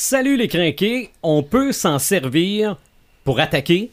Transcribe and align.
Salut 0.00 0.36
les 0.36 0.46
crinqués, 0.46 1.10
on 1.24 1.42
peut 1.42 1.72
s'en 1.72 1.98
servir 1.98 2.76
pour 3.24 3.40
attaquer, 3.40 3.90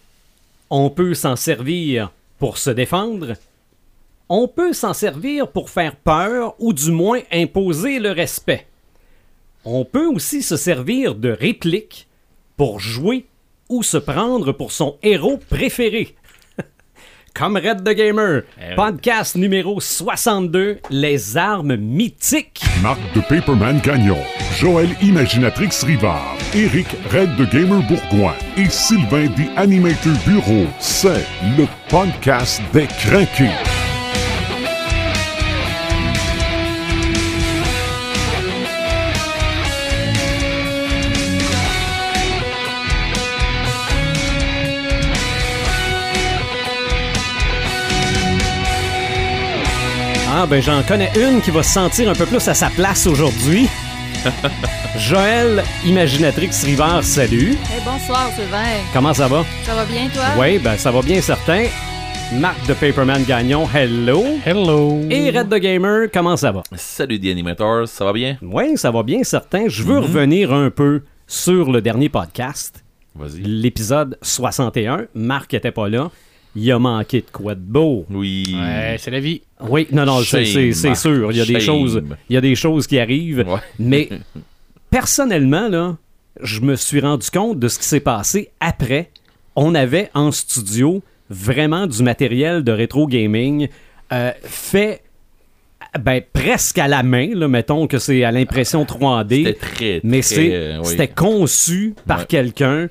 on 0.69 0.91
peut 0.91 1.15
s'en 1.15 1.35
servir 1.35 2.11
pour 2.37 2.59
se 2.59 2.69
défendre, 2.69 3.33
on 4.29 4.47
peut 4.47 4.71
s'en 4.71 4.93
servir 4.93 5.47
pour 5.47 5.71
faire 5.71 5.95
peur 5.95 6.53
ou 6.59 6.73
du 6.73 6.91
moins 6.91 7.21
imposer 7.31 7.97
le 7.97 8.11
respect. 8.11 8.67
On 9.63 9.83
peut 9.83 10.05
aussi 10.05 10.43
se 10.43 10.57
servir 10.57 11.15
de 11.15 11.29
répliques 11.29 12.07
pour 12.55 12.79
jouer 12.79 13.25
ou 13.67 13.81
se 13.81 13.97
prendre 13.97 14.51
pour 14.51 14.71
son 14.71 14.99
héros 15.01 15.39
préféré. 15.49 16.15
Comme 17.37 17.57
Red 17.57 17.83
the 17.83 17.93
Gamer, 17.93 18.43
podcast 18.77 19.35
numéro 19.35 19.81
62, 19.81 20.77
les 20.89 21.35
armes 21.35 21.75
mythiques. 21.75 22.63
Marc 22.81 22.97
de 23.13 23.19
Paperman 23.19 23.77
Gagnon, 23.83 24.19
Joël 24.57 24.87
Imaginatrix 25.01 25.83
Rivard, 25.83 26.37
Eric 26.55 26.87
Red 27.11 27.35
de 27.35 27.43
Gamer 27.43 27.81
Bourgoin 27.89 28.35
et 28.55 28.69
Sylvain 28.69 29.27
des 29.35 29.49
Animator 29.57 30.13
Bureau. 30.25 30.65
C'est 30.79 31.25
le 31.57 31.65
podcast 31.89 32.61
des 32.71 32.87
craqués. 32.87 33.84
Ah 50.37 50.45
ben 50.45 50.61
j'en 50.61 50.83
connais 50.83 51.09
une 51.15 51.39
qui 51.39 51.49
va 51.49 51.63
se 51.63 51.71
sentir 51.71 52.09
un 52.09 52.13
peu 52.13 52.25
plus 52.25 52.45
à 52.49 52.53
sa 52.53 52.69
place 52.69 53.07
aujourd'hui. 53.07 53.69
Joël 54.97 55.63
Imaginatrix 55.85 56.49
Rivard, 56.65 57.05
salut. 57.05 57.51
Hey, 57.71 57.79
bonsoir 57.85 58.29
Sylvain. 58.35 58.83
Comment 58.91 59.13
ça 59.13 59.29
va? 59.29 59.45
Ça 59.63 59.73
va 59.73 59.85
bien 59.85 60.09
toi? 60.09 60.25
Oui, 60.37 60.59
ben 60.59 60.75
ça 60.75 60.91
va 60.91 61.01
bien 61.01 61.21
certain. 61.21 61.67
Marc 62.33 62.67
de 62.67 62.73
Paperman 62.73 63.23
Gagnon, 63.23 63.65
hello. 63.73 64.25
Hello. 64.45 64.99
Et 65.09 65.29
Red 65.29 65.47
the 65.47 65.55
Gamer, 65.55 66.09
comment 66.13 66.35
ça 66.35 66.51
va? 66.51 66.63
Salut 66.75 67.17
The 67.17 67.27
Animators, 67.27 67.87
ça 67.87 68.03
va 68.03 68.11
bien? 68.11 68.37
Oui, 68.41 68.75
ça 68.75 68.91
va 68.91 69.03
bien 69.03 69.23
certain. 69.23 69.69
Je 69.69 69.83
veux 69.83 69.99
revenir 69.99 70.51
un 70.51 70.69
peu 70.69 71.03
sur 71.27 71.71
le 71.71 71.81
dernier 71.81 72.09
podcast, 72.09 72.83
Vas-y. 73.15 73.39
l'épisode 73.41 74.17
61. 74.21 75.05
Marc 75.13 75.53
était 75.53 75.71
pas 75.71 75.87
là. 75.87 76.11
Il 76.57 76.69
a 76.73 76.79
manqué 76.79 77.21
de 77.21 77.31
quoi 77.31 77.55
de 77.55 77.61
beau. 77.61 78.05
Oui. 78.09 78.53
Ouais, 78.53 78.97
c'est 78.99 79.11
la 79.11 79.21
vie. 79.21 79.41
Oui, 79.69 79.87
non, 79.91 80.05
non, 80.05 80.19
c'est- 80.21 80.45
sûr. 80.95 81.31
Il 81.31 81.37
y 81.37 81.41
a 81.41 81.45
des 81.45 81.59
choses, 81.59 82.01
il 82.29 82.33
y 82.33 82.37
a 82.37 82.41
des 82.41 82.55
choses 82.55 82.87
qui 82.87 82.99
arrivent. 82.99 83.45
Ouais. 83.47 83.59
Mais 83.79 84.09
personnellement, 84.89 85.67
là, 85.67 85.97
je 86.41 86.61
me 86.61 86.75
suis 86.75 86.99
rendu 86.99 87.29
compte 87.29 87.59
de 87.59 87.67
ce 87.67 87.79
qui 87.79 87.85
s'est 87.85 87.99
passé 87.99 88.49
après. 88.59 89.09
On 89.55 89.73
avait 89.75 90.09
en 90.13 90.31
studio 90.31 91.01
vraiment 91.29 91.87
du 91.87 92.03
matériel 92.03 92.63
de 92.63 92.71
rétro 92.71 93.07
gaming 93.07 93.67
euh, 94.13 94.31
fait 94.43 95.01
ben, 95.99 96.21
presque 96.33 96.77
à 96.77 96.87
la 96.87 97.03
main. 97.03 97.29
Là, 97.33 97.47
mettons 97.47 97.87
que 97.87 97.97
c'est 97.99 98.23
à 98.23 98.31
l'impression 98.31 98.83
3D. 98.83 99.45
C'était 99.45 99.53
très, 99.53 100.01
mais 100.03 100.19
très, 100.19 100.35
c'est- 100.35 100.53
euh, 100.53 100.79
oui. 100.79 100.85
c'était 100.87 101.07
conçu 101.07 101.95
par 102.05 102.19
Ouais. 102.19 102.25
quelqu'un. 102.27 102.87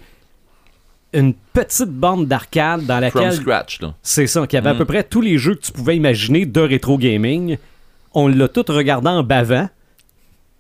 Une 1.15 1.33
petite 1.53 1.89
bande 1.91 2.27
d'arcade 2.27 2.81
dans 2.87 2.95
From 3.09 3.23
laquelle 3.23 3.33
scratch, 3.33 3.81
là. 3.81 3.95
c'est 4.03 4.27
ça, 4.27 4.47
qu'il 4.47 4.57
y 4.57 4.59
avait 4.59 4.71
à 4.71 4.75
Mm. 4.75 4.79
peu 4.79 4.85
près 4.85 5.05
tous 5.05 5.21
les 5.21 5.39
jeux 5.39 5.55
que 5.55 5.61
tu 5.61 5.73
pouvais 5.73 5.97
imaginer 5.97 6.45
de 6.45 6.61
rétro 6.61 6.99
gaming. 6.99 7.57
On 8.15 8.27
l'a 8.29 8.49
tout 8.49 8.65
regardé 8.69 9.09
en 9.09 9.23
bavant 9.23 9.69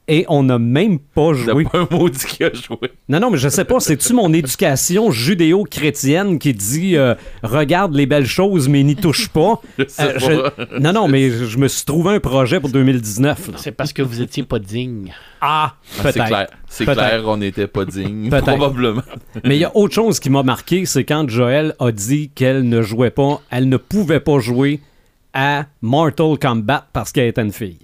et 0.06 0.26
on 0.28 0.42
n'a 0.42 0.58
même 0.58 0.98
pas 0.98 1.30
Il 1.30 1.34
joué. 1.36 1.64
a 1.64 1.68
pas 1.70 1.78
un 1.80 1.88
maudit 1.90 2.26
qui 2.26 2.44
a 2.44 2.52
joué. 2.52 2.90
Non, 3.08 3.20
non, 3.20 3.30
mais 3.30 3.38
je 3.38 3.48
sais 3.48 3.64
pas, 3.64 3.80
c'est-tu 3.80 4.12
mon 4.12 4.32
éducation 4.32 5.10
judéo-chrétienne 5.10 6.38
qui 6.38 6.52
dit 6.54 6.96
euh, 6.96 7.14
regarde 7.42 7.94
les 7.94 8.06
belles 8.06 8.26
choses 8.26 8.68
mais 8.68 8.82
n'y 8.82 8.96
touche 8.96 9.28
pas? 9.28 9.60
Je 9.78 9.84
sais 9.88 10.02
Euh, 10.02 10.50
pas. 10.50 10.54
je- 10.72 10.78
Non, 10.80 10.92
non, 10.92 11.08
mais 11.08 11.30
je 11.30 11.58
me 11.58 11.68
suis 11.68 11.84
trouvé 11.84 12.14
un 12.14 12.20
projet 12.20 12.60
pour 12.60 12.70
2019. 12.70 13.48
là. 13.48 13.54
C'est 13.58 13.72
parce 13.72 13.92
que 13.92 14.02
vous 14.02 14.20
étiez 14.20 14.42
pas 14.42 14.58
digne. 14.58 15.12
Ah, 15.40 15.74
Ah, 15.74 15.76
c'est 15.96 16.02
peut-être. 16.14 16.26
clair. 16.26 16.46
C'est 16.68 16.84
Peut-être. 16.84 16.98
clair, 16.98 17.22
on 17.26 17.36
n'était 17.36 17.66
pas 17.66 17.84
digne. 17.84 18.28
Peut-être. 18.30 18.44
Probablement. 18.44 19.02
Mais 19.44 19.56
il 19.56 19.60
y 19.60 19.64
a 19.64 19.76
autre 19.76 19.94
chose 19.94 20.20
qui 20.20 20.30
m'a 20.30 20.42
marqué, 20.42 20.86
c'est 20.86 21.04
quand 21.04 21.28
Joël 21.28 21.74
a 21.78 21.92
dit 21.92 22.30
qu'elle 22.34 22.68
ne 22.68 22.82
jouait 22.82 23.10
pas, 23.10 23.40
elle 23.50 23.68
ne 23.68 23.76
pouvait 23.76 24.20
pas 24.20 24.38
jouer 24.38 24.80
à 25.34 25.66
Mortal 25.82 26.38
Kombat 26.40 26.86
parce 26.92 27.10
qu'elle 27.12 27.28
était 27.28 27.42
une 27.42 27.52
fille. 27.52 27.78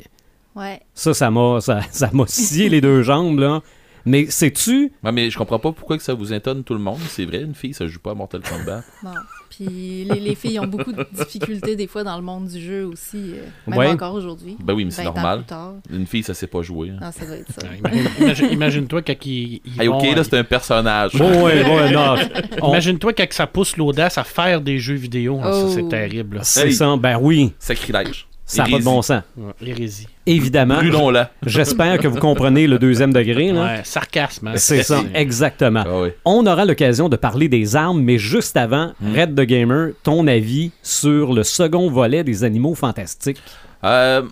Ouais. 0.61 0.81
Ça, 0.95 1.15
ça 1.15 1.31
m'a 1.31 1.61
ça, 1.61 1.81
ça 1.91 2.11
m'a 2.13 2.27
scié 2.27 2.69
les 2.69 2.81
deux 2.81 3.03
jambes, 3.03 3.39
là. 3.39 3.61
Mais 4.07 4.31
sais-tu, 4.31 4.93
Ouais, 5.05 5.13
mais 5.13 5.29
je 5.29 5.37
comprends 5.37 5.59
pas 5.59 5.73
pourquoi 5.73 5.99
que 5.99 6.03
ça 6.03 6.15
vous 6.15 6.33
étonne 6.33 6.65
tout 6.65 6.73
le 6.73 6.81
monde. 6.81 6.99
C'est 7.09 7.27
vrai, 7.27 7.43
une 7.43 7.55
fille, 7.55 7.75
ça 7.75 7.87
joue 7.87 7.99
pas 7.99 8.13
à 8.13 8.15
Mortal 8.15 8.41
Kombat. 8.43 8.83
Bon. 9.03 9.11
Puis 9.51 10.05
les, 10.05 10.21
les 10.21 10.35
filles 10.37 10.59
ont 10.61 10.67
beaucoup 10.67 10.93
de 10.93 11.05
difficultés 11.13 11.75
des 11.77 11.87
fois 11.89 12.03
dans 12.05 12.17
le 12.17 12.23
monde 12.23 12.47
du 12.47 12.59
jeu 12.61 12.87
aussi, 12.87 13.33
euh, 13.35 13.45
même 13.67 13.79
Ouais. 13.79 13.89
encore 13.89 14.15
aujourd'hui. 14.15 14.57
Ben 14.63 14.73
oui, 14.75 14.85
mais 14.87 14.91
c'est 14.93 15.03
20 15.03 15.11
ans 15.11 15.15
normal. 15.15 15.45
Une 15.93 16.07
fille, 16.07 16.23
ça 16.23 16.33
sait 16.35 16.47
pas 16.47 16.63
jouer. 16.63 16.91
hein. 16.91 16.99
Non, 17.03 17.11
ça 17.13 17.27
doit 17.27 17.37
être 17.37 17.53
ça. 17.53 17.67
Imagine- 17.77 18.09
imagine- 18.21 18.51
Imagine-toi 18.53 19.03
quand 19.03 19.27
ils, 19.27 19.61
ils 19.65 19.83
Hey, 19.83 19.89
vont, 19.89 19.99
ok, 19.99 20.05
euh, 20.07 20.15
là, 20.15 20.25
c'est 20.25 20.39
un 20.39 20.45
personnage. 20.45 21.13
bon, 21.19 21.45
ouais, 21.45 21.63
ouais, 21.65 21.91
non, 21.93 22.15
on- 22.63 22.69
Imagine-toi 22.71 23.13
quand 23.13 23.27
ça 23.33 23.47
pousse 23.49 23.77
l'audace 23.77 24.17
à 24.19 24.25
faire 24.25 24.61
des 24.63 24.79
jeux 24.79 24.95
vidéo. 24.95 25.41
hein, 25.43 25.53
Ça, 25.53 25.65
Oh. 25.67 25.73
c'est 25.75 25.89
terrible. 25.89 26.39
c'est 26.43 26.71
ça, 26.71 26.97
ben 26.97 27.19
oui, 27.21 27.53
Sacrilège. 27.59 28.29
Ça 28.57 28.65
n'a 28.65 28.71
pas 28.71 28.79
de 28.79 28.85
bon 28.85 29.03
sens. 29.03 29.23
Hérésie. 29.65 30.07
Évidemment, 30.27 30.77
Brûlons-la. 30.77 31.31
j'espère 31.45 31.99
que 31.99 32.09
vous 32.09 32.19
comprenez 32.19 32.67
le 32.67 32.79
deuxième 32.79 33.13
degré, 33.13 33.53
là. 33.53 33.65
Ouais, 33.65 33.81
sarcasme. 33.85 34.49
hein. 34.49 34.53
C'est 34.57 34.83
ça, 34.83 35.03
exactement. 35.15 35.85
Ah. 35.87 36.11
On 36.25 36.47
aura 36.47 36.65
l'occasion 36.65 37.09
de 37.09 37.17
parler 37.17 37.49
des 37.49 37.77
armes, 37.77 38.03
mais 38.03 38.19
juste 38.19 38.57
avant, 38.57 38.93
Hmm. 39.01 39.15
Red 39.19 39.35
the 39.35 39.43
Gamer, 39.43 39.91
ton 40.03 40.27
avis 40.27 40.71
sur 40.83 41.33
le 41.33 41.43
second 41.43 41.91
volet 41.91 42.25
des 42.25 42.45
animaux 42.45 42.75
fantastiques. 42.75 43.39
Euh, 43.85 44.23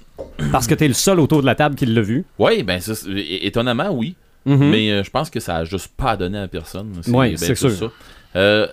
Parce 0.53 0.67
que 0.67 0.75
t'es 0.75 0.89
le 0.89 0.95
seul 0.95 1.21
autour 1.21 1.41
de 1.41 1.47
la 1.47 1.55
table 1.55 1.75
qui 1.75 1.87
l'a 1.87 2.03
vu. 2.03 2.25
ouais, 2.39 2.63
ben, 2.63 2.81
ça, 2.81 2.93
étonnamment, 3.41 3.91
oui. 3.91 4.15
Mhm. 4.45 4.71
Mais 4.71 4.91
euh, 4.91 5.03
je 5.03 5.11
pense 5.11 5.31
que 5.31 5.41
ça 5.41 5.57
a 5.57 5.65
juste 5.65 5.89
pas 5.97 6.17
donné 6.17 6.39
à 6.39 6.49
personne. 6.49 6.93
Ouais, 7.09 7.31
ben, 7.31 7.37
c'est 7.39 7.55
sûr. 7.55 7.93
Euh, 8.37 8.67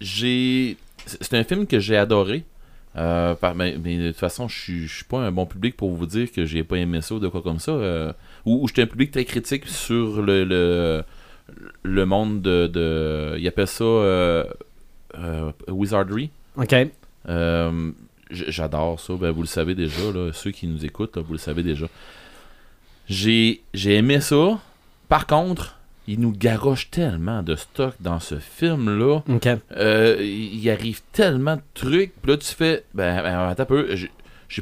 j'ai. 0.00 0.76
C'est 1.06 1.18
c'est 1.24 1.36
un 1.38 1.44
film 1.44 1.66
que 1.66 1.80
j'ai 1.80 1.96
adoré. 1.96 2.44
Euh, 2.96 3.34
par- 3.34 3.54
mais, 3.54 3.76
mais 3.82 3.96
de 3.96 4.08
toute 4.08 4.18
façon, 4.20 4.48
je 4.48 4.86
suis- 4.86 5.04
pas 5.04 5.18
un 5.18 5.32
bon 5.32 5.46
public 5.46 5.76
pour 5.76 5.90
vous 5.92 6.04
dire 6.06 6.30
que 6.30 6.44
j'ai 6.44 6.62
pas 6.62 6.76
aimé 6.76 7.00
ça 7.00 7.14
ou 7.14 7.18
de 7.18 7.28
quoi 7.28 7.40
comme 7.42 7.58
ça. 7.58 7.72
euh, 7.72 8.12
ou 8.44 8.62
ou 8.62 8.68
j'étais 8.68 8.82
un 8.82 8.86
public 8.86 9.10
très 9.10 9.24
critique 9.24 9.66
sur 9.66 10.20
le, 10.22 10.44
le, 10.44 11.02
le 11.82 12.06
monde 12.06 12.42
de, 12.42 12.66
de. 12.66 13.36
Il 13.38 13.48
appelle 13.48 13.66
ça 13.66 13.84
euh, 13.84 14.44
Wizardry. 15.68 16.30
OK. 16.56 16.74
J'adore 18.30 18.98
ça, 18.98 19.14
ben, 19.14 19.30
vous 19.30 19.42
le 19.42 19.46
savez 19.46 19.74
déjà, 19.74 20.10
là, 20.12 20.30
ceux 20.32 20.52
qui 20.52 20.66
nous 20.66 20.84
écoutent, 20.86 21.16
là, 21.16 21.22
vous 21.22 21.32
le 21.34 21.38
savez 21.38 21.62
déjà. 21.62 21.86
J'ai 23.08 23.62
j'ai 23.74 23.96
aimé 23.96 24.20
ça. 24.20 24.58
Par 25.08 25.26
contre, 25.26 25.78
il 26.08 26.20
nous 26.20 26.32
garoche 26.32 26.90
tellement 26.90 27.42
de 27.42 27.54
stock 27.56 27.94
dans 28.00 28.18
ce 28.20 28.36
film-là. 28.38 29.22
OK. 29.28 29.48
Euh, 29.76 30.16
il 30.20 30.68
arrive 30.70 31.00
tellement 31.12 31.56
de 31.56 31.62
trucs. 31.74 32.12
Puis 32.20 32.32
là, 32.32 32.36
tu 32.38 32.52
fais. 32.54 32.84
Ben, 32.94 33.22
ben, 33.22 33.38
attends 33.48 33.62
un 33.62 33.66
peu. 33.66 33.94
j'ai- 33.94 34.10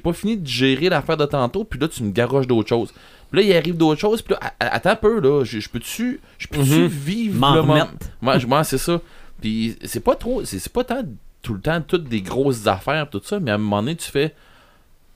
pas 0.00 0.12
fini 0.12 0.36
de 0.36 0.46
gérer 0.46 0.88
l'affaire 0.88 1.16
de 1.16 1.24
tantôt. 1.26 1.64
Puis 1.64 1.78
là, 1.80 1.88
tu 1.88 2.02
me 2.02 2.12
garoches 2.12 2.46
d'autres 2.46 2.68
choses. 2.68 2.92
Puis 3.30 3.40
là, 3.40 3.46
il 3.46 3.56
arrive 3.56 3.76
d'autres 3.76 4.00
choses. 4.00 4.22
Puis 4.22 4.34
là, 4.34 4.52
attends 4.60 4.90
un 4.90 4.96
peu, 4.96 5.20
là. 5.20 5.44
Je 5.44 5.68
peux-tu 5.68 6.20
je 6.38 6.46
peux 6.46 6.60
Mhm. 6.60 6.86
vivre 6.86 7.38
M'en 7.40 7.54
le 7.54 7.62
moment? 7.62 7.88
Moi, 8.20 8.38
moi, 8.46 8.64
c'est 8.64 8.78
ça. 8.78 9.00
Puis 9.40 9.76
c'est 9.84 10.00
pas 10.04 10.14
trop. 10.16 10.44
C'est 10.44 10.72
pas 10.72 10.84
tant 10.84 11.02
tout 11.42 11.54
le 11.54 11.60
temps 11.60 11.80
toutes 11.80 12.04
des 12.04 12.20
grosses 12.20 12.66
affaires, 12.66 13.08
tout 13.08 13.22
ça. 13.24 13.40
Mais 13.40 13.50
à 13.50 13.54
un 13.54 13.58
moment 13.58 13.82
donné, 13.82 13.96
tu 13.96 14.10
fais. 14.10 14.34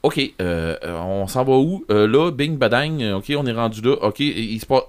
Ok, 0.02 0.20
euh, 0.40 0.76
on 0.84 1.26
s'en 1.26 1.44
va 1.44 1.54
où? 1.56 1.84
Euh, 1.90 2.06
Là, 2.06 2.30
bing, 2.30 2.58
badang. 2.58 3.00
Ok, 3.14 3.32
on 3.36 3.46
est 3.46 3.52
rendu 3.52 3.80
là. 3.80 3.92
Ok, 4.02 4.20
il 4.20 4.58
se 4.60 4.66
passe. 4.66 4.82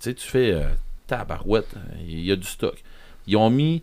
Tu 0.00 0.10
sais, 0.10 0.14
tu 0.14 0.26
fais. 0.26 0.52
euh, 0.52 0.68
tabarouette. 1.06 1.74
Il 2.00 2.24
y 2.24 2.32
a 2.32 2.36
du 2.36 2.46
stock. 2.46 2.82
Ils 3.26 3.36
ont 3.36 3.50
mis. 3.50 3.82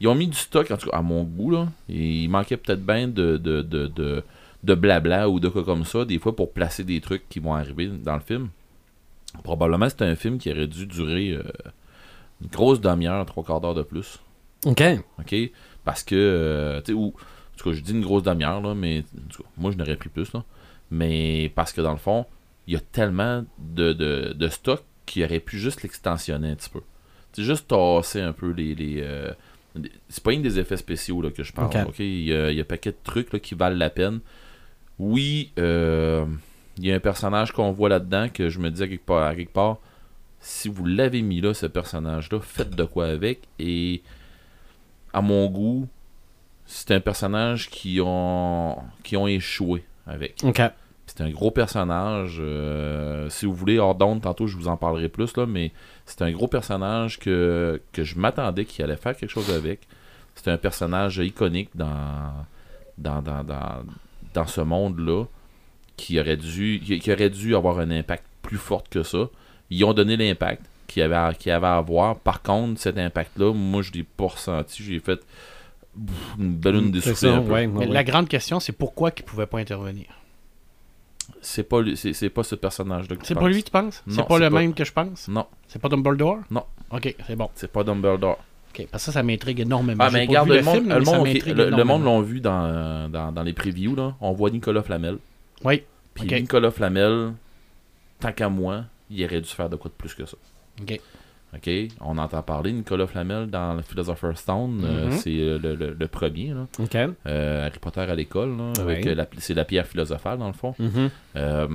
Ils 0.00 0.08
ont 0.08 0.14
mis 0.14 0.26
du 0.26 0.36
stock, 0.36 0.70
en 0.70 0.76
tout 0.76 0.90
cas, 0.90 0.96
à 0.98 1.02
mon 1.02 1.22
goût, 1.24 1.50
là. 1.50 1.68
Il 1.88 2.28
manquait 2.28 2.56
peut-être 2.58 2.84
bien 2.84 3.08
de, 3.08 3.38
de, 3.38 3.62
de, 3.62 3.86
de, 3.86 4.22
de 4.62 4.74
blabla 4.74 5.28
ou 5.30 5.40
de 5.40 5.48
quoi 5.48 5.64
comme 5.64 5.84
ça, 5.84 6.04
des 6.04 6.18
fois, 6.18 6.36
pour 6.36 6.52
placer 6.52 6.84
des 6.84 7.00
trucs 7.00 7.26
qui 7.30 7.40
vont 7.40 7.54
arriver 7.54 7.86
dans 7.88 8.14
le 8.14 8.20
film. 8.20 8.50
Probablement, 9.42 9.88
c'est 9.88 10.02
un 10.02 10.14
film 10.14 10.38
qui 10.38 10.50
aurait 10.50 10.66
dû 10.66 10.86
durer 10.86 11.30
euh, 11.30 11.42
une 12.42 12.48
grosse 12.48 12.80
demi-heure, 12.80 13.24
trois 13.24 13.42
quarts 13.42 13.60
d'heure 13.60 13.74
de 13.74 13.82
plus. 13.82 14.18
OK. 14.66 14.82
OK? 15.18 15.34
Parce 15.84 16.02
que, 16.02 16.14
euh, 16.14 16.80
tu 16.82 16.92
sais, 16.92 16.92
ou, 16.92 17.06
en 17.08 17.56
tout 17.56 17.70
cas, 17.70 17.76
je 17.76 17.80
dis 17.80 17.92
une 17.92 18.02
grosse 18.02 18.22
demi-heure, 18.22 18.60
là, 18.60 18.74
mais 18.74 19.00
en 19.00 19.28
tout 19.30 19.42
cas, 19.42 19.48
moi, 19.56 19.70
je 19.70 19.78
n'aurais 19.78 19.96
pris 19.96 20.10
plus, 20.10 20.30
là. 20.34 20.44
Mais 20.90 21.50
parce 21.54 21.72
que, 21.72 21.80
dans 21.80 21.92
le 21.92 21.98
fond, 21.98 22.26
il 22.66 22.74
y 22.74 22.76
a 22.76 22.80
tellement 22.80 23.44
de, 23.58 23.92
de, 23.94 24.34
de 24.34 24.48
stock 24.48 24.82
qu'il 25.06 25.24
aurait 25.24 25.40
pu 25.40 25.58
juste 25.58 25.82
l'extensionner 25.82 26.50
un 26.50 26.56
petit 26.56 26.70
peu. 26.70 26.80
Sais, 27.32 27.42
juste 27.42 27.68
tasser 27.68 28.20
un 28.20 28.32
peu 28.32 28.50
les... 28.50 28.74
les 28.74 29.00
euh, 29.00 29.32
c'est 30.08 30.22
pas 30.22 30.32
une 30.32 30.42
des 30.42 30.58
effets 30.58 30.78
spéciaux 30.78 31.20
là, 31.20 31.30
que 31.30 31.42
je 31.42 31.52
parle. 31.52 31.70
Il, 31.98 32.24
y 32.24 32.32
a, 32.34 32.50
il 32.50 32.56
y 32.56 32.60
a 32.60 32.62
un 32.62 32.64
paquet 32.64 32.92
de 32.92 32.96
trucs 33.04 33.32
là, 33.32 33.38
qui 33.38 33.54
valent 33.54 33.76
la 33.76 33.90
peine. 33.90 34.20
Oui, 34.98 35.52
euh, 35.58 36.24
il 36.78 36.86
y 36.86 36.92
a 36.92 36.94
un 36.94 37.00
personnage 37.00 37.52
qu'on 37.52 37.72
voit 37.72 37.90
là-dedans 37.90 38.28
que 38.32 38.48
je 38.48 38.58
me 38.58 38.70
dis 38.70 38.82
à 38.82 38.88
quelque 38.88 39.04
part, 39.04 39.24
à 39.24 39.36
quelque 39.36 39.52
part 39.52 39.78
si 40.46 40.68
vous 40.68 40.84
l'avez 40.84 41.22
mis 41.22 41.40
là, 41.40 41.54
ce 41.54 41.66
personnage-là, 41.66 42.40
faites 42.40 42.70
de 42.70 42.84
quoi 42.84 43.06
avec. 43.06 43.40
Et 43.58 44.02
à 45.12 45.20
mon 45.20 45.46
goût, 45.46 45.88
c'est 46.66 46.92
un 46.92 47.00
personnage 47.00 47.68
qui 47.68 48.00
ont, 48.00 48.78
qui 49.02 49.16
ont 49.16 49.26
échoué 49.26 49.84
avec. 50.06 50.42
OK. 50.44 50.60
C'est 51.16 51.24
un 51.24 51.30
gros 51.30 51.50
personnage. 51.50 52.36
euh, 52.40 53.30
si 53.30 53.46
vous 53.46 53.54
voulez, 53.54 53.78
hors 53.78 53.94
d'onde, 53.94 54.20
tantôt 54.20 54.46
je 54.46 54.56
vous 54.56 54.68
en 54.68 54.76
parlerai 54.76 55.08
plus, 55.08 55.34
là, 55.36 55.46
mais 55.46 55.72
c'est 56.04 56.22
un 56.22 56.30
gros 56.30 56.46
personnage 56.48 57.18
que, 57.18 57.80
que 57.92 58.04
je 58.04 58.18
m'attendais 58.18 58.66
qu'il 58.66 58.84
allait 58.84 58.96
faire 58.96 59.16
quelque 59.16 59.30
chose 59.30 59.50
avec. 59.50 59.80
C'est 60.34 60.50
un 60.50 60.58
personnage 60.58 61.16
iconique 61.16 61.70
dans, 61.74 62.32
dans, 62.98 63.22
dans, 63.22 63.42
dans, 63.42 63.82
dans 64.34 64.46
ce 64.46 64.60
monde-là 64.60 65.24
qui 65.96 66.20
aurait 66.20 66.36
dû 66.36 66.80
qui, 66.84 66.98
qui 66.98 67.10
aurait 67.10 67.30
dû 67.30 67.56
avoir 67.56 67.78
un 67.78 67.90
impact 67.90 68.24
plus 68.42 68.58
fort 68.58 68.84
que 68.88 69.02
ça. 69.02 69.30
Ils 69.70 69.82
ont 69.84 69.94
donné 69.94 70.18
l'impact 70.18 70.62
qu'il 70.86 71.00
y 71.00 71.02
avait, 71.02 71.16
avait 71.16 71.66
à 71.66 71.76
avoir. 71.78 72.16
Par 72.18 72.42
contre, 72.42 72.78
cet 72.78 72.98
impact-là, 72.98 73.54
moi 73.54 73.80
je 73.80 73.92
l'ai 73.92 74.02
pas 74.02 74.26
ressenti. 74.26 74.82
J'ai 74.82 75.00
fait 75.00 75.20
une 76.38 76.54
ballonne 76.56 76.90
d'essoufflé 76.90 77.30
ça, 77.30 77.40
ouais, 77.40 77.66
Mais 77.66 77.86
la 77.86 78.04
grande 78.04 78.28
question, 78.28 78.60
c'est 78.60 78.72
pourquoi 78.72 79.10
il 79.16 79.22
pouvait 79.22 79.46
pas 79.46 79.58
intervenir? 79.58 80.04
C'est 81.40 81.62
pas, 81.64 81.80
lui- 81.80 81.96
c'est, 81.96 82.12
c'est 82.12 82.30
pas 82.30 82.42
ce 82.42 82.54
personnage-là 82.54 83.16
que 83.16 83.26
C'est 83.26 83.34
pas 83.34 83.48
lui, 83.48 83.62
tu 83.62 83.70
penses? 83.70 84.02
C'est 84.08 84.26
pas 84.26 84.38
le 84.38 84.50
pas- 84.50 84.58
même 84.60 84.74
que 84.74 84.84
je 84.84 84.92
pense? 84.92 85.28
Non, 85.28 85.46
C'est 85.66 85.80
pas 85.80 85.88
Dumbledore? 85.88 86.38
Non. 86.50 86.64
Ok, 86.90 87.14
c'est 87.26 87.36
bon. 87.36 87.50
c'est 87.54 87.70
pas 87.70 87.82
Dumbledore. 87.84 88.38
Ok, 88.70 88.86
parce 88.90 89.04
que 89.04 89.06
ça, 89.06 89.12
ça 89.12 89.22
m'intrigue 89.22 89.60
énormément. 89.60 90.04
Ah, 90.06 90.10
mais 90.12 90.26
regarde, 90.26 90.48
le, 90.48 90.62
monde, 90.62 90.74
film, 90.76 90.88
le, 90.88 91.00
monde, 91.00 91.26
le- 91.98 92.04
l'ont 92.04 92.20
vu 92.20 92.40
dans, 92.40 93.10
dans, 93.10 93.32
dans 93.32 93.42
les 93.42 93.52
previews. 93.54 93.96
Là. 93.96 94.14
On 94.20 94.32
voit 94.32 94.50
Nicolas 94.50 94.82
Flamel. 94.82 95.18
Oui. 95.64 95.82
Puis. 96.14 96.26
Nicolas 96.26 96.70
Flamel, 96.70 97.32
tant 98.20 98.32
qu'à 98.32 98.48
moi, 98.48 98.84
il 99.10 99.24
aurait 99.24 99.40
dû 99.40 99.48
faire 99.48 99.68
de 99.70 99.76
quoi 99.76 99.88
de 99.90 99.94
plus 99.94 100.14
que 100.14 100.26
ça. 100.26 100.36
Ok. 100.80 101.00
OK? 101.56 101.70
On 102.00 102.18
entend 102.18 102.42
parler 102.42 102.72
de 102.72 102.76
Nicolas 102.78 103.06
Flamel 103.06 103.46
dans 103.48 103.74
le 103.74 103.82
Philosopher's 103.82 104.40
Stone. 104.40 104.82
euh, 104.84 105.06
Mhm. 105.06 105.12
c'est 105.12 105.38
euh, 105.40 105.58
le, 105.58 105.74
le- 105.74 105.96
le 105.98 106.08
premier. 106.08 106.54
Là. 106.54 106.66
OK. 106.78 106.94
Euh, 107.26 107.66
Harry 107.66 107.78
Potter 107.80 108.00
à 108.00 108.14
l'école. 108.14 108.56
la- 109.14 109.26
c'est 109.38 109.54
la 109.54 109.64
pierre 109.64 109.86
philosophale, 109.86 110.38
dans 110.38 110.46
le 110.48 110.52
fond. 110.52 110.74
Mhm. 110.78 111.10
Euh, 111.36 111.68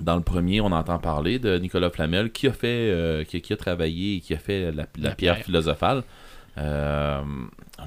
dans 0.00 0.16
le 0.16 0.22
premier, 0.22 0.60
on 0.60 0.70
entend 0.72 0.98
parler 0.98 1.38
de 1.38 1.58
Nicolas 1.58 1.90
Flamel 1.90 2.30
qui 2.30 2.46
a 2.46 2.52
fait, 2.52 3.24
qui, 3.28 3.40
qui 3.40 3.52
a 3.52 3.56
travaillé 3.56 4.16
et 4.16 4.20
qui 4.20 4.34
a 4.34 4.38
fait 4.38 4.70
la, 4.70 4.82
la 4.82 4.86
La 5.10 5.14
pierre, 5.14 5.38
philosophale. 5.38 6.04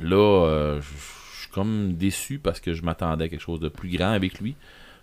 Là, 0.02 0.80
je 0.80 1.42
suis 1.42 1.50
comme 1.52 1.94
déçu 1.94 2.40
parce 2.40 2.60
que 2.60 2.74
je 2.74 2.82
m'attendais 2.84 3.26
à 3.26 3.28
quelque 3.30 3.40
chose 3.42 3.60
de 3.60 3.70
plus 3.70 3.90
grand 3.96 4.12
avec 4.12 4.40
lui. 4.40 4.56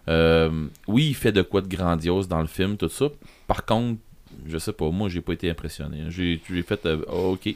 Oui, 0.08 1.06
il 1.08 1.14
fait 1.14 1.32
de 1.32 1.42
quoi 1.42 1.60
de 1.62 1.68
grandiose 1.68 2.28
dans 2.28 2.40
le 2.40 2.46
film, 2.46 2.76
tout 2.76 2.88
ça. 2.88 3.06
Par 3.46 3.64
contre, 3.64 4.00
je 4.50 4.58
sais 4.58 4.72
pas, 4.72 4.90
moi, 4.90 5.08
j'ai 5.08 5.20
pas 5.20 5.32
été 5.32 5.48
impressionné. 5.50 6.04
J'ai 6.10 6.40
fait, 6.66 6.84
euh, 6.86 7.02
oh, 7.08 7.36
ok, 7.40 7.54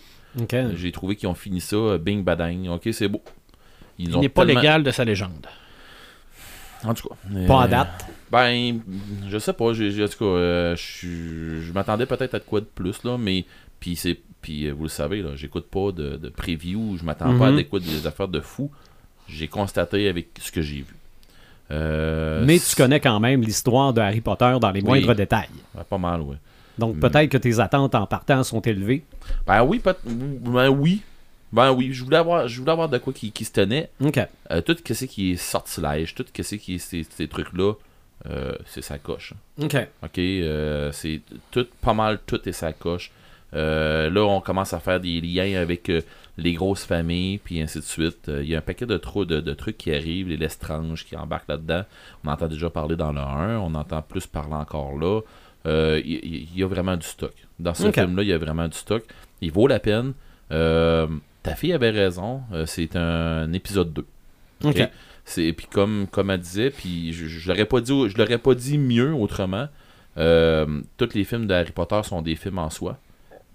j'ai 0.77 0.93
trouvé 0.93 1.17
qu'ils 1.17 1.29
ont 1.29 1.35
fini 1.35 1.61
ça, 1.61 1.77
euh, 1.77 1.99
bing 1.99 2.23
badang, 2.25 2.69
ok, 2.69 2.89
c'est 2.93 3.09
beau. 3.09 3.23
Ils 3.99 4.11
Il 4.11 4.19
n'est 4.21 4.29
pas 4.29 4.45
légal 4.45 4.83
de 4.83 4.91
sa 4.91 5.05
légende. 5.05 5.47
En 6.85 6.93
tout 6.95 7.09
cas. 7.09 7.15
Pas 7.47 7.63
à 7.63 7.69
date. 7.69 8.07
ben, 8.31 8.81
je 9.29 9.39
sais 9.39 9.53
pas. 9.55 9.65
En 9.67 9.73
tout 9.73 10.19
cas, 10.19 10.25
euh, 10.25 10.77
je 10.77 11.61
je 11.63 11.73
m'attendais 11.73 12.05
peut-être 12.07 12.35
à 12.35 12.39
de 12.39 12.45
quoi 12.45 12.61
de 12.61 12.67
plus, 12.67 13.03
là, 13.05 13.17
mais. 13.19 13.45
Puis, 13.81 13.97
c'est, 13.97 14.19
puis 14.43 14.71
vous 14.71 14.85
le 14.85 14.89
savez, 14.89 15.23
là, 15.23 15.31
j'écoute 15.35 15.67
pas 15.71 15.93
de, 15.93 16.17
de 16.17 16.29
preview, 16.31 16.97
je 16.99 17.05
m'attends 17.05 17.37
pas 17.39 17.49
à 17.49 17.51
Mhm. 17.51 17.57
des, 17.57 17.65
quoi, 17.65 17.81
des 17.81 18.07
affaires 18.07 18.29
de 18.29 18.41
fou. 18.41 18.71
J'ai 19.29 19.49
constaté 19.49 20.09
avec 20.09 20.29
ce 20.41 20.51
que 20.53 20.61
j'ai 20.63 20.77
vu. 20.83 20.95
Euh, 21.71 22.45
Mais 22.47 22.59
tu 22.59 22.77
connais 22.77 23.01
quand 23.01 23.21
même 23.21 23.41
l'histoire 23.43 23.93
de 23.95 24.01
Harry 24.01 24.21
Potter 24.21 24.55
dans 24.61 24.71
les 24.71 24.81
Oui. 24.81 24.87
moindres 24.87 25.15
détails. 25.15 25.49
pas 25.89 25.99
mal, 25.99 26.21
ouais. 26.23 26.37
Donc 26.79 26.97
Mm. 26.97 27.01
peut-être 27.01 27.31
que 27.31 27.39
tes 27.39 27.61
attentes 27.61 27.95
en 27.95 28.07
partant 28.07 28.43
sont 28.43 28.61
élevées. 28.61 29.05
Ben 29.47 29.63
oui, 29.65 29.81
ben 30.05 30.69
oui. 30.71 31.03
Ben 31.53 31.71
oui, 31.73 31.93
je 31.93 32.03
voulais 32.03 32.17
avoir, 32.17 32.49
je 32.49 32.59
voulais 32.59 32.73
avoir 32.73 32.89
de 32.89 32.99
quoi 32.99 33.13
qui, 33.13 33.31
qui 33.31 33.45
se 33.45 33.53
tenait. 33.53 33.89
OK. 34.05 34.19
Euh, 34.51 34.61
tout 34.61 34.77
ce 34.85 35.05
qui 35.05 35.33
est 35.33 35.37
sortilège, 35.37 36.15
tout 36.17 36.25
ce 36.27 36.55
qui 36.57 36.75
est 36.75 36.79
ces, 36.79 37.07
ces 37.09 37.29
trucs-là, 37.29 37.75
euh, 38.29 38.53
c'est 38.67 38.83
sa 38.83 38.99
coche. 38.99 39.35
OK. 39.63 39.77
OK, 40.03 40.19
euh, 40.19 40.91
c'est 40.93 41.21
tout, 41.53 41.67
pas 41.81 41.95
mal 41.95 42.19
tout 42.27 42.41
est 42.49 42.53
sa 42.53 42.73
coche. 42.73 43.13
Euh, 43.55 44.11
là, 44.11 44.23
on 44.25 44.41
commence 44.41 44.73
à 44.73 44.81
faire 44.81 44.99
des 44.99 45.21
liens 45.21 45.61
avec 45.61 45.89
euh, 45.91 46.01
les 46.39 46.55
grosses 46.55 46.85
familles, 46.85 47.39
puis 47.39 47.61
ainsi 47.61 47.79
de 47.79 47.85
suite. 47.85 48.29
Il 48.29 48.47
y 48.49 48.57
a 48.57 48.59
un 48.59 48.63
paquet 48.63 48.87
de, 48.87 48.97
trop 48.97 49.25
de, 49.25 49.39
de 49.41 49.55
trucs 49.55 49.79
qui 49.79 49.95
arrivent, 49.95 50.27
les 50.29 50.37
Lestrange 50.37 51.05
qui 51.05 51.17
embarquent 51.17 51.49
là-dedans. 51.49 51.85
On 52.25 52.31
entend 52.31 52.49
déjà 52.49 52.69
parler 52.69 52.97
dans 52.97 53.13
le 53.13 53.21
1, 53.21 53.59
on 53.61 53.75
entend 53.77 54.03
plus 54.03 54.27
parler 54.27 54.55
encore 54.55 54.99
là. 54.99 55.21
Euh, 55.67 56.01
Il 56.05 56.13
il- 56.23 56.49
il 56.55 56.59
y, 56.59 56.63
a 56.63 56.67
vraiment 56.67 56.97
du 56.97 57.07
stock. 57.07 57.33
Dans 57.59 57.75
ce 57.75 57.91
film-là, 57.91 58.23
il 58.23 58.29
y 58.29 58.33
a 58.33 58.39
vraiment 58.39 58.69
du 58.69 58.77
stock. 58.77 59.03
Il 59.41 59.51
vaut 59.53 59.67
la 59.67 59.79
peine. 59.79 60.13
Euh, 60.53 61.07
ta 61.43 61.55
fille 61.55 61.73
avait 61.73 61.91
raison, 61.91 62.43
euh, 62.53 62.67
c'est 62.67 62.97
un 62.97 63.53
épisode 63.53 63.93
2. 63.93 64.05
OK? 64.65 64.77
Ok. 64.79 64.89
C'est 65.27 65.53
puis 65.55 65.67
comme 65.71 66.07
comme 66.11 66.31
elle 66.31 66.41
disait, 66.41 66.71
puis 66.71 67.13
je, 67.15 67.27
je 67.27 67.49
l'aurais 67.49 67.65
pas 67.65 67.81
dit 67.81 68.09
je 68.11 68.19
l'aurais 68.19 68.37
pas 68.39 68.55
dit 68.55 68.77
mieux 68.77 69.15
autrement. 69.15 69.69
Euh, 70.19 70.83
tous 70.99 71.09
les 71.15 71.25
films 71.25 71.47
de 71.47 71.55
Harry 71.55 71.73
Potter 71.73 72.01
sont 72.05 72.21
des 72.23 72.37
films 72.37 72.59
en 72.59 72.69
soi. 72.71 72.99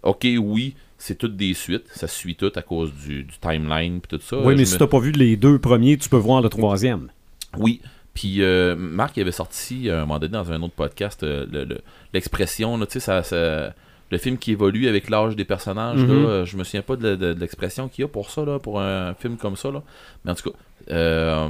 Ok, 0.01 0.25
oui, 0.39 0.75
c'est 0.97 1.15
toutes 1.17 1.35
des 1.37 1.53
suites, 1.53 1.85
ça 1.93 2.07
suit 2.07 2.35
tout 2.35 2.51
à 2.55 2.61
cause 2.63 2.91
du, 3.05 3.23
du 3.23 3.37
timeline 3.39 4.01
puis 4.01 4.17
tout 4.17 4.23
ça. 4.25 4.37
oui, 4.39 4.53
Euh, 4.53 4.57
mais 4.57 4.65
je 4.65 4.69
si 4.69 4.73
me- 4.73 4.79
t'as 4.79 4.87
pas 4.87 4.99
vu 4.99 5.11
les 5.11 5.37
deux 5.37 5.59
premiers, 5.59 5.97
tu 5.97 6.09
peux 6.09 6.17
voir 6.17 6.41
le 6.41 6.49
troisième. 6.49 7.09
oui. 7.57 7.81
Puis 8.19 8.41
euh, 8.43 8.75
Marc 8.75 9.15
il 9.15 9.21
avait 9.21 9.31
sorti 9.31 9.89
à 9.89 9.97
un 9.97 9.99
moment 10.01 10.19
donné 10.19 10.33
dans 10.33 10.51
un 10.51 10.61
autre 10.61 10.73
podcast 10.73 11.23
euh, 11.23 11.45
le- 11.49 11.63
le- 11.63 11.79
l'expression, 12.13 12.75
là, 12.77 12.85
tu 12.85 12.93
sais, 12.93 12.99
ça, 12.99 13.23
ça- 13.23 13.73
le 14.11 14.17
film 14.17 14.37
qui 14.37 14.51
évolue 14.51 14.89
avec 14.89 15.09
l'âge 15.09 15.37
des 15.37 15.45
personnages. 15.45 15.99
Mhm. 15.99 16.07
là, 16.23 16.29
euh, 16.29 16.45
je 16.45 16.57
me 16.57 16.65
souviens 16.65 16.81
pas 16.81 16.97
de, 16.97 17.07
la- 17.07 17.15
de- 17.15 17.33
de 17.33 17.39
l'expression 17.39 17.87
qu'il 17.87 18.01
y 18.01 18.05
a 18.05 18.09
pour 18.09 18.29
ça, 18.29 18.43
là, 18.43 18.59
pour 18.59 18.81
un 18.81 19.13
film 19.13 19.37
comme 19.37 19.55
ça. 19.55 19.71
Là. 19.71 19.81
Mais 20.25 20.31
en 20.31 20.35
tout 20.35 20.49
cas, 20.51 20.57
euh, 20.91 21.47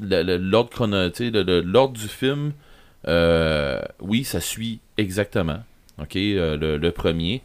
le- 0.00 0.22
le- 0.24 0.36
l'ordre 0.38 0.70
chrono- 0.70 1.10
tu 1.10 1.26
sais, 1.26 1.30
le- 1.30 1.42
le- 1.44 1.60
l'ordre 1.60 1.94
du 1.94 2.08
film, 2.08 2.52
euh, 3.06 3.80
oui, 4.00 4.24
ça 4.24 4.40
suit 4.40 4.80
exactement. 4.98 5.58
Ok, 6.02 6.16
euh, 6.16 6.56
le, 6.56 6.76
le 6.76 6.90
premier. 6.90 7.42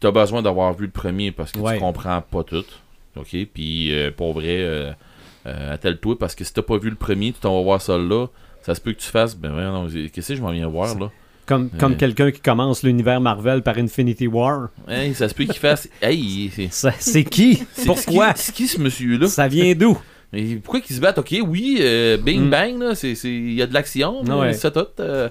Tu 0.00 0.06
as 0.06 0.10
besoin 0.12 0.40
d'avoir 0.42 0.72
vu 0.74 0.86
le 0.86 0.92
premier 0.92 1.32
parce 1.32 1.50
que 1.52 1.58
Ouais. 1.58 1.74
tu 1.74 1.80
comprends 1.80 2.20
pas 2.20 2.44
tout. 2.44 2.64
Ok, 3.16 3.36
puis 3.52 3.92
euh, 3.92 4.10
pour 4.10 4.34
vrai, 4.34 4.58
euh, 4.60 4.92
euh, 5.46 5.74
attelle-toi 5.74 6.18
parce 6.18 6.34
que 6.34 6.44
si 6.44 6.52
t'as 6.52 6.62
pas 6.62 6.78
vu 6.78 6.90
le 6.90 6.96
premier, 6.96 7.32
tu 7.32 7.40
t'en 7.40 7.56
vas 7.56 7.62
voir 7.62 7.82
ça 7.82 7.98
là. 7.98 8.26
Ça 8.62 8.74
se 8.74 8.80
peut 8.80 8.92
que 8.92 9.00
tu 9.00 9.08
fasses, 9.08 9.36
ben 9.36 9.50
non, 9.50 9.86
qu'est-ce 10.12 10.28
que 10.28 10.34
je 10.36 10.42
m'en 10.42 10.50
viens 10.50 10.66
voir 10.68 10.98
là? 10.98 11.10
Comme, 11.46 11.68
comme 11.68 11.92
Euh. 11.92 11.96
quelqu'un 11.96 12.30
qui 12.30 12.40
commence 12.40 12.82
l'univers 12.82 13.20
Marvel 13.20 13.60
par 13.62 13.76
Infinity 13.76 14.26
War. 14.26 14.68
Hey, 14.88 15.12
ça 15.14 15.28
se 15.28 15.34
peut 15.34 15.44
qu'il 15.44 15.58
fasse, 15.58 15.86
hey, 16.02 16.50
c'est. 16.54 16.72
Ça- 16.72 16.92
C'est 16.98 17.24
qui? 17.24 17.62
Pourquoi? 17.84 18.32
C'est 18.34 18.54
qui, 18.54 18.66
ce 18.66 18.80
monsieur-là? 18.80 19.26
Ça 19.26 19.46
vient 19.48 19.74
d'où? 19.74 19.98
Mais 20.32 20.56
pourquoi 20.56 20.80
qu'ils 20.80 20.96
se 20.96 21.00
battent? 21.02 21.18
Ok, 21.18 21.34
oui, 21.46 21.76
euh, 21.80 22.16
bing 22.16 22.46
Mm. 22.46 22.50
bang, 22.50 22.78
là, 22.80 22.94
c'est, 22.94 23.14
c'est, 23.14 23.28
il 23.28 23.52
y 23.52 23.60
a 23.60 23.66
de 23.66 23.74
l'action, 23.74 24.24
mais 24.24 24.32
Ouais. 24.32 24.52
c'est 24.54 24.72
tout. 24.72 24.86
euh, 25.00 25.28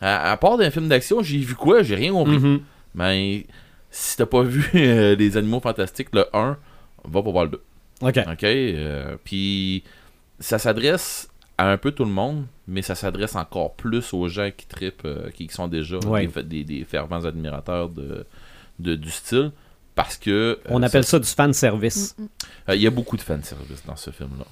à, 0.00 0.32
à 0.32 0.36
part 0.36 0.58
d'un 0.58 0.70
film 0.72 0.88
d'action, 0.88 1.22
j'ai 1.22 1.38
vu 1.38 1.54
quoi? 1.54 1.82
J'ai 1.84 1.94
rien 1.94 2.10
compris. 2.12 2.38
Mhm. 2.38 2.60
Mais 2.96 3.46
si 3.90 4.16
t'as 4.16 4.26
pas 4.26 4.42
vu 4.42 4.68
Les 4.74 5.36
Animaux 5.36 5.60
Fantastiques, 5.60 6.08
le 6.12 6.24
1, 6.36 6.56
va 7.04 7.22
pour 7.22 7.30
voir 7.32 7.44
le 7.44 7.50
2. 7.52 7.62
OK. 8.02 8.18
OK? 8.30 8.44
euh, 8.44 9.16
Puis 9.24 9.82
ça 10.38 10.58
s'adresse 10.58 11.28
à 11.58 11.70
un 11.70 11.76
peu 11.76 11.92
tout 11.92 12.04
le 12.04 12.10
monde, 12.10 12.44
mais 12.66 12.82
ça 12.82 12.94
s'adresse 12.94 13.36
encore 13.36 13.74
plus 13.74 14.12
aux 14.12 14.28
gens 14.28 14.50
qui 14.56 14.66
tripent, 14.66 15.04
euh, 15.04 15.30
qui, 15.30 15.46
qui 15.46 15.54
sont 15.54 15.68
déjà 15.68 15.98
Ouais. 15.98 16.26
des, 16.26 16.42
des- 16.42 16.64
des 16.64 16.84
fervents 16.84 17.24
admirateurs 17.24 17.88
de, 17.88 18.26
de- 18.78 18.94
du 18.96 19.10
style. 19.10 19.52
Parce 19.94 20.16
que. 20.16 20.30
euh, 20.30 20.56
On 20.70 20.82
appelle 20.82 21.04
ça 21.04 21.18
du 21.18 21.26
fan 21.28 21.52
service. 21.52 22.16
Mm, 22.18 22.22
mm. 22.22 22.28
euh, 22.70 22.76
Il 22.76 22.82
y 22.82 22.86
a 22.86 22.90
beaucoup 22.90 23.16
de 23.16 23.22
fanservice 23.22 23.84
dans 23.86 23.96
ce 23.96 24.10
film-là. 24.10 24.46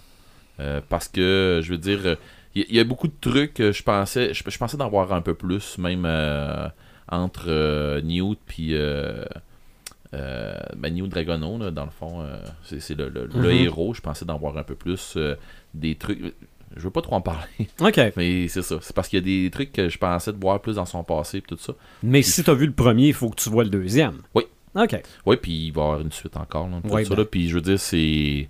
Euh, 0.60 0.80
parce 0.88 1.08
que, 1.08 1.60
je 1.64 1.70
veux 1.70 1.78
dire, 1.78 2.16
il 2.54 2.66
y, 2.74 2.78
a 2.80 2.84
beaucoup 2.84 3.08
de 3.08 3.14
trucs 3.20 3.54
que 3.54 3.72
je 3.72 3.82
pensais. 3.82 4.34
Je, 4.34 4.42
je 4.46 4.58
pensais 4.58 4.76
d'en 4.76 4.90
voir 4.90 5.12
un 5.14 5.22
peu 5.22 5.32
plus, 5.34 5.78
même 5.78 6.04
euh, 6.04 6.68
entre 7.10 7.46
euh, 7.48 8.00
Newt 8.02 8.38
puis. 8.46 8.74
Euh, 8.74 9.24
euh, 10.14 10.54
ben, 10.76 11.06
Dragono, 11.08 11.58
là, 11.58 11.70
dans 11.70 11.84
le 11.84 11.90
fond, 11.90 12.20
euh, 12.22 12.36
c'est 12.64 12.94
le, 12.96 13.10
Mhm. 13.34 13.44
héros. 13.50 13.94
Je 13.94 14.00
pensais 14.00 14.24
d'en 14.24 14.38
voir 14.38 14.56
un 14.58 14.62
peu 14.64 14.74
plus. 14.74 15.14
euh, 15.16 15.36
des 15.74 15.94
trucs. 15.94 16.18
Je 16.76 16.82
veux 16.82 16.90
pas 16.90 17.02
trop 17.02 17.16
en 17.16 17.20
parler, 17.20 17.46
OK. 17.80 18.00
mais 18.16 18.46
c'est 18.48 18.62
ça. 18.62 18.78
C'est 18.80 18.94
parce 18.94 19.08
qu'il 19.08 19.18
y 19.18 19.22
a 19.22 19.24
des 19.44 19.50
trucs 19.50 19.72
que 19.72 19.88
je 19.88 19.98
pensais 19.98 20.32
de 20.32 20.38
voir 20.40 20.60
plus 20.60 20.76
dans 20.76 20.86
son 20.86 21.02
passé 21.04 21.38
et 21.38 21.42
tout 21.42 21.56
ça. 21.58 21.72
Mais 22.02 22.22
si 22.22 22.44
t'as 22.44 22.54
vu 22.54 22.66
le 22.66 22.72
premier, 22.72 23.08
il 23.08 23.14
faut 23.14 23.28
que 23.28 23.36
tu 23.40 23.50
vois 23.50 23.64
le 23.64 23.70
deuxième. 23.70 24.18
Oui. 24.34 24.44
OK. 24.76 25.02
Oui, 25.26 25.36
puis 25.36 25.66
il 25.66 25.70
va 25.72 25.80
y 25.80 25.84
avoir 25.84 26.00
une 26.00 26.12
suite 26.12 26.36
encore. 26.36 26.68
Là, 26.68 26.78
Ouais, 26.84 27.02
ça, 27.04 27.10
ben. 27.10 27.16
là. 27.18 27.24
Puis 27.24 27.48
je 27.48 27.54
veux 27.56 27.60
dire, 27.60 27.78
c'est. 27.80 28.48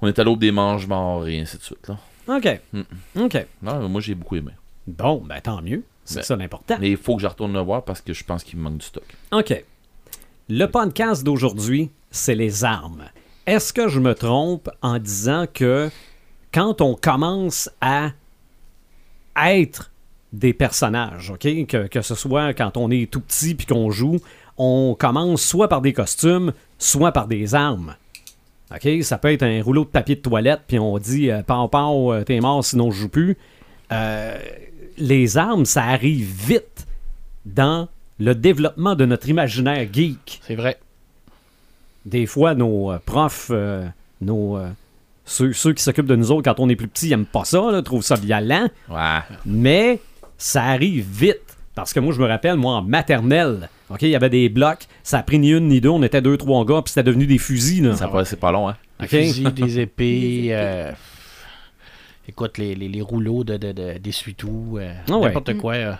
On 0.00 0.06
est 0.06 0.18
à 0.18 0.24
l'aube 0.24 0.38
des 0.38 0.52
manges 0.52 0.86
morts 0.86 1.26
et 1.26 1.40
ainsi 1.40 1.56
de 1.58 1.62
suite. 1.62 1.88
Là. 1.88 1.98
OK. 2.28 2.60
Mm. 2.72 3.20
OK. 3.22 3.46
Non, 3.62 3.88
moi 3.88 4.00
j'ai 4.00 4.14
beaucoup 4.14 4.36
aimé. 4.36 4.52
Bon, 4.86 5.20
ben 5.24 5.40
tant 5.40 5.60
mieux. 5.62 5.82
C'est 6.04 6.16
Ben. 6.16 6.22
ça 6.22 6.36
l'important. 6.36 6.76
Mais 6.80 6.90
il 6.90 6.96
faut 6.96 7.16
que 7.16 7.22
je 7.22 7.26
retourne 7.26 7.52
le 7.52 7.60
voir 7.60 7.84
parce 7.84 8.00
que 8.00 8.12
je 8.12 8.22
pense 8.22 8.44
qu'il 8.44 8.58
me 8.58 8.64
manque 8.64 8.78
du 8.78 8.86
stock. 8.86 9.04
OK. 9.32 9.64
Le 10.48 10.66
podcast 10.66 11.24
d'aujourd'hui, 11.24 11.90
c'est 12.12 12.36
les 12.36 12.62
armes. 12.62 13.06
Est-ce 13.46 13.72
que 13.72 13.88
je 13.88 13.98
me 13.98 14.14
trompe 14.14 14.70
en 14.80 15.00
disant 15.00 15.46
que 15.52 15.90
quand 16.54 16.80
on 16.80 16.94
commence 16.94 17.68
à 17.80 18.12
être 19.44 19.90
des 20.32 20.54
personnages? 20.54 21.32
Que, 21.40 22.00
ce 22.00 22.14
soit 22.14 22.54
quand 22.54 22.76
on 22.76 22.92
est 22.92 23.10
tout 23.10 23.20
petit 23.20 23.56
puis 23.56 23.66
qu'on 23.66 23.90
joue, 23.90 24.20
on 24.56 24.94
commence 24.96 25.42
soit 25.42 25.66
par 25.66 25.80
des 25.80 25.92
costumes, 25.92 26.52
soit 26.78 27.10
par 27.10 27.26
des 27.26 27.56
armes. 27.56 27.96
OK? 28.72 29.02
Ça 29.02 29.18
peut 29.18 29.32
être 29.32 29.42
un 29.42 29.60
rouleau 29.60 29.82
de 29.82 29.90
papier 29.90 30.14
de 30.14 30.20
toilette, 30.20 30.60
puis 30.68 30.78
on 30.78 30.96
dit 30.98 31.28
euh, 31.28 31.42
pau, 31.42 32.12
euh, 32.12 32.22
t'es 32.22 32.38
mort, 32.38 32.64
sinon 32.64 32.92
je 32.92 33.00
joue 33.00 33.08
plus. 33.08 33.36
Euh, 33.90 34.38
les 34.96 35.38
armes, 35.38 35.64
ça 35.64 35.82
arrive 35.82 36.30
vite 36.46 36.86
dans 37.44 37.88
le 38.18 38.34
développement 38.34 38.94
de 38.94 39.04
notre 39.04 39.28
imaginaire 39.28 39.86
geek. 39.92 40.40
C'est 40.42 40.54
vrai. 40.54 40.78
Des 42.04 42.26
fois, 42.26 42.54
nos 42.54 42.92
euh, 42.92 42.98
profs, 43.04 43.48
euh, 43.50 43.84
nos, 44.20 44.56
euh, 44.56 44.68
ceux, 45.24 45.52
ceux 45.52 45.72
qui 45.72 45.82
s'occupent 45.82 46.06
de 46.06 46.16
nous 46.16 46.30
autres 46.30 46.44
quand 46.44 46.60
on 46.60 46.68
est 46.68 46.76
plus 46.76 46.88
petit, 46.88 47.08
ils 47.08 47.12
aiment 47.12 47.26
pas 47.26 47.44
ça, 47.44 47.70
là, 47.72 47.82
trouvent 47.82 48.04
ça 48.04 48.14
violent, 48.14 48.68
Ouais. 48.88 49.18
mais 49.44 50.00
ça 50.38 50.62
arrive 50.64 51.04
vite. 51.10 51.40
Parce 51.74 51.92
que 51.92 52.00
moi, 52.00 52.14
je 52.14 52.20
me 52.22 52.26
rappelle, 52.26 52.56
moi, 52.56 52.74
en 52.76 52.82
maternelle, 52.82 53.68
OK, 53.90 54.00
il 54.02 54.08
y 54.08 54.16
avait 54.16 54.30
des 54.30 54.48
blocs, 54.48 54.86
ça 55.02 55.18
a 55.18 55.22
pris 55.22 55.38
ni 55.38 55.50
une 55.50 55.68
ni 55.68 55.80
deux, 55.80 55.90
on 55.90 56.02
était 56.02 56.22
deux, 56.22 56.36
trois 56.38 56.64
gars, 56.64 56.80
puis 56.82 56.92
c'était 56.92 57.02
devenu 57.02 57.26
des 57.26 57.38
fusils, 57.38 57.84
là. 57.84 57.96
Ça 57.96 58.08
passe- 58.08 58.30
c'est 58.30 58.40
pas 58.40 58.50
long, 58.52 58.68
hein. 58.68 58.76
Des 59.00 59.08
fusils, 59.08 59.52
des 59.52 59.80
épées. 59.80 60.44
épées. 60.44 60.48
euh, 60.54 60.92
écoute, 62.28 62.56
les, 62.58 62.74
les, 62.74 62.88
les 62.88 63.02
rouleaux 63.02 63.44
de, 63.44 63.56
de, 63.56 63.72
de- 63.72 63.98
d'essuie-tout, 63.98 64.76
euh, 64.78 64.94
ouais. 65.08 65.20
n'importe 65.20 65.56
quoi. 65.58 65.74
euh, 65.74 65.92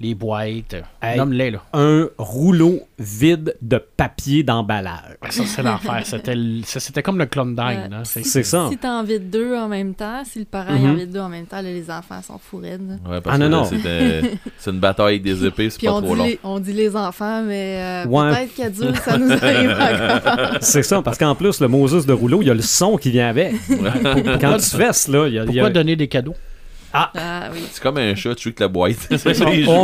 les 0.00 0.14
boîtes. 0.14 0.74
euh, 0.74 0.80
Hey. 1.00 1.16
Nomme-les, 1.16 1.50
là. 1.52 1.62
Un 1.72 2.08
rouleau 2.18 2.80
vide 2.98 3.56
de 3.62 3.78
papier 3.96 4.42
d'emballage. 4.42 5.16
Ah, 5.20 5.30
Ça, 5.30 5.44
c'est 5.46 5.62
l'enfer. 5.62 6.02
C'était, 6.04 7.02
comme 7.02 7.18
le 7.18 7.26
Klondike. 7.26 7.58
Ouais. 7.66 7.88
là. 7.88 8.00
C'est- 8.04 8.24
C'est 8.24 8.42
ça. 8.42 8.66
Si 8.70 8.78
t'as 8.78 8.90
envie 9.00 9.18
de 9.18 9.24
deux 9.24 9.54
en 9.56 9.68
même 9.68 9.94
temps, 9.94 10.22
si 10.24 10.38
le 10.40 10.44
parent 10.44 10.72
Mhm. 10.72 10.86
a 10.86 10.90
envie 10.90 11.06
de 11.06 11.12
deux 11.12 11.20
en 11.20 11.28
même 11.28 11.46
temps, 11.46 11.56
là, 11.56 11.62
les 11.62 11.90
enfants 11.90 12.20
sont. 12.22 12.40
Ouais, 12.52 13.20
parce 13.22 13.36
Ah, 13.36 13.38
non, 13.38 13.46
que 13.46 13.74
là, 13.74 14.20
non. 14.22 14.22
c'est 14.58 14.70
une 14.70 14.78
bataille 14.80 15.06
avec 15.06 15.22
des 15.22 15.44
épées, 15.44 15.70
c'est 15.70 15.78
Puis 15.78 15.86
pas 15.86 15.94
on 15.94 16.02
trop 16.02 16.12
dit, 16.14 16.18
long. 16.18 16.24
les, 16.26 16.38
on 16.44 16.58
dit 16.60 16.72
les 16.72 16.96
enfants, 16.96 17.42
mais 17.42 18.04
euh, 18.04 18.06
Ouais. 18.08 18.30
peut-être 18.30 18.54
qu'adulte, 18.54 18.96
ça 18.96 19.18
nous 19.18 19.30
arrive 19.32 19.70
encore. 19.70 20.58
C'est 20.60 20.82
ça, 20.82 21.02
parce 21.02 21.18
qu'en 21.18 21.34
plus, 21.34 21.60
le 21.60 21.68
Moses 21.68 22.06
de 22.06 22.12
rouleau, 22.12 22.42
il 22.42 22.48
y 22.48 22.50
a 22.50 22.54
le 22.54 22.62
son 22.62 22.96
qui 22.96 23.10
vient 23.10 23.28
avec. 23.28 23.54
Quand 24.40 24.56
tu 24.58 24.76
fesses, 24.76 25.08
là, 25.08 25.26
il 25.28 25.34
y 25.34 25.38
a. 25.38 25.42
y 25.42 25.46
Pourquoi 25.46 25.66
a- 25.66 25.70
donner 25.70 25.96
des 25.96 26.08
cadeaux? 26.08 26.34
Ah 26.92 27.50
oui. 27.52 27.60
C'est 27.70 27.82
comme 27.82 27.98
un 27.98 28.14
chat, 28.14 28.34
tu 28.34 28.44
joues 28.44 28.48
avec 28.50 28.60
la 28.60 28.68
boîte. 28.68 29.08
Oh 29.10 29.16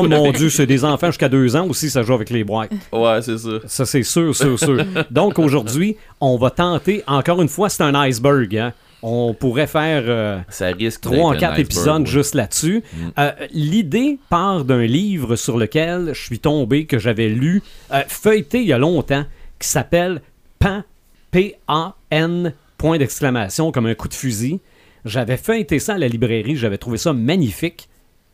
jouets. 0.04 0.08
mon 0.08 0.30
Dieu, 0.32 0.50
c'est 0.50 0.66
des 0.66 0.84
enfants 0.84 1.06
jusqu'à 1.08 1.28
deux 1.28 1.56
ans 1.56 1.66
aussi, 1.68 1.90
ça 1.90 2.02
joue 2.02 2.14
avec 2.14 2.30
les 2.30 2.44
boîtes. 2.44 2.70
Ouais, 2.92 3.20
c'est 3.22 3.38
ça. 3.38 3.48
Ça, 3.66 3.86
c'est 3.86 4.02
sûr, 4.02 4.34
sûr, 4.34 4.58
sûr. 4.58 4.84
Donc 5.10 5.38
aujourd'hui, 5.38 5.96
on 6.20 6.36
va 6.36 6.50
tenter, 6.50 7.02
encore 7.06 7.40
une 7.42 7.48
fois, 7.48 7.68
c'est 7.68 7.82
un 7.82 7.94
iceberg. 7.94 8.56
hein. 8.56 8.72
On 9.02 9.32
pourrait 9.32 9.68
faire 9.68 10.02
euh, 10.06 10.38
Ça 10.48 10.66
risque 10.68 11.02
quatre 11.02 11.14
iceberg, 11.36 11.60
épisodes 11.60 12.00
ouais. 12.02 12.06
juste 12.06 12.34
là-dessus. 12.34 12.82
Mm. 12.92 13.06
Euh, 13.18 13.30
L'idée 13.52 14.18
part 14.28 14.64
d'un 14.64 14.84
livre 14.84 15.36
sur 15.36 15.56
lequel 15.56 16.10
je 16.14 16.20
suis 16.20 16.40
tombé, 16.40 16.84
que 16.84 16.98
j'avais 16.98 17.28
lu, 17.28 17.62
euh, 17.92 18.02
feuilleté 18.08 18.58
il 18.60 18.66
y 18.66 18.72
a 18.72 18.78
longtemps, 18.78 19.24
qui 19.60 19.68
s'appelle 19.68 20.20
PAN, 20.58 20.82
P-A-N, 21.30 22.52
point 22.76 22.98
d'exclamation, 22.98 23.70
comme 23.72 23.86
un 23.86 23.94
coup 23.94 24.08
de 24.08 24.14
fusil. 24.14 24.60
J'avais 25.08 25.38
feuilleté 25.38 25.78
ça 25.78 25.94
à 25.94 25.98
la 25.98 26.06
librairie, 26.08 26.56
j'avais 26.56 26.76
trouvé 26.78 26.98
ça 26.98 27.12
magnifique, 27.14 27.88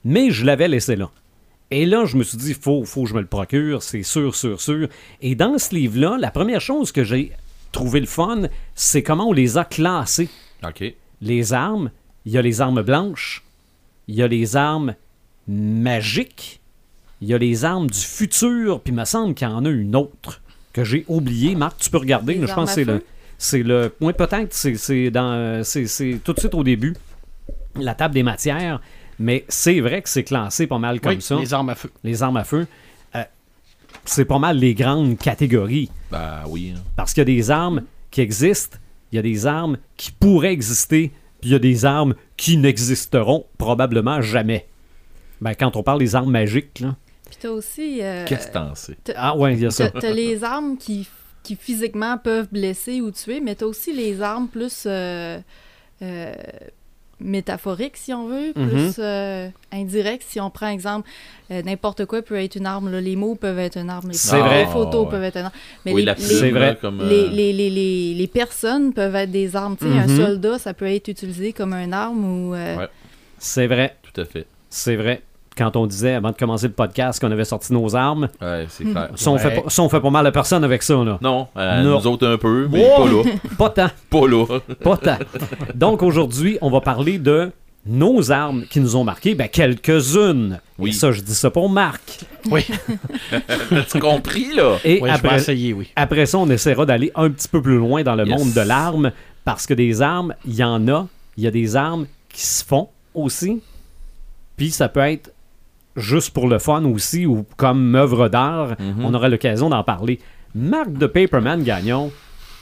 mais 0.05 0.31
je 0.31 0.45
l'avais 0.45 0.67
laissé 0.69 0.97
là. 0.97 1.11
Et 1.71 1.87
là, 1.87 2.05
je 2.05 2.17
me 2.17 2.25
suis 2.25 2.37
dit, 2.37 2.53
faut, 2.53 2.85
faut 2.85 3.05
que 3.05 3.09
je 3.09 3.15
me 3.15 3.21
le 3.21 3.27
procure, 3.27 3.83
c'est 3.83 4.03
sûr, 4.03 4.35
sûr, 4.35 4.61
sûr. 4.61 4.89
Et 5.23 5.35
dans 5.35 5.57
ce 5.59 5.75
livre-là, 5.75 6.17
la 6.19 6.31
première 6.31 6.61
chose 6.61 6.91
que 6.93 7.05
j'ai 7.05 7.33
trouvé 7.73 8.01
le 8.01 8.07
fun, 8.07 8.43
c'est 8.75 9.03
comment 9.03 9.29
on 9.29 9.33
les 9.33 9.57
a 9.57 9.65
classés 9.65 10.29
Ok. 10.67 10.85
les 11.21 11.53
armes, 11.53 11.91
il 12.25 12.33
y 12.33 12.39
a 12.39 12.43
les 12.43 12.61
armes 12.61 12.83
blanches, 12.83 13.45
il 14.09 14.17
y 14.17 14.23
a 14.23 14.27
les 14.29 14.57
armes 14.57 14.95
magiques, 15.47 16.61
il 17.21 17.29
y 17.29 17.35
a 17.35 17.39
les 17.39 17.65
armes 17.65 17.89
du 17.89 17.99
futur, 18.01 18.81
puis 18.81 18.93
il 18.93 18.97
me 18.97 19.05
semble 19.05 19.35
qu'il 19.35 19.49
y 19.49 19.51
en 19.51 19.65
a 19.65 19.71
une 19.71 19.95
autre 19.95 20.41
que 20.73 20.83
j'ai 20.85 21.05
oubliée. 21.07 21.55
Marc, 21.55 21.79
tu 21.79 21.91
peux 21.91 21.99
regarder, 21.99 22.35
Les 22.35 22.47
je 22.47 22.53
pense 22.55 22.71
que 22.71 22.75
c'est 22.75 22.85
le. 22.85 23.03
C'est 23.39 23.63
le. 23.63 23.95
Oui, 24.01 24.13
peut-être, 24.13 24.53
c'est, 24.53 24.77
c'est 24.77 25.11
dans. 25.11 25.63
C'est, 25.65 25.87
c'est 25.87 26.21
tout 26.23 26.33
de 26.33 26.41
suite 26.41 26.55
au 26.55 26.65
début. 26.65 26.95
La 27.77 27.95
table 27.95 28.15
des 28.15 28.23
matières. 28.23 28.81
Mais 29.19 29.45
c'est 29.49 29.81
vrai 29.81 30.03
que 30.03 30.09
c'est 30.09 30.25
classé 30.25 30.67
pas 30.67 30.79
mal 30.79 31.01
comme 31.01 31.15
Oui, 31.15 31.23
ça. 31.23 31.37
les 31.37 31.55
armes 31.55 31.69
à 31.71 31.75
feu. 31.77 31.91
Les 32.03 32.23
armes 32.23 32.37
à 32.37 32.45
feu. 32.45 32.67
Euh, 33.15 33.23
c'est 34.05 34.25
pas 34.25 34.39
mal 34.41 34.59
les 34.59 34.75
grandes 34.75 35.19
catégories. 35.19 35.89
Bah 36.11 36.43
oui. 36.49 36.73
hein. 36.77 36.81
Parce 36.97 37.13
qu'il 37.13 37.21
y 37.21 37.23
a 37.23 37.25
des 37.37 37.51
armes 37.51 37.83
qui 38.11 38.21
existent, 38.23 38.77
il 39.13 39.17
y 39.17 39.19
a 39.19 39.23
des 39.23 39.47
armes 39.47 39.79
qui 39.97 40.11
pourraient 40.11 40.53
exister, 40.53 41.13
puis 41.41 41.51
il 41.51 41.53
y 41.53 41.55
a 41.55 41.61
des 41.61 41.85
armes 41.85 42.15
qui 42.37 42.57
n'existeront 42.57 43.47
probablement 43.57 44.21
jamais. 44.21 44.67
Ben, 45.41 45.55
quand 45.55 45.77
on 45.77 45.83
parle 45.85 46.01
des 46.01 46.15
armes 46.17 46.31
magiques, 46.33 46.81
là. 46.81 46.97
Puis 47.27 47.37
t'as 47.41 47.51
aussi... 47.51 48.01
euh, 48.03 48.25
Qu'est-ce 48.27 48.49
que 48.49 48.53
t'en 48.53 48.75
sais? 48.75 48.97
Ah 49.17 49.37
ouais, 49.37 49.55
il 49.55 49.61
y 49.61 49.67
a 49.67 49.71
ça. 49.71 49.91
T'as 49.91 50.11
les 50.13 50.43
armes 50.45 50.77
qui, 50.77 51.09
qui 51.45 51.55
physiquement 51.55 52.19
peuvent 52.19 52.49
blesser 52.51 53.01
ou 53.01 53.13
tuer, 53.13 53.39
mais 53.41 53.55
t'as 53.55 53.67
aussi 53.67 53.93
les 53.93 54.21
armes 54.23 54.49
plus 54.49 54.85
euh, 54.87 55.39
euh, 56.03 56.33
métaphoriques, 57.21 57.97
si 57.97 58.13
on 58.13 58.27
veut, 58.27 58.53
Mhm. 58.57 58.69
plus 58.69 58.95
euh, 58.99 59.49
indirectes. 59.73 60.25
Si 60.29 60.41
on 60.41 60.51
prend 60.51 60.69
exemple, 60.69 61.09
euh, 61.51 61.63
n'importe 61.63 62.05
quoi 62.07 62.23
peut 62.23 62.35
être 62.35 62.57
une 62.57 62.67
arme. 62.67 62.91
là. 62.91 63.01
Les 63.01 63.15
mots 63.15 63.37
peuvent 63.37 63.59
être 63.61 63.79
une 63.79 63.89
arme. 63.89 64.09
Les, 64.09 64.15
C'est 64.15 64.37
les 64.37 64.43
vrai. 64.43 64.67
photos 64.67 64.95
Ah, 64.95 65.05
ouais. 65.05 65.11
peuvent 65.11 65.23
être 65.25 65.37
une 65.37 65.45
arme. 65.45 65.53
Mais 65.85 65.93
oui, 65.93 66.01
les, 66.03 66.07
la 66.07 66.15
les- 66.15 66.51
vrai. 66.51 66.79
comme, 66.81 66.99
les, 67.09 67.25
euh, 67.25 67.29
les, 67.31 67.53
les, 67.53 67.71
les, 67.71 68.15
les 68.15 68.27
personnes 68.27 68.93
peuvent 68.93 69.15
être 69.15 69.31
des 69.31 69.55
armes. 69.55 69.77
Tu 69.77 69.85
sais. 69.87 69.93
Un 69.99 70.09
soldat, 70.09 70.59
ça 70.59 70.75
peut 70.75 70.87
être 70.87 71.09
utilisé 71.09 71.53
comme 71.53 71.73
une 71.73 71.93
arme 71.95 72.25
ou... 72.25 72.55
euh, 72.55 72.77
Ouais. 72.79 72.89
C'est 73.39 73.67
vrai, 73.67 73.97
Tout 74.03 74.21
à 74.21 74.25
fait. 74.25 74.47
c'est 74.71 74.97
vrai. 74.97 75.23
Quand 75.57 75.77
on 75.77 75.87
disait 75.87 76.15
avant 76.15 76.31
de 76.33 76.37
commencer 76.37 76.67
le 76.67 76.73
podcast 76.73 77.21
qu'on 77.21 77.31
avait 77.31 77.45
sorti 77.45 77.73
nos 77.73 77.95
armes, 77.95 78.29
Ouais, 78.43 78.67
c'est 78.69 78.85
clair. 78.85 79.11
ça 79.15 79.31
on, 79.31 79.35
Ouais. 79.35 79.39
fait 79.39 79.63
ça, 79.69 79.83
on 79.83 79.89
fait 79.89 80.01
pas 80.01 80.11
mal 80.11 80.27
à 80.27 80.33
personne 80.33 80.65
avec 80.65 80.83
ça, 80.83 80.95
là. 81.05 81.19
Non, 81.23 81.47
euh, 81.57 81.83
Non. 81.83 82.01
nous 82.01 82.07
autres 82.09 82.27
un 82.27 82.37
peu, 82.39 82.69
mais 82.71 82.85
Oh! 82.99 83.05
pas 83.05 83.09
là. 83.11 83.23
Pas 83.59 83.71
tant. 83.71 83.91
Pas 84.11 84.27
là. 84.29 84.47
Pas 84.83 84.97
tant. 84.97 85.19
Donc 85.75 86.03
aujourd'hui, 86.03 86.59
on 86.61 86.71
va 86.71 86.81
parler 86.81 87.19
de 87.19 87.53
nos 87.87 88.33
armes 88.33 88.65
qui 88.69 88.81
nous 88.81 88.97
ont 88.97 89.05
marqué. 89.05 89.35
Ben, 89.35 89.47
quelques-unes. 89.49 90.59
Oui. 90.79 90.91
Et 90.91 90.93
ça, 90.93 91.13
je 91.13 91.21
dis 91.21 91.35
ça 91.35 91.51
pour 91.51 91.69
Marc. 91.69 92.21
Oui, 92.51 92.67
As-tu 93.71 93.99
compris, 94.01 94.55
là? 94.55 94.79
Et 94.85 94.95
oui 94.95 94.99
je 95.01 95.05
vais 95.05 95.11
après, 95.11 95.37
essayer, 95.37 95.73
oui. 95.73 95.91
Après 95.95 96.27
ça, 96.27 96.39
on 96.39 96.49
essaiera 96.49 96.87
d'aller 96.87 97.13
un 97.15 97.31
petit 97.31 97.47
peu 97.49 97.61
plus 97.63 97.77
loin 97.77 98.03
dans 98.03 98.15
le 98.15 98.27
Yes. 98.27 98.39
monde 98.39 98.53
de 98.55 98.61
l'arme, 98.61 99.13
parce 99.45 99.67
que 99.67 99.75
des 99.75 100.01
armes, 100.03 100.35
il 100.47 100.55
y 100.55 100.65
en 100.65 100.89
a. 100.89 101.07
Il 101.37 101.45
y 101.45 101.47
a 101.47 101.51
des 101.51 101.77
armes 101.77 102.07
qui 102.33 102.43
se 102.45 102.65
font 102.65 102.89
aussi. 103.15 103.61
Puis 104.57 104.71
ça 104.71 104.89
peut 104.89 105.01
être 105.01 105.31
juste 105.97 106.31
pour 106.33 106.49
le 106.49 106.59
fun 106.59 106.85
aussi, 106.85 107.27
ou 107.27 107.47
comme 107.57 107.95
œuvre 107.95 108.29
d'art. 108.29 108.77
Mhm. 108.79 109.05
On 109.05 109.15
aura 109.15 109.29
l'occasion 109.29 109.69
d'en 109.71 109.83
parler. 109.85 110.19
Marc 110.55 110.93
de 110.93 111.07
Paperman 111.07 111.63
Gagnon, 111.63 112.13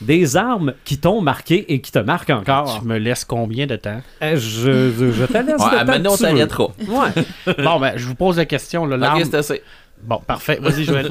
des 0.01 0.35
armes 0.35 0.73
qui 0.83 0.97
t'ont 0.97 1.21
marqué 1.21 1.71
et 1.73 1.79
qui 1.81 1.91
te 1.91 1.99
marquent 1.99 2.31
encore. 2.31 2.79
Tu 2.81 2.87
me 2.87 2.97
laisses 2.97 3.25
combien 3.25 3.67
de 3.67 3.75
temps? 3.75 4.01
Euh, 4.21 4.35
je, 4.35 4.91
je, 4.97 5.11
je 5.11 5.25
te 5.25 5.33
laisse 5.37 5.61
Ouais, 5.61 5.79
temps 5.79 5.85
maintenant, 5.85 6.13
on 6.13 6.17
t'arrêtera. 6.17 6.67
Ouais. 6.87 7.53
Bon, 7.63 7.79
ben, 7.79 7.93
je 7.95 8.05
vous 8.07 8.15
pose 8.15 8.37
la 8.37 8.45
question. 8.45 8.85
là, 8.85 8.95
Ok, 8.95 9.01
L'arme... 9.01 9.23
c'est 9.23 9.35
assez. 9.35 9.61
Bon, 10.03 10.19
parfait. 10.25 10.59
Vas-y, 10.61 10.83
Joël. 10.83 11.09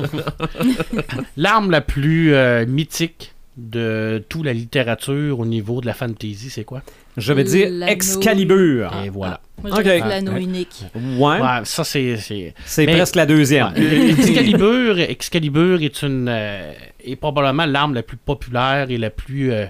L'arme 1.36 1.70
la 1.70 1.80
plus 1.80 2.34
euh, 2.34 2.66
mythique 2.66 3.34
de 3.62 4.22
toute 4.28 4.44
la 4.44 4.52
littérature 4.52 5.38
au 5.38 5.46
niveau 5.46 5.80
de 5.80 5.86
la 5.86 5.94
fantasy, 5.94 6.50
c'est 6.50 6.64
quoi? 6.64 6.82
Je 7.16 7.32
vais 7.32 7.44
dire. 7.44 7.70
Excalibur. 7.88 8.92
Et 9.04 9.08
voilà. 9.08 9.40
Moi, 9.62 9.70
je 9.70 9.76
Ok. 9.76 9.82
dirais 9.82 9.98
l'anneau 10.00 10.32
Ah, 10.34 10.40
unique. 10.40 10.84
Ouais, 10.94 11.40
Ouais, 11.40 11.60
ça, 11.64 11.84
c'est... 11.84 12.16
c'est... 12.16 12.54
c'est 12.64 12.86
Mais- 12.86 12.92
presque 12.96 13.14
la 13.16 13.26
deuxième. 13.26 13.72
Ouais, 13.74 14.10
Excalibur, 14.10 14.98
Excalibur 14.98 15.82
est 15.82 16.02
une 16.02 16.26
euh, 16.28 16.72
est 17.04 17.16
probablement 17.16 17.66
l'arme 17.66 17.94
la 17.94 18.02
plus 18.02 18.16
populaire 18.16 18.90
et 18.90 18.98
la 18.98 19.10
plus 19.10 19.52
euh, 19.52 19.66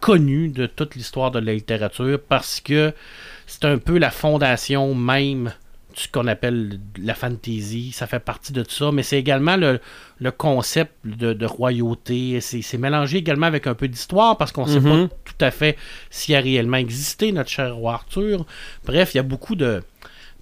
connue 0.00 0.48
de 0.48 0.66
toute 0.66 0.94
l'histoire 0.96 1.30
de 1.30 1.38
la 1.38 1.54
littérature 1.54 2.18
parce 2.28 2.60
que 2.60 2.92
c'est 3.46 3.64
un 3.64 3.78
peu 3.78 3.98
la 3.98 4.10
fondation 4.10 4.94
même 4.94 5.52
ce 5.94 6.08
qu'on 6.08 6.26
appelle 6.26 6.78
la 6.98 7.14
fantasy. 7.14 7.92
Ça 7.92 8.06
fait 8.06 8.18
partie 8.20 8.52
de 8.52 8.62
tout 8.62 8.72
ça, 8.72 8.90
mais 8.92 9.02
c'est 9.02 9.18
également 9.18 9.56
le, 9.56 9.80
le 10.18 10.30
concept 10.30 10.92
de, 11.04 11.32
de 11.32 11.46
royauté. 11.46 12.40
C'est 12.40 12.78
mélangé 12.78 13.18
également 13.18 13.46
avec 13.46 13.66
un 13.66 13.74
peu 13.74 13.88
d'histoire 13.88 14.36
parce 14.36 14.52
qu'on 14.52 14.66
ne 14.66 14.72
sait 14.72 14.80
pas 14.80 15.08
tout 15.24 15.44
à 15.44 15.50
fait 15.50 15.76
s'il 16.10 16.34
a 16.34 16.40
réellement 16.40 16.76
existé, 16.76 17.32
notre 17.32 17.50
cher 17.50 17.74
roi 17.74 17.94
Arthur. 17.94 18.44
Bref, 18.84 19.14
il 19.14 19.18
y 19.18 19.20
a 19.20 19.24
beaucoup 19.24 19.54
de 19.54 19.82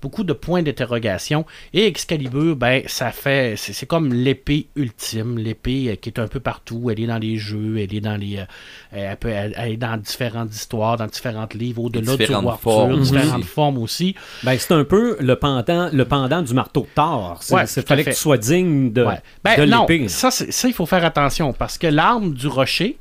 beaucoup 0.02 0.24
de 0.24 0.32
points 0.34 0.62
d'interrogation. 0.62 1.46
Et 1.72 1.86
Excalibur, 1.86 2.56
ben, 2.56 2.82
ça 2.86 3.10
fait. 3.12 3.54
C'est 3.56 3.72
c'est 3.72 3.86
comme 3.86 4.12
l'épée 4.12 4.66
ultime. 4.76 5.38
L'épée 5.38 5.90
euh, 5.90 5.94
qui 5.94 6.10
est 6.10 6.18
un 6.18 6.26
peu 6.26 6.40
partout. 6.40 6.90
Elle 6.90 7.00
est 7.00 7.06
dans 7.06 7.18
les 7.18 7.36
jeux, 7.38 7.78
elle 7.78 7.94
est 7.94 8.00
dans 8.00 8.16
les. 8.16 8.38
euh, 8.38 8.44
elle, 8.92 9.16
peut, 9.16 9.28
elle, 9.28 9.54
elle 9.56 9.72
est 9.72 9.76
dans 9.76 9.96
différentes 9.96 10.52
histoires, 10.54 10.96
dans 10.98 11.06
différents 11.06 11.48
livres, 11.54 11.84
au-delà 11.84 12.12
du 12.12 12.18
Différentes 12.18 12.46
Arthur, 12.46 12.60
formes 12.62 13.00
différentes 13.00 13.38
aussi. 13.40 13.48
formes 13.48 13.78
aussi. 13.78 14.14
Ben, 14.42 14.56
c'est 14.58 14.72
un 14.74 14.84
peu 14.84 15.16
le 15.20 15.36
pendant, 15.36 15.88
le 15.92 16.04
pendant 16.04 16.42
du 16.42 16.52
marteau 16.52 16.80
de 16.82 16.86
Thor. 16.94 17.38
C'est, 17.40 17.54
Ouais, 17.54 17.66
fallait 17.66 18.04
que 18.04 18.10
tu 18.10 18.16
sois 18.16 18.36
digne 18.38 18.92
de, 18.92 19.04
Ouais. 19.04 19.18
Ben, 19.44 19.56
de 19.58 19.64
non, 19.64 19.86
l'épée. 19.88 20.08
ça, 20.08 20.30
c'est- 20.30 20.50
ça, 20.50 20.68
il 20.68 20.74
faut 20.74 20.86
faire 20.86 21.04
attention 21.04 21.52
parce 21.52 21.78
que 21.78 21.86
l'arme 21.86 22.34
du 22.34 22.46
rocher 22.48 22.98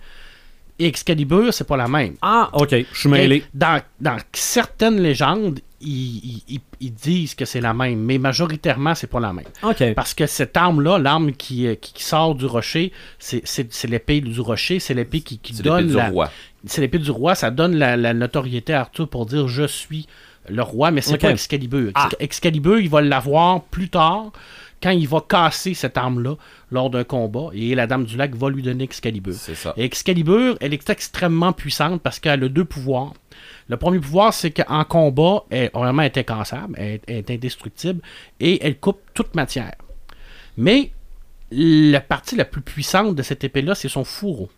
et 0.80 0.88
Excalibur, 0.88 1.54
c'est 1.54 1.68
pas 1.68 1.78
la 1.78 1.88
même. 1.88 2.16
Ah, 2.22 2.50
ok, 2.54 2.76
je 2.94 3.00
suis 3.00 3.10
mêlé. 3.10 3.44
Dans, 3.54 3.82
dans 4.00 4.18
certaines 4.34 5.00
légendes, 5.02 5.60
ils, 5.82 6.18
ils- 6.26 6.44
ils- 6.48 6.62
ils 6.80 6.94
disent 6.94 7.36
que 7.36 7.46
c'est 7.46 7.62
la 7.62 7.74
même, 7.74 8.00
mais 8.00 8.18
majoritairement, 8.18 8.96
c'est 8.96 9.08
pas 9.08 9.20
la 9.20 9.34
même. 9.34 9.46
Parce 9.96 10.14
que 10.14 10.26
cette 10.28 10.56
arme-là, 10.58 10.98
l'arme 11.00 11.32
qui, 11.34 11.68
euh, 11.68 11.76
qui, 11.76 11.94
qui 11.94 12.04
sort 12.04 12.36
du 12.36 12.46
rocher, 12.46 12.92
c'est- 13.20 13.44
l'épée 13.90 14.22
du 14.22 14.40
rocher, 14.40 14.80
c'est 14.80 14.94
l'épée 14.94 15.22
qui, 15.22 15.38
qui 15.40 15.54
C'est 15.54 15.64
l'épée 15.64 15.70
donne 15.76 15.88
du 15.88 15.94
la, 15.96 16.10
roi. 16.10 16.32
c'est 16.66 16.82
l'épée 16.82 17.00
du 17.00 17.12
roi, 17.12 17.36
ça 17.36 17.52
donne 17.52 17.76
la, 17.76 17.98
la 17.98 18.14
notoriété 18.14 18.74
à 18.74 18.82
Arthur 18.82 19.08
pour 19.08 19.26
dire 19.26 19.48
je 19.48 19.68
suis 19.68 20.08
le 20.50 20.62
roi, 20.64 20.92
mais 20.92 21.02
c'est 21.02 21.14
Ok. 21.16 21.22
pas 21.22 21.32
Excalibur. 21.32 21.90
Ex- 21.90 21.92
Ah. 21.96 22.10
Excalibur, 22.20 22.80
il 22.80 22.90
va 22.90 23.02
l'avoir 23.02 23.62
plus 23.64 23.90
tard 23.90 24.32
quand 24.82 24.90
il 24.90 25.08
va 25.08 25.22
casser 25.28 25.76
cette 25.76 25.96
arme-là 25.98 26.36
lors 26.72 26.90
d'un 26.90 27.04
combat 27.04 27.50
et 27.54 27.76
la 27.76 27.86
Dame 27.86 28.06
du 28.06 28.18
Lac 28.18 28.34
va 28.36 28.50
lui 28.50 28.64
donner 28.64 28.84
Excalibur. 28.86 29.34
C'est 29.36 29.54
ça. 29.54 29.74
Et 29.78 29.84
Excalibur, 29.84 30.58
elle 30.60 30.74
est 30.74 30.90
extrêmement 30.90 31.54
puissante 31.54 32.02
parce 32.02 32.20
qu'elle 32.20 32.44
a 32.44 32.50
deux 32.50 32.66
pouvoirs. 32.66 33.14
Le 33.72 33.78
premier 33.78 34.00
pouvoir, 34.00 34.34
c'est 34.34 34.52
qu'en 34.52 34.84
combat, 34.84 35.46
elle 35.50 35.72
vraiment 35.74 36.04
est 36.04 36.18
incassable, 36.18 36.76
elle, 36.78 36.88
est- 36.96 37.02
elle 37.08 37.16
est 37.18 37.32
indestructible 37.32 38.02
et 38.40 38.64
elle 38.66 38.78
coupe 38.78 39.00
toute 39.14 39.34
matière. 39.34 39.76
Mais 40.58 40.92
la 41.52 42.02
partie 42.02 42.36
la 42.36 42.46
plus 42.46 42.62
puissante 42.62 43.16
de 43.16 43.24
cette 43.24 43.44
épée-là, 43.44 43.74
c'est 43.76 43.90
son 43.90 44.04
fourreau. 44.04 44.50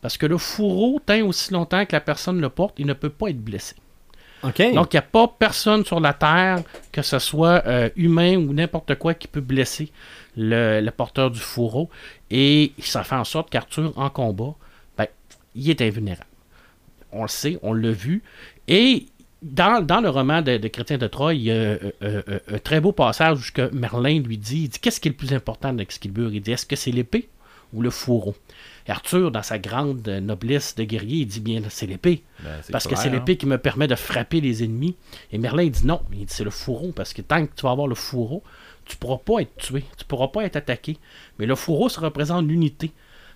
Parce 0.00 0.16
que 0.18 0.26
le 0.26 0.38
fourreau, 0.38 1.00
tant 1.04 1.20
aussi 1.26 1.52
longtemps 1.52 1.84
que 1.86 1.92
la 1.92 2.00
personne 2.00 2.40
le 2.40 2.48
porte, 2.48 2.74
il 2.78 2.86
ne 2.86 2.92
peut 2.94 3.10
pas 3.10 3.28
être 3.28 3.40
blessé. 3.42 3.74
Donc, 4.74 4.92
il 4.92 4.96
n'y 4.96 5.00
a 5.00 5.02
pas 5.02 5.26
personne 5.38 5.84
sur 5.84 5.98
la 6.00 6.12
Terre, 6.12 6.58
que 6.92 7.02
ce 7.02 7.18
soit 7.18 7.62
euh, 7.66 7.88
humain 7.96 8.36
ou 8.36 8.52
n'importe 8.52 8.94
quoi, 8.96 9.14
qui 9.14 9.28
peut 9.28 9.40
blesser 9.40 9.90
le, 10.36 10.80
le 10.80 10.90
porteur 10.90 11.30
du 11.30 11.40
fourreau. 11.40 11.88
Et 12.30 12.72
ça 12.78 13.02
fait 13.02 13.14
en 13.16 13.24
sorte 13.24 13.50
qu'Arthur, 13.50 13.92
en 13.96 14.10
combat, 14.10 14.54
ben, 14.96 15.06
il 15.54 15.68
est 15.70 15.80
invulnérable. 15.82 16.26
On 17.12 17.22
le 17.22 17.28
sait, 17.28 17.58
on 17.62 17.72
l'a 17.72 17.92
vu. 17.92 18.22
Et 18.68 19.06
dans, 19.42 19.84
dans 19.84 20.00
le 20.00 20.08
roman 20.08 20.42
de, 20.42 20.56
de 20.56 20.68
Chrétien 20.68 20.98
de 20.98 21.06
Troyes, 21.06 21.34
il 21.34 21.42
y 21.42 21.50
a 21.50 21.54
euh, 21.54 21.78
euh, 22.02 22.22
euh, 22.28 22.38
un 22.48 22.58
très 22.58 22.80
beau 22.80 22.92
passage 22.92 23.38
où 23.38 23.52
que 23.52 23.70
Merlin 23.74 24.20
lui 24.20 24.38
dit, 24.38 24.62
il 24.64 24.68
dit 24.68 24.78
Qu'est-ce 24.78 25.00
qui 25.00 25.08
est 25.08 25.12
le 25.12 25.16
plus 25.16 25.32
important 25.32 25.72
d'Excalibur 25.72 26.32
Il 26.32 26.40
dit 26.40 26.52
Est-ce 26.52 26.66
que 26.66 26.76
c'est 26.76 26.90
l'épée 26.90 27.28
ou 27.72 27.82
le 27.82 27.90
fourreau? 27.90 28.34
Et 28.86 28.90
Arthur, 28.90 29.30
dans 29.30 29.42
sa 29.42 29.58
grande 29.58 30.06
noblesse 30.08 30.74
de 30.76 30.84
guerrier, 30.84 31.18
il 31.18 31.26
dit 31.26 31.40
Bien, 31.40 31.62
c'est 31.68 31.86
l'épée. 31.86 32.22
Ben, 32.42 32.60
Parce 32.72 32.86
que 32.86 32.96
c'est 32.96 33.08
hein. 33.08 33.12
l'épée 33.12 33.36
qui 33.36 33.46
me 33.46 33.58
permet 33.58 33.88
de 33.88 33.94
frapper 33.94 34.40
les 34.40 34.64
ennemis. 34.64 34.96
Et 35.32 35.38
Merlin 35.38 35.64
il 35.64 35.70
dit 35.70 35.86
non, 35.86 36.00
il 36.12 36.26
dit 36.26 36.26
c'est 36.28 36.44
le 36.44 36.50
fourreau, 36.50 36.92
parce 36.92 37.12
que 37.12 37.22
tant 37.22 37.46
que 37.46 37.52
tu 37.54 37.62
vas 37.62 37.70
avoir 37.70 37.88
le 37.88 37.94
fourreau, 37.94 38.42
tu 38.84 38.96
pourras 38.96 39.18
pas 39.18 39.40
être 39.40 39.54
tué, 39.56 39.84
tu 39.96 40.04
pourras 40.04 40.28
pas 40.28 40.44
être 40.44 40.56
attaqué. 40.56 40.96
Mais 41.38 41.46
le 41.46 41.54
fourreau, 41.54 41.88
ça 41.88 42.00
représente 42.00 42.46
l'unité. 42.46 42.92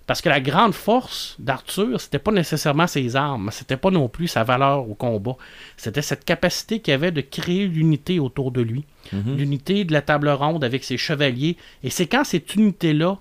Parce 0.07 0.21
que 0.21 0.29
la 0.29 0.41
grande 0.41 0.73
force 0.73 1.35
d'Arthur, 1.39 2.01
c'était 2.01 2.19
pas 2.19 2.31
nécessairement 2.31 2.87
ses 2.87 3.15
armes, 3.15 3.49
c'était 3.51 3.77
pas 3.77 3.91
non 3.91 4.09
plus 4.09 4.27
sa 4.27 4.43
valeur 4.43 4.89
au 4.89 4.93
combat. 4.95 5.35
C'était 5.77 6.01
cette 6.01 6.25
capacité 6.25 6.79
qu'il 6.79 6.93
avait 6.93 7.11
de 7.11 7.21
créer 7.21 7.67
l'unité 7.67 8.19
autour 8.19 8.51
de 8.51 8.61
lui. 8.61 8.83
Mhm. 9.13 9.37
L'unité 9.37 9.85
de 9.85 9.93
la 9.93 10.01
table 10.01 10.29
ronde 10.29 10.63
avec 10.63 10.83
ses 10.83 10.97
chevaliers. 10.97 11.55
Et 11.83 11.89
c'est 11.89 12.07
quand 12.07 12.23
cette 12.23 12.55
unité-là 12.55 13.17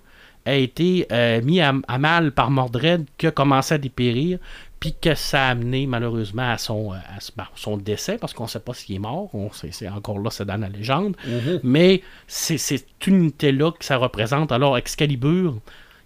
a 0.47 0.55
été 0.55 1.07
euh, 1.13 1.43
mise 1.43 1.61
à, 1.61 1.75
à 1.87 1.99
mal 1.99 2.33
par 2.33 2.51
Mordred 2.51 3.05
que 3.19 3.29
commençait 3.29 3.75
à 3.75 3.79
dépérir, 3.79 4.39
puis 4.81 4.95
que 4.99 5.15
ça 5.15 5.49
a 5.49 5.51
amené 5.51 5.87
malheureusement 5.87 6.51
à 6.51 6.57
son, 6.57 6.93
euh, 6.93 6.97
à 6.97 7.19
ben, 7.37 7.47
son 7.55 7.77
décès, 7.77 8.17
parce 8.17 8.33
qu'on 8.33 8.45
ne 8.45 8.49
sait 8.49 8.59
pas 8.61 8.73
s'il 8.73 8.97
est 8.97 9.01
mort. 9.01 9.29
On 9.35 9.53
sait- 9.53 9.69
c'est 9.71 9.89
encore 9.91 10.19
là, 10.19 10.31
c'est 10.31 10.47
dans 10.47 10.57
la 10.57 10.71
légende. 10.71 11.15
Mais 11.63 12.01
c'est 12.27 12.57
cette 12.57 13.07
unité-là 13.07 13.73
que 13.73 13.85
ça 13.85 13.99
représente. 13.99 14.51
Alors, 14.51 14.79
Excalibur, 14.79 15.59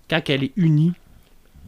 quand 0.08 0.20
elle 0.28 0.44
est 0.44 0.52
unie, 0.56 0.92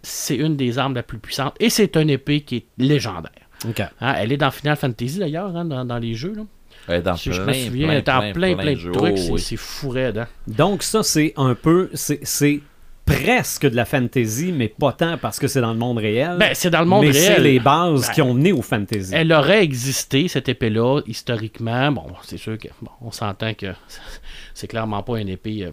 c'est 0.02 0.36
une 0.36 0.56
des 0.56 0.78
armes 0.78 0.94
la 0.94 1.02
plus 1.02 1.18
puissantes. 1.18 1.54
Et 1.60 1.70
c'est 1.70 1.96
une 1.96 2.10
épée 2.10 2.42
qui 2.42 2.56
est 2.56 2.66
légendaire. 2.78 3.32
OK. 3.68 3.80
Hein, 3.80 4.14
elle 4.18 4.32
est 4.32 4.36
dans 4.36 4.50
Final 4.50 4.76
Fantasy 4.76 5.18
d'ailleurs, 5.18 5.56
hein, 5.56 5.64
dans, 5.64 5.84
dans 5.84 5.98
les 5.98 6.14
jeux. 6.14 6.34
Là. 6.34 6.42
Ouais, 6.88 7.02
dans 7.02 7.16
Si 7.16 7.32
je 7.32 7.42
plein, 7.42 7.52
me 7.52 7.52
souviens, 7.54 7.86
plein, 7.86 7.92
elle 7.94 7.98
est 7.98 8.08
en 8.08 8.18
plein, 8.20 8.32
plein, 8.32 8.54
plein, 8.54 8.62
plein 8.62 8.72
de 8.74 8.78
jeux. 8.78 8.92
trucs. 8.92 9.14
Oh, 9.14 9.16
c'est, 9.16 9.30
oui. 9.30 9.40
c'est 9.40 9.56
fou 9.56 9.88
raide, 9.88 10.18
hein. 10.18 10.28
Donc, 10.46 10.82
ça, 10.82 11.02
c'est 11.02 11.32
un 11.36 11.54
peu. 11.54 11.90
C'est 11.94 12.20
c'est 12.22 12.60
presque 13.06 13.66
de 13.68 13.76
la 13.76 13.84
fantasy, 13.84 14.52
mais 14.52 14.66
pas 14.68 14.92
tant 14.92 15.16
parce 15.16 15.38
que 15.38 15.46
c'est 15.46 15.60
dans 15.60 15.72
le 15.72 15.78
monde 15.78 15.98
réel. 15.98 16.36
Ben, 16.38 16.50
c'est 16.54 16.70
dans 16.70 16.80
le 16.80 16.86
monde 16.86 17.04
mais 17.04 17.12
réel. 17.12 17.34
c'est 17.36 17.40
les 17.40 17.60
bases 17.60 18.08
Ben, 18.08 18.12
qui 18.12 18.20
ont 18.22 18.34
mené 18.34 18.52
au 18.52 18.62
fantasy. 18.62 19.12
Elle 19.14 19.32
aurait 19.32 19.62
existé, 19.62 20.26
cette 20.26 20.48
épée-là, 20.48 21.00
historiquement. 21.06 21.92
Bon, 21.92 22.06
c'est 22.24 22.36
sûr 22.36 22.58
que 22.58 22.66
bon, 22.82 22.90
on 23.00 23.12
s'entend 23.12 23.54
que 23.54 23.66
c'est 24.54 24.66
clairement 24.66 25.02
pas 25.04 25.20
une 25.20 25.28
épée 25.28 25.64
euh, 25.64 25.70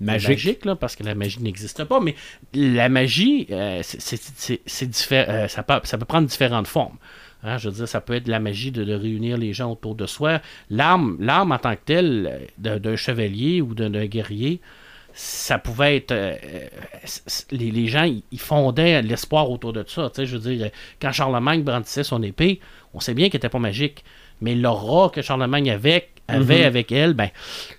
Magique. 0.00 0.28
parce 0.80 0.96
que 0.96 1.02
la 1.02 1.14
magie 1.14 1.40
n'existe 1.42 1.84
pas. 1.84 2.00
Mais 2.00 2.14
la 2.54 2.88
magie, 2.88 3.46
euh, 3.50 3.80
c'est- 3.82 4.00
c'est- 4.00 4.32
c'est 4.36 4.60
c'est 4.66 4.86
diffé- 4.90 5.28
euh, 5.28 5.48
ça, 5.48 5.62
peut, 5.62 5.80
ça 5.84 5.98
peut 5.98 6.04
prendre 6.04 6.26
différentes 6.28 6.66
formes. 6.68 6.96
Hein, 7.44 7.56
je 7.58 7.68
veux 7.68 7.74
dire, 7.76 7.88
ça 7.88 8.00
peut 8.00 8.14
être 8.14 8.26
la 8.28 8.40
magie 8.40 8.70
de, 8.72 8.92
réunir 8.94 9.36
les 9.38 9.52
gens 9.52 9.70
autour 9.70 9.94
de 9.94 10.06
soi. 10.06 10.40
L'arme, 10.70 11.18
en 11.52 11.58
tant 11.58 11.74
que 11.76 11.80
telle, 11.84 12.48
euh, 12.64 12.78
d'un 12.78 12.96
chevalier 12.96 13.60
ou 13.60 13.74
d'un 13.74 13.90
guerrier, 14.06 14.60
ça 15.14 15.58
pouvait 15.58 15.96
être. 15.96 16.12
les, 17.50 17.70
les 17.70 17.86
gens, 17.88 18.04
ils- 18.04 18.38
fondaient 18.38 19.02
l'espoir 19.02 19.50
autour 19.50 19.72
de 19.72 19.84
ça. 19.86 20.10
Je 20.16 20.36
veux 20.36 20.54
dire, 20.56 20.70
quand 21.00 21.12
Charlemagne 21.12 21.62
brandissait 21.62 22.04
son 22.04 22.22
épée, 22.22 22.60
on 22.94 23.00
sait 23.00 23.14
bien 23.14 23.28
qu'elle 23.28 23.38
n'était 23.38 23.48
pas 23.48 23.58
magique. 23.58 24.04
Mais 24.40 24.54
l'aura 24.54 25.10
que 25.10 25.22
Charlemagne 25.22 25.70
avait, 25.70 26.08
avait 26.28 26.60
Mhm. 26.60 26.66
avec 26.66 26.92
elle, 26.92 27.14
ben, 27.14 27.30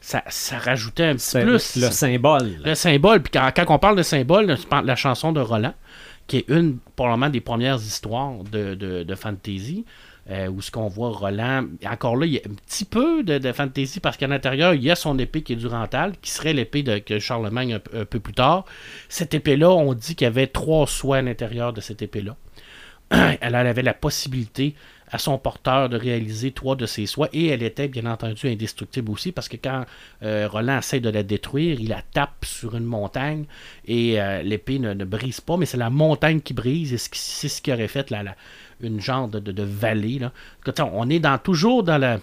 ça, 0.01 0.23
ça 0.27 0.57
rajoutait 0.57 1.05
un 1.05 1.15
petit 1.15 1.39
plus. 1.39 1.75
le 1.77 1.89
symbole. 1.91 2.57
Le 2.63 2.75
symbole, 2.75 3.21
puis 3.21 3.31
quand, 3.31 3.49
quand 3.55 3.65
on 3.73 3.79
parle 3.79 3.95
de 3.97 4.03
symbole, 4.03 4.55
la 4.83 4.95
chanson 4.95 5.31
de 5.31 5.39
Roland, 5.39 5.73
qui 6.27 6.37
est 6.37 6.45
une, 6.49 6.77
probablement, 6.95 7.29
des 7.29 7.41
premières 7.41 7.77
histoires 7.77 8.33
de, 8.51 8.75
de, 8.75 9.03
de 9.03 9.15
fantasy, 9.15 9.85
euh, 10.31 10.47
où 10.47 10.61
ce 10.61 10.69
qu'on 10.69 10.87
voit 10.87 11.09
Roland, 11.09 11.65
encore 11.87 12.15
là, 12.15 12.27
il 12.27 12.33
y 12.33 12.37
a 12.37 12.41
un 12.47 12.53
petit 12.67 12.85
peu 12.85 13.23
de, 13.23 13.39
de 13.39 13.51
fantasy, 13.51 13.99
parce 13.99 14.15
qu'à 14.15 14.27
l'intérieur, 14.27 14.75
il 14.75 14.83
y 14.83 14.91
a 14.91 14.95
son 14.95 15.17
épée 15.17 15.41
qui 15.41 15.53
est 15.53 15.55
du 15.55 15.65
Rental, 15.65 16.13
qui 16.21 16.29
serait 16.29 16.53
l'épée 16.53 16.83
de 16.83 17.01
Charlemagne 17.19 17.73
un, 17.73 17.79
peu- 17.79 17.99
un 18.01 18.05
peu 18.05 18.19
plus 18.19 18.33
tard. 18.33 18.65
Cette 19.09 19.33
épée-là, 19.33 19.71
on 19.71 19.93
dit 19.95 20.13
qu'il 20.15 20.25
y 20.25 20.27
avait 20.27 20.45
trois 20.45 20.85
soins 20.85 21.17
à 21.17 21.21
l'intérieur 21.23 21.73
de 21.73 21.81
cette 21.81 22.03
épée-là. 22.03 22.35
elle 23.41 23.55
avait 23.55 23.81
la 23.81 23.95
possibilité 23.95 24.75
à 25.11 25.17
son 25.17 25.37
porteur 25.37 25.89
de 25.89 25.97
réaliser 25.97 26.51
trois 26.51 26.75
de 26.75 26.85
ses 26.85 27.05
soins 27.05 27.27
et 27.33 27.47
elle 27.47 27.63
était 27.63 27.87
bien 27.87 28.05
entendu 28.05 28.47
indestructible 28.47 29.11
aussi 29.11 29.31
parce 29.31 29.47
que 29.49 29.57
quand 29.57 29.85
euh, 30.23 30.47
Roland 30.47 30.77
essaie 30.77 30.99
de 30.99 31.09
la 31.09 31.23
détruire, 31.23 31.79
il 31.79 31.89
la 31.89 32.01
tape 32.13 32.45
sur 32.45 32.75
une 32.75 32.83
montagne 32.85 33.45
et 33.85 34.21
euh, 34.21 34.41
l'épée 34.43 34.77
ne, 34.79 34.93
ne 34.93 35.05
brise 35.05 35.41
pas, 35.41 35.57
mais 35.57 35.65
c'est 35.65 35.77
la 35.77 35.89
montagne 35.89 36.41
qui 36.41 36.53
brise 36.53 36.93
et 36.93 36.97
c'est 36.97 37.47
ce 37.49 37.61
qui 37.61 37.71
aurait 37.73 37.87
fait 37.87 38.09
la, 38.11 38.23
la- 38.23 38.35
une 38.81 39.01
genre 39.01 39.27
de, 39.27 39.39
de- 39.39 39.51
de 39.51 39.63
vallée. 39.63 40.19
Là. 40.19 40.31
On 40.93 41.09
est 41.09 41.19
dans, 41.19 41.37
toujours 41.37 41.83
dans 41.83 41.97
le 41.97 42.19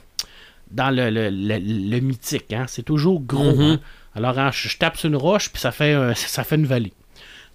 dans 0.70 0.90
le, 0.90 1.10
le- 1.10 1.30
le- 1.30 1.58
le 1.90 2.00
mythique, 2.00 2.52
hein. 2.52 2.64
c'est 2.66 2.82
toujours 2.82 3.20
gros. 3.20 3.54
Mhm. 3.54 3.60
hein. 3.62 3.80
Alors 4.14 4.38
hein, 4.38 4.50
je, 4.52 4.68
je 4.68 4.78
tape 4.78 4.96
sur 4.96 5.08
une 5.08 5.16
roche 5.16 5.50
puis 5.52 5.60
ça 5.60 5.70
fait, 5.72 5.94
ça 6.14 6.42
fait 6.44 6.56
une 6.56 6.66
vallée. 6.66 6.92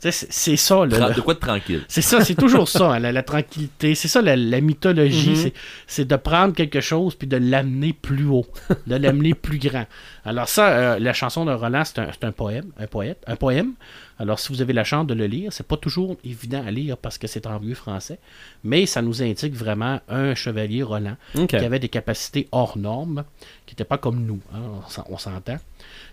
C'est 0.09 0.55
ça. 0.55 0.87
De 0.87 1.21
quoi 1.21 1.33
de 1.35 1.39
tranquille? 1.39 1.83
c'est 1.87 2.01
ça, 2.01 2.23
c'est 2.25 2.33
toujours 2.35 2.67
ça, 2.77 2.93
hein, 2.93 2.99
la, 2.99 3.11
la 3.11 3.21
tranquillité. 3.23 3.93
C'est 3.93 4.07
ça 4.07 4.21
la, 4.21 4.35
la 4.35 4.59
mythologie, 4.61 5.29
Mhm. 5.29 5.35
c'est- 5.35 5.53
c'est 5.85 6.05
de 6.07 6.15
prendre 6.15 6.55
quelque 6.55 6.81
chose 6.81 7.13
puis 7.15 7.27
de 7.27 7.37
l'amener 7.37 7.93
plus 7.93 8.25
haut, 8.25 8.47
de 8.87 8.95
l'amener 8.95 9.33
plus 9.35 9.59
grand. 9.59 9.85
Alors 10.25 10.49
ça, 10.49 10.69
euh, 10.69 10.99
la 10.99 11.13
chanson 11.13 11.45
de 11.45 11.51
Roland, 11.51 11.83
c'est 11.85 11.99
un, 11.99 12.07
c'est 12.11 12.23
un 12.23 12.31
poème, 12.31 12.71
un 12.79 12.87
poète, 12.87 13.23
un 13.27 13.35
poème. 13.35 13.73
Alors 14.17 14.39
si 14.39 14.51
vous 14.53 14.61
avez 14.61 14.73
la 14.73 14.83
chance 14.83 15.05
de 15.07 15.13
le 15.13 15.25
lire, 15.27 15.51
c'est 15.53 15.65
pas 15.67 15.77
toujours 15.77 16.15
évident 16.23 16.63
à 16.65 16.69
lire 16.71 16.97
parce 16.97 17.17
que 17.17 17.27
c'est 17.27 17.45
en 17.47 17.57
vieux 17.59 17.73
français, 17.75 18.19
mais 18.63 18.85
ça 18.87 19.01
nous 19.01 19.21
indique 19.23 19.53
vraiment 19.55 19.99
un 20.09 20.33
chevalier 20.35 20.83
Roland 20.83 21.17
qui 21.47 21.55
avait 21.65 21.79
des 21.79 21.89
capacités 21.89 22.47
hors 22.51 22.77
normes, 22.77 23.23
qui 23.65 23.73
n'était 23.73 23.83
pas 23.83 23.97
comme 23.97 24.23
nous, 24.25 24.39
hein, 24.53 24.61
on 25.09 25.17
s'entend. 25.17 25.57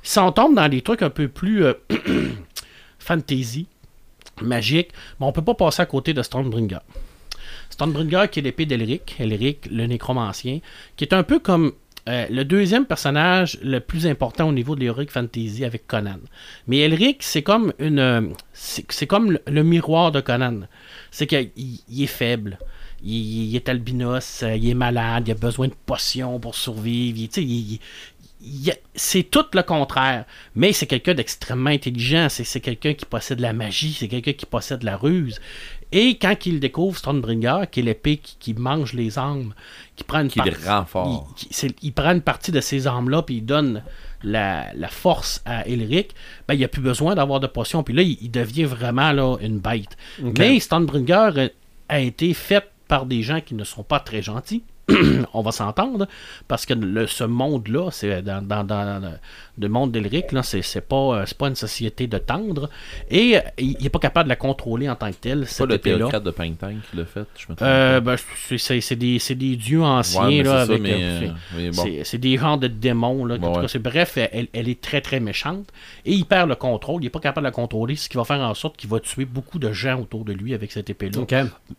Si 0.02 0.18
on 0.18 0.32
tombe 0.32 0.54
dans 0.54 0.68
des 0.68 0.80
trucs 0.82 1.02
un 1.02 1.10
peu 1.10 1.28
plus 1.28 1.64
euh, 1.64 1.74
fantasy, 2.98 3.66
magique, 4.42 4.90
mais 5.20 5.26
on 5.26 5.32
peut 5.32 5.42
pas 5.44 5.54
passer 5.54 5.82
à 5.82 5.86
côté 5.86 6.14
de 6.14 6.22
Stormbringer. 6.22 6.78
Stormbringer 7.70 8.26
qui 8.30 8.40
est 8.40 8.42
l'épée 8.42 8.66
d'Elric, 8.66 9.16
Elric 9.18 9.68
le 9.70 9.86
nécromancien, 9.86 10.60
qui 10.96 11.04
est 11.04 11.12
un 11.14 11.22
peu 11.22 11.38
comme 11.38 11.72
euh, 12.08 12.26
le 12.30 12.44
deuxième 12.44 12.86
personnage 12.86 13.58
le 13.62 13.80
plus 13.80 14.06
important 14.06 14.48
au 14.48 14.52
niveau 14.52 14.74
de 14.74 14.80
l'Heroic 14.80 15.08
Fantasy 15.10 15.64
avec 15.64 15.86
Conan. 15.86 16.18
Mais 16.66 16.78
Elric, 16.78 17.22
c'est 17.22 17.42
comme 17.42 17.72
une, 17.78 17.98
euh, 17.98 18.22
c'est 18.52 19.06
comme 19.06 19.38
le, 19.46 19.62
miroir 19.62 20.10
de 20.10 20.20
Conan. 20.20 20.60
C'est 21.10 21.26
qu'il 21.26 21.50
il 21.56 22.02
est 22.02 22.06
faible. 22.06 22.58
Il, 23.04 23.54
est 23.54 23.68
albinos, 23.68 24.42
euh, 24.42 24.56
il 24.56 24.70
est 24.70 24.74
malade, 24.74 25.28
il 25.28 25.30
a 25.30 25.34
besoin 25.34 25.68
de 25.68 25.74
potions 25.86 26.40
pour 26.40 26.56
survivre. 26.56 27.16
il- 27.36 27.40
il- 27.42 27.80
c'est 28.94 29.24
tout 29.24 29.44
le 29.54 29.62
contraire. 29.62 30.24
Mais 30.54 30.72
c'est 30.72 30.86
quelqu'un 30.86 31.14
d'extrêmement 31.14 31.70
intelligent. 31.70 32.28
C'est, 32.30 32.44
c'est 32.44 32.60
quelqu'un 32.60 32.94
qui 32.94 33.04
possède 33.04 33.40
la 33.40 33.52
magie. 33.52 33.92
C'est 33.98 34.08
quelqu'un 34.08 34.32
qui 34.32 34.46
possède 34.46 34.82
la 34.82 34.96
ruse. 34.96 35.40
Et 35.90 36.18
quand 36.18 36.44
il 36.44 36.60
découvre 36.60 36.98
Stormbringer, 36.98 37.62
qui 37.72 37.80
est 37.80 37.82
l'épée 37.82 38.18
qui, 38.18 38.36
qui 38.38 38.54
mange 38.54 38.92
les 38.92 39.18
âmes, 39.18 39.54
qui 39.96 40.04
prend 40.04 40.20
une 40.20 40.28
Qui 40.28 40.38
partie- 40.38 40.52
il, 41.82 41.92
prend 41.92 42.12
une 42.12 42.20
partie 42.20 42.52
de 42.52 42.60
ces 42.60 42.86
armes-là, 42.86 43.22
puis 43.22 43.36
il 43.36 43.46
donne 43.46 43.82
la, 44.22 44.66
la 44.74 44.88
force 44.88 45.40
à 45.46 45.66
Elric, 45.66 46.14
ben, 46.46 46.54
il 46.54 46.58
n'y 46.58 46.64
a 46.64 46.68
plus 46.68 46.82
besoin 46.82 47.14
d'avoir 47.14 47.40
de 47.40 47.46
potions. 47.46 47.82
Puis 47.82 47.94
là, 47.94 48.02
il, 48.02 48.18
il 48.20 48.30
devient 48.30 48.64
vraiment 48.64 49.12
là, 49.12 49.36
une 49.40 49.60
bête. 49.60 49.96
Mais 50.38 50.60
Stormbringer 50.60 51.14
a, 51.14 51.48
a 51.88 52.00
été 52.00 52.34
faite 52.34 52.70
par 52.86 53.06
des 53.06 53.22
gens 53.22 53.40
qui 53.40 53.54
ne 53.54 53.64
sont 53.64 53.82
pas 53.82 54.00
très 54.00 54.20
gentils. 54.20 54.62
on 55.34 55.42
va 55.42 55.52
s'entendre, 55.52 56.06
parce 56.48 56.64
que 56.66 56.74
le- 56.74 57.06
ce 57.06 57.24
monde-là, 57.24 57.90
c'est 57.90 58.22
dans, 58.22 58.42
dans, 58.46 58.64
dans 58.64 59.02
le- 59.02 59.18
le 59.60 59.68
monde 59.68 59.92
d'Elric, 59.92 60.32
là, 60.32 60.42
c'est 60.42 60.62
c'est 60.62 60.80
pas, 60.80 60.96
euh, 60.96 61.24
c'est 61.26 61.36
pas 61.36 61.48
une 61.48 61.56
société 61.56 62.06
de 62.06 62.18
tendre, 62.18 62.70
et 63.10 63.36
euh, 63.36 63.40
il 63.58 63.76
n'est 63.82 63.88
pas 63.90 63.98
capable 63.98 64.24
de 64.26 64.30
la 64.30 64.36
contrôler 64.36 64.88
en 64.88 64.94
tant 64.94 65.10
que 65.10 65.16
telle, 65.16 65.46
C'est 65.46 65.64
pas 65.64 65.64
cette 65.64 65.68
le 65.70 65.74
épée-là. 65.76 65.98
théocrate 65.98 66.24
de 66.24 66.30
Pang 66.30 66.56
Tang 66.58 66.74
qui 66.90 66.96
l'a 66.96 67.04
fait, 67.04 67.26
je 67.36 67.42
me 67.50 67.56
trompe. 67.56 67.58
Euh, 67.62 68.00
ben, 68.00 68.16
c'est- 68.56 68.96
des, 68.96 69.18
c'est 69.18 69.34
des 69.34 69.56
dieux 69.56 69.82
anciens, 69.82 70.22
Ouais, 70.22 70.38
mais 70.38 70.42
là, 70.42 70.64
c'est 70.66 70.72
avec... 70.74 70.92
euh, 70.92 71.70
bon. 71.72 71.84
des 72.18 72.36
genres 72.38 72.58
de 72.58 72.66
démons. 72.68 73.24
Là, 73.24 73.36
Bon, 73.38 73.52
cas, 73.52 73.68
c'est- 73.68 73.78
bref, 73.78 74.16
elle, 74.16 74.48
elle 74.52 74.68
est 74.68 74.80
très 74.80 75.00
très 75.00 75.20
méchante. 75.20 75.68
Et 76.04 76.12
il 76.12 76.24
perd 76.24 76.48
le 76.48 76.54
contrôle. 76.54 77.02
Il 77.02 77.06
n'est 77.06 77.10
pas 77.10 77.20
capable 77.20 77.44
de 77.44 77.48
la 77.48 77.52
contrôler, 77.52 77.96
ce 77.96 78.08
qui 78.08 78.16
va 78.16 78.24
faire 78.24 78.40
en 78.40 78.54
sorte 78.54 78.76
qu'il 78.76 78.88
va 78.88 79.00
tuer 79.00 79.24
beaucoup 79.24 79.58
de 79.58 79.72
gens 79.72 80.00
autour 80.00 80.24
de 80.24 80.32
lui 80.32 80.54
avec 80.54 80.72
cette 80.72 80.88
épée-là, 80.90 81.12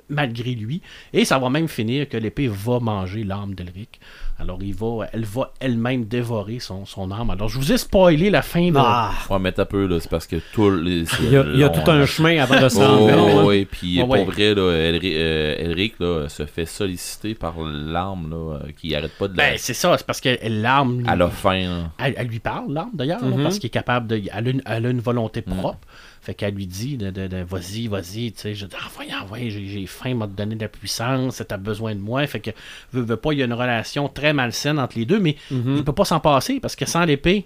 malgré 0.10 0.52
lui. 0.52 0.82
Et 1.14 1.26
ça 1.26 1.40
va 1.40 1.50
même 1.50 1.68
finir 1.68 2.08
que 2.08 2.18
l'épée 2.18 2.48
va 2.48 2.80
manger 2.80 2.99
l'âme 3.24 3.56
d'Elric. 3.56 4.00
Alors 4.42 4.58
il 4.62 4.74
va, 4.74 5.08
elle 5.12 5.26
va 5.26 5.52
elle-même 5.60 6.06
dévorer 6.06 6.60
son, 6.60 6.86
son 6.86 7.12
âme. 7.12 7.30
Alors 7.30 7.50
je 7.50 7.58
vous 7.58 7.72
ai 7.74 7.78
spoilé 7.78 8.30
la 8.30 8.42
fin 8.42 8.70
de. 8.72 8.78
Ah, 8.78 9.12
Ouais, 9.30 9.38
mais 9.40 9.52
t'as 9.52 9.66
peu, 9.66 9.86
là, 9.86 10.00
c'est 10.00 10.10
parce 10.10 10.28
que 10.28 10.38
tout 10.54 10.72
les. 10.72 11.04
il 11.22 11.30
y 11.32 11.38
a, 11.38 11.44
il 11.44 11.60
y 11.60 11.64
a 11.64 11.68
long, 11.68 11.74
tout 11.74 11.92
un 11.92 12.02
hein. 12.02 12.06
chemin 12.06 12.42
avant 12.42 12.62
de 12.62 12.70
se 12.70 12.78
Oh, 12.78 13.08
rendre 13.08 13.40
hein. 13.42 13.44
ouais, 13.44 13.66
puis 13.66 13.98
Ouais, 14.00 14.04
pour 14.06 14.12
ouais. 14.16 14.24
vrai, 14.24 14.56
là, 14.56 14.62
euh, 14.62 15.56
Elric 15.60 15.96
là, 16.00 16.30
se 16.30 16.46
fait 16.46 16.66
solliciter 16.66 17.36
par 17.36 17.56
l'arme 17.62 18.30
là, 18.30 18.56
euh, 18.66 18.72
qui 18.80 18.96
arrête 18.96 19.12
pas 19.18 19.28
de 19.28 19.36
la. 19.38 19.50
Ben, 19.52 19.56
c'est 19.58 19.74
ça, 19.74 19.98
c'est 19.98 20.06
parce 20.08 20.22
que 20.22 20.38
l'arme. 20.48 21.04
à 21.08 21.16
la 21.16 21.30
fin. 21.30 21.60
là. 21.60 21.92
Elle, 22.00 22.14
elle 22.18 22.28
lui 22.28 22.40
parle, 22.40 22.72
l'arme, 22.74 22.92
d'ailleurs, 22.94 23.22
là, 23.24 23.36
Mhm. 23.36 23.44
parce 23.44 23.60
qu'il 23.60 23.68
est 23.68 23.72
capable 23.72 24.08
de. 24.08 24.22
Elle 24.34 24.48
a 24.48 24.50
une, 24.52 24.62
elle 24.66 24.86
a 24.86 24.90
une 24.90 25.02
volonté 25.02 25.44
Mhm. 25.46 25.58
propre. 25.58 25.80
Fait 26.22 26.34
qu'elle 26.34 26.54
lui 26.54 26.68
dit 26.68 26.98
de, 26.98 27.12
de- 27.12 27.28
de- 27.28 27.44
vas-y, 27.44 27.88
vas-y, 27.88 28.34
tu 28.34 28.42
sais, 28.42 28.54
je 28.54 28.66
dis, 28.66 28.76
envoie, 28.86 29.06
envoie, 29.22 29.38
j'ai, 29.40 29.66
j'ai 29.68 29.86
faim, 29.86 30.16
m'a 30.16 30.28
donné 30.28 30.56
de 30.56 30.62
la 30.62 30.68
puissance, 30.68 31.42
t'as 31.48 31.56
besoin 31.58 31.96
de 31.96 32.02
moi. 32.02 32.28
Fait 32.28 32.42
que, 32.42 32.52
veut, 32.92 33.02
veut 33.02 33.16
pas, 33.16 33.32
il 33.32 33.40
y 33.40 33.42
a 33.42 33.46
une 33.46 33.54
relation 33.54 34.10
très 34.10 34.29
malsaine 34.34 34.80
entre 34.80 34.98
les 34.98 35.06
deux, 35.06 35.20
mais 35.20 35.36
Mhm. 35.52 35.76
il 35.78 35.84
peut 35.84 35.94
pas 35.94 36.06
s'en 36.06 36.20
passer 36.20 36.60
parce 36.60 36.76
que 36.76 36.86
sans 36.86 37.06
l'épée, 37.06 37.46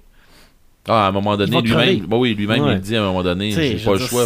Ah, 0.87 1.05
à 1.05 1.07
un 1.07 1.11
moment 1.11 1.37
donné, 1.37 1.61
lui-même, 1.61 2.05
bah 2.07 2.17
oui, 2.17 2.33
lui-même, 2.33 2.61
Ouais. 2.63 2.73
il 2.73 2.81
dit 2.81 2.95
à 2.97 3.01
un 3.01 3.05
moment 3.05 3.23
donné, 3.23 3.51
j'ai 3.51 3.75
pas 3.85 3.93
le 3.93 3.97
dire, 3.99 4.07
choix. 4.07 4.25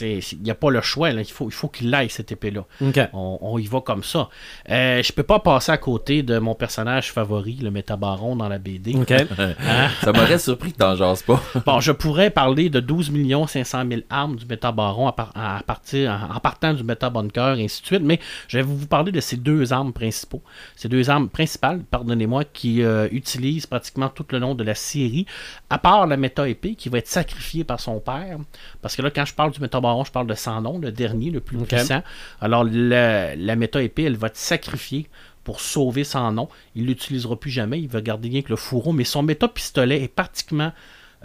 il 0.00 0.42
n'y 0.42 0.50
a 0.50 0.54
pas 0.56 0.70
le 0.70 0.80
choix, 0.80 1.12
là. 1.12 1.20
il 1.20 1.30
faut, 1.30 1.48
il 1.48 1.52
faut 1.52 1.68
qu'il 1.68 1.94
aille 1.94 2.10
cette 2.10 2.32
épée-là. 2.32 2.64
On, 3.12 3.38
on 3.40 3.58
y 3.58 3.66
va 3.66 3.80
comme 3.80 4.02
ça. 4.02 4.28
Euh, 4.68 5.00
je 5.02 5.12
peux 5.12 5.22
pas 5.22 5.38
passer 5.38 5.70
à 5.70 5.76
côté 5.78 6.24
de 6.24 6.38
mon 6.38 6.54
personnage 6.56 7.12
favori, 7.12 7.58
le 7.62 7.70
Métabaron 7.70 8.34
dans 8.34 8.48
la 8.48 8.58
BD. 8.58 8.94
Hein? 9.38 9.88
Ça 10.02 10.12
m'aurait 10.12 10.38
surpris 10.38 10.72
que 10.72 10.78
t'en 10.78 10.96
jases 10.96 11.22
pas. 11.22 11.40
Bon, 11.66 11.78
je 11.80 11.92
pourrais 11.92 12.30
parler 12.30 12.68
de 12.68 12.80
12 12.80 13.12
500 13.46 13.84
000 13.88 14.00
armes 14.10 14.36
du 14.36 14.46
Métabaron 14.46 15.06
à, 15.08 15.12
par- 15.12 15.32
à 15.36 15.62
partir, 15.64 16.10
en, 16.10 16.34
en 16.36 16.40
partant 16.40 16.72
du 16.74 16.82
Métabunker, 16.82 17.54
et 17.58 17.64
ainsi 17.64 17.82
de 17.82 17.86
suite, 17.86 18.02
mais 18.02 18.18
je 18.48 18.58
vais 18.58 18.62
vous 18.62 18.86
parler 18.86 19.12
de 19.12 19.20
ces 19.20 19.36
deux 19.36 19.72
armes 19.72 19.92
principaux. 19.92 20.42
Ces 20.74 20.88
deux 20.88 21.08
armes 21.10 21.28
principales, 21.28 21.82
pardonnez-moi, 21.90 22.44
qui 22.44 22.82
euh, 22.82 23.08
utilisent 23.12 23.66
pratiquement 23.66 24.08
tout 24.08 24.24
le 24.30 24.38
long 24.38 24.54
de 24.54 24.64
la 24.64 24.74
série, 24.74 25.26
à 25.76 25.78
part 25.78 26.06
la 26.06 26.16
méta-épée 26.16 26.74
qui 26.74 26.88
va 26.88 26.96
être 26.96 27.06
sacrifiée 27.06 27.62
par 27.62 27.80
son 27.80 28.00
père. 28.00 28.38
Parce 28.80 28.96
que 28.96 29.02
là, 29.02 29.10
quand 29.10 29.26
je 29.26 29.34
parle 29.34 29.50
du 29.52 29.60
Métabaron, 29.60 30.04
je 30.04 30.10
parle 30.10 30.26
de 30.26 30.32
Sandon, 30.32 30.78
le 30.78 30.90
dernier, 30.90 31.30
le 31.30 31.40
plus 31.40 31.58
puissant. 31.58 32.02
Alors, 32.40 32.64
la, 32.64 33.36
la 33.36 33.56
méta-épée, 33.56 34.04
elle 34.04 34.16
va 34.16 34.28
être 34.28 34.38
sacrifiée 34.38 35.06
pour 35.44 35.60
sauver 35.60 36.04
son 36.04 36.32
nom. 36.32 36.48
Il 36.74 36.86
l'utilisera 36.86 37.38
plus 37.38 37.50
jamais, 37.50 37.78
il 37.78 37.88
va 37.88 38.00
garder 38.00 38.30
rien 38.30 38.40
que 38.40 38.48
le 38.48 38.56
fourreau, 38.56 38.92
mais 38.92 39.04
son 39.04 39.22
méta-pistolet 39.22 40.02
est 40.02 40.08
pratiquement 40.08 40.72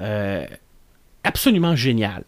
euh, 0.01 0.45
absolument 1.23 1.77
génial. 1.77 2.25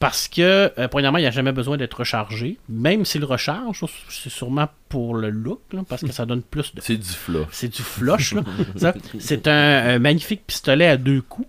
Parce 0.00 0.26
que, 0.26 0.72
euh, 0.76 0.88
premièrement, 0.88 1.18
il 1.18 1.22
n'y 1.22 1.28
a 1.28 1.30
jamais 1.30 1.52
besoin 1.52 1.76
d'être 1.76 1.98
rechargé. 1.98 2.58
Même 2.68 3.04
s'il 3.04 3.24
recharge, 3.24 3.84
c'est 4.08 4.30
sûrement 4.30 4.66
pour 4.88 5.14
le 5.14 5.30
look, 5.30 5.60
là, 5.72 5.82
parce 5.88 6.02
que 6.02 6.10
ça 6.10 6.26
donne 6.26 6.42
plus 6.42 6.74
de. 6.74 6.80
C'est 6.82 6.96
du 6.96 7.08
fluff. 7.08 7.48
C'est 7.52 7.68
du 7.68 7.82
flush, 7.82 8.34
C'est 9.20 9.46
un, 9.46 9.52
un 9.52 9.98
magnifique 10.00 10.44
pistolet 10.46 10.86
à 10.88 10.96
deux 10.96 11.20
coups 11.22 11.46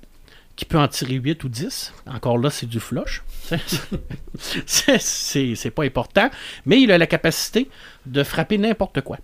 qui 0.61 0.65
peut 0.65 0.77
en 0.77 0.87
tirer 0.87 1.15
8 1.15 1.43
ou 1.43 1.49
10. 1.49 1.91
Encore 2.05 2.37
là, 2.37 2.51
c'est 2.51 2.67
du 2.67 2.79
flush. 2.79 3.23
C'est- 4.37 5.69
pas 5.71 5.83
important. 5.83 6.29
Mais 6.67 6.79
il 6.81 6.91
a 6.91 6.97
la 6.99 7.07
capacité 7.07 7.67
de 8.05 8.23
frapper 8.23 8.57
n'importe 8.59 9.01
quoi. 9.01 9.17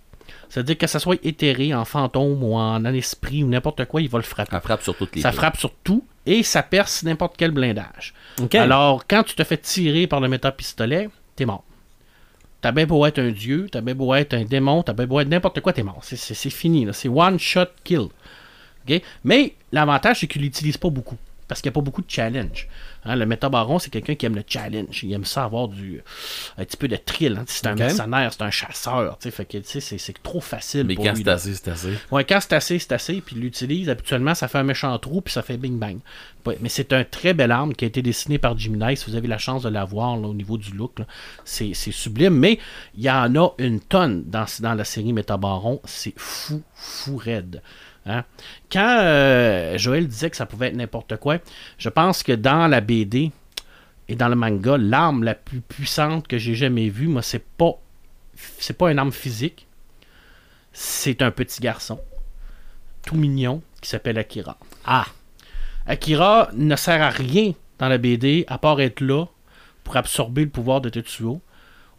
C'est-à-dire 0.50 0.78
que 0.80 0.88
ça 0.88 0.98
soit 1.00 1.20
éthéré 1.24 1.76
en 1.76 1.86
fantôme 1.86 2.42
ou 2.44 2.56
en 2.56 2.84
esprit 2.86 3.44
ou 3.44 3.48
n'importe 3.48 3.86
quoi, 3.86 4.02
il 4.02 4.10
va 4.10 4.18
le 4.18 4.24
frapper. 4.24 4.56
Elle 4.56 4.62
frappe 4.62 4.82
sur 4.82 4.96
toutes 4.98 5.16
les 5.16 5.22
Ça 5.22 5.30
pieds. 5.30 5.38
frappe 5.38 5.58
sur 5.58 5.74
tout 5.84 6.04
et 6.26 6.42
ça 6.42 6.64
perce 6.64 7.04
n'importe 7.04 7.36
quel 7.38 7.52
blindage. 7.52 8.14
Alors, 8.54 9.06
quand 9.08 9.22
tu 9.24 9.36
te 9.36 9.44
fais 9.44 9.58
tirer 9.58 10.08
par 10.08 10.20
le 10.22 10.30
méta-pistolet, 10.30 11.10
t'es 11.36 11.46
mort. 11.46 11.64
T'as 12.62 12.72
bien 12.72 12.86
beau 12.88 13.06
être 13.06 13.20
un 13.20 13.30
dieu, 13.32 13.68
t'as 13.72 13.82
bien 13.82 13.94
beau 13.94 14.16
être 14.16 14.34
un 14.34 14.44
démon, 14.44 14.82
t'as 14.82 14.94
bien 14.94 15.06
beau 15.06 15.20
être 15.20 15.28
n'importe 15.30 15.62
quoi, 15.62 15.72
t'es 15.74 15.84
mort. 15.84 16.00
C'est- 16.02 16.50
fini, 16.50 16.88
c'est 16.94 17.10
one 17.10 17.38
shot 17.38 17.68
kill. 17.84 18.08
Mais 19.24 19.54
l'avantage, 19.72 20.22
c'est 20.22 20.28
qu'il 20.28 20.42
l'utilise 20.42 20.78
pas 20.78 20.90
beaucoup. 20.90 21.18
Parce 21.48 21.62
qu'il 21.62 21.70
n'y 21.70 21.74
a 21.74 21.76
pas 21.76 21.82
beaucoup 21.82 22.02
de 22.02 22.10
challenge. 22.10 22.68
Hein, 23.06 23.16
le 23.16 23.26
métabaron, 23.26 23.80
c'est 23.80 23.90
quelqu'un 23.90 24.16
qui 24.16 24.26
aime 24.26 24.36
le 24.36 24.44
challenge. 24.46 25.02
Il 25.04 25.14
aime 25.14 25.24
ça 25.24 25.46
avoir 25.46 25.70
du, 25.70 26.02
un 26.58 26.66
petit 26.66 26.76
peu 26.76 26.88
de 26.90 26.98
thrill. 26.98 27.38
hein. 27.40 27.46
C'est 27.48 27.66
un 27.68 27.72
Ok. 27.74 27.80
mercenaire, 27.80 28.34
c'est 28.34 28.42
un 28.42 28.52
chasseur. 28.52 29.18
Fait 29.22 29.46
que 29.46 29.58
c'est 29.64 30.24
trop 30.24 30.42
facile 30.42 30.84
Mais 30.86 30.96
pour 30.96 31.06
quand 31.06 31.14
c'est 31.16 31.28
assez, 31.30 31.54
c'est 31.54 31.70
assez. 31.70 31.94
Ouais, 32.12 32.26
quand 32.26 32.40
c'est 32.42 32.54
assez, 32.54 32.80
c'est 32.80 32.92
assez, 32.92 33.22
puis 33.22 33.36
il 33.38 33.42
l'utilise, 33.42 33.90
habituellement, 33.90 34.36
ça 34.36 34.48
fait 34.50 34.58
un 34.58 34.64
méchant 34.64 34.98
trou, 35.00 35.22
puis 35.22 35.34
ça 35.34 35.42
fait 35.42 35.58
bing 35.58 35.78
bang. 35.80 36.00
Ouais, 36.46 36.58
mais 36.62 36.70
c'est 36.70 36.92
un 36.94 37.04
très 37.04 37.34
bel 37.34 37.52
arme 37.52 37.74
qui 37.74 37.86
a 37.86 37.88
été 37.88 38.02
dessiné 38.02 38.38
par 38.40 38.58
Jim. 38.58 38.78
Si 38.96 39.06
vous 39.10 39.16
avez 39.16 39.28
la 39.28 39.38
chance 39.38 39.64
de 39.64 39.70
la 39.70 39.86
voir 39.86 40.20
au 40.22 40.34
niveau 40.34 40.58
du 40.58 40.72
look, 40.72 40.98
c'est 41.46 41.74
sublime. 41.74 42.34
Mais 42.36 42.60
il 42.96 43.04
y 43.04 43.10
en 43.10 43.36
a 43.36 43.54
une 43.58 43.80
tonne 43.80 44.24
dans, 44.26 44.46
dans 44.60 44.74
la 44.74 44.84
série 44.84 45.14
Métabaron. 45.14 45.80
C'est 45.86 46.14
fou, 46.18 46.62
fou 46.74 47.18
raide. 47.18 47.62
Hein? 48.08 48.24
Quand 48.72 49.00
euh, 49.02 49.78
Joël 49.78 50.08
disait 50.08 50.30
que 50.30 50.38
ça 50.38 50.46
pouvait 50.46 50.68
être 50.68 50.76
n'importe 50.76 51.18
quoi, 51.18 51.38
je 51.78 51.90
pense 51.90 52.24
que 52.24 52.32
dans 52.32 52.68
la 52.68 52.82
BD 52.82 53.32
et 54.08 54.16
dans 54.16 54.30
le 54.30 54.36
manga, 54.36 54.78
l'arme 54.78 55.24
la 55.24 55.36
plus 55.36 55.62
puissante 55.62 56.28
que 56.28 56.38
j'ai 56.38 56.56
jamais 56.56 56.90
vue, 56.90 57.08
moi, 57.08 57.22
c'est 57.22 57.46
pas 57.46 57.74
c'est 58.60 58.78
pas 58.78 58.92
une 58.92 59.00
arme 59.00 59.12
physique, 59.12 59.66
c'est 60.72 61.24
un 61.24 61.32
petit 61.32 61.60
garçon 61.60 62.00
tout 63.08 63.16
mignon 63.16 63.62
qui 63.82 63.90
s'appelle 63.90 64.18
Akira. 64.18 64.58
Ah! 64.86 65.08
Akira 65.88 66.50
ne 66.54 66.76
sert 66.76 67.02
à 67.02 67.10
rien 67.10 67.54
dans 67.80 67.88
la 67.88 67.98
BD 67.98 68.44
à 68.48 68.58
part 68.58 68.82
être 68.82 69.02
là 69.02 69.26
pour 69.84 69.96
absorber 69.96 70.44
le 70.44 70.50
pouvoir 70.50 70.82
de 70.82 70.90
Tetsuo. 70.90 71.42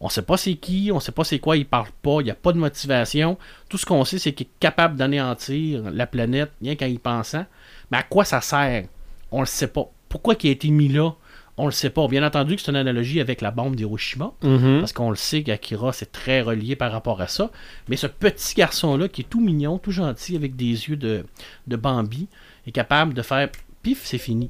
On 0.01 0.09
sait 0.09 0.21
pas 0.21 0.37
c'est 0.37 0.55
qui, 0.55 0.91
on 0.93 0.99
sait 0.99 1.11
pas 1.11 1.23
c'est 1.23 1.39
quoi, 1.39 1.57
il 1.57 1.65
parle 1.65 1.89
pas, 2.01 2.21
il 2.21 2.25
n'y 2.25 2.31
a 2.31 2.35
pas 2.35 2.53
de 2.53 2.57
motivation. 2.57 3.37
Tout 3.67 3.77
ce 3.77 3.85
qu'on 3.85 4.05
sait, 4.05 4.17
c'est 4.17 4.33
qu'il 4.33 4.47
est 4.47 4.59
capable 4.59 4.95
d'anéantir 4.95 5.91
la 5.91 6.07
planète, 6.07 6.51
rien 6.61 6.75
qu'en 6.75 6.85
y 6.85 6.97
pensant. 6.97 7.45
Mais 7.91 7.97
à 7.97 8.03
quoi 8.03 8.23
ça 8.23 8.39
sert? 8.41 8.85
On 9.31 9.41
le 9.41 9.45
sait 9.45 9.67
pas. 9.67 9.89
Pourquoi 10.07 10.35
il 10.41 10.47
a 10.47 10.51
été 10.51 10.69
mis 10.69 10.87
là? 10.87 11.11
On 11.57 11.65
le 11.65 11.73
sait 11.73 11.89
pas. 11.89 12.07
Bien 12.07 12.25
entendu 12.25 12.55
que 12.55 12.61
c'est 12.61 12.71
une 12.71 12.77
analogie 12.77 13.19
avec 13.19 13.41
la 13.41 13.51
bombe 13.51 13.75
d'Hiroshima. 13.75 14.31
Mhm. 14.41 14.79
Parce 14.79 14.93
qu'on 14.93 15.09
le 15.09 15.17
sait 15.17 15.43
qu'Akira, 15.43 15.91
c'est 15.91 16.11
très 16.11 16.41
relié 16.41 16.77
par 16.77 16.91
rapport 16.91 17.19
à 17.19 17.27
ça. 17.27 17.51
Mais 17.89 17.97
ce 17.97 18.07
petit 18.07 18.55
garçon-là, 18.55 19.09
qui 19.09 19.21
est 19.21 19.29
tout 19.29 19.41
mignon, 19.41 19.77
tout 19.77 19.91
gentil, 19.91 20.37
avec 20.37 20.55
des 20.55 20.87
yeux 20.87 20.95
de, 20.95 21.25
de 21.67 21.75
Bambi, 21.75 22.29
est 22.65 22.71
capable 22.71 23.13
de 23.13 23.21
faire 23.21 23.49
pif, 23.83 24.05
c'est 24.05 24.17
fini. 24.17 24.49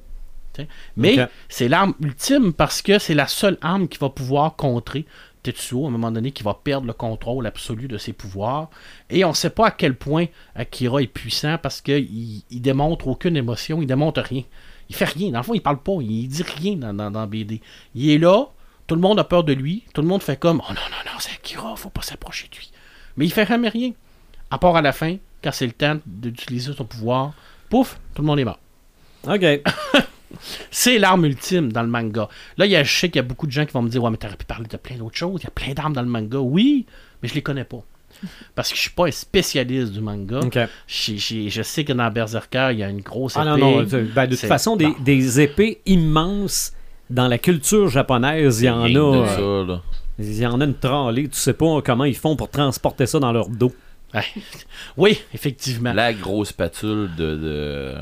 T'sais. 0.54 0.68
Mais 0.98 1.18
c'est 1.48 1.68
l'arme 1.68 1.94
ultime 2.00 2.54
parce 2.54 2.84
que 2.84 3.00
c'est 3.00 3.16
la 3.16 3.28
seule 3.28 3.58
arme 3.62 3.88
qui 3.88 3.98
va 3.98 4.10
pouvoir 4.10 4.56
contrer 4.56 5.06
Tetsuo 5.44 5.86
à 5.86 5.88
un 5.88 5.92
moment 5.92 6.12
donné, 6.12 6.32
qui 6.32 6.44
va 6.44 6.54
perdre 6.54 6.88
le 6.88 6.94
contrôle 6.94 7.48
absolu 7.48 7.88
de 7.88 7.98
ses 7.98 8.14
pouvoirs. 8.14 8.70
Et 9.10 9.24
on 9.26 9.30
ne 9.30 9.34
sait 9.34 9.50
pas 9.50 9.68
à 9.68 9.72
quel 9.72 9.96
point 9.96 10.26
Akira 10.56 11.02
est 11.02 11.08
puissant 11.08 11.58
parce 11.58 11.82
qu'il 11.82 12.44
il 12.50 12.62
démontre 12.62 13.08
aucune 13.08 13.38
émotion, 13.38 13.82
il 13.82 13.88
démontre 13.88 14.22
rien. 14.22 14.44
Il 14.90 14.96
fait 14.96 15.06
rien. 15.06 15.32
Dans 15.32 15.40
le 15.40 15.44
fond, 15.44 15.54
il 15.54 15.62
parle 15.62 15.82
pas, 15.82 15.94
il 16.02 16.28
dit 16.28 16.44
rien 16.44 16.76
dans, 16.76 16.94
dans, 16.94 17.12
dans 17.12 17.28
BD. 17.28 17.62
Il 17.96 18.10
est 18.10 18.18
là, 18.18 18.46
tout 18.88 18.96
le 18.96 19.02
monde 19.02 19.20
a 19.20 19.24
peur 19.24 19.44
de 19.44 19.54
lui, 19.54 19.84
tout 19.94 20.02
le 20.02 20.08
monde 20.08 20.24
fait 20.24 20.38
comme 20.38 20.62
Oh 20.68 20.74
non, 20.74 20.82
non, 20.90 21.12
non, 21.12 21.20
c'est 21.20 21.32
Akira, 21.32 21.76
faut 21.76 21.90
pas 21.90 22.02
s'approcher 22.02 22.48
de 22.52 22.58
lui. 22.58 22.72
Mais 23.18 23.26
il 23.26 23.32
fait 23.32 23.46
jamais 23.46 23.70
rien. 23.70 23.92
À 24.52 24.58
part 24.58 24.76
à 24.76 24.82
la 24.82 24.92
fin, 24.92 25.18
quand 25.44 25.52
c'est 25.52 25.68
le 25.68 25.74
temps 25.74 26.00
d'utiliser 26.06 26.74
son 26.74 26.86
pouvoir, 26.86 27.34
pouf, 27.70 28.00
tout 28.14 28.24
le 28.24 28.28
monde 28.28 28.40
est 28.40 28.46
mort. 28.46 28.60
OK. 29.28 29.46
C'est 30.72 31.00
l'arme 31.00 31.26
ultime 31.26 31.72
dans 31.72 31.82
le 31.82 31.88
manga. 31.88 32.28
Là, 32.58 32.66
il 32.66 32.72
y 32.72 32.76
a, 32.76 32.84
je 32.84 32.92
sais 32.94 33.10
qu'il 33.10 33.18
y 33.18 33.20
a 33.20 33.24
beaucoup 33.28 33.48
de 33.48 33.52
gens 33.52 33.66
qui 33.66 33.74
vont 33.74 33.82
me 33.82 33.90
dire 33.90 34.04
Ouais, 34.04 34.12
mais 34.12 34.18
t'aurais 34.18 34.36
pu 34.36 34.46
parler 34.46 34.68
de 34.68 34.78
plein 34.78 34.96
d'autres 34.98 35.18
choses. 35.18 35.42
Il 35.42 35.46
y 35.46 35.48
a 35.48 35.52
plein 35.52 35.74
d'armes 35.74 35.94
dans 35.94 36.02
le 36.02 36.08
manga. 36.08 36.38
Oui, 36.40 36.86
mais 37.22 37.30
je 37.30 37.34
les 37.36 37.42
connais 37.42 37.64
pas. 37.64 37.84
Parce 38.56 38.70
que 38.70 38.76
je 38.76 38.82
suis 38.82 38.90
pas 38.92 39.08
un 39.08 39.12
spécialiste 39.12 39.92
du 39.94 40.02
manga. 40.02 40.40
OK. 40.40 40.58
Je, 40.88 41.16
je- 41.16 41.50
je 41.50 41.62
sais 41.62 41.84
que 41.84 41.94
dans 41.94 42.10
Berserker, 42.12 42.70
il 42.74 42.80
y 42.80 42.84
a 42.84 42.90
une 42.90 43.02
grosse 43.02 43.36
Ah 43.38 43.46
non, 43.46 43.56
épée. 43.58 43.76
non. 43.76 43.86
tu- 43.86 44.12
ben, 44.14 44.28
de 44.28 44.36
toute 44.36 44.46
façon, 44.46 44.78
des, 44.78 45.40
épées 45.40 45.82
immenses 45.86 46.74
dans 47.10 47.28
la 47.28 47.38
culture 47.38 47.88
japonaise, 47.90 48.62
il 48.62 48.66
y 48.66 48.70
en 48.70 48.88
de 48.90 49.00
a. 49.00 49.40
euh, 49.40 49.78
il 50.20 50.36
y 50.38 50.46
en 50.46 50.60
a 50.62 50.66
une 50.66 50.76
tralée. 50.76 51.28
Tu 51.30 51.40
sais 51.40 51.54
pas 51.54 51.82
comment 51.82 52.04
ils 52.04 52.16
font 52.16 52.36
pour 52.36 52.50
transporter 52.50 53.06
ça 53.06 53.20
dans 53.20 53.32
leur 53.32 53.48
dos. 53.50 53.74
Ouais. 54.14 54.24
Oui, 54.98 55.20
effectivement. 55.34 55.94
La 55.94 56.14
grosse 56.14 56.50
spatule 56.50 57.10
de, 57.18 57.36
de- 57.36 57.96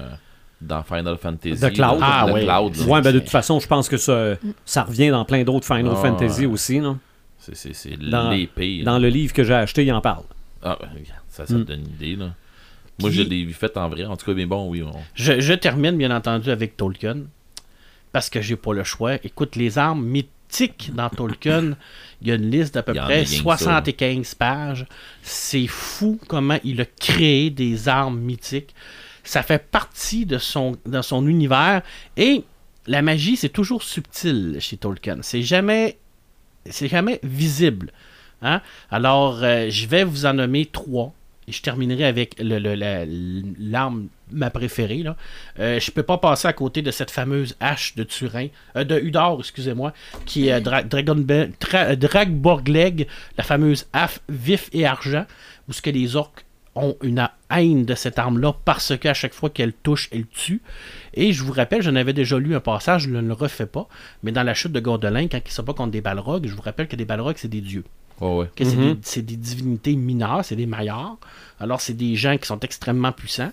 dans 0.62 0.84
Final 0.84 1.18
Fantasy. 1.18 1.60
De 1.62 1.70
Cloud. 1.70 2.00
Ah, 2.02 2.26
de 2.28 2.34
ouais. 2.34 2.44
Cloud, 2.46 2.76
là. 2.78 2.86
Ouais, 2.86 3.02
ben 3.02 3.12
de 3.14 3.20
toute 3.20 3.30
façon, 3.30 3.60
je 3.60 3.68
pense 3.68 3.88
que 3.90 3.98
ça, 3.98 4.36
ça 4.66 4.84
revient 4.84 5.10
dans 5.10 5.24
plein 5.26 5.44
d'autres 5.44 5.66
Final 5.68 5.92
Ah, 5.92 5.96
Fantasy 5.96 6.42
ouais. 6.42 6.46
aussi. 6.54 6.80
là. 6.80 6.96
C'est- 7.40 7.56
C'est 7.56 7.74
c'est 7.74 7.98
Dans- 7.98 8.32
l'épée. 8.32 8.80
là. 8.80 8.86
Dans 8.86 9.00
le 9.00 9.10
livre 9.10 9.34
que 9.34 9.44
j'ai 9.44 9.54
acheté, 9.54 9.86
il 9.86 9.94
en 9.94 10.02
parle. 10.02 10.24
Ah, 10.64 10.78
ben, 10.82 10.90
ça, 11.30 11.46
ça 11.46 11.54
te 11.54 11.60
Mm. 11.60 11.64
donne 11.64 11.80
une 11.82 11.86
idée, 11.88 12.16
là. 12.16 12.32
Moi, 13.00 13.10
Puis- 13.12 13.20
je 13.20 13.22
l'ai 13.22 13.46
fait 13.54 13.78
en 13.78 13.88
vrai. 13.90 14.06
En 14.06 14.18
tout 14.18 14.26
cas, 14.26 14.34
mais 14.34 14.48
bon, 14.48 14.68
oui. 14.70 14.82
on- 14.82 14.92
Je, 15.14 15.40
je 15.40 15.54
termine 15.54 15.96
bien 15.98 16.10
entendu 16.10 16.50
avec 16.50 16.76
Tolkien 16.76 17.18
parce 18.12 18.30
que 18.30 18.42
j'ai 18.42 18.56
pas 18.56 18.74
le 18.74 18.84
choix. 18.84 19.16
Écoute, 19.24 19.56
les 19.56 19.78
armes 19.78 20.04
mythiques 20.04 20.92
dans 20.96 21.08
Tolkien, 21.10 21.76
il 22.24 22.28
y 22.28 22.32
a 22.32 22.36
une 22.36 22.50
liste 22.50 22.74
d'à 22.74 22.82
peu 22.82 22.94
près 22.94 23.06
rien 23.06 23.24
que 23.24 23.30
ça. 23.30 23.38
75 23.44 24.34
pages. 24.34 24.88
C'est 25.22 25.68
fou 25.68 26.20
comment 26.28 26.58
il 26.64 26.82
a 26.82 26.86
créé 26.86 27.52
des 27.52 27.88
armes 27.88 28.20
mythiques. 28.20 28.74
Ça 29.28 29.44
fait 29.44 29.60
partie 29.60 30.26
de 30.26 30.38
son, 30.38 30.78
univers 31.28 31.82
et 32.16 32.44
la 32.88 33.02
magie, 33.02 33.36
c'est 33.36 33.50
toujours 33.50 33.84
subtil 33.84 34.58
chez 34.60 34.78
Tolkien. 34.78 35.18
C'est 35.22 35.42
jamais, 35.42 35.98
c'est 36.70 36.88
jamais 36.88 37.20
visible. 37.24 37.92
hein? 38.42 38.62
Alors, 38.90 39.44
euh, 39.44 39.68
je 39.70 39.86
vais 39.88 40.04
vous 40.06 40.26
en 40.26 40.34
nommer 40.34 40.66
trois. 40.66 41.14
Et 41.50 41.54
je 41.54 41.62
terminerai 41.62 42.04
avec 42.04 42.36
l'arme, 42.40 44.08
ma 44.32 44.50
préférée. 44.50 45.04
Là. 45.04 45.16
Euh, 45.60 45.80
je 45.80 45.92
peux 45.92 46.04
pas 46.04 46.18
passer 46.18 46.48
à 46.48 46.54
côté 46.54 46.82
de 46.82 46.92
cette 46.92 47.12
fameuse 47.12 47.56
hache 47.62 47.96
de 47.96 48.04
Turin, 48.04 48.48
euh, 48.76 48.84
de 48.84 49.00
Udor, 49.00 49.40
excusez-moi, 49.40 49.94
qui 50.26 50.50
est 50.50 50.60
Dra 50.60 50.84
Dragonbe- 50.84 51.52
Tra- 51.60 51.96
Dragborgleg, 51.96 53.08
la 53.38 53.44
fameuse 53.46 53.88
haffe 53.94 54.20
vif 54.28 54.70
et 54.74 54.86
argent, 54.86 55.26
où 55.70 55.74
ce 55.74 55.82
que 55.82 55.90
les 55.90 56.16
orques 56.18 56.46
ont 56.78 56.96
une 57.02 57.28
haine 57.50 57.86
de 57.86 57.96
cette 57.96 58.20
arme-là 58.20 58.54
parce 58.66 58.98
qu'à 58.98 59.14
chaque 59.14 59.34
fois 59.34 59.50
qu'elle 59.50 59.74
touche, 59.74 60.08
elle 60.12 60.26
tue. 60.28 60.62
Et 61.14 61.34
je 61.34 61.44
vous 61.44 61.52
rappelle, 61.54 61.82
j'en 61.82 61.96
avais 61.96 62.14
déjà 62.14 62.38
lu 62.38 62.56
un 62.56 62.60
passage, 62.60 63.04
je 63.04 63.10
ne 63.10 63.22
le 63.22 63.34
refais 63.34 63.66
pas, 63.66 63.88
mais 64.24 64.32
dans 64.32 64.44
la 64.44 64.54
chute 64.54 64.72
de 64.72 64.80
Gondolin, 64.80 65.28
quand 65.28 65.40
il 65.46 65.52
se 65.52 65.62
bat 65.62 65.74
contre 65.74 65.92
des 65.92 66.02
balrogs, 66.02 66.46
je 66.48 66.54
vous 66.54 66.62
rappelle 66.62 66.88
que 66.88 66.96
des 66.96 67.06
balrogs, 67.06 67.36
c'est 67.38 67.48
des 67.48 67.62
dieux 67.62 67.84
Ouais, 68.22 68.36
ouais. 68.38 68.50
que 68.56 68.64
c'est 68.66 68.76
Mhm. 68.76 68.94
des- 68.94 69.00
c'est 69.04 69.22
des, 69.22 69.36
divinités 69.36 69.96
mineures, 69.96 70.44
c'est 70.46 70.56
des 70.56 70.66
maillards. 70.66 71.18
Alors, 71.60 71.82
c'est 71.82 71.94
des 71.94 72.16
gens 72.16 72.38
qui 72.38 72.48
sont 72.48 72.60
extrêmement 72.62 73.12
puissants. 73.12 73.52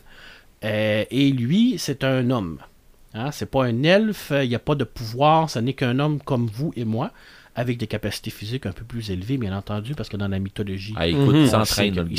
Euh, 0.64 1.04
et 1.10 1.30
lui, 1.30 1.76
c'est 1.78 2.04
un 2.04 2.30
homme. 2.30 2.58
Hein, 3.16 3.30
c'est 3.30 3.46
pas 3.50 3.64
un 3.66 3.82
elfe, 3.84 4.32
il 4.42 4.48
n'y 4.48 4.54
a 4.56 4.58
pas 4.58 4.74
de 4.74 4.82
pouvoir, 4.84 5.48
ce 5.48 5.58
n'est 5.60 5.74
qu'un 5.74 5.98
homme 6.00 6.20
comme 6.20 6.46
vous 6.46 6.72
et 6.76 6.84
moi, 6.84 7.12
avec 7.54 7.78
des 7.78 7.86
capacités 7.86 8.30
physiques 8.30 8.66
un 8.66 8.72
peu 8.72 8.84
plus 8.84 9.10
élevées, 9.10 9.36
bien 9.38 9.56
entendu, 9.56 9.94
parce 9.94 10.08
que 10.08 10.16
dans 10.16 10.28
la 10.28 10.38
mythologie, 10.38 10.94
Ah, 10.96 11.06
écoute, 11.06 11.34
Mhm. 11.34 11.48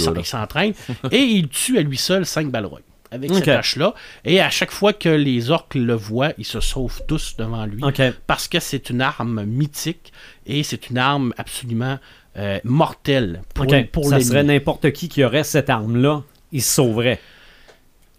on 0.07 0.13
là. 0.13 0.19
il 0.21 0.25
s'entraîne. 0.25 0.73
et 1.11 1.19
il 1.21 1.47
tue 1.49 1.77
à 1.77 1.81
lui 1.81 1.97
seul 1.97 2.25
5 2.25 2.49
balrogs 2.49 2.81
avec 3.11 3.31
Ok. 3.31 3.37
cette 3.39 3.47
hache-là. 3.49 3.93
Et 4.25 4.41
à 4.41 4.49
chaque 4.49 4.71
fois 4.71 4.93
que 4.93 5.09
les 5.09 5.49
orques 5.51 5.75
le 5.75 5.93
voient, 5.93 6.33
ils 6.37 6.45
se 6.45 6.59
sauvent 6.59 7.01
tous 7.07 7.35
devant 7.37 7.65
lui 7.65 7.81
parce 8.27 8.47
que 8.47 8.59
c'est 8.59 8.89
une 8.89 9.01
arme 9.01 9.43
mythique 9.45 10.11
et 10.45 10.63
c'est 10.63 10.89
une 10.89 10.97
arme 10.97 11.33
absolument 11.37 11.99
euh, 12.37 12.59
mortelle 12.65 13.41
pour, 13.53 13.65
OK. 13.65 13.89
pour 13.91 14.05
ça 14.09 14.19
serait 14.19 14.43
n'importe 14.43 14.91
qui 14.91 15.07
qui 15.07 15.23
aurait 15.23 15.45
cette 15.45 15.69
arme-là, 15.69 16.23
il 16.51 16.61
se 16.61 16.75
sauverait. 16.75 17.19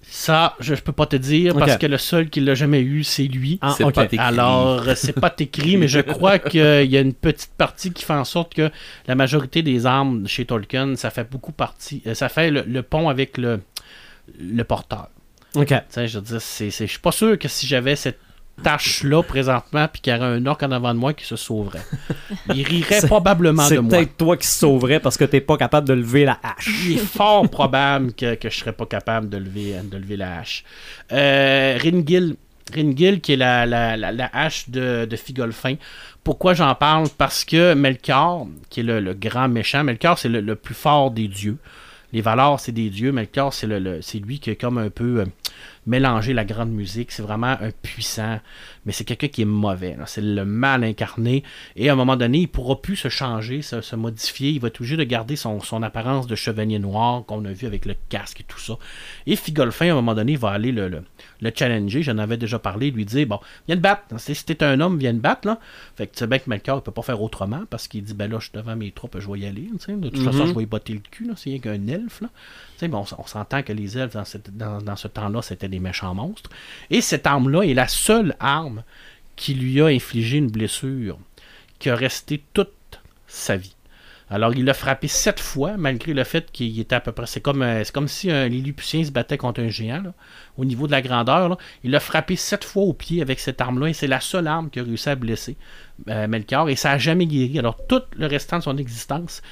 Ça, 0.09 0.55
je, 0.61 0.75
je 0.77 0.83
peux 0.83 0.93
pas 0.93 1.07
te 1.07 1.17
dire 1.17 1.55
parce 1.55 1.77
que 1.79 1.87
le 1.87 1.99
seul 1.99 2.31
qui 2.31 2.41
l'a 2.41 2.55
jamais 2.55 2.81
eu, 2.81 3.03
c'est 3.05 3.25
lui. 3.25 3.59
Ah, 3.61 3.75
C'est 3.77 3.85
OK. 3.85 3.95
pas 3.95 4.05
écrit. 4.05 4.19
Alors, 4.19 4.87
euh, 4.89 4.95
c'est 4.95 5.13
pas 5.13 5.35
écrit, 5.39 5.77
mais 5.77 5.89
je 5.89 5.99
crois 6.01 6.39
qu'il 6.51 6.61
y 6.91 6.97
a 6.97 7.01
une 7.01 7.13
petite 7.13 7.51
partie 7.59 7.93
qui 7.93 8.05
fait 8.05 8.13
en 8.13 8.25
sorte 8.25 8.55
que 8.55 8.71
la 9.09 9.15
majorité 9.17 9.63
des 9.63 9.85
armes 9.85 10.27
chez 10.29 10.45
Tolkien, 10.45 10.95
ça 10.97 11.11
fait 11.11 11.29
beaucoup 11.29 11.53
partie. 11.53 12.03
euh, 12.07 12.15
Ça 12.15 12.29
fait 12.29 12.51
le, 12.51 12.63
le 12.63 12.83
pont 12.83 13.09
avec 13.09 13.37
le, 13.37 13.61
le 14.39 14.63
porteur. 14.65 15.09
OK. 15.57 15.75
Je 15.97 16.19
veux 16.19 16.25
dire, 16.25 16.41
c'est, 16.41 16.71
c'est- 16.71 16.87
je 16.87 16.91
suis 16.93 17.01
pas 17.01 17.13
sûr 17.13 17.39
que 17.39 17.49
si 17.49 17.67
j'avais 17.67 17.97
cette 17.97 18.21
tâche-là 18.63 19.23
présentement, 19.23 19.87
puis 19.93 20.01
qu'il 20.01 20.13
y 20.13 20.17
aurait 20.17 20.27
un 20.27 20.47
orc 20.47 20.59
en 20.63 20.73
avant 20.73 20.95
de 20.95 20.99
moi 20.99 21.13
qui 21.13 21.25
se 21.25 21.37
sauverait. 21.37 21.83
Il 22.55 22.63
rirait 22.67 23.01
C'est- 23.01 23.07
probablement 23.07 23.63
C'est 23.65 23.77
de 23.77 23.81
moi. 23.81 23.91
peut-être 23.91 24.17
toi 24.17 24.37
qui 24.37 24.47
se 24.47 24.59
sauverais 24.59 24.99
parce 25.01 25.17
que 25.17 25.25
t'es 25.25 25.41
pas 25.41 25.57
capable 25.57 25.87
de 25.89 25.95
lever 25.95 26.25
la 26.25 26.39
hache. 26.43 26.69
Il 26.87 26.93
est 26.95 26.97
fort 26.99 27.49
probable 27.51 28.13
que, 28.15 28.35
que 28.35 28.49
je 28.51 28.57
serais 28.59 28.73
pas 28.73 28.87
capable 28.87 29.29
de 29.29 29.37
lever, 29.37 29.75
de 29.85 29.97
lever 29.99 30.17
la 30.17 30.39
hache. 30.39 30.65
Euh, 31.13 31.79
Ringil, 31.83 32.37
Ringil, 32.75 33.21
qui 33.21 33.35
est 33.35 33.37
la, 33.37 33.67
la, 33.67 33.97
la, 33.97 34.11
la 34.13 34.31
hache 34.33 34.69
de, 34.69 35.05
de 35.05 35.17
Figolfin. 35.17 35.75
Pourquoi 36.25 36.55
j'en 36.55 36.75
parle? 36.75 37.09
Parce 37.17 37.45
que 37.45 37.75
Melkor, 37.75 38.49
qui 38.71 38.81
est 38.81 38.83
le, 38.83 39.01
le 39.01 39.15
grand 39.15 39.49
méchant, 39.49 39.85
Melkor, 39.85 40.19
c'est 40.19 40.29
le, 40.29 40.41
le 40.41 40.57
plus 40.57 40.75
fort 40.75 41.11
des 41.13 41.29
dieux. 41.29 41.59
Les 42.13 42.21
Valors, 42.23 42.59
c'est 42.59 42.73
des 42.73 42.89
dieux. 42.91 43.13
Melkor, 43.13 43.53
c'est 43.53 43.67
le, 43.67 43.79
le- 43.79 44.03
c'est 44.03 44.19
lui 44.19 44.41
qui 44.41 44.51
est 44.51 44.57
comme 44.57 44.79
un 44.79 44.91
peu 44.91 45.21
euh, 45.21 45.25
mélangé 45.87 46.33
la 46.33 46.45
grande 46.45 46.73
musique. 46.73 47.13
C'est 47.13 47.23
vraiment 47.23 47.57
un 47.61 47.71
puissant, 47.71 48.41
mais 48.85 48.93
c'est 48.93 49.05
quelqu'un 49.05 49.29
qui 49.29 49.43
est 49.43 49.47
mauvais. 49.47 49.97
C'est 50.07 50.21
le 50.21 50.45
mal 50.45 50.85
incarné. 50.85 51.43
Et 51.77 51.89
à 51.89 51.93
un 51.93 51.97
moment 51.97 52.17
donné, 52.17 52.39
il 52.39 52.49
pourra 52.49 52.81
plus 52.81 52.97
se 52.97 53.09
changer, 53.09 53.63
se, 53.63 53.81
se 53.81 53.97
modifier. 53.97 54.51
Il 54.51 54.61
va 54.61 54.69
être 54.69 54.81
obligé 54.81 54.97
de 54.97 55.05
garder 55.05 55.37
son, 55.37 55.61
son 55.61 55.83
apparence 55.83 56.27
de 56.27 56.35
chevalier 56.35 56.79
noir 56.79 57.25
qu'on 57.25 57.45
a 57.45 57.53
vu 57.53 57.67
avec 57.67 57.87
le 57.87 57.95
casque 58.09 58.41
et 58.41 58.45
tout 58.45 58.59
ça. 58.59 58.79
Et 59.27 59.37
Figolfin, 59.37 59.89
à 59.89 59.93
un 59.93 59.95
moment 59.95 60.15
donné, 60.15 60.37
va 60.37 60.51
aller 60.51 60.73
le, 60.73 60.89
le, 60.89 61.03
le 61.41 61.53
challenger. 61.55 62.03
J'en 62.03 62.19
avais 62.19 62.37
déjà 62.37 62.59
parlé, 62.59 62.91
lui 62.91 63.05
dire 63.05 63.27
Bon, 63.27 63.41
viens 63.67 63.77
te 63.77 63.83
battre. 63.83 64.03
Si 64.19 64.45
t'es 64.45 64.63
un 64.65 64.81
homme, 64.81 64.99
viens 64.99 65.13
te 65.13 65.21
battre. 65.21 65.47
Là. 65.47 65.59
Fait 65.97 66.07
que 66.07 66.13
tu 66.13 66.19
sais 66.19 66.27
bien 66.27 66.39
que 66.39 66.51
Melkor, 66.51 66.79
il 66.79 66.83
peut 66.83 66.93
pas 66.93 67.03
faire 67.03 67.23
autrement 67.23 67.65
parce 67.71 67.89
qu'il 67.89 68.03
dit 68.03 68.15
Ben 68.15 68.31
là, 68.31 68.39
je 68.39 68.45
suis 68.45 68.53
devant 68.55 68.77
mes 68.77 68.91
troupes, 68.91 69.19
je 69.19 69.31
vais 69.31 69.41
y 69.41 69.47
aller. 69.47 69.69
De 69.89 70.09
toute 70.09 70.23
façon, 70.23 70.47
je 70.47 70.55
vais 70.55 70.63
y 70.63 70.67
botter 70.67 70.95
le 70.95 71.01
cul. 71.11 71.31
C'est 71.37 71.51
rien 71.51 71.59
qu'un 71.59 71.87
elfe. 71.87 72.21
Là. 72.21 72.29
On, 72.83 73.05
s'entend 73.05 73.63
que 73.63 73.73
les 73.73 73.99
elfes, 73.99 74.17
dans, 74.53 74.97
ce 74.97 75.09
temps-là, 75.09 75.43
c'était 75.43 75.69
des 75.69 75.81
méchants 75.81 76.15
monstres. 76.15 76.51
Et 76.91 77.01
cette 77.01 77.27
arme-là 77.27 77.63
est 77.63 77.75
la 77.75 77.89
seule 77.89 78.37
arme 78.41 78.83
qui 79.35 79.55
lui 79.55 79.81
a 79.81 79.87
infligé 79.87 80.39
une 80.39 80.51
blessure 80.51 81.19
qui 81.79 81.91
a 81.91 81.97
resté 81.97 82.43
toute 82.53 82.73
sa 83.27 83.57
vie. 83.57 83.77
Alors, 84.29 84.53
il 84.55 84.65
l'a 84.65 84.75
frappé 84.75 85.07
sept 85.07 85.39
fois, 85.39 85.77
malgré 85.77 86.13
le 86.13 86.25
fait 86.25 86.51
qu'il 86.51 86.81
était 86.81 86.97
à 86.97 87.01
peu 87.01 87.13
près. 87.13 87.27
C'est 87.27 87.41
comme, 87.41 87.63
euh, 87.63 87.85
comme 87.95 88.09
si 88.09 88.29
un 88.29 88.49
Lilliputien 88.49 89.05
se 89.05 89.13
battait 89.13 89.39
contre 89.39 89.61
un 89.61 89.69
géant, 89.69 90.03
au 90.57 90.65
niveau 90.65 90.89
de 90.89 90.93
la 90.93 91.01
grandeur. 91.01 91.57
Il 91.85 91.93
l'a 91.93 92.01
frappé 92.01 92.35
sept 92.35 92.65
fois 92.65 92.83
au 92.83 92.93
pied 92.93 93.23
avec 93.23 93.39
cette 93.39 93.61
arme-là, 93.61 93.89
et 93.89 93.93
c'est 93.93 94.09
la 94.09 94.21
seule 94.21 94.49
arme 94.49 94.69
qui 94.69 94.81
a 94.81 94.83
réussi 94.83 95.09
à 95.09 95.15
blesser 95.15 95.57
euh, 96.09 96.27
Melchior, 96.27 96.69
et 96.69 96.75
ça 96.75 96.91
n'a 96.91 96.99
jamais 96.99 97.27
guéri. 97.27 97.57
Alors, 97.61 97.87
tout 97.87 98.03
le 98.17 98.27
restant 98.27 98.59
de 98.59 98.65
son 98.65 98.77
existence, 98.79 99.43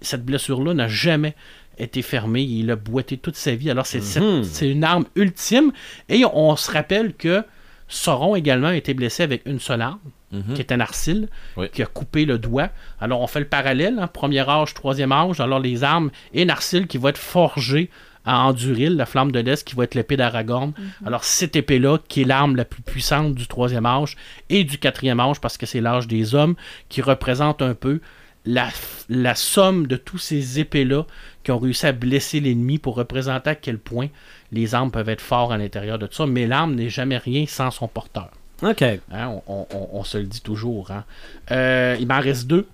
cette 0.00 0.24
blessure-là 0.24 0.74
n'a 0.74 0.88
jamais 0.88 1.36
été 1.78 2.02
fermée. 2.02 2.42
Il 2.42 2.70
a 2.70 2.76
boité 2.76 3.16
toute 3.16 3.36
sa 3.36 3.54
vie. 3.54 3.70
Alors, 3.70 3.86
c'est, 3.86 4.00
Mhm. 4.20 4.44
c'est 4.44 4.68
une 4.70 4.84
arme 4.84 5.04
ultime, 5.14 5.72
et 6.08 6.24
on 6.24 6.56
se 6.56 6.70
rappelle 6.70 7.14
que 7.14 7.44
Sauron 7.88 8.34
également 8.34 8.68
a 8.68 8.74
été 8.76 8.94
blessé 8.94 9.22
avec 9.22 9.42
une 9.46 9.60
seule 9.60 9.80
arme 9.82 10.00
Mhm. 10.32 10.54
qui 10.54 10.60
était 10.60 10.76
Narsil, 10.76 11.28
Oui. 11.56 11.68
qui 11.72 11.82
a 11.82 11.86
coupé 11.86 12.24
le 12.24 12.36
doigt. 12.38 12.70
Alors, 13.00 13.20
on 13.20 13.26
fait 13.28 13.38
le 13.40 13.46
parallèle, 13.46 13.98
hein, 14.00 14.08
premier 14.08 14.40
âge, 14.48 14.74
troisième 14.74 15.12
âge. 15.12 15.38
Alors, 15.40 15.60
les 15.60 15.84
armes 15.84 16.10
et 16.34 16.44
Narsil 16.44 16.88
qui 16.88 16.98
va 16.98 17.10
être 17.10 17.18
forgé 17.18 17.90
à 18.24 18.40
Anduril, 18.44 18.96
la 18.96 19.06
flamme 19.06 19.30
de 19.30 19.38
l'Est, 19.38 19.62
qui 19.64 19.76
va 19.76 19.84
être 19.84 19.94
l'épée 19.94 20.16
d'Aragorn. 20.16 20.72
Alors, 21.06 21.22
cette 21.22 21.54
épée-là, 21.54 21.98
qui 22.08 22.22
est 22.22 22.24
l'arme 22.24 22.56
la 22.56 22.64
plus 22.64 22.82
puissante 22.82 23.36
du 23.36 23.46
troisième 23.46 23.86
âge 23.86 24.16
et 24.48 24.64
du 24.64 24.78
quatrième 24.78 25.20
âge, 25.20 25.40
parce 25.40 25.56
que 25.56 25.64
c'est 25.64 25.80
l'âge 25.80 26.08
des 26.08 26.34
hommes, 26.34 26.56
qui 26.88 27.02
représente 27.02 27.62
un 27.62 27.74
peu 27.74 28.00
la, 28.46 28.68
la 29.08 29.34
somme 29.34 29.86
de 29.86 29.96
tous 29.96 30.18
ces 30.18 30.60
épées-là 30.60 31.04
qui 31.42 31.50
ont 31.50 31.58
réussi 31.58 31.86
à 31.86 31.92
blesser 31.92 32.40
l'ennemi 32.40 32.78
pour 32.78 32.94
représenter 32.96 33.50
à 33.50 33.54
quel 33.54 33.78
point 33.78 34.08
les 34.52 34.74
armes 34.74 34.90
peuvent 34.90 35.08
être 35.08 35.20
forts 35.20 35.52
à 35.52 35.58
l'intérieur 35.58 35.98
de 35.98 36.06
tout 36.06 36.14
ça. 36.14 36.26
Mais 36.26 36.46
l'arme 36.46 36.74
n'est 36.74 36.88
jamais 36.88 37.18
rien 37.18 37.44
sans 37.46 37.70
son 37.70 37.88
porteur. 37.88 38.30
OK. 38.62 38.82
Hein, 38.82 39.00
on, 39.12 39.42
on- 39.46 39.66
on- 39.74 39.88
on 39.92 40.04
se 40.04 40.18
le 40.18 40.24
dit 40.24 40.40
toujours. 40.40 40.90
hein. 40.90 41.04
Euh, 41.50 41.96
il 42.00 42.06
m'en 42.06 42.20
reste 42.20 42.46
deux. 42.46 42.66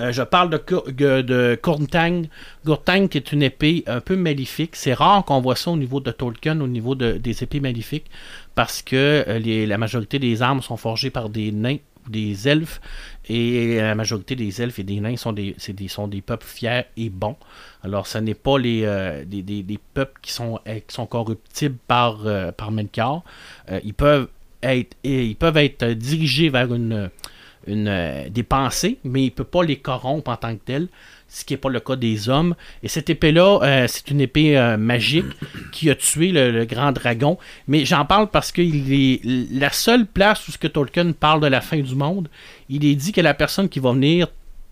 Euh, 0.00 0.10
je 0.12 0.22
parle 0.22 0.48
de, 0.50 1.20
de, 1.20 1.58
Kurtang. 1.62 2.26
Kurtang 2.64 3.08
qui 3.08 3.18
est 3.18 3.32
une 3.32 3.42
épée 3.42 3.84
un 3.86 4.00
peu 4.00 4.16
maléfique. 4.16 4.74
C'est 4.74 4.94
rare 4.94 5.24
qu'on 5.24 5.40
voit 5.40 5.54
ça 5.56 5.70
au 5.70 5.76
niveau 5.76 6.00
de 6.00 6.10
Tolkien, 6.10 6.60
au 6.60 6.66
niveau 6.66 6.94
de- 6.94 7.12
des 7.18 7.42
épées 7.42 7.60
maléfiques, 7.60 8.06
parce 8.54 8.80
que 8.82 9.24
euh, 9.28 9.38
les- 9.38 9.66
la 9.66 9.76
majorité 9.78 10.18
des 10.18 10.40
armes 10.40 10.62
sont 10.62 10.76
forgées 10.78 11.10
par 11.10 11.28
des 11.28 11.52
nains 11.52 11.76
des 12.08 12.48
elfes, 12.48 12.80
et 13.28 13.76
la 13.76 13.94
majorité 13.94 14.34
des 14.36 14.60
elfes 14.60 14.78
et 14.78 14.82
des 14.82 15.00
nains 15.00 15.16
sont 15.16 15.32
des, 15.32 15.54
sont 15.88 16.08
des 16.08 16.20
peuples 16.20 16.46
fiers 16.46 16.84
et 16.96 17.10
bons. 17.10 17.36
Alors, 17.82 18.06
ce 18.06 18.18
n'est 18.18 18.34
pas 18.34 18.58
les, 18.58 18.82
euh, 18.84 19.24
des, 19.24 19.42
des- 19.42 19.78
peuples 19.94 20.18
qui 20.22 20.32
sont, 20.32 20.58
euh, 20.66 20.80
qui 20.86 20.94
sont 20.94 21.06
corruptibles 21.06 21.78
par, 21.86 22.26
euh, 22.26 22.52
par 22.52 22.70
Melkor. 22.70 23.24
Euh, 23.70 23.80
ils 23.84 23.94
peuvent 23.94 24.28
être, 24.62 24.96
et 25.04 25.26
ils 25.26 25.36
peuvent 25.36 25.56
être 25.56 25.84
dirigés 25.86 26.48
vers 26.48 26.72
une, 26.72 27.10
euh, 27.68 28.28
des 28.28 28.42
pensées, 28.42 28.98
mais 29.04 29.22
il 29.22 29.26
ne 29.26 29.30
peut 29.30 29.44
pas 29.44 29.62
les 29.62 29.76
corrompre 29.76 30.30
en 30.30 30.36
tant 30.36 30.54
que 30.54 30.62
tel, 30.64 30.88
ce 31.28 31.44
qui 31.44 31.52
n'est 31.52 31.58
pas 31.58 31.68
le 31.68 31.78
cas 31.78 31.94
des 31.94 32.28
hommes. 32.28 32.56
Et 32.82 32.88
cette 32.88 33.08
épée-là, 33.08 33.60
euh, 33.62 33.86
c'est 33.88 34.10
une 34.10 34.20
épée 34.20 34.58
euh, 34.58 34.76
magique 34.76 35.26
qui 35.70 35.88
a 35.88 35.94
tué 35.94 36.32
le, 36.32 36.64
grand 36.64 36.90
dragon. 36.90 37.38
Mais 37.68 37.84
j'en 37.84 38.04
parle 38.04 38.28
parce 38.30 38.50
que 38.50 38.62
la 39.56 39.70
seule 39.70 40.06
place 40.06 40.48
où 40.48 40.52
ce 40.52 40.58
que 40.58 40.66
Tolkien 40.66 41.12
parle 41.12 41.40
de 41.40 41.46
la 41.46 41.60
fin 41.60 41.78
du 41.78 41.94
monde, 41.94 42.28
il 42.68 42.84
est 42.84 42.96
dit 42.96 43.12
que 43.12 43.20
la 43.20 43.34
personne 43.34 43.68
qui 43.68 43.78
va 43.78 43.92
venir 43.92 44.26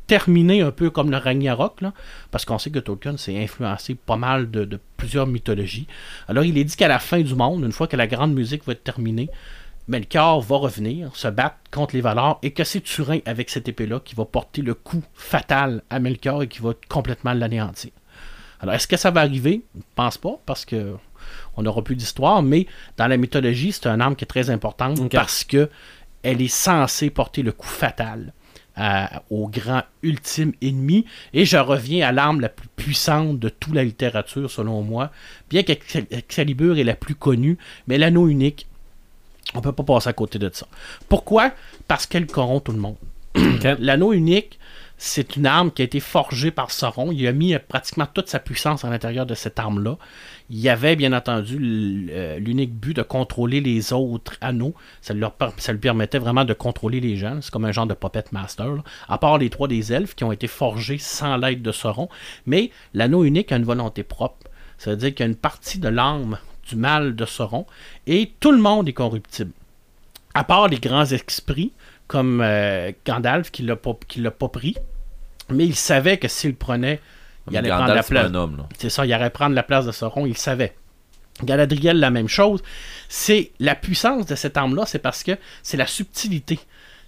terminer 0.08 0.62
un 0.62 0.72
peu 0.72 0.90
comme 0.90 1.12
le 1.12 1.18
Ragnarok, 1.18 1.82
là, 1.82 1.92
parce 2.32 2.44
qu'on 2.44 2.58
sait 2.58 2.70
que 2.70 2.80
Tolkien 2.80 3.16
s'est 3.16 3.40
influencé 3.40 3.94
pas 3.94 4.16
mal 4.16 4.50
de 4.50 4.80
plusieurs 4.96 5.28
mythologies. 5.28 5.86
Alors 6.26 6.42
il 6.42 6.58
est 6.58 6.64
dit 6.64 6.74
qu'à 6.74 6.88
la 6.88 6.98
fin 6.98 7.20
du 7.20 7.36
monde, 7.36 7.62
une 7.62 7.70
fois 7.70 7.86
que 7.86 7.96
la 7.96 8.08
grande 8.08 8.34
musique 8.34 8.64
va 8.66 8.72
être 8.72 8.82
terminée, 8.82 9.28
Melchior 9.90 10.40
va 10.40 10.56
revenir, 10.56 11.14
se 11.16 11.26
battre 11.26 11.56
contre 11.72 11.96
les 11.96 12.00
Valors, 12.00 12.38
et 12.42 12.52
que 12.52 12.62
c'est 12.62 12.80
Turin 12.80 13.18
avec 13.26 13.50
cette 13.50 13.68
épée-là 13.68 14.00
qui 14.04 14.14
va 14.14 14.24
porter 14.24 14.62
le 14.62 14.74
coup 14.74 15.02
fatal 15.14 15.82
à 15.90 15.98
Melchior 15.98 16.44
et 16.44 16.46
qui 16.46 16.60
va 16.60 16.74
complètement 16.88 17.32
l'anéantir. 17.32 17.90
Alors, 18.60 18.76
est-ce 18.76 18.86
que 18.86 18.96
ça 18.96 19.10
va 19.10 19.22
arriver? 19.22 19.62
Je 19.74 19.78
ne 19.78 19.84
pense 19.96 20.16
pas, 20.16 20.38
parce 20.46 20.64
que 20.64 20.94
on 21.56 21.62
n'aura 21.62 21.82
plus 21.82 21.96
d'histoire, 21.96 22.40
mais 22.40 22.68
dans 22.96 23.08
la 23.08 23.16
mythologie, 23.16 23.72
c'est 23.72 23.88
une 23.88 24.00
arme 24.00 24.14
qui 24.14 24.24
est 24.24 24.28
très 24.28 24.48
importante 24.48 25.10
parce 25.10 25.42
que 25.42 25.68
elle 26.22 26.40
est 26.40 26.48
censée 26.48 27.10
porter 27.10 27.42
le 27.42 27.50
coup 27.50 27.66
fatal 27.66 28.32
à- 28.76 29.22
au 29.28 29.48
grand 29.48 29.82
ultime 30.02 30.52
ennemi. 30.62 31.04
Et 31.32 31.44
je 31.44 31.56
reviens 31.56 32.06
à 32.06 32.12
l'arme 32.12 32.40
la 32.40 32.48
plus 32.48 32.68
puissante 32.68 33.40
de 33.40 33.48
toute 33.48 33.74
la 33.74 33.82
littérature, 33.82 34.50
selon 34.50 34.82
moi. 34.82 35.10
Bien 35.48 35.62
qu'Excalibur 35.62 36.78
est 36.78 36.84
la 36.84 36.94
plus 36.94 37.16
connue, 37.16 37.58
mais 37.88 37.98
l'anneau 37.98 38.28
unique, 38.28 38.68
on 39.54 39.60
peut 39.60 39.72
pas 39.72 39.82
passer 39.82 40.08
à 40.08 40.12
côté 40.12 40.38
de 40.38 40.50
ça. 40.52 40.66
Pourquoi? 41.08 41.52
Parce 41.88 42.06
qu'elle 42.06 42.26
corrompt 42.26 42.64
tout 42.64 42.72
le 42.72 42.78
monde. 42.78 42.96
L'anneau 43.78 44.12
unique, 44.12 44.58
c'est 44.96 45.36
une 45.36 45.46
arme 45.46 45.70
qui 45.70 45.82
a 45.82 45.84
été 45.86 45.98
forgée 45.98 46.50
par 46.50 46.70
Sauron. 46.70 47.10
Il 47.12 47.26
a 47.26 47.32
mis 47.32 47.54
euh, 47.54 47.58
pratiquement 47.66 48.06
toute 48.12 48.28
sa 48.28 48.38
puissance 48.38 48.84
à 48.84 48.90
l'intérieur 48.90 49.24
de 49.24 49.34
cette 49.34 49.58
arme-là. 49.58 49.96
Il 50.50 50.58
y 50.58 50.68
avait 50.68 50.94
bien 50.96 51.12
entendu 51.12 52.08
euh, 52.10 52.38
l'unique 52.38 52.74
but 52.74 52.94
de 52.94 53.02
contrôler 53.02 53.60
les 53.60 53.92
autres 53.92 54.34
anneaux. 54.40 54.74
Ça, 55.00 55.14
leur 55.14 55.32
per- 55.32 55.50
ça 55.58 55.72
lui 55.72 55.78
permettait 55.78 56.18
vraiment 56.18 56.44
de 56.44 56.52
contrôler 56.52 57.00
les 57.00 57.16
gens. 57.16 57.38
C'est 57.40 57.50
comme 57.50 57.64
un 57.64 57.72
genre 57.72 57.86
de 57.86 57.94
puppet 57.94 58.24
master. 58.32 58.66
là. 58.74 58.82
À 59.08 59.16
part 59.16 59.38
les 59.38 59.48
trois 59.48 59.68
des 59.68 59.92
elfes 59.92 60.14
qui 60.14 60.24
ont 60.24 60.32
été 60.32 60.48
forgés 60.48 60.98
sans 60.98 61.36
l'aide 61.36 61.62
de 61.62 61.72
Sauron. 61.72 62.08
Mais 62.46 62.70
l'anneau 62.92 63.24
unique 63.24 63.52
a 63.52 63.56
une 63.56 63.64
volonté 63.64 64.02
propre. 64.02 64.36
Ça 64.76 64.90
veut 64.90 64.96
dire 64.96 65.10
qu'il 65.14 65.20
y 65.20 65.28
a 65.28 65.30
une 65.30 65.36
partie 65.36 65.78
de 65.78 65.88
l'âme 65.88 66.38
du 66.70 66.76
mal 66.76 67.14
de 67.16 67.24
Sauron 67.26 67.66
et 68.06 68.32
tout 68.40 68.52
le 68.52 68.58
monde 68.58 68.88
est 68.88 68.92
corruptible. 68.92 69.52
À 70.34 70.44
part 70.44 70.68
les 70.68 70.78
grands 70.78 71.04
esprits 71.04 71.72
comme 72.06 72.40
euh, 72.42 72.92
Gandalf 73.06 73.50
qui 73.50 73.62
l'a 73.62 73.76
pas, 73.76 73.96
qui 74.08 74.20
l'a 74.20 74.30
pas 74.30 74.48
pris, 74.48 74.76
mais 75.48 75.64
il 75.66 75.74
savait 75.76 76.18
que 76.18 76.28
s'il 76.28 76.50
le 76.50 76.56
prenait, 76.56 77.00
il 77.50 77.56
allait 77.56 77.68
prendre 77.70 77.94
la 77.94 78.02
c'est 78.02 78.10
place. 78.14 78.26
un 78.26 78.34
homme. 78.34 78.66
C'est 78.78 78.90
ça, 78.90 79.04
il 79.06 79.12
allait 79.12 79.30
prendre 79.30 79.54
la 79.54 79.62
place 79.62 79.86
de 79.86 79.92
Sauron, 79.92 80.26
il 80.26 80.36
savait. 80.36 80.74
Galadriel, 81.42 81.98
la 81.98 82.10
même 82.10 82.28
chose. 82.28 82.62
C'est 83.08 83.50
la 83.60 83.74
puissance 83.74 84.26
de 84.26 84.34
cette 84.34 84.56
arme-là, 84.56 84.84
c'est 84.86 84.98
parce 84.98 85.22
que 85.22 85.32
c'est 85.62 85.76
la 85.76 85.86
subtilité. 85.86 86.58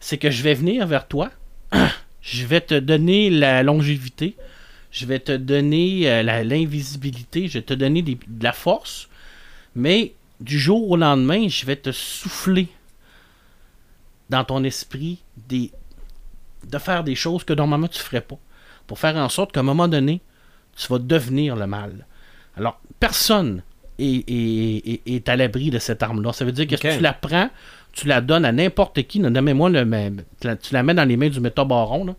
C'est 0.00 0.18
que 0.18 0.30
je 0.30 0.42
vais 0.42 0.54
venir 0.54 0.86
vers 0.86 1.06
toi, 1.06 1.30
je 2.22 2.46
vais 2.46 2.60
te 2.60 2.74
donner 2.78 3.30
la 3.30 3.62
longévité, 3.62 4.36
je 4.90 5.06
vais 5.06 5.18
te 5.20 5.32
donner 5.32 6.10
euh, 6.10 6.22
la- 6.22 6.42
l'invisibilité, 6.44 7.46
je 7.48 7.58
vais 7.58 7.62
te 7.64 7.74
donner 7.74 8.02
des- 8.02 8.18
de 8.26 8.42
la 8.44 8.52
force, 8.52 9.08
mais 9.74 10.14
du 10.40 10.58
jour 10.58 10.90
au 10.90 10.96
lendemain, 10.96 11.48
je 11.48 11.64
vais 11.66 11.76
te 11.76 11.92
souffler 11.92 12.68
dans 14.30 14.44
ton 14.44 14.64
esprit 14.64 15.18
des, 15.48 15.70
de 16.68 16.78
faire 16.78 17.04
des 17.04 17.14
choses 17.14 17.44
que 17.44 17.52
normalement 17.52 17.88
tu 17.88 17.98
ferais 18.00 18.20
pas, 18.20 18.38
pour 18.86 18.98
faire 18.98 19.16
en 19.16 19.28
sorte 19.28 19.52
qu'à 19.52 19.60
un 19.60 19.64
moment 19.64 19.88
donné, 19.88 20.20
tu 20.76 20.88
vas 20.88 20.98
devenir 20.98 21.54
le 21.56 21.66
mal. 21.66 22.06
Alors, 22.56 22.80
personne 22.98 23.62
est, 23.98 24.24
est- 24.28 24.88
est- 24.88 25.02
est 25.06 25.28
à 25.28 25.36
l'abri 25.36 25.70
de 25.70 25.78
cette 25.78 26.02
arme-là. 26.02 26.32
Ça 26.32 26.44
veut 26.44 26.52
dire 26.52 26.66
que 26.66 26.76
si 26.76 26.82
tu 26.96 27.02
la 27.02 27.12
prends, 27.12 27.50
tu 27.92 28.06
la 28.06 28.20
donnes 28.20 28.44
à 28.46 28.52
n'importe 28.52 29.02
qui, 29.02 29.20
nommez-moi 29.20 29.68
le 29.70 29.84
même, 29.84 30.22
tu 30.40 30.46
la- 30.46 30.56
tu 30.56 30.72
la 30.72 30.82
mets 30.82 30.94
dans 30.94 31.04
les 31.04 31.16
mains 31.16 31.28
du 31.28 31.40
métabaron, 31.40 32.06
là, 32.06 32.14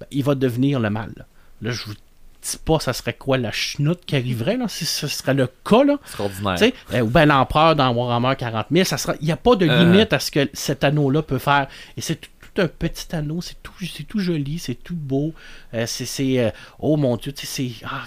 ben, 0.00 0.06
il 0.10 0.24
va 0.24 0.34
devenir 0.34 0.80
le 0.80 0.90
mal. 0.90 1.12
Là, 1.16 1.24
Là, 1.60 1.70
je 1.72 1.84
vous 1.84 1.94
dis 2.42 2.56
pas 2.64 2.78
ça 2.80 2.92
serait 2.92 3.14
quoi 3.14 3.36
la 3.38 3.50
chenoute 3.52 4.00
qui 4.06 4.16
arriverait, 4.16 4.56
là, 4.56 4.66
si 4.68 4.84
ce 4.86 5.06
serait 5.06 5.34
le 5.34 5.48
cas, 5.64 5.84
là. 5.84 5.96
Extraordinaire. 6.04 6.54
Tu 6.54 6.64
sais, 6.66 6.74
euh, 6.94 7.00
ou 7.00 7.08
bien 7.08 7.26
l'empereur 7.26 7.74
dans 7.76 7.90
Warhammer 7.92 8.34
40 8.36 8.66
000, 8.70 8.84
ça 8.84 8.96
sera, 8.98 9.14
il 9.20 9.26
n'y 9.26 9.32
a 9.32 9.36
pas 9.36 9.56
de 9.56 9.66
Euh. 9.68 9.84
limite 9.84 10.12
à 10.12 10.18
ce 10.18 10.30
que 10.30 10.48
cet 10.52 10.84
anneau-là 10.84 11.22
peut 11.22 11.38
faire. 11.38 11.66
Et 11.96 12.00
c'est 12.00 12.16
tout, 12.16 12.30
tout 12.54 12.62
un 12.62 12.68
petit 12.68 13.14
anneau, 13.14 13.40
c'est 13.40 13.62
tout, 13.62 13.72
c'est 13.80 14.04
tout 14.04 14.18
joli, 14.20 14.58
c'est 14.58 14.74
tout 14.76 14.94
beau. 14.96 15.32
Euh, 15.74 15.84
c'est, 15.86 16.06
c'est, 16.06 16.52
oh 16.78 16.96
mon 16.96 17.16
Dieu, 17.16 17.32
tu 17.32 17.46
sais, 17.46 17.68
c'est, 17.80 17.86
ah, 17.86 18.04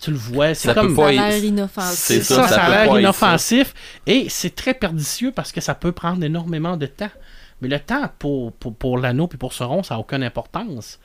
tu 0.00 0.10
le 0.10 0.16
vois, 0.16 0.54
c'est 0.54 0.68
Ça 0.68 0.74
peut 0.74 0.80
comme 0.82 0.96
pas 0.96 1.02
Ça 1.02 1.08
a 1.08 1.12
être- 1.12 1.34
l'air 1.34 1.44
inoffensif. 1.44 1.98
c'est 1.98 2.22
ça, 2.22 2.34
ça, 2.34 2.48
ça 2.48 2.54
ça 2.56 2.62
a 2.64 2.68
l'air 2.70 2.78
pas 2.78 2.84
être 2.94 3.00
inoffensif 3.00 3.74
et 4.06 4.26
c'est 4.28 4.54
très 4.54 4.74
pernicieux 4.74 5.30
parce 5.30 5.52
que 5.52 5.60
ça 5.60 5.74
peut 5.76 5.92
prendre 5.92 6.24
énormément 6.24 6.76
de 6.76 6.86
temps. 6.86 7.10
Mais 7.60 7.68
le 7.68 7.78
temps 7.78 8.10
pour, 8.18 8.52
pour, 8.54 8.74
pour 8.74 8.98
l'anneau 8.98 9.28
et 9.32 9.36
pour 9.36 9.52
Sauron, 9.52 9.84
ça 9.84 9.94
n'a 9.94 10.00
aucune 10.00 10.24
importance. 10.24 10.98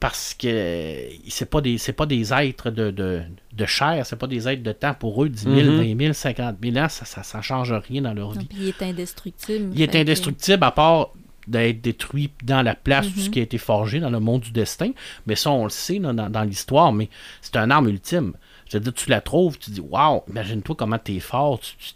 Parce 0.00 0.32
que 0.32 1.08
c'est 1.28 1.48
pas 1.50 1.60
des 1.60 1.76
c'est 1.76 1.92
pas 1.92 2.06
des 2.06 2.32
êtres 2.32 2.70
de, 2.70 2.90
de, 2.90 3.20
de 3.52 3.66
chair, 3.66 4.06
c'est 4.06 4.16
pas 4.16 4.26
des 4.26 4.48
êtres 4.48 4.62
de 4.62 4.72
temps. 4.72 4.94
Pour 4.94 5.22
eux, 5.22 5.28
10 5.28 5.42
000, 5.42 5.54
Mhm. 5.56 5.76
20 5.76 5.98
000, 5.98 6.12
50 6.14 6.56
000 6.62 6.76
ans, 6.78 6.88
ça, 6.88 7.04
ça, 7.04 7.22
ça 7.22 7.42
change 7.42 7.70
rien 7.72 8.00
dans 8.02 8.14
leur 8.14 8.32
vie. 8.32 8.46
puis 8.46 8.56
il 8.60 8.68
est 8.68 8.82
indestructible. 8.82 9.70
Il 9.74 9.82
est 9.82 9.88
que- 9.88 9.98
indestructible 9.98 10.64
à 10.64 10.70
part 10.70 11.10
d'être 11.46 11.82
détruit 11.82 12.30
dans 12.44 12.62
la 12.62 12.74
place, 12.74 13.08
tout 13.12 13.18
ce 13.20 13.26
Mhm. 13.26 13.30
qui 13.32 13.38
a 13.40 13.42
été 13.42 13.58
forgé 13.58 14.00
dans 14.00 14.08
le 14.10 14.20
monde 14.20 14.40
du 14.40 14.52
destin. 14.52 14.92
Mais 15.26 15.34
ça, 15.36 15.50
on 15.50 15.64
le 15.64 15.70
sait 15.70 15.98
là, 15.98 16.12
dans, 16.14 16.30
dans 16.30 16.44
l'histoire, 16.44 16.92
mais 16.92 17.10
c'est 17.42 17.56
un 17.56 17.70
arme 17.70 17.88
ultime. 17.88 18.32
Je 18.70 18.78
veux 18.78 18.82
dire, 18.84 18.94
tu 18.94 19.10
la 19.10 19.20
trouves, 19.20 19.58
tu 19.58 19.70
dis, 19.70 19.80
waouh, 19.80 20.22
imagine-toi 20.30 20.76
comment 20.78 20.98
t'es 20.98 21.18
fort. 21.20 21.60
tu- 21.60 21.94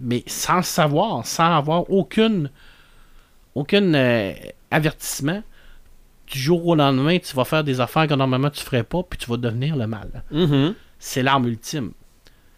mais 0.00 0.24
sans 0.26 0.56
le 0.56 0.62
savoir, 0.64 1.24
sans 1.24 1.56
avoir 1.56 1.88
aucune, 1.90 2.50
aucun 3.54 3.94
euh, 3.94 4.32
avertissement, 4.72 5.42
du 6.26 6.38
jour 6.38 6.66
au 6.66 6.74
lendemain, 6.74 7.18
tu 7.18 7.34
vas 7.36 7.44
faire 7.44 7.64
des 7.64 7.80
affaires 7.80 8.06
que 8.06 8.14
normalement 8.14 8.50
tu 8.50 8.62
ferais 8.62 8.82
pas, 8.84 9.02
puis 9.02 9.18
tu 9.18 9.28
vas 9.30 9.36
devenir 9.36 9.76
le 9.76 9.86
mal 9.86 10.22
Mhm. 10.30 10.74
c'est 10.98 11.22
l'arme 11.22 11.46
ultime. 11.48 11.92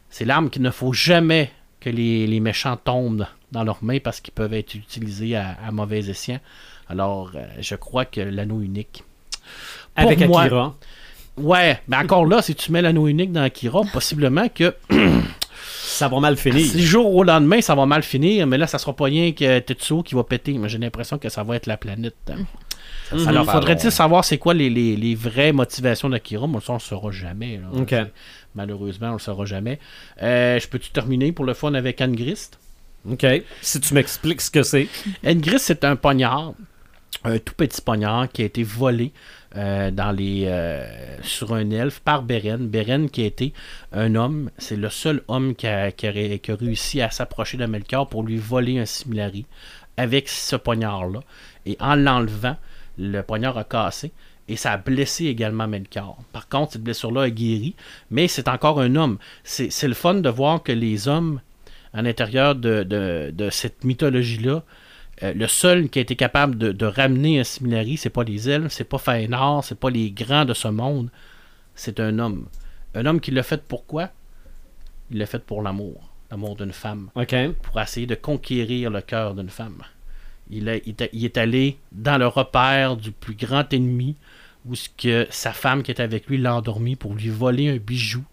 C'est 0.09 0.25
l'arme 0.25 0.51
qu'il 0.51 0.63
ne 0.63 0.71
faut 0.71 0.93
jamais 0.93 1.51
que 1.81 1.91
les, 1.91 2.27
les 2.27 2.41
méchants 2.41 2.77
tombent 2.77 3.27
dans 3.53 3.65
leurs 3.65 3.83
mains 3.83 3.99
parce 3.99 4.21
qu'ils 4.21 4.33
peuvent 4.35 4.55
être 4.55 4.75
utilisés 4.75 5.37
à, 5.37 5.57
à 5.67 5.71
mauvais 5.73 5.99
escient. 6.09 6.41
Alors, 6.89 7.33
euh, 7.35 7.45
je 7.61 7.75
crois 7.75 8.05
que 8.05 8.21
l'anneau 8.21 8.61
unique. 8.61 9.03
Pour 9.95 10.05
Avec 10.07 10.27
moi- 10.27 10.43
Akira. 10.43 10.75
Ouais, 11.37 11.81
mais 11.89 11.97
encore 11.97 12.25
là, 12.27 12.41
si 12.41 12.55
tu 12.55 12.73
mets 12.73 12.81
l'anneau 12.83 13.09
unique 13.09 13.31
dans 13.33 13.43
Akira, 13.43 13.83
possiblement 13.93 14.49
que 14.49 14.75
Ça 15.83 16.09
va 16.09 16.19
mal 16.21 16.37
finir. 16.37 16.65
si 16.65 16.83
jour 16.83 17.15
au 17.15 17.23
lendemain, 17.25 17.61
ça 17.61 17.75
va 17.75 17.85
mal 17.87 18.03
finir, 18.03 18.47
mais 18.47 18.57
là, 18.59 18.67
ça 18.67 18.79
sera 18.79 18.95
pas 18.95 19.05
rien 19.07 19.33
que 19.33 19.59
Tetsuo 19.59 20.03
qui 20.03 20.15
va 20.15 20.25
péter. 20.25 20.53
Mais 20.55 20.69
j'ai 20.69 20.79
l'impression 20.79 21.19
que 21.19 21.29
ça 21.29 21.43
va 21.43 21.57
être 21.57 21.67
la 21.67 21.77
planète. 21.77 22.17
Mhm. 23.13 23.29
Alors, 23.29 23.47
Pas 23.47 23.53
faudrait-il 23.53 23.93
savoir 23.93 24.25
c'est 24.25 24.39
quoi 24.39 24.55
les, 24.55 24.69
les- 24.71 24.97
les 24.97 25.15
vraies 25.15 25.53
motivations 25.53 26.09
d'Akira? 26.09 26.47
Moi, 26.47 26.61
ça, 26.61 26.73
on 26.73 26.77
le 26.77 26.81
saura 26.81 27.11
jamais. 27.11 27.59
là. 27.59 28.07
Malheureusement, 28.55 29.11
on 29.11 29.13
le 29.15 29.19
saura 29.19 29.45
jamais. 29.45 29.79
Euh, 30.23 30.59
je 30.59 30.67
peux-tu 30.69 30.91
terminer 30.91 31.33
pour 31.33 31.45
le 31.45 31.55
fun 31.55 31.75
avec 31.75 32.01
Angrist? 32.01 32.59
OK. 33.09 33.25
Si 33.61 33.81
tu 33.81 33.95
m'expliques 33.95 34.41
ce 34.41 34.51
que 34.51 34.63
c'est. 34.63 34.89
Angrist, 35.25 35.67
c'est 35.67 35.85
un 35.85 35.95
poignard, 35.95 36.55
un 37.25 37.39
tout 37.39 37.55
petit 37.55 37.81
poignard 37.81 38.29
qui 38.33 38.43
a 38.43 38.47
été 38.47 38.63
volé 38.63 39.13
euh, 39.57 39.91
dans 39.91 40.11
les, 40.11 40.45
euh, 40.47 40.87
sur 41.23 41.55
un 41.55 41.71
elfe 41.71 42.01
par 42.01 42.23
Beren. 42.23 42.67
Beren 42.67 43.09
qui 43.11 43.23
a 43.23 43.27
été 43.27 43.53
un 43.93 44.15
homme, 44.17 44.51
c'est 44.59 44.77
le 44.77 44.89
seul 44.91 45.23
homme 45.29 45.55
qui 45.55 45.67
a, 45.67 45.93
qui 45.93 46.07
a 46.07 46.11
ré- 46.11 46.39
qui 46.43 46.51
a 46.51 46.57
réussi 46.57 47.01
à 47.01 47.11
s'approcher 47.11 47.57
de 47.59 47.67
Melkor 47.67 48.09
pour 48.09 48.23
lui 48.25 48.39
voler 48.39 48.79
un 48.79 48.87
similari 48.87 49.47
avec 49.97 50.29
ce 50.29 50.57
poignard-là. 50.57 51.21
Et 51.67 51.77
en 51.81 51.95
l'enlevant, 51.95 52.57
le 52.99 53.23
poignard 53.23 53.59
a 53.59 53.65
cassé. 53.65 54.13
Et 54.49 54.55
ça 54.55 54.71
a 54.73 54.77
blessé 54.77 55.25
également 55.27 55.67
Melkor. 55.67 56.19
Par 56.33 56.49
contre, 56.49 56.75
cette 56.75 56.83
blessure-là 56.85 57.23
a 57.23 57.31
guéri, 57.31 57.75
mais 58.11 58.29
c'est 58.29 58.47
encore 58.47 58.81
un 58.81 58.95
homme. 58.95 59.19
C'est 59.43 59.89
le 59.89 59.95
fun 59.95 60.15
de 60.15 60.29
voir 60.29 60.63
que 60.63 60.71
les 60.71 61.09
hommes, 61.09 61.41
à 61.93 62.01
l'intérieur 62.01 62.55
de, 62.55 62.85
de- 62.85 63.33
de 63.35 63.51
cette 63.51 63.83
mythologie-là, 63.83 64.63
euh, 65.25 65.33
le 65.35 65.49
seul 65.49 65.89
qui 65.89 65.99
a 65.99 66.03
été 66.03 66.15
capable 66.15 66.59
de, 66.59 66.71
de 66.71 66.87
ramener 66.87 67.41
un 67.41 67.45
similari, 67.45 67.97
c'est 67.97 68.09
pas 68.11 68.23
les 68.23 68.49
elfes, 68.49 68.71
c'est 68.73 68.85
pas 68.85 68.99
Fëanor, 68.99 69.65
c'est 69.65 69.81
pas 69.81 69.91
les 69.91 70.13
grands 70.13 70.45
de 70.45 70.55
ce 70.55 70.69
monde, 70.69 71.11
c'est 71.75 71.99
un 71.99 72.19
homme. 72.21 72.47
Un 72.95 73.05
homme 73.07 73.21
qui 73.21 73.33
l'a 73.33 73.43
fait 73.43 73.63
pourquoi? 73.67 74.11
Il 75.11 75.19
l'a 75.19 75.27
fait 75.27 75.45
pour 75.45 75.61
l'amour, 75.61 76.09
l'amour 76.31 76.55
d'une 76.55 76.73
femme, 76.73 77.11
pour 77.63 77.81
essayer 77.81 78.07
de 78.07 78.15
conquérir 78.15 78.91
le 78.91 79.01
cœur 79.01 79.35
d'une 79.35 79.51
femme. 79.51 79.83
Il, 80.51 80.69
a- 80.69 80.77
il 80.77 80.95
est- 81.01 81.11
il 81.13 81.25
est 81.25 81.37
allé 81.39 81.79
dans 81.93 82.19
le 82.19 82.27
repère 82.27 82.97
du 82.97 83.11
plus 83.13 83.35
grand 83.35 83.73
ennemi, 83.73 84.17
où 84.65 84.75
ce 84.75 84.89
que 84.97 85.27
sa 85.31 85.53
femme 85.53 85.83
qui 85.83 85.91
est 85.91 86.01
avec 86.01 86.27
lui 86.29 86.39
l'a 86.39 86.55
endormi 86.57 86.97
pour 86.97 87.15
lui 87.15 87.29
voler 87.29 87.69
un 87.69 87.77
bijou 87.77 88.25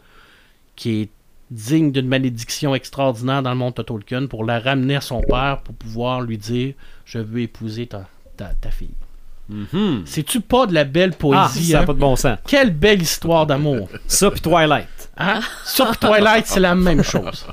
qui 0.76 1.02
est 1.02 1.10
digne 1.52 1.92
d'une 1.92 2.08
malédiction 2.08 2.74
extraordinaire 2.74 3.44
dans 3.44 3.52
le 3.52 3.56
monde 3.58 3.76
de 3.76 3.82
Tolkien 3.84 4.26
pour 4.26 4.44
la 4.44 4.60
ramener 4.60 4.96
à 4.96 5.02
son 5.02 5.22
père 5.22 5.60
pour 5.64 5.76
pouvoir 5.76 6.22
lui 6.22 6.38
dire 6.38 6.74
je 7.06 7.20
veux 7.20 7.42
épouser 7.42 7.86
ta, 7.88 8.08
ta, 8.38 8.46
ta 8.56 8.72
fille. 8.72 8.90
Mhm. 9.50 10.04
C'est-tu 10.06 10.40
pas 10.42 10.66
de 10.66 10.74
la 10.74 10.84
belle 10.86 11.12
Ah, 11.14 11.18
poésie? 11.20 11.66
ça 11.72 11.78
n'a 11.78 11.84
hein? 11.84 11.86
pas 11.86 11.94
de 11.94 12.00
bon 12.00 12.16
sens. 12.16 12.38
Quelle 12.48 12.72
belle 12.72 13.02
histoire 13.02 13.46
d'amour! 13.46 13.90
Ça, 14.08 14.32
puis 14.32 14.40
Twilight. 14.42 14.88
Hein? 15.18 15.42
Sur 15.66 15.96
Twilight, 15.98 16.48
c'est 16.48 16.60
la 16.62 16.74
même 16.76 17.04
chose. 17.04 17.46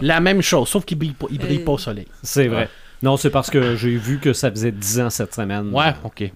La 0.00 0.20
même 0.20 0.42
chose, 0.42 0.68
sauf 0.68 0.84
qu'il 0.84 0.98
brille 0.98 1.12
pas, 1.12 1.26
il 1.30 1.38
brille 1.38 1.60
pas 1.60 1.72
au 1.72 1.78
soleil. 1.78 2.08
C'est 2.22 2.48
vrai. 2.48 2.68
Non, 3.04 3.16
c'est 3.16 3.30
parce 3.30 3.50
que 3.50 3.76
j'ai 3.76 3.96
vu 3.96 4.18
que 4.18 4.32
ça 4.32 4.50
faisait 4.50 4.72
10 4.72 5.00
ans 5.00 5.10
cette 5.10 5.34
semaine. 5.34 5.68
Ouais, 5.72 5.92
ok. 6.04 6.30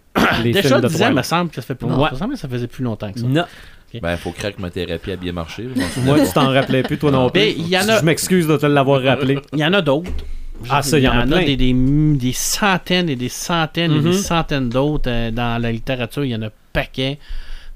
Les 0.45 0.53
Déjà, 0.53 0.69
films 0.69 0.81
de 0.83 0.89
10 0.89 0.95
ans, 1.03 1.05
me 1.07 1.09
Twilight. 1.11 1.25
semble 1.25 1.51
que 1.51 1.57
ça 1.57 1.63
fait 1.63 1.75
plus 1.75 1.87
Ouais. 1.87 1.93
longtemps. 1.93 2.11
Ça 2.11 2.17
semble 2.17 2.35
que 2.35 2.39
ça 2.39 2.49
faisait 2.49 2.67
plus 2.67 2.85
longtemps 2.85 3.11
que 3.13 3.21
ça. 3.21 3.27
Non. 3.27 3.45
Ben, 4.03 4.17
faut 4.19 4.33
croire 4.33 4.55
que 4.55 4.61
ma 4.61 4.71
thérapie 4.71 5.13
a 5.13 5.17
bien 5.17 5.33
marché. 5.33 5.67
Moi, 6.05 6.17
pas. 6.19 6.27
tu 6.27 6.33
t'en 6.35 6.51
rappelais 6.53 6.83
plus, 6.83 6.99
toi 6.99 7.11
non 7.11 7.31
plus. 7.31 7.41
Ben, 7.41 7.55
il 7.57 7.69
y 7.69 7.79
en 7.79 7.89
a- 7.89 8.01
Je 8.01 8.05
m'excuse 8.05 8.47
de 8.47 8.57
te 8.59 8.67
l'avoir 8.67 9.03
rappelé. 9.03 9.39
Il 9.55 9.59
y 9.61 9.65
en 9.65 9.73
a 9.73 9.81
d'autres. 9.81 10.11
Ah, 10.69 10.83
ça, 10.83 10.99
il 10.99 11.05
y 11.05 11.09
en 11.09 11.13
a 11.21 11.27
plein. 11.27 11.45
des, 11.45 11.57
des, 11.57 11.73
des 11.73 12.33
centaines 12.35 13.09
et 13.09 13.17
des 13.17 13.29
centaines 13.31 13.93
et 13.93 14.01
des 14.01 14.13
centaines 14.13 14.69
d'autres 14.69 15.09
euh, 15.09 15.31
dans 15.31 15.61
la 15.63 15.73
littérature. 15.73 16.25
Il 16.25 16.33
y 16.33 16.37
en 16.37 16.43
a 16.43 16.47
un 16.49 16.53
paquet. 16.73 17.19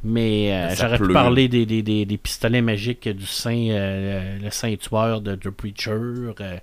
Mais 0.04 0.52
euh, 0.52 0.74
j'aurais 0.76 0.98
pu 0.98 1.12
parler 1.12 1.46
des, 1.48 1.64
des, 1.64 1.80
des, 1.82 2.04
des 2.04 2.16
pistolets 2.18 2.60
magiques 2.60 3.08
du 3.08 3.24
saint, 3.24 3.68
euh, 3.70 4.36
le 4.42 4.50
saint 4.50 4.74
tueur 4.74 5.20
de 5.20 5.36
The 5.36 5.48
Preacher. 5.50 5.90
euh. 5.92 6.56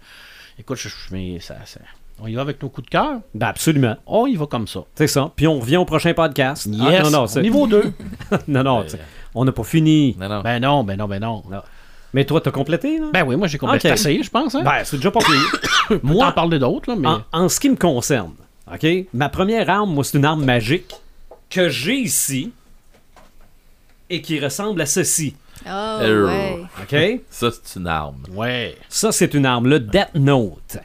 écoute, 0.59 0.77
je, 0.77 0.89
je- 0.89 0.95
mais 1.11 1.39
ça, 1.39 1.55
ça- 1.65 1.79
on 2.21 2.27
y 2.27 2.35
va 2.35 2.41
avec 2.41 2.61
nos 2.61 2.69
coups 2.69 2.85
de 2.85 2.91
cœur? 2.91 3.19
Ben 3.33 3.47
absolument. 3.47 3.95
On 4.07 4.25
y 4.27 4.35
va 4.35 4.45
comme 4.45 4.67
ça. 4.67 4.81
C'est 4.95 5.07
ça. 5.07 5.31
Puis 5.35 5.47
on 5.47 5.59
revient 5.59 5.77
au 5.77 5.85
prochain 5.85 6.13
podcast. 6.13 6.67
Ah, 6.81 6.91
Yes, 6.91 7.03
non, 7.05 7.11
non, 7.21 7.27
c'est- 7.27 7.41
niveau 7.41 7.67
2. 7.67 7.93
non, 8.47 8.63
non, 8.63 8.83
tu 8.83 8.89
sais, 8.89 8.99
on 9.35 9.45
n'a 9.45 9.51
pas 9.51 9.63
fini. 9.63 10.15
Non, 10.19 10.29
non. 10.29 10.41
ben 10.41 10.59
non, 10.59 10.83
ben 10.83 10.97
non, 10.97 11.07
ben 11.07 11.19
non. 11.19 11.43
Mais 12.13 12.25
toi, 12.25 12.41
t'as 12.41 12.51
complété, 12.51 12.97
là? 12.99 13.07
Ben 13.13 13.23
oui, 13.23 13.35
moi 13.35 13.47
j'ai 13.47 13.57
complété 13.59 13.87
Ok. 13.89 13.93
assez, 13.93 14.23
je 14.23 14.29
pense. 14.31 14.55
Hein? 14.55 14.63
Ben, 14.63 14.83
c'est 14.83 14.97
déjà 14.97 15.11
pas 15.11 15.19
pire. 15.19 15.59
On 15.91 15.95
en 16.09 16.13
Moi, 16.13 16.31
parler 16.31 16.57
d'autres, 16.59 16.89
là, 16.89 16.95
mais. 16.97 17.07
en, 17.07 17.21
en 17.31 17.49
ce 17.49 17.59
qui 17.59 17.69
me 17.69 17.75
concerne, 17.75 18.33
OK? 18.71 18.85
Ma 19.13 19.29
première 19.29 19.69
arme, 19.69 19.93
moi, 19.93 20.03
c'est 20.03 20.17
une 20.17 20.25
arme 20.25 20.43
magique 20.43 20.91
que 21.51 21.69
j'ai 21.69 21.95
ici 21.97 22.51
et 24.09 24.21
qui 24.21 24.39
ressemble 24.39 24.81
à 24.81 24.85
ceci. 24.85 25.35
Oh, 25.65 25.69
Euh, 25.69 26.25
ouais. 26.27 26.63
OK? 26.81 27.21
Ça, 27.29 27.49
c'est 27.63 27.79
une 27.79 27.87
arme. 27.87 28.23
Ouais. 28.33 28.75
Ça, 28.87 29.11
c'est 29.11 29.33
une 29.35 29.45
arme, 29.45 29.67
le 29.67 29.79
Death 29.79 30.15
Note. 30.15 30.77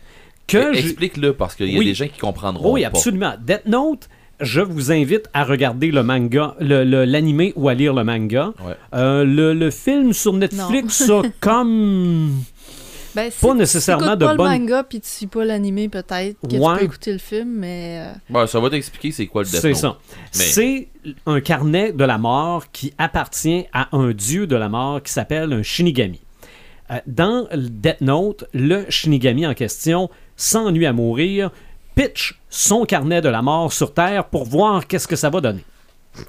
Que 0.47 0.75
Explique-le 0.77 1.33
parce 1.33 1.55
qu'il 1.55 1.71
y 1.71 1.77
a 1.77 1.79
Oui. 1.79 1.87
des 1.87 1.95
gens 1.95 2.07
qui 2.09 2.19
comprendront 2.21 2.73
Oui, 2.73 2.83
pas. 2.83 2.89
absolument. 2.89 3.35
Death 3.41 3.67
Note, 3.67 4.09
je 4.41 4.61
vous 4.61 4.93
invite 4.93 5.29
à 5.33 5.45
regarder 5.45 5.91
le 5.91 6.03
manga, 6.03 6.55
le- 6.61 6.85
le- 6.85 7.05
l'animé 7.05 7.53
ou 7.57 7.69
à 7.69 7.75
lire 7.75 7.95
le 7.95 8.05
manga. 8.05 8.53
Ouais. 8.65 8.75
Euh, 8.95 9.25
le, 9.25 9.55
le 9.55 9.71
film 9.71 10.13
sur 10.13 10.33
Netflix 10.35 11.09
a 11.09 11.23
comme... 11.41 12.43
Ben, 13.15 13.31
si- 13.31 13.47
Pas 13.47 13.55
nécessairement 13.55 14.17
de 14.17 14.25
pas 14.27 14.35
bonne- 14.35 14.53
le 14.53 14.59
manga 14.59 14.83
puis 14.83 15.01
tu 15.01 15.09
suis 15.09 15.27
pas 15.29 15.45
l'animé, 15.45 15.89
peut-être 15.89 16.37
que 16.41 16.57
Ouais. 16.57 16.73
tu 16.75 16.79
peux 16.81 16.85
écouter 16.85 17.13
le 17.13 17.19
film, 17.19 17.49
mais 17.59 18.01
euh, 18.09 18.13
Bon, 18.29 18.45
ça 18.49 18.59
va 18.59 18.69
t'expliquer 18.71 19.13
c'est 19.13 19.27
quoi 19.29 19.45
le 19.45 19.49
Death 19.49 19.61
C'est 19.61 19.69
Note. 19.69 19.77
ça. 19.79 19.99
Mais- 20.35 20.45
C'est 20.45 20.89
un 21.27 21.41
carnet 21.41 21.93
de 21.93 22.05
la 22.05 22.19
mort 22.19 22.65
qui 22.73 22.93
appartient 22.99 23.67
à 23.73 23.97
un 23.97 24.11
dieu 24.11 24.49
de 24.49 24.57
la 24.57 24.69
mort 24.69 25.01
qui 25.01 25.13
s'appelle 25.13 25.53
un 25.53 25.63
Shinigami. 25.63 26.21
Euh, 26.91 26.97
dans 27.07 27.47
le 27.53 27.69
Death 27.71 28.01
Note, 28.01 28.45
le 28.53 28.85
Shinigami 28.91 29.47
en 29.47 29.55
question 29.55 30.11
s'ennuie 30.37 30.87
à 30.87 30.93
mourir, 30.93 31.51
pitch 31.95 32.39
son 32.51 32.85
carnet 32.85 33.21
de 33.21 33.29
la 33.29 33.43
mort 33.43 33.73
sur 33.73 33.93
Terre 33.95 34.25
pour 34.25 34.45
voir 34.45 34.87
qu'est-ce 34.87 35.09
que 35.09 35.17
ça 35.17 35.31
va 35.31 35.41
donner. 35.41 35.65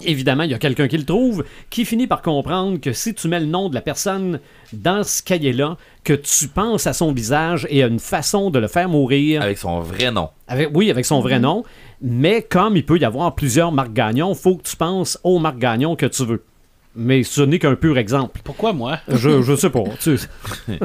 Évidemment, 0.01 0.41
il 0.43 0.49
y 0.49 0.53
a 0.55 0.57
quelqu'un 0.57 0.87
qui 0.87 0.97
le 0.97 1.05
trouve, 1.05 1.43
qui 1.69 1.85
finit 1.85 2.07
par 2.07 2.23
comprendre 2.23 2.79
que 2.81 2.91
si 2.91 3.13
tu 3.13 3.27
mets 3.27 3.39
le 3.39 3.45
nom 3.45 3.69
de 3.69 3.75
la 3.75 3.81
personne 3.81 4.39
dans 4.73 5.03
ce 5.03 5.21
cahier-là, 5.21 5.77
que 6.03 6.13
tu 6.13 6.47
penses 6.47 6.87
à 6.87 6.93
son 6.93 7.11
visage 7.13 7.67
et 7.69 7.83
à 7.83 7.87
une 7.87 7.99
façon 7.99 8.49
de 8.49 8.57
le 8.57 8.67
faire 8.67 8.89
mourir, 8.89 9.43
Avec 9.43 9.59
son 9.59 9.81
vrai 9.81 10.09
nom. 10.09 10.29
avec- 10.47 10.69
oui, 10.73 10.89
avec 10.89 11.05
son 11.05 11.19
vrai 11.19 11.37
nom, 11.39 11.63
mais 12.01 12.41
comme 12.41 12.75
il 12.77 12.83
peut 12.83 12.97
y 12.97 13.05
avoir 13.05 13.35
plusieurs 13.35 13.71
Marc 13.71 13.93
Gagnon, 13.93 14.33
faut 14.33 14.55
que 14.55 14.63
tu 14.63 14.75
penses 14.75 15.19
au 15.23 15.37
Marc 15.37 15.59
Gagnon 15.59 15.95
que 15.95 16.07
tu 16.07 16.25
veux. 16.25 16.43
Mais 16.95 17.21
ce 17.21 17.43
n'est 17.43 17.59
qu'un 17.59 17.75
pur 17.75 17.99
exemple. 17.99 18.41
Pourquoi 18.43 18.73
moi? 18.73 18.97
Je, 19.07 19.43
je 19.43 19.55
sais 19.55 19.69
pas. 19.69 19.83
tu- 20.01 20.17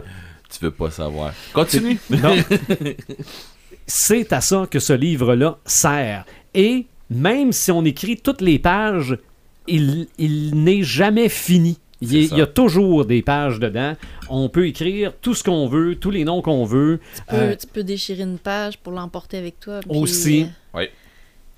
Tu 0.50 0.64
veux 0.64 0.70
pas 0.70 0.90
savoir. 0.90 1.32
Continue. 1.52 1.98
non. 2.10 2.36
C'est 3.86 4.32
à 4.32 4.40
ça 4.40 4.66
que 4.70 4.78
ce 4.78 4.92
livre-là 4.92 5.58
sert. 5.64 6.24
Et 6.54 6.86
même 7.08 7.52
si 7.52 7.70
on 7.72 7.84
écrit 7.84 8.16
toutes 8.16 8.40
les 8.40 8.58
pages, 8.58 9.16
il, 9.66 10.06
il 10.18 10.62
n'est 10.62 10.82
jamais 10.82 11.28
fini. 11.28 11.78
Il, 12.00 12.14
y- 12.14 12.28
ça. 12.28 12.34
il 12.34 12.38
y 12.38 12.42
a 12.42 12.46
toujours 12.46 13.04
des 13.04 13.20
pages 13.22 13.58
dedans. 13.58 13.94
On 14.28 14.48
peut 14.48 14.66
écrire 14.66 15.12
tout 15.20 15.34
ce 15.34 15.44
qu'on 15.44 15.68
veut, 15.68 15.96
tous 15.96 16.10
les 16.10 16.24
noms 16.24 16.40
qu'on 16.40 16.64
veut. 16.64 17.00
tu, 17.16 17.22
peux, 17.28 17.36
Euh, 17.36 17.56
tu 17.56 17.66
peux 17.66 17.82
déchirer 17.82 18.22
une 18.22 18.38
page 18.38 18.78
pour 18.78 18.92
l'emporter 18.92 19.36
avec 19.38 19.60
toi. 19.60 19.80
puis, 19.80 19.90
Aussi. 19.98 20.46
euh, 20.76 20.86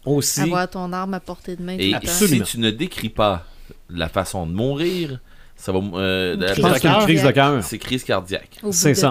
aussi. 0.04 0.40
avoir 0.40 0.68
ton 0.68 0.92
arme 0.92 1.14
à 1.14 1.20
portée 1.20 1.54
de 1.54 1.62
main 1.62 1.74
Et 1.74 1.78
tout 1.78 1.84
le 1.84 1.90
temps. 1.92 1.98
Absolument. 2.08 2.44
si 2.44 2.52
tu 2.52 2.58
ne 2.60 2.70
décris 2.70 3.08
pas 3.10 3.46
la 3.88 4.08
façon 4.08 4.46
de 4.46 4.52
mourir, 4.52 5.20
ça 5.64 5.70
va. 5.72 5.78
euh, 5.94 6.34
Une 6.34 6.44
crise 6.44 6.60
pense 6.60 6.72
de 6.72 6.74
que 6.74 6.80
c'est 6.80 6.88
une 6.88 6.94
cœur. 6.94 7.02
crise 7.04 7.22
de 7.22 7.30
cœur. 7.30 7.62
c'est 7.64 7.78
crise 7.78 8.04
cardiaque. 8.04 8.58
C'est 8.72 8.94
ça. 8.94 9.10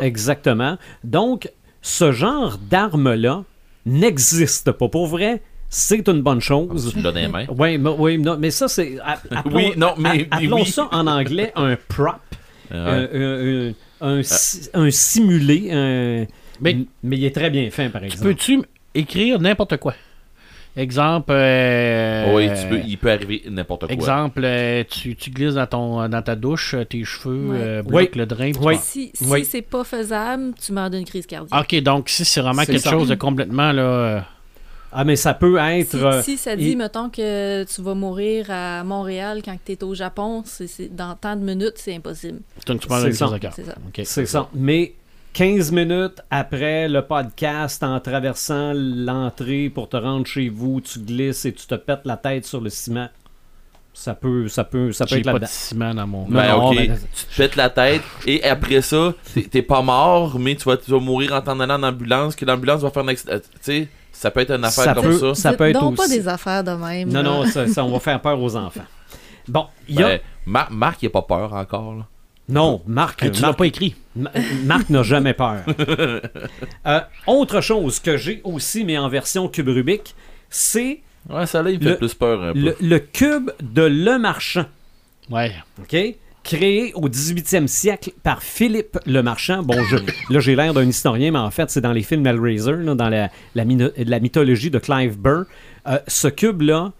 Exactement. 0.00 0.78
Donc, 1.04 1.50
ce 1.82 2.10
genre 2.12 2.56
d'arme-là 2.70 3.44
n'existe 3.84 4.72
pas. 4.72 4.88
Pour 4.88 5.06
vrai, 5.06 5.42
c'est 5.68 6.06
une 6.08 6.22
bonne 6.22 6.40
chose. 6.40 6.92
Tu 6.94 7.00
l'as 7.00 7.12
dans 7.12 7.20
les 7.20 7.28
mains. 7.28 7.44
Oui, 7.56 7.76
mais, 7.78 7.90
oui, 7.98 8.18
non, 8.18 8.36
mais 8.38 8.50
ça, 8.50 8.68
c'est. 8.68 8.98
Oui, 9.52 9.72
non, 9.76 9.94
mais- 9.98 10.26
a- 10.30 10.36
appelons 10.36 10.56
oui. 10.62 10.66
ça 10.66 10.88
en 10.90 11.06
anglais 11.06 11.52
un 11.56 11.76
prop, 11.88 12.16
Ouais. 12.70 12.76
un, 12.76 13.08
un- 13.12 13.68
un- 13.68 13.72
un 14.18 14.22
si- 14.22 14.68
un 14.74 14.90
simulé, 14.90 15.68
un- 15.72 16.26
Mais- 16.60 16.78
mais 17.02 17.16
il 17.18 17.24
est 17.24 17.34
très 17.34 17.50
bien 17.50 17.70
fait, 17.70 17.88
par 17.90 18.02
exemple. 18.04 18.24
Peux-tu 18.24 18.62
écrire 18.94 19.38
n'importe 19.40 19.76
quoi? 19.76 19.94
Exemple. 20.78 21.32
euh, 21.32 22.34
oui, 22.34 22.48
tu 22.60 22.68
peux, 22.68 22.80
il 22.86 22.96
peut 22.98 23.10
arriver 23.10 23.42
n'importe 23.50 23.82
quoi. 23.86 23.92
Exemple, 23.92 24.40
euh, 24.44 24.84
tu, 24.88 25.16
tu 25.16 25.30
glisses 25.30 25.54
dans, 25.54 25.66
ton, 25.66 26.08
dans 26.08 26.22
ta 26.22 26.36
douche, 26.36 26.74
euh, 26.74 26.84
tes 26.84 27.04
cheveux 27.04 27.48
Ouais. 27.50 27.56
euh, 27.60 27.82
bloquent 27.82 28.10
Oui. 28.12 28.18
le 28.18 28.26
drain. 28.26 28.52
puis 28.52 28.60
Oui. 28.64 28.76
tu 28.76 28.82
Si, 28.82 29.10
si 29.14 29.24
Oui. 29.26 29.44
c'est 29.44 29.62
pas 29.62 29.82
faisable, 29.84 30.54
tu 30.64 30.72
meurs 30.72 30.90
d'une 30.90 31.04
crise 31.04 31.26
cardiaque. 31.26 31.60
Ok, 31.60 31.80
donc 31.82 32.08
si 32.08 32.24
c'est 32.24 32.40
vraiment 32.40 32.64
quelque 32.64 32.78
ça. 32.78 32.90
chose 32.90 33.08
de 33.08 33.14
complètement 33.16 33.72
là. 33.72 33.82
euh, 33.82 34.20
Ah, 34.92 35.04
mais 35.04 35.16
ça 35.16 35.34
peut 35.34 35.58
être. 35.58 35.90
Si, 35.90 35.96
euh, 35.96 36.22
si 36.22 36.36
ça 36.38 36.56
dit, 36.56 36.70
il- 36.70 36.78
mettons, 36.78 37.10
que 37.10 37.64
tu 37.64 37.82
vas 37.82 37.94
mourir 37.94 38.46
à 38.48 38.82
Montréal 38.84 39.42
quand 39.44 39.56
tu 39.62 39.72
es 39.72 39.84
au 39.84 39.94
Japon, 39.94 40.42
c'est, 40.46 40.94
dans 40.94 41.14
tant 41.14 41.36
de 41.36 41.42
minutes, 41.42 41.74
c'est 41.76 41.94
impossible. 41.94 42.38
donc 42.66 42.80
tu 42.80 42.88
parles 42.88 43.02
C'est 43.02 43.08
d'une 43.08 43.16
ça. 43.16 43.26
crise 43.26 43.34
de 43.34 43.38
cœur. 43.42 43.52
C'est 43.54 43.64
ça. 43.66 43.74
Ok. 43.86 44.00
C'est 44.04 44.26
ça. 44.26 44.48
Mais 44.54 44.94
15 45.34 45.70
minutes 45.72 46.20
après 46.30 46.88
le 46.88 47.02
podcast, 47.02 47.82
en 47.84 48.00
traversant 48.00 48.72
l'entrée 48.74 49.70
pour 49.72 49.88
te 49.88 49.96
rendre 49.96 50.26
chez 50.26 50.48
vous, 50.48 50.80
tu 50.80 50.98
glisses 51.00 51.44
et 51.44 51.52
tu 51.52 51.66
te 51.66 51.74
pètes 51.76 52.00
la 52.04 52.16
tête 52.16 52.44
sur 52.44 52.60
le 52.60 52.70
ciment. 52.70 53.08
Ça 53.94 54.14
peut, 54.14 54.46
ça 54.48 54.62
peut, 54.64 54.92
ça 54.92 55.06
peut 55.06 55.16
être 55.16 55.32
pas 55.32 55.38
de 55.40 55.46
ciment 55.46 55.92
dans 55.94 56.06
mon. 56.06 56.28
Non, 56.28 56.36
Ben, 56.38 56.48
non, 56.56 56.70
tu 56.72 56.86
te 56.86 57.36
pètes 57.36 57.56
la 57.56 57.68
tête 57.70 58.02
et 58.26 58.44
après 58.44 58.80
ça, 58.80 59.12
t'es- 59.50 59.62
pas 59.62 59.82
mort, 59.82 60.38
mais 60.38 60.54
tu 60.54 60.64
vas, 60.64 60.76
tu 60.76 60.90
vas 60.90 61.00
mourir 61.00 61.32
en 61.34 61.40
t'en 61.40 61.58
allant 61.60 61.74
en 61.80 61.82
ambulance, 61.84 62.36
que 62.36 62.44
l'ambulance 62.44 62.80
va 62.82 62.90
faire 62.90 63.02
un 63.04 63.08
accident. 63.08 63.38
Tu 63.38 63.48
sais, 63.60 63.88
ça 64.12 64.30
peut 64.30 64.40
être 64.40 64.52
une 64.52 64.64
affaire 64.64 64.84
Ça 64.84 64.94
comme 64.94 65.04
peut- 65.04 65.18
ça. 65.18 65.34
Ça 65.34 65.52
peut 65.52 65.68
être 65.68 65.80
donc 65.80 65.96
pas 65.96 66.04
aussi- 66.04 66.18
des 66.18 66.28
affaires 66.28 66.62
de 66.62 66.70
même. 66.72 67.08
Non, 67.08 67.22
là. 67.22 67.22
non, 67.22 67.46
ça, 67.46 67.66
ça, 67.66 67.84
on 67.84 67.90
va 67.90 67.98
faire 68.00 68.20
peur 68.20 68.40
aux 68.40 68.54
enfants. 68.56 68.84
Bon, 69.48 69.66
il 69.88 69.98
y 69.98 70.02
a. 70.02 70.08
Ben, 70.08 70.20
Mar- 70.46 70.70
Marc, 70.70 71.02
il 71.02 71.06
a 71.06 71.10
pas 71.10 71.22
peur 71.22 71.52
encore. 71.52 71.94
Là. 71.96 72.06
Non, 72.48 72.80
Marc, 72.86 73.22
Hey, 73.22 73.30
tu 73.30 73.42
l'as 73.42 73.48
Marc, 73.48 73.58
pas 73.58 73.66
écrit. 73.66 73.94
Ma- 74.16 74.30
Marc 74.64 74.88
n'a 74.90 75.02
jamais 75.02 75.34
peur. 75.34 75.62
Euh, 76.86 77.00
autre 77.26 77.60
chose 77.60 78.00
que 78.00 78.16
j'ai 78.16 78.40
aussi, 78.44 78.84
mais 78.84 78.96
en 78.96 79.08
version 79.08 79.48
cube 79.48 79.68
Rubik, 79.68 80.14
c'est 80.48 81.00
Ouais, 81.28 81.44
ça 81.46 81.62
là, 81.62 81.70
il 81.70 81.78
me 81.78 81.84
fait 81.84 81.90
Le- 81.90 81.96
plus 81.98 82.14
peur 82.14 82.42
un 82.42 82.52
peu. 82.54 82.58
le, 82.58 82.76
le 82.80 82.98
cube 82.98 83.50
de 83.60 83.82
Le 83.82 84.18
Marchand. 84.18 84.64
Ouais. 85.30 85.52
OK? 85.80 85.96
Créé 86.42 86.92
au 86.94 87.08
18e 87.10 87.66
siècle 87.66 88.12
par 88.22 88.42
Philippe 88.42 88.98
Le 89.04 89.20
Marchand. 89.22 89.62
Bon, 89.62 89.76
je- 89.84 89.96
là, 90.32 90.40
j'ai 90.40 90.56
l'air 90.56 90.72
d'un 90.72 90.86
historien, 90.86 91.30
mais 91.32 91.38
en 91.38 91.50
fait, 91.50 91.68
c'est 91.70 91.82
dans 91.82 91.92
les 91.92 92.02
films 92.02 92.26
Hellraiser, 92.26 92.72
là, 92.72 92.94
dans 92.94 93.10
la, 93.10 93.28
la, 93.54 93.64
mino- 93.66 93.90
la 93.98 94.20
mythologie 94.20 94.70
de 94.70 94.78
Clive 94.78 95.18
Burr. 95.18 95.44
Euh, 95.86 95.98
ce 96.06 96.28
cube-là 96.28 96.92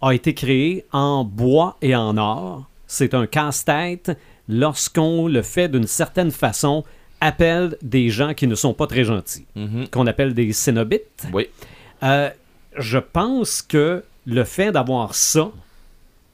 a 0.00 0.14
été 0.14 0.34
créé 0.34 0.84
en 0.92 1.24
bois 1.24 1.76
et 1.82 1.96
en 1.96 2.16
or. 2.16 2.68
C'est 2.86 3.14
un 3.14 3.26
casse-tête. 3.26 4.16
Lorsqu'on 4.48 5.26
le 5.28 5.42
fait 5.42 5.68
d'une 5.68 5.86
certaine 5.86 6.30
façon, 6.30 6.84
appelle 7.20 7.76
des 7.82 8.10
gens 8.10 8.34
qui 8.34 8.46
ne 8.46 8.54
sont 8.54 8.74
pas 8.74 8.86
très 8.86 9.04
gentils, 9.04 9.46
Mhm. 9.56 9.88
qu'on 9.88 10.06
appelle 10.06 10.34
des 10.34 10.52
cénobites. 10.52 11.26
Oui. 11.32 11.48
Euh, 12.02 12.28
je 12.76 12.98
pense 12.98 13.62
que 13.62 14.04
le 14.26 14.44
fait 14.44 14.72
d'avoir 14.72 15.14
ça, 15.14 15.50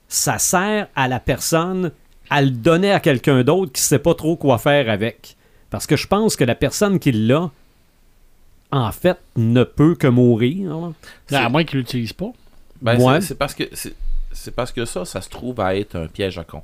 ça 0.08 0.38
sert 0.38 0.88
à 0.96 1.06
la 1.06 1.20
personne 1.20 1.92
à 2.30 2.42
le 2.42 2.50
donner 2.50 2.90
à 2.92 2.98
quelqu'un 3.00 3.42
d'autre 3.44 3.72
qui 3.72 3.82
sait 3.82 3.98
pas 3.98 4.14
trop 4.14 4.36
quoi 4.36 4.58
faire 4.58 4.88
avec. 4.90 5.36
Parce 5.68 5.86
que 5.86 5.96
je 5.96 6.06
pense 6.08 6.34
que 6.36 6.42
la 6.44 6.54
personne 6.56 6.98
qui 6.98 7.12
l'a, 7.12 7.50
en 8.72 8.92
fait, 8.92 9.18
ne 9.36 9.62
peut 9.64 9.94
que 9.94 10.06
mourir. 10.06 10.92
là. 11.30 11.44
À 11.44 11.48
moins 11.48 11.64
qu'il 11.64 11.78
l'utilise 11.78 12.12
pas. 12.12 12.32
Ben, 12.82 13.00
Ouais. 13.00 13.20
c'est- 13.20 13.34
parce 13.34 13.54
que 13.54 13.64
c'est 13.72 13.94
c'est 14.32 14.54
parce 14.54 14.70
que 14.70 14.84
ça, 14.84 15.04
ça 15.04 15.20
se 15.20 15.28
trouve 15.28 15.60
à 15.60 15.74
être 15.76 15.96
un 15.96 16.06
piège 16.06 16.38
à 16.38 16.44
con. 16.44 16.62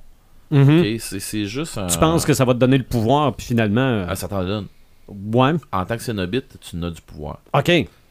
Mhm. 0.51 0.81
Ok? 0.81 1.01
C'est 1.01 1.21
c'est 1.21 1.47
juste 1.47 1.77
un. 1.79 1.87
Tu 1.89 1.99
penses 1.99 2.25
que 2.25 2.33
ça 2.35 2.45
va 2.45 2.55
te 2.55 2.59
donner 2.59 2.79
le 2.79 2.85
pouvoir, 2.85 3.35
puis 3.35 3.47
finalement. 3.47 3.81
euh, 3.81 4.07
Ah, 4.09 4.15
ça 4.17 4.29
t'en 4.29 4.45
donne. 4.45 4.67
ouais. 5.09 5.53
En 5.73 5.85
tant 5.85 5.97
que 5.97 6.03
cénobite, 6.03 6.59
tu 6.61 6.77
n'as 6.77 6.91
du 6.91 7.01
pouvoir. 7.01 7.39
OK. 7.55 7.71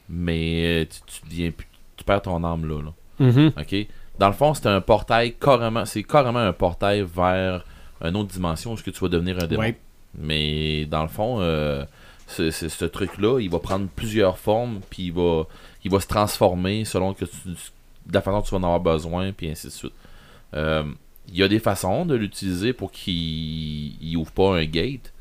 Mais 0.09 0.83
euh, 0.83 0.85
tu, 1.29 1.53
tu 1.97 2.03
perds 2.03 2.21
ton 2.23 2.43
âme 2.43 2.65
là. 2.67 2.81
là. 2.81 3.25
Mhm. 3.25 3.51
OK? 3.57 3.87
Dans 4.19 4.27
le 4.27 4.33
fond, 4.33 4.53
c'est 4.53 4.67
un 4.67 4.81
portail 4.81 5.33
carrément. 5.39 5.85
C'est 5.85 6.03
carrément 6.03 6.39
un 6.39 6.53
portail 6.53 7.01
vers 7.15 7.65
une 8.01 8.15
autre 8.15 8.29
dimension 8.31 8.71
où 8.71 8.73
est-ce 8.75 8.83
que 8.83 8.91
tu 8.91 8.99
vas 8.99 9.09
devenir 9.09 9.37
un 9.41 9.47
démon. 9.47 9.61
Ouais. 9.61 9.77
Mais 10.17 10.85
dans 10.85 11.01
le 11.01 11.07
fond, 11.09 11.37
euh, 11.41 11.83
ce 12.27 12.85
truc-là, 12.85 13.39
il 13.39 13.49
va 13.49 13.59
prendre 13.59 13.87
plusieurs 13.95 14.37
formes, 14.37 14.79
puis 14.89 15.03
il 15.07 15.13
va, 15.13 15.43
il 15.83 15.91
va 15.91 15.99
se 15.99 16.07
transformer 16.07 16.85
selon 16.85 17.13
que 17.13 17.25
tu, 17.25 17.35
la 18.11 18.21
façon 18.21 18.41
que 18.41 18.45
tu 18.47 18.51
vas 18.51 18.57
en 18.59 18.63
avoir 18.63 18.79
besoin, 18.79 19.31
puis 19.31 19.49
ainsi 19.49 19.67
de 19.67 19.71
suite. 19.71 19.93
Euh, 20.53 20.83
Il 21.29 21.37
y 21.37 21.43
a 21.43 21.47
des 21.47 21.59
façons 21.59 22.05
de 22.05 22.15
l'utiliser 22.15 22.73
pour 22.73 22.91
qu'il 22.91 23.13
il 24.01 24.17
ouvre 24.17 24.31
pas 24.31 24.55
un 24.57 24.65
gate, 24.65 25.11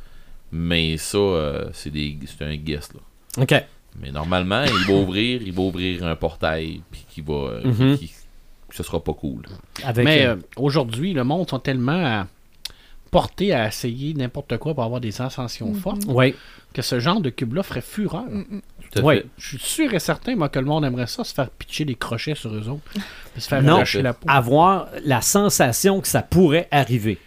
mais 0.52 0.96
ça, 0.96 1.18
euh, 1.18 1.68
c'est 1.72 1.90
des- 1.90 2.18
c'est 2.26 2.44
un 2.44 2.56
guess. 2.56 2.90
Là. 2.94 3.42
OK. 3.42 3.54
Mais 4.00 4.10
normalement, 4.10 4.64
il 4.64 4.86
va 4.92 4.94
ouvrir, 5.00 5.40
il 5.42 5.52
va 5.52 5.62
ouvrir 5.62 6.04
un 6.06 6.16
portail, 6.16 6.82
puis 6.90 7.04
qui 7.08 7.20
va, 7.20 7.32
euh, 7.34 7.60
Mhm. 7.64 7.98
qui, 7.98 8.12
ce 8.70 8.82
sera 8.82 9.02
pas 9.02 9.12
cool. 9.14 9.42
Avec, 9.84 10.04
Mais 10.04 10.26
euh, 10.26 10.34
euh, 10.34 10.40
aujourd'hui, 10.56 11.12
le 11.12 11.24
monde 11.24 11.48
sont 11.48 11.58
tellement 11.60 12.04
à- 12.04 12.26
portés 13.10 13.52
à 13.52 13.68
essayer 13.68 14.12
n'importe 14.14 14.56
quoi 14.58 14.74
pour 14.74 14.82
avoir 14.82 15.00
des 15.00 15.20
ascensions 15.22 15.68
Mhm. 15.68 15.74
fortes 15.76 16.06
que 16.72 16.82
ce 16.82 16.98
genre 16.98 17.20
de 17.20 17.30
cube-là 17.30 17.62
ferait 17.62 17.80
fureur. 17.80 18.24
Mm, 18.24 18.60
Tout 18.94 19.00
à 19.00 19.02
Ouais. 19.04 19.16
fait. 19.18 19.26
Je 19.38 19.48
suis 19.48 19.58
sûr 19.58 19.92
et 19.94 19.98
certain, 19.98 20.36
moi, 20.36 20.48
que 20.48 20.58
le 20.58 20.64
monde 20.66 20.84
aimerait 20.84 21.06
ça, 21.06 21.24
se 21.24 21.34
faire 21.34 21.50
pitcher 21.50 21.84
des 21.84 21.94
crochets 21.94 22.34
sur 22.34 22.54
eux 22.54 22.68
autres. 22.68 22.82
se 23.38 23.48
faire 23.48 23.62
Non. 23.62 23.82
la 24.02 24.12
peau. 24.14 24.26
avoir 24.28 24.88
la 25.04 25.20
sensation 25.20 26.00
que 26.00 26.08
ça 26.08 26.22
pourrait 26.22 26.68
arriver. 26.70 27.18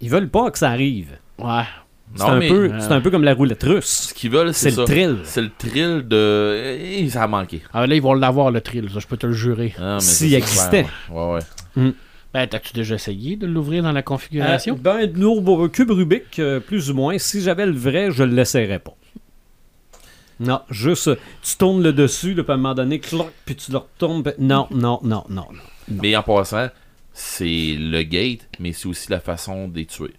Ils 0.00 0.10
veulent 0.10 0.28
pas 0.30 0.50
que 0.50 0.58
ça 0.58 0.70
arrive. 0.70 1.10
Ouais. 1.38 1.62
C'est 2.16 2.24
Non, 2.24 2.30
un, 2.32 2.38
mais 2.40 2.48
peu, 2.48 2.72
euh, 2.72 2.80
c'est 2.80 2.90
un 2.90 3.00
peu 3.00 3.10
comme 3.12 3.22
la 3.22 3.34
roulette 3.34 3.62
russe. 3.62 4.08
ce 4.08 4.14
qu'ils 4.14 4.30
veulent, 4.32 4.52
C'est 4.52 4.70
c'est 4.72 4.80
le 4.80 4.84
thrill. 4.84 5.18
C'est 5.22 5.42
le 5.42 5.50
thrill 5.56 6.02
de. 6.08 6.76
Eh, 6.80 7.08
ça 7.08 7.22
a 7.22 7.26
manqué. 7.28 7.62
Ah, 7.72 7.86
là, 7.86 7.94
ils 7.94 8.02
vont 8.02 8.14
l'avoir, 8.14 8.50
le 8.50 8.60
thrill, 8.60 8.90
ça, 8.92 8.98
je 8.98 9.06
peux 9.06 9.16
te 9.16 9.26
le 9.28 9.32
jurer. 9.32 9.74
Ah, 9.80 9.98
S'il 10.00 10.34
existait. 10.34 10.86
Ouais, 11.08 11.22
ouais. 11.34 11.38
ouais. 11.76 11.92
Ben, 12.34 12.46
t'as-tu 12.48 12.72
déjà 12.72 12.94
essayé 12.96 13.36
de 13.36 13.46
l'ouvrir 13.46 13.82
dans 13.84 13.92
la 13.92 14.02
configuration? 14.02 14.74
Euh, 14.74 14.78
ben, 15.06 15.12
nos 15.16 15.68
cube 15.68 15.90
Rubik, 15.90 16.38
euh, 16.38 16.58
plus 16.60 16.90
ou 16.90 16.94
moins, 16.94 17.16
si 17.18 17.40
j'avais 17.42 17.66
le 17.66 17.72
vrai, 17.72 18.10
je 18.10 18.22
le 18.24 18.34
laisserais 18.34 18.78
pas. 18.80 18.94
Non, 20.40 20.60
juste, 20.70 21.10
tu 21.42 21.56
tournes 21.56 21.82
le 21.82 21.92
dessus, 21.92 22.34
là, 22.34 22.42
puis 22.42 22.50
à 22.52 22.54
un 22.54 22.58
moment 22.58 22.74
donné, 22.74 22.98
cloc, 22.98 23.30
puis 23.44 23.54
tu 23.56 23.70
le 23.72 23.78
retournes. 23.78 24.22
puis- 24.22 24.32
Non, 24.38 24.66
non, 24.70 24.98
non, 25.04 25.22
non, 25.28 25.46
non. 25.52 25.60
Mais 25.88 26.16
en 26.16 26.22
passant, 26.22 26.68
c'est 27.12 27.76
le 27.78 28.02
gate, 28.02 28.48
mais 28.58 28.72
c'est 28.72 28.88
aussi 28.88 29.10
la 29.10 29.20
façon 29.20 29.68
de 29.68 29.76
les 29.76 29.86
tuer. 29.86 30.14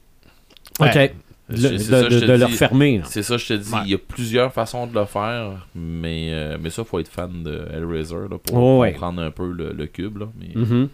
OK. 0.80 0.86
Ouais. 0.96 1.16
Le- 1.50 1.58
C'est 1.58 1.72
de 1.72 1.78
ça, 1.80 2.04
de- 2.08 2.34
le 2.38 2.46
refermer. 2.46 3.02
C'est 3.06 3.24
ça, 3.24 3.36
je 3.38 3.46
te 3.48 3.54
dis. 3.54 3.74
Ouais. 3.74 3.80
Il 3.84 3.92
y 3.92 3.94
a 3.94 3.98
plusieurs 3.98 4.54
façons 4.54 4.88
de 4.88 4.94
le 4.98 5.04
faire, 5.06 5.68
mais, 5.76 6.30
euh, 6.32 6.58
mais 6.62 6.70
ça, 6.70 6.86
faut 6.86 7.00
être 7.00 7.10
fan 7.10 7.44
de 7.44 7.68
Hellraiser 7.74 8.16
là, 8.30 8.38
pour 8.38 8.56
Oh, 8.58 8.80
ouais. 8.80 8.94
comprendre 8.94 9.22
un 9.22 9.32
peu 9.32 9.52
le, 9.52 9.74
le 9.74 9.86
cube. 9.88 10.18
Là, 10.20 10.28
mais 10.40 10.52
Mhm. 10.56 10.88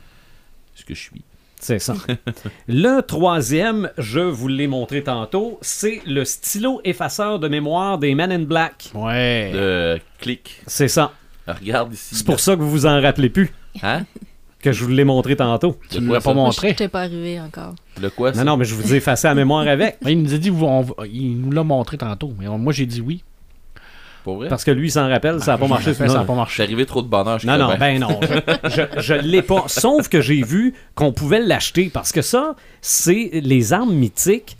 ce 0.73 0.83
que 0.85 0.95
je 0.95 0.99
suis. 1.01 1.21
C'est 1.59 1.79
ça. 1.79 1.95
le 2.67 3.01
troisième, 3.01 3.89
je 3.97 4.19
vous 4.19 4.47
l'ai 4.47 4.67
montré 4.67 5.03
tantôt, 5.03 5.57
c'est 5.61 6.01
le 6.05 6.23
stylo 6.23 6.81
effaceur 6.83 7.39
de 7.39 7.47
mémoire 7.47 7.97
des 7.97 8.13
Men 8.15 8.31
in 8.31 8.39
Black. 8.43 8.91
Ouais. 8.93 9.51
Le 9.53 9.97
clic. 10.19 10.61
C'est 10.67 10.87
ça. 10.87 11.13
Regarde 11.47 11.93
ici. 11.93 12.15
C'est 12.15 12.25
pour 12.25 12.39
ça 12.39 12.55
que 12.55 12.61
vous 12.61 12.69
vous 12.69 12.85
en 12.85 13.01
rappelez 13.01 13.29
plus, 13.29 13.51
Hein? 13.81 14.03
que 14.59 14.71
je 14.71 14.83
vous 14.83 14.89
l'ai 14.89 15.03
montré 15.03 15.35
tantôt. 15.35 15.77
Tu 15.89 15.97
De 15.99 16.01
ne 16.01 16.13
l'as 16.13 16.19
pas 16.21 16.33
montré? 16.33 16.69
je 16.71 16.75
t'ai 16.75 16.87
pas 16.89 17.01
arrivé 17.01 17.39
encore. 17.39 17.73
Le 18.01 18.09
quoi 18.09 18.33
ça? 18.33 18.43
Non, 18.43 18.51
non, 18.51 18.57
mais 18.57 18.65
je 18.65 18.75
vous 18.75 18.93
ai 18.93 18.97
effacé 18.97 19.27
la 19.27 19.35
mémoire 19.35 19.67
avec. 19.67 19.97
Il 20.05 20.21
nous 20.23 20.33
a 20.33 20.37
dit, 20.37 20.51
on 20.51 20.85
il 21.11 21.39
nous 21.39 21.51
l'a 21.51 21.63
montré 21.63 21.97
tantôt, 21.97 22.33
mais 22.39 22.47
on- 22.47 22.57
moi 22.57 22.73
j'ai 22.73 22.85
dit 22.85 22.99
oui. 23.01 23.23
Vrai? 24.35 24.47
Parce 24.49 24.63
que 24.63 24.71
lui, 24.71 24.87
il 24.87 24.91
s'en 24.91 25.07
rappelle, 25.09 25.39
ça 25.41 25.53
n'a 25.53 25.57
pas 25.57 25.67
marché. 25.67 25.93
Ça 25.93 26.05
n'a 26.05 26.13
pas 26.13 26.19
Je 26.21 26.25
suis 26.25 26.35
marché. 26.35 26.63
arrivé 26.63 26.85
trop 26.85 27.01
de 27.01 27.07
bonheur. 27.07 27.39
je 27.39 27.47
Non, 27.47 27.57
non, 27.57 27.69
ben 27.79 27.99
non. 27.99 28.19
Je, 28.65 28.69
je, 28.69 29.01
je 29.01 29.13
l'ai 29.13 29.41
pas. 29.41 29.63
Sauf 29.67 30.09
que 30.09 30.21
j'ai 30.21 30.41
vu 30.43 30.73
qu'on 30.95 31.11
pouvait 31.13 31.39
l'acheter 31.41 31.89
parce 31.93 32.11
que 32.11 32.21
ça, 32.21 32.55
c'est 32.81 33.29
les 33.33 33.73
armes 33.73 33.93
mythiques. 33.93 34.57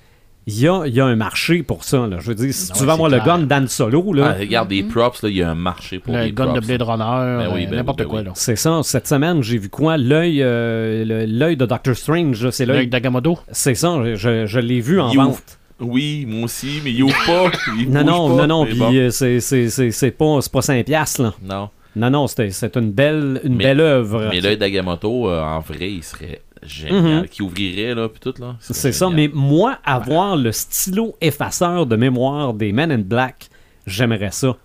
Il 0.50 0.58
y 0.62 0.66
a, 0.70 0.86
il 0.86 0.94
y 0.96 1.02
a 1.02 1.06
un 1.06 1.18
marché 1.18 1.62
pour 1.62 1.84
ça. 1.84 2.08
Là. 2.08 2.20
Je 2.22 2.28
veux 2.30 2.36
dire, 2.36 2.54
si 2.54 2.72
Ouais, 2.72 2.78
tu 2.78 2.86
veux 2.86 2.90
avoir 2.90 3.10
c'est 3.10 3.18
le 3.18 3.22
clair. 3.22 3.38
gun 3.40 3.44
Dan 3.48 3.68
Solo, 3.68 4.14
là, 4.14 4.34
Ah, 4.34 4.40
regarde, 4.40 4.70
des 4.70 4.82
props, 4.82 5.22
là, 5.24 5.28
il 5.28 5.36
y 5.36 5.44
a 5.44 5.50
un 5.50 5.56
marché 5.56 6.00
pour 6.00 6.14
Le 6.14 6.22
les 6.24 6.32
gun 6.32 6.46
de 6.46 6.52
props. 6.52 6.68
Blade 6.68 6.82
Runner, 6.84 7.04
Ben 7.46 7.54
oui, 7.54 7.66
euh, 7.66 7.70
ben 7.70 7.76
n'importe 7.76 8.00
oui, 8.00 8.06
ben 8.06 8.10
quoi. 8.10 8.22
oui. 8.22 8.30
c'est 8.36 8.56
ça. 8.56 8.80
Cette 8.82 9.08
semaine, 9.10 9.44
j'ai 9.44 9.58
vu 9.58 9.68
quoi? 9.68 9.98
L'œil 9.98 10.42
euh, 10.42 11.26
l'œil 11.28 11.58
de 11.58 11.66
Doctor 11.66 11.94
Strange. 11.98 12.50
C'est 12.52 12.66
L'œil 12.66 12.78
l'œil. 12.78 12.88
d'Agamotto. 12.88 13.38
C'est 13.52 13.76
ça. 13.76 14.00
je- 14.16 14.60
l'ai 14.60 14.80
vu 14.80 15.02
en 15.02 15.14
vente. 15.14 15.60
Oui, 15.80 16.26
moi 16.28 16.46
aussi, 16.46 16.82
mais 16.84 16.92
il 16.92 17.04
ouvre 17.04 17.16
pas. 17.26 17.52
Il 17.78 17.90
Non, 17.92 18.04
non, 18.04 18.36
pas, 18.38 18.48
non, 18.48 18.48
non. 18.48 18.66
mais 18.66 18.72
Puis 18.72 19.00
euh, 19.00 19.10
c'est- 19.12 19.40
c'est 19.40 19.70
c'est- 19.70 19.92
c'est 19.92 20.12
pas, 20.12 20.40
c'est 20.42 20.52
pas 20.52 20.62
5 20.62 20.86
piastres, 20.86 21.22
là. 21.22 21.34
Non. 21.44 21.70
Non, 21.96 22.10
non, 22.10 22.28
c'est 22.28 22.50
c'est 22.52 22.76
une 22.78 22.92
belle, 22.92 23.42
une 23.44 23.56
Mais- 23.58 23.64
belle 23.66 23.80
œuvre. 23.82 24.28
Mais 24.32 24.42
l'œil 24.42 24.58
d'Agamotto, 24.58 25.30
euh, 25.30 25.42
en 25.42 25.60
vrai, 25.60 25.92
il 25.92 26.04
serait 26.04 26.42
génial. 26.64 27.22
Mhm. 27.22 27.28
Qui 27.28 27.42
ouvrirait, 27.44 27.94
là, 27.96 28.10
puis 28.10 28.20
tout, 28.20 28.34
là. 28.40 28.56
C'est 28.60 28.92
ça, 28.92 29.10
mais 29.10 29.30
moi, 29.34 29.78
avoir 29.86 30.36
le 30.36 30.52
stylo 30.52 31.16
effaceur 31.22 31.86
de 31.86 31.96
mémoire 31.96 32.54
des 32.54 32.72
Men 32.72 32.92
in 32.92 32.98
Black, 33.00 33.48
j'aimerais 33.86 34.32
ça. 34.32 34.56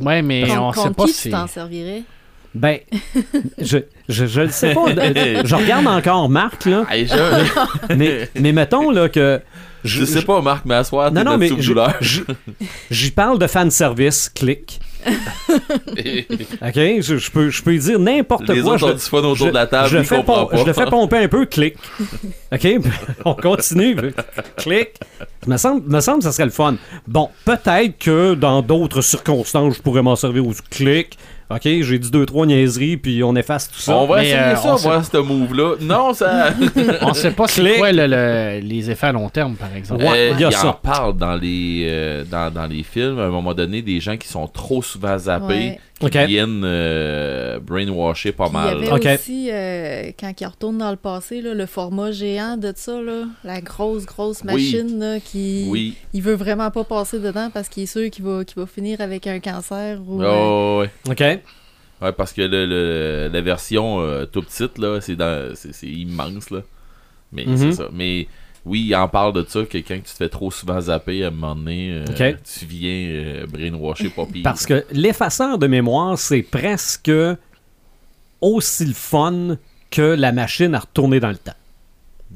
Ouais, 0.00 0.22
mais 0.22 0.42
Contre, 0.46 0.60
on 0.60 0.72
sait 0.84 0.90
pas 0.94 1.04
qui 1.04 1.12
si. 1.12 1.22
tu 1.24 1.30
t'en 1.30 1.46
servirais? 1.46 2.02
Ben, 2.54 2.78
je, 3.58 3.78
je, 4.08 4.26
je 4.26 4.40
le 4.42 4.50
sais 4.50 4.74
pas. 4.74 4.86
Je 5.44 5.54
regarde 5.54 5.86
encore 5.86 6.28
Marc, 6.28 6.64
là, 6.66 6.84
mais, 7.96 8.28
mais 8.38 8.52
mettons 8.52 8.90
là, 8.90 9.08
que. 9.08 9.40
Je 9.84 10.04
sais 10.04 10.22
pas, 10.22 10.40
Marc, 10.40 10.64
mais 10.64 10.74
à 10.76 10.84
soir, 10.84 11.10
Non, 11.12 11.24
non, 11.24 11.38
mais 11.38 11.48
je- 11.48 11.72
je- 12.00 12.20
j'y 12.90 13.10
parle 13.10 13.38
de 13.38 13.46
fanservice, 13.46 14.28
clic. 14.28 14.80
OK? 15.06 16.74
Je, 16.74 17.16
je 17.18 17.30
peux, 17.30 17.50
je 17.50 17.62
peux 17.62 17.76
dire 17.76 17.98
n'importe 17.98 18.48
Les 18.48 18.60
quoi. 18.62 18.72
autres 18.74 18.78
je- 18.78 18.92
ont 18.92 18.94
du 18.94 19.00
fun 19.00 19.18
autour 19.18 19.36
je- 19.36 19.44
de 19.48 19.54
la 19.54 19.66
table, 19.66 19.88
je, 19.88 19.98
ils 19.98 20.04
fais 20.04 20.22
pom- 20.22 20.48
je 20.52 20.56
pas. 20.58 20.64
le 20.64 20.72
fais 20.72 20.86
pomper 20.86 21.16
un 21.18 21.28
peu, 21.28 21.46
clic. 21.46 21.74
OK? 22.52 22.68
On 23.24 23.34
continue. 23.34 23.96
clic. 24.56 24.90
Me 25.46 25.56
semble, 25.56 25.88
me 25.92 26.00
semble 26.00 26.18
que 26.18 26.24
ça 26.24 26.32
serait 26.32 26.44
le 26.44 26.50
fun. 26.50 26.76
Bon, 27.06 27.28
peut-être 27.44 27.98
que 27.98 28.34
dans 28.34 28.62
d'autres 28.62 29.00
circonstances, 29.02 29.76
je 29.76 29.82
pourrais 29.82 30.02
m'en 30.02 30.16
servir 30.16 30.46
au 30.46 30.52
clic. 30.70 31.18
OK? 31.56 31.62
J'ai 31.64 31.98
dit 31.98 32.10
deux, 32.10 32.26
trois 32.26 32.46
niaiseries, 32.46 32.96
puis 32.96 33.22
on 33.22 33.34
efface 33.36 33.70
tout 33.70 33.78
ça. 33.78 33.96
On 33.96 34.06
va 34.06 34.16
Mais, 34.16 34.22
essayer 34.28 34.38
euh, 34.38 34.56
ça, 34.56 34.74
on 34.74 34.76
sait- 34.76 34.88
voir 34.88 35.04
ce 35.04 35.16
move-là. 35.18 35.74
Non, 35.80 36.14
ça... 36.14 36.50
On 37.02 37.14
sait 37.14 37.30
pas 37.32 37.46
c'est 37.48 37.78
quoi 37.78 37.92
le- 37.92 38.06
le- 38.06 38.60
les 38.60 38.90
effets 38.90 39.08
à 39.08 39.12
long 39.12 39.28
terme, 39.28 39.54
par 39.56 39.74
exemple. 39.76 40.02
Ouais, 40.04 40.30
Euh, 40.30 40.32
il 40.34 40.40
y 40.40 40.44
a 40.44 40.48
il 40.48 40.52
ça. 40.54 40.68
en 40.68 40.72
parle 40.72 41.16
dans 41.16 41.34
les, 41.36 41.86
euh, 41.88 42.24
dans, 42.30 42.52
dans 42.52 42.66
les 42.66 42.82
films, 42.82 43.18
à 43.18 43.24
un 43.24 43.30
moment 43.30 43.54
donné, 43.54 43.82
des 43.82 44.00
gens 44.00 44.16
qui 44.16 44.28
sont 44.28 44.46
trop 44.46 44.82
souvent 44.82 45.16
zappés, 45.18 45.44
Ouais. 45.54 45.80
Qui 46.10 46.18
OK. 46.18 46.26
viennent 46.26 46.62
euh, 46.64 47.58
brainwasher 47.60 48.32
pas 48.32 48.48
Puis 48.48 48.58
Il 48.58 48.60
y 48.60 48.64
mal. 48.90 48.92
avait 48.94 49.14
aussi, 49.14 49.48
euh, 49.50 50.10
quand 50.18 50.32
il 50.40 50.46
retourne 50.46 50.78
dans 50.78 50.90
le 50.90 50.96
passé, 50.96 51.40
là, 51.40 51.54
le 51.54 51.66
format 51.66 52.10
géant 52.10 52.56
de 52.56 52.72
ça, 52.74 53.00
là, 53.00 53.24
la 53.44 53.60
grosse, 53.60 54.06
grosse 54.06 54.40
Oui. 54.44 54.52
machine 54.52 54.98
là, 54.98 55.20
qui 55.20 55.66
Oui. 55.68 55.96
il 56.12 56.22
veut 56.22 56.34
vraiment 56.34 56.70
pas 56.70 56.84
passer 56.84 57.18
dedans 57.18 57.50
parce 57.52 57.68
qu'il 57.68 57.82
est 57.84 57.86
sûr 57.86 58.10
qu'il 58.10 58.24
va, 58.24 58.42
finir 58.66 59.00
avec 59.00 59.26
un 59.26 59.40
cancer. 59.40 59.98
Ou, 60.06 60.22
Oh, 60.22 60.82
ouais. 60.82 60.90
OK? 61.10 61.40
Ouais, 62.00 62.12
parce 62.12 62.32
que 62.32 62.42
le, 62.42 62.66
le- 62.66 63.30
la 63.32 63.40
version 63.40 64.00
euh, 64.00 64.26
tout 64.26 64.42
petite, 64.42 64.78
là, 64.78 64.98
c'est 65.00 65.86
immense, 65.86 66.50
là. 66.50 66.60
Mais 67.32 67.44
Mhm. 67.46 67.56
c'est 67.56 67.72
ça. 67.72 67.88
Mais 67.92 68.26
oui, 68.64 68.84
il 68.88 68.94
en 68.94 69.08
parle 69.08 69.32
de 69.32 69.44
ça, 69.48 69.64
que 69.64 69.78
quand 69.78 69.96
tu 69.96 70.02
te 70.02 70.10
fais 70.10 70.28
trop 70.28 70.50
souvent 70.50 70.80
zapper, 70.80 71.24
à 71.24 71.28
un 71.28 71.30
moment 71.30 71.56
donné, 71.56 71.90
euh, 71.90 72.34
tu 72.44 72.64
viens 72.66 73.08
euh, 73.08 73.46
brainwasher. 73.46 74.12
Parce 74.44 74.66
que 74.66 74.84
l'effaceur 74.92 75.58
de 75.58 75.66
mémoire, 75.66 76.16
c'est 76.16 76.42
presque 76.42 77.10
aussi 78.40 78.84
le 78.84 78.94
fun 78.94 79.56
que 79.90 80.02
la 80.02 80.32
machine 80.32 80.74
à 80.74 80.80
retourner 80.80 81.18
dans 81.18 81.30
le 81.30 81.36
temps. 81.36 81.52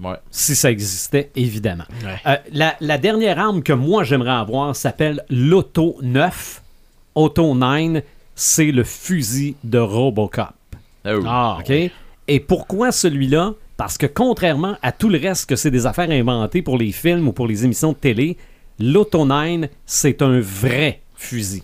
Ouais. 0.03 0.17
Si 0.31 0.55
ça 0.57 0.71
existait, 0.71 1.31
évidemment. 1.37 1.85
Ouais. 2.05 2.17
Euh, 2.27 2.37
la, 2.53 2.77
la 2.81 2.99
dernière 2.99 3.39
arme 3.39 3.63
que 3.63 3.73
moi 3.73 4.05
j'aimerais 4.05 4.31
avoir 4.31 4.77
s'appelle 4.77 5.25
l'Auto 5.31 5.97
9. 6.03 6.63
Auto 7.15 7.55
9, 7.55 8.03
c'est 8.35 8.73
le 8.73 8.85
fusil 8.85 9.57
de 9.65 9.79
Robocop. 9.79 10.49
Oh. 11.07 11.23
Ah, 11.25 11.59
OK? 11.61 11.73
Et 12.29 12.41
pourquoi 12.41 12.93
celui-là? 12.93 13.55
Parce 13.77 13.99
que 13.99 14.07
contrairement 14.07 14.77
à 14.83 14.93
tout 14.93 15.09
le 15.09 15.19
reste 15.19 15.49
que 15.49 15.57
c'est 15.57 15.71
des 15.71 15.87
affaires 15.87 16.11
inventées 16.11 16.63
pour 16.63 16.79
les 16.79 16.93
films 16.93 17.29
ou 17.29 17.33
pour 17.33 17.47
les 17.47 17.65
émissions 17.65 17.93
de 17.93 17.97
télé, 17.99 18.37
l'Auto 18.79 19.25
9, 19.27 19.69
c'est 19.85 20.23
un 20.23 20.41
vrai 20.41 21.03
fusil. 21.15 21.63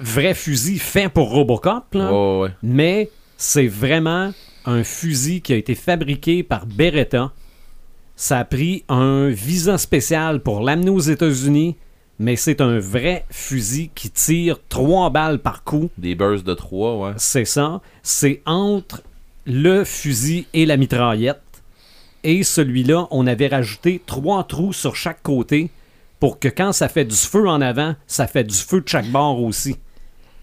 Vrai 0.00 0.34
fusil 0.34 0.78
fait 0.78 1.08
pour 1.08 1.30
Robocop, 1.30 1.94
là, 1.94 2.12
Ouais, 2.12 2.40
ouais. 2.42 2.50
mais 2.62 3.10
c'est 3.36 3.68
vraiment 3.68 4.32
un 4.66 4.82
fusil 4.84 5.40
qui 5.40 5.52
a 5.52 5.56
été 5.56 5.74
fabriqué 5.74 6.42
par 6.42 6.66
Beretta. 6.66 7.32
Ça 8.16 8.38
a 8.40 8.44
pris 8.44 8.84
un 8.88 9.28
visa 9.28 9.78
spécial 9.78 10.40
pour 10.40 10.60
l'amener 10.60 10.90
aux 10.90 11.00
États-Unis, 11.00 11.76
mais 12.18 12.36
c'est 12.36 12.60
un 12.60 12.78
vrai 12.78 13.24
fusil 13.30 13.90
qui 13.94 14.10
tire 14.10 14.58
trois 14.68 15.10
balles 15.10 15.40
par 15.40 15.64
coup. 15.64 15.90
Des 15.98 16.14
bursts 16.14 16.46
de 16.46 16.54
3, 16.54 16.96
ouais. 16.98 17.12
C'est 17.16 17.44
ça. 17.44 17.80
C'est 18.02 18.40
entre 18.46 19.02
le 19.46 19.84
fusil 19.84 20.46
et 20.54 20.66
la 20.66 20.76
mitraillette. 20.76 21.40
Et 22.22 22.42
celui-là, 22.42 23.06
on 23.10 23.26
avait 23.26 23.48
rajouté 23.48 24.00
trois 24.06 24.44
trous 24.44 24.72
sur 24.72 24.96
chaque 24.96 25.22
côté 25.22 25.70
pour 26.20 26.38
que 26.38 26.48
quand 26.48 26.72
ça 26.72 26.88
fait 26.88 27.04
du 27.04 27.16
feu 27.16 27.46
en 27.48 27.60
avant, 27.60 27.94
ça 28.06 28.26
fait 28.26 28.44
du 28.44 28.54
feu 28.56 28.80
de 28.80 28.88
chaque 28.88 29.08
bord 29.10 29.42
aussi. 29.42 29.76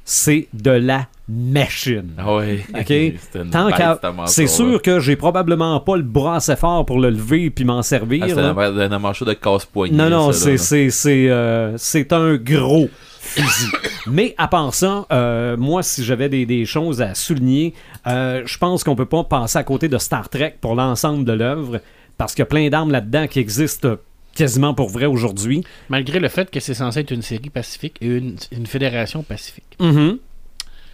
C'est 0.06 0.47
de 0.54 0.72
la 0.72 1.08
machine. 1.28 2.12
Ah 2.18 2.36
ouais. 2.36 2.66
OK? 2.76 3.49
Tant 3.52 3.72
qu'à- 3.72 3.99
c'est 4.26 4.47
sûr 4.47 4.82
que 4.82 4.99
j'ai 4.99 5.16
probablement 5.16 5.80
pas 5.80 5.95
le 5.95 6.04
bras 6.04 6.36
assez 6.38 6.56
fort 6.56 6.86
pour 6.86 6.99
le 6.99 7.10
lever 7.10 7.49
puis 7.49 7.66
m'en 7.66 7.82
servir. 7.82 8.24
Ah, 8.24 8.28
là. 8.28 8.49
un, 8.49 8.91
un 8.91 9.12
de 9.26 9.34
casse-poignet. 9.34 9.95
Non, 9.95 10.10
non, 10.10 10.28
là, 10.28 10.34
c'est, 10.34 10.52
là. 10.52 10.58
c'est, 10.58 10.89
c'est, 10.89 11.30
euh, 11.30 11.78
c'est 11.78 12.14
un 12.14 12.36
gros 12.36 12.89
fusil. 13.22 13.72
Mais 14.07 14.34
à 14.38 14.47
part 14.47 14.74
ça, 14.74 15.05
euh, 15.11 15.55
moi, 15.57 15.84
si 15.84 16.03
j'avais 16.03 16.28
des, 16.30 16.45
des 16.45 16.65
choses 16.65 17.01
à 17.01 17.13
souligner, 17.15 17.74
euh, 18.07 18.41
je 18.45 18.57
pense 18.57 18.84
qu'on 18.84 18.95
peut 18.95 19.05
pas 19.05 19.24
passer 19.24 19.57
à 19.57 19.63
côté 19.63 19.88
de 19.88 19.97
Star 19.97 20.30
Trek 20.30 20.55
pour 20.59 20.76
l'ensemble 20.76 21.24
de 21.26 21.34
l'œuvre, 21.34 21.80
parce 22.17 22.34
qu'il 22.34 22.41
y 22.41 22.43
a 22.43 22.47
plein 22.47 22.69
d'armes 22.69 22.91
là-dedans 22.91 23.28
qui 23.28 23.39
existent 23.39 23.95
quasiment 24.36 24.74
pour 24.74 24.89
vrai 24.89 25.05
aujourd'hui. 25.05 25.63
Malgré 25.89 26.19
le 26.19 26.30
fait 26.30 26.49
que 26.49 26.59
c'est 26.59 26.74
censé 26.74 26.99
être 27.01 27.11
une 27.11 27.22
série 27.22 27.49
pacifique 27.49 27.97
et 28.01 28.07
une, 28.07 28.36
une 28.51 28.65
fédération 28.65 29.24
pacifique. 29.24 29.65
Mhm. 29.80 30.17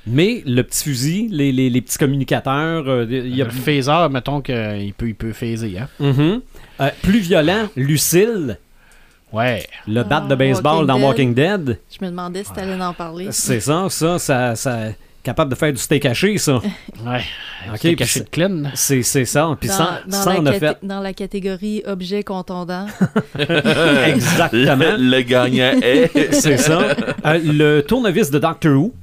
Mais 0.09 0.41
le 0.45 0.63
petit 0.63 0.85
fusil, 0.85 1.27
les, 1.31 1.51
les- 1.51 1.69
les 1.69 1.81
petits 1.81 1.97
communicateurs, 1.97 2.87
euh, 2.87 3.05
il 3.09 3.35
y 3.35 3.41
a 3.41 3.45
Le 3.45 3.51
phaser, 3.51 4.07
mettons 4.09 4.39
qu'il 4.41 4.93
peut, 4.97 5.09
il 5.09 5.15
peut 5.15 5.33
phaser, 5.33 5.77
hein. 5.79 5.89
Mhm. 5.99 6.41
Euh, 6.79 6.89
plus 7.01 7.19
violent, 7.19 7.67
Lucille, 7.75 8.57
Ouais. 9.33 9.67
le 9.87 10.03
bat 10.03 10.21
Ah, 10.25 10.27
de 10.29 10.35
baseball 10.35 10.73
Walking 10.73 10.87
dans 10.87 10.95
Dead. 10.95 11.03
Walking 11.03 11.33
Dead? 11.33 11.79
Je 11.99 12.05
me 12.05 12.09
demandais 12.09 12.43
si 12.43 12.53
t'allais 12.53 12.81
en 12.81 12.93
parler. 12.93 13.27
C'est 13.31 13.59
ça, 13.59 13.87
ça, 13.89 14.17
ça, 14.19 14.55
ça, 14.55 14.77
capable 15.21 15.51
de 15.51 15.55
faire 15.55 15.73
du 15.73 15.77
steak 15.79 16.05
haché, 16.05 16.37
ça. 16.37 16.61
Ouais. 17.05 17.21
Ok, 17.73 17.79
c'est- 18.05 18.19
de 18.23 18.29
clean. 18.29 18.63
C'est 18.75 19.01
c'est 19.03 19.25
ça. 19.25 19.49
Puis 19.59 19.67
Dans, 19.67 19.75
ça, 19.75 19.99
dans 20.07 20.17
ça 20.21 20.33
la 20.33 20.39
en 20.39 20.45
a 20.45 20.51
caté- 20.53 20.59
fait. 20.67 20.77
dans 20.83 20.99
la 21.01 21.13
catégorie 21.13 21.83
objet 21.85 22.23
contondant. 22.23 22.85
Exactement. 24.07 24.95
Le, 24.97 25.17
le 25.17 25.21
gagnant 25.21 25.73
est. 25.81 26.31
C'est 26.33 26.57
ça. 26.57 26.79
Euh, 27.25 27.39
le 27.43 27.81
tournevis 27.81 28.29
de 28.31 28.39
Doctor 28.39 28.71
Who. 28.73 28.93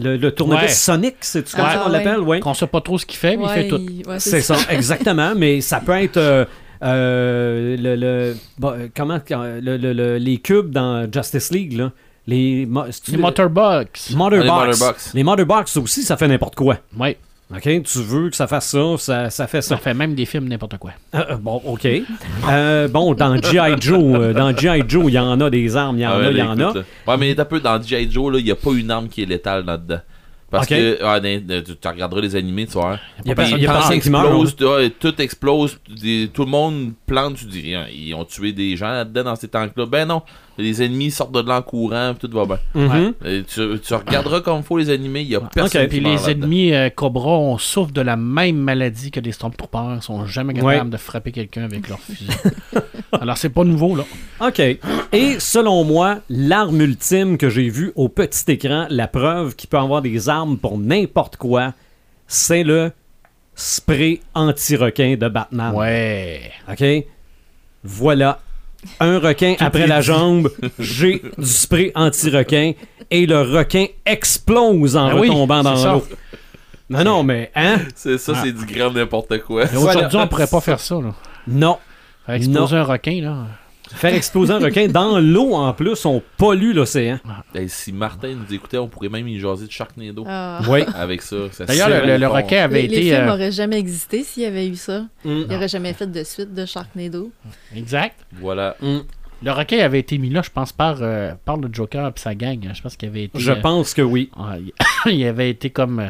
Le, 0.00 0.16
le 0.16 0.30
tournevis 0.30 0.62
Ouais. 0.62 0.68
Sonic, 0.68 1.16
c'est 1.22 1.50
comme 1.50 1.64
Ah, 1.66 1.72
ça 1.72 1.78
qu'on 1.80 1.90
ouais. 1.90 2.04
l'appelle, 2.04 2.20
oui. 2.20 2.38
Qu'on 2.38 2.54
sait 2.54 2.68
pas 2.68 2.80
trop 2.80 2.98
ce 2.98 3.04
qu'il 3.06 3.18
fait, 3.18 3.36
mais 3.36 3.42
il 3.42 3.46
Ouais, 3.48 3.54
fait 3.62 3.68
tout. 3.68 3.78
il- 3.80 4.06
ouais, 4.06 4.20
C'est 4.20 4.42
ça, 4.42 4.54
exactement. 4.70 5.32
Mais 5.36 5.60
ça 5.60 5.80
peut 5.80 6.00
être 6.00 6.18
euh, 6.18 6.44
euh, 6.82 7.76
le, 7.78 7.96
le- 7.96 8.36
bon, 8.58 8.70
euh, 8.72 8.88
comment 8.94 9.20
le- 9.28 9.76
le- 9.76 9.92
le- 9.92 10.16
les 10.18 10.38
cubes 10.38 10.70
dans 10.70 11.10
Justice 11.12 11.50
League 11.50 11.76
là. 11.76 11.92
Les, 12.26 12.66
mo- 12.66 12.84
Les. 13.08 13.16
Motherbox. 13.16 14.10
Les 14.10 14.16
Motherbox. 14.16 15.14
Les 15.14 15.24
Motherbox 15.24 15.76
aussi, 15.78 16.02
ça 16.02 16.16
fait 16.18 16.28
n'importe 16.28 16.56
quoi. 16.56 16.76
Ouais. 16.98 17.16
OK, 17.50 17.62
tu 17.62 17.98
veux 18.02 18.28
que 18.28 18.36
ça 18.36 18.46
fasse 18.46 18.68
ça, 18.68 18.78
ça, 18.98 19.30
ça 19.30 19.46
fait 19.46 19.62
Ça 19.62 19.76
ça. 19.76 19.76
fait 19.78 19.94
même 19.94 20.14
des 20.14 20.26
films 20.26 20.46
n'importe 20.48 20.76
quoi. 20.76 20.90
Euh, 21.14 21.24
euh, 21.30 21.36
bon, 21.36 21.62
OK. 21.64 21.88
Euh, 22.50 22.88
bon, 22.88 23.14
dans 23.14 23.34
G.I. 23.40 23.76
Joe, 23.80 23.98
euh, 24.20 24.32
dans 24.34 24.54
G.I. 24.54 24.82
Joe, 24.86 25.04
il 25.08 25.14
y 25.14 25.18
en 25.18 25.40
a 25.40 25.48
des 25.48 25.74
armes, 25.74 25.96
il 25.96 26.02
y 26.02 26.06
en 26.06 26.10
Ah 26.10 26.16
a, 26.26 26.30
il 26.30 26.36
y 26.36 26.42
en 26.42 26.52
écoute, 26.58 26.76
a. 26.76 26.78
là. 26.80 26.84
Ouais, 27.06 27.16
mais 27.16 27.40
un 27.40 27.44
peu 27.46 27.60
dans 27.60 27.80
G.I. 27.82 28.10
Joe, 28.10 28.30
là, 28.34 28.38
il 28.38 28.44
n'y 28.44 28.50
a 28.50 28.54
pas 28.56 28.72
une 28.72 28.90
arme 28.90 29.08
qui 29.08 29.22
est 29.22 29.26
létale 29.26 29.64
là-dedans. 29.64 30.00
Parce 30.50 30.66
que, 30.66 30.98
ah, 31.02 31.20
dans- 31.20 31.46
dans- 31.46 31.62
tu, 31.62 31.88
regarderas 31.88 32.20
les 32.22 32.34
animés, 32.36 32.66
tu 32.66 32.72
vois. 32.72 32.98
Il 33.24 33.28
y 33.28 33.32
a 33.32 33.34
Puis 33.34 33.34
personne- 33.34 33.60
y 33.60 33.66
a 33.66 33.68
meurt, 34.10 34.60
ouais, 34.62 34.90
tout 34.90 35.20
explose, 35.20 35.78
des- 36.02 36.30
tout 36.32 36.44
le 36.44 36.50
monde 36.50 36.92
plante, 37.06 37.36
tu 37.36 37.44
dis, 37.46 37.74
hein, 37.74 37.86
ils 37.92 38.14
ont 38.14 38.24
tué 38.24 38.52
des 38.52 38.74
gens 38.76 38.88
là-dedans 38.88 39.24
dans 39.24 39.36
ces 39.36 39.48
tanks-là. 39.48 39.84
Ben 39.86 40.06
non, 40.08 40.22
les 40.58 40.82
ennemis 40.82 41.10
sortent 41.12 41.32
de 41.32 41.40
là 41.40 41.58
en 41.58 41.62
courant, 41.62 42.14
puis 42.18 42.28
tout 42.28 42.36
va 42.36 42.44
bien. 42.44 42.58
Mhm. 42.74 43.14
Et 43.24 43.42
tu, 43.44 43.78
tu 43.80 43.94
regarderas 43.94 44.40
comme 44.40 44.62
faut 44.62 44.76
les 44.76 44.90
animés, 44.90 45.20
il 45.22 45.28
y 45.28 45.36
a 45.36 45.40
personne 45.40 45.82
Ok. 45.82 45.88
qui 45.88 46.00
Puis 46.00 46.04
les 46.04 46.30
ennemis 46.30 46.74
euh, 46.74 46.90
Cobra, 46.90 47.38
on 47.38 47.56
souffre 47.58 47.92
de 47.92 48.00
la 48.00 48.16
même 48.16 48.56
maladie 48.56 49.10
que 49.10 49.20
les 49.20 49.32
Stormtroopers. 49.32 49.96
Ils 49.96 50.02
sont 50.02 50.26
jamais 50.26 50.54
capables 50.54 50.84
Ouais. 50.86 50.90
de 50.90 50.96
frapper 50.96 51.30
quelqu'un 51.32 51.62
avec 51.64 51.88
leur 51.88 52.00
fusil. 52.00 52.26
Alors, 53.12 53.38
c'est 53.38 53.48
pas 53.50 53.64
nouveau, 53.64 53.96
là. 53.96 54.04
OK. 54.40 54.58
Et 54.60 55.40
selon 55.40 55.84
moi, 55.84 56.18
l'arme 56.28 56.80
ultime 56.82 57.38
que 57.38 57.48
j'ai 57.48 57.68
vue 57.70 57.92
au 57.94 58.08
petit 58.08 58.50
écran, 58.52 58.86
la 58.90 59.06
preuve 59.08 59.54
qu'il 59.56 59.68
peut 59.70 59.78
avoir 59.78 60.02
des 60.02 60.28
armes 60.28 60.58
pour 60.58 60.76
n'importe 60.78 61.36
quoi, 61.36 61.72
c'est 62.26 62.64
le 62.64 62.90
spray 63.54 64.20
anti-requin 64.34 65.16
de 65.16 65.28
Batman. 65.28 65.74
Ouais. 65.74 66.50
OK? 66.70 66.84
Voilà. 67.84 68.40
Un 69.00 69.18
requin 69.18 69.54
après 69.58 69.86
la 69.86 70.00
jambe, 70.00 70.50
j'ai 70.78 71.22
du 71.36 71.46
spray 71.46 71.90
anti-requin 71.94 72.72
et 73.10 73.26
le 73.26 73.40
requin 73.42 73.86
explose 74.06 74.96
en 74.96 75.08
Ah 75.08 75.16
oui, 75.16 75.28
retombant 75.28 75.62
dans 75.62 75.94
l'eau. 75.94 76.06
Non, 76.90 77.04
non, 77.04 77.22
mais 77.22 77.50
hein? 77.54 77.80
C'est 77.94 78.16
ça, 78.18 78.32
Ah. 78.36 78.40
c'est 78.44 78.52
du 78.52 78.64
grand 78.64 78.90
n'importe 78.92 79.38
quoi. 79.42 79.64
Mais 79.70 79.76
Aujourd'hui, 79.78 80.18
on 80.18 80.26
pourrait 80.28 80.46
pas 80.46 80.60
faire 80.60 80.80
ça, 80.80 80.94
là. 80.94 81.12
Non. 81.46 81.78
Exploser 82.28 82.76
un 82.76 82.84
requin, 82.84 83.20
là. 83.22 83.36
Faire 83.94 84.14
exploser 84.14 84.52
un 84.52 84.58
requin 84.58 84.86
dans 84.88 85.18
l'eau 85.18 85.54
en 85.54 85.72
plus, 85.72 86.04
on 86.04 86.22
pollue 86.36 86.72
l'océan. 86.74 87.18
Hey, 87.54 87.68
si 87.68 87.92
Martin 87.92 88.34
nous 88.34 88.54
écoutait, 88.54 88.78
on 88.78 88.88
pourrait 88.88 89.08
même 89.08 89.26
y 89.28 89.38
jaser 89.38 89.66
de 89.66 89.70
Sharknado. 89.72 90.24
Ah. 90.26 90.60
Oui. 90.68 90.80
Avec 90.94 91.22
ça. 91.22 91.36
ça 91.52 91.64
D'ailleurs, 91.64 91.88
le, 92.06 92.16
le- 92.16 92.26
requin 92.26 92.64
avait 92.64 92.82
Les, 92.82 92.88
les 92.88 92.96
été. 92.96 93.02
films 93.10 93.16
euh, 93.22 93.26
n'auraient 93.26 93.52
jamais 93.52 93.78
existé 93.78 94.22
s'il 94.24 94.42
y 94.42 94.46
avait 94.46 94.68
eu 94.68 94.76
ça. 94.76 95.00
Mm. 95.24 95.30
Il 95.42 95.46
n'y 95.48 95.56
aurait 95.56 95.68
jamais 95.68 95.92
fait 95.94 96.06
de 96.10 96.22
suite 96.22 96.54
de 96.54 96.64
Sharknado. 96.66 97.30
Exact. 97.74 98.16
Voilà. 98.40 98.76
Mm. 98.80 98.98
Le 99.42 99.52
requin 99.52 99.78
avait 99.78 100.00
été 100.00 100.18
mis 100.18 100.30
là, 100.30 100.42
je 100.42 100.50
pense, 100.50 100.72
par, 100.72 100.98
euh, 101.00 101.32
par 101.44 101.56
le 101.56 101.68
Joker 101.72 102.06
et 102.08 102.12
sa 102.16 102.34
gang. 102.34 102.70
Je 102.74 102.82
pense 102.82 102.96
qu'il 102.96 103.08
avait 103.08 103.24
été. 103.24 103.38
Je 103.38 103.52
euh, 103.52 103.56
pense 103.56 103.94
que 103.94 104.02
oui. 104.02 104.30
ah, 104.36 104.56
il- 104.58 104.72
il 105.18 105.24
avait 105.26 105.50
été 105.50 105.70
comme 105.70 106.00
euh, 106.00 106.08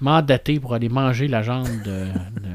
mandaté 0.00 0.60
pour 0.60 0.74
aller 0.74 0.88
manger 0.88 1.28
la 1.28 1.42
jambe 1.42 1.66
de, 1.84 2.06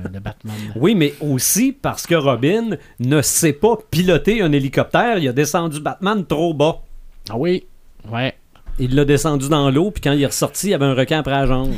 de- 0.05 0.09
de 0.13 0.19
Batman. 0.19 0.55
Oui, 0.75 0.95
mais 0.95 1.13
aussi 1.21 1.71
parce 1.73 2.05
que 2.07 2.15
Robin 2.15 2.77
ne 2.99 3.21
sait 3.21 3.53
pas 3.53 3.77
piloter 3.91 4.41
un 4.41 4.51
hélicoptère. 4.51 5.17
Il 5.17 5.27
a 5.27 5.33
descendu 5.33 5.79
Batman 5.79 6.25
trop 6.25 6.53
bas. 6.53 6.81
Ah 7.29 7.35
oui. 7.37 7.65
Ouais. 8.11 8.33
Il 8.79 8.95
l'a 8.95 9.05
descendu 9.05 9.49
dans 9.49 9.69
l'eau, 9.69 9.91
puis 9.91 10.01
quand 10.01 10.13
il 10.13 10.21
est 10.21 10.25
ressorti, 10.27 10.67
il 10.67 10.69
y 10.71 10.73
avait 10.73 10.85
un 10.85 10.95
requin 10.95 11.19
après 11.19 11.31
la 11.31 11.45
jambe. 11.45 11.73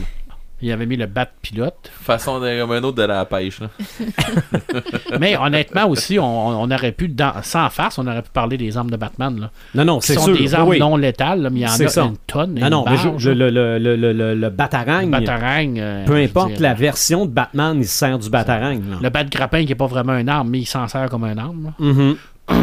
Il 0.62 0.72
avait 0.72 0.86
mis 0.86 0.96
le 0.96 1.06
bat 1.06 1.28
pilote. 1.42 1.92
Façon 2.02 2.40
d'un 2.40 2.58
comme 2.60 2.72
un 2.72 2.82
autre 2.84 2.96
de 2.98 3.04
la 3.04 3.26
pêche. 3.26 3.60
Là. 3.60 3.68
Mais 5.20 5.36
honnêtement 5.38 5.88
aussi, 5.88 6.18
on, 6.18 6.24
on 6.62 6.72
aurait 6.72 6.92
pu, 6.94 7.08
dans, 7.10 7.34
sans 7.44 7.70
farce, 7.70 8.00
on 8.00 8.08
aurait 8.08 8.22
pu 8.22 8.30
parler 8.34 8.58
des 8.58 8.76
armes 8.78 8.90
de 8.90 8.96
Batman. 8.98 9.38
Là, 9.40 9.50
Non, 9.76 9.86
non, 9.96 10.02
c'est 10.02 10.14
sont 10.16 10.26
sûr. 10.26 10.38
des 10.38 10.56
armes 10.56 10.70
oui. 10.70 10.80
non 10.80 10.96
létales, 10.96 11.42
là, 11.42 11.50
mais 11.50 11.60
il 11.60 11.64
y 11.64 11.68
en 11.68 11.72
a 11.74 11.88
ça. 11.90 12.04
une 12.04 12.18
tonne. 12.26 12.56
Non, 12.56 12.66
une 12.66 12.70
non, 12.72 12.86
mais 12.90 12.98
je- 13.18 13.30
le, 13.30 13.50
le, 13.50 13.78
le, 13.80 13.96
le, 13.96 14.14
le- 14.14 14.34
le 14.36 14.50
batarangue, 14.50 15.10
Batarang, 15.10 15.76
euh, 15.78 16.06
peu 16.06 16.16
importe 16.16 16.54
dire, 16.54 16.62
la 16.62 16.74
version 16.74 17.26
de 17.26 17.32
Batman, 17.32 17.78
il 17.78 17.86
se 17.86 17.98
sert 17.98 18.18
du 18.18 18.30
batarangue. 18.30 18.90
là. 18.90 18.98
Le 19.02 19.10
bat 19.10 19.24
grappin 19.26 19.66
qui 19.66 19.74
est 19.74 19.76
pas 19.76 19.88
vraiment 19.88 20.18
une 20.18 20.30
arme, 20.30 20.50
mais 20.50 20.60
il 20.60 20.66
s'en 20.66 20.88
sert 20.88 21.10
comme 21.10 21.26
une 21.26 21.38
arme. 21.40 21.66
là. 21.66 21.86
Mhm. 21.86 22.16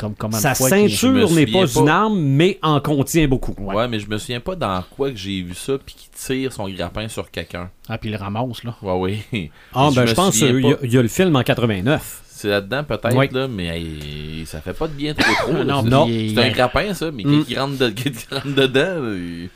Comme, 0.00 0.14
comme 0.14 0.32
Sa 0.32 0.54
ceinture 0.54 1.30
n'est 1.30 1.44
pas 1.46 1.66
une 1.66 1.88
arme, 1.90 2.18
mais 2.18 2.58
en 2.62 2.80
contient 2.80 3.28
beaucoup. 3.28 3.54
Ouais. 3.58 3.86
mais 3.86 4.00
je 4.00 4.08
me 4.08 4.16
souviens 4.16 4.40
pas 4.40 4.56
dans 4.56 4.82
quoi 4.96 5.10
que 5.10 5.16
j'ai 5.18 5.42
vu 5.42 5.52
ça 5.54 5.74
puis 5.84 5.94
qui 5.94 6.08
tire 6.10 6.54
son 6.54 6.70
grappin 6.70 7.06
sur 7.08 7.30
quelqu'un. 7.30 7.68
Ah, 7.86 7.98
puis 7.98 8.08
il 8.08 8.12
le 8.12 8.18
ramasse, 8.18 8.64
là. 8.64 8.74
Ouais, 8.80 9.20
oui. 9.32 9.50
Ah, 9.74 9.90
ben 9.94 10.06
je 10.06 10.14
pense 10.14 10.38
qu'il 10.38 10.46
y, 10.60 10.66
a- 10.72 10.74
pas. 10.76 10.80
il 10.84 10.92
y 10.94 10.96
a 10.96 11.02
le 11.02 11.08
film 11.08 11.36
en 11.36 11.42
89. 11.42 12.22
C'est 12.30 12.48
là-dedans 12.48 12.82
peut-être, 12.84 13.32
là, 13.34 13.46
mais 13.46 13.66
hey, 13.66 14.46
ça 14.46 14.62
fait 14.62 14.72
pas 14.72 14.88
de 14.88 14.94
bien 14.94 15.12
trop. 15.12 15.52
Non, 15.64 15.82
C'est- 15.82 15.88
non. 15.90 16.06
C'est 16.08 16.38
un 16.42 16.50
grappin, 16.50 16.94
ça, 16.94 17.10
mais 17.12 17.24
Mm. 17.24 17.44
qui, 17.44 17.58
rentre 17.58 17.76
de- 17.76 17.90
qui 17.90 18.08
rentre 18.30 18.46
dedans, 18.54 19.02
là, 19.02 19.14
il, 19.14 19.50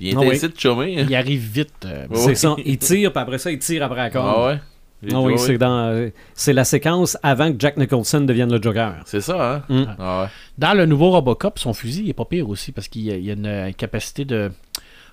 il 0.00 0.16
Ah 0.18 0.22
est 0.24 0.28
oui. 0.30 0.34
ici 0.34 0.48
de 0.48 0.58
chômer. 0.58 0.98
hein. 1.00 1.06
Il 1.08 1.14
arrive 1.14 1.40
vite. 1.40 1.70
euh. 1.84 2.06
C'est 2.14 2.34
ça. 2.34 2.56
Il 2.64 2.78
tire, 2.78 3.12
puis 3.12 3.22
après 3.22 3.38
ça, 3.38 3.52
il 3.52 3.60
tire 3.60 3.84
après 3.84 3.98
la 4.00 4.10
corde. 4.10 4.34
Ah 4.36 4.46
ouais? 4.48 4.58
J'ai 5.02 5.14
Ah 5.14 5.20
oui, 5.20 5.38
c'est 5.38 5.56
dans, 5.58 5.86
euh, 5.88 6.10
c'est 6.34 6.52
la 6.52 6.64
séquence 6.64 7.16
avant 7.22 7.50
que 7.52 7.56
Jack 7.58 7.76
Nicholson 7.78 8.20
devienne 8.20 8.52
le 8.52 8.60
Joker. 8.60 8.96
C'est 9.06 9.20
ça, 9.22 9.54
hein? 9.56 9.62
Mm. 9.68 9.84
Ah 9.98 10.22
ouais. 10.22 10.28
Dans 10.58 10.74
le 10.76 10.84
nouveau 10.86 11.10
Robocop, 11.10 11.58
son 11.58 11.72
fusil 11.72 12.02
il 12.04 12.10
est 12.10 12.14
pas 12.14 12.24
pire 12.26 12.48
aussi 12.48 12.70
parce 12.72 12.88
qu'il 12.88 13.02
y 13.02 13.10
a, 13.10 13.16
il 13.16 13.24
y 13.24 13.30
a 13.30 13.34
une 13.34 13.46
euh, 13.46 13.70
capacité 13.72 14.24
de. 14.24 14.50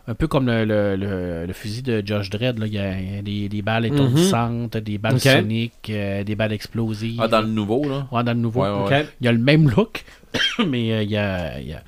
Un 0.10 0.16
peu 0.16 0.28
comme 0.28 0.46
le, 0.48 0.64
le- 0.64 0.96
le- 0.96 1.46
le 1.46 1.54
fusil 1.54 1.82
de 1.82 2.02
Josh 2.06 2.30
Dredd, 2.30 2.60
là. 2.60 2.66
il 2.66 2.74
y 2.74 2.80
a, 2.80 3.22
des, 3.22 3.50
des 3.50 3.62
balles 3.62 3.86
étourdissantes, 3.86 4.78
des 4.78 4.98
balles 4.98 5.16
Ok. 5.16 5.22
soniques, 5.22 5.90
euh, 5.90 6.24
des 6.24 6.36
balles 6.36 6.54
explosives. 6.54 7.20
Ah, 7.22 7.28
dans 7.28 7.42
le 7.42 7.48
nouveau, 7.50 7.84
là? 7.88 8.08
Ouais, 8.14 8.24
dans 8.24 8.32
le 8.34 8.40
nouveau. 8.40 8.62
Ouais, 8.64 8.70
ouais. 8.70 9.02
Ok. 9.02 9.08
Il 9.20 9.26
y 9.26 9.28
a 9.28 9.34
le 9.34 9.38
même 9.38 9.70
look, 9.70 10.06
mais 10.66 10.94
euh, 10.94 11.04
il, 11.04 11.12
y 11.12 11.18
a, 11.18 11.60
il 11.60 11.68
y 11.68 11.74
a- 11.74 11.84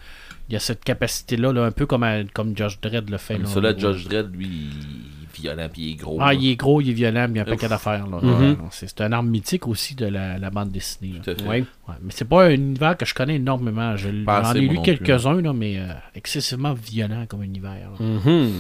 il 0.49 0.53
y 0.53 0.55
a 0.55 0.59
cette 0.59 0.83
capacité-là, 0.83 1.53
là, 1.53 1.63
un 1.65 1.71
peu 1.71 1.85
comme, 1.85 2.03
à- 2.03 2.23
comme 2.33 2.57
Josh 2.57 2.81
Dredd 2.81 3.09
le 3.09 3.17
fait. 3.17 3.37
là, 3.37 3.45
Celui-là, 3.45 3.77
Judge 3.77 4.05
Dredd, 4.09 4.35
lui, 4.35 4.47
il 4.47 5.08
violent 5.41 5.67
puis 5.71 5.81
il 5.81 5.91
est 5.91 5.95
gros. 5.95 6.17
Ah, 6.21 6.27
là. 6.27 6.33
il 6.33 6.49
est 6.51 6.55
gros, 6.55 6.81
il 6.81 6.89
est 6.89 6.93
violent, 6.93 7.27
mais 7.29 7.35
il 7.35 7.37
y 7.37 7.39
a 7.39 7.43
un 7.43 7.45
paquet 7.45 7.67
d'affaires. 7.67 8.07
là. 8.07 8.19
Mhm. 8.21 8.49
Ouais, 8.51 8.55
C'est 8.71 9.01
un 9.01 9.11
arme 9.11 9.27
mythique 9.29 9.67
aussi 9.67 9.95
de 9.95 10.05
la, 10.05 10.37
la 10.37 10.49
bande 10.49 10.69
dessinée. 10.71 11.19
Tout 11.23 11.31
à 11.31 11.35
fait. 11.35 11.43
Oui. 11.47 11.65
Ouais, 11.87 11.95
mais 12.03 12.11
c'est 12.13 12.27
pas 12.27 12.45
un 12.45 12.49
univers 12.51 12.95
que 12.97 13.05
je 13.05 13.13
connais 13.13 13.35
énormément. 13.35 13.95
J'en 13.97 14.09
ai 14.53 14.59
lu 14.59 14.75
non 14.75 14.81
quelques-uns, 14.83 15.41
mais 15.53 15.77
euh, 15.77 15.87
excessivement 16.15 16.73
violent 16.73 17.25
comme 17.27 17.43
univers. 17.43 17.89
Mhm. 17.99 18.51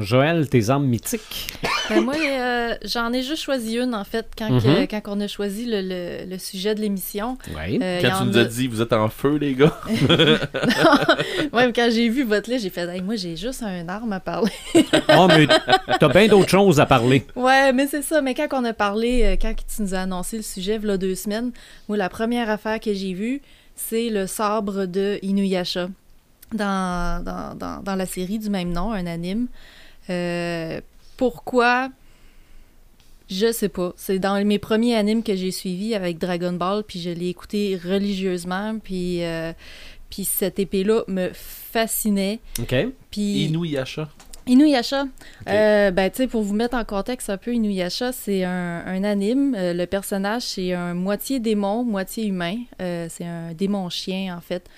Joël, 0.00 0.48
tes 0.48 0.70
armes 0.70 0.86
mythiques? 0.86 1.54
Ben 1.88 2.00
moi, 2.02 2.14
euh, 2.18 2.74
j'en 2.84 3.12
ai 3.12 3.22
juste 3.22 3.42
choisi 3.42 3.76
une, 3.76 3.94
en 3.94 4.04
fait, 4.04 4.26
quand, 4.36 4.50
Mhm. 4.50 4.86
que- 4.86 4.90
quand 5.00 5.02
on 5.16 5.20
a 5.20 5.28
choisi 5.28 5.66
le, 5.66 5.82
le- 5.82 6.30
le 6.30 6.38
sujet 6.38 6.74
de 6.74 6.80
l'émission. 6.80 7.36
Oui. 7.56 7.78
Euh, 7.82 8.00
Quand 8.02 8.22
tu 8.22 8.24
nous 8.28 8.38
as 8.38 8.44
dit, 8.44 8.66
vous 8.66 8.80
êtes 8.82 8.92
en 8.92 9.08
feu, 9.08 9.36
les 9.36 9.54
gars. 9.54 9.78
Ouais, 11.52 11.66
mais 11.66 11.72
quand 11.72 11.88
j'ai 11.92 12.08
vu 12.08 12.24
votre 12.24 12.50
liste, 12.50 12.64
j'ai 12.64 12.70
fait 12.70 12.84
Hey, 12.88 13.00
moi, 13.02 13.16
j'ai 13.16 13.36
juste 13.36 13.62
un 13.62 13.88
arme 13.88 14.12
à 14.12 14.20
parler. 14.20 14.50
Ah, 15.08 15.26
mais 15.28 15.46
t'as 15.98 16.08
bien 16.14 16.28
d'autres 16.28 16.48
choses 16.48 16.80
à 16.80 16.86
parler. 16.86 17.24
Ouais, 17.36 17.72
mais 17.72 17.86
c'est 17.86 18.02
ça. 18.02 18.22
Mais 18.22 18.34
quand 18.34 18.48
on 18.52 18.64
a 18.64 18.72
parlé, 18.72 19.22
euh, 19.24 19.36
quand 19.40 19.54
tu 19.54 19.82
nous 19.82 19.94
as 19.94 20.00
annoncé 20.00 20.36
le 20.36 20.42
sujet, 20.42 20.78
il 20.82 20.88
y 20.88 20.90
a 20.90 20.96
deux 20.96 21.14
semaines, 21.14 21.52
moi, 21.88 21.96
la 21.96 22.08
première 22.08 22.48
affaire 22.48 22.80
que 22.80 22.94
j'ai 22.94 23.12
vue, 23.12 23.42
c'est 23.76 24.08
le 24.08 24.26
sabre 24.26 24.86
de 24.86 25.18
Inuyasha 25.22 25.88
dans, 26.52 27.22
dans, 27.24 27.54
dans, 27.56 27.82
dans 27.82 27.94
la 27.96 28.06
série 28.06 28.38
du 28.38 28.50
même 28.50 28.72
nom, 28.72 28.92
un 28.92 29.06
anime. 29.06 29.48
Euh, 30.10 30.80
pourquoi? 31.16 31.90
Je 33.30 33.52
sais 33.52 33.68
pas. 33.70 33.92
C'est 33.96 34.18
dans 34.18 34.42
mes 34.44 34.58
premiers 34.58 34.96
animes 34.96 35.22
que 35.22 35.34
j'ai 35.34 35.50
suivis 35.50 35.94
avec 35.94 36.18
Dragon 36.18 36.52
Ball, 36.52 36.84
puis 36.86 37.00
je 37.00 37.10
l'ai 37.10 37.28
écouté 37.28 37.78
religieusement, 37.82 38.78
puis, 38.78 39.24
euh, 39.24 39.52
puis 40.10 40.24
cette 40.24 40.58
épée-là 40.58 41.02
me 41.08 41.30
fascinait. 41.32 42.40
OK. 42.60 42.74
Puis 43.10 43.46
Inuyasha. 43.46 44.08
Inuyasha, 44.46 45.06
euh, 45.48 45.90
ben, 45.90 46.10
pour 46.30 46.42
vous 46.42 46.54
mettre 46.54 46.76
en 46.76 46.84
contexte 46.84 47.30
un 47.30 47.38
peu, 47.38 47.54
Inuyasha, 47.54 48.12
c'est 48.12 48.44
un, 48.44 48.84
un 48.86 49.02
anime. 49.02 49.54
Euh, 49.56 49.72
le 49.72 49.86
personnage, 49.86 50.42
c'est 50.42 50.74
un 50.74 50.92
moitié 50.92 51.40
démon, 51.40 51.82
moitié 51.82 52.26
humain. 52.26 52.58
Euh, 52.82 53.06
c'est 53.08 53.24
un 53.24 53.54
démon 53.54 53.88
chien, 53.88 54.36
en 54.36 54.42
fait. 54.42 54.68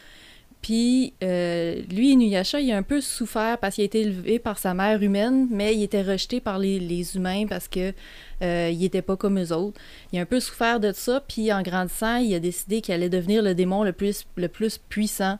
Puis 0.62 1.14
lui, 1.21 2.12
Inuyasha, 2.12 2.61
il 2.61 2.73
a 2.73 2.77
un 2.77 2.83
peu 2.83 3.01
souffert 3.01 3.59
parce 3.59 3.77
qu'il 3.77 3.83
a 3.83 3.85
été 3.85 4.01
élevé 4.01 4.39
par 4.41 4.59
sa 4.59 4.75
mère 4.75 5.01
humaine, 5.01 5.47
mais 5.51 5.77
il 5.77 5.83
était 5.83 6.03
rejeté 6.03 6.41
par 6.41 6.59
les, 6.59 6.81
les 6.81 7.14
humains 7.14 7.47
parce 7.47 7.69
que 7.69 7.93
il 8.41 8.85
était 8.85 9.03
pas 9.03 9.17
comme 9.17 9.39
eux 9.39 9.53
autres. 9.53 9.81
Il 10.12 10.19
a 10.19 10.23
un 10.23 10.27
peu 10.27 10.41
souffert 10.41 10.81
de 10.81 10.91
ça, 10.91 11.23
puis 11.29 11.53
en 11.53 11.62
grandissant, 11.62 12.17
il 12.17 12.35
a 12.35 12.41
décidé 12.41 12.81
qu'il 12.81 12.95
allait 12.95 13.09
devenir 13.09 13.43
le 13.43 13.55
démon 13.55 13.85
le 13.85 13.93
plus, 13.93 14.25
le 14.35 14.49
plus 14.49 14.79
puissant. 14.79 15.39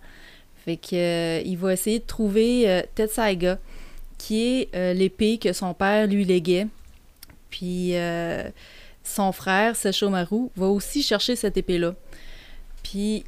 Fait 0.65 0.77
que 0.77 1.43
il 1.45 1.57
va 1.57 1.73
essayer 1.73 1.99
de 1.99 2.07
trouver 2.07 2.85
Tetsaiga, 2.95 3.59
qui 4.19 4.43
est 4.61 4.75
euh, 4.75 4.93
l'épée 4.95 5.39
que 5.39 5.53
son 5.53 5.75
père 5.75 6.07
lui 6.07 6.25
léguait. 6.25 6.67
Puis 7.51 7.91
euh, 7.97 8.45
son 9.05 9.33
frère, 9.33 9.77
Sesshomaru, 9.77 10.49
va 10.57 10.67
aussi 10.67 11.03
chercher 11.03 11.37
cette 11.37 11.57
épée-là. 11.57 11.95
Puis, 12.83 13.25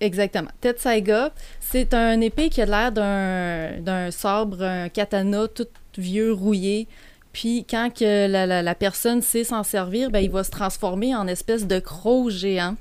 exactement. 0.00 0.50
Tetsaiga, 0.60 1.32
c'est 1.60 1.94
un 1.94 2.20
épée 2.20 2.48
qui 2.48 2.60
a 2.62 2.66
l'air 2.66 2.92
d'un, 2.92 3.80
d'un 3.80 4.10
sabre, 4.10 4.62
un 4.62 4.88
katana 4.88 5.48
tout 5.48 5.66
vieux, 5.96 6.32
rouillé. 6.32 6.86
Puis, 7.32 7.64
quand 7.68 7.90
que 7.94 8.26
la, 8.26 8.46
la- 8.46 8.62
la 8.62 8.74
personne 8.74 9.22
sait 9.22 9.44
s'en 9.44 9.62
servir, 9.62 10.10
ben, 10.10 10.18
il 10.20 10.30
va 10.30 10.44
se 10.44 10.50
transformer 10.50 11.14
en 11.14 11.26
espèce 11.28 11.66
de 11.66 11.78
croc 11.78 12.30
géant 12.30 12.76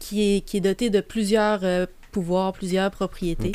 qui 0.00 0.36
est, 0.36 0.40
qui 0.40 0.56
est 0.58 0.60
doté 0.60 0.90
de 0.90 1.00
plusieurs 1.00 1.60
euh, 1.62 1.86
pouvoirs, 2.12 2.52
plusieurs 2.52 2.90
propriétés. 2.90 3.52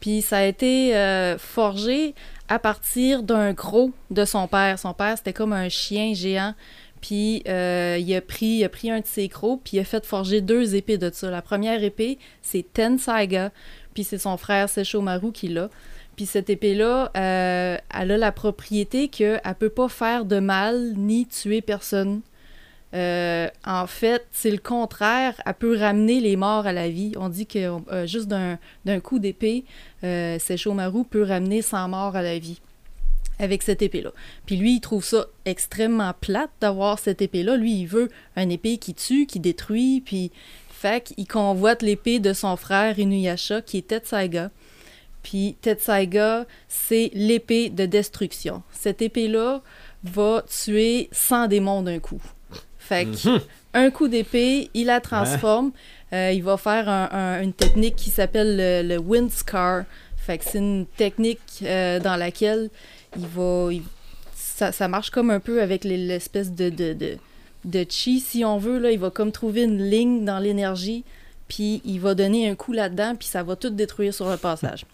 Puis 0.00 0.20
ça 0.22 0.38
a 0.38 0.44
été 0.44 0.96
euh, 0.96 1.38
forgé 1.38 2.14
à 2.48 2.58
partir 2.58 3.22
d'un 3.22 3.52
gros 3.52 3.90
de 4.10 4.24
son 4.24 4.46
père. 4.46 4.78
Son 4.78 4.94
père, 4.94 5.16
c'était 5.16 5.32
comme 5.32 5.52
un 5.52 5.68
chien 5.68 6.14
géant. 6.14 6.54
Puis 7.00 7.42
euh, 7.48 7.98
il, 8.00 8.14
a 8.14 8.22
pris, 8.22 8.66
pris 8.68 8.90
un 8.90 9.00
de 9.00 9.06
ses 9.06 9.28
crocs, 9.28 9.60
puis 9.62 9.76
il 9.76 9.80
a 9.80 9.84
fait 9.84 10.06
forger 10.06 10.40
deux 10.40 10.74
épées 10.74 10.96
de 10.96 11.10
ça. 11.12 11.30
La 11.30 11.42
première 11.42 11.82
épée, 11.84 12.18
c'est 12.40 12.64
Tensaiga, 12.72 13.50
puis 13.92 14.04
c'est 14.04 14.16
son 14.16 14.38
frère 14.38 14.70
Sesshomaru 14.70 15.30
qui 15.32 15.48
l'a. 15.48 15.68
Puis 16.16 16.24
cette 16.24 16.48
épée-là, 16.48 17.10
euh, 17.16 17.76
elle 17.94 18.10
a 18.10 18.16
la 18.16 18.32
propriété 18.32 19.08
qu'elle 19.08 19.40
ne 19.44 19.52
peut 19.52 19.68
pas 19.68 19.88
faire 19.88 20.24
de 20.24 20.38
mal 20.38 20.94
ni 20.96 21.26
tuer 21.26 21.60
personne. 21.60 22.22
Euh, 22.94 23.48
en 23.64 23.86
fait, 23.86 24.26
c'est 24.30 24.50
le 24.50 24.58
contraire. 24.58 25.34
Elle 25.44 25.54
peut 25.54 25.76
ramener 25.76 26.20
les 26.20 26.36
morts 26.36 26.66
à 26.66 26.72
la 26.72 26.88
vie. 26.88 27.12
On 27.16 27.28
dit 27.28 27.46
que 27.46 27.80
euh, 27.90 28.06
juste 28.06 28.28
d'un 28.28 29.00
coup 29.00 29.18
d'épée, 29.18 29.64
euh, 30.04 30.38
Sesshomaru 30.38 31.04
peut 31.04 31.24
ramener 31.24 31.62
100 31.62 31.88
morts 31.88 32.16
à 32.16 32.22
la 32.22 32.38
vie 32.38 32.60
avec 33.40 33.62
cette 33.62 33.82
épée-là. 33.82 34.12
Puis 34.46 34.56
lui, 34.56 34.76
il 34.76 34.80
trouve 34.80 35.04
ça 35.04 35.26
extrêmement 35.44 36.12
plate 36.20 36.50
d'avoir 36.60 37.00
cette 37.00 37.20
épée-là. 37.20 37.56
Lui, 37.56 37.80
il 37.80 37.86
veut 37.86 38.08
une 38.36 38.52
épée 38.52 38.78
qui 38.78 38.94
tue, 38.94 39.26
qui 39.26 39.40
détruit, 39.40 40.00
puis 40.00 40.30
fait 40.70 41.02
qu'il 41.02 41.26
convoite 41.26 41.82
l'épée 41.82 42.20
de 42.20 42.32
son 42.32 42.56
frère 42.56 42.96
Inuyasha, 42.96 43.60
qui 43.62 43.78
est 43.78 43.88
Tetsaiga. 43.88 44.50
Puis 45.24 45.56
Tetsaiga, 45.62 46.46
c'est 46.68 47.10
l'épée 47.14 47.70
de 47.70 47.86
destruction. 47.86 48.62
Cette 48.70 49.02
épée-là 49.02 49.62
va 50.04 50.44
tuer 50.46 51.08
100 51.10 51.48
démons 51.48 51.82
d'un 51.82 51.98
coup. 51.98 52.22
Fait 52.88 53.06
que 53.06 53.40
un 53.74 53.90
coup 53.90 54.08
d'épée, 54.08 54.70
il 54.74 54.86
la 54.86 55.00
transforme. 55.00 55.72
Euh, 56.12 56.30
il 56.32 56.42
va 56.42 56.56
faire 56.56 56.88
un- 56.88 57.08
un- 57.10 57.42
une 57.42 57.52
technique 57.52 57.96
qui 57.96 58.10
s'appelle 58.10 58.56
le, 58.56 58.86
le 58.94 58.98
Wind 59.00 59.30
Scar. 59.30 59.84
Fait 60.16 60.38
que 60.38 60.44
c'est 60.44 60.58
une 60.58 60.86
technique 60.96 61.40
euh, 61.62 61.98
dans 62.00 62.16
laquelle 62.16 62.70
il 63.16 63.26
va. 63.26 63.68
il- 63.72 63.82
ça, 64.34 64.70
ça 64.70 64.86
marche 64.86 65.10
comme 65.10 65.30
un 65.30 65.40
peu 65.40 65.60
avec 65.62 65.82
les- 65.84 65.96
l'espèce 65.96 66.52
de, 66.52 66.68
de, 66.70 66.92
de, 66.92 67.16
de 67.64 67.84
chi, 67.88 68.20
si 68.20 68.44
on 68.44 68.58
veut. 68.58 68.78
Là. 68.78 68.90
Il 68.92 68.98
va 68.98 69.10
comme 69.10 69.32
trouver 69.32 69.62
une 69.64 69.82
ligne 69.82 70.24
dans 70.24 70.38
l'énergie, 70.38 71.02
puis 71.48 71.80
il 71.84 71.98
va 72.00 72.14
donner 72.14 72.48
un 72.48 72.54
coup 72.54 72.72
là-dedans, 72.72 73.14
puis 73.18 73.26
ça 73.28 73.42
va 73.42 73.56
tout 73.56 73.70
détruire 73.70 74.14
sur 74.14 74.30
le 74.30 74.36
passage. 74.36 74.84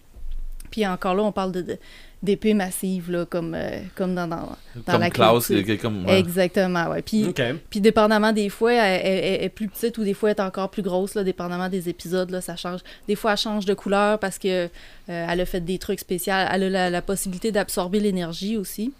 Puis 0.71 0.87
encore 0.87 1.13
là, 1.13 1.23
on 1.23 1.31
parle 1.31 1.51
de, 1.51 1.61
de- 1.61 1.77
d'épées 2.23 2.53
massives, 2.53 3.09
là, 3.11 3.25
comme, 3.25 3.55
euh, 3.55 3.79
comme 3.95 4.13
dans, 4.13 4.27
dans, 4.27 4.37
dans 4.75 4.91
Comme 4.93 5.01
la 5.01 5.09
Klaus, 5.09 5.47
comme. 5.77 6.05
ouais. 6.05 6.19
Exactement, 6.19 6.89
ouais. 6.89 7.01
Puis, 7.01 7.23
puis 7.69 7.81
dépendamment 7.81 8.31
des 8.31 8.49
fois, 8.49 8.73
elle, 8.73 9.01
elle- 9.03 9.23
elle 9.39 9.43
est 9.45 9.49
plus 9.49 9.67
petite 9.67 9.97
ou 9.97 10.03
des 10.03 10.13
fois 10.13 10.29
elle 10.29 10.35
est 10.37 10.41
encore 10.41 10.69
plus 10.69 10.83
grosse, 10.83 11.15
là, 11.15 11.23
dépendamment 11.23 11.67
des 11.69 11.89
épisodes, 11.89 12.29
là, 12.29 12.39
ça 12.41 12.55
change. 12.55 12.81
Des 13.07 13.15
fois, 13.15 13.31
elle 13.31 13.37
change 13.37 13.65
de 13.65 13.73
couleur 13.73 14.19
parce 14.19 14.37
que 14.37 14.65
euh, 14.65 14.67
elle 15.07 15.41
a 15.41 15.45
fait 15.45 15.61
des 15.61 15.79
trucs 15.79 15.99
spéciaux. 15.99 16.33
Elle 16.51 16.63
a 16.63 16.69
la, 16.69 16.89
la 16.91 17.01
possibilité 17.01 17.51
d'absorber 17.51 17.99
l'énergie 17.99 18.55
aussi. 18.55 18.93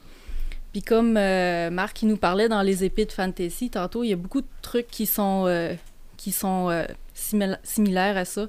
Puis 0.71 0.81
comme 0.81 1.15
euh, 1.17 1.69
Marc 1.69 2.01
il 2.01 2.07
nous 2.07 2.17
parlait 2.17 2.47
dans 2.49 2.61
les 2.61 2.83
épées 2.85 3.05
de 3.05 3.11
fantasy 3.11 3.69
tantôt, 3.69 4.03
il 4.03 4.09
y 4.09 4.13
a 4.13 4.15
beaucoup 4.15 4.41
de 4.41 4.47
trucs 4.61 4.87
qui 4.87 5.05
sont 5.05 5.43
euh, 5.47 5.73
qui 6.17 6.31
sont 6.31 6.69
euh, 6.69 6.85
simila- 7.15 7.59
similaires 7.63 8.15
à 8.17 8.25
ça. 8.25 8.47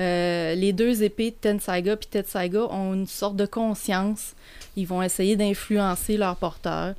Euh, 0.00 0.54
les 0.54 0.72
deux 0.72 1.02
épées 1.02 1.34
Tensaiga 1.38 1.94
puis 1.94 2.08
Tetsaiga 2.08 2.64
ont 2.70 2.94
une 2.94 3.06
sorte 3.06 3.36
de 3.36 3.44
conscience. 3.44 4.34
Ils 4.76 4.86
vont 4.86 5.02
essayer 5.02 5.36
d'influencer 5.36 6.16
leur 6.16 6.36
porteur. 6.36 6.94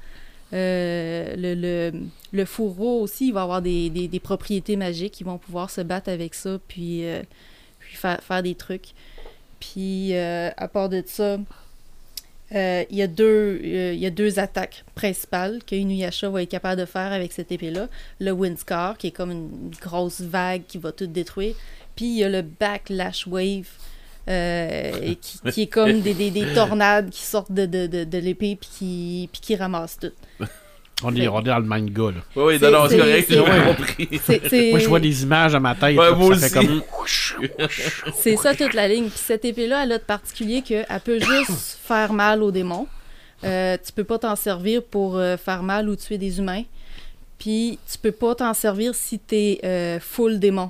Euh, 0.54 2.02
le, 2.32 2.46
fourreau 2.46 3.02
aussi, 3.02 3.28
il 3.28 3.34
va 3.34 3.42
avoir 3.42 3.62
des, 3.62 4.22
propriétés 4.24 4.76
magiques. 4.76 5.20
Ils 5.20 5.26
vont 5.26 5.40
pouvoir 5.40 5.70
se 5.72 5.82
battre 5.82 6.10
avec 6.10 6.36
ça, 6.36 6.60
puis, 6.68 7.06
euh, 7.06 7.24
faire, 7.80 8.44
des 8.44 8.56
trucs. 8.56 8.90
Puis, 9.60 10.14
à 10.16 10.68
part 10.68 10.90
de 10.90 11.02
ça, 11.06 11.38
il 12.52 12.86
y, 12.98 13.02
a 13.02 13.08
deux, 13.08 13.62
il 13.64 14.00
y 14.00 14.06
a 14.06 14.10
deux 14.10 14.38
attaques 14.38 14.84
principales 14.94 15.62
que 15.66 15.76
Inuyasha 15.76 16.30
va 16.30 16.44
être 16.44 16.50
capable 16.50 16.82
de 16.82 16.86
faire 16.86 17.14
avec 17.14 17.32
cette 17.32 17.52
épée-là. 17.52 17.88
Le 18.20 18.32
Windscar, 18.32 18.98
qui 18.98 19.08
est 19.08 19.12
comme 19.12 19.32
une 19.32 19.72
grosse 19.80 20.20
vague 20.20 20.64
qui 20.68 20.78
va 20.78 20.92
tout 20.92 21.08
détruire. 21.08 21.56
Puis 21.96 22.06
il 22.06 22.18
y 22.18 22.24
a 22.24 22.30
le 22.30 22.42
Backlash 22.42 23.28
Wave, 23.28 23.68
euh, 24.28 25.14
qui, 25.22 25.40
qui 25.52 25.62
est 25.64 25.68
comme 25.68 26.02
des, 26.02 26.14
des, 26.14 26.32
des 26.32 26.54
tornades 26.54 27.10
qui 27.10 27.22
sortent 27.22 27.52
de, 27.52 27.66
de, 27.66 27.88
de, 27.88 28.04
de 28.04 28.18
l'épée 28.18 28.58
puis 28.60 28.70
qui, 28.72 29.30
puis 29.32 29.42
qui 29.42 29.56
ramassent 29.56 29.98
tout. 30.00 30.12
On 31.04 31.16
est, 31.16 31.28
on 31.28 31.40
est 31.40 31.46
dans 31.46 31.58
le 31.58 31.66
manga, 31.66 32.12
là. 32.12 32.22
Oui, 32.36 32.44
oui, 32.44 32.58
C'est- 32.60 32.70
non, 32.70 32.84
non, 32.84 32.88
c'est 32.90 32.98
correct, 33.00 33.26
c'est- 33.28 33.34
j'ai 33.34 33.76
compris. 33.76 34.70
Moi, 34.72 34.80
je 34.80 34.88
vois 34.88 35.00
des 35.00 35.24
images 35.24 35.56
à 35.56 35.60
ma 35.60 35.74
tête. 35.74 35.98
Ouais, 35.98 36.10
là, 36.12 36.16
moi 36.16 36.38
ça 36.38 36.48
fait 36.50 36.60
aussi. 36.60 37.34
comme... 37.38 37.48
C'est 38.14 38.36
ça 38.38 38.54
toute 38.54 38.76
la 38.76 38.88
ligne. 38.88 39.10
Puis 39.10 39.18
cette 39.20 39.44
épée-là, 39.44 39.84
elle 39.84 39.94
a 39.94 39.98
de 39.98 40.04
particulier 40.04 40.62
qu'elle 40.62 40.86
peut 41.04 41.20
juste 41.20 41.80
faire 41.84 42.14
mal 42.14 42.44
aux 42.44 42.52
démons. 42.52 42.88
Euh, 43.44 43.78
tu 43.84 43.92
peux 43.92 44.04
pas 44.04 44.20
t'en 44.20 44.36
servir 44.36 44.84
pour 44.84 45.18
euh, 45.18 45.38
faire 45.38 45.64
mal 45.64 45.90
ou 45.90 45.96
tuer 45.96 46.20
des 46.20 46.38
humains. 46.38 46.64
Puis 47.40 47.80
tu 47.92 47.98
peux 47.98 48.12
pas 48.12 48.36
t'en 48.36 48.54
servir 48.54 48.94
si 48.94 49.18
t'es 49.18 49.60
euh, 49.64 50.00
full 50.00 50.38
démon. 50.40 50.70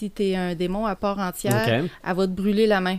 Si 0.00 0.08
t'es 0.10 0.34
un 0.34 0.54
démon 0.54 0.86
à 0.86 0.96
part 0.96 1.18
entière, 1.18 1.62
elle 2.08 2.14
va 2.16 2.26
te 2.26 2.32
brûler 2.32 2.66
la 2.66 2.80
main. 2.80 2.96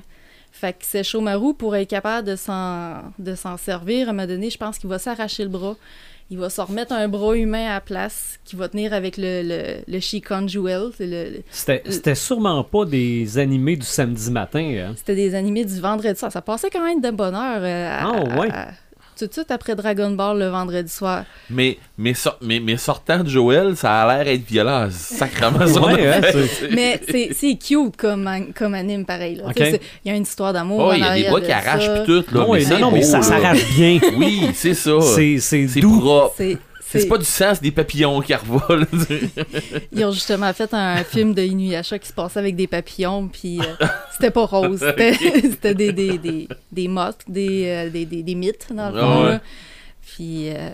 Fait 0.52 0.74
que 0.74 0.80
c'est 0.82 1.04
Shomaru 1.04 1.56
pour 1.56 1.76
être 1.76 1.90
capable 1.90 2.28
de 2.28 2.36
s'en, 2.36 2.98
de 3.18 3.34
s'en 3.34 3.58
servir. 3.58 4.06
À 4.08 4.12
un 4.12 4.14
moment 4.14 4.28
donné, 4.28 4.52
je 4.52 4.58
pense 4.60 4.78
qu'il 4.78 4.88
va 4.88 5.00
s'arracher 5.00 5.42
le 5.42 5.50
bras. 5.50 5.76
Il 6.30 6.38
va 6.38 6.52
se 6.52 6.62
remettre 6.62 6.94
un 6.94 7.08
bras 7.08 7.36
humain 7.36 7.66
à 7.72 7.74
la 7.74 7.82
place 7.82 8.38
qui 8.46 8.56
va 8.56 8.70
tenir 8.70 8.94
avec 8.94 9.18
le, 9.18 9.42
le, 9.42 9.82
le 9.92 10.00
Shikon 10.00 10.48
Jewel. 10.48 10.92
C'était 11.50 12.14
sûrement 12.16 12.64
pas 12.64 12.86
des 12.86 13.40
animés 13.40 13.78
du 13.78 13.86
samedi 13.86 14.30
matin. 14.30 14.60
hein? 14.90 14.94
C'était 14.96 15.16
des 15.16 15.34
animés 15.34 15.66
du 15.66 15.80
vendredi 15.80 16.20
soir. 16.20 16.32
Ça 16.32 16.42
passait 16.44 16.70
quand 16.70 16.86
même 16.86 17.02
de 17.02 17.10
bonne 17.10 17.34
heure. 17.34 17.62
euh, 17.64 17.90
à- 17.90 18.04
Ah, 18.04 18.40
ouais. 18.40 18.52
à- 18.52 18.68
tout 19.22 19.28
de 19.28 19.34
suite 19.34 19.52
après 19.52 19.76
Dragon 19.76 20.12
Ball 20.12 20.38
le 20.40 20.48
vendredi 20.48 20.92
soir. 20.92 21.24
Mais, 21.50 21.78
mais, 21.98 22.14
sor- 22.14 22.38
mais, 22.42 22.60
mais 22.60 22.78
sortant 22.78 23.24
de 23.24 23.30
Joël, 23.30 23.76
ça 23.78 24.02
a 24.02 24.18
l'air 24.24 24.28
être 24.34 24.46
violent. 24.46 24.88
Sacrément, 24.92 25.66
son 25.74 25.84
Ouais, 25.86 26.08
hein, 26.08 26.22
Mais 26.72 27.00
c'est 27.10 27.30
c'est 27.34 27.56
cute 27.58 27.96
comme, 27.98 28.28
an- 28.28 28.52
comme 28.56 28.74
anime 28.74 29.06
pareil. 29.06 29.42
Il 29.58 29.80
y 30.06 30.10
a 30.12 30.16
une 30.16 30.24
histoire 30.24 30.54
d'amour. 30.54 30.88
Oh, 30.90 30.94
il 30.94 31.00
y 31.00 31.04
a 31.04 31.16
des 31.16 31.30
bras 31.30 31.40
de 31.40 31.46
qui 31.46 31.52
arrachent 31.52 31.94
pis 31.94 32.06
tout. 32.06 32.36
Là, 32.36 32.42
non, 32.42 32.54
mais 32.54 32.66
non, 32.66 32.80
non, 32.80 32.92
mais 32.92 33.00
beau, 33.02 33.06
ça 33.06 33.22
s'arrache 33.22 33.66
bien. 33.76 34.00
Oui, 34.18 34.50
c'est 34.54 34.74
ça. 34.74 35.00
C'est 35.02 35.38
c'est 35.40 35.68
C'est 35.68 35.80
doux. 35.80 36.00
propre. 36.00 36.34
C'est 36.38 36.58
C'est 37.00 37.08
pas 37.08 37.18
du 37.18 37.26
sang, 37.26 37.52
c'est 37.54 37.62
des 37.64 37.72
papillons 37.72 38.20
qui 38.22 38.34
revolent. 38.36 38.86
Ils 39.92 40.06
ont 40.06 40.12
justement 40.12 40.52
fait 40.54 40.74
un 40.74 41.04
film 41.04 41.34
de 41.34 41.42
Inuyasha 41.42 42.00
qui 42.00 42.08
se 42.08 42.14
passait 42.14 42.40
avec 42.40 42.56
des 42.56 42.68
papillons, 42.68 43.28
puis 43.28 43.60
euh, 43.60 43.86
c'était 44.12 44.32
pas 44.32 44.46
rose, 44.46 44.80
c'était 44.98 45.74
des, 45.76 45.92
des, 45.94 46.18
des, 46.18 46.48
des 46.72 46.88
mottes, 46.88 47.22
des, 47.28 47.66
euh, 47.68 47.90
des, 47.90 48.06
des, 48.06 48.24
des 48.24 48.36
mythes, 48.36 48.68
dans 48.74 48.90
le 48.90 48.98
Ah 48.98 49.02
fond. 49.02 49.24
ouais. 49.24 49.30
là. 49.32 49.42
Puis, 50.02 50.50
euh, 50.50 50.70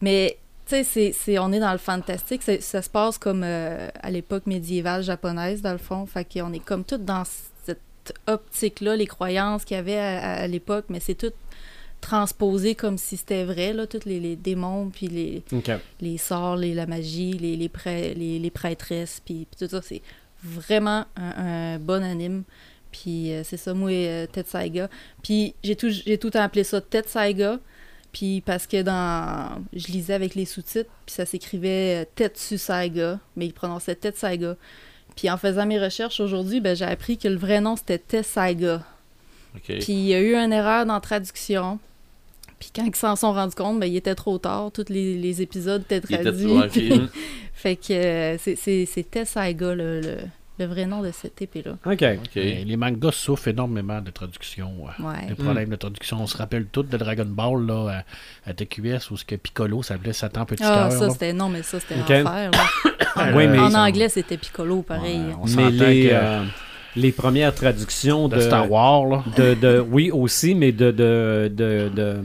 mais, 0.00 0.38
tu 0.68 0.84
sais, 0.84 1.38
on 1.38 1.52
est 1.52 1.60
dans 1.60 1.72
le 1.72 1.78
fantastique, 1.78 2.42
ça 2.42 2.82
se 2.82 2.90
passe 2.90 3.18
comme 3.18 3.42
euh, 3.44 3.88
à 4.02 4.10
l'époque 4.10 4.46
médiévale 4.46 5.02
japonaise, 5.02 5.62
dans 5.62 5.72
le 5.72 5.78
fond, 5.78 6.06
fait 6.06 6.26
qu'on 6.32 6.52
est 6.52 6.64
comme 6.64 6.84
tout 6.84 6.98
dans 6.98 7.24
cette 7.64 8.14
optique-là, 8.28 8.94
les 8.96 9.06
croyances 9.06 9.64
qu'il 9.64 9.76
y 9.76 9.80
avait 9.80 9.98
à, 9.98 10.18
à- 10.18 10.32
à 10.42 10.46
l'époque, 10.46 10.84
mais 10.88 11.00
c'est 11.00 11.14
tout 11.16 11.32
transposé 12.00 12.74
comme 12.74 12.98
si 12.98 13.16
c'était 13.16 13.44
vrai, 13.44 13.72
là, 13.72 13.86
tous 13.86 14.04
les, 14.04 14.20
les 14.20 14.36
démons, 14.36 14.90
puis 14.90 15.08
les, 15.08 15.42
les 16.00 16.18
sorts, 16.18 16.56
les, 16.56 16.74
la 16.74 16.86
magie, 16.86 17.32
les, 17.32 17.56
les, 17.56 17.68
prê- 17.68 18.14
les, 18.14 18.38
les 18.38 18.50
prêtresses, 18.50 19.20
puis, 19.24 19.46
puis 19.50 19.66
tout 19.66 19.68
ça, 19.68 19.82
c'est 19.82 20.02
vraiment 20.42 21.04
un, 21.16 21.74
un 21.74 21.78
bon 21.78 22.04
anime. 22.04 22.44
Puis 22.92 23.32
euh, 23.32 23.42
c'est 23.44 23.56
ça, 23.56 23.74
moi, 23.74 23.90
euh, 23.90 24.26
Tetsaiga. 24.26 24.88
Puis 25.22 25.54
j'ai 25.62 25.76
tout, 25.76 25.90
j'ai 25.90 26.18
tout 26.18 26.30
appelé 26.34 26.64
ça 26.64 26.80
Tetsaiga, 26.80 27.58
puis 28.12 28.40
parce 28.40 28.66
que 28.66 28.80
dans... 28.82 29.62
Je 29.72 29.88
lisais 29.88 30.14
avec 30.14 30.34
les 30.34 30.46
sous-titres, 30.46 30.90
puis 31.04 31.14
ça 31.14 31.26
s'écrivait 31.26 32.02
euh, 32.02 32.04
Tetsu 32.14 32.56
Saiga, 32.56 33.18
mais 33.34 33.46
il 33.46 33.52
prononçait 33.52 33.96
Tetsaiga. 33.96 34.56
Puis 35.16 35.28
en 35.28 35.36
faisant 35.36 35.66
mes 35.66 35.78
recherches 35.82 36.20
aujourd'hui, 36.20 36.60
ben, 36.60 36.76
j'ai 36.76 36.84
appris 36.84 37.18
que 37.18 37.28
le 37.28 37.36
vrai 37.36 37.60
nom 37.60 37.74
c'était 37.76 37.98
Tessaiga. 37.98 38.84
Puis 39.64 39.84
il 39.88 40.06
y 40.06 40.14
a 40.14 40.20
eu 40.20 40.34
une 40.34 40.52
erreur 40.52 40.86
dans 40.86 40.94
la 40.94 41.00
traduction. 41.00 41.78
Puis 42.58 42.70
quand 42.74 42.84
ils 42.84 42.96
s'en 42.96 43.16
sont 43.16 43.32
rendus 43.32 43.54
compte, 43.54 43.78
ben, 43.80 43.86
il 43.86 43.96
était 43.96 44.14
trop 44.14 44.38
tard. 44.38 44.70
Tous 44.72 44.86
les, 44.88 45.16
les 45.18 45.42
épisodes 45.42 45.82
étaient 45.82 46.00
Il 46.08 46.14
était 46.14 46.22
traduits. 46.24 47.08
fait 47.52 47.76
que 47.76 47.92
euh, 47.92 48.38
c'est 48.38 49.10
Tessaiga, 49.10 49.74
le, 49.74 50.00
le, 50.00 50.16
le 50.58 50.64
vrai 50.64 50.86
nom 50.86 51.02
de 51.02 51.10
cette 51.10 51.42
épée-là. 51.42 51.72
OK. 51.84 52.02
Ok. 52.24 52.36
Et 52.36 52.64
Les 52.64 52.76
mangas 52.78 53.12
souffrent 53.12 53.48
énormément 53.48 54.00
de 54.00 54.10
traduction. 54.10 54.72
ouais. 54.82 55.04
Ouais. 55.06 55.26
Des 55.28 55.34
problèmes 55.34 55.68
de 55.68 55.76
traduction. 55.76 56.18
On 56.22 56.26
se 56.26 56.36
rappelle 56.38 56.64
tous 56.66 56.84
de 56.84 56.96
Dragon 56.96 57.26
Ball 57.26 57.66
là, 57.66 58.02
à, 58.46 58.50
à 58.50 58.54
TQS 58.54 59.10
où 59.10 59.18
ce 59.18 59.24
que 59.26 59.34
Piccolo 59.34 59.82
s'appelait 59.82 60.14
Satan 60.14 60.46
Petit 60.46 60.62
Ah, 60.64 60.90
ça 60.90 61.10
c'était. 61.10 61.34
Non, 61.34 61.50
mais 61.50 61.62
ça 61.62 61.78
c'était 61.78 62.00
Ok. 62.00 62.08
l'enfer. 62.08 62.50
En, 63.18 63.32
Oui, 63.34 63.46
mais- 63.46 63.58
en 63.58 63.72
anglais, 63.72 64.10
c'était 64.10 64.36
Piccolo, 64.36 64.82
pareil. 64.82 65.18
Ouais, 65.20 65.34
on 65.40 65.44
Mais 65.46 65.50
s'entend 65.50 65.68
les, 65.86 66.02
que 66.04 66.10
euh, 66.12 66.44
les 66.96 67.12
premières 67.12 67.54
traductions 67.54 68.26
de 68.28 68.36
de, 68.36 68.40
Star 68.40 68.70
Wars, 68.70 69.06
là. 69.06 69.24
de, 69.36 69.54
de- 69.54 69.80
oui 69.80 70.10
aussi, 70.10 70.54
mais 70.54 70.72
de, 70.72 70.90
de, 70.90 71.50
de, 71.54 71.90
de- 71.94 72.16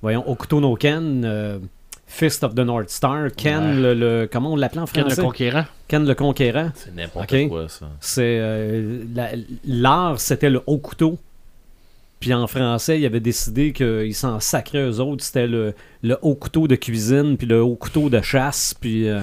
voyons, 0.00 0.26
Okuto 0.28 0.60
no 0.60 0.74
Ken, 0.76 1.22
euh, 1.24 1.58
Fist 2.06 2.44
of 2.44 2.54
the 2.54 2.60
North 2.60 2.90
Star, 2.90 3.28
Ken 3.36 3.60
Ouais. 3.64 3.74
le, 3.80 3.94
le- 3.94 4.28
comment 4.30 4.52
on 4.52 4.56
l'appelait 4.56 4.82
en 4.82 4.86
Ken 4.86 5.02
le 5.04 5.10
français? 5.10 5.22
Conquérant. 5.22 5.64
Ken 5.88 6.06
le 6.06 6.14
Conquérant. 6.14 6.70
C'est 6.76 6.94
n'importe 6.94 7.48
quoi, 7.48 7.68
ça. 7.68 7.86
C'est 8.00 8.38
euh, 8.40 9.02
la- 9.14 9.30
l'art, 9.66 10.20
c'était 10.20 10.50
le 10.50 10.62
haut 10.66 10.78
couteau. 10.78 11.18
Puis 12.20 12.32
en 12.32 12.46
français, 12.46 12.98
ils 13.00 13.04
avaient 13.04 13.20
décidé 13.20 13.72
qu'ils 13.72 14.14
s'en 14.14 14.40
sacraient 14.40 14.82
eux 14.88 15.00
autres. 15.00 15.22
C'était 15.24 15.46
le, 15.46 15.74
le 16.02 16.16
haut 16.22 16.34
couteau 16.34 16.66
de 16.68 16.74
cuisine, 16.76 17.36
puis 17.36 17.46
le 17.46 17.62
haut 17.62 17.74
couteau 17.74 18.08
de 18.08 18.20
chasse, 18.22 18.74
puis 18.80 19.08
euh, 19.08 19.20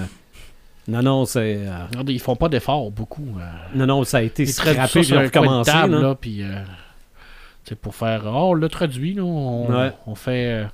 non, 0.88 1.02
non, 1.02 1.24
c'est 1.24 1.58
euh, 1.66 2.02
Ils 2.08 2.20
font 2.20 2.36
pas 2.36 2.48
d'efforts 2.48 2.90
beaucoup. 2.90 3.26
euh. 3.38 3.42
non, 3.74 3.86
non, 3.86 4.04
ça 4.04 4.18
a 4.18 4.22
été 4.22 4.46
ça 4.46 4.62
puis 4.86 5.04
sur 5.04 5.16
un 5.18 5.28
coin 5.28 5.42
de 5.42 5.46
recommencé. 5.46 5.70
table, 5.72 5.94
là. 5.94 6.00
là, 6.00 6.14
puis 6.14 6.42
euh, 6.42 6.46
c'est 7.64 7.78
pour 7.78 7.94
faire. 7.94 8.22
Oh, 8.26 8.50
on 8.50 8.54
l'a 8.54 8.68
traduit, 8.68 9.14
là, 9.14 9.22
on, 9.22 9.70
Ouais. 9.70 9.92
on 10.06 10.14
fait. 10.14 10.46
euh, 10.62 10.64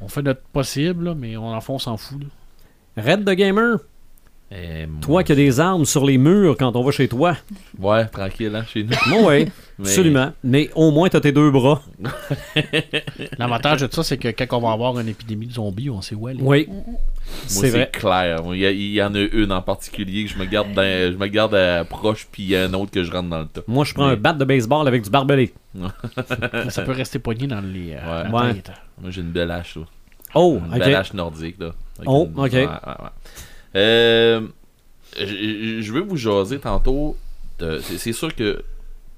on 0.00 0.08
fait 0.08 0.22
notre 0.22 0.42
possible, 0.42 1.04
là, 1.06 1.14
mais 1.16 1.36
on, 1.36 1.48
en 1.54 1.60
fond, 1.60 1.74
on 1.74 1.78
s'en 1.78 1.96
fout. 1.96 2.20
là. 2.22 3.02
Red 3.02 3.24
the 3.24 3.30
Gamer, 3.30 3.78
Eh, 4.52 4.86
toi 5.00 5.10
moi, 5.10 5.24
qui 5.24 5.32
as 5.32 5.34
des 5.34 5.58
armes 5.60 5.84
sur 5.84 6.04
les 6.04 6.18
murs 6.18 6.56
quand 6.58 6.76
on 6.76 6.82
va 6.84 6.90
chez 6.92 7.08
toi. 7.08 7.36
Ouais, 7.78 8.06
tranquille, 8.06 8.54
hein, 8.54 8.64
chez 8.66 8.84
nous. 8.84 8.94
Moi, 9.08 9.20
oui, 9.32 9.48
Mais- 9.78 9.88
absolument. 9.88 10.32
Mais 10.42 10.70
au 10.74 10.90
moins, 10.90 11.08
t'as 11.08 11.20
tes 11.20 11.32
deux 11.32 11.50
bras. 11.50 11.82
L'avantage 13.38 13.80
de 13.82 13.88
ça, 13.92 14.02
c'est 14.02 14.16
que 14.16 14.28
quand 14.28 14.56
on 14.56 14.60
va 14.62 14.72
avoir 14.72 14.98
une 14.98 15.08
épidémie 15.08 15.46
de 15.46 15.52
zombies, 15.52 15.90
on 15.90 16.00
sait 16.02 16.14
où 16.14 16.26
aller. 16.26 16.40
Oui, 16.42 16.66
Moi, 16.68 16.82
c'est 17.46 17.70
vrai. 17.70 17.90
clair. 17.92 18.40
Il 18.52 18.58
y, 18.58 18.66
a- 18.66 18.70
il 18.70 18.92
y 18.92 19.02
en 19.02 19.14
a 19.14 19.18
une 19.20 19.52
en 19.52 19.62
particulier 19.62 20.24
que 20.24 20.30
je 20.30 20.38
me 20.38 20.44
garde, 20.46 20.72
dans- 20.72 20.82
je 21.12 21.16
me 21.16 21.26
garde 21.26 21.56
proche, 21.88 22.26
puis 22.30 22.42
il 22.44 22.48
y 22.50 22.56
a 22.56 22.64
un 22.64 22.72
autre 22.74 22.90
que 22.90 23.02
je 23.04 23.12
rentre 23.12 23.28
dans 23.28 23.40
le 23.40 23.46
tas. 23.46 23.62
Moi, 23.66 23.84
je 23.84 23.94
prends 23.94 24.06
Mais- 24.06 24.12
un 24.14 24.16
bat 24.16 24.32
de 24.32 24.44
baseball 24.44 24.86
avec 24.88 25.02
du 25.02 25.10
barbelé. 25.10 25.52
Ça 26.70 26.82
peut 26.82 26.92
rester 26.92 27.18
poigné 27.18 27.46
dans 27.46 27.60
les. 27.60 27.92
euh, 27.94 28.24
Ouais. 28.30 28.32
Ouais. 28.32 28.62
Moi, 29.00 29.10
j'ai 29.10 29.20
une 29.20 29.30
belle 29.32 29.50
hache, 29.50 29.76
là. 29.76 29.82
Oh, 30.34 30.58
Une 30.72 30.78
belle 30.78 30.94
hache 30.94 31.12
nordique, 31.14 31.56
là. 31.58 31.72
Avec 31.98 32.08
Oh, 32.08 32.28
une- 32.32 32.40
ok. 32.40 32.52
ouais, 32.52 32.66
ouais, 32.66 32.66
ouais. 32.66 33.10
Euh, 33.76 34.40
je 35.18 35.80
je 35.82 35.92
veux 35.92 36.00
vous 36.00 36.16
jaser 36.16 36.58
tantôt. 36.58 37.16
de- 37.58 37.78
c'est 37.80 38.12
sûr 38.12 38.34
que 38.34 38.62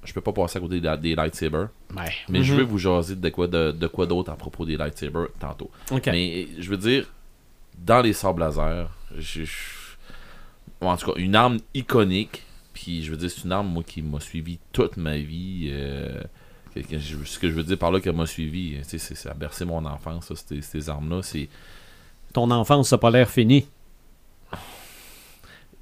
je 0.08 0.14
peux 0.14 0.20
pas 0.20 0.32
passer 0.32 0.58
à 0.58 0.60
côté 0.60 0.80
des, 0.80 0.96
des 0.98 1.14
lightsabers, 1.14 1.68
Ouais. 1.96 2.12
mais 2.28 2.42
je 2.42 2.52
Mhm. 2.52 2.58
veux 2.60 2.64
vous 2.64 2.78
jaser 2.78 3.14
de 3.16 3.28
quoi 3.28 3.46
de, 3.46 3.70
de 3.72 3.86
quoi 3.86 4.06
d'autre 4.06 4.30
à 4.32 4.36
propos 4.36 4.64
des 4.64 4.76
lightsabers 4.76 5.28
tantôt. 5.38 5.70
Mais 6.06 6.48
je 6.58 6.68
veux 6.70 6.76
dire, 6.76 7.06
dans 7.78 8.00
les 8.00 8.12
sables 8.12 8.40
laser, 8.40 8.90
je- 9.16 9.44
je- 9.44 9.52
en 10.80 10.96
tout 10.96 11.12
cas, 11.12 11.20
une 11.20 11.34
arme 11.34 11.58
iconique. 11.74 12.42
Puis 12.74 13.02
je 13.02 13.10
veux 13.10 13.16
dire, 13.16 13.30
c'est 13.30 13.44
une 13.44 13.52
arme 13.52 13.68
moi 13.68 13.82
qui 13.84 14.02
m'a 14.02 14.20
suivi 14.20 14.58
toute 14.72 14.96
ma 14.96 15.16
vie. 15.18 15.68
euh, 15.72 16.22
ce 16.76 17.38
que 17.40 17.48
je 17.48 17.54
veux 17.54 17.64
dire 17.64 17.76
par 17.78 17.90
là 17.90 17.98
qu'elle 18.00 18.14
m'a 18.14 18.26
suivi, 18.26 18.76
tu 18.78 18.84
sais, 18.84 18.98
c'est- 18.98 19.16
ça 19.16 19.32
a 19.32 19.34
bercé 19.34 19.64
mon 19.64 19.84
enfance, 19.84 20.26
ça, 20.28 20.34
ces, 20.36 20.62
ces 20.62 20.88
armes-là. 20.88 21.22
C'est, 21.22 21.48
Ton 22.32 22.50
enfance 22.52 22.92
n'a 22.92 22.98
pas 22.98 23.10
l'air 23.10 23.28
finie. 23.28 23.66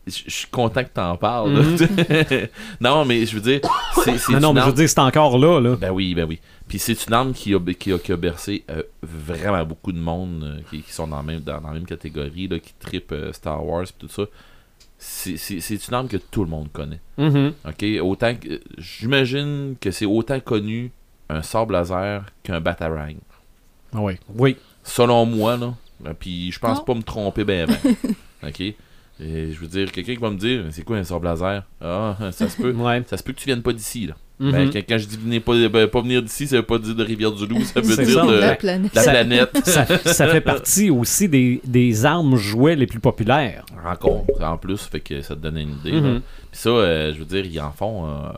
Je 0.07 0.31
suis 0.31 0.47
content 0.51 0.85
que 0.85 0.91
t'en 0.91 1.17
parles. 1.17 1.53
là. 1.53 2.47
non, 2.81 3.05
mais 3.05 3.27
je 3.27 3.35
veux 3.37 3.41
dire, 3.43 3.61
Mhm. 4.07 4.35
Non, 4.35 4.41
non, 4.41 4.53
mais 4.53 4.61
je 4.63 4.67
veux 4.67 4.73
dire, 4.73 4.89
c'est 4.89 4.99
encore 5.01 5.37
là, 5.39 5.61
là. 5.61 5.77
Ben 5.77 5.91
oui, 5.91 6.15
ben 6.15 6.25
oui. 6.29 6.39
Puis 6.69 6.79
c'est 6.79 7.07
une 7.07 7.13
arme 7.13 7.33
qui 7.33 7.55
a, 7.55 7.61
qui 7.79 7.93
a, 7.93 7.99
qui 7.99 8.13
a 8.13 8.17
bercé 8.17 8.65
euh, 8.71 8.83
vraiment 9.03 9.65
beaucoup 9.65 9.93
de 9.93 9.99
monde 9.99 10.43
euh, 10.45 10.61
qui, 10.71 10.83
qui 10.83 10.93
sont 10.93 11.07
dans 11.09 11.17
la 11.17 11.23
même, 11.23 11.41
dans, 11.41 11.61
dans 11.61 11.69
la 11.69 11.75
même 11.75 11.87
catégorie, 11.87 12.47
là, 12.49 12.59
qui 12.59 12.73
tripent 12.79 13.13
euh, 13.13 13.33
Star 13.33 13.65
Wars 13.65 13.83
et 13.85 13.95
tout 13.99 14.09
ça. 14.09 14.23
C'est, 14.99 15.37
c'est- 15.37 15.61
c'est 15.61 15.89
une 15.89 15.95
arme 15.95 16.09
que 16.09 16.17
tout 16.17 16.43
le 16.45 16.51
monde 16.51 16.69
connaît. 16.73 17.01
Mhm. 17.19 17.53
OK? 17.67 17.85
Autant 18.03 18.35
que. 18.35 18.61
J'imagine 18.79 19.75
que 19.81 19.91
c'est 19.91 20.07
autant 20.07 20.41
connu 20.41 20.91
un 21.29 21.43
sable 21.43 21.73
laser 21.75 22.25
qu'un 22.43 22.61
batarang. 22.61 23.17
Ah 23.95 24.01
ouais. 24.01 24.19
Oui. 24.35 24.57
Selon 24.85 25.27
moi, 25.27 25.57
là. 25.57 25.75
Puis 26.19 26.53
je 26.53 26.59
pense 26.59 26.79
Non. 26.79 26.85
pas 26.85 26.95
me 26.95 27.03
tromper 27.03 27.45
ben 27.45 27.67
ben. 27.69 27.95
OK? 28.49 28.75
Et 29.19 29.53
je 29.53 29.59
veux 29.61 29.67
dire, 29.67 29.91
quelqu'un 29.93 30.15
qui 30.15 30.21
va 30.21 30.31
me 30.31 30.37
dire, 30.37 30.65
c'est 30.71 30.85
quoi 30.85 30.99
un 30.99 31.05
sable 31.05 31.27
laser? 31.27 31.63
Ah, 31.81 32.17
ça 32.33 32.49
se 32.49 32.57
peut. 32.57 32.73
Ouais. 32.73 33.03
Ça 33.07 33.17
se 33.17 33.23
peut 33.23 33.33
que 33.33 33.39
tu 33.39 33.47
viennes 33.47 33.63
pas 33.63 33.73
d'ici, 33.73 34.07
là. 34.07 34.15
Mhm. 34.39 34.53
Ben, 34.53 34.71
quand, 34.71 34.81
quand 34.87 34.99
je 34.99 35.07
dis 35.07 35.17
venez 35.17 35.41
pas, 35.41 35.55
ben, 35.69 35.89
pas 35.89 36.03
venir 36.03 36.23
d'ici, 36.23 36.47
ça 36.47 36.57
veut 36.57 36.63
pas 36.63 36.77
dire 36.79 36.95
de 36.95 37.03
Rivière-du-Loup, 37.03 37.63
ça 37.65 37.81
veut 37.81 37.97
dire 37.97 38.15
ça, 38.15 38.27
de 38.27 38.33
la 38.33 38.47
la 38.49 38.55
planète. 38.57 38.93
planète. 38.93 39.59
ça, 39.65 39.87
ça 39.87 40.29
fait 40.29 40.43
partie 40.43 40.91
aussi 40.91 41.27
des, 41.27 41.63
des 41.65 42.05
armes 42.05 42.37
jouets 42.37 42.77
les 42.77 42.87
plus 42.87 43.01
populaires. 43.01 43.65
Encore, 43.83 44.27
en 44.43 44.59
plus, 44.59 44.83
fait 44.83 45.01
que 45.01 45.23
ça 45.23 45.35
te 45.35 45.41
donne 45.41 45.57
une 45.57 45.73
idée. 45.81 45.93
Mhm. 45.93 46.21
Puis 46.51 46.61
ça, 46.61 46.69
euh, 46.69 47.15
je 47.15 47.19
veux 47.19 47.25
dire, 47.25 47.47
ils 47.47 47.61
en 47.61 47.73
font, 47.73 48.07
euh, 48.07 48.29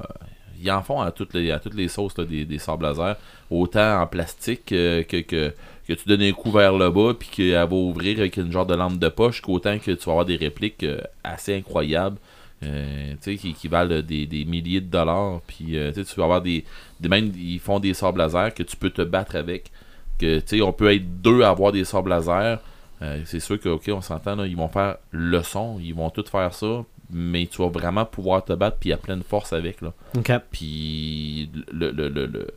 ils 0.63 0.71
en 0.71 0.83
font 0.83 1.01
à 1.01 1.11
toutes 1.11 1.35
les, 1.35 1.51
à 1.51 1.59
toutes 1.59 1.75
les 1.75 1.89
sauces 1.89 2.17
là, 2.17 2.25
des, 2.25 2.45
des 2.45 2.59
sables 2.59 2.85
laser, 2.85 3.17
autant 3.51 4.01
en 4.01 4.07
plastique 4.07 4.71
euh, 4.71 5.03
que, 5.03 5.21
que, 5.23 5.53
que 5.89 5.95
tu 5.95 6.09
donnes 6.09 6.23
un 6.23 6.33
coup 6.33 6.51
vers 6.51 6.77
le 6.77 6.91
bas, 6.91 7.15
puis 7.19 7.29
qu'elle 7.33 7.55
va 7.55 7.75
ouvrir 7.75 8.19
avec 8.19 8.37
une 8.37 8.53
genre 8.53 8.67
de 8.67 8.75
lampe 8.75 8.99
de 8.99 9.09
poche, 9.09 9.41
qu'autant 9.41 9.79
que 9.79 9.91
tu 9.93 10.05
vas 10.05 10.13
avoir 10.13 10.27
des 10.27 10.37
répliques 10.37 10.85
euh, 10.85 11.01
assez 11.25 11.57
incroyables. 11.57 12.19
euh, 12.63 13.13
tu 13.23 13.33
sais, 13.33 13.37
qui, 13.37 13.55
qui 13.55 13.69
valent 13.69 14.03
des, 14.03 14.27
des 14.27 14.45
milliers 14.45 14.81
de 14.81 14.91
dollars 14.91 15.41
puis 15.47 15.77
euh, 15.79 15.93
tu 15.93 16.03
vas 16.17 16.25
avoir 16.25 16.43
des, 16.43 16.65
des 17.01 17.09
même 17.09 17.33
ils 17.37 17.61
font 17.61 17.79
des 17.79 17.95
sables 17.95 18.19
laser 18.19 18.53
que 18.53 18.65
tu 18.65 18.77
peux 18.77 18.91
te 18.91 19.03
battre 19.03 19.37
avec 19.37 19.71
que 20.19 20.41
tu 20.41 20.57
sais 20.59 20.63
on 20.63 20.73
peut 20.73 20.93
être 20.93 21.23
deux 21.23 21.43
à 21.43 21.51
avoir 21.51 21.71
des 21.73 21.85
sables 21.85 22.11
laser 22.11 22.59
euh, 23.01 23.23
c'est 23.27 23.39
sûr 23.39 23.61
que, 23.61 23.69
ok, 23.69 23.85
on 23.93 24.01
s'entend, 24.01 24.43
ils 24.43 24.57
vont 24.57 24.67
faire 24.67 24.97
le 25.13 25.41
son, 25.45 25.79
ils 25.81 25.95
vont 25.95 26.11
tout 26.11 26.25
faire 26.29 26.53
ça, 26.53 26.85
mais 27.13 27.47
tu 27.47 27.63
vas 27.63 27.69
vraiment 27.69 28.05
pouvoir 28.05 28.45
te 28.45 28.53
battre 28.53 28.79
puis 28.81 28.93
à 28.93 28.97
pleine 28.97 29.23
force 29.23 29.53
avec, 29.53 29.81
là. 29.83 29.93
OK. 30.17 30.33
Puis 30.51 31.49
le, 31.71 31.93
le, 31.93 32.09
le, 32.09 32.27
le, 32.27 32.49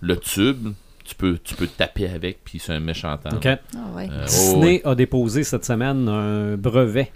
le 0.00 0.16
tube, 0.16 0.68
tu 1.04 1.14
peux, 1.14 1.38
tu 1.42 1.54
peux 1.54 1.66
taper 1.66 2.08
avec, 2.08 2.44
puis 2.44 2.58
c'est 2.58 2.72
un 2.72 2.80
méchant 2.80 3.16
temps. 3.18 3.30
Ah 3.44 3.58
ouais. 3.94 4.08
Euh, 4.10 4.22
oh, 4.22 4.26
Disney 4.26 4.64
ouais. 4.64 4.86
a 4.86 4.94
déposé 4.94 5.44
cette 5.44 5.64
semaine 5.64 6.08
un 6.08 6.56
brevet 6.56 7.10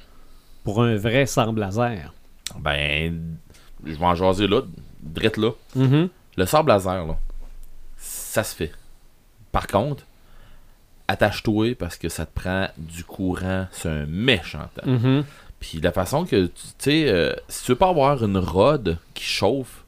pour 0.65 0.83
un 0.83 0.97
vrai 0.97 1.27
sable 1.27 1.61
laser. 1.61 2.13
Ben, 2.59 3.37
je 3.85 3.95
vais 3.95 4.05
en 4.05 4.15
jaser 4.15 4.47
là, 4.47 4.63
drette 5.03 5.37
là. 5.37 5.51
Mhm. 5.75 6.09
Le 6.37 6.47
sable 6.47 6.69
laser, 6.71 7.07
là, 7.07 7.17
ça 7.97 8.43
se 8.43 8.55
fait. 8.55 8.73
Par 9.53 9.67
contre, 9.67 10.05
attache-toi 11.09 11.75
parce 11.77 11.97
que 11.97 12.09
ça 12.09 12.27
te 12.27 12.35
prend 12.35 12.69
du 12.77 13.05
courant, 13.05 13.67
c'est 13.71 13.89
un 13.89 14.07
méchant 14.07 14.69
temps. 14.75 14.91
Mhm. 14.91 15.25
Puis 15.61 15.81
la 15.81 15.93
façon 15.93 16.25
que, 16.25 16.47
tu 16.47 16.53
tu 16.53 16.69
sais, 16.79 17.09
euh, 17.09 17.33
si 17.49 17.65
tu 17.65 17.73
veux 17.73 17.79
pas 17.79 17.89
avoir 17.89 18.23
une 18.23 18.37
rod 18.37 18.99
qui 19.15 19.25
chauffe, 19.25 19.85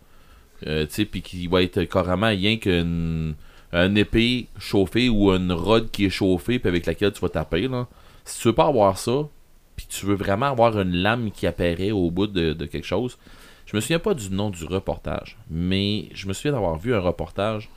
euh, 0.67 0.87
tu 0.87 0.95
sais, 0.95 1.05
puis 1.05 1.23
qui 1.23 1.47
va 1.47 1.63
être 1.63 1.83
carrément 1.85 2.29
rien 2.29 2.57
qu'une 2.57 3.35
une 3.73 3.97
épée 3.99 4.47
chauffée 4.59 5.09
ou 5.09 5.31
une 5.33 5.53
rod 5.53 5.91
qui 5.91 6.07
est 6.07 6.11
chauffée 6.11 6.59
puis 6.59 6.69
avec 6.69 6.87
laquelle 6.87 7.13
tu 7.13 7.21
vas 7.21 7.29
taper, 7.29 7.69
là. 7.69 7.87
Si 8.25 8.41
tu 8.41 8.49
veux 8.49 8.55
pas 8.55 8.67
avoir 8.67 8.99
ça, 8.99 9.29
puis 9.77 9.87
tu 9.89 10.07
veux 10.07 10.15
vraiment 10.15 10.47
avoir 10.47 10.79
une 10.81 10.93
lame 10.95 11.31
qui 11.31 11.47
apparaît 11.47 11.91
au 11.91 12.11
bout 12.11 12.27
de, 12.27 12.53
de 12.53 12.67
quelque 12.67 12.87
chose, 12.87 13.19
je 13.67 13.77
me 13.77 13.81
souviens 13.81 13.99
pas 13.99 14.15
du 14.15 14.31
nom 14.31 14.51
du 14.51 14.65
reportage, 14.65 15.37
mais 15.51 16.09
je 16.15 16.27
me 16.27 16.33
souviens 16.33 16.53
d'avoir 16.53 16.77
vu 16.79 16.95
un 16.95 17.01
reportage 17.01 17.69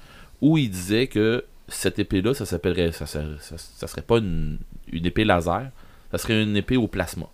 où 0.42 0.58
il 0.58 0.70
disait 0.70 1.08
que 1.08 1.44
cette 1.68 2.00
épée-là, 2.00 2.34
ça 2.34 2.46
s'appellerait, 2.46 2.92
ça, 2.92 3.06
serait- 3.06 3.38
ça, 3.40 3.58
ça 3.58 3.88
serait 3.88 4.02
pas 4.02 4.18
une, 4.18 4.58
une 4.92 5.06
épée 5.06 5.24
laser, 5.26 5.70
ça 6.12 6.18
serait 6.18 6.42
une 6.44 6.56
épée 6.58 6.78
au 6.78 6.88
plasma. 6.88 7.28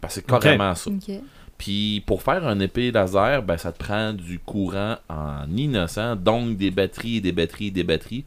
Parce 0.00 0.14
que 0.14 0.20
c'est 0.20 0.26
carrément 0.40 0.74
ça. 0.74 0.90
Ok. 0.90 1.10
Puis 1.58 2.02
pour 2.06 2.22
faire 2.22 2.46
une 2.46 2.60
épée 2.60 2.90
laser, 2.90 3.42
ben 3.42 3.56
ça 3.56 3.72
te 3.72 3.78
prend 3.78 4.12
du 4.12 4.38
courant 4.38 4.96
en 5.08 5.44
innocent, 5.56 6.16
donc 6.16 6.56
des 6.56 6.70
batteries, 6.70 7.20
des 7.20 7.32
batteries, 7.32 7.70
des 7.70 7.84
batteries. 7.84 8.24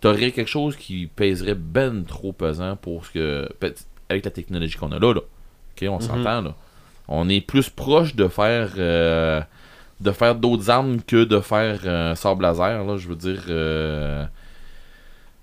T'aurais 0.00 0.30
quelque 0.30 0.48
chose 0.48 0.76
qui 0.76 1.06
pèserait 1.06 1.54
ben 1.54 2.04
trop 2.04 2.32
pesant 2.32 2.76
pour 2.76 3.04
ce 3.06 3.10
que. 3.10 3.48
Avec 4.08 4.24
la 4.24 4.30
technologie 4.30 4.76
qu'on 4.76 4.92
a 4.92 4.98
là, 4.98 5.14
là. 5.14 5.20
Ok, 5.20 5.88
on 5.88 6.00
s'entend 6.00 6.42
là. 6.42 6.54
On 7.08 7.28
est 7.28 7.40
plus 7.40 7.68
proche 7.70 8.14
de 8.14 8.28
faire 8.28 8.70
euh, 8.78 9.40
de 10.00 10.10
faire 10.12 10.34
d'autres 10.36 10.70
armes 10.70 11.00
que 11.02 11.24
de 11.24 11.40
faire 11.40 11.86
un 11.86 12.14
sable 12.14 12.42
laser, 12.42 12.84
là. 12.84 12.96
Je 12.96 13.08
veux 13.08 13.16
dire. 13.16 13.42
euh, 13.48 14.24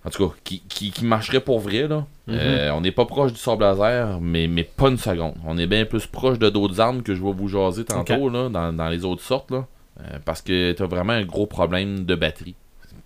en 0.07 0.09
tout 0.09 0.29
cas, 0.29 0.35
qui, 0.45 0.61
qui, 0.69 0.91
qui 0.91 1.03
marcherait 1.03 1.41
pour 1.41 1.59
vrai, 1.59 1.87
là. 1.87 2.05
Mhm. 2.27 2.35
Euh, 2.39 2.73
on 2.73 2.81
n'est 2.81 2.93
pas 2.93 3.05
proche 3.05 3.33
du 3.33 3.39
sable 3.39 3.63
laser, 3.63 4.21
mais, 4.21 4.47
mais 4.47 4.63
pas 4.63 4.87
une 4.87 4.97
seconde. 4.97 5.35
On 5.45 5.57
est 5.57 5.67
bien 5.67 5.83
plus 5.83 6.07
proche 6.07 6.39
de 6.39 6.49
d'autres 6.49 6.79
armes 6.79 7.03
que 7.03 7.13
je 7.13 7.21
vais 7.21 7.33
vous 7.33 7.49
jaser 7.49 7.83
tantôt, 7.83 8.29
là, 8.29 8.47
dans, 8.47 8.71
dans 8.71 8.87
les 8.87 9.03
autres 9.03 9.21
sortes, 9.21 9.51
là. 9.51 9.67
Euh, 9.99 10.19
parce 10.23 10.41
que 10.41 10.71
t'as 10.71 10.85
vraiment 10.85 11.13
un 11.13 11.25
gros 11.25 11.45
problème 11.45 12.05
de 12.05 12.15
batterie. 12.15 12.55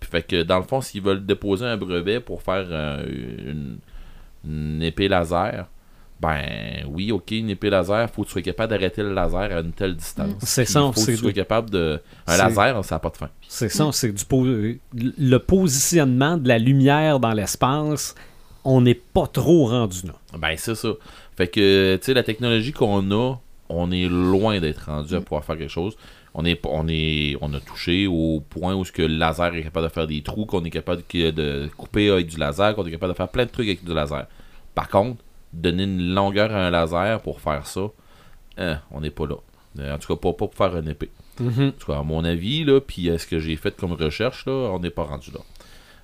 Fait 0.02 0.22
que, 0.22 0.43
dans 0.43 0.58
le 0.58 0.64
fond, 0.64 0.82
s'ils 0.82 1.02
veulent 1.02 1.26
déposer 1.26 1.66
un 1.66 1.78
brevet 1.78 2.20
pour 2.20 2.41
faire 2.43 2.68
euh, 2.70 3.04
une, 3.47 3.78
une 4.45 4.84
épée 4.84 5.08
laser, 5.08 5.68
ben 6.22 6.86
oui, 6.88 7.11
ok, 7.11 7.32
une 7.32 7.49
épée 7.49 7.69
laser, 7.69 8.09
faut 8.11 8.22
que 8.22 8.28
tu 8.28 8.34
sois 8.34 8.41
capable 8.43 8.69
d'arrêter 8.72 9.01
le 9.01 9.13
laser 9.13 9.51
à 9.57 9.59
une 9.61 9.72
telle 9.72 9.95
distance. 9.95 10.34
C'est 10.43 10.63
Puis 10.65 10.74
ça, 10.74 10.82
Faut 10.82 10.91
que 10.91 10.99
c'est 10.99 11.11
tu 11.13 11.17
sois 11.17 11.34
capable 11.34 11.69
de. 11.72 11.99
Un 12.28 12.32
C'est- 12.34 12.38
laser, 12.43 12.86
ça 12.86 12.95
n'a 12.95 12.99
pas 12.99 13.09
de 13.09 13.17
fin. 13.17 13.30
C'est 13.47 13.69
ça, 13.69 13.89
c'est 13.91 14.11
du 14.11 14.24
po- 14.26 14.45
le 14.45 15.38
positionnement 15.39 16.38
de 16.38 16.47
la 16.47 16.59
lumière 16.59 17.19
dans 17.19 17.34
l'espace. 17.34 18.15
On 18.63 18.82
n'est 18.82 18.93
pas 18.95 19.26
trop 19.26 19.65
rendu 19.67 20.05
là. 20.05 20.13
Ben, 20.38 20.53
c'est 20.57 20.76
ça. 20.76 20.89
Fait 21.36 21.47
que, 21.47 21.95
tu 21.95 22.05
sais, 22.05 22.13
la 22.13 22.22
technologie 22.24 22.72
qu'on 22.74 23.09
a, 23.11 23.36
on 23.69 23.91
est 23.91 24.07
loin 24.07 24.59
d'être 24.59 24.86
rendu 24.86 25.15
à 25.15 25.22
pouvoir 25.22 25.43
faire 25.43 25.57
quelque 25.57 25.72
chose. 25.72 25.95
On 26.36 26.45
est, 26.45 26.61
on 26.65 26.88
est, 26.88 27.36
on 27.41 27.51
a 27.55 27.59
touché 27.59 28.05
au 28.07 28.41
point 28.47 28.76
où 28.76 28.86
ce 28.86 28.91
que 28.91 29.01
le 29.01 29.17
laser 29.17 29.55
est 29.55 29.63
capable 29.63 29.88
de 29.88 29.91
faire 29.91 30.07
des 30.07 30.22
trous, 30.22 30.45
qu'on 30.45 30.63
est 30.63 30.69
capable 30.69 31.01
de 31.11 31.69
couper 31.76 32.09
avec 32.11 32.28
du 32.28 32.38
laser, 32.38 32.76
qu'on 32.76 32.86
est 32.86 32.91
capable 32.91 33.13
de 33.13 33.17
faire 33.17 33.28
plein 33.30 33.45
de 33.45 33.49
trucs 33.49 33.67
avec 33.67 33.84
du 33.84 33.93
laser. 33.93 34.28
Par 34.76 34.88
contre, 34.88 35.24
donner 35.54 35.84
une 35.84 36.14
longueur 36.14 36.52
à 36.52 36.68
un 36.68 36.70
laser 36.70 37.22
pour 37.22 37.41
faire 37.41 37.66
ça, 37.68 37.82
hein, 38.58 38.80
on 38.91 39.02
n'est 39.02 39.12
pas 39.12 39.28
là. 39.28 39.36
Euh, 39.80 39.95
En 39.95 39.97
tout 39.97 40.08
cas, 40.08 40.20
pas, 40.20 40.34
pas 40.34 40.47
pour 40.47 40.56
faire 40.56 40.78
une 40.78 40.89
épée. 40.89 41.10
En 41.39 41.72
tout 41.72 41.88
cas, 41.88 41.99
à 41.99 42.04
mon 42.04 42.24
avis, 42.24 42.64
là, 42.64 42.80
puis 42.82 43.10
à 43.10 43.18
ce 43.18 43.26
que 43.26 43.39
j'ai 43.39 43.56
fait 43.56 43.76
comme 43.76 43.93
recherche, 43.93 44.45
là, 44.45 44.52
on 44.74 44.80
n'est 44.80 44.89
pas 44.89 45.04
rendu 45.04 45.32
là. 45.32 45.39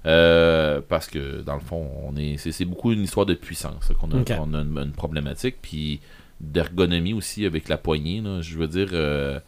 Euh, 0.05 0.81
parce 0.87 1.07
que 1.07 1.41
dans 1.41 1.55
le 1.55 1.59
fond, 1.59 1.89
on 2.07 2.15
est, 2.15 2.37
c'est, 2.37 2.65
beaucoup 2.65 2.91
une 2.91 3.01
histoire 3.03 3.25
de 3.25 3.33
puissance 3.33 3.91
qu'on 3.99 4.11
a, 4.11 4.23
qu'on 4.23 4.53
a 4.53 4.61
une, 4.61 4.77
une 4.77 4.91
problématique, 4.93 5.57
puis 5.61 5.99
d'ergonomie 6.39 7.13
aussi 7.13 7.45
avec 7.45 7.67
la 7.67 7.77
poignée. 7.77 8.21
là. 8.21 8.41
Je 8.41 8.57
veux 8.57 8.67
dire, 8.67 8.89
euh, 8.93 9.39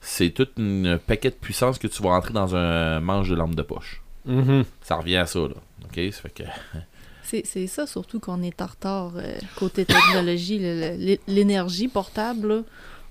c'est 0.00 0.30
tout 0.30 0.48
un 0.58 0.98
paquet 0.98 1.30
de 1.30 1.34
puissance 1.36 1.78
que 1.78 1.86
tu 1.88 2.02
vas 2.02 2.10
rentrer 2.10 2.32
dans 2.32 2.54
un 2.54 3.00
manche 3.00 3.28
de 3.28 3.34
lampe 3.34 3.54
de 3.54 3.62
poche. 3.62 4.02
Mhm. 4.26 4.64
Ça 4.82 4.96
revient 4.96 5.16
à 5.16 5.26
ça, 5.26 5.40
là. 5.40 5.54
Ok, 5.84 6.00
ça 6.12 6.20
fait 6.22 6.30
que 6.34 6.42
C'est 7.44 7.66
ça 7.66 7.86
surtout 7.86 8.20
qu'on 8.20 8.42
est 8.42 8.60
en 8.62 8.66
retard 8.66 9.12
euh, 9.16 9.32
côté 9.56 9.84
technologie. 9.84 10.60
L'énergie 11.26 11.88
portable, 11.88 12.48
là, 12.48 12.60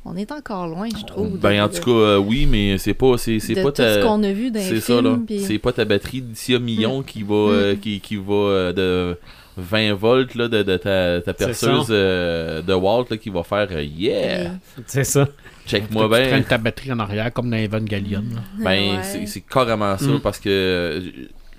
on 0.05 0.15
est 0.17 0.32
encore 0.32 0.67
loin, 0.67 0.88
je 0.89 1.03
trouve. 1.05 1.32
de- 1.34 1.38
ben 1.38 1.63
en 1.63 1.69
tout 1.69 1.82
cas, 1.82 1.91
euh, 1.91 2.17
oui, 2.17 2.45
mais 2.45 2.78
c'est 2.78 2.93
pas, 2.93 3.17
c'est, 3.17 3.39
c'est 3.39 3.55
de 3.55 3.63
pas 3.63 3.71
tout 3.71 3.82
ce 3.82 3.99
ta, 3.99 4.05
qu'on 4.05 4.21
a 4.24 4.32
vu 4.32 4.51
dans 4.51 4.59
les 4.59 4.65
c'est 4.65 4.80
ça 4.82 5.01
là. 5.01 5.17
C'est 5.39 5.59
pas 5.59 5.71
ta 5.71 5.86
batterie 5.86 6.21
d'ici 6.21 6.53
un 6.55 6.59
million 6.59 7.01
qui 7.03 7.24
va, 7.24 7.34
euh, 7.36 7.76
qui, 7.76 7.99
qui 8.01 8.17
va 8.17 8.34
euh, 8.34 8.74
de 8.74 9.17
20 9.55 9.93
volts 9.93 10.36
là, 10.36 10.47
de, 10.47 10.63
de 10.63 10.78
ta, 10.78 11.34
perceuse 11.34 11.88
euh, 11.89 12.61
de 12.61 12.74
Walt 12.74 13.05
là, 13.11 13.17
qui 13.17 13.30
va 13.30 13.43
faire 13.43 13.67
euh, 13.71 13.84
yeah, 13.84 14.51
C'est 14.88 15.03
ça. 15.05 15.28
check-moi 15.67 16.03
tu 16.05 16.09
bien. 16.09 16.28
traînes 16.28 16.43
ta 16.43 16.57
batterie 16.57 16.91
en 16.91 16.99
arrière 16.99 17.32
comme 17.32 17.49
dans 17.49 17.57
Evangelion. 17.57 18.24
là. 18.34 18.41
Ben, 18.63 18.97
Ouais. 18.97 19.26
c'est- 19.28 19.41
carrément 19.47 19.97
ça 19.97 20.05
Mm. 20.07 20.19
parce 20.21 20.39
que 20.39 20.49
euh, 20.49 21.01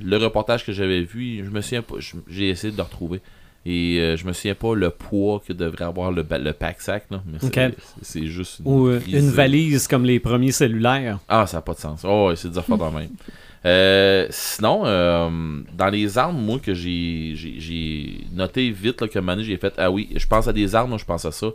le 0.02 0.16
reportage 0.16 0.64
que 0.64 0.72
j'avais 0.72 1.02
vu, 1.02 1.44
je 1.44 1.50
me 1.50 1.60
souviens 1.60 1.82
pas, 1.82 1.96
j'ai 2.28 2.48
essayé 2.50 2.72
de 2.72 2.76
le 2.76 2.82
retrouver. 2.82 3.20
Et 3.66 3.98
euh, 3.98 4.16
je 4.18 4.26
me 4.26 4.34
souviens 4.34 4.54
pas 4.54 4.74
le 4.74 4.90
poids 4.90 5.40
que 5.46 5.54
devrait 5.54 5.86
avoir 5.86 6.12
le, 6.12 6.22
le 6.30 6.52
pack-sac, 6.52 7.06
là, 7.10 7.22
mais 7.26 7.38
c'est- 7.40 7.46
Ok. 7.46 7.74
c'est 8.00 8.04
c'est 8.20 8.26
juste 8.26 8.58
une, 8.60 8.66
Ou 8.70 8.88
euh, 8.88 9.00
une 9.10 9.30
valise 9.30 9.88
comme 9.88 10.04
les 10.04 10.20
premiers 10.20 10.52
cellulaires. 10.52 11.18
Ah, 11.28 11.46
ça 11.46 11.56
n'a 11.58 11.60
pas 11.62 11.72
de 11.72 11.78
sens. 11.78 12.02
Oh, 12.06 12.30
c'est 12.36 12.50
des 12.50 12.58
affaires 12.58 12.76
de 12.78 12.84
même. 12.84 13.08
Euh, 13.66 14.26
sinon, 14.28 14.82
euh, 14.84 15.30
dans 15.72 15.88
les 15.88 16.18
armes, 16.18 16.36
moi, 16.38 16.58
que 16.58 16.74
j'ai 16.74 17.32
j'ai- 17.34 17.58
j'ai 17.60 18.18
noté 18.34 18.70
vite, 18.70 19.00
là, 19.00 19.08
que 19.08 19.18
Manu, 19.18 19.42
j'ai 19.42 19.56
fait, 19.56 19.72
ah 19.78 19.90
oui, 19.90 20.10
je 20.14 20.26
pense 20.26 20.46
à 20.46 20.52
des 20.52 20.74
armes, 20.74 20.90
moi, 20.90 20.98
je 20.98 21.04
pense 21.06 21.24
à 21.24 21.32
ça. 21.32 21.46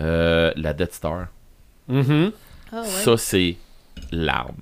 Euh, 0.00 0.50
la 0.56 0.72
Death 0.74 0.94
Star. 0.94 1.28
Mhm. 1.86 2.32
Ah 2.72 2.80
ouais. 2.80 2.86
Ça, 2.88 3.16
c'est 3.16 3.56
l'arme. 4.10 4.56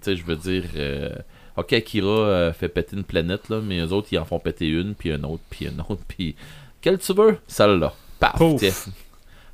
Tu 0.00 0.04
sais, 0.04 0.16
je 0.16 0.24
veux 0.24 0.36
dire, 0.36 0.62
euh, 0.76 1.10
ok, 1.56 1.72
Akira 1.72 2.08
euh, 2.08 2.52
fait 2.52 2.68
péter 2.68 2.96
une 2.96 3.04
planète, 3.04 3.48
là, 3.48 3.60
mais 3.60 3.78
eux 3.78 3.92
autres, 3.92 4.08
ils 4.12 4.18
en 4.18 4.24
font 4.24 4.38
péter 4.38 4.68
une, 4.68 4.94
puis 4.94 5.10
une 5.10 5.24
autre, 5.24 5.42
puis 5.50 5.66
une 5.66 5.80
autre, 5.80 6.02
puis. 6.08 6.34
Quelle 6.80 6.98
tu 6.98 7.12
veux 7.14 7.38
Celle-là. 7.48 7.92
Paf. 8.20 8.40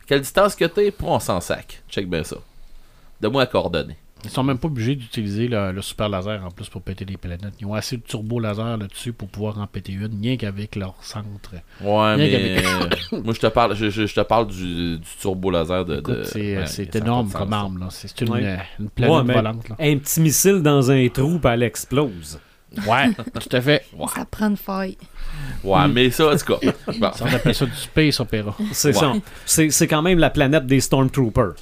Quelle 0.07 0.20
distance 0.20 0.55
que 0.55 0.66
t'es 0.66 0.90
Pour 0.90 1.09
on 1.11 1.20
s'en 1.20 1.40
sac. 1.40 1.82
Check 1.88 2.09
bien 2.09 2.22
ça. 2.22 2.36
Donne-moi 3.20 3.42
à 3.42 3.46
coordonner. 3.46 3.96
Ils 4.25 4.31
sont 4.31 4.43
même 4.43 4.59
pas 4.59 4.68
obligés 4.68 4.95
d'utiliser 4.95 5.49
le, 5.49 5.73
le 5.73 5.83
super 5.83 6.09
laser 6.09 6.45
en 6.45 6.51
plus 6.51 6.68
pour 6.68 6.83
péter 6.83 7.05
des 7.05 7.16
planètes. 7.16 7.55
Ils 7.61 7.66
ont 7.66 7.75
assez 7.75 7.97
de 7.97 8.03
turbo 8.03 8.39
laser 8.41 8.77
là-dessus 8.77 9.12
pour 9.12 9.29
pouvoir 9.29 9.59
en 9.59 9.66
péter 9.66 9.93
une, 9.93 10.18
rien 10.23 10.37
qu'avec 10.37 10.77
leur 10.77 10.95
centre. 11.01 11.53
Ouais, 11.81 12.14
Rien 12.14 12.16
mais 12.16 13.18
moi 13.25 13.35
je 13.35 13.41
te 13.41 13.47
parle, 13.49 13.75
je, 13.75 13.91
je- 13.91 14.07
je 14.07 14.14
te 14.14 14.20
parle 14.20 14.47
du, 14.47 14.99
du 14.99 15.07
turbo 15.20 15.51
laser 15.51 15.85
de. 15.85 16.23
c'est 16.25 16.57
ouais, 16.59 16.89
énorme 16.95 17.31
comme 17.31 17.53
arme. 17.53 17.79
là. 17.79 17.87
C'est 17.91 18.20
une, 18.20 18.31
Ouais. 18.31 18.45
euh, 18.45 18.57
une 18.81 18.91
planète 18.91 19.16
Ouais, 19.16 19.23
mais 19.25 19.35
volante. 19.35 19.68
Là. 19.68 19.77
Un 19.81 19.99
petit 19.99 20.20
missile 20.20 20.62
dans 20.62 20.91
un 20.91 21.09
trou, 21.09 21.39
puis 21.39 21.51
elle 21.53 21.62
explose. 21.64 22.39
Ouais, 22.87 23.11
tout 23.41 23.55
à 23.57 23.61
fait. 23.61 23.85
Ça 24.14 24.25
prend 24.25 24.49
une 24.49 24.57
faille. 24.57 24.97
Ouais, 25.62 25.87
mais 25.89 26.11
ça, 26.11 26.33
en 26.33 26.37
tout 26.37 26.55
cas. 26.57 26.73
Bon. 26.99 27.11
Ça, 27.12 27.25
on 27.29 27.35
appelle 27.35 27.55
ça 27.55 27.66
du 27.66 27.75
space 27.77 28.18
opéra. 28.20 28.55
C'est 28.73 28.89
Ouais. 28.89 28.95
ça. 28.95 29.12
C'est 29.45 29.70
c'est 29.70 29.87
quand 29.87 30.01
même 30.01 30.18
la 30.18 30.31
planète 30.31 30.64
des 30.66 30.81
Stormtroopers. 30.81 31.55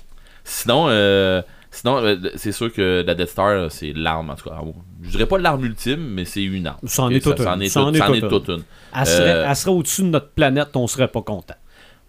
Sinon, 0.44 0.86
euh, 0.88 1.42
sinon 1.70 1.98
euh, 1.98 2.16
c'est 2.36 2.52
sûr 2.52 2.72
que 2.72 3.02
la 3.06 3.14
Death 3.14 3.28
Star, 3.28 3.70
c'est 3.70 3.92
l'arme, 3.92 4.30
en 4.30 4.34
tout 4.34 4.48
cas. 4.48 4.58
Je 5.02 5.10
dirais 5.10 5.26
pas 5.26 5.38
l'arme 5.38 5.64
ultime, 5.64 6.00
mais 6.14 6.24
c'est 6.24 6.42
une 6.42 6.66
arme. 6.66 6.78
Ça 6.86 7.02
en 7.04 7.06
Ok, 7.06 7.12
est 7.12 7.20
toute 7.20 7.38
ça 7.40 7.52
en 7.52 7.56
une. 7.56 7.62
est 7.62 7.68
Ça 7.68 7.80
en 7.82 7.86
toute- 7.86 7.94
est 7.96 7.98
ça 7.98 8.04
en 8.04 8.14
toute 8.14 8.24
est 8.24 8.28
toute 8.28 8.48
une. 8.48 8.62
Elle 8.96 9.06
serait, 9.06 9.30
Euh, 9.30 9.46
elle 9.48 9.56
serait 9.56 9.70
au-dessus 9.70 10.02
de 10.02 10.08
notre 10.08 10.28
planète, 10.30 10.68
on 10.74 10.86
serait 10.86 11.08
pas 11.08 11.22
content. 11.22 11.54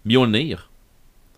Mjolnir, 0.04 0.68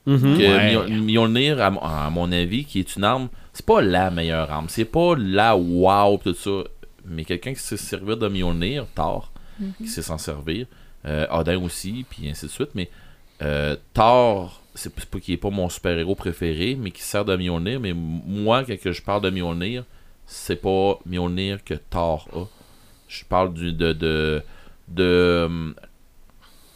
Mhm. 0.06 0.18
que 0.20 0.42
Ouais. 0.42 0.74
Mjol- 0.74 1.02
Mjolnir, 1.02 1.60
à, 1.62 1.70
mon- 1.70 1.80
à 1.80 2.10
mon 2.10 2.30
avis, 2.32 2.64
qui 2.64 2.80
est 2.80 2.96
une 2.96 3.04
arme, 3.04 3.28
c'est 3.52 3.64
pas 3.66 3.80
la 3.80 4.10
meilleure 4.10 4.50
arme. 4.50 4.66
C'est 4.68 4.84
pas 4.84 5.14
la 5.18 5.56
wow, 5.56 6.18
tout 6.22 6.34
ça. 6.34 6.50
Mais 7.06 7.24
quelqu'un 7.24 7.52
qui 7.52 7.60
sait 7.60 7.76
se 7.76 7.84
servir 7.84 8.16
de 8.16 8.28
Mjolnir, 8.28 8.86
Thor, 8.94 9.30
qui 9.78 9.86
sait 9.88 10.02
s'en 10.02 10.18
servir, 10.18 10.66
euh, 11.06 11.26
Odin 11.30 11.58
aussi, 11.62 12.04
puis 12.08 12.28
ainsi 12.30 12.46
de 12.46 12.50
suite. 12.50 12.70
Mais 12.74 12.88
euh, 13.42 13.76
Thor, 13.92 14.62
c'est 14.74 14.92
c'est 14.98 15.08
pas 15.08 15.20
qu'il 15.20 15.34
est 15.34 15.38
pas 15.38 15.50
mon 15.50 15.68
super-héros 15.68 16.14
préféré, 16.14 16.76
mais 16.80 16.90
qui 16.90 17.02
sert 17.02 17.24
de 17.24 17.36
Mjolnir. 17.36 17.80
Mais 17.80 17.92
moi, 17.94 18.64
quand 18.64 18.92
je 18.92 19.02
parle 19.02 19.22
de 19.22 19.30
Mjolnir, 19.30 19.84
c'est 20.26 20.56
pas 20.60 20.98
Mjolnir 21.06 21.62
que 21.64 21.74
Thor 21.74 22.28
a. 22.34 22.44
Je 23.08 23.24
parle 23.24 23.52
du, 23.54 23.72
de, 23.72 23.92
de, 23.92 24.42
de 24.88 25.44
hum, 25.46 25.74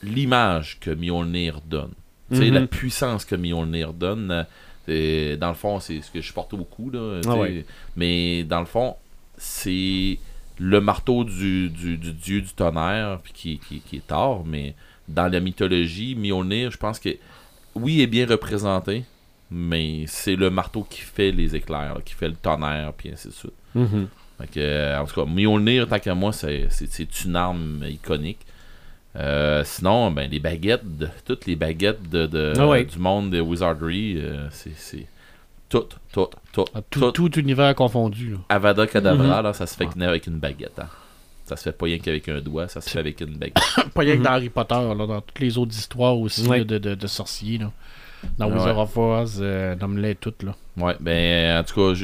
l'image 0.02 0.78
que 0.80 0.90
Mjolnir 0.90 1.60
donne. 1.62 1.92
Tu 2.30 2.36
sais, 2.36 2.48
Mhm. 2.50 2.54
la 2.54 2.66
puissance 2.66 3.24
que 3.24 3.34
Mjolnir 3.34 3.92
donne. 3.92 4.30
euh, 4.30 4.44
c'est- 4.86 5.36
dans 5.38 5.48
le 5.48 5.54
fond, 5.54 5.80
c'est 5.80 6.00
ce 6.02 6.10
que 6.10 6.20
je 6.20 6.32
porte 6.32 6.54
beaucoup. 6.54 6.90
Là, 6.90 7.20
Ah 7.26 7.36
ouais. 7.36 7.64
Mais 7.96 8.44
dans 8.44 8.60
le 8.60 8.66
fond, 8.66 8.96
c'est 9.36 10.18
le 10.58 10.80
marteau 10.80 11.24
du, 11.24 11.68
du, 11.70 11.96
du 11.96 12.12
dieu 12.12 12.40
du 12.40 12.52
tonnerre 12.52 13.20
qui, 13.34 13.58
qui, 13.58 13.80
qui 13.80 13.96
est 13.96 14.06
Thor. 14.06 14.44
Mais 14.46 14.74
dans 15.08 15.30
la 15.32 15.40
mythologie, 15.40 16.14
Mjolnir, 16.14 16.70
je 16.70 16.76
pense 16.78 16.98
que 16.98 17.10
oui, 17.80 18.00
est 18.02 18.06
bien 18.06 18.26
représenté. 18.26 19.04
Mais 19.50 20.04
c'est 20.06 20.36
le 20.36 20.50
marteau 20.50 20.86
qui 20.88 21.00
fait 21.00 21.30
les 21.30 21.56
éclairs, 21.56 21.94
là, 21.94 22.00
qui 22.04 22.12
fait 22.14 22.28
le 22.28 22.34
tonnerre, 22.34 22.92
puis 22.96 23.10
ainsi 23.10 23.28
de 23.28 23.32
suite. 23.32 23.52
Mhm. 23.74 24.08
Fait 24.38 24.46
que, 24.46 24.60
euh, 24.60 25.00
en 25.00 25.06
tout 25.06 25.14
cas, 25.14 25.24
Mjolnir, 25.26 25.88
tant 25.88 25.98
qu'à 25.98 26.14
moi, 26.14 26.32
c'est, 26.32 26.68
une 27.24 27.34
arme 27.36 27.82
iconique. 27.88 28.40
Euh, 29.16 29.64
sinon, 29.64 30.10
ben, 30.10 30.30
les 30.30 30.38
baguettes, 30.38 30.98
de- 30.98 31.08
toutes 31.24 31.46
les 31.46 31.56
baguettes 31.56 32.08
de, 32.10 32.26
de- 32.26 32.52
Ah 32.58 32.68
ouais. 32.68 32.84
du 32.84 32.98
monde 32.98 33.30
de 33.30 33.40
Wizardry, 33.40 34.18
euh, 34.18 34.46
c'est, 34.50 34.76
c'est 34.76 35.06
tout, 35.70 35.86
tout, 36.12 36.28
tout, 36.52 36.64
Ah, 36.74 36.80
Tout, 36.90 37.00
tout. 37.10 37.28
tout 37.28 37.38
univers 37.40 37.74
confondu. 37.74 38.32
là. 38.32 38.38
Avada 38.50 38.86
Kedavra, 38.86 39.38
Mhm. 39.38 39.42
là, 39.44 39.52
ça 39.54 39.66
se 39.66 39.74
fait 39.76 39.86
que 39.86 39.98
avec 40.02 40.26
une 40.26 40.38
baguette. 40.38 40.78
hein. 40.78 40.88
Ça 41.48 41.56
se 41.56 41.62
fait 41.64 41.72
pas 41.72 41.86
rien 41.86 41.98
qu'avec 41.98 42.28
un 42.28 42.40
doigt, 42.40 42.68
ça 42.68 42.80
se 42.80 42.90
fait 42.90 42.98
avec 42.98 43.20
une 43.20 43.36
baguette. 43.36 43.56
Pas 43.94 44.00
rien 44.02 44.16
que 44.18 44.22
dans 44.22 44.30
Harry 44.32 44.48
Potter, 44.50 44.74
là, 44.74 44.94
dans 45.06 45.20
toutes 45.20 45.40
les 45.40 45.56
autres 45.58 45.72
histoires 45.72 46.16
aussi 46.18 46.46
Ouais. 46.46 46.58
là, 46.58 46.64
de, 46.64 46.78
de, 46.78 46.94
de 46.94 47.06
sorciers. 47.06 47.58
Là. 47.58 47.72
Dans 48.36 48.48
Ouais. 48.48 48.54
Wizard 48.54 48.78
of 48.78 48.96
Oz, 48.96 49.38
euh, 49.40 49.74
nomme-les 49.76 50.14
toutes. 50.16 50.42
Là. 50.42 50.54
Ouais, 50.76 50.94
ben, 51.00 51.60
en 51.60 51.64
tout 51.64 51.74
cas, 51.74 51.94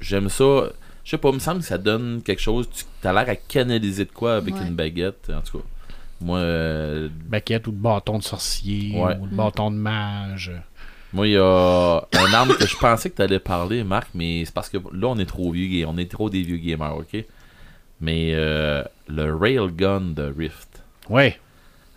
j'aime 0.00 0.28
ça. 0.28 0.68
Je 1.04 1.10
sais 1.10 1.18
pas, 1.18 1.28
il 1.30 1.34
me 1.34 1.38
semble 1.40 1.60
que 1.60 1.66
ça 1.66 1.78
donne 1.78 2.22
quelque 2.24 2.40
chose. 2.40 2.68
Tu 2.72 3.06
as 3.08 3.12
l'air 3.12 3.28
à 3.28 3.36
canaliser 3.36 4.04
de 4.04 4.10
quoi 4.12 4.36
avec 4.36 4.54
Ouais. 4.54 4.62
une 4.66 4.74
baguette, 4.74 5.30
en 5.34 5.40
tout 5.42 5.58
cas. 5.58 5.64
Moi, 6.20 6.38
euh, 6.38 7.08
Baquette 7.28 7.66
ou 7.66 7.70
le 7.72 7.76
bâton 7.76 8.18
de 8.18 8.22
sorcier 8.22 8.98
Ouais. 8.98 9.16
ou 9.20 9.26
le 9.26 9.34
bâton 9.36 9.70
de 9.70 9.76
mage. 9.76 10.52
Moi, 11.12 11.28
il 11.28 11.32
y 11.32 11.36
a 11.36 11.96
un 12.12 12.32
arme 12.32 12.54
que 12.56 12.66
je 12.66 12.76
pensais 12.76 13.10
que 13.10 13.16
tu 13.16 13.22
allais 13.22 13.38
parler, 13.38 13.84
Marc, 13.84 14.08
mais 14.14 14.44
c'est 14.44 14.54
parce 14.54 14.68
que 14.68 14.78
là, 14.78 15.06
on 15.08 15.18
est 15.18 15.26
trop 15.26 15.52
vieux, 15.52 15.86
on 15.86 15.96
est 15.98 16.10
trop 16.10 16.28
des 16.30 16.42
vieux 16.42 16.56
gamers, 16.56 16.96
ok? 16.96 17.24
Mais 18.00 18.32
euh, 18.34 18.82
le 19.08 19.34
Railgun 19.34 20.00
de 20.14 20.32
Rift, 20.36 20.82
Ouais, 21.08 21.38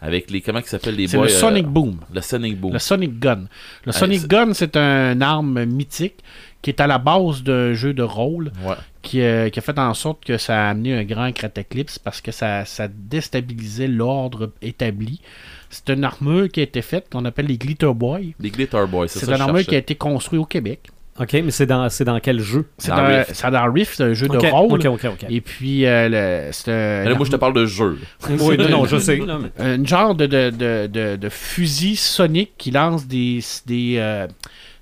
avec 0.02 0.30
les. 0.30 0.42
Comment 0.42 0.62
ça 0.62 0.68
s'appelle 0.72 0.96
les 0.96 1.08
c'est 1.08 1.18
boys 1.18 1.28
le 1.28 1.32
euh, 1.32 1.36
Sonic 1.36 1.66
Boom. 1.68 2.00
Le 2.14 2.22
Sonic 2.22 2.60
Boom. 2.60 2.74
Le 2.74 2.80
Sonic 2.80 3.20
Gun. 3.20 3.46
Le 3.86 3.92
Sonic 3.92 4.22
c'est- 4.22 4.28
Gun, 4.28 4.54
c'est 4.54 4.76
une 4.78 5.22
arme 5.22 5.66
mythique 5.66 6.24
qui 6.62 6.70
est 6.72 6.82
à 6.82 6.88
la 6.88 6.98
base 6.98 7.44
d'un 7.44 7.74
jeu 7.74 7.94
de 7.94 8.04
rôle 8.04 8.52
Ouais. 8.66 8.76
qui, 9.02 9.22
euh, 9.22 9.50
qui 9.50 9.60
a 9.60 9.62
fait 9.62 9.78
en 9.80 9.94
sorte 9.94 10.24
que 10.26 10.38
ça 10.38 10.68
a 10.68 10.70
amené 10.70 10.94
un 10.94 11.04
grand 11.04 11.32
cataclysme 11.32 12.02
parce 12.04 12.20
que 12.22 12.32
ça, 12.32 12.66
ça 12.66 12.88
déstabilisait 12.88 13.88
l'ordre 13.88 14.52
établi. 14.62 15.22
C'est 15.70 15.90
une 15.90 16.04
armure 16.04 16.50
qui 16.50 16.60
a 16.62 16.64
été 16.64 16.82
faite 16.82 17.08
qu'on 17.12 17.26
appelle 17.26 17.46
les 17.48 17.58
Glitter 17.58 17.92
Boys. 17.94 18.20
Les 18.40 18.50
Glitter 18.50 18.84
Boys, 18.90 19.08
c'est 19.08 19.20
C'est 19.20 19.26
ça. 19.26 19.32
une 19.34 19.38
je 19.38 19.44
armure 19.44 19.66
qui 19.66 19.76
a 19.76 19.80
été 19.80 19.96
construite 19.96 20.42
au 20.42 20.46
Québec. 20.46 20.90
OK, 21.20 21.34
mais 21.34 21.52
c'est 21.52 21.66
dans, 21.66 21.90
c'est 21.90 22.04
dans 22.04 22.20
quel 22.20 22.40
jeu? 22.40 22.68
C'est 22.78 22.90
Dans 22.92 22.98
dans, 22.98 23.08
Rift. 23.08 23.32
c'est 23.34 23.50
dans 23.52 23.72
Rift, 23.74 24.02
un 24.02 24.14
jeu 24.14 24.28
de 24.28 24.38
rôle. 24.38 24.74
OK, 24.74 24.86
OK, 24.86 25.06
OK. 25.06 25.26
Et 25.30 25.42
puis, 25.42 25.86
euh, 25.86 26.10
le- 26.48 26.52
c'est 26.52 26.72
un- 26.72 27.04
Mais 27.04 27.10
là, 27.10 27.16
moi, 27.16 27.26
je 27.26 27.32
te 27.32 27.36
parle 27.38 27.54
de 27.54 27.66
jeu. 27.66 27.98
Oui, 28.40 28.58
non, 28.58 28.70
non, 28.70 28.86
je 28.86 28.98
sais. 28.98 29.20
un 29.58 29.84
genre 29.84 30.14
de, 30.16 30.26
de, 30.28 30.50
de, 30.52 30.88
de- 30.88 31.16
de 31.16 31.30
fusil 31.30 31.96
sonique 31.96 32.52
qui 32.58 32.70
lance 32.72 33.08
des, 33.08 33.40
des, 33.66 33.96
euh, 33.98 34.28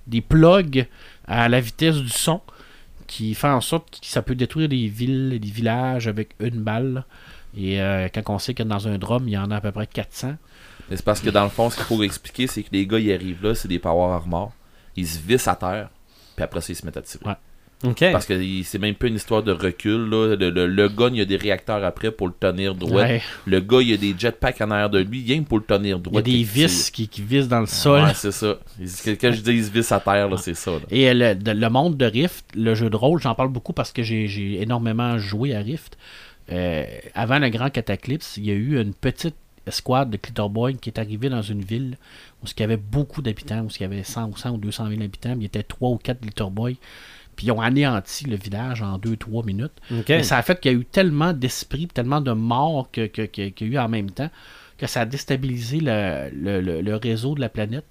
des 0.08 0.22
plugs 0.22 0.88
à 1.28 1.48
la 1.50 1.60
vitesse 1.62 1.96
du 1.98 2.10
son 2.10 2.42
qui 3.08 3.34
fait 3.34 3.48
en 3.48 3.62
sorte 3.62 3.90
que 4.02 4.06
ça 4.06 4.22
peut 4.22 4.36
détruire 4.36 4.68
des 4.68 4.88
villes 4.88 5.32
et 5.34 5.40
des 5.40 5.50
villages 5.52 6.08
avec 6.08 6.30
une 6.40 6.62
balle. 6.62 7.06
Et 7.58 7.80
euh, 7.82 8.10
quand 8.14 8.22
on 8.34 8.40
sait 8.40 8.54
que 8.54 8.64
dans 8.64 8.88
un 8.88 8.98
drum, 8.98 9.24
il 9.28 9.32
y 9.32 9.38
en 9.38 9.52
a 9.52 9.58
à 9.58 9.62
peu 9.62 9.72
près 9.72 9.88
400. 9.88 10.36
Mais 10.90 10.98
c'est 10.98 11.06
parce 11.06 11.22
que 11.22 11.30
dans 11.30 11.44
le 11.44 11.50
fond, 11.50 11.70
ce 11.70 11.78
qu'il 11.78 11.86
faut 11.86 12.04
expliquer, 12.04 12.48
c'est 12.48 12.64
que 12.64 12.70
les 12.74 12.86
gars, 12.86 13.00
ils 13.00 13.14
arrivent 13.14 13.42
là, 13.44 13.56
c'est 13.56 13.68
des 13.70 13.80
power 13.80 14.12
armor. 14.14 14.52
Ils 14.98 15.08
se 15.08 15.20
vissent 15.20 15.48
à 15.48 15.56
terre, 15.56 15.90
puis 16.36 16.44
après 16.44 16.62
ça, 16.62 16.68
ils 16.74 16.76
se 16.76 16.86
mettent 16.86 16.98
à 16.98 17.02
tirer. 17.02 17.26
Ouais. 17.26 17.34
Parce 18.12 18.26
que 18.26 18.34
il- 18.34 18.64
c'est 18.64 18.80
même 18.80 18.96
pas 18.96 19.08
une 19.08 19.16
histoire 19.16 19.44
de 19.44 19.52
recul. 19.52 20.10
Là. 20.10 20.36
Le, 20.36 20.50
le, 20.50 20.66
le 20.66 20.90
gun, 20.90 21.10
il 21.12 21.18
y 21.18 21.22
a 21.22 21.26
des 21.26 21.36
réacteurs 21.36 21.84
après 21.84 22.10
pour 22.10 22.28
le 22.28 22.34
tenir 22.40 22.74
droit. 22.74 23.02
Ouais. 23.04 23.22
Le 23.46 23.60
gars, 23.60 23.82
il 23.82 23.90
y 23.90 23.94
a 23.94 23.98
des 23.98 24.16
jetpacks 24.18 24.60
en 24.62 24.72
arrière 24.72 24.90
de 24.90 25.00
lui, 25.00 25.24
rien 25.24 25.44
que 25.44 25.48
pour 25.50 25.60
le 25.60 25.66
tenir 25.66 25.98
Il 25.98 26.00
y 26.00 26.02
droit. 26.02 26.20
a 26.20 26.24
des 26.24 26.42
vis 26.42 26.90
qui, 26.90 27.08
qui 27.08 27.22
visent 27.22 27.50
dans 27.50 27.60
le 27.60 27.66
sol. 27.68 28.02
Ouais, 28.04 28.14
c'est 28.16 28.32
ça. 28.32 28.58
Quand 28.80 29.32
je 29.32 29.42
dis 29.42 29.52
ils 29.52 29.66
se 29.66 29.72
vissent 29.72 29.92
à 29.92 30.00
terre, 30.00 30.30
là, 30.30 30.38
c'est 30.38 30.56
ça. 30.56 30.72
là. 30.72 30.80
Et 30.90 31.10
euh, 31.10 31.14
le, 31.14 31.36
de- 31.36 31.52
le 31.52 31.70
monde 31.70 31.96
de 31.98 32.06
Rift, 32.06 32.46
le 32.56 32.74
jeu 32.76 32.90
de 32.90 32.96
rôle, 32.96 33.22
j'en 33.22 33.36
parle 33.36 33.50
beaucoup 33.50 33.74
parce 33.74 33.92
que 33.92 34.02
j'ai 34.04 34.28
j'ai 34.28 34.62
énormément 34.62 35.18
joué 35.20 35.54
à 35.54 35.60
Rift. 35.60 35.98
Euh, 36.52 36.86
avant 37.14 37.40
le 37.40 37.50
grand 37.50 37.70
cataclysme, 37.70 38.40
il 38.42 38.46
y 38.48 38.52
a 38.52 38.56
eu 38.56 38.80
une 38.82 38.94
petite 38.94 39.36
escouade 39.68 40.10
de 40.10 40.18
Clitterboy 40.18 40.76
qui 40.78 40.90
est 40.90 41.00
arrivée 41.00 41.30
dans 41.30 41.42
une 41.42 41.62
ville 41.62 41.98
où 42.44 42.48
il 42.48 42.60
y 42.60 42.64
avait 42.64 42.78
beaucoup 42.78 43.22
d'habitants, 43.22 43.62
où 43.62 43.68
il 43.70 43.82
y 43.82 43.86
avait 43.86 44.04
100 44.04 44.30
ou 44.30 44.38
100 44.38 44.52
ou 44.52 44.58
200 44.58 44.90
000 44.90 45.02
habitants, 45.02 45.30
mais 45.30 45.36
il 45.38 45.44
y 45.44 45.46
était 45.46 45.64
3 45.64 45.90
ou 45.92 45.98
4 45.98 46.22
Glitterboy. 46.22 46.78
Puis 47.36 47.48
ils 47.48 47.52
ont 47.52 47.60
anéanti 47.60 48.26
le 48.26 48.38
village 48.38 48.82
en 48.82 48.98
2-3 48.98 49.46
minutes. 49.46 49.74
Mais 50.18 50.24
ça 50.24 50.38
a 50.38 50.42
fait 50.42 50.60
qu'il 50.60 50.72
y 50.72 50.76
a 50.76 50.78
eu 50.78 50.86
tellement 50.86 51.34
d'esprits, 51.34 51.88
tellement 51.88 52.22
de 52.22 52.32
morts 52.32 52.90
que- 52.92 53.08
que- 53.08 53.24
que- 53.24 53.50
qu'il 53.50 53.68
y 53.68 53.78
a 53.78 53.82
eu 53.82 53.84
en 53.86 53.90
même 53.90 54.10
temps 54.10 54.30
que 54.78 54.88
ça 54.88 55.02
a 55.02 55.06
déstabilisé 55.06 55.80
le, 55.82 56.30
le- 56.34 56.62
le- 56.62 56.82
le 56.82 56.96
réseau 56.96 57.36
de 57.36 57.42
la 57.42 57.50
planète. 57.50 57.86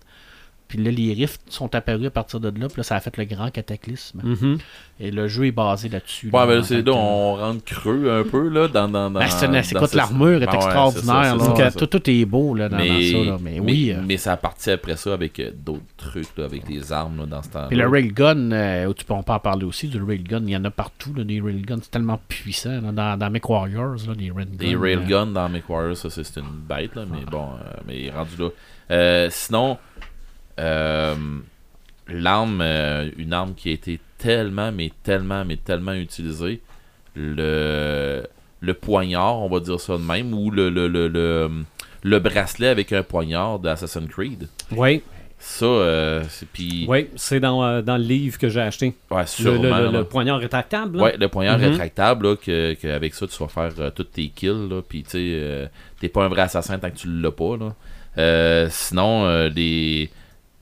Puis 0.67 0.83
là, 0.83 0.91
les 0.91 1.13
rifts 1.13 1.43
sont 1.51 1.73
apparus 1.75 2.07
à 2.07 2.11
partir 2.11 2.41
de 2.41 2.49
là. 2.49 2.69
Puis 2.69 2.79
là, 2.79 2.83
ça 2.83 2.97
a 2.97 3.01
fait 3.01 3.17
le 3.17 3.25
grand 3.25 3.51
cataclysme. 3.51 4.21
Mhm. 4.25 4.59
Et 4.99 5.11
le 5.11 5.29
jeu 5.29 5.47
est 5.47 5.53
basé 5.53 5.89
là-dessus. 5.89 6.31
Ouais, 6.33 6.47
là, 6.47 6.63
c'est 6.63 6.83
là, 6.83 6.93
on 6.93 7.35
rentre 7.37 7.65
creux 7.65 8.11
un 8.11 8.23
peu, 8.29 8.49
là, 8.49 8.69
dans. 8.69 8.89
dans, 8.89 9.11
dans 9.11 9.21
Ben, 9.21 9.27
dans 9.29 9.53
écoute, 9.61 9.89
ce- 9.91 9.97
l'armure 9.97 10.43
est 10.43 10.47
Ah 10.49 10.53
ouais, 10.53 10.57
extraordinaire. 10.57 11.41
ça, 11.41 11.71
ça, 11.71 11.79
Tout, 11.79 11.87
tout 11.87 12.11
est 12.11 12.25
beau 12.25 12.55
là, 12.55 12.69
dans, 12.69 12.79
dans 12.79 12.83
mais, 12.85 13.13
ça. 13.13 13.19
Là. 13.19 13.37
Mais, 13.41 13.51
mais, 13.53 13.61
oui. 13.61 13.93
euh. 13.93 14.01
mais 14.07 14.17
ça 14.17 14.33
a 14.33 14.37
parti 14.37 14.71
après 14.71 14.97
ça 14.97 15.13
avec 15.13 15.39
euh, 15.41 15.51
d'autres 15.55 15.83
trucs, 15.97 16.37
là, 16.39 16.45
avec 16.45 16.65
des 16.67 16.93
armes 16.93 17.19
là, 17.19 17.27
dans 17.27 17.43
ce 17.43 17.51
temps 17.51 17.67
Puis 17.69 17.77
le 17.77 17.87
railgun, 17.89 18.53
euh, 18.53 18.93
tu 18.95 19.05
peux, 19.05 19.15
en 19.15 19.23
parler 19.23 19.65
aussi 19.65 19.89
du 19.89 20.03
railgun. 20.03 20.43
Il 20.45 20.51
y 20.51 20.57
en 20.57 20.65
a 20.65 20.71
partout, 20.71 21.13
là, 21.15 21.25
des 21.25 21.41
railguns. 21.41 21.79
C'est 21.83 21.91
tellement 21.91 22.21
puissant. 22.29 22.81
dans, 22.81 23.17
dans 23.19 23.31
MechWarriors, 23.31 23.97
là, 24.09 24.15
des 24.17 24.31
railguns. 24.31 24.57
Des 24.59 24.75
euh, 24.75 24.81
railguns 24.81 25.27
dans 25.27 25.49
MechWarrior, 25.49 25.97
ça 25.97 26.09
c'est 26.11 26.37
une 26.39 26.47
bête, 26.69 26.95
là, 26.95 27.05
mais 27.11 27.25
bon, 27.31 27.49
euh, 27.61 27.77
mais 27.87 28.11
rendu 28.11 28.37
là. 28.39 29.29
Sinon, 29.31 29.77
l'arme, 32.09 32.61
euh, 32.63 33.11
une 33.17 33.33
arme 33.33 33.55
qui 33.55 33.71
a 33.71 33.73
été 33.73 34.01
tellement, 34.19 34.73
mais 34.73 34.91
tellement, 35.03 35.45
mais 35.45 35.57
tellement 35.57 35.93
utilisée, 35.95 36.61
le, 37.17 38.27
le 38.61 38.75
poignard, 38.75 39.39
on 39.41 39.49
va 39.49 39.61
dire 39.61 39.81
ça 39.81 39.95
de 39.97 40.03
même, 40.03 40.33
ou 40.35 40.51
le, 40.51 40.69
le, 40.71 40.89
le, 40.89 41.09
le, 41.09 41.51
le 42.03 42.19
bracelet 42.19 42.69
avec 42.69 42.93
un 42.93 43.03
poignard 43.03 43.59
d'Assassin's 43.59 44.09
Creed. 44.09 44.49
Oui, 44.73 45.03
Ça, 45.39 45.67
euh, 45.67 46.25
c'est 46.29 46.49
puis. 46.49 46.87
oui, 46.89 47.09
c'est 47.17 47.41
dans, 47.41 47.63
euh, 47.65 47.83
dans 47.83 47.97
le 47.99 48.03
livre 48.05 48.39
que 48.39 48.49
j'ai 48.49 48.61
acheté. 48.61 48.95
Ouais, 49.11 49.23
Le, 49.23 49.27
sûrement. 49.27 49.63
le- 49.79 49.87
le- 49.87 49.93
là. 49.93 49.99
le 49.99 50.05
poignard 50.05 50.39
rétractable. 50.41 50.97
là. 50.99 51.05
Ouais, 51.05 51.17
le 51.19 51.29
poignard 51.29 51.59
Mhm. 51.59 51.65
rétractable, 51.71 52.29
là, 52.29 52.37
que, 52.37 52.75
que 52.75 52.89
avec 52.89 53.15
ça, 53.15 53.27
tu 53.27 53.37
vas 53.39 53.49
faire 53.49 53.73
euh, 53.79 53.91
tous 53.91 54.05
tes 54.05 54.29
kills, 54.29 54.69
là, 54.71 54.81
puis 54.87 55.03
tu 55.03 55.11
sais, 55.11 55.19
euh, 55.21 55.67
t'es 56.01 56.09
pas 56.09 56.25
un 56.25 56.29
vrai 56.29 56.43
assassin 56.43 56.79
tant 56.79 56.91
que 56.91 56.97
tu 56.97 57.09
l'as 57.09 57.31
pas, 57.33 57.57
là. 57.59 57.75
Euh, 58.17 58.69
sinon, 58.71 59.25
euh, 59.27 59.49
les, 59.49 60.09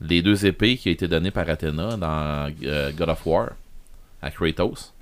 les 0.01 0.21
deux 0.21 0.45
épées 0.45 0.77
qui 0.77 0.89
ont 0.89 0.91
été 0.91 1.07
données 1.07 1.31
par 1.31 1.49
Athena 1.49 1.97
dans 1.97 2.51
euh, 2.63 2.91
God 2.91 3.09
of 3.09 3.25
War, 3.25 3.49
à 4.21 4.31
Kratos, 4.31 4.93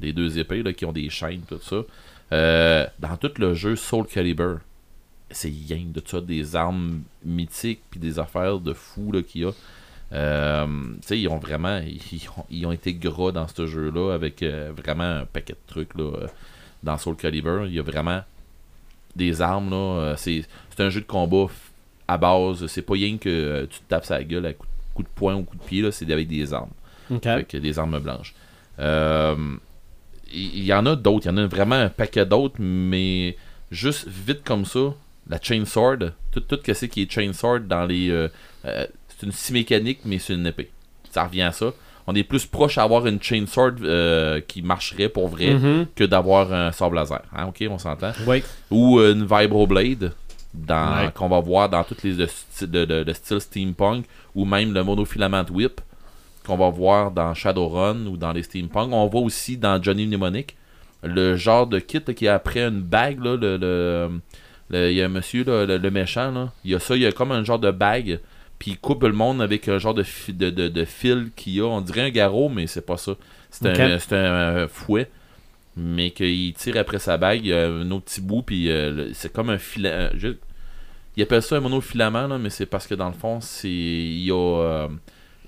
les 0.00 0.12
deux 0.12 0.38
épées, 0.38 0.62
là, 0.62 0.72
qui 0.72 0.84
ont 0.84 0.92
des 0.92 1.08
chaînes, 1.10 1.42
tout 1.48 1.60
ça, 1.60 1.82
euh, 2.32 2.86
dans 2.98 3.16
tout 3.16 3.32
le 3.38 3.54
jeu 3.54 3.76
Soul 3.76 4.06
Calibur, 4.06 4.58
c'est 5.30 5.52
rien 5.68 5.84
de 5.86 6.02
ça, 6.04 6.20
des 6.20 6.56
armes 6.56 7.02
mythiques, 7.24 7.82
puis 7.90 8.00
des 8.00 8.18
affaires 8.18 8.58
de 8.58 8.72
fou, 8.72 9.12
qu'il 9.26 9.42
y 9.42 9.44
a. 9.44 9.50
Euh, 10.12 10.66
ils 11.10 11.28
ont 11.28 11.38
vraiment 11.38 11.80
ils 12.50 12.66
ont, 12.66 12.72
été 12.72 12.94
gras 12.94 13.32
dans 13.32 13.48
ce 13.48 13.66
jeu-là 13.66 14.12
avec 14.12 14.42
euh, 14.42 14.72
vraiment 14.76 15.20
un 15.20 15.24
paquet 15.24 15.54
de 15.54 15.72
trucs 15.72 15.94
là, 15.94 16.28
dans 16.82 16.98
Soul 16.98 17.16
Calibur. 17.16 17.66
Il 17.66 17.74
y 17.74 17.78
a 17.78 17.82
vraiment 17.82 18.22
des 19.16 19.40
armes. 19.42 19.70
là 19.70 20.14
C'est 20.16 20.44
un 20.78 20.90
jeu 20.90 21.00
de 21.00 21.06
combat 21.06 21.46
à 22.08 22.18
base. 22.18 22.66
C'est 22.66 22.82
pas 22.82 22.94
rien 22.94 23.16
que 23.18 23.28
euh, 23.28 23.66
tu 23.68 23.78
te 23.80 23.88
tapes 23.88 24.04
sa 24.04 24.22
gueule 24.22 24.46
à 24.46 24.52
coup, 24.52 24.66
coup 24.94 25.02
de 25.02 25.08
poing 25.14 25.34
ou 25.34 25.42
coup 25.42 25.56
de 25.56 25.62
pied. 25.62 25.90
C'est 25.92 26.10
avec 26.10 26.28
des 26.28 26.52
armes. 26.52 26.70
OK. 27.10 27.26
Avec 27.26 27.54
des 27.56 27.78
armes 27.78 27.98
blanches. 27.98 28.34
Euh, 28.80 29.36
Il 30.32 30.58
il 30.58 30.64
y, 30.64 30.72
en 30.72 30.84
a 30.86 30.96
d'autres. 30.96 31.26
Il 31.26 31.28
y 31.28 31.32
en 31.32 31.36
a 31.36 31.46
vraiment 31.46 31.76
un 31.76 31.88
paquet 31.88 32.26
d'autres, 32.26 32.56
mais 32.58 33.36
juste 33.70 34.08
vite 34.08 34.42
comme 34.44 34.64
ça, 34.64 34.92
la 35.28 35.38
Chainsword, 35.40 36.12
tout, 36.32 36.40
tout 36.40 36.58
ce 36.66 36.74
c'est 36.74 36.88
qui 36.88 37.02
est 37.02 37.10
Chainsword 37.10 37.60
dans 37.60 37.84
les. 37.86 38.10
euh, 38.10 38.28
euh, 38.64 38.86
c'est 39.08 39.26
une 39.26 39.32
scie 39.32 39.52
mécanique, 39.52 40.00
mais 40.04 40.18
c'est 40.18 40.34
une 40.34 40.46
épée. 40.46 40.70
Ça 41.10 41.24
revient 41.24 41.42
à 41.42 41.52
ça. 41.52 41.72
On 42.06 42.14
est 42.14 42.24
plus 42.24 42.44
proche 42.44 42.76
à 42.78 42.82
avoir 42.82 43.06
une 43.06 43.22
Chainsword 43.22 43.76
euh, 43.82 44.40
qui 44.46 44.60
marcherait 44.60 45.08
pour 45.08 45.28
vrai 45.28 45.54
Mhm. 45.54 45.86
que 45.94 46.04
d'avoir 46.04 46.52
un 46.52 46.72
sabre 46.72 46.96
laser. 46.96 47.22
Hein, 47.34 47.46
ok, 47.46 47.64
on 47.70 47.78
s'entend. 47.78 48.12
Oui. 48.26 48.42
Ou 48.70 49.00
une 49.00 49.24
Vibroblade 49.24 50.12
dans, 50.54 51.04
Ouais. 51.06 51.10
qu'on 51.14 51.28
va 51.28 51.40
voir 51.40 51.68
dans 51.68 51.82
toutes 51.84 52.02
les 52.04 52.14
de, 52.14 52.84
de, 52.84 53.12
style 53.12 53.40
steampunk 53.40 54.06
ou 54.34 54.44
même 54.44 54.72
le 54.72 54.82
monofilament 54.84 55.44
whip 55.50 55.80
qu'on 56.46 56.56
va 56.56 56.68
voir 56.70 57.10
dans 57.10 57.34
Shadowrun 57.34 58.06
ou 58.06 58.16
dans 58.16 58.32
les 58.32 58.42
steampunk. 58.44 58.92
On 58.92 59.06
voit 59.06 59.20
aussi 59.22 59.56
dans 59.56 59.82
Johnny 59.82 60.06
Mnemonic 60.06 60.56
le 61.02 61.36
genre 61.36 61.66
de 61.66 61.78
kit 61.80 62.00
là, 62.06 62.14
qui 62.14 62.26
est 62.26 62.28
après 62.28 62.60
une 62.62 62.80
bague. 62.80 63.22
Là, 63.24 63.36
le, 63.36 63.56
le- 63.58 64.90
il 64.90 64.96
y 64.96 65.02
a 65.02 65.06
un 65.06 65.08
monsieur, 65.08 65.44
là, 65.44 65.66
le, 65.66 65.76
le 65.78 65.90
méchant, 65.90 66.30
là, 66.30 66.52
il 66.64 66.70
y 66.70 66.74
a 66.74 66.78
ça, 66.78 66.96
il 66.96 67.02
y 67.02 67.06
a 67.06 67.12
comme 67.12 67.32
un 67.32 67.44
genre 67.44 67.58
de 67.58 67.70
bague. 67.70 68.20
Puis 68.58 68.70
il 68.72 68.78
coupe 68.78 69.02
le 69.02 69.12
monde 69.12 69.42
avec 69.42 69.68
un 69.68 69.78
genre 69.78 69.92
de, 69.94 70.02
fi- 70.04 70.32
de, 70.32 70.48
de, 70.50 70.68
de 70.68 70.84
fil 70.84 71.30
qu'il 71.36 71.54
y 71.54 71.60
a. 71.60 71.64
On 71.66 71.80
dirait 71.80 72.02
un 72.02 72.10
garrot, 72.10 72.48
mais 72.48 72.66
c'est 72.66 72.86
pas 72.86 72.96
ça. 72.96 73.12
C'est 73.50 73.66
un, 73.80 73.98
c'est 73.98 74.14
un, 74.16 74.16
euh, 74.16 74.68
fouet. 74.68 75.10
Mais 75.76 76.10
qu'il 76.12 76.54
tire 76.54 76.76
après 76.78 76.98
sa 77.00 77.16
bague, 77.18 77.40
il 77.44 77.48
y 77.48 77.52
a 77.52 77.66
un 77.68 77.90
autre 77.90 78.04
petit 78.04 78.20
bout, 78.20 78.42
puis 78.42 78.70
euh, 78.70 79.12
c'est 79.12 79.32
comme 79.32 79.50
un 79.50 79.58
filet. 79.58 80.10
je- 80.16 80.28
il 81.16 81.22
appelle 81.22 81.42
ça 81.42 81.56
un 81.56 81.60
monofilament, 81.60 82.26
là, 82.26 82.38
mais 82.38 82.50
c'est 82.50 82.66
parce 82.66 82.86
que 82.86 82.94
dans 82.94 83.08
le 83.08 83.14
fond, 83.14 83.40
c'est. 83.40 83.68
Il 83.68 84.24
y 84.24 84.30
a. 84.30 84.34
euh, 84.36 84.88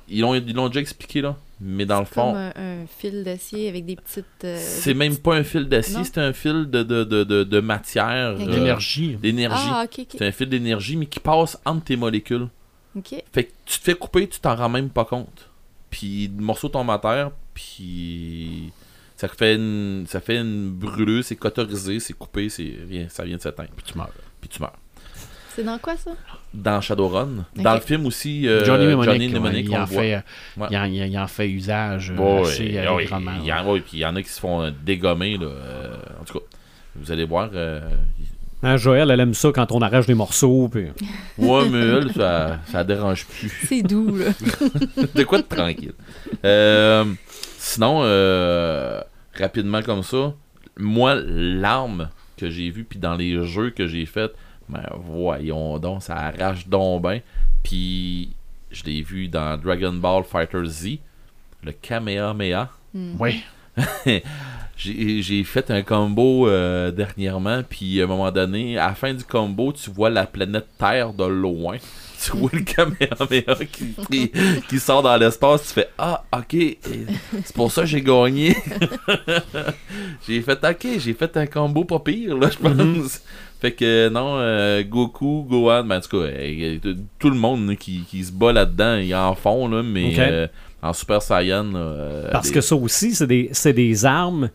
ils 0.08 0.20
l'ont 0.20 0.34
ils 0.34 0.54
l'ont 0.54 0.68
déjà 0.68 0.80
expliqué, 0.80 1.20
là. 1.20 1.36
Mais 1.60 1.86
dans 1.86 1.98
le 2.00 2.04
fond. 2.06 2.32
Comme 2.32 2.36
un, 2.36 2.82
un 2.82 2.86
fil 2.86 3.24
d'acier 3.24 3.68
avec 3.68 3.84
des 3.86 3.96
petites. 3.96 4.24
euh, 4.44 4.56
C'est 4.60 4.94
même 4.94 5.10
petites- 5.12 5.22
pas 5.24 5.34
un 5.36 5.42
fil 5.42 5.68
d'acier, 5.68 6.04
c'est 6.04 6.18
un 6.18 6.32
fil 6.32 6.66
de, 6.70 6.82
de, 6.82 7.02
de, 7.04 7.24
de, 7.24 7.44
de 7.44 7.60
matière. 7.60 8.36
Euh, 8.38 8.46
L'énergie. 8.46 9.16
D'énergie. 9.16 9.56
Ah, 9.68 9.84
ok, 9.86 10.00
ok. 10.00 10.06
C'est 10.18 10.26
un 10.26 10.32
fil 10.32 10.48
d'énergie, 10.48 10.96
mais 10.96 11.06
qui 11.06 11.18
passe 11.18 11.58
entre 11.64 11.84
tes 11.84 11.96
molécules. 11.96 12.46
Ok. 12.96 13.14
Fait 13.32 13.44
que 13.44 13.52
tu 13.64 13.78
te 13.78 13.84
fais 13.84 13.94
couper, 13.94 14.28
tu 14.28 14.38
t'en 14.38 14.54
rends 14.54 14.68
même 14.68 14.90
pas 14.90 15.04
compte. 15.04 15.50
Puis 15.90 16.28
le 16.36 16.42
morceau 16.44 16.68
tombe 16.68 16.90
à 16.90 16.98
terre, 16.98 17.30
puis 17.54 18.70
ça 19.16 19.28
fait 19.28 19.54
une, 19.54 20.04
ça 20.06 20.20
fait 20.20 20.36
une 20.36 20.70
brûleuse, 20.70 21.26
c'est 21.26 21.36
cauterisé, 21.36 22.00
c'est 22.00 22.12
coupé, 22.12 22.48
c'est 22.48 22.74
rien, 22.88 23.08
ça 23.08 23.24
vient 23.24 23.36
de 23.36 23.42
s'éteindre. 23.42 23.70
Puis 23.76 23.86
tu 23.92 23.98
meurs. 23.98 24.12
Puis 24.40 24.48
tu 24.50 24.60
meurs. 24.60 24.76
C'est 25.56 25.64
dans 25.64 25.78
quoi 25.78 25.96
ça? 25.96 26.10
Dans 26.52 26.80
Shadowrun, 26.82 27.46
dans 27.56 27.74
le 27.74 27.80
film 27.80 28.04
aussi, 28.06 28.46
euh, 28.46 28.62
Johnny 28.64 28.84
Mnemonic, 28.86 29.04
Johnny 29.10 29.26
ouais, 29.28 29.32
Mnemonic, 29.40 29.66
il, 29.70 29.76
en 29.76 29.86
fait, 29.86 29.96
Ouais. 29.96 30.22
il, 30.70 30.76
en, 30.76 30.84
il 30.84 31.02
en- 31.02 31.06
il 31.06 31.18
en 31.18 31.26
fait 31.26 31.48
usage 31.48 32.12
euh, 32.16 32.42
assez 32.42 32.62
ouais, 32.62 32.68
il 32.68 33.44
y 33.46 33.52
en- 33.52 33.66
ouais, 33.72 33.80
puis 33.80 33.92
il 33.94 34.00
y 34.00 34.06
en 34.06 34.14
a 34.16 34.22
qui 34.22 34.28
se 34.28 34.38
font 34.38 34.70
dégommer. 34.84 35.38
Là, 35.38 35.46
euh, 35.46 35.96
en 36.20 36.24
tout 36.24 36.38
cas, 36.38 36.44
vous 36.94 37.10
allez 37.10 37.24
voir. 37.24 37.48
euh, 37.54 37.80
Hein, 38.62 38.76
Joël, 38.78 39.10
elle 39.10 39.20
aime 39.20 39.34
ça 39.34 39.50
quand 39.54 39.70
on 39.72 39.80
arrache 39.80 40.06
des 40.06 40.14
morceaux. 40.14 40.68
Puis... 40.68 40.86
ouais, 41.38 41.68
mais 41.70 41.78
elle, 41.80 42.12
ça, 42.12 42.58
ça 42.66 42.84
dérange 42.84 43.26
plus. 43.26 43.50
C'est 43.68 43.82
doux, 43.82 44.16
là. 44.16 44.26
de 45.14 45.22
quoi 45.24 45.38
de 45.38 45.42
tranquille? 45.46 45.92
Euh, 46.44 47.04
sinon, 47.58 48.00
euh, 48.02 49.00
rapidement 49.38 49.82
comme 49.82 50.02
ça, 50.02 50.34
moi, 50.78 51.14
l'arme 51.26 52.08
que 52.36 52.50
j'ai 52.50 52.70
vue, 52.70 52.84
puis 52.84 52.98
dans 52.98 53.14
les 53.14 53.44
jeux 53.46 53.70
que 53.70 53.86
j'ai 53.86 54.04
fait, 54.06 54.32
ben 54.68 54.82
voyons 54.98 55.78
donc, 55.78 56.02
ça 56.02 56.16
arrache 56.16 56.66
donc 56.66 57.02
ben. 57.02 57.20
Puis 57.62 58.30
je 58.70 58.84
l'ai 58.84 59.02
vu 59.02 59.28
dans 59.28 59.58
Dragon 59.60 59.92
Ball 59.92 60.24
Fighter 60.24 60.64
Z, 60.66 60.98
le 61.62 61.72
Kamehameha. 61.72 62.70
Hmm. 62.94 63.16
Oui. 63.18 63.42
j'ai 64.76 65.22
j'ai 65.22 65.44
fait 65.44 65.70
un 65.70 65.82
combo 65.82 66.48
euh, 66.48 66.90
dernièrement, 66.90 67.62
puis 67.68 68.00
à 68.00 68.04
un 68.04 68.06
moment 68.06 68.30
donné, 68.30 68.78
à 68.78 68.88
la 68.88 68.94
fin 68.94 69.12
du 69.12 69.24
combo, 69.24 69.72
tu 69.72 69.90
vois 69.90 70.10
la 70.10 70.26
planète 70.26 70.66
Terre 70.78 71.12
de 71.12 71.24
loin. 71.24 71.76
Tu 72.18 72.34
vois 72.34 72.48
le 72.54 72.62
Kamehameha 72.62 73.66
qui, 73.66 73.94
qui, 74.10 74.32
qui 74.70 74.80
sort 74.80 75.02
dans 75.02 75.18
l'espace, 75.18 75.68
tu 75.68 75.74
fais 75.74 75.90
Ah, 75.98 76.24
ok, 76.34 76.56
c'est 77.44 77.54
pour 77.54 77.70
ça 77.70 77.82
que 77.82 77.86
j'ai 77.86 78.00
gagné. 78.00 78.56
j'ai 80.26 80.40
fait 80.40 80.58
Ok, 80.64 80.86
j'ai 80.98 81.12
fait 81.12 81.36
un 81.36 81.46
combo 81.46 81.84
pas 81.84 82.00
pire, 82.00 82.38
là, 82.38 82.48
je 82.48 82.56
pense. 82.56 83.20
Fait 83.60 83.72
que 83.72 84.08
non, 84.10 84.36
euh, 84.38 84.82
Goku, 84.82 85.46
Gohan, 85.48 85.84
ben, 85.84 85.96
en 85.96 86.00
tout 86.00 86.10
cas, 86.10 86.24
euh, 86.26 86.78
tout 87.18 87.30
le 87.30 87.36
monde 87.36 87.68
là, 87.68 87.76
qui, 87.76 88.00
qui 88.02 88.22
se 88.24 88.30
bat 88.32 88.52
là-dedans, 88.52 88.96
ils 88.96 89.14
en 89.14 89.34
font, 89.34 89.66
là, 89.68 89.82
mais 89.82 90.14
euh, 90.18 90.46
en 90.82 90.92
Super 90.92 91.22
Saiyan. 91.22 91.64
là, 91.72 91.78
euh, 91.78 92.28
Parce 92.32 92.50
que 92.50 92.60
ça 92.60 92.76
aussi, 92.76 93.14
c'est 93.14 93.26
des, 93.26 93.48
c'est 93.52 93.72
des 93.72 94.04
armes, 94.04 94.50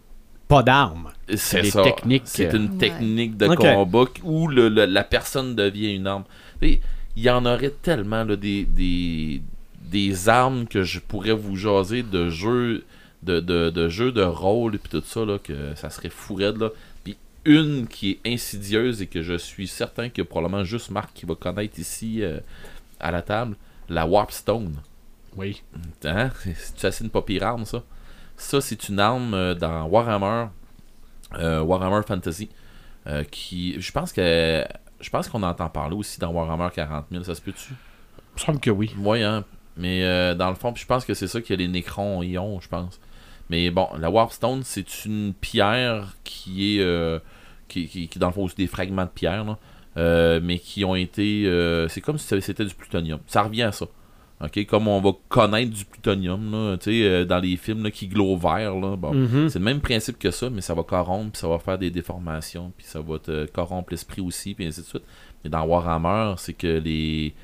pas 0.47 0.61
d'armes. 0.61 1.09
c'est 1.35 1.63
des 1.63 1.71
ça. 1.71 1.81
techniques, 1.81 2.23
C'est 2.25 2.53
euh, 2.53 2.57
une 2.57 2.77
technique 2.77 3.37
de 3.37 3.47
combat 3.75 4.05
où 4.23 4.47
le- 4.47 4.69
le- 4.69 4.85
la 4.85 5.03
personne 5.03 5.55
devient 5.55 5.95
une 5.95 6.05
arme. 6.07 6.23
Il 6.61 6.79
y 7.17 7.29
en 7.29 7.43
aurait 7.45 7.73
tellement 7.81 8.23
là, 8.23 8.35
des, 8.35 8.65
des, 8.65 9.41
des 9.91 10.29
armes 10.29 10.67
que 10.67 10.83
je 10.83 10.99
pourrais 10.99 11.33
vous 11.33 11.55
jaser 11.55 12.03
de 12.03 12.29
jeux 12.29 12.83
de, 13.23 13.39
de, 13.39 13.69
de 13.69 13.87
jeux 13.89 14.11
de 14.11 14.23
rôle 14.23 14.75
et 14.75 14.77
puis 14.79 14.89
tout 14.89 15.03
ça 15.05 15.23
là, 15.25 15.37
que 15.37 15.53
ça 15.75 15.89
serait 15.91 16.09
fou 16.09 16.35
raide, 16.35 16.57
là. 16.57 16.69
Une 17.45 17.88
qui 17.88 18.11
est 18.11 18.34
insidieuse 18.34 19.01
et 19.01 19.07
que 19.07 19.22
je 19.22 19.35
suis 19.38 19.68
certain 19.68 20.09
que 20.09 20.22
probablement 20.22 20.63
juste 20.63 20.91
Marc 20.91 21.13
qui 21.13 21.26
va 21.26 21.35
connaître 21.35 21.80
ici 21.80 22.23
euh, 22.23 22.39
à 22.99 23.11
la 23.11 23.22
table, 23.22 23.55
la 23.89 24.05
Warp 24.05 24.31
Stone. 24.31 24.76
Oui. 25.35 25.63
Hein? 26.03 26.30
C'est 26.55 26.85
assez 26.85 27.03
une 27.03 27.09
pas 27.09 27.22
pire 27.22 27.43
arme, 27.43 27.65
ça. 27.65 27.84
Ça, 28.38 28.61
c'est 28.61 28.89
une 28.89 28.99
arme 28.99 29.34
euh, 29.34 29.55
dans 29.55 29.85
Warhammer, 29.85 30.49
euh, 31.35 31.61
Warhammer 31.61 32.01
Fantasy, 32.05 32.49
qui, 33.31 33.80
je 33.81 33.91
pense 33.91 34.13
que, 34.13 34.65
je 34.99 35.09
pense 35.09 35.27
qu'on 35.27 35.41
entend 35.43 35.69
parler 35.69 35.95
aussi 35.95 36.19
dans 36.19 36.31
Warhammer 36.31 36.69
40 36.73 37.05
000, 37.11 37.23
ça 37.23 37.34
se 37.34 37.41
peut-tu? 37.41 37.73
Il 37.73 38.34
me 38.35 38.39
semble 38.39 38.59
que 38.59 38.69
oui. 38.69 38.93
Oui, 38.97 39.23
hein. 39.23 39.43
Mais 39.77 40.03
euh, 40.03 40.35
dans 40.35 40.49
le 40.49 40.55
fond, 40.55 40.73
je 40.76 40.85
pense 40.85 41.05
que 41.05 41.13
c'est 41.13 41.27
ça 41.27 41.41
que 41.41 41.53
les 41.53 41.68
Nécrons 41.68 42.22
ions, 42.23 42.59
je 42.59 42.68
pense. 42.68 42.99
Mais 43.51 43.69
bon, 43.69 43.87
la 43.99 44.09
Warpstone, 44.09 44.63
c'est 44.63 45.05
une 45.05 45.33
pierre 45.39 46.15
qui 46.23 46.77
est. 46.77 46.81
euh, 46.81 47.19
qui, 47.67 47.87
qui, 47.87 48.07
qui, 48.07 48.17
dans 48.19 48.27
le 48.27 48.33
fond, 48.33 48.47
c'est 48.47 48.57
des 48.57 48.67
fragments 48.67 49.05
de 49.05 49.09
pierre, 49.09 49.43
là, 49.45 49.57
euh, 49.97 50.39
mais 50.41 50.57
qui 50.57 50.83
ont 50.85 50.95
été. 50.95 51.43
euh, 51.45 51.87
c'est 51.89 52.01
comme 52.01 52.17
si 52.17 52.41
c'était 52.41 52.65
du 52.65 52.73
plutonium. 52.73 53.19
Ça 53.27 53.43
revient 53.43 53.63
à 53.63 53.71
ça. 53.71 53.85
Comme 54.67 54.87
on 54.87 54.99
va 54.99 55.11
connaître 55.29 55.71
du 55.71 55.85
plutonium, 55.85 56.51
là, 56.51 56.75
tu 56.77 56.91
sais, 56.91 57.25
dans 57.27 57.37
les 57.37 57.57
films 57.57 57.83
là, 57.83 57.91
qui 57.91 58.07
glow 58.07 58.35
vert, 58.35 58.73
là, 58.73 58.95
bon, 58.95 59.13
Mhm. 59.13 59.49
c'est 59.49 59.59
le 59.59 59.65
même 59.65 59.81
principe 59.81 60.17
que 60.17 60.31
ça, 60.31 60.49
mais 60.49 60.61
ça 60.61 60.73
va 60.73 60.81
corrompre, 60.81 61.33
puis 61.33 61.39
ça 61.41 61.47
va 61.47 61.59
faire 61.59 61.77
des 61.77 61.91
déformations, 61.91 62.71
puis 62.75 62.87
ça 62.87 63.01
va 63.01 63.19
te 63.19 63.45
corrompre 63.45 63.91
l'esprit 63.91 64.19
aussi, 64.21 64.55
puis 64.55 64.65
ainsi 64.65 64.81
de 64.81 64.85
suite. 64.87 65.03
Mais 65.43 65.51
dans 65.51 65.63
Warhammer, 65.63 66.33
c'est 66.37 66.53
que 66.53 66.79
les, 66.79 67.35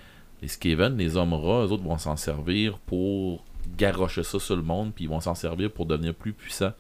les 0.42 0.48
Skaven, 0.48 0.98
les 0.98 1.16
hommes 1.18 1.36
rats, 1.36 1.66
eux 1.66 1.72
autres 1.72 1.84
vont 1.84 2.00
s'en 2.00 2.16
servir 2.18 2.80
pour 2.88 3.44
garrocher 3.78 4.24
ça 4.24 4.40
sur 4.40 4.56
le 4.56 4.62
monde, 4.62 4.92
puis 4.94 5.06
ils 5.06 5.10
vont 5.10 5.20
s'en 5.20 5.36
servir 5.36 5.72
pour 5.72 5.86
devenir 5.86 6.14
plus 6.14 6.34
puissants. 6.34 6.74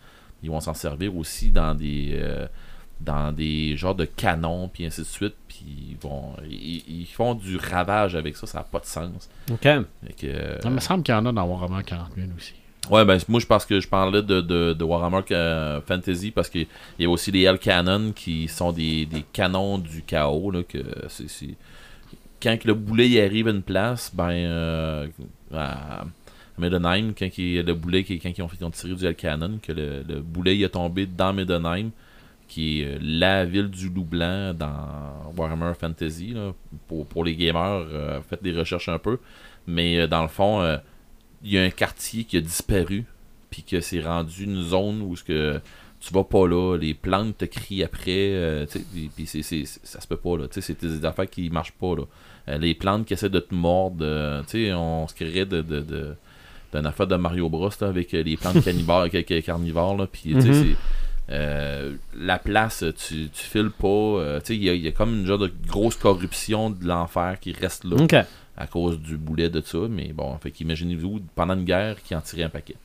Ils 0.43 0.49
vont 0.49 0.59
s'en 0.59 0.73
servir 0.73 1.15
aussi 1.15 1.49
dans 1.49 1.73
des 1.73 2.11
euh, 2.13 2.47
dans 3.01 3.31
des 3.31 3.75
genres 3.75 3.95
de 3.95 4.05
canons, 4.05 4.69
puis 4.69 4.85
ainsi 4.85 5.01
de 5.01 5.05
suite, 5.05 5.35
puis 5.47 5.65
ils 5.91 5.97
vont 6.01 6.33
ils, 6.49 6.83
ils 6.87 7.05
font 7.05 7.35
du 7.35 7.57
ravage 7.57 8.15
avec 8.15 8.35
ça, 8.35 8.47
ça 8.47 8.59
n'a 8.59 8.63
pas 8.63 8.79
de 8.79 8.85
sens. 8.85 9.29
OK. 9.51 9.61
Que, 9.61 9.83
euh, 10.25 10.57
Il 10.63 10.69
me 10.71 10.79
semble 10.79 11.03
qu'il 11.03 11.13
y 11.13 11.17
en 11.17 11.25
a 11.25 11.31
dans 11.31 11.45
Warhammer 11.45 11.83
40 11.83 12.09
000 12.15 12.27
aussi. 12.35 12.53
Ouais, 12.89 13.03
ben 13.03 13.19
moi 13.27 13.39
je 13.39 13.45
pense 13.45 13.65
que 13.65 13.79
je 13.79 13.87
parlais 13.87 14.21
de, 14.21 14.39
de, 14.41 14.73
de 14.73 14.83
Warhammer 14.83 15.21
euh, 15.31 15.81
Fantasy 15.81 16.31
parce 16.31 16.49
qu'il 16.49 16.67
y 16.99 17.05
a 17.05 17.09
aussi 17.09 17.31
les 17.31 17.43
Hell 17.43 17.59
Cannon 17.59 18.13
qui 18.13 18.47
sont 18.47 18.71
des, 18.71 19.05
des 19.05 19.23
canons 19.33 19.77
du 19.77 20.03
chaos. 20.03 20.51
Là, 20.51 20.63
que 20.63 20.79
c'est, 21.09 21.27
Quand 22.41 22.63
le 22.63 22.73
boulet 22.73 23.09
il 23.09 23.19
arrive 23.19 23.47
à 23.47 23.51
une 23.51 23.61
place, 23.61 24.11
ben 24.13 24.29
euh, 24.31 25.07
à 25.53 26.05
Medenheim, 26.57 27.13
quand 27.17 27.37
il- 27.37 27.61
le 27.61 27.73
boulet, 27.73 28.03
quand 28.03 28.29
ils 28.37 28.63
ont, 28.63 28.71
tiré 28.71 28.95
du 28.95 29.05
Hell 29.05 29.15
Cannon, 29.15 29.59
que 29.61 29.71
le, 29.71 30.03
le 30.07 30.21
boulet 30.21 30.55
il 30.55 30.63
est 30.63 30.69
tombé 30.69 31.05
dans 31.05 31.33
Medenheim, 31.33 31.91
qui 32.47 32.81
est 32.81 32.85
euh, 32.85 32.97
la 33.01 33.45
ville 33.45 33.69
du 33.69 33.89
loup 33.89 34.05
blanc 34.05 34.53
dans 34.53 35.33
Warhammer 35.35 35.73
Fantasy. 35.79 36.33
Pour, 36.87 37.23
les 37.23 37.35
gamers, 37.35 37.85
euh, 37.91 38.21
faites 38.21 38.41
des 38.41 38.53
recherches 38.53 38.89
un 38.89 38.99
peu. 38.99 39.19
Mais 39.67 39.99
euh, 39.99 40.07
dans 40.07 40.21
le 40.21 40.27
fond, 40.29 40.61
il 41.43 41.51
y 41.51 41.57
a 41.57 41.63
un 41.63 41.69
quartier 41.69 42.23
qui 42.23 42.37
a 42.37 42.41
disparu, 42.41 43.05
puis 43.49 43.63
que 43.63 43.79
c'est 43.81 44.01
rendu 44.01 44.45
une 44.45 44.61
zone 44.63 45.01
où 45.01 45.15
ce 45.15 45.23
que 45.23 45.59
tu 45.99 46.13
vas 46.13 46.23
pas 46.23 46.47
là, 46.47 46.77
les 46.77 46.93
plantes 46.93 47.37
te 47.39 47.45
crient 47.45 47.83
après, 47.83 48.65
puis- 49.15 49.25
ça 49.25 49.99
se 50.01 50.07
peut 50.07 50.15
pas 50.15 50.37
là, 50.37 50.45
c'est 50.51 50.79
des 50.79 51.03
affaires 51.05 51.29
qui 51.29 51.49
marchent 51.49 51.73
pas 51.73 51.95
là. 51.95 52.57
Les 52.59 52.75
plantes 52.75 53.05
qui 53.05 53.13
essaient 53.13 53.29
de 53.29 53.39
te 53.39 53.53
mordre, 53.53 54.05
on 54.05 55.07
se 55.07 55.13
crierait 55.15 55.45
de, 55.45 55.61
de, 55.61 55.79
de- 55.81 56.15
d'une 56.73 56.85
affaire 56.85 57.07
de 57.07 57.15
Mario 57.15 57.49
Bros 57.49 57.69
là, 57.81 57.87
avec 57.87 58.13
euh, 58.13 58.23
les 58.23 58.37
plantes 58.37 58.57
avec 59.01 59.31
carnivores 59.41 59.97
là, 59.97 60.07
puis 60.07 60.33
tu 60.33 60.41
sais, 60.41 60.47
Mhm. 60.49 60.75
euh, 61.31 61.93
la 62.17 62.39
place, 62.39 62.83
tu, 62.97 63.29
tu 63.29 63.43
files 63.43 63.71
pas, 63.71 63.87
euh, 63.87 64.39
il 64.49 64.63
y 64.63 64.69
a, 64.69 64.73
il 64.73 64.81
y 64.81 64.87
a 64.87 64.91
comme 64.91 65.13
une 65.19 65.25
genre 65.25 65.37
de 65.37 65.51
grosse 65.67 65.95
corruption 65.95 66.69
de 66.69 66.85
l'enfer 66.85 67.37
qui 67.41 67.51
reste 67.51 67.83
là 67.83 67.97
à 68.55 68.65
cause 68.67 68.99
du 68.99 69.17
boulet 69.17 69.49
de 69.49 69.61
ça, 69.61 69.79
mais 69.89 70.13
bon, 70.13 70.37
fait 70.37 70.51
qu'imaginez-vous 70.51 71.19
pendant 71.35 71.53
une 71.55 71.65
guerre 71.65 72.01
qui 72.03 72.15
en 72.15 72.21
tirait 72.21 72.43
un 72.43 72.49
paquet. 72.49 72.75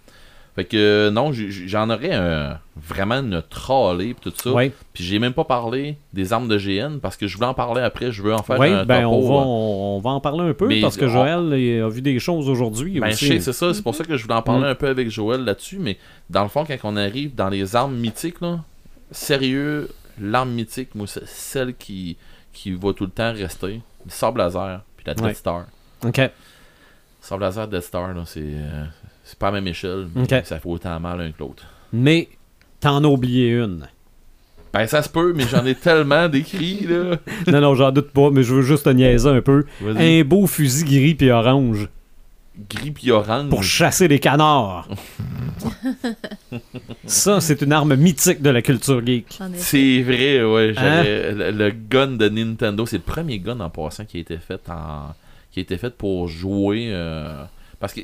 Fait 0.54 0.66
que 0.66 1.08
non, 1.10 1.30
j'en 1.32 1.88
aurais 1.88 2.12
un- 2.12 2.58
vraiment 2.76 3.14
une 3.20 3.42
trolley 3.48 4.12
pis 4.12 4.20
tout 4.30 4.32
ça. 4.36 4.50
Puis 4.92 5.02
j'ai 5.02 5.18
même 5.18 5.32
pas 5.32 5.44
parlé 5.44 5.96
des 6.12 6.34
armes 6.34 6.46
de 6.46 6.58
GN 6.58 6.98
parce 7.00 7.16
que 7.16 7.26
je 7.26 7.36
voulais 7.36 7.46
en 7.48 7.54
parler 7.54 7.80
après, 7.80 8.12
je 8.12 8.22
veux 8.22 8.34
en 8.34 8.42
faire 8.42 8.60
un 8.60 8.84
ben 8.84 9.02
topo, 9.02 9.14
on 9.16 9.20
va, 9.28 9.34
là. 9.40 9.46
on, 9.46 9.96
on 9.96 9.98
va 10.00 10.10
en 10.10 10.20
parler 10.20 10.50
un 10.50 10.52
peu 10.52 10.66
Mais 10.68 10.82
parce 10.82 10.98
que 10.98 11.08
Joël 11.08 11.54
a 11.82 11.88
vu 11.88 12.02
des 12.02 12.18
choses 12.18 12.50
aujourd'hui 12.50 13.00
Ben, 13.00 13.08
aussi. 13.12 13.40
c'est 13.40 13.52
ça, 13.54 13.72
c'est 13.72 13.80
pour 13.82 13.94
ça 13.94 14.04
que 14.04 14.14
je 14.16 14.22
voulais 14.24 14.34
en 14.34 14.42
parler 14.42 14.64
Mm. 14.66 14.72
un 14.72 14.74
peu 14.74 14.88
avec 14.88 15.08
Joël 15.10 15.42
là-dessus, 15.42 15.78
mais 15.78 15.96
dans 16.28 16.42
le 16.42 16.50
fond, 16.50 16.66
quand 16.66 16.76
on 16.84 16.96
arrive 16.96 17.34
dans 17.34 17.48
les 17.48 17.74
armes 17.74 17.96
mythiques, 17.96 18.42
là, 18.42 18.60
sérieux, 19.10 19.88
l'arme 20.20 20.50
mythique, 20.50 20.94
moi, 20.94 21.06
c'est 21.06 21.26
celle 21.26 21.74
qui, 21.74 22.18
qui 22.52 22.72
va 22.72 22.92
tout 22.92 23.04
le 23.04 23.10
temps 23.10 23.32
rester, 23.32 23.80
le 24.04 24.10
sable 24.10 24.38
laser, 24.38 24.82
puis 24.98 25.04
la 25.06 25.14
Death 25.14 25.24
Ouais. 25.24 25.34
Star. 25.34 25.64
OK. 26.04 26.20
Sable 27.22 27.42
laser, 27.42 27.68
Death 27.68 27.82
Star, 27.84 28.12
là, 28.12 28.22
c'est, 28.26 28.40
euh, 28.42 28.84
c'est 29.32 29.38
pas 29.38 29.48
à 29.48 29.50
la 29.52 29.62
même 29.62 29.68
échelle, 29.68 30.08
mais 30.14 30.26
ça 30.44 30.60
fait 30.60 30.68
autant 30.68 31.00
mal 31.00 31.18
l'un 31.18 31.32
que 31.32 31.38
l'autre. 31.38 31.64
Mais 31.90 32.28
t'en 32.80 33.02
as 33.02 33.06
oublié 33.06 33.52
une. 33.52 33.88
Ben, 34.74 34.86
ça 34.86 35.02
se 35.02 35.08
peut, 35.08 35.32
mais 35.34 35.44
j'en 35.50 35.64
ai 35.64 35.74
tellement 35.74 36.28
d'écrits, 36.28 36.86
là. 36.86 37.16
non, 37.50 37.60
non, 37.62 37.74
j'en 37.74 37.92
doute 37.92 38.10
pas, 38.10 38.28
mais 38.30 38.42
je 38.42 38.54
veux 38.54 38.60
juste 38.60 38.84
te 38.84 38.90
niaiser 38.90 39.30
un 39.30 39.40
peu. 39.40 39.64
Un 39.82 40.22
beau 40.22 40.46
fusil 40.46 40.84
gris 40.84 41.14
puis 41.14 41.30
orange 41.30 41.88
Gris 42.68 42.90
pis 42.90 43.10
orange. 43.10 43.48
pour 43.48 43.62
chasser 43.64 44.06
les 44.06 44.18
canards. 44.18 44.86
Ça, 47.06 47.40
c'est 47.40 47.62
une 47.62 47.72
arme 47.72 47.96
mythique 47.96 48.42
de 48.42 48.50
la 48.50 48.60
culture 48.60 49.02
geek. 49.04 49.38
C'est 49.54 50.02
vrai, 50.02 50.44
ouais. 50.44 50.74
Hein? 50.76 51.02
le 51.04 51.70
gun 51.70 52.08
de 52.08 52.28
Nintendo, 52.28 52.84
c'est 52.84 52.98
le 52.98 53.02
premier 53.02 53.38
gun 53.38 53.60
en 53.60 53.70
passant 53.70 54.04
qui 54.04 54.18
a 54.18 54.20
été 54.20 54.36
fait 54.36 54.68
en, 54.68 55.14
qui 55.50 55.60
a 55.60 55.62
été 55.62 55.78
fait 55.78 55.96
pour 55.96 56.28
jouer. 56.28 56.88
euh, 56.90 57.42
parce 57.80 57.94
que 57.94 58.02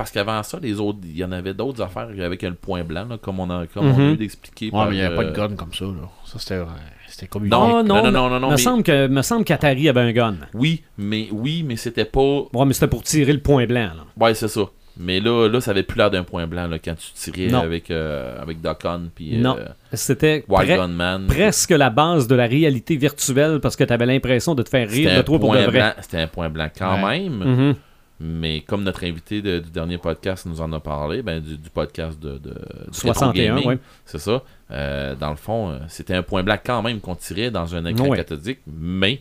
parce 0.00 0.10
qu'avant 0.12 0.42
ça, 0.42 0.58
les 0.62 0.80
autres, 0.80 0.98
il 1.04 1.16
y 1.18 1.22
en 1.24 1.30
avait 1.32 1.52
d'autres 1.52 1.82
affaires 1.82 2.08
avec 2.24 2.40
le 2.42 2.54
point 2.54 2.82
blanc, 2.84 3.06
là, 3.08 3.18
comme 3.20 3.38
on 3.38 3.50
a, 3.50 3.66
comme 3.66 3.86
on 3.86 3.90
a 3.94 3.98
Mhm. 3.98 4.12
eu 4.14 4.16
d'expliquer. 4.16 4.66
Ouais, 4.66 4.70
par, 4.72 4.86
mais 4.88 4.96
il 4.96 4.98
n'y 5.00 5.04
avait 5.04 5.14
pas 5.16 5.24
de 5.24 5.30
gun 5.32 5.56
comme 5.56 5.74
ça. 5.74 5.84
Là. 5.84 6.08
Ça, 6.24 6.38
c'était, 6.38 6.54
euh, 6.54 6.64
c'était 7.08 7.26
comme 7.26 7.44
une. 7.44 7.50
Non, 7.50 7.84
non, 7.84 8.02
non, 8.10 8.30
non, 8.30 8.40
non, 8.40 8.46
me 8.48 8.52
mais- 8.52 8.56
semble 8.56 8.82
que 8.82 9.08
me 9.08 9.20
semble 9.22 9.44
qu'Atari 9.44 9.88
avait 9.90 10.00
un 10.00 10.12
gun. 10.12 10.36
Oui, 10.54 10.82
mais 10.96 11.28
oui, 11.32 11.62
mais 11.66 11.76
c'était 11.76 12.04
pas. 12.06 12.20
Ouais, 12.54 12.64
mais 12.64 12.72
c'était 12.72 12.86
pour 12.88 13.02
tirer 13.02 13.32
le 13.34 13.40
point 13.40 13.66
blanc. 13.66 13.90
Là. 13.94 14.04
Ouais, 14.18 14.32
c'est 14.34 14.48
ça. 14.48 14.62
Mais 15.02 15.18
là, 15.20 15.48
là, 15.48 15.60
ça 15.62 15.70
avait 15.70 15.82
plus 15.84 15.96
l'air 15.96 16.10
d'un 16.10 16.24
point 16.24 16.46
blanc 16.46 16.66
là, 16.66 16.78
quand 16.78 16.94
tu 16.94 17.12
tirais 17.32 17.50
Non. 17.50 17.60
avec 17.60 17.90
euh, 17.90 18.38
avec 18.42 18.60
Doc 18.60 18.84
Hunt 18.84 19.04
puis 19.14 19.38
Non. 19.38 19.56
euh, 19.58 19.66
C'était 19.94 20.44
Wild 20.48 20.68
pre- 20.70 20.76
Gunman. 20.76 21.26
presque 21.26 21.70
la 21.70 21.88
base 21.90 22.26
de 22.26 22.34
la 22.34 22.46
réalité 22.46 22.96
virtuelle 22.96 23.60
parce 23.60 23.76
que 23.76 23.84
t'avais 23.84 24.04
l'impression 24.04 24.54
de 24.54 24.62
te 24.62 24.68
faire 24.68 24.90
C'était 24.90 25.08
rire 25.08 25.16
de 25.18 25.22
toi 25.22 25.38
pour 25.38 25.52
de 25.52 25.56
point 25.58 25.66
vrai. 25.66 25.78
blanc. 25.78 25.92
C'était 26.02 26.18
un 26.18 26.26
point 26.26 26.50
blanc 26.50 26.68
quand 26.76 27.02
Ouais. 27.04 27.20
même. 27.20 27.32
Mhm. 27.38 27.74
Mais 28.22 28.60
comme 28.60 28.82
notre 28.82 29.04
invité 29.04 29.40
de- 29.40 29.60
du 29.60 29.70
dernier 29.70 29.96
podcast 29.96 30.44
nous 30.44 30.60
en 30.60 30.70
a 30.74 30.80
parlé, 30.80 31.22
ben, 31.22 31.40
du, 31.40 31.56
du 31.56 31.70
podcast 31.70 32.20
de, 32.20 32.32
de 32.36 32.50
du 32.50 32.98
61, 32.98 33.30
rétro 33.30 33.32
gaming, 33.32 33.66
ouais. 33.66 33.78
c'est 34.04 34.18
ça. 34.18 34.42
Euh, 34.70 35.14
dans 35.14 35.30
le 35.30 35.36
fond, 35.36 35.70
euh, 35.70 35.78
c'était 35.88 36.14
un 36.14 36.22
point 36.22 36.42
blanc 36.42 36.58
quand 36.62 36.82
même 36.82 37.00
qu'on 37.00 37.14
tirait 37.14 37.50
dans 37.50 37.74
un 37.74 37.84
écran 37.86 38.08
Ouais. 38.08 38.16
cathodique, 38.18 38.58
mais, 38.66 39.20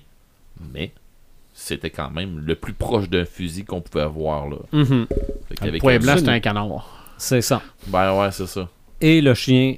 mais 0.73 0.91
c'était 1.53 1.89
quand 1.89 2.11
même 2.11 2.39
le 2.45 2.55
plus 2.55 2.73
proche 2.73 3.09
d'un 3.09 3.23
fusil 3.25 3.63
qu'on 3.63 3.79
pouvait 3.81 4.03
avoir 4.03 4.49
là. 4.49 4.57
Mhm. 4.73 5.07
Y 5.61 5.71
Le 5.71 5.77
point 5.79 5.97
blanc, 5.99 6.15
c'était 6.17 6.29
un 6.31 6.39
canard. 6.41 7.13
C'est 7.17 7.41
ça. 7.41 7.61
Ben 7.87 8.13
ouais, 8.19 8.31
c'est 8.31 8.47
ça. 8.47 8.67
Et 9.01 9.21
le 9.21 9.33
chien, 9.33 9.75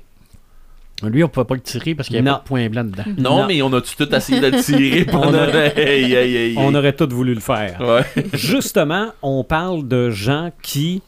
Lui, 1.03 1.23
on 1.23 1.29
pouvait 1.29 1.45
pas 1.45 1.55
le 1.55 1.61
tirer 1.61 1.95
parce 1.95 2.07
qu'il 2.07 2.15
y 2.17 2.19
avait 2.19 2.29
Non. 2.29 2.35
pas 2.37 2.41
de 2.43 2.47
point 2.47 2.69
blanc 2.69 2.83
dedans. 2.83 3.03
Non, 3.17 3.37
Non. 3.41 3.47
mais 3.47 3.61
on 3.61 3.71
a-tu 3.73 3.95
tout 3.95 4.13
essayé 4.13 4.39
de 4.39 4.47
le 4.47 4.61
tirer 4.61 5.05
On 5.13 5.33
aurait- 5.33 5.73
Hey, 5.77 6.13
hey, 6.13 6.35
hey, 6.35 6.55
on 6.57 6.73
aurait 6.75 6.93
tous 6.93 7.07
voulu 7.13 7.33
le 7.33 7.39
faire. 7.39 7.79
Ouais. 7.81 8.23
Justement, 8.33 9.07
on 9.21 9.43
parle 9.43 9.87
de 9.87 10.09
gens 10.09 10.51
qui 10.61 11.01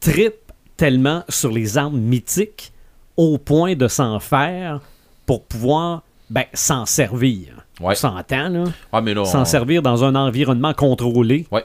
tripent 0.00 0.34
tellement 0.76 1.24
sur 1.28 1.50
les 1.50 1.78
armes 1.78 1.98
mythiques 1.98 2.72
au 3.16 3.38
point 3.38 3.74
de 3.74 3.88
s'en 3.88 4.20
faire 4.20 4.80
pour 5.24 5.44
pouvoir 5.44 6.02
ben, 6.30 6.44
s'en 6.54 6.86
servir. 6.86 7.48
Ouais. 7.80 7.92
On 7.92 7.94
s'entend, 7.94 8.48
là? 8.48 8.64
Ah, 8.92 9.00
mais 9.00 9.14
là, 9.14 9.24
S'en 9.24 9.42
on- 9.42 9.44
servir 9.44 9.82
dans 9.82 10.04
un 10.04 10.14
environnement 10.14 10.72
contrôlé. 10.74 11.46
Ouais. 11.50 11.64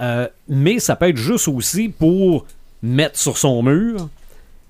Euh, 0.00 0.28
mais 0.48 0.78
ça 0.78 0.94
peut 0.96 1.08
être 1.08 1.16
juste 1.16 1.48
aussi 1.48 1.88
pour 1.88 2.46
mettre 2.82 3.18
sur 3.18 3.36
son 3.36 3.62
mur. 3.62 4.08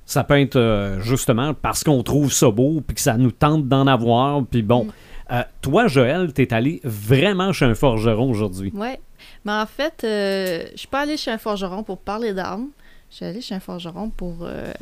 Ça 0.09 0.24
peut 0.24 0.40
être 0.40 0.56
euh, 0.56 1.01
justement 1.01 1.52
parce 1.52 1.85
qu'on 1.85 2.02
trouve 2.02 2.32
ça 2.32 2.51
beau, 2.51 2.80
puis 2.80 2.94
que 2.94 3.01
ça 3.02 3.18
nous 3.18 3.30
tente 3.30 3.68
d'en 3.68 3.86
avoir. 3.86 4.43
Puis 4.47 4.62
bon, 4.62 4.85
Mm. 4.86 4.93
Euh, 5.30 5.43
toi, 5.60 5.89
Joël, 5.89 6.32
t'es 6.32 6.55
allé 6.55 6.80
vraiment 6.85 7.52
chez 7.52 7.66
un 7.66 7.74
forgeron 7.74 8.30
aujourd'hui. 8.30 8.72
Ouais. 8.74 8.98
Mais 9.44 9.52
en 9.52 9.66
fait, 9.66 10.02
euh, 10.05 10.64
je 10.72 10.78
suis 10.78 10.89
pas 10.89 11.01
allée 11.01 11.18
chez 11.18 11.30
un 11.30 11.36
forgeron 11.36 11.82
pour 11.82 11.98
parler 11.98 12.32
d'armes. 12.32 12.68
Je 13.10 13.16
suis 13.16 13.24
allée 13.26 13.40
chez 13.43 13.55
un 13.55 13.60
forgeron 13.60 14.09
pour, 14.09 14.39
euh, 14.40 14.72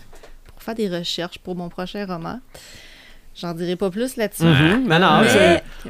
pour 0.46 0.62
faire 0.62 0.76
des 0.76 0.88
recherches 0.88 1.40
pour 1.40 1.56
mon 1.56 1.68
prochain 1.68 2.06
roman. 2.06 2.38
J'en 3.34 3.54
dirai 3.54 3.74
pas 3.74 3.90
plus 3.90 4.16
là-dessus. 4.16 4.44
Mhm. 4.44 4.86
Non, 4.88 5.20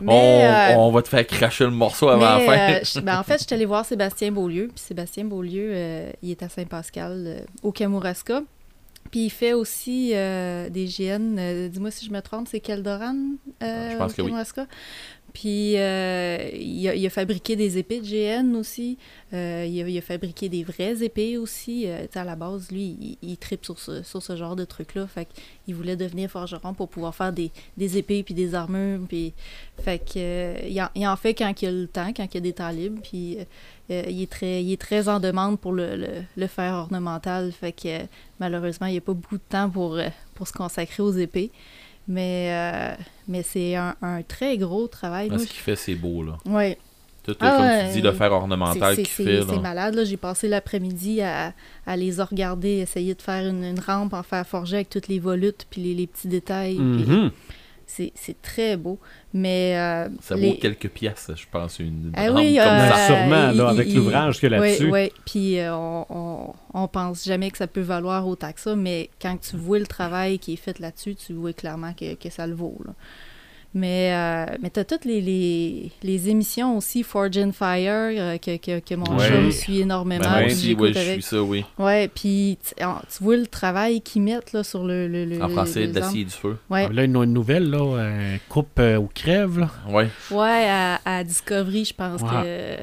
Mais, 0.01 0.75
on, 0.75 0.89
euh, 0.89 0.91
va 0.91 1.03
te 1.03 1.09
faire 1.09 1.27
cracher 1.27 1.65
le 1.65 1.71
morceau 1.71 2.09
avant 2.09 2.39
mais, 2.39 2.47
la 2.47 2.81
fin. 2.81 2.99
euh, 2.99 3.03
ben, 3.03 3.21
en 3.21 3.23
fait, 3.23 3.39
je 3.41 3.45
suis 3.45 3.55
allée 3.55 3.67
voir 3.67 3.85
Sébastien 3.85 4.33
Beaulieu. 4.33 4.69
Puis 4.75 4.83
Sébastien 4.85 5.25
Beaulieu, 5.27 5.69
euh, 5.71 6.11
il 6.23 6.31
est 6.31 6.43
à 6.43 6.49
Saint-Pascal, 6.49 7.25
euh, 7.27 7.41
au 7.63 7.73
Kamouraska. 7.73 8.41
Puis 9.11 9.27
il 9.27 9.31
fait 9.31 9.53
aussi 9.53 10.13
euh, 10.15 10.69
des 10.69 10.87
GN. 10.87 11.37
euh, 11.39 11.69
Dis-moi 11.69 11.91
si 11.91 12.07
je 12.07 12.11
me 12.11 12.21
trompe, 12.21 12.49
c'est 12.51 12.61
Keldoran 12.61 13.17
euh, 13.63 13.91
Je 13.93 13.97
pense 13.97 14.13
que 14.15 14.23
oui. 14.23 14.33
Puis 15.33 15.77
euh, 15.77 16.49
il, 16.55 16.89
a, 16.89 16.95
il 16.95 17.07
a 17.07 17.11
fabriqué 17.11 17.57
des 17.57 17.77
épées 17.77 18.01
de 18.01 18.07
GN 18.07 18.57
aussi. 18.57 18.97
Euh, 19.35 19.67
il, 19.69 19.83
a, 19.83 19.89
il 19.89 19.99
a 19.99 20.01
fabriqué 20.01 20.49
des 20.49 20.65
vraies 20.65 21.03
épées 21.05 21.37
aussi. 21.37 21.83
Euh, 21.87 22.07
à 22.15 22.25
la 22.25 22.37
base, 22.37 22.71
lui, 22.71 22.97
il, 22.99 23.19
il 23.21 23.37
tripe 23.37 23.63
sur 23.63 23.79
ce, 23.79 24.03
sur 24.03 24.23
ce 24.23 24.35
genre 24.35 24.57
de 24.57 24.65
truc-là. 24.65 25.07
Fait 25.07 25.29
qu'il 25.65 25.75
voulait 25.75 25.97
devenir 25.97 26.31
forgeron 26.31 26.73
pour 26.73 26.89
pouvoir 26.89 27.15
faire 27.15 27.35
des, 27.35 27.51
des 27.77 27.99
épées 27.99 28.23
puis 28.23 28.33
des 28.33 28.55
armures. 28.55 29.01
Puis, 29.07 29.35
fait 29.79 30.03
euh, 30.17 30.57
il, 30.67 30.81
en, 30.81 30.89
il 30.95 31.07
en 31.07 31.17
fait 31.17 31.35
quand 31.35 31.61
il 31.61 31.67
a 31.69 31.71
le 31.71 31.87
temps, 31.87 32.15
quand 32.17 32.27
il 32.33 32.39
a 32.39 32.41
des 32.41 32.55
temps 32.55 32.71
libres. 32.71 33.01
Puis 33.03 33.37
euh, 33.91 34.03
il, 34.09 34.23
est 34.23 34.31
très, 34.31 34.63
il 34.63 34.73
est 34.73 34.81
très 34.81 35.09
en 35.09 35.21
demande 35.21 35.59
pour 35.61 35.73
le, 35.73 35.97
le, 35.97 36.09
le 36.37 36.47
fer 36.47 36.75
ornemental. 36.75 37.53
Fait 37.53 37.73
que 37.73 37.89
euh, 37.89 37.99
malheureusement, 38.41 38.87
il 38.89 38.93
n'y 38.93 38.99
a 38.99 39.03
pas 39.03 39.13
beaucoup 39.15 39.37
de 39.39 39.43
temps 39.49 39.71
pour, 39.71 39.95
euh, 39.95 40.09
pour 40.35 40.47
se 40.49 40.53
consacrer 40.53 41.03
aux 41.03 41.13
épées. 41.13 41.51
Mais, 42.09 42.49
euh, 42.51 42.95
mais 43.27 43.43
c'est 43.43 43.75
un, 43.75 43.97
un 44.03 44.23
très 44.23 44.57
gros 44.59 44.87
travail. 44.87 45.29
Ce 45.31 45.45
qu'il 45.47 45.61
fait, 45.61 45.77
c'est 45.77 45.95
beau, 45.97 46.23
là. 46.23 46.37
ouais. 46.47 46.79
Tout, 47.25 47.35
Ah 47.41 47.57
comme 47.83 47.89
tu 47.89 47.95
dis, 47.97 48.03
le 48.03 48.13
fer 48.13 48.31
ornemental 48.31 48.95
qu'il 48.95 49.05
C'est 49.09 49.25
fait, 49.25 49.43
c'est 49.49 49.59
malade. 49.59 49.97
là. 49.97 50.05
J'ai 50.05 50.17
passé 50.17 50.47
l'après-midi 50.47 51.23
à, 51.23 51.53
à 51.85 51.97
les 51.97 52.21
regarder, 52.23 52.69
essayer 52.79 53.17
de 53.17 53.21
faire 53.23 53.45
une, 53.49 53.65
une 53.65 53.81
rampe 53.81 54.13
en 54.15 54.23
fer 54.23 54.47
forgé 54.47 54.77
avec 54.77 54.91
toutes 54.91 55.09
les 55.09 55.19
volutes 55.19 55.67
puis 55.69 55.83
les, 55.83 55.95
les 55.95 56.07
petits 56.07 56.29
détails. 56.29 56.79
Mhm. 56.79 57.33
C'est 57.41 57.56
c'est 57.87 58.43
très 58.43 58.77
beau. 58.77 58.99
Mais 59.33 59.77
euh, 59.79 60.09
Ça 60.21 60.35
vaut 60.35 60.41
les- 60.43 60.59
quelques 60.59 60.89
pièces, 60.89 61.31
je 61.35 61.45
pense, 61.51 61.79
une 61.79 62.13
Ah 62.17 62.33
oui, 62.33 62.57
comme 62.57 62.67
euh, 62.67 62.89
ça. 62.91 63.07
Sûrement, 63.07 63.51
il- 63.51 63.57
là, 63.57 63.69
avec 63.69 63.93
l'ouvrage 63.93 64.43
a 64.45 64.49
là-dessus. 64.49 64.85
Oui, 64.85 64.91
oui. 64.91 65.13
Puis 65.25 65.59
euh, 65.61 65.75
on, 65.75 66.07
on, 66.11 66.55
on 66.75 66.89
pense 66.89 67.25
jamais 67.25 67.51
que 67.51 67.59
ça 67.59 67.67
peut 67.67 67.81
valoir 67.81 68.27
autant 68.27 68.53
que 68.53 68.61
ça, 68.61 68.75
mais 68.77 69.11
quand 69.21 69.37
tu 69.41 69.57
vois 69.57 69.79
le 69.79 69.87
travail 69.87 70.39
qui 70.39 70.55
est 70.55 70.57
fait 70.57 70.79
là-dessus, 70.79 71.15
tu 71.15 71.33
vois 71.35 71.53
clairement 71.53 71.93
que, 71.93 72.15
que 72.15 72.31
ça 72.31 72.47
le 72.47 72.55
vaut. 72.55 72.79
là. 72.85 72.93
Mais, 73.79 74.11
euh, 74.15 74.57
mais 74.63 74.71
tu 74.71 74.81
as 74.81 74.85
toutes 74.87 75.05
les, 75.05 75.21
les, 75.21 75.91
les 76.03 76.31
émissions 76.31 76.79
aussi, 76.79 77.03
Forge 77.03 77.37
and 77.37 77.53
Fire, 77.53 77.93
euh, 77.93 78.39
que, 78.39 78.57
que, 78.57 78.79
que 78.81 78.95
mon 78.95 79.05
Ouais. 79.19 79.29
chum 79.29 79.53
suit 79.53 79.81
énormément. 79.81 80.25
Ben, 80.25 80.31
moi 80.41 80.47
aussi, 80.47 80.75
oui, 80.79 80.95
je 80.95 80.99
suis 80.99 81.21
ça, 81.23 81.43
oui. 81.43 81.63
Ouais, 81.79 82.09
puis 82.09 82.57
tu, 82.67 82.75
vois 83.23 83.37
le 83.37 83.47
travail 83.47 84.01
qu'ils 84.01 84.23
mettent 84.23 84.55
là, 84.55 84.65
sur 84.65 84.83
le. 84.83 85.07
le, 85.09 85.27
le 85.27 85.43
En 85.43 85.51
français, 85.51 85.81
les 85.81 85.89
de 85.89 86.01
l'acier 86.01 86.23
et 86.23 86.25
du 86.25 86.31
feu. 86.31 86.57
Ouais, 86.71 86.87
Ah, 86.89 86.93
Là, 86.93 87.05
une, 87.05 87.17
une 87.17 87.35
nouvelle, 87.35 87.69
là, 87.69 87.79
euh, 87.99 88.37
coupe 88.49 88.79
euh, 88.79 88.97
ou 88.97 89.11
crève, 89.15 89.59
là. 89.59 89.71
Ouais. 89.91 90.09
ouais 90.31 90.67
à, 90.71 90.99
à 91.05 91.23
Discovery, 91.23 91.85
je 91.85 91.93
pense 91.95 92.23
Ouais. 92.23 92.29
que. 92.29 92.77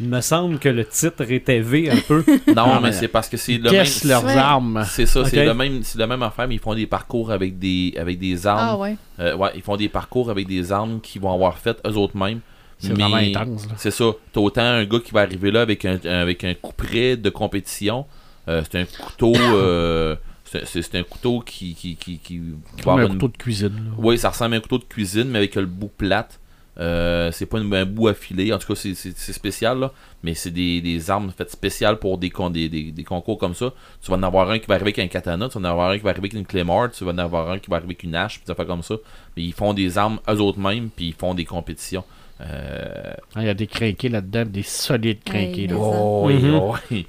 Il 0.00 0.08
me 0.08 0.20
semble 0.20 0.58
que 0.58 0.68
le 0.68 0.84
titre 0.84 1.30
était 1.30 1.60
V 1.60 1.90
un 1.90 1.96
peu. 2.06 2.24
Non, 2.48 2.64
Ah, 2.74 2.80
mais 2.82 2.92
c'est 2.92 3.08
parce 3.08 3.28
que 3.28 3.36
c'est 3.36 3.58
le 3.58 3.70
même. 3.70 3.86
Leurs 4.04 4.24
Ouais. 4.24 4.36
armes? 4.36 4.84
C'est 4.88 5.06
ça, 5.06 5.24
c'est 5.24 5.44
le 5.44 5.54
même, 5.54 5.82
c'est 5.82 5.98
la 5.98 6.06
même 6.06 6.22
affaire, 6.22 6.46
mais 6.46 6.54
ils 6.54 6.60
font 6.60 6.74
des 6.74 6.86
parcours 6.86 7.30
avec 7.32 7.58
des, 7.58 7.94
avec 7.98 8.18
des 8.18 8.46
Ah 8.46 8.70
armes. 8.70 8.80
ouais. 8.80 8.96
Euh, 9.20 9.36
ouais, 9.36 9.50
ils 9.56 9.62
font 9.62 9.76
des 9.76 9.88
parcours 9.88 10.30
avec 10.30 10.46
des 10.46 10.70
armes 10.70 11.00
qu'ils 11.00 11.20
vont 11.20 11.32
avoir 11.32 11.58
faites 11.58 11.80
eux 11.86 11.96
autres 11.96 12.16
mêmes. 12.16 12.40
C'est 12.78 12.92
vraiment 12.92 13.16
intense. 13.16 13.66
C'est 13.76 13.90
ça. 13.90 14.04
T'as 14.32 14.40
autant 14.40 14.62
un 14.62 14.84
gars 14.84 15.00
qui 15.00 15.10
va 15.10 15.22
arriver 15.22 15.50
là 15.50 15.62
avec 15.62 15.84
un, 15.84 15.98
avec 16.04 16.44
un 16.44 16.54
couperet 16.54 17.16
de 17.16 17.28
compétition. 17.28 18.06
Euh, 18.46 18.62
c'est 18.70 18.78
un 18.80 18.84
couteau. 18.84 19.32
euh, 19.36 20.14
c'est 20.44 20.94
un 20.94 21.02
couteau 21.02 21.40
qui, 21.40 21.74
qui, 21.74 21.96
qui, 21.96 22.18
qui 22.18 22.38
va 22.38 22.44
Comme 22.84 23.00
un 23.00 23.02
une- 23.06 23.08
couteau 23.14 23.28
de 23.28 23.36
cuisine. 23.36 23.92
Oui, 23.98 24.16
ça 24.16 24.28
ressemble 24.30 24.54
à 24.54 24.58
un 24.58 24.60
couteau 24.60 24.78
de 24.78 24.84
cuisine, 24.84 25.24
mais 25.28 25.38
avec 25.38 25.56
le 25.56 25.66
bout 25.66 25.90
plate. 25.98 26.38
Euh, 26.80 27.32
c'est 27.32 27.46
pas 27.46 27.58
une- 27.58 27.74
un 27.74 27.84
bout 27.84 28.08
affilé. 28.08 28.52
En 28.52 28.58
tout 28.58 28.68
cas, 28.68 28.74
c'est- 28.76 28.94
c'est 28.94 29.16
c'est 29.18 29.32
spécial, 29.32 29.78
là. 29.80 29.92
Mais 30.22 30.34
c'est 30.34 30.50
des, 30.52 30.80
des 30.80 31.10
armes 31.10 31.32
faites 31.36 31.50
spéciales 31.50 31.98
pour 31.98 32.18
des, 32.18 32.30
con- 32.30 32.50
des, 32.50 32.68
des, 32.68 32.92
des 32.92 33.04
concours 33.04 33.36
comme 33.38 33.54
ça. 33.54 33.72
Tu 34.00 34.10
vas 34.10 34.16
en 34.16 34.22
avoir 34.22 34.48
un 34.50 34.58
qui 34.60 34.66
va 34.66 34.74
arriver 34.74 34.90
avec 34.90 34.98
un 35.00 35.08
katana, 35.08 35.48
tu 35.48 35.58
vas 35.58 35.68
en 35.68 35.70
avoir 35.72 35.90
un 35.90 35.98
qui 35.98 36.04
va 36.04 36.10
arriver 36.10 36.28
avec 36.28 36.34
une 36.34 36.46
claymore, 36.46 36.90
tu 36.92 37.04
vas 37.04 37.10
en 37.12 37.18
avoir 37.18 37.50
un 37.50 37.58
qui 37.58 37.68
va 37.68 37.76
arriver 37.76 37.90
avec 37.94 38.02
une 38.04 38.14
hache, 38.14 38.36
puis 38.38 38.44
ça 38.46 38.54
fait 38.54 38.66
comme 38.66 38.82
ça. 38.84 38.94
Mais 39.36 39.42
ils 39.42 39.52
font 39.52 39.74
des 39.74 39.98
armes 39.98 40.20
eux 40.28 40.40
autres 40.40 40.58
mêmes, 40.60 40.88
puis 40.94 41.08
ils 41.08 41.14
font 41.14 41.34
des 41.34 41.44
compétitions. 41.44 42.04
Euh, 42.40 43.12
Ah, 43.34 43.40
Il 43.42 43.46
y 43.46 43.50
a 43.50 43.54
des 43.54 43.66
crinqués 43.66 44.08
là-dedans, 44.08 44.44
des 44.46 44.62
solides 44.62 45.24
crinqués, 45.24 45.66
là. 45.66 45.74
Oh, 45.78 46.22
oui, 46.26 46.34
Mhm. 46.34 46.54
oh, 46.54 46.76
oui. 46.90 47.06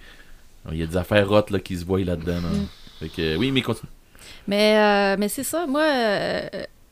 Il 0.71 0.77
y 0.77 0.83
a 0.83 0.87
des 0.87 0.97
affaires 0.97 1.27
rottes 1.29 1.51
là, 1.51 1.59
qui 1.59 1.77
se 1.77 1.85
voient 1.85 1.99
là-dedans. 2.03 2.41
là. 2.41 2.49
Mm. 2.49 2.67
Fait 2.99 3.09
que, 3.09 3.35
oui, 3.37 3.51
mais 3.51 3.61
continue. 3.61 3.89
Mais, 4.47 4.77
euh, 4.77 5.15
mais 5.19 5.29
c'est 5.29 5.43
ça, 5.43 5.65
moi, 5.67 5.83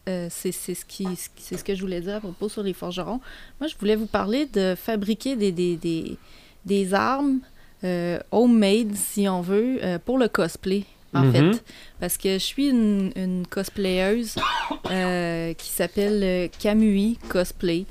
euh, 0.07 0.27
c'est 0.29 0.51
ce, 0.51 0.71
qui, 0.85 1.05
ce 1.15 1.63
que 1.63 1.75
je 1.75 1.81
voulais 1.81 2.01
dire 2.01 2.15
à 2.15 2.19
propos 2.19 2.49
sur 2.49 2.63
les 2.63 2.73
forgerons. 2.73 3.19
Moi, 3.59 3.67
je 3.67 3.75
voulais 3.79 3.95
vous 3.95 4.05
parler 4.07 4.45
de 4.45 4.75
fabriquer 4.75 5.35
des, 5.35 5.51
des, 5.51 5.75
des, 5.75 6.17
des 6.65 6.93
armes 6.93 7.39
euh, 7.83 8.19
homemade, 8.31 8.95
si 8.95 9.27
on 9.27 9.41
veut, 9.41 9.79
euh, 9.83 9.99
pour 10.03 10.17
le 10.17 10.27
cosplay, 10.27 10.83
en 11.13 11.23
Mhm. 11.23 11.31
fait. 11.53 11.63
Parce 11.99 12.17
que 12.17 12.33
je 12.33 12.43
suis 12.43 12.69
une, 12.69 13.11
une 13.15 13.45
cosplayeuse 13.47 14.35
qui 15.57 15.69
s'appelle 15.69 16.49
Kamui 16.59 17.19
Cosplay. 17.29 17.85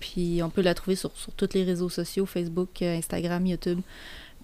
Puis 0.00 0.40
on 0.42 0.50
peut 0.50 0.60
la 0.62 0.74
trouver 0.74 0.96
sur, 0.96 1.10
sur 1.16 1.32
tous 1.32 1.48
les 1.54 1.64
réseaux 1.64 1.88
sociaux, 1.88 2.26
Facebook, 2.26 2.82
Instagram, 2.82 3.46
YouTube. 3.46 3.80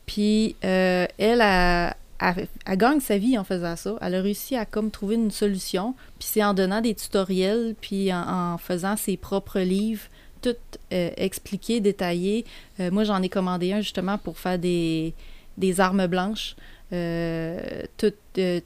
Puis 0.06 0.56
elle 0.62 1.40
a, 1.40 1.96
elle, 2.20 2.48
gagne 2.76 3.00
sa 3.00 3.18
vie 3.18 3.38
en 3.38 3.44
faisant 3.44 3.76
ça. 3.76 3.96
Elle 4.00 4.14
a 4.14 4.20
réussi 4.20 4.56
à 4.56 4.64
comme 4.64 4.90
trouver 4.90 5.14
une 5.14 5.30
solution. 5.30 5.94
Puis 6.18 6.28
c'est 6.32 6.44
en 6.44 6.54
donnant 6.54 6.80
des 6.80 6.94
tutoriels, 6.94 7.74
puis 7.80 8.12
en, 8.12 8.58
faisant 8.58 8.96
ses 8.96 9.16
propres 9.16 9.60
livres, 9.60 10.04
tout 10.42 10.56
euh, 10.92 11.10
expliqué, 11.16 11.80
détaillé. 11.80 12.44
Euh, 12.78 12.90
moi, 12.90 13.04
j'en 13.04 13.22
ai 13.22 13.28
commandé 13.28 13.72
un 13.72 13.80
justement 13.80 14.18
pour 14.18 14.38
faire 14.38 14.58
des, 14.58 15.14
des 15.56 15.80
armes 15.80 16.06
blanches. 16.06 16.56
Euh, 16.92 17.82
tout, 17.96 18.12
tu 18.34 18.62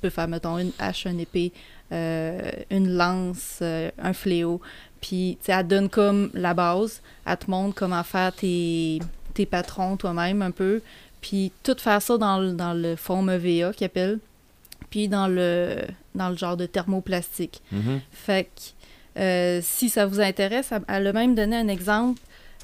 peux 0.00 0.10
faire, 0.10 0.28
mettons, 0.28 0.58
une 0.58 0.72
hache, 0.78 1.06
une 1.06 1.20
épée, 1.20 1.52
une 1.90 2.94
lance, 2.94 3.62
un 3.62 4.12
fléau. 4.12 4.60
Puis, 5.00 5.36
tu 5.40 5.46
sais, 5.46 5.52
elle 5.52 5.66
donne 5.66 5.88
comme 5.88 6.30
la 6.32 6.54
base. 6.54 7.02
Elle 7.26 7.36
te 7.36 7.50
montre 7.50 7.74
comment 7.74 8.02
faire 8.02 8.32
tes, 8.32 9.00
tes 9.34 9.46
patrons 9.46 9.96
toi-même 9.96 10.42
un 10.42 10.52
peu. 10.52 10.80
Puis, 11.22 11.50
tout 11.62 11.76
faire 11.78 12.02
ça 12.02 12.18
dans 12.18 12.38
le, 12.38 12.52
dans 12.52 12.74
le 12.74 12.94
fond 12.96 13.26
EVA 13.28 13.72
qu'ils 13.72 13.86
appellent. 13.86 14.18
Puis, 14.90 15.08
dans 15.08 15.26
le, 15.28 15.76
dans 16.14 16.28
le 16.28 16.36
genre 16.36 16.58
de 16.58 16.66
thermoplastique. 16.66 17.62
Mhm. 17.72 18.00
Fait 18.10 18.44
que 18.44 19.20
euh, 19.20 19.60
si 19.62 19.88
ça 19.88 20.04
vous 20.06 20.20
intéresse, 20.20 20.70
elle, 20.88 21.06
a 21.06 21.12
même 21.14 21.34
donné 21.34 21.56
un 21.56 21.68
exemple. 21.68 22.20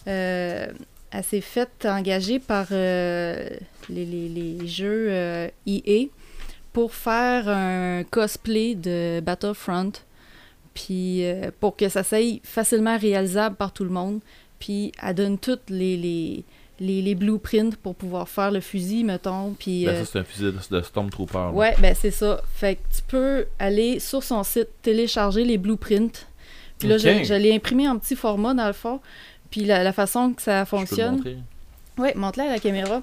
Euh, 0.06 0.66
elle 1.10 1.24
s'est 1.24 1.40
faite 1.40 1.86
engager 1.86 2.38
par 2.38 2.66
euh, 2.72 3.48
les, 3.88 4.04
les- 4.04 4.28
les 4.28 4.66
jeux 4.66 5.06
euh, 5.10 5.48
EA 5.66 6.06
pour 6.72 6.94
faire 6.94 7.48
un 7.48 8.02
cosplay 8.04 8.74
de 8.74 9.20
Battlefront. 9.20 9.92
Puis 10.74 11.22
pour 11.60 11.76
que 11.76 11.88
ça 11.88 12.02
soit 12.04 12.40
facilement 12.44 12.96
réalisable 12.98 13.56
par 13.56 13.72
tout 13.72 13.84
le 13.84 13.90
monde. 13.90 14.20
Puis 14.58 14.92
elle 15.02 15.14
donne 15.14 15.38
toutes 15.38 15.70
les, 15.70 15.96
les, 15.96 16.44
les, 16.80 17.02
les 17.02 17.14
blueprints 17.14 17.76
pour 17.76 17.94
pouvoir 17.94 18.28
faire 18.28 18.50
le 18.50 18.60
fusil, 18.60 19.04
mettons. 19.04 19.54
Puis, 19.58 19.84
Ben, 19.84 19.94
euh, 19.94 20.04
ça, 20.04 20.10
c'est 20.12 20.18
un 20.20 20.24
fusil 20.24 20.44
de, 20.44 20.76
de 20.76 20.82
Stormtrooper. 20.82 21.50
Ouais, 21.52 21.74
ben 21.80 21.94
c'est 21.94 22.10
ça. 22.10 22.40
Fait 22.54 22.76
que 22.76 22.80
tu 22.96 23.02
peux 23.06 23.46
aller 23.58 23.98
sur 23.98 24.22
son 24.22 24.42
site, 24.44 24.68
télécharger 24.82 25.44
les 25.44 25.58
blueprints. 25.58 26.26
Puis 26.78 26.88
là, 26.88 26.98
je, 26.98 27.24
je 27.24 27.34
l'ai 27.34 27.54
imprimé 27.54 27.88
en 27.88 27.98
petit 27.98 28.14
format 28.14 28.54
dans 28.54 28.66
le 28.66 28.72
fond. 28.72 29.00
Puis 29.50 29.64
la, 29.64 29.82
la 29.82 29.92
façon 29.92 30.32
que 30.32 30.42
ça 30.42 30.64
fonctionne. 30.64 31.22
Oui, 31.98 32.08
montre-la 32.14 32.44
à 32.44 32.48
la 32.48 32.58
caméra. 32.60 33.02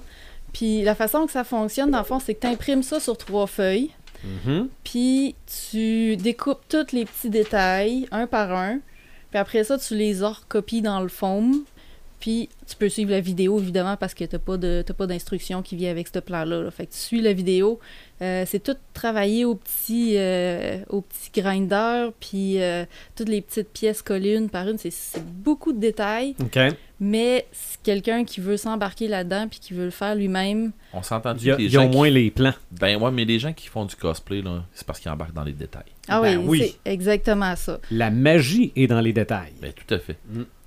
Puis 0.52 0.82
la 0.82 0.94
façon 0.94 1.26
que 1.26 1.32
ça 1.32 1.44
fonctionne, 1.44 1.90
dans 1.90 1.98
le 1.98 2.04
fond, 2.04 2.18
c'est 2.18 2.34
que 2.34 2.40
tu 2.40 2.46
imprimes 2.46 2.82
ça 2.82 2.98
sur 3.00 3.18
trois 3.18 3.46
feuilles. 3.46 3.90
Mhm. 4.24 4.68
Puis 4.84 5.34
tu 5.68 6.16
découpes 6.16 6.62
tous 6.68 6.92
les 6.92 7.04
petits 7.04 7.28
détails, 7.28 8.08
un 8.10 8.26
par 8.26 8.52
un. 8.52 8.78
Puis 9.30 9.38
après 9.38 9.64
ça, 9.64 9.76
tu 9.76 9.94
les 9.94 10.22
recopies 10.22 10.80
dans 10.80 11.00
le 11.00 11.08
foam. 11.08 11.62
Puis 12.26 12.48
tu 12.66 12.74
peux 12.74 12.88
suivre 12.88 13.12
la 13.12 13.20
vidéo, 13.20 13.60
évidemment, 13.60 13.96
parce 13.96 14.12
que 14.12 14.24
tu 14.24 14.34
n'as 14.34 14.40
pas 14.40 14.56
de- 14.56 14.82
t'as 14.84 14.94
pas 14.94 15.06
d'instruction 15.06 15.62
qui 15.62 15.76
vient 15.76 15.92
avec 15.92 16.08
ce 16.12 16.18
plan-là. 16.18 16.60
là. 16.62 16.70
Fait 16.72 16.86
que 16.86 16.90
tu 16.92 16.98
suis 16.98 17.20
la 17.20 17.32
vidéo. 17.32 17.78
Euh, 18.20 18.42
c'est 18.48 18.58
tout 18.60 18.74
travaillé 18.94 19.44
au 19.44 19.54
petit, 19.54 20.14
euh, 20.16 20.78
au 20.88 21.02
petit 21.02 21.30
grinder, 21.40 22.08
puis 22.18 22.60
euh, 22.60 22.84
toutes 23.14 23.28
les 23.28 23.40
petites 23.42 23.68
pièces 23.72 24.02
collées 24.02 24.34
une 24.34 24.50
par 24.50 24.66
une. 24.68 24.76
C'est- 24.76 25.22
beaucoup 25.24 25.72
de 25.72 25.78
détails, 25.78 26.34
OK. 26.40 26.58
mais 26.98 27.46
quelqu'un 27.84 28.24
qui 28.24 28.40
veut 28.40 28.56
s'embarquer 28.56 29.06
là-dedans, 29.06 29.46
puis 29.48 29.60
qui 29.60 29.72
veut 29.74 29.84
le 29.84 29.90
faire 29.92 30.16
lui-même. 30.16 30.72
On 30.94 31.02
s'est 31.04 31.14
entendu 31.14 31.44
Il 31.44 31.46
y 31.46 31.50
a, 31.52 31.54
que 31.56 31.60
les 31.60 31.66
il 31.68 31.72
y 31.72 31.76
a 31.76 31.80
gens 31.82 31.86
au 31.86 31.90
qui- 31.90 31.96
moins 31.96 32.10
les 32.10 32.30
plans. 32.32 32.54
Ben 32.72 33.00
ouais, 33.00 33.10
mais 33.12 33.24
les 33.24 33.38
gens 33.38 33.52
qui 33.52 33.68
font 33.68 33.84
du 33.84 33.94
cosplay, 33.94 34.42
là, 34.42 34.64
c'est 34.74 34.84
parce 34.84 34.98
qu'ils 34.98 35.12
embarquent 35.12 35.34
dans 35.34 35.44
les 35.44 35.52
détails. 35.52 35.84
Ah 36.08 36.20
Ben 36.22 36.38
oui, 36.38 36.44
oui. 36.48 36.74
c'est 36.84 36.90
exactement 36.90 37.54
ça. 37.54 37.78
La 37.92 38.10
magie 38.10 38.72
est 38.74 38.88
dans 38.88 39.00
les 39.00 39.12
détails. 39.12 39.52
Ben 39.62 39.72
tout 39.72 39.94
à 39.94 39.98
fait. 40.00 40.16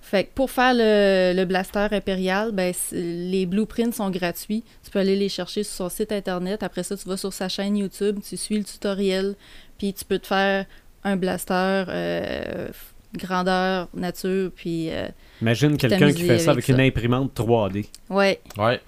Fait 0.10 0.24
que 0.24 0.30
pour 0.34 0.50
faire 0.50 0.74
le, 0.74 1.34
le 1.36 1.46
blaster 1.46 1.88
impérial, 1.92 2.52
ben, 2.52 2.74
les 2.92 3.46
blueprints 3.46 3.94
sont 3.94 4.10
gratuits. 4.10 4.64
Tu 4.84 4.90
peux 4.90 4.98
aller 4.98 5.16
les 5.16 5.30
chercher 5.30 5.64
sur 5.64 5.74
son 5.76 5.90
site 5.90 6.12
internet. 6.12 6.64
Après 6.64 6.82
ça, 6.82 6.98
tu 6.98 7.08
vas 7.08 7.16
sur 7.16 7.32
sa 7.32 7.48
chaîne 7.48 7.78
YouTube, 7.78 8.18
tu 8.28 8.36
suis 8.36 8.58
le 8.58 8.64
tutoriel, 8.64 9.36
puis 9.78 9.94
tu 9.94 10.04
peux 10.06 10.18
te 10.18 10.26
faire 10.26 10.66
un 11.04 11.16
blaster 11.16 11.84
euh, 11.90 12.70
grandeur, 13.16 13.88
nature, 13.94 14.50
puis 14.56 14.90
euh, 14.90 15.08
Imagine 15.42 15.78
quelqu'un 15.78 16.12
qui 16.12 16.24
fait 16.24 16.40
ça 16.40 16.52
avec 16.52 16.64
avec 16.64 16.66
ça. 16.66 16.74
une 16.74 16.82
imprimante 16.88 17.38
3D. 17.38 17.86
ouais. 18.10 18.42
Ouais. 18.58 18.82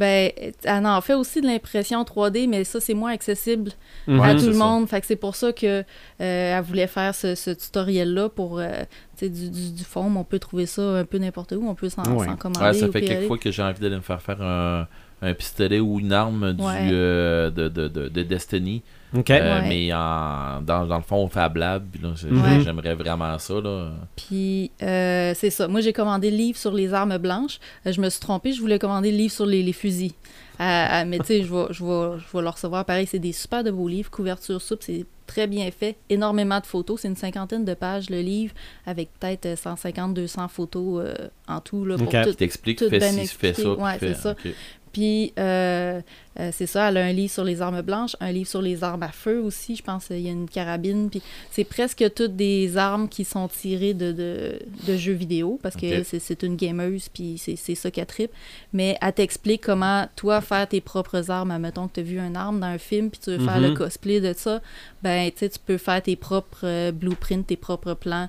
Ben, 0.00 0.32
elle 0.64 0.86
en 0.86 1.00
fait 1.02 1.12
aussi 1.14 1.40
de 1.42 1.46
l'impression 1.46 2.02
3D, 2.04 2.48
mais 2.48 2.64
ça, 2.64 2.80
c'est 2.80 2.94
moins 2.94 3.12
accessible 3.12 3.72
à 4.08 4.10
Mhm. 4.10 4.20
Ouais, 4.20 4.36
tout 4.36 4.46
le 4.46 4.52
ça. 4.54 4.58
monde. 4.58 4.88
Fait 4.88 5.00
que 5.00 5.06
c'est 5.06 5.14
pour 5.14 5.36
ça 5.36 5.52
que 5.52 5.66
euh, 5.66 5.84
elle 6.20 6.62
voulait 6.64 6.86
faire 6.86 7.14
ce, 7.14 7.34
ce 7.34 7.50
tutoriel-là 7.50 8.30
pour 8.30 8.58
euh, 8.58 8.70
tu 9.18 9.26
sais, 9.26 9.28
du, 9.28 9.50
du, 9.50 9.72
du 9.72 9.84
foam. 9.84 10.16
On 10.16 10.24
peut 10.24 10.38
trouver 10.38 10.64
ça 10.64 10.80
un 10.82 11.04
peu 11.04 11.18
n'importe 11.18 11.52
où. 11.52 11.68
On 11.68 11.74
peut 11.74 11.90
s'en 11.90 12.02
Ouais. 12.16 12.26
commander. 12.38 12.64
Ouais, 12.64 12.72
ça 12.72 12.90
fait 12.90 13.02
quelques 13.02 13.26
fois 13.26 13.36
que 13.38 13.50
j'ai 13.50 13.62
envie 13.62 13.78
d'aller 13.80 13.96
me 13.96 14.00
faire 14.00 14.22
faire 14.22 14.40
un, 14.40 14.88
un 15.20 15.34
pistolet 15.34 15.80
ou 15.80 16.00
une 16.00 16.12
arme 16.14 16.54
du, 16.54 16.62
Ouais. 16.64 16.88
euh, 16.92 17.50
de, 17.50 17.68
de, 17.68 17.88
de, 17.88 18.08
de 18.08 18.22
Destiny. 18.22 18.82
Euh, 19.40 19.60
Ouais. 19.62 19.68
Mais 19.68 19.92
en, 19.92 20.60
dans, 20.62 20.86
dans 20.86 20.96
le 20.96 21.02
fond, 21.02 21.24
au 21.24 21.28
Fab 21.28 21.56
Lab. 21.56 21.84
J'aimerais 22.62 22.94
vraiment 22.94 23.38
ça. 23.38 23.54
Là. 23.60 23.90
Puis, 24.16 24.70
euh, 24.82 25.32
c'est 25.34 25.50
ça. 25.50 25.66
Moi, 25.68 25.80
j'ai 25.80 25.92
commandé 25.92 26.30
le 26.30 26.36
livre 26.36 26.58
sur 26.58 26.72
les 26.72 26.94
armes 26.94 27.18
blanches. 27.18 27.58
Euh, 27.86 27.92
je 27.92 28.00
me 28.00 28.08
suis 28.08 28.20
trompée. 28.20 28.52
Je 28.52 28.60
voulais 28.60 28.78
commander 28.78 29.10
le 29.10 29.16
livre 29.16 29.32
sur 29.32 29.46
les, 29.46 29.62
les 29.62 29.72
fusils. 29.72 30.12
Euh, 30.60 31.04
mais 31.06 31.18
tu 31.20 31.24
sais, 31.26 31.42
je 31.42 31.52
vais, 31.52 31.66
je, 31.70 31.82
vais, 31.84 32.18
je 32.18 32.36
vais 32.36 32.42
le 32.42 32.48
recevoir. 32.48 32.84
Pareil, 32.84 33.06
c'est 33.06 33.18
des 33.18 33.32
super 33.32 33.64
de 33.64 33.70
beaux 33.70 33.88
livres. 33.88 34.10
Couverture 34.10 34.60
souple, 34.60 34.84
c'est 34.84 35.06
très 35.26 35.46
bien 35.46 35.70
fait. 35.70 35.96
Énormément 36.10 36.60
de 36.60 36.66
photos. 36.66 37.00
C'est 37.00 37.08
une 37.08 37.16
cinquantaine 37.16 37.64
de 37.64 37.72
pages, 37.72 38.10
le 38.10 38.20
livre, 38.20 38.52
avec 38.84 39.08
peut-être 39.18 39.46
euh, 39.46 39.54
150-200 39.56 40.48
photos 40.48 41.02
euh, 41.06 41.28
en 41.48 41.60
tout. 41.60 41.84
Là, 41.86 41.96
pour 41.96 42.10
tout. 42.24 42.30
Qui 42.30 42.36
t'explique, 42.36 42.78
tout 42.78 42.90
fais 42.90 43.00
fais 43.00 43.22
expliqué. 43.22 43.62
ça. 43.62 43.70
Ouais, 43.72 43.96
c'est 43.98 44.14
ça. 44.14 44.34
Puis, 44.92 45.32
euh, 45.38 46.00
euh, 46.38 46.50
c'est 46.52 46.66
ça, 46.66 46.88
elle 46.88 46.96
a 46.96 47.04
un 47.04 47.12
livre 47.12 47.32
sur 47.32 47.44
les 47.44 47.62
armes 47.62 47.82
blanches, 47.82 48.16
un 48.20 48.32
livre 48.32 48.48
sur 48.48 48.62
les 48.62 48.82
armes 48.82 49.02
à 49.02 49.12
feu 49.12 49.40
aussi. 49.40 49.76
Je 49.76 49.82
pense 49.82 50.06
qu'il 50.06 50.20
y 50.20 50.28
a 50.28 50.32
une 50.32 50.48
carabine. 50.48 51.10
Puis, 51.10 51.22
c'est 51.50 51.64
presque 51.64 52.04
toutes 52.14 52.34
des 52.34 52.76
armes 52.76 53.08
qui 53.08 53.24
sont 53.24 53.48
tirées 53.48 53.94
de, 53.94 54.12
de, 54.12 54.58
de 54.86 54.96
jeux 54.96 55.12
vidéo 55.12 55.58
parce 55.62 55.76
que 55.76 56.02
c'est, 56.02 56.18
c'est 56.18 56.42
une 56.42 56.56
gameuse, 56.56 57.08
puis 57.08 57.36
c'est, 57.38 57.56
c'est 57.56 57.74
ça 57.74 57.90
qu'elle 57.90 58.06
tripe. 58.06 58.32
Mais 58.72 58.96
elle 59.00 59.12
t'explique 59.12 59.62
comment, 59.62 60.08
toi, 60.16 60.40
faire 60.40 60.66
tes 60.68 60.80
propres 60.80 61.30
armes. 61.30 61.50
Admettons 61.50 61.88
que 61.88 61.94
tu 61.94 62.00
as 62.00 62.04
vu 62.04 62.18
une 62.18 62.36
arme 62.36 62.60
dans 62.60 62.66
un 62.66 62.78
film, 62.78 63.10
puis 63.10 63.20
tu 63.22 63.30
veux 63.30 63.44
faire 63.44 63.60
le 63.60 63.74
cosplay 63.74 64.20
de 64.20 64.32
ça. 64.36 64.60
Ben, 65.02 65.30
tu 65.30 65.38
sais, 65.38 65.48
tu 65.48 65.58
peux 65.58 65.78
faire 65.78 66.02
tes 66.02 66.16
propres 66.16 66.64
euh, 66.64 66.92
blueprints, 66.92 67.46
tes 67.46 67.56
propres 67.56 67.94
plans. 67.94 68.28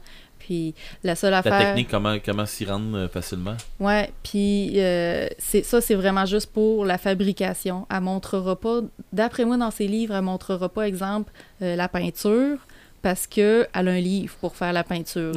Puis, 0.52 0.76
la 1.06 1.16
seule 1.16 1.32
La 1.32 1.38
affaire. 1.38 1.58
technique, 1.58 1.88
comment, 1.90 2.18
comment 2.20 2.46
s'y 2.46 2.66
rendre 2.66 2.98
euh, 2.98 3.08
facilement? 3.08 3.56
Ouais, 3.80 4.12
puis 4.22 4.74
euh, 4.82 5.28
c'est 5.40 5.64
ça, 5.64 5.80
c'est 5.80 5.96
vraiment 5.96 6.26
juste 6.26 6.52
pour 6.52 6.84
la 6.84 6.98
fabrication. 6.98 7.88
Elle 7.90 8.02
montrera 8.02 8.58
pas, 8.60 8.82
d'après 9.14 9.46
moi, 9.46 9.56
dans 9.56 9.72
ses 9.72 9.88
livres, 9.88 10.14
elle 10.14 10.24
montrera 10.24 10.68
pas, 10.68 10.90
exemple, 10.90 11.32
euh, 11.62 11.78
la 11.78 11.88
peinture, 11.88 12.58
parce 13.02 13.28
que 13.28 13.66
elle 13.74 13.88
a 13.88 13.92
un 13.92 14.02
livre 14.02 14.36
pour 14.42 14.58
faire 14.58 14.74
la 14.74 14.84
peinture. 14.84 15.32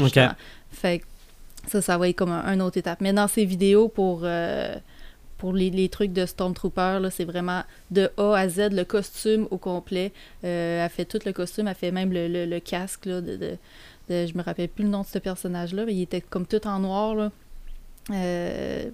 Fait 0.72 0.98
que 0.98 1.04
ça, 1.68 1.80
ça 1.80 1.96
va 1.96 2.08
être 2.08 2.16
comme 2.16 2.32
un, 2.32 2.52
une 2.52 2.60
autre 2.60 2.76
étape. 2.78 3.00
Mais 3.00 3.12
dans 3.12 3.28
ses 3.28 3.44
vidéos 3.44 3.86
pour, 3.86 4.22
euh, 4.24 4.74
pour 5.38 5.52
les, 5.52 5.70
les 5.70 5.88
trucs 5.88 6.12
de 6.12 6.26
Stormtrooper, 6.26 6.98
là, 7.00 7.08
c'est 7.12 7.24
vraiment 7.24 7.62
de 7.92 8.10
A 8.16 8.34
à 8.34 8.48
Z, 8.48 8.70
le 8.72 8.82
costume 8.82 9.46
au 9.52 9.58
complet. 9.58 10.12
Euh, 10.42 10.84
elle 10.84 10.90
fait 10.90 11.04
tout 11.04 11.20
le 11.24 11.32
costume, 11.32 11.68
elle 11.68 11.76
fait 11.76 11.92
même 11.92 12.12
le, 12.12 12.26
le- 12.26 12.46
le 12.46 12.58
casque 12.58 13.06
là, 13.06 13.20
de, 13.20 13.36
de- 13.36 13.56
de- 14.08 14.26
Je 14.26 14.36
me 14.36 14.42
rappelle 14.42 14.68
plus 14.68 14.84
le 14.84 14.90
nom 14.90 15.02
de 15.02 15.06
ce 15.06 15.18
personnage-là, 15.18 15.84
mais 15.86 15.94
il 15.94 16.02
était 16.02 16.20
comme 16.20 16.46
tout 16.46 16.66
en 16.66 16.78
noir. 16.80 17.14
Là. 17.14 17.30
Euh, 18.10 18.90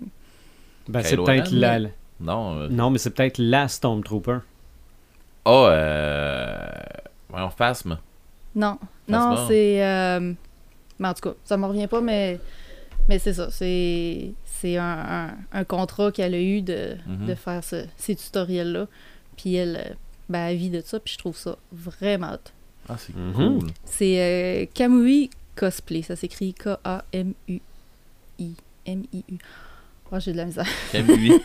Ben, 0.88 1.02
c'est 1.02 1.16
peut-être 1.16 1.50
la... 1.52 1.80
Non. 2.20 2.58
euh, 2.58 2.68
Non, 2.68 2.90
mais 2.90 2.98
c'est 2.98 3.10
peut-être 3.10 3.38
la 3.38 3.66
Stormtrooper. 3.68 4.38
Ah, 5.44 5.50
euh. 5.70 6.68
Voyons, 7.28 7.50
Phasme. 7.50 7.98
Non, 8.54 8.78
Phasma. 9.08 9.34
non, 9.36 9.46
c'est. 9.48 9.84
euh, 9.86 10.32
Mais 10.98 11.08
en 11.08 11.14
tout 11.14 11.28
cas, 11.30 11.34
ça 11.44 11.56
me 11.56 11.64
revient 11.66 11.86
pas, 11.86 12.00
mais, 12.00 12.38
mais 13.08 13.18
c'est 13.18 13.32
ça. 13.32 13.48
C'est 13.50 14.32
c'est 14.44 14.76
un, 14.76 14.84
un- 15.30 15.34
un 15.52 15.64
contrat 15.64 16.12
qu'elle 16.12 16.34
a 16.34 16.40
eu 16.40 16.60
de, 16.60 16.96
Mhm. 17.06 17.26
de 17.26 17.34
faire 17.34 17.64
ce- 17.64 17.86
ces 17.96 18.14
tutoriels-là. 18.14 18.86
Puis 19.38 19.54
elle, 19.54 19.76
euh, 19.76 19.94
ben, 20.28 20.48
elle 20.48 20.56
vit 20.58 20.68
de 20.68 20.82
ça, 20.82 21.00
puis 21.00 21.14
je 21.14 21.18
trouve 21.18 21.36
ça 21.36 21.56
vraiment 21.72 22.32
hot. 22.34 22.50
Ah, 22.92 22.96
c'est 22.98 23.14
Mhm. 23.16 23.32
cool. 23.58 23.68
C'est 23.84 24.20
euh, 24.20 24.66
Kamui 24.74 25.30
Cosplay. 25.54 26.02
Ça 26.02 26.16
s'écrit 26.16 26.54
K-A-M-U-I. 26.54 28.54
M-I-U. 28.86 29.38
Oh, 30.12 30.16
j'ai 30.18 30.32
de 30.32 30.38
la 30.38 30.46
misère. 30.46 30.66
Kamui. 30.92 31.30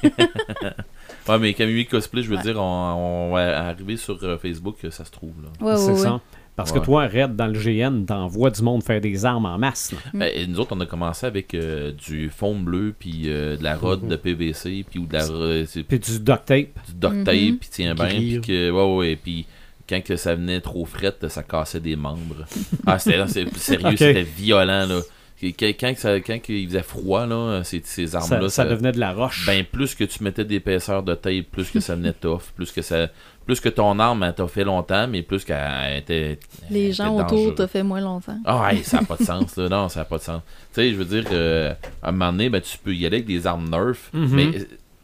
ouais, 1.27 1.39
mais 1.39 1.53
Kamui 1.53 1.85
Cosplay, 1.85 2.23
je 2.23 2.29
veux 2.29 2.37
Ouais. 2.37 2.41
dire, 2.41 2.57
on, 2.59 3.29
on 3.29 3.33
va 3.33 3.67
arriver 3.67 3.97
sur 3.97 4.17
euh, 4.23 4.37
Facebook, 4.37 4.77
euh, 4.83 4.91
ça 4.91 5.05
se 5.05 5.11
trouve. 5.11 5.33
Là. 5.43 5.49
Ouais, 5.65 5.77
c'est 5.77 5.91
ouais, 5.91 5.97
ça. 5.97 6.13
ouais. 6.15 6.19
Parce 6.55 6.71
Ouais. 6.71 6.79
que 6.79 6.85
toi, 6.85 7.05
Red, 7.07 7.35
dans 7.35 7.47
le 7.47 7.59
GN, 7.59 8.05
t'envoies 8.05 8.49
du 8.49 8.61
monde 8.61 8.81
faire 8.81 9.01
des 9.01 9.25
armes 9.25 9.45
en 9.45 9.57
masse. 9.57 9.91
là. 9.91 9.97
Mm. 10.13 10.19
Ben, 10.19 10.31
et 10.33 10.47
nous 10.47 10.59
autres, 10.61 10.73
on 10.75 10.79
a 10.79 10.85
commencé 10.85 11.25
avec 11.25 11.53
euh, 11.53 11.91
du 11.91 12.29
foam 12.29 12.63
bleu, 12.63 12.95
puis 12.97 13.23
euh, 13.25 13.57
de 13.57 13.63
la 13.63 13.75
rod 13.75 14.03
Mhm. 14.03 14.09
de 14.09 14.15
PVC, 14.15 14.85
puis 14.89 14.99
ou 14.99 15.05
de 15.05 15.13
la 15.13 15.25
Puis 15.83 15.99
du 15.99 16.19
duct 16.21 16.45
tape. 16.45 16.69
du 16.87 16.93
duct 16.93 17.23
tape, 17.25 17.35
Mhm. 17.35 17.57
puis 17.57 17.69
tiens 17.69 17.93
bien, 17.93 18.07
puis 18.07 18.41
que, 18.41 18.71
ouais, 18.71 18.95
ouais, 18.97 19.15
puis 19.17 19.45
quand 19.87 20.03
que 20.03 20.15
ça 20.15 20.35
venait 20.35 20.61
trop 20.61 20.85
frette, 20.85 21.27
ça 21.27 21.43
cassait 21.43 21.79
des 21.79 21.95
membres. 21.95 22.45
ah, 22.87 22.97
c'était 22.99 23.17
là, 23.17 23.27
c'est 23.27 23.47
sérieux, 23.57 23.95
c'était 23.97 24.23
violent, 24.23 24.85
là. 24.87 24.99
Quand, 25.41 25.67
quand, 25.79 25.93
ça- 25.97 26.17
il 26.17 26.65
faisait 26.67 26.81
froid, 26.81 27.25
là, 27.27 27.61
ces, 27.63 27.81
ces 27.83 28.07
Ça, 28.07 28.19
armes-là, 28.19 28.49
ça 28.49 28.63
devenait 28.65 28.93
de 28.93 28.99
la 28.99 29.11
roche. 29.11 29.45
Ben, 29.45 29.63
plus 29.69 29.93
que 29.93 30.05
tu 30.05 30.23
mettais 30.23 30.45
d'épaisseur 30.45 31.03
de 31.03 31.13
tape, 31.13 31.45
plus 31.51 31.69
que 31.69 31.79
ça 31.81 31.95
venait 31.95 32.13
tough, 32.19 32.41
plus 32.55 32.71
que 32.71 32.81
ça. 32.81 33.09
Plus 33.45 33.59
que 33.59 33.69
ton 33.69 33.99
arme, 33.99 34.23
elle 34.23 34.33
t'a 34.33 34.47
fait 34.47 34.63
longtemps, 34.63 35.07
mais 35.07 35.21
plus 35.21 35.43
qu'elle 35.43 35.97
était. 35.97 36.39
Les 36.71 36.85
était 36.85 36.93
gens 36.93 37.15
autour 37.17 37.53
t'ont 37.53 37.67
fait 37.67 37.83
moins 37.83 38.01
longtemps. 38.01 38.39
Ah, 38.45 38.69
hey, 38.73 38.83
ça 38.83 39.01
n'a 39.01 39.05
pas 39.05 39.17
de 39.17 39.23
sens, 39.25 39.55
là. 39.57 39.69
Non, 39.69 39.87
ça 39.89 39.99
n'a 39.99 40.05
pas 40.05 40.17
de 40.17 40.23
sens. 40.23 40.41
Tu 40.73 40.81
sais, 40.81 40.89
je 40.91 40.95
veux 40.95 41.05
dire, 41.05 41.25
euh, 41.31 41.73
à 42.01 42.09
un 42.09 42.11
moment 42.11 42.31
donné, 42.31 42.49
ben, 42.49 42.61
tu 42.61 42.77
peux 42.79 42.95
y 42.95 43.05
aller 43.05 43.17
avec 43.17 43.27
des 43.27 43.45
armes 43.45 43.69
Nerf, 43.69 44.09
Mhm. 44.13 44.29
mais. 44.31 44.51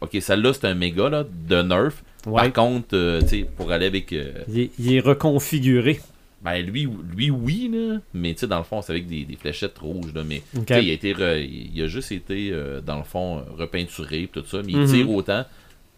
Ok, 0.00 0.16
celle-là, 0.20 0.52
c'est 0.54 0.66
un 0.66 0.74
méga, 0.74 1.08
là, 1.08 1.24
de 1.24 1.62
Nerf. 1.62 2.02
Ouais. 2.26 2.50
Par 2.50 2.52
contre, 2.64 2.88
euh, 2.94 3.20
tu 3.22 3.28
sais, 3.28 3.46
pour 3.56 3.70
aller 3.72 3.86
avec. 3.86 4.12
euh, 4.12 4.32
Il, 4.48 4.58
est- 4.60 4.70
il 4.78 4.92
est 4.94 5.00
reconfiguré. 5.00 6.00
ben, 6.42 6.60
lui, 6.64 6.88
lui 7.14 7.30
oui, 7.30 7.70
là. 7.72 7.98
Mais, 8.14 8.34
tu 8.34 8.40
sais, 8.40 8.46
dans 8.46 8.58
le 8.58 8.64
fond, 8.64 8.80
c'est 8.82 8.92
avec 8.92 9.06
des, 9.06 9.24
des 9.24 9.36
fléchettes 9.36 9.78
rouges, 9.78 10.12
là. 10.14 10.22
Mais, 10.24 10.42
il 10.82 10.90
a, 10.90 10.92
été 10.92 11.14
re- 11.14 11.40
il 11.74 11.82
a 11.82 11.86
juste 11.86 12.12
été, 12.12 12.50
euh, 12.52 12.80
dans 12.80 12.98
le 12.98 13.04
fond, 13.04 13.42
repeinturé, 13.58 14.28
tout 14.32 14.44
ça. 14.46 14.58
Mais 14.64 14.72
il 14.72 14.78
Mhm. 14.78 14.86
tire 14.86 15.10
autant, 15.10 15.44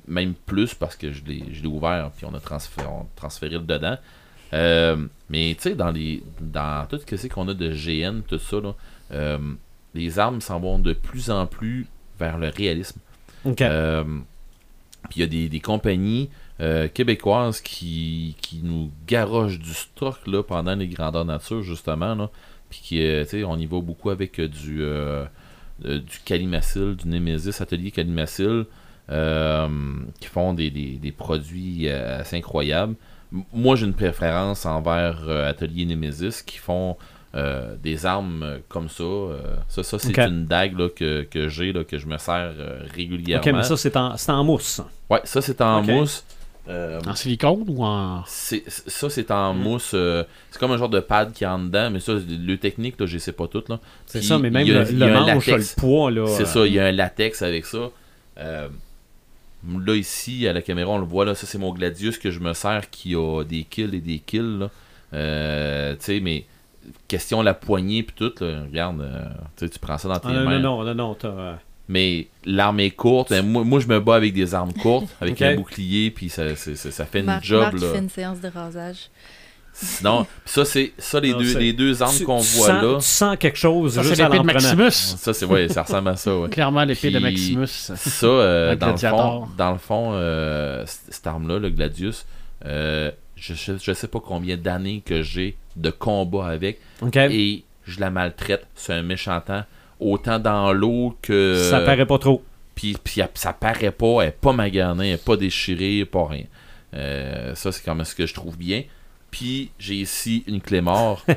même 0.09 0.34
plus, 0.46 0.74
parce 0.74 0.96
que 0.96 1.12
je 1.12 1.22
l'ai 1.26 1.66
ouvert, 1.66 2.10
puis 2.16 2.26
on 2.30 2.34
a 2.34 2.40
transféré, 2.40 2.86
on 2.88 3.02
a 3.02 3.06
transféré 3.16 3.55
le 3.55 3.60
dedans. 3.60 3.96
Mais, 4.52 5.55
tu 5.56 5.62
sais, 5.70 5.74
dans 5.74 5.90
les 5.90 6.22
dans 6.40 6.86
tout 6.88 6.98
ce 6.98 7.06
que 7.06 7.28
qu'on 7.32 7.48
a 7.48 7.55
de 7.55 7.70
GN, 7.72 8.20
tout 8.26 8.38
ça, 8.38 8.56
là, 8.60 9.38
les 9.94 10.18
armes 10.18 10.40
s'en 10.40 10.60
vont 10.60 10.78
de 10.78 10.92
plus 10.92 11.30
en 11.30 11.46
plus 11.46 11.86
vers 12.18 12.38
le 12.38 12.48
réalisme. 12.48 12.98
Puis 15.10 15.18
il 15.18 15.20
y 15.20 15.22
a 15.24 15.26
des, 15.26 15.48
des 15.48 15.60
compagnies 15.60 16.31
euh, 16.60 16.89
québécoises 16.89 17.60
qui, 17.60 18.36
qui 18.40 18.60
nous 18.62 18.90
garochent 19.06 19.59
du 19.59 19.74
stock 19.74 20.18
là, 20.26 20.43
pendant 20.43 20.74
les 20.74 20.89
grandeurs 20.89 21.24
nature, 21.24 21.62
justement. 21.62 22.14
Là. 22.14 22.31
Puis 22.70 22.81
qui, 22.82 23.02
euh, 23.05 23.24
on 23.47 23.59
y 23.59 23.66
va 23.66 23.81
beaucoup 23.81 24.10
avec 24.10 24.39
euh, 24.40 24.48
du, 24.48 24.82
du 26.01 26.18
Calimacil, 26.24 26.97
du 26.97 27.09
Nemesis 27.09 27.60
Atelier 27.60 27.90
Calimacil, 27.90 28.66
qui 29.09 30.26
font 30.28 30.55
des, 30.55 30.70
des- 30.70 31.12
produits 31.12 31.89
assez 31.90 32.36
incroyables. 32.36 32.94
Moi, 33.52 33.76
j'ai 33.76 33.85
une 33.86 33.93
préférence 33.94 34.64
envers 34.64 35.28
Atelier 35.28 35.85
Nemesis 35.85 36.43
qui 36.47 36.59
font 36.59 36.97
euh, 37.35 37.74
des 37.82 38.06
armes 38.06 38.43
euh, 38.43 38.59
comme 38.69 38.89
ça. 38.89 39.02
euh, 39.02 39.56
ça, 39.69 39.82
ça 39.82 39.98
c'est 39.98 40.16
une 40.19 40.47
dague 40.47 40.78
là, 40.78 40.89
que, 40.89 41.23
que 41.23 41.48
j'ai, 41.48 41.73
là, 41.73 41.82
que 41.85 41.98
je 41.98 42.06
me 42.06 42.16
sers 42.19 42.52
euh, 42.59 42.81
régulièrement. 42.94 43.44
OK, 43.47 43.52
mais 43.55 43.62
ça, 43.65 43.77
c'est 43.77 43.97
en, 43.97 44.16
c'est 44.16 44.31
en 44.32 44.44
mousse. 44.44 44.81
Ouais, 45.11 45.20
ça 45.24 45.40
c'est 45.43 45.61
en 45.61 45.82
mousse. 45.82 46.24
Euh, 46.66 46.98
En 47.06 47.15
silicone 47.15 47.65
ou 47.69 47.85
en. 47.85 48.23
c'est- 48.27 48.62
ça, 48.70 49.11
c'est 49.11 49.31
en 49.31 49.52
mousse. 49.52 49.90
euh, 49.93 50.24
c'est 50.51 50.59
comme 50.59 50.70
un 50.70 50.78
genre 50.78 50.89
de 50.89 51.01
pad 51.01 51.32
qui 51.35 51.44
est 51.44 51.47
en 51.47 51.59
dedans, 51.59 51.90
mais 51.90 52.01
ça, 52.01 52.12
le 52.15 52.56
technique, 52.56 52.98
là, 52.98 53.05
je 53.05 53.19
sais 53.19 53.32
pas 53.32 53.47
tout. 53.48 53.62
Là. 53.69 53.81
C'est 54.06 54.23
ça, 54.23 54.39
mais 54.39 54.48
même 54.48 54.66
a- 54.70 54.85
le, 54.85 54.93
le 54.93 55.12
manche, 55.12 55.47
latex. 55.47 55.77
le 55.77 55.81
poids, 55.81 56.11
là. 56.11 56.27
C'est 56.27 56.44
euh, 56.44 56.47
ça, 56.47 56.66
il 56.66 56.73
y 56.73 56.78
a 56.81 56.86
un 56.86 56.93
latex 56.93 57.43
avec 57.43 57.66
ça. 57.66 57.90
Euh, 58.39 58.69
là, 59.86 59.94
ici, 59.94 60.47
à 60.48 60.52
la 60.55 60.62
caméra, 60.62 60.90
on 60.93 60.98
le 60.98 61.05
voit, 61.05 61.24
là, 61.27 61.35
ça, 61.35 61.47
c'est 61.47 61.59
mon 61.59 61.73
Gladius 61.73 62.16
que 62.19 62.31
je 62.31 62.40
me 62.40 62.52
sers 62.55 62.89
qui 62.90 63.15
a 63.15 63.43
des 63.44 63.65
kills 63.65 63.94
et 63.94 64.01
des 64.01 64.19
kills. 64.20 64.59
là. 64.61 64.70
Euh, 65.12 65.94
tu 65.97 66.05
sais, 66.05 66.20
mais 66.20 66.44
question 67.09 67.43
la 67.43 67.55
poignée 67.55 68.02
puis 68.02 68.15
tout, 68.16 68.32
là, 68.44 68.62
regarde, 68.62 69.01
euh, 69.01 69.69
tu 69.69 69.78
prends 69.81 69.98
ça 69.98 70.09
dans 70.09 70.19
tes 70.19 70.28
Ah, 70.28 70.32
non, 70.32 70.44
mains. 70.44 70.59
non, 70.59 70.78
non, 70.78 70.85
non, 70.85 70.94
non, 70.94 71.15
t'as, 71.15 71.28
euh, 71.28 71.55
Mais 71.89 72.28
l'arme 72.44 72.81
est 72.81 72.90
courte. 72.90 73.31
Ben, 73.31 73.44
moi, 73.47 73.65
moi, 73.65 73.81
je 73.81 73.86
me 73.86 74.01
bats 74.01 74.16
avec 74.16 74.32
des 74.32 74.55
armes 74.55 74.73
courtes, 74.73 75.09
avec 75.20 75.40
un 75.43 75.55
bouclier, 75.56 76.11
puis 76.11 76.28
ça, 76.28 76.55
ça 76.56 77.05
fait 77.05 77.20
une 77.20 77.27
Marc, 77.27 77.44
job. 77.44 77.61
Marc 77.62 77.81
là. 77.81 77.93
fait 77.93 77.98
une 77.98 78.09
séance 78.11 78.40
de 78.40 78.48
rasage. 78.48 79.11
Sinon, 79.77 80.24
ça, 80.44 80.65
c'est 80.65 80.93
ça, 80.98 81.19
les, 81.19 81.32
Non, 81.32 81.39
deux, 81.40 81.59
les 81.59 81.73
deux 81.73 82.01
armes 82.01 82.16
qu'on 82.20 82.36
voit 82.36 82.69
sens- 82.69 82.82
là. 82.82 82.97
Tu 83.01 83.05
sens 83.06 83.36
quelque 83.36 83.59
chose 83.59 83.94
Ça, 83.94 84.05
c'est 84.05 84.15
l'épée 84.23 84.39
de. 84.39 84.43
Maximus. 84.44 84.90
Ça, 84.93 85.35
c'est 85.35 85.47
ouais, 85.47 85.69
ça 85.69 85.82
ressemble 85.82 86.11
à 86.11 86.16
ça, 86.16 86.39
ouais. 86.39 86.48
Clairement, 86.48 86.85
l'épée 86.85 87.11
de 87.11 87.19
Maximus. 87.19 87.66
Ça, 87.66 88.27
euh, 88.27 88.77
dans, 88.77 88.93
le 88.93 88.97
fond, 88.97 89.48
dans 89.59 89.73
le 89.73 89.78
fond, 89.78 90.11
euh, 90.12 90.85
cette 90.86 91.27
arme-là, 91.27 91.59
le 91.59 91.70
Gladius, 91.70 92.24
euh, 92.65 93.11
je, 93.35 93.55
je, 93.55 93.73
je 93.82 93.93
sais 93.93 94.06
pas 94.06 94.20
combien 94.20 94.56
d'années 94.56 95.02
que 95.05 95.23
j'ai 95.23 95.56
de 95.76 95.90
combat 95.90 96.46
avec 96.48 96.80
et 97.30 97.64
je 97.86 98.01
la 98.01 98.10
maltraite. 98.10 98.66
C'est 98.74 98.92
un 98.94 99.02
méchant 99.02 99.40
temps. 99.40 99.64
Autant 100.01 100.38
dans 100.38 100.72
l'eau 100.72 101.16
que. 101.22 101.68
Ça 101.70 101.80
paraît 101.80 102.06
pas 102.06 102.18
trop. 102.18 102.42
Puis, 102.74 102.96
puis 103.02 103.20
elle- 103.20 103.28
ça 103.34 103.52
paraît 103.52 103.92
pas, 103.92 104.22
elle 104.22 104.28
est 104.28 104.32
pas 104.32 104.52
maganée, 104.52 105.09
elle 105.10 105.14
est 105.14 105.24
pas 105.24 105.36
déchirée, 105.36 106.05
pas 106.05 106.26
rien. 106.26 106.44
Euh, 106.94 107.55
ça, 107.55 107.70
c'est 107.72 107.82
quand 107.84 107.94
même 107.94 108.05
ce 108.05 108.14
que 108.14 108.26
je 108.26 108.34
trouve 108.34 108.56
bien. 108.56 108.82
Puis 109.30 109.70
j'ai 109.78 109.94
ici 109.94 110.44
une 110.46 110.60
Clémore. 110.60 111.24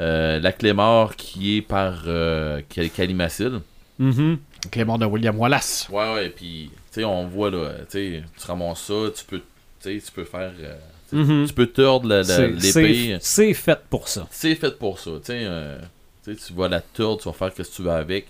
Euh, 0.00 0.40
la 0.40 0.52
Clémore 0.52 1.14
qui 1.16 1.58
est 1.58 1.62
par 1.62 2.04
euh, 2.06 2.62
Cal- 2.70 2.88
Calimacil. 2.90 3.60
Mhm. 3.98 4.38
Clément 4.70 4.96
de 4.96 5.04
William 5.04 5.38
Wallace. 5.38 5.86
Ouais, 5.92 6.14
ouais, 6.14 6.28
puis 6.30 6.70
tu 6.72 7.00
sais, 7.00 7.04
on 7.04 7.26
voit 7.26 7.50
là, 7.50 7.68
tu 7.80 7.84
sais, 7.90 8.22
tu 8.40 8.46
ramasses 8.46 8.84
ça, 8.84 8.94
tu 9.14 9.22
peux, 9.26 9.38
tu 9.38 9.44
sais, 9.80 10.02
tu 10.04 10.10
peux 10.10 10.24
faire, 10.24 10.50
euh, 10.60 10.74
Mhm. 11.12 11.46
tu 11.46 11.52
peux 11.54 11.66
tordre 11.66 12.08
l'épée. 12.08 13.18
C'est 13.20 13.54
fait 13.54 13.78
pour 13.90 14.08
ça. 14.08 14.26
C'est 14.30 14.54
fait 14.54 14.78
pour 14.78 14.98
ça, 14.98 15.10
euh, 15.30 15.78
tu 16.24 16.52
vas 16.54 16.68
la 16.68 16.80
tordre, 16.80 17.22
tu 17.22 17.28
vas 17.28 17.34
faire 17.34 17.52
ce 17.56 17.70
que 17.70 17.76
tu 17.76 17.82
veux 17.82 17.90
avec. 17.90 18.26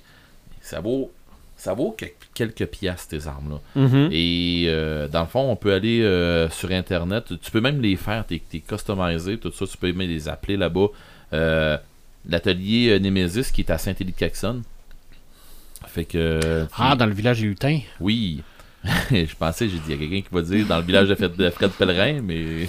Ça 0.61 0.81
vaut, 0.81 1.11
ça 1.57 1.75
vaut 1.75 1.93
que- 1.97 2.07
quelques 2.35 2.67
piastres 2.67 3.09
tes 3.09 3.27
armes 3.27 3.59
là. 3.77 3.83
Mhm. 3.83 4.09
Et 4.13 4.65
euh, 4.69 5.09
dans 5.09 5.21
le 5.23 5.27
fond, 5.27 5.51
on 5.51 5.57
peut 5.57 5.73
aller 5.73 6.01
euh, 6.03 6.49
sur 6.51 6.71
internet, 6.71 7.25
tu 7.43 7.51
peux 7.51 7.61
même 7.61 7.81
les 7.81 7.97
faire, 7.97 8.25
t'es 8.27 8.41
t'es 8.51 8.61
customisé, 8.61 9.39
tout 9.39 9.53
ça, 9.53 9.67
tu 9.67 9.77
peux 9.77 9.93
même 9.93 10.09
les 10.09 10.29
appeler 10.29 10.57
là-bas. 10.57 10.87
Euh, 11.33 11.77
L'atelier 12.29 12.91
euh, 12.91 12.99
Nemesis 13.01 13.51
qui 13.53 13.63
est 13.63 13.71
à 13.71 13.79
Saint-Élie-de-Caxonne. 13.79 14.63
Fait 15.89 16.05
que. 16.05 16.67
Ah, 16.79 16.95
dans 16.95 17.07
le 17.07 17.13
village 17.13 17.43
Hutin. 17.43 17.81
Oui. 18.01 18.43
je 19.11 19.35
pensais, 19.37 19.69
j'ai 19.69 19.77
dit, 19.77 19.83
il 19.89 19.93
y 19.93 19.95
a 19.95 19.99
quelqu'un 19.99 20.29
qui 20.29 20.35
va 20.35 20.43
dire 20.43 20.67
dans 20.67 20.79
le 20.79 20.85
village 20.85 21.09
de 21.09 21.15
Fred, 21.15 21.37
de 21.37 21.49
Pellerin, 21.51 22.21
mais 22.23 22.69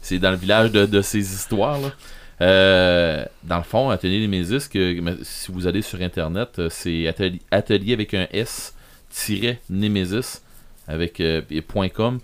c'est 0.00 0.18
dans 0.18 0.30
le 0.30 0.36
village 0.36 0.70
de, 0.70 1.00
ces 1.02 1.18
histoires. 1.34 1.80
Là. 1.80 1.92
Euh, 2.40 3.24
dans 3.42 3.56
le 3.56 3.64
fond, 3.64 3.90
Atelier 3.90 4.20
Nemesis, 4.26 4.68
que, 4.68 5.00
mais 5.00 5.14
si 5.22 5.50
vous 5.50 5.66
allez 5.66 5.82
sur 5.82 6.00
Internet, 6.00 6.58
euh, 6.58 6.68
c'est 6.70 7.08
atelier, 7.50 7.92
avec 7.92 8.14
un 8.14 8.28
S, 8.32 8.74
tiret 9.10 9.60
avec 10.86 11.20
euh, 11.20 11.42
.com. 11.94 12.20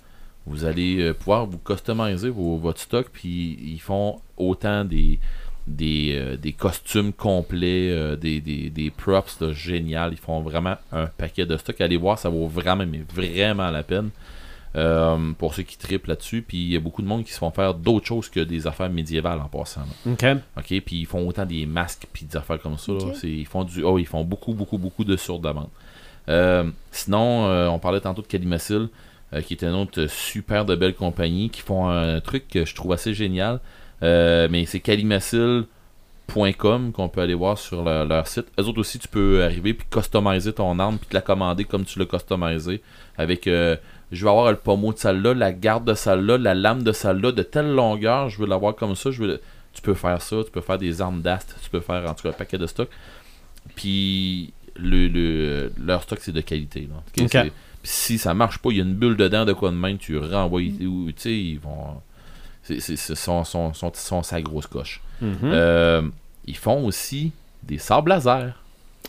Vous 0.47 0.65
allez 0.65 1.01
euh, 1.01 1.15
pouvoir 1.15 1.47
vous 1.47 1.59
customiser 1.59 2.29
vos- 2.29 2.59
votre 2.59 2.81
stock, 2.81 3.09
puis 3.13 3.59
ils 3.63 3.81
font 3.81 4.21
autant 4.37 4.85
des, 4.85 5.19
des, 5.67 6.13
euh, 6.15 6.37
des 6.37 6.53
costumes 6.53 7.13
complets, 7.13 7.91
euh, 7.91 8.17
des, 8.17 8.41
des, 8.41 8.71
des 8.71 8.91
props 8.91 9.41
là, 9.41 9.53
génial. 9.53 10.13
Ils 10.13 10.19
font 10.19 10.41
vraiment 10.41 10.77
un 10.93 11.07
paquet 11.07 11.47
de 11.47 11.57
stock. 11.57 11.81
Allez 11.81 11.97
voir, 11.97 12.19
ça 12.19 12.29
vaut 12.29 12.47
vraiment, 12.47 12.85
mais 12.87 13.03
vraiment 13.15 13.71
la 13.71 13.83
peine. 13.83 14.11
Euh, 14.77 15.31
pour 15.39 15.55
ceux 15.55 15.63
qui 15.63 15.79
triplent 15.79 16.09
là-dessus. 16.09 16.43
Puis 16.43 16.57
il 16.59 16.73
y 16.73 16.77
a 16.77 16.81
beaucoup 16.81 17.01
de 17.01 17.07
monde 17.07 17.23
qui 17.25 17.33
se 17.33 17.39
font 17.39 17.53
faire 17.53 17.75
d'autres 17.75 18.07
choses 18.07 18.29
que 18.29 18.41
des 18.41 18.67
affaires 18.67 18.91
médiévales 18.91 19.39
en 19.41 19.47
passant. 19.47 19.83
là. 19.83 20.13
OK. 20.13 20.25
OK, 20.59 20.81
puis 20.85 20.97
ils 20.97 21.07
font 21.07 21.27
autant 21.29 21.47
des 21.47 21.65
masques 21.65 22.09
puis 22.13 22.27
des 22.27 22.37
affaires 22.37 22.61
comme 22.61 22.77
ça. 22.77 22.93
là. 22.93 23.13
Ils 23.23 23.47
font 23.47 23.63
du 23.63 23.85
oh, 23.85 23.99
ils 23.99 24.07
font 24.07 24.25
beaucoup 24.25 24.53
beaucoup 24.53 24.77
beaucoup 24.77 25.05
de 25.05 25.17
sur-demande. 25.17 25.69
Euh, 26.29 26.69
sinon, 26.91 27.47
euh, 27.47 27.69
on 27.69 27.79
parlait 27.79 28.01
tantôt 28.01 28.23
de 28.23 28.27
Calimacil, 28.27 28.89
euh, 29.33 29.43
qui 29.43 29.55
est 29.55 29.63
une 29.63 29.75
autre 29.75 30.07
super 30.07 30.65
de 30.65 30.75
belle 30.75 30.95
compagnie, 30.95 31.51
qui 31.51 31.61
font 31.61 31.89
un 31.89 32.21
truc 32.21 32.49
que 32.49 32.65
je 32.65 32.75
trouve 32.75 32.93
assez 32.93 33.15
génial. 33.15 33.61
Euh, 34.03 34.49
mais 34.51 34.67
c'est 34.67 34.81
calimacil.com 34.81 36.93
qu'on 36.93 37.09
peut 37.09 37.21
aller 37.21 37.35
voir 37.35 37.59
sur 37.59 37.83
leur, 37.85 38.05
leur 38.07 38.27
site. 38.27 38.47
Eux 38.59 38.65
autres 38.65 38.81
aussi, 38.81 38.99
tu 38.99 39.09
peux 39.09 39.43
arriver 39.45 39.75
puis 39.75 39.87
customiser 39.91 40.53
ton 40.53 40.79
arme 40.79 40.99
puis 40.99 41.09
te 41.09 41.15
la 41.15 41.21
commander 41.21 41.65
comme 41.65 41.85
tu 41.85 41.99
l'as 41.99 42.07
customisé. 42.07 42.83
Avec 43.17 43.47
euh, 43.47 43.77
je 44.13 44.25
veux 44.25 44.31
avoir 44.31 44.51
le 44.51 44.57
pommeau 44.59 44.93
de 44.93 44.99
celle-là, 44.99 45.35
la 45.35 45.53
garde 45.53 45.85
de 45.85 45.95
celle-là, 45.95 46.39
la 46.39 46.55
lame 46.55 46.83
de 46.83 46.93
celle-là, 46.93 47.33
de 47.33 47.43
telle 47.43 47.73
longueur, 47.73 48.29
je 48.31 48.39
veux 48.41 48.47
l'avoir 48.47 48.75
comme 48.75 48.95
ça, 48.95 49.11
je 49.11 49.23
veux 49.23 49.41
tu 49.73 49.83
peux 49.83 49.95
faire 49.95 50.23
ça, 50.23 50.37
tu 50.45 50.51
peux 50.53 50.61
faire 50.61 50.79
des 50.79 51.01
armes 51.01 51.21
d'ast, 51.21 51.57
tu 51.63 51.69
peux 51.71 51.81
faire 51.81 52.09
en 52.09 52.15
tout 52.15 52.23
cas 52.23 52.29
un 52.29 52.33
paquet 52.33 52.59
de 52.59 52.67
stock. 52.67 52.89
Puis 53.75 54.53
le, 54.77 55.09
le- 55.09 55.73
leur 55.85 56.03
stock 56.03 56.19
c'est 56.21 56.33
de 56.33 56.41
qualité. 56.41 56.81
Là. 56.83 57.03
Si 57.83 58.19
ça 58.19 58.35
marche 58.35 58.59
pas, 58.59 58.71
il 58.71 58.79
y 58.79 58.81
a 58.81 58.85
une 58.85 58.95
bulle 58.95 59.17
dedans 59.17 59.45
de 59.45 59.53
quoi 59.53 59.71
de 59.71 59.77
même, 59.77 59.99
tu 59.99 60.17
renvoies, 60.19 60.71
ou 60.87 61.07
tu 61.13 61.15
sais, 61.19 61.35
ils 61.37 61.59
vont. 61.59 62.01
C'est 62.65 62.81
son, 62.97 63.45
son, 63.45 63.75
son, 63.75 63.93
son- 63.95 64.23
sa 64.23 64.41
grosse 64.41 64.67
coche. 64.67 65.01
Mhm. 65.21 65.37
Euh, 65.45 66.03
ils 66.47 66.57
font 66.57 66.85
aussi 66.87 67.33
des 67.63 67.79
sables 67.79 68.11
laser, 68.11 68.55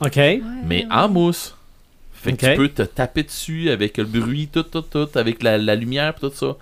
OK. 0.01 0.15
Ouais, 0.17 0.41
mais 0.65 0.83
ouais. 0.85 0.91
en 0.91 1.07
mousse. 1.09 1.55
Fait 2.13 2.33
que 2.33 2.45
tu 2.51 2.55
peux 2.57 2.69
te 2.69 2.81
taper 2.81 3.23
dessus 3.23 3.69
avec 3.69 3.97
le 3.97 4.03
bruit, 4.05 4.47
tout, 4.51 4.63
tout, 4.63 4.81
tout, 4.81 5.07
avec 5.15 5.43
la, 5.43 5.57
la 5.57 5.75
lumière, 5.75 6.15
tout 6.15 6.31
ça. 6.33 6.55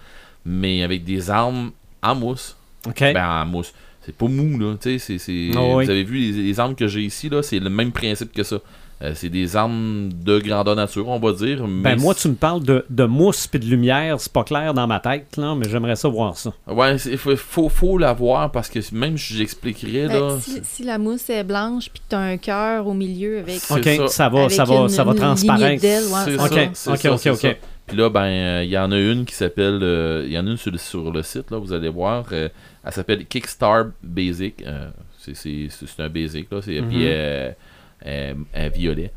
Mais 0.46 0.84
avec 0.84 1.04
des 1.06 1.30
armes 1.30 1.72
en 2.02 2.16
mousse. 2.16 2.56
OK. 2.86 3.00
Ben, 3.00 3.42
en 3.42 3.46
mousse. 3.46 3.74
C'est 4.06 4.16
pas 4.16 4.28
mou, 4.28 4.60
là. 4.60 4.76
Tu 4.82 5.00
sais, 5.00 5.00
c'est- 5.00 5.18
c'est- 5.18 5.52
Ah 5.56 5.62
oui. 5.76 5.86
Vous 5.86 5.90
avez 5.92 6.04
vu 6.04 6.18
les, 6.20 6.32
les 6.44 6.60
armes 6.60 6.76
que 6.76 6.88
j'ai 6.88 7.02
ici, 7.02 7.30
là, 7.30 7.42
c'est 7.42 7.60
le 7.60 7.70
même 7.70 7.92
principe 7.94 8.34
que 8.34 8.44
ça. 8.44 8.58
Euh, 9.04 9.12
c'est 9.16 9.28
des 9.30 9.56
armes 9.58 10.10
de 10.14 10.40
grandeur 10.40 10.78
nature, 10.78 11.10
on 11.10 11.20
va 11.20 11.34
dire. 11.34 11.66
Ben 11.68 12.00
moi, 12.00 12.16
tu 12.16 12.30
me 12.30 12.36
parles 12.36 12.64
de, 12.64 12.86
de 12.90 13.04
mousse 13.04 13.48
puis 13.48 13.60
de 13.60 13.66
lumière, 13.66 14.18
c'est 14.22 14.32
pas 14.32 14.46
clair 14.46 14.74
dans 14.74 14.88
ma 14.88 15.02
tête, 15.02 15.36
là, 15.36 15.56
mais 15.56 15.68
j'aimerais 15.70 15.98
ça 15.98 16.08
voir 16.08 16.38
ça. 16.38 16.54
Ouais, 16.68 16.96
il 16.96 17.18
faut, 17.18 17.36
faut, 17.36 17.68
faut 17.68 17.98
la 17.98 18.14
voir 18.14 18.50
parce 18.52 18.70
que 18.70 18.80
même 18.96 19.18
si 19.18 19.34
j'expliquerais, 19.34 20.08
Ben, 20.08 20.20
là. 20.30 20.38
si, 20.40 20.62
si 20.64 20.84
la 20.84 20.98
mousse 20.98 21.30
est 21.30 21.44
blanche 21.44 21.90
puis 21.90 22.00
que 22.00 22.06
t'as 22.08 22.20
un 22.20 22.38
cœur 22.38 22.88
au 22.88 22.94
milieu 22.94 23.40
avec. 23.40 23.60
OK, 23.70 23.84
ça, 23.84 24.08
ça. 24.08 24.30
va, 24.30 24.40
avec 24.42 24.52
ça 24.52 24.64
va, 24.64 24.76
une- 24.76 24.90
ça 24.90 25.04
va 25.04 25.14
transparaître. 25.16 25.84
ouais. 25.84 26.36
OK, 26.36 26.70
OK, 26.88 27.10
ça, 27.20 27.34
OK. 27.34 27.58
Puis 27.86 27.98
là, 27.98 28.10
ben, 28.10 28.22
euh, 28.24 28.62
il 28.64 28.70
y 28.70 28.78
en 28.78 28.90
a 28.94 28.98
une 28.98 29.26
qui 29.26 29.36
s'appelle. 29.36 29.80
euh, 29.82 30.24
Il 30.26 30.32
y 30.32 30.40
en 30.40 30.48
a 30.48 30.52
une 30.52 30.56
sur 30.58 30.72
le, 30.72 30.78
sur 30.78 31.12
le 31.12 31.22
site, 31.24 31.52
là, 31.52 31.58
vous 31.58 31.74
allez 31.74 31.90
voir. 31.90 32.24
euh, 32.32 32.48
elle 32.86 32.92
s'appelle 32.94 33.26
Kickstar 33.26 33.88
Basic. 34.02 34.64
euh, 34.66 34.90
c'est- 35.20 35.36
c'est 35.36 35.68
c'est 35.70 36.02
un 36.02 36.08
basic, 36.10 36.48
là. 36.50 36.62
c'est-. 36.62 36.82
Puis 36.82 37.06
un 37.06 37.52
violet. 38.74 39.12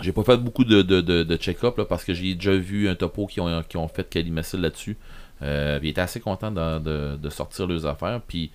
J'ai 0.00 0.12
pas 0.12 0.22
fait 0.22 0.36
beaucoup 0.36 0.64
de, 0.64 0.82
de, 0.82 1.00
de, 1.00 1.22
de 1.24 1.36
check-up 1.36 1.76
là, 1.76 1.84
parce 1.84 2.04
que 2.04 2.14
j'ai 2.14 2.34
déjà 2.34 2.52
vu 2.54 2.88
un 2.88 2.94
topo 2.94 3.26
qui 3.26 3.40
ont, 3.40 3.62
qui 3.68 3.76
ont 3.76 3.88
fait 3.88 4.08
Calimacil 4.08 4.60
là-dessus. 4.60 4.96
Euh, 5.42 5.78
puis 5.78 5.88
ils 5.88 5.90
étaient 5.90 6.00
assez 6.00 6.20
contents 6.20 6.50
de, 6.50 6.78
de, 6.78 7.16
de 7.16 7.30
sortir 7.30 7.66
leurs 7.66 7.86
affaires. 7.86 8.20
Puis 8.26 8.50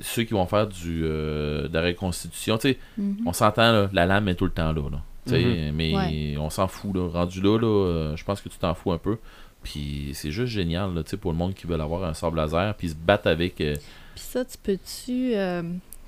ceux 0.00 0.22
qui 0.22 0.32
vont 0.34 0.46
faire 0.46 0.66
du, 0.66 1.02
euh, 1.04 1.68
de 1.68 1.74
la 1.74 1.82
reconstitution, 1.82 2.56
tu 2.58 2.70
sais, 2.70 2.78
Mhm. 2.96 3.16
on 3.26 3.32
s'entend, 3.32 3.88
la 3.92 4.06
lame 4.06 4.28
est 4.28 4.34
tout 4.34 4.46
le 4.46 4.50
temps 4.50 4.72
là. 4.72 4.82
sais, 5.26 5.70
Mais 5.74 5.94
Ouais. 5.94 6.36
on 6.38 6.48
s'en 6.50 6.66
fout. 6.68 6.94
Là. 6.96 7.06
Rendu 7.08 7.40
là, 7.42 7.58
là 7.58 7.66
euh, 7.66 8.16
je 8.16 8.24
pense 8.24 8.40
que 8.40 8.48
tu 8.48 8.56
t'en 8.58 8.74
fous 8.74 8.92
un 8.92 8.98
peu. 8.98 9.18
Puis 9.62 10.10
c'est 10.14 10.30
juste 10.32 10.52
génial 10.52 10.94
là, 10.94 11.02
tu 11.04 11.10
sais, 11.10 11.16
pour 11.16 11.30
le 11.32 11.36
monde 11.38 11.54
qui 11.54 11.66
veut 11.66 11.78
avoir 11.78 12.02
un 12.04 12.14
sable 12.14 12.36
laser. 12.38 12.74
Puis 12.76 12.88
se 12.88 12.94
battre 12.94 13.28
avec. 13.28 13.60
euh, 13.60 13.74
Puis 14.14 14.24
ça, 14.24 14.44
tu 14.44 14.56
peux-tu 14.60 15.32
euh, 15.34 15.62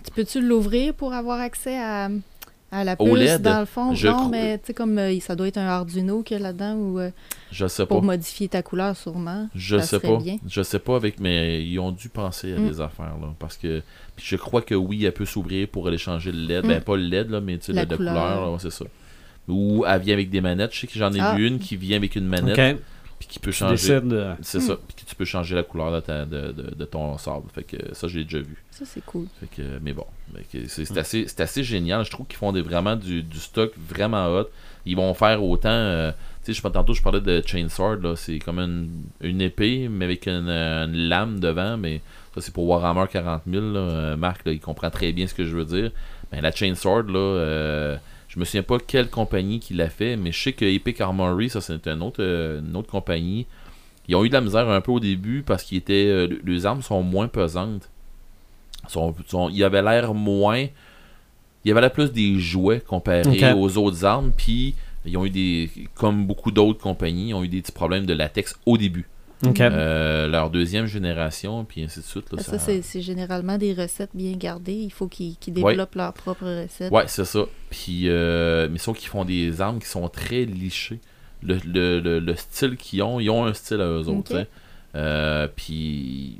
tu 0.05 0.11
peux-tu 0.11 0.41
l'ouvrir 0.41 0.95
pour 0.95 1.13
avoir 1.13 1.41
accès 1.41 1.79
à, 1.79 2.09
à 2.75 2.85
la 2.85 2.97
puce 2.97 3.41
dans 3.41 3.61
le 3.61 3.67
fond? 3.67 3.95
je 3.95 4.09
non, 4.09 4.15
crois- 4.15 4.29
mais 4.31 4.59
tu 4.59 4.67
sais, 4.67 4.75
comme 4.75 4.99
euh, 4.99 5.19
ça 5.21 5.37
doit 5.37 5.49
être 5.49 5.59
un 5.59 5.67
Arduino 5.67 6.23
qu'il 6.23 6.37
y 6.37 6.41
a 6.41 6.43
là-dedans 6.43 6.75
ou 6.75 6.99
euh, 6.99 7.11
je 7.51 7.67
sais 7.67 7.87
pour 7.87 8.01
pas. 8.01 8.07
modifier 8.07 8.49
ta 8.49 8.63
couleur 8.63 8.97
sûrement. 8.97 9.49
Je 9.55 9.79
ça 9.79 9.85
sais 9.87 10.01
pas. 10.01 10.17
bien. 10.19 10.37
Je 10.49 10.63
sais 10.63 10.79
pas 10.79 10.97
avec 10.97 11.21
mais 11.21 11.65
ils 11.65 11.79
ont 11.79 11.93
dû 11.93 12.09
penser 12.09 12.53
à 12.55 12.59
Mm. 12.59 12.69
des 12.69 12.81
affaires 12.81 13.17
là 13.21 13.29
parce 13.39 13.57
que 13.57 13.83
puis 14.17 14.25
je 14.29 14.37
crois 14.37 14.63
que 14.63 14.75
oui, 14.75 15.05
elle 15.05 15.13
peut 15.13 15.25
s'ouvrir 15.25 15.69
pour 15.69 15.87
aller 15.89 15.99
changer 15.99 16.33
le 16.33 16.39
LED, 16.47 16.65
Mm. 16.65 16.69
ben 16.69 16.81
pas 16.81 16.97
le 16.97 17.05
LED 17.05 17.31
là, 17.31 17.41
mais 17.41 17.59
tu 17.59 17.67
sais 17.67 17.73
La 17.73 17.87
de 17.87 17.97
couleur. 17.97 18.13
couleur, 18.15 18.41
là, 18.47 18.51
ouais, 18.53 18.59
c'est 18.61 18.71
ça. 18.73 18.85
Ou 19.49 19.85
elle 19.87 20.01
vient 20.01 20.15
avec 20.15 20.31
des 20.31 20.41
manettes, 20.41 20.73
je 20.75 20.81
sais 20.81 20.87
que 20.87 20.99
j'en 20.99 21.13
ai 21.13 21.21
Ah. 21.21 21.35
vu 21.35 21.47
une 21.47 21.59
qui 21.59 21.77
vient 21.77 21.97
avec 21.99 22.17
une 22.17 22.27
manette. 22.27 22.79
Puis 23.27 23.35
qui 23.35 23.39
peut 23.39 23.51
changer. 23.53 23.77
ça, 24.61 24.77
puis 24.87 24.97
que 25.05 25.09
tu 25.09 25.15
peux 25.17 25.25
changer 25.25 25.55
la 25.55 25.63
couleur 25.63 25.93
de, 25.93 26.01
ta- 26.01 26.25
de, 26.27 26.53
de- 26.53 26.75
de 26.75 26.85
ton 26.85 27.17
sabre. 27.19 27.45
Fait 27.55 27.63
que 27.65 27.95
ça, 27.95 28.09
j'ai 28.09 28.25
déjà 28.25 28.39
vu. 28.39 28.57
Ça, 28.71 28.85
c'est 28.85 29.05
cool. 29.05 29.27
Fait 29.41 29.47
que, 29.47 29.63
mais 29.83 29.93
bon, 29.93 30.07
c'est 30.59 30.69
c'est 30.69 30.99
assez, 30.99 31.25
c'est 31.29 31.41
assez 31.41 31.63
génial. 31.63 32.05
Je 32.05 32.11
trouve 32.11 32.27
qu'ils 32.27 32.37
font 32.39 32.53
des, 32.53 32.63
vraiment 32.63 32.97
du, 32.97 33.23
du 33.23 33.39
stock 33.39 33.73
vraiment 33.89 34.27
hot. 34.29 34.49
Ils 34.87 34.97
vont 34.97 35.15
faire 35.15 35.43
autant. 35.43 35.69
euh, 35.71 36.13
tu 36.45 36.53
sais, 36.53 36.61
je 36.63 36.69
tantôt, 36.69 36.93
je 36.93 37.01
parlais 37.03 37.21
de 37.23 37.43
Chainsword. 37.47 38.03
là, 38.03 38.17
C'est 38.17 38.39
comme 38.39 38.59
une, 38.59 38.91
une 39.23 39.41
épée, 39.41 39.89
mais 39.89 40.05
avec 40.05 40.27
une, 40.27 40.49
une 40.51 41.09
lame 41.09 41.41
devant. 41.41 41.77
Mais 41.79 42.03
ça, 42.35 42.41
c'est 42.43 42.53
pour 42.53 42.67
Warhammer 42.69 43.07
40 43.11 43.43
000. 43.51 43.65
là. 43.73 43.81
Euh, 43.81 44.17
Marc, 44.17 44.45
là, 44.45 44.53
il 44.53 44.61
comprend 44.61 44.91
très 44.91 45.13
bien 45.13 45.27
ce 45.27 45.33
que 45.35 45.45
je 45.45 45.57
veux 45.57 45.65
dire. 45.65 45.91
Mais 46.33 46.41
la 46.43 46.51
Chainsword, 46.53 47.05
là, 47.05 47.19
euh, 47.19 47.97
je 48.35 48.41
me 48.41 48.45
souviens 48.45 48.63
pas 48.65 48.79
quelle 48.85 49.09
compagnie 49.11 49.61
qui 49.61 49.75
l'a 49.75 49.89
fait, 49.89 50.17
mais 50.17 50.33
je 50.33 50.43
sais 50.43 50.53
que 50.53 50.65
Epic 50.65 51.01
Armory, 51.01 51.51
ça, 51.51 51.61
c'est 51.61 51.87
une 51.87 52.03
autre, 52.03 52.21
euh, 52.23 52.61
une 52.61 52.75
autre 52.77 52.91
compagnie. 52.91 53.47
Ils 54.09 54.17
ont 54.17 54.25
eu 54.25 54.29
de 54.29 54.35
la 54.35 54.41
misère 54.41 54.69
un 54.69 54.81
peu 54.81 54.91
au 54.93 55.01
début 55.01 55.43
parce 55.43 55.63
qu'ils 55.63 55.79
étaient. 55.79 56.07
euh, 56.09 56.27
les 56.45 56.67
armes 56.67 56.83
sont 56.83 57.03
moins 57.03 57.29
pesantes. 57.29 57.89
Sont, 58.89 59.15
sont- 59.29 59.49
il 59.49 59.63
avait 59.65 59.83
l'air 59.83 60.13
moins. 60.15 60.67
Il 61.65 61.71
avait 61.71 61.81
l'air 61.81 61.93
plus 61.93 62.13
des 62.13 62.39
jouets 62.39 62.81
comparé 62.81 63.23
Ok. 63.27 63.57
aux 63.57 63.79
autres 63.79 64.05
armes. 64.05 64.33
Puis 64.37 64.75
ils 65.07 65.17
ont 65.17 65.25
eu 65.25 65.31
des. 65.31 65.71
Comme 65.95 66.27
beaucoup 66.27 66.51
d'autres 66.51 66.81
compagnies, 66.83 67.29
ils 67.31 67.35
ont 67.35 67.45
eu 67.45 67.49
des 67.49 67.63
petits 67.63 67.73
problèmes 67.73 68.05
de 68.05 68.13
latex 68.13 68.59
au 68.67 68.77
début. 68.77 69.07
Euh, 69.73 70.29
leur 70.29 70.51
deuxième 70.51 70.87
génération, 70.87 71.65
puis 71.65 71.83
ainsi 71.83 72.01
de 72.01 72.05
suite. 72.05 72.33
là, 72.33 72.43
ça, 72.43 72.59
c'est 72.59 73.01
généralement 73.03 73.59
des 73.59 73.73
recettes 73.75 74.11
bien 74.15 74.33
gardées. 74.33 74.73
Il 74.75 74.91
faut 74.91 75.09
qu'ils 75.09 75.37
Ouais. 75.49 75.73
développent 75.73 75.95
leurs 75.95 76.13
propres 76.13 76.63
recettes. 76.63 76.93
Ouais, 76.93 77.05
c'est 77.07 77.25
ça. 77.25 77.45
Puis, 77.71 78.09
euh, 78.09 78.69
mais 78.71 78.79
sauf 78.79 78.99
qu'ils 78.99 79.09
font 79.09 79.25
des 79.25 79.61
armes 79.61 79.79
qui 79.81 79.89
sont 79.89 80.09
très 80.09 80.45
lichées. 80.45 81.01
Le, 81.43 81.59
le, 81.67 82.01
le, 82.01 82.21
le 82.21 82.37
style 82.37 82.77
qu'ils 82.77 83.03
ont, 83.03 83.21
ils 83.21 83.29
ont 83.31 83.45
un 83.45 83.53
style 83.55 83.81
à 83.81 83.87
eux 83.87 84.09
autres. 84.09 84.33
Sais. 84.33 84.49
Euh, 84.95 85.47
puis, 85.55 86.39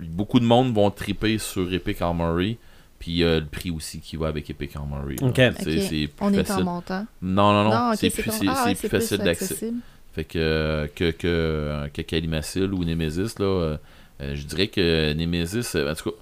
beaucoup 0.00 0.40
de 0.40 0.44
monde 0.44 0.74
vont 0.74 0.90
triper 0.90 1.38
sur 1.38 1.72
Epic 1.72 2.00
Armory. 2.02 2.58
Puis, 2.98 3.22
euh, 3.22 3.40
le 3.40 3.46
prix 3.46 3.70
aussi 3.70 4.00
qui 4.00 4.16
va 4.16 4.28
avec 4.28 4.48
Epic 4.48 4.74
Armory. 4.76 5.16
plus 5.16 6.14
On 6.20 6.32
est 6.32 6.50
en 6.50 6.64
montant. 6.64 7.06
Non, 7.20 7.52
non, 7.52 7.64
non. 7.70 7.92
c'est 7.96 8.08
plus, 8.10 8.30
ah, 8.48 8.64
ouais, 8.66 8.74
plus 8.74 8.88
facile 8.88 9.18
d'accès. 9.18 9.72
Fait 10.14 10.24
que, 10.24 10.88
que, 10.94 11.10
que, 11.10 11.88
que 11.92 12.02
Kalimasil 12.02 12.72
ou 12.72 12.84
Nemesis, 12.84 13.38
là, 13.40 13.46
euh, 13.46 13.76
euh, 14.20 14.34
je 14.36 14.44
dirais 14.44 14.68
que 14.68 15.12
Nemesis, 15.12 15.74
euh, 15.74 15.90
en 15.90 15.94
tout 15.96 16.10
cas, 16.10 16.16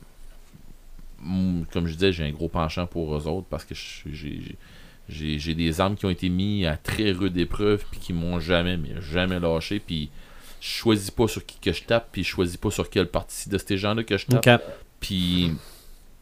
mm, 1.20 1.64
comme 1.70 1.86
je 1.86 1.93
disais, 1.93 2.10
j'ai 2.10 2.24
un 2.24 2.31
gros 2.31 2.48
penchant 2.48 2.86
pour 2.86 3.14
eux 3.14 3.27
autres 3.28 3.47
parce 3.51 3.66
que 3.66 3.74
j'ai 5.09 5.55
des 5.55 5.81
armes 5.81 5.97
qui 5.97 6.06
ont 6.06 6.10
été 6.10 6.31
mis 6.31 6.64
à 6.64 6.78
très 6.78 7.12
rude 7.12 7.36
épreuve 7.36 7.85
puis 7.90 8.01
qui 8.01 8.14
m'ont 8.14 8.40
jamais, 8.40 8.78
mais 8.78 9.01
jamais 9.02 9.39
lâché. 9.39 9.78
Puis 9.78 10.09
je 10.62 10.69
choisis 10.69 11.10
pas 11.10 11.28
sur 11.28 11.44
qui 11.44 11.59
que 11.59 11.73
je 11.73 11.82
tape, 11.82 12.09
puis 12.12 12.24
je 12.24 12.31
choisis 12.31 12.56
pas 12.56 12.70
sur 12.70 12.89
quelle 12.89 13.09
partie 13.09 13.51
de 13.51 13.59
ces 13.59 13.77
gens-là 13.77 14.05
que 14.05 14.16
je 14.16 14.27
tape. 14.27 14.64
Ok. 14.66 14.74
Puis 15.01 15.51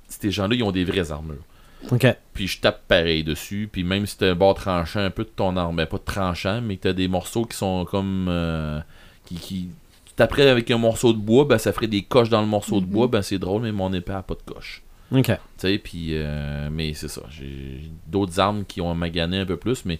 ces 0.08 0.32
gens-là, 0.32 0.56
ils 0.56 0.64
ont 0.64 0.72
des 0.72 0.84
vraies 0.84 1.12
armures. 1.12 1.44
Ok. 1.90 2.06
Puis 2.34 2.46
je 2.46 2.60
tape 2.60 2.86
pareil 2.86 3.24
dessus. 3.24 3.68
Puis 3.70 3.84
même 3.84 4.06
si 4.06 4.16
t'as 4.18 4.30
un 4.30 4.34
bord 4.34 4.54
tranchant 4.54 5.00
un 5.00 5.10
peu 5.10 5.24
de 5.24 5.30
ton 5.30 5.56
arme, 5.56 5.76
ben 5.76 5.86
pas 5.86 5.98
de 5.98 6.02
tranchant, 6.04 6.60
mais 6.60 6.76
que 6.76 6.82
t'as 6.82 6.92
des 6.92 7.08
morceaux 7.08 7.44
qui 7.44 7.56
sont 7.56 7.84
comme. 7.84 8.26
euh, 8.28 8.80
qui, 9.26 9.36
qui. 9.36 9.68
Tu 10.06 10.12
taperais 10.14 10.48
avec 10.48 10.70
un 10.70 10.78
morceau 10.78 11.12
de 11.12 11.18
bois, 11.18 11.44
ben 11.46 11.58
ça 11.58 11.72
ferait 11.72 11.86
des 11.86 12.02
coches 12.02 12.28
dans 12.28 12.40
le 12.42 12.46
morceau 12.46 12.80
de 12.80 12.86
Mhm. 12.86 12.92
bois, 12.92 13.06
ben 13.08 13.22
c'est 13.22 13.38
drôle, 13.38 13.62
mais 13.62 13.72
mon 13.72 13.92
épée 13.92 14.12
a 14.12 14.22
pas 14.22 14.34
de 14.34 14.42
coche. 14.52 14.82
Ok. 15.12 15.26
Tu 15.26 15.32
sais, 15.56 15.78
puis. 15.78 16.08
euh, 16.12 16.68
mais 16.70 16.92
c'est 16.94 17.08
ça. 17.08 17.22
J'ai 17.30 17.80
d'autres 18.06 18.38
armes 18.38 18.64
qui 18.64 18.80
ont 18.80 18.94
magané 18.94 19.38
un 19.38 19.46
peu 19.46 19.56
plus, 19.56 19.84
mais. 19.84 19.98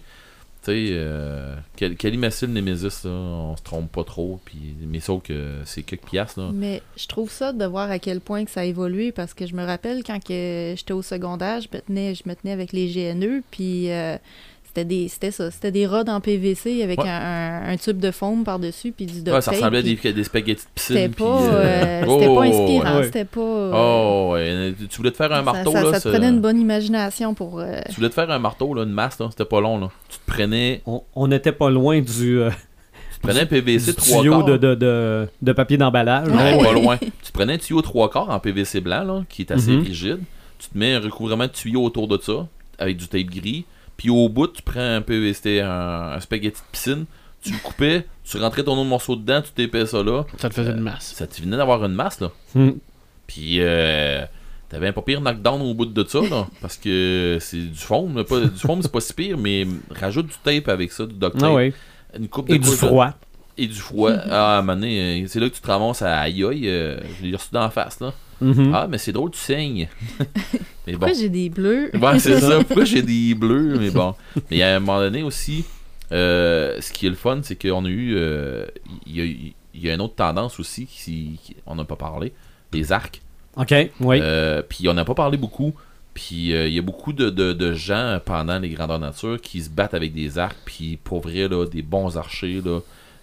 Tu 0.63 0.71
sais, 0.71 0.87
euh, 0.91 1.55
Cal- 1.75 1.95
Kalimacil 1.95 2.53
Nemesis, 2.53 3.03
là, 3.03 3.09
on 3.09 3.57
se 3.57 3.63
trompe 3.63 3.91
pas 3.91 4.03
trop, 4.03 4.39
puis, 4.45 4.75
mais 4.87 4.99
sauf 4.99 5.23
que 5.23 5.55
c'est 5.65 5.81
quelques 5.81 6.05
piastres, 6.05 6.39
là. 6.39 6.51
Mais 6.53 6.83
je 6.95 7.07
trouve 7.07 7.31
ça 7.31 7.51
de 7.51 7.65
voir 7.65 7.89
à 7.89 7.97
quel 7.97 8.19
point 8.21 8.45
que 8.45 8.51
ça 8.51 8.61
a 8.61 8.65
évolué 8.65 9.11
parce 9.11 9.33
que 9.33 9.47
je 9.47 9.55
me 9.55 9.65
rappelle 9.65 10.03
quand 10.03 10.19
j'étais 10.27 10.93
au 10.93 11.01
secondaire, 11.01 11.61
je 11.61 11.67
me 11.75 11.81
tenais, 11.81 12.13
je 12.13 12.23
me 12.27 12.35
tenais 12.35 12.53
avec 12.53 12.73
les 12.73 12.87
GNE, 12.93 13.41
puis 13.49 13.91
euh, 13.91 14.17
c'était 14.73 14.85
des 14.85 15.07
c'était 15.09 15.31
ça, 15.31 15.51
c'était 15.51 15.71
des 15.71 15.85
rods 15.85 16.05
en 16.07 16.21
PVC 16.21 16.81
avec 16.81 17.01
Ouais. 17.03 17.09
un, 17.09 17.11
un- 17.67 17.73
un 17.73 17.77
tube 17.77 17.99
de 17.99 18.09
foam 18.11 18.43
par-dessus 18.45 18.91
puis 18.93 19.05
du 19.05 19.21
duct 19.21 19.33
Ouais, 19.35 19.41
ça 19.41 19.51
ressemblait 19.51 19.79
à 19.79 19.81
des, 19.81 19.95
des 19.95 20.23
spaghettis 20.23 20.63
de 20.63 20.69
piscine. 20.73 20.95
C'était 20.95 21.09
pas, 21.09 21.25
euh, 21.25 21.51
euh, 21.51 21.99
c'était 22.07 22.27
oh, 22.27 22.35
pas 22.35 22.41
ouais. 22.41 22.47
inspirant, 22.49 22.97
ouais. 22.97 23.03
c'était 23.03 23.25
pas. 23.25 23.41
euh, 23.41 23.71
Oh, 23.73 24.29
ouais. 24.33 24.73
Tu 24.89 24.97
voulais 24.97 25.11
te 25.11 25.17
faire 25.17 25.31
un 25.33 25.37
ça- 25.37 25.41
marteau, 25.43 25.71
ça, 25.71 25.83
là. 25.83 25.91
ça 25.91 25.97
te 25.97 26.03
ça- 26.03 26.09
prenait 26.11 26.29
une 26.29 26.39
bonne 26.41 26.59
imagination 26.59 27.33
pour. 27.33 27.59
euh, 27.59 27.79
Tu 27.89 27.95
voulais 27.95 28.09
te 28.09 28.13
faire 28.13 28.31
un 28.31 28.39
marteau, 28.39 28.73
là, 28.73 28.83
une 28.83 28.91
masse, 28.91 29.19
là. 29.19 29.27
C'était 29.29 29.45
pas 29.45 29.59
long, 29.59 29.77
là. 29.77 29.89
Tu 30.09 30.17
te 30.19 30.25
prenais, 30.31 30.81
On 30.85 31.03
on 31.15 31.27
n'était 31.27 31.51
pas 31.51 31.69
loin 31.69 31.99
du, 32.01 32.39
euh, 32.39 32.49
prenais 33.21 33.41
un 33.41 33.45
PVC 33.45 33.93
3 33.93 34.21
tuyau 34.21 34.43
de, 34.43 34.57
de, 34.57 34.75
de, 34.75 35.27
de 35.41 35.51
papier 35.53 35.77
d'emballage. 35.77 36.27
Non, 36.27 36.35
Ouais. 36.37 36.63
pas 36.63 36.71
loin. 36.73 36.97
Tu 36.97 37.31
prenais 37.33 37.53
un 37.53 37.57
tuyau 37.57 37.81
3 37.81 38.09
quarts 38.09 38.29
en 38.29 38.39
PVC 38.39 38.79
blanc, 38.81 39.03
là, 39.03 39.23
qui 39.29 39.41
est 39.43 39.51
assez 39.51 39.71
Mhm. 39.71 39.83
rigide. 39.83 40.19
Tu 40.59 40.69
te 40.69 40.77
mets 40.77 40.93
un 40.93 40.99
recouvrement 40.99 41.45
de 41.45 41.51
tuyau 41.51 41.83
autour 41.83 42.07
de 42.07 42.19
ça, 42.21 42.47
avec 42.79 42.97
du 42.97 43.07
tape 43.07 43.21
gris. 43.25 43.65
Puis 44.01 44.09
au 44.09 44.29
bout, 44.29 44.47
tu 44.47 44.63
prends 44.63 44.79
un 44.95 45.01
PVC, 45.01 45.59
un, 45.61 46.13
un 46.13 46.19
spaghetti 46.19 46.59
de 46.59 46.65
piscine. 46.71 47.05
Tu 47.43 47.51
le 47.53 47.59
coupais, 47.59 48.07
tu 48.23 48.37
rentrais 48.37 48.63
ton 48.63 48.71
autre 48.73 48.89
morceau 48.89 49.15
dedans, 49.15 49.43
tu 49.43 49.51
t'épais 49.51 49.85
ça 49.85 50.01
là. 50.01 50.23
Ça 50.37 50.49
te 50.49 50.55
faisait 50.55 50.71
une 50.71 50.79
masse. 50.79 51.13
Ça 51.15 51.27
te 51.27 51.39
venait 51.39 51.55
d'avoir 51.55 51.85
une 51.85 51.93
masse, 51.93 52.19
là. 52.19 52.31
Hmm. 52.55 52.71
Puis, 53.27 53.57
euh, 53.59 54.25
t'avais 54.69 54.87
un 54.87 54.91
pas 54.91 55.03
pire 55.03 55.21
knockdown 55.21 55.61
au 55.61 55.75
bout 55.75 55.85
de 55.85 56.03
ça, 56.03 56.19
là. 56.19 56.47
parce 56.61 56.77
que 56.77 57.37
c'est 57.39 57.57
du 57.57 57.77
foam. 57.77 58.17
là, 58.17 58.23
Pas, 58.23 58.39
du 58.39 58.57
foam, 58.57 58.81
c'est 58.81 58.91
pas 58.91 59.01
si 59.01 59.13
pire, 59.13 59.37
mais 59.37 59.67
rajoute 59.91 60.25
du 60.25 60.35
tape 60.43 60.67
avec 60.69 60.91
ça, 60.91 61.05
du 61.05 61.13
duct 61.13 61.37
tape. 61.37 61.43
Ah 61.43 61.53
ouais. 61.53 61.71
Une 62.17 62.27
coupe 62.27 62.49
de 62.49 62.55
Et 62.55 62.59
du 62.59 62.69
froid. 62.69 63.13
Et 63.63 63.67
du 63.67 63.75
froid. 63.75 64.11
ah, 64.29 64.55
à 64.55 64.59
un 64.59 64.61
moment 64.61 64.75
donné, 64.75 65.21
euh, 65.23 65.25
c'est 65.27 65.39
là 65.39 65.49
que 65.49 65.55
tu 65.55 65.61
te 65.61 65.67
ramasses 65.67 66.01
à 66.01 66.19
aïe 66.21 66.43
aïe. 66.43 66.67
euh, 66.67 66.97
je 67.19 67.25
l'ai 67.27 67.35
reçu 67.35 67.49
d'en 67.51 67.69
face, 67.69 67.99
là. 67.99 68.13
Mhm. 68.41 68.71
Ah, 68.73 68.87
mais 68.89 68.97
c'est 68.97 69.11
drôle, 69.11 69.29
tu 69.31 69.39
saignes. 69.39 69.87
mais 70.87 70.93
bon. 70.93 70.99
Pourquoi 70.99 71.13
j'ai 71.13 71.29
des 71.29 71.49
bleus? 71.49 71.91
Ouais, 71.93 72.19
c'est 72.19 72.39
ça. 72.39 72.57
Pourquoi 72.65 72.85
j'ai 72.85 73.01
des 73.03 73.35
bleus? 73.35 73.77
Mais 73.79 73.91
bon. 73.91 74.15
Mais 74.49 74.61
à 74.63 74.75
un 74.75 74.79
moment 74.79 74.99
donné 74.99 75.21
aussi, 75.23 75.63
euh, 76.11 76.77
ce 76.81 76.91
qui 76.91 77.05
est 77.05 77.09
le 77.09 77.15
fun, 77.15 77.39
c'est 77.43 77.55
qu'on 77.61 77.85
a 77.85 77.89
eu. 77.89 78.15
euh, 78.15 78.65
Il 79.05 79.15
y, 79.15 79.21
a, 79.21 79.25
il 79.25 79.53
y 79.85 79.89
a 79.89 79.93
une 79.93 80.01
autre 80.01 80.15
tendance 80.15 80.59
aussi, 80.59 80.85
qui, 80.87 81.39
qui- 81.43 81.55
on 81.67 81.75
n'a 81.75 81.85
pas 81.85 81.95
parlé 81.95 82.33
les 82.73 82.91
arcs. 82.91 83.21
Ok, 83.57 83.73
oui. 83.99 84.19
Euh, 84.21 84.61
puis 84.67 84.87
on 84.89 84.93
n'a 84.93 85.05
pas 85.05 85.13
parlé 85.13 85.37
beaucoup. 85.37 85.73
Puis 86.13 86.49
il 86.51 86.73
y 86.73 86.79
a 86.79 86.81
beaucoup 86.81 87.13
de, 87.13 87.29
de- 87.29 87.53
de 87.53 87.73
gens 87.73 88.19
pendant 88.25 88.57
les 88.59 88.69
grandeurs 88.69 88.99
nature 88.99 89.39
qui 89.39 89.61
se 89.61 89.69
battent 89.69 89.93
avec 89.93 90.13
des 90.13 90.37
arcs. 90.39 90.57
Puis 90.65 90.97
pour 91.03 91.21
vrai, 91.21 91.47
là, 91.47 91.65
des 91.65 91.81
bons 91.83 92.17
archers 92.17 92.61
là, 92.65 92.79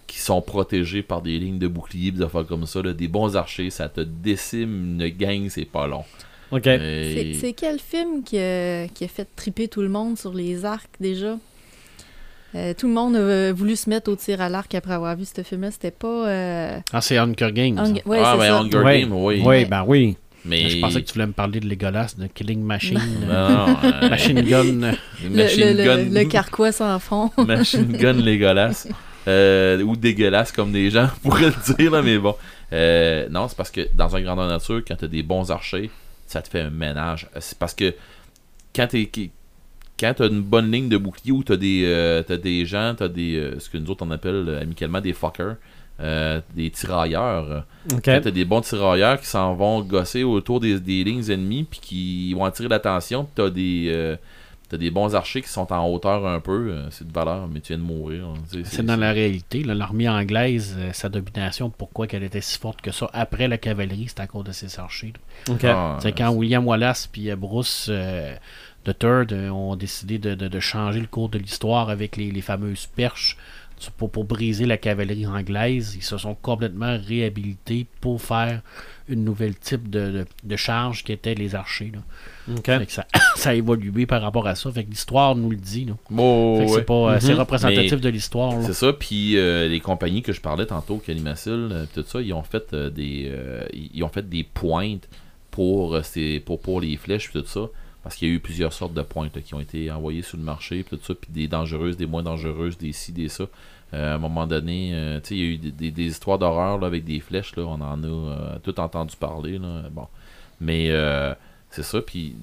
qui 0.09 0.19
sont 0.19 0.43
protégés 0.43 1.03
par 1.03 1.23
des 1.23 1.39
lignes 1.39 1.59
de 1.61 1.69
boucliers, 1.69 2.11
des 2.11 2.23
affaires 2.23 2.45
comme 2.47 2.67
ça. 2.67 2.83
là, 2.83 2.93
des 2.93 3.07
bons 3.09 3.37
archers, 3.37 3.71
ça 3.71 3.89
te 3.89 4.01
décime 4.01 4.99
une 5.01 5.09
gang, 5.11 5.49
c'est 5.49 5.65
pas 5.67 5.87
long. 5.87 6.03
ok. 6.51 6.67
Euh, 6.67 7.33
C'est 7.41 7.53
quel 7.53 7.79
film 7.79 8.25
qui 8.25 8.39
a, 8.39 8.89
qui 8.89 9.05
a 9.05 9.09
fait 9.09 9.29
triper 9.37 9.69
tout 9.69 9.83
le 9.83 9.89
monde 9.89 10.19
sur 10.19 10.35
les 10.35 10.65
arcs 10.65 10.91
déjà? 10.99 11.37
Euh, 12.55 12.73
tout 12.73 12.89
le 12.89 12.95
monde 12.95 13.15
a 13.15 13.53
voulu 13.53 13.77
se 13.77 13.91
mettre 13.91 14.11
au 14.11 14.17
tir 14.17 14.41
à 14.41 14.49
l'arc 14.49 14.75
après 14.75 14.95
avoir 14.95 15.15
vu 15.15 15.25
ce 15.27 15.43
film-là. 15.43 15.71
C'était 15.71 15.91
pas. 15.91 16.27
euh, 16.29 16.79
Ah, 16.95 17.03
c'est 17.03 17.19
Hunger 17.19 17.53
Games. 17.53 17.77
ça. 17.77 17.83
Hung- 17.85 18.03
Ouais, 18.07 18.21
ah, 18.25 18.37
ben 18.39 18.45
ça. 18.45 18.59
Hunger 18.61 18.79
Ouais. 18.79 19.01
Games, 19.03 19.13
oui. 19.13 19.43
Oui, 19.45 19.65
ben 19.67 19.85
oui. 19.87 20.17
Mais 20.47 20.71
Je 20.71 20.81
pensais 20.81 21.03
que 21.03 21.07
tu 21.07 21.13
voulais 21.13 21.27
me 21.27 21.33
parler 21.33 21.61
de 21.61 21.69
Legolas, 21.69 22.15
de 22.17 22.27
Killing 22.29 22.63
Machine. 22.63 22.99
euh, 23.29 23.49
Non, 23.67 23.77
euh, 23.85 24.09
Machine 24.09 24.41
Gun. 24.41 24.83
euh, 24.83 24.93
Le, 25.25 25.29
machine 25.29 25.77
le- 25.77 25.85
gun. 25.85 25.97
le- 25.99 26.05
le 26.05 26.25
carquois 26.25 26.73
sans 26.73 26.99
fond. 26.99 27.31
machine 27.47 27.93
gun 27.93 28.15
dégueulasse. 28.15 28.89
Euh, 29.29 29.83
ou 29.83 29.95
dégueulasse 29.95 30.53
comme 30.53 30.73
des 30.73 30.91
gens 30.91 31.09
pourraient 31.23 31.51
le 31.51 31.75
dire, 31.77 31.91
là, 31.91 32.03
mais 32.03 32.19
bon. 32.19 32.35
Euh, 32.73 33.29
non, 33.31 33.47
c'est 33.49 33.57
parce 33.57 33.71
que 33.71 33.89
dans 33.95 34.17
un 34.17 34.23
grandeur 34.23 34.49
nature, 34.49 34.83
quand 34.87 34.97
t'as 34.97 35.07
des 35.07 35.23
bons 35.23 35.51
archers, 35.51 35.91
ça 36.27 36.41
te 36.41 36.49
fait 36.49 36.63
un 36.63 36.71
ménage. 36.71 37.29
C'est 37.39 37.59
parce 37.59 37.75
que 37.75 37.95
quand 38.75 38.87
t'es 38.87 39.11
quand 39.99 40.15
t'as 40.17 40.29
une 40.29 40.43
bonne 40.43 40.71
ligne 40.71 40.89
de 40.89 40.97
bouclier 40.97 41.33
où 41.33 41.43
t'as 41.43 41.57
des 41.57 41.83
euh, 41.85 42.23
t'as 42.23 42.37
des 42.37 42.65
gens, 42.65 42.95
t'as 42.97 43.09
des 43.09 43.37
euh, 43.37 43.59
ce 43.59 43.69
que 43.69 43.77
nous 43.77 43.91
autres 43.91 44.07
on 44.07 44.11
appelle 44.11 44.59
amicalement 44.63 45.01
des 45.01 45.13
fuckers, 45.13 45.57
des 46.55 46.71
tirailleurs. 46.71 47.65
Ok. 47.93 48.03
Quand 48.05 48.21
t'as 48.23 48.31
des 48.31 48.45
bons 48.45 48.61
tirailleurs 48.61 49.21
qui 49.21 49.27
s'en 49.27 49.55
vont 49.55 49.83
gosser 49.83 50.23
autour 50.23 50.61
des, 50.61 50.79
des 50.81 51.05
lignes 51.05 51.31
ennemies 51.31 51.65
puis 51.65 51.81
qui 51.81 52.35
vont 52.35 52.45
attirer 52.45 52.69
l'attention, 52.69 53.29
t'as 53.35 53.51
des 53.51 54.17
t'as 54.69 54.77
des 54.77 54.91
bons 54.91 55.15
archers 55.15 55.41
qui 55.43 55.49
sont 55.49 55.73
en 55.73 55.87
hauteur 55.89 56.27
un 56.27 56.41
peu, 56.41 56.71
euh, 56.73 56.91
c'est 56.91 57.07
de 57.09 57.13
valeur, 57.13 57.49
mais 57.49 57.61
tu 57.61 57.69
viens 57.73 57.79
de 57.79 57.83
mourir. 57.87 58.27
hein. 58.27 58.35
C'est 58.65 58.85
dans 58.85 58.97
la 58.97 59.13
réalité. 59.13 59.63
L'armée 59.65 60.09
anglaise, 60.09 60.77
euh, 60.79 60.93
sa 60.93 61.09
domination, 61.09 61.71
pourquoi 61.71 62.07
qu'elle 62.07 62.23
était 62.23 62.41
si 62.41 62.59
forte 62.59 62.81
que 62.83 62.91
ça 62.91 63.09
après 63.13 63.49
la 63.49 63.57
cavalerie, 63.59 64.07
c'est 64.09 64.21
à 64.21 64.27
cause 64.27 64.45
de 64.45 64.53
ses 64.53 64.79
archers. 64.79 65.13
Ok. 65.49 65.65
Ah, 65.65 65.99
C'est 66.03 66.13
quand 66.13 66.31
William 66.31 66.67
Wallace 66.67 67.07
puis 67.07 67.31
euh, 67.31 67.37
Bruce 67.37 67.87
euh, 67.89 68.35
de 68.85 68.93
Third 68.93 69.33
ont 69.33 69.75
décidé 69.77 70.19
de, 70.19 70.35
de- 70.35 70.49
de 70.49 70.61
changer 70.61 71.01
le 71.01 71.07
cours 71.07 71.29
de 71.29 71.39
l'histoire 71.39 71.89
avec 71.91 72.17
les, 72.17 72.31
les 72.31 72.41
fameuses 72.43 72.87
perches 72.87 73.37
pour, 73.97 74.11
pour 74.11 74.25
briser 74.25 74.67
la 74.67 74.77
cavalerie 74.77 75.27
anglaise. 75.27 75.95
Ils 75.97 76.03
se 76.03 76.19
sont 76.19 76.35
complètement 76.35 76.99
réhabilités 77.07 77.87
pour 78.01 78.21
faire 78.21 78.61
une 79.09 79.25
nouvelle 79.25 79.55
type 79.57 79.89
de, 79.91 80.11
de, 80.11 80.27
de 80.45 80.57
charge 80.57 81.05
qui 81.05 81.13
était 81.13 81.35
les 81.35 81.55
archers. 81.55 81.93
Là. 81.95 82.55
Fait 82.65 82.87
que 82.87 82.93
ça, 82.93 83.07
ça 83.37 83.51
a 83.51 83.55
évolué 83.55 84.07
par 84.07 84.23
rapport 84.23 84.47
à 84.47 84.55
ça. 84.55 84.71
Fait 84.73 84.85
que 84.85 84.91
l'histoire 84.91 85.35
nous 85.35 85.51
le 85.51 85.57
dit. 85.57 85.87
Ouais. 86.11 86.67
c'est 86.69 86.83
pas 86.87 86.95
euh, 87.15 87.19
c'est 87.21 87.33
Mhm. 87.35 87.39
représentatif 87.41 87.93
Mais 87.93 87.99
de 88.01 88.09
l'histoire. 88.09 88.55
C'est 88.63 88.73
ça, 88.75 88.93
puis 88.93 89.37
euh, 89.37 89.69
les 89.69 89.81
compagnies 89.81 90.23
que 90.23 90.33
je 90.33 90.41
parlais 90.41 90.67
tantôt, 90.67 90.97
Calimasil, 90.99 91.69
euh, 91.73 91.85
tout 91.95 92.05
ça, 92.07 92.21
ils 92.21 92.33
ont 92.33 92.43
fait 92.43 92.73
euh, 92.73 92.91
des 92.91 93.33
ils 93.95 94.03
ont 94.05 94.09
fait 94.09 94.29
des 94.29 94.45
pointes 94.45 95.09
pour, 95.51 95.99
ces- 96.05 96.41
pour, 96.41 96.61
pour 96.61 96.81
les 96.81 96.97
flèches 96.97 97.31
tout 97.33 97.45
ça. 97.47 97.63
Parce 98.03 98.15
qu'il 98.17 98.29
y 98.29 98.31
a 98.31 98.35
eu 98.35 98.41
plusieurs 98.41 98.73
sortes 98.73 98.95
de 98.95 99.03
pointes 99.03 99.35
là, 99.37 99.43
qui 99.43 99.55
ont 99.55 99.61
été 99.61 99.91
envoyées 99.91 100.23
sur 100.23 100.39
le 100.39 100.45
marché, 100.45 100.85
tout 100.89 100.99
ça, 101.03 101.15
puis 101.15 101.31
des 101.33 101.49
dangereuses, 101.49 101.97
des 101.97 102.07
moins 102.07 102.23
dangereuses, 102.23 102.79
des 102.79 102.93
ci, 102.93 103.13
des 103.13 103.29
ça. 103.29 103.45
Euh, 103.95 104.13
à 104.13 104.15
un 104.17 104.19
moment 104.19 104.47
donné, 104.47 104.91
euh, 104.93 105.21
il 105.31 105.37
y 105.37 105.41
a 105.41 105.45
eu 105.45 105.57
des, 105.57 105.71
des- 105.71 105.91
des 105.91 106.05
histoires 106.07 106.39
d'horreur 106.39 106.85
avec 106.85 107.05
des 107.05 107.21
flèches, 107.21 107.57
là, 107.57 107.65
on 107.65 107.81
en 107.81 108.03
a 108.03 108.07
euh, 108.07 108.59
tout 108.63 108.79
entendu 108.81 109.17
parler. 109.17 109.59
Là, 109.59 109.83
bon. 109.91 110.07
Mais 110.61 110.91
c'est 111.71 111.85
ça, 111.85 112.01
puis 112.03 112.35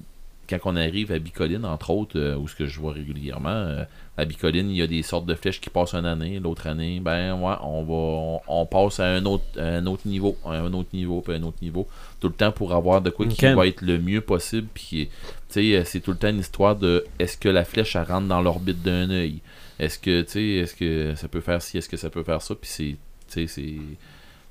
quand 0.48 0.58
on 0.64 0.76
arrive 0.76 1.10
à 1.12 1.18
Bicoline, 1.18 1.64
entre 1.66 1.90
autres, 1.90 2.36
où 2.36 2.46
ce 2.48 2.54
que 2.54 2.66
je 2.66 2.78
vois 2.80 2.92
régulièrement, 2.92 3.84
à 4.16 4.24
Bicoline, 4.24 4.70
il 4.70 4.76
y 4.76 4.82
a 4.82 4.86
des 4.86 5.02
sortes 5.02 5.26
de 5.26 5.34
flèches 5.34 5.60
qui 5.60 5.68
passent 5.70 5.94
une 5.94 6.06
année, 6.06 6.38
l'autre 6.38 6.66
année, 6.68 7.00
ben 7.00 7.34
ouais, 7.34 7.54
on 7.62 7.82
va 7.82 7.92
on, 7.92 8.40
on 8.62 8.64
passe 8.64 9.00
à 9.00 9.06
un 9.06 9.24
autre 9.26 9.44
à 9.58 9.64
un 9.64 9.86
autre 9.86 10.06
niveau, 10.06 10.36
à 10.46 10.52
un 10.52 10.72
autre 10.72 10.88
niveau, 10.94 11.20
puis 11.20 11.34
à 11.34 11.36
un 11.36 11.42
autre 11.42 11.58
niveau, 11.62 11.86
tout 12.20 12.28
le 12.28 12.34
temps 12.34 12.52
pour 12.52 12.72
avoir 12.72 13.02
de 13.02 13.10
quoi 13.10 13.26
qui 13.26 13.36
va 13.54 13.66
être 13.66 13.82
le 13.82 13.98
mieux 13.98 14.20
possible, 14.22 14.68
puis 14.72 15.08
c'est 15.48 16.00
tout 16.02 16.12
le 16.12 16.16
temps 16.16 16.28
une 16.30 16.38
histoire 16.38 16.76
de 16.76 17.04
est-ce 17.18 17.36
que 17.36 17.48
la 17.48 17.64
flèche 17.64 17.94
elle 17.96 18.04
rentre 18.04 18.28
dans 18.28 18.40
l'orbite 18.40 18.82
d'un 18.82 19.10
œil, 19.10 19.40
est-ce 19.78 19.98
que 19.98 20.22
tu 20.22 20.30
sais, 20.30 20.44
est-ce 20.62 20.74
que 20.74 21.14
ça 21.16 21.28
peut 21.28 21.40
faire 21.40 21.60
ci, 21.62 21.78
est-ce 21.78 21.88
que 21.88 21.96
ça 21.96 22.10
peut 22.10 22.22
faire 22.22 22.42
ça, 22.42 22.54
puis 22.54 22.68
c'est 22.70 22.96
tu 23.28 23.46
sais, 23.46 23.46
c'est 23.46 23.74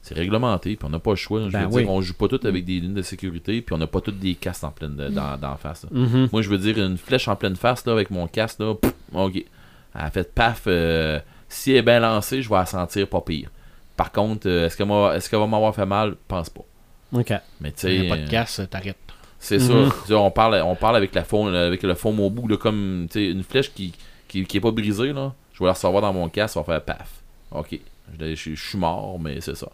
c'est 0.02 0.14
réglementé, 0.14 0.76
puis 0.76 0.86
on 0.86 0.90
n'a 0.90 1.00
pas 1.00 1.12
le 1.12 1.16
choix. 1.16 1.42
Je 1.48 1.50
Ben 1.50 1.62
veux 1.62 1.74
oui. 1.78 1.82
dire, 1.84 1.92
on 1.92 2.00
joue 2.00 2.14
pas 2.14 2.28
tout 2.28 2.40
avec 2.46 2.64
des 2.64 2.80
lignes 2.80 2.94
de 2.94 3.02
sécurité, 3.02 3.62
puis 3.62 3.74
on 3.74 3.80
n'a 3.80 3.88
pas 3.88 4.02
toutes 4.02 4.20
des 4.20 4.36
casques 4.36 4.64
en 4.64 4.70
pleine 4.70 4.96
de- 4.96 5.10
dans, 5.10 5.36
dans 5.38 5.56
face. 5.58 5.88
Mhm. 5.92 6.30
Moi, 6.32 6.44
je 6.44 6.50
veux 6.50 6.60
dire, 6.60 6.78
une 6.78 6.98
flèche 6.98 7.28
en 7.28 7.36
pleine 7.36 7.56
face, 7.56 7.84
là, 7.88 7.94
avec 7.94 8.12
mon 8.12 8.28
casque, 8.28 8.60
là, 8.60 8.76
pff, 8.76 8.94
ok. 9.14 9.36
Elle 9.38 9.46
a 9.94 10.12
fait 10.12 10.32
paf. 10.32 10.64
euh, 10.68 11.20
si 11.50 11.72
elle 11.72 11.78
est 11.78 11.82
bien 11.82 12.00
lancée, 12.02 12.42
je 12.44 12.50
vais 12.50 12.56
la 12.56 12.66
sentir 12.68 13.08
pas 13.08 13.22
pire. 13.22 13.50
Par 13.98 14.12
contre, 14.12 14.48
euh, 14.48 14.68
est-ce 14.68 14.78
qu'elle 14.78 14.92
est-ce 15.16 15.28
qu'elle 15.30 15.40
va 15.40 15.48
m'avoir 15.48 15.74
fait 15.74 15.86
mal? 15.88 16.16
Pense 16.28 16.50
pas. 16.52 16.66
OK. 17.14 17.34
Mais 17.62 17.72
tu 17.72 17.80
sais, 17.88 18.08
pas 18.08 18.18
de 18.18 18.24
euh, 18.24 18.28
casse, 18.28 18.62
t'arrêtes. 18.70 18.98
c'est 19.40 19.58
ça. 19.60 19.74
Sais, 20.06 20.14
On 20.14 20.30
parle, 20.30 20.62
on 20.66 20.76
parle 20.76 20.98
avec, 20.98 21.16
la 21.16 21.24
fond, 21.24 21.48
avec 21.48 21.82
le 21.82 21.96
fond 21.96 22.16
au 22.20 22.30
bout, 22.30 22.48
là, 22.48 22.58
comme 22.58 23.08
tu 23.10 23.14
sais, 23.20 23.26
une 23.32 23.42
flèche 23.44 23.74
qui, 23.74 23.94
qui, 24.42 24.46
qui 24.46 24.58
est 24.58 24.62
pas 24.62 24.72
brisée. 24.72 25.14
Là. 25.14 25.34
Je 25.54 25.60
vais 25.60 25.66
la 25.66 25.74
recevoir 25.74 26.02
dans 26.02 26.14
mon 26.14 26.30
casque, 26.30 26.54
ça 26.56 26.60
va 26.62 26.66
faire 26.66 26.84
paf. 26.84 27.22
Ok. 27.52 27.80
Je, 28.20 28.36
je- 28.36 28.56
je 28.56 28.70
suis 28.70 28.78
mort, 28.78 29.20
mais 29.20 29.42
c'est 29.42 29.56
ça. 29.56 29.70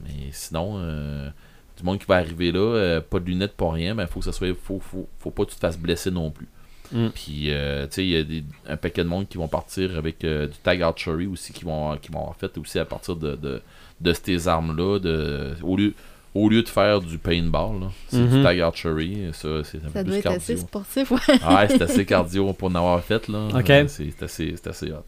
Mais 0.00 0.30
sinon, 0.32 0.74
euh, 0.76 1.28
du 1.76 1.82
monde 1.84 1.98
qui 1.98 2.06
va 2.06 2.16
arriver 2.16 2.52
là, 2.52 2.60
euh, 2.60 3.00
pas 3.00 3.18
de 3.20 3.26
lunettes, 3.26 3.54
pas 3.56 3.70
rien, 3.70 3.94
ben 3.94 4.06
faut 4.06 4.20
que 4.20 4.24
ça 4.26 4.32
soit. 4.32 4.54
Faut, 4.54 4.78
faut, 4.80 5.08
faut 5.18 5.30
pas 5.30 5.44
que 5.44 5.50
tu 5.50 5.56
te 5.56 5.60
fasses 5.60 5.78
blesser 5.78 6.10
non 6.10 6.30
plus. 6.30 6.48
Mm. 6.92 7.08
Puis, 7.08 7.50
euh, 7.50 7.86
tu 7.86 7.94
sais, 7.94 8.04
il 8.06 8.10
y 8.10 8.16
a 8.16 8.22
des, 8.22 8.44
un 8.68 8.76
paquet 8.76 9.02
de 9.02 9.08
monde 9.08 9.26
qui 9.28 9.38
vont 9.38 9.48
partir 9.48 9.96
avec 9.98 10.22
euh, 10.24 10.46
du 10.46 10.56
tag 10.62 10.80
archery 10.82 11.26
aussi, 11.26 11.52
qui 11.52 11.64
vont, 11.64 11.96
qui 11.98 12.12
vont 12.12 12.20
avoir 12.20 12.36
fait 12.36 12.56
aussi 12.58 12.78
à 12.78 12.84
partir 12.84 13.16
de, 13.16 13.34
de, 13.34 13.60
de 14.00 14.12
ces 14.12 14.46
armes-là. 14.48 14.98
De, 15.00 15.54
au, 15.62 15.76
lieu, 15.76 15.94
au 16.36 16.48
lieu 16.48 16.62
de 16.62 16.68
faire 16.68 17.00
du 17.00 17.18
paintball, 17.18 17.80
là, 17.80 17.86
c'est 18.08 18.18
Mhm. 18.18 18.28
du 18.38 18.42
tag 18.42 18.60
archery. 18.60 19.18
Ça, 19.32 19.48
c'est 19.64 19.78
un 19.78 19.88
Ça 19.88 19.88
peu 19.92 20.04
doit 20.04 20.12
plus 20.12 20.18
être 20.18 20.26
assez 20.30 20.56
sportif, 20.56 21.10
ouais. 21.10 21.18
Ah 21.42 21.56
ouais, 21.56 21.68
c'est 21.68 21.82
assez 21.82 22.04
cardio 22.06 22.52
pour 22.52 22.68
en 22.68 22.74
avoir 22.74 23.00
fait, 23.02 23.28
là. 23.28 23.48
Ok. 23.54 23.70
Euh, 23.70 23.84
C'est 23.88 24.22
assez, 24.22 24.54
c'est 24.56 24.66
assez 24.68 24.90
hot. 24.92 25.04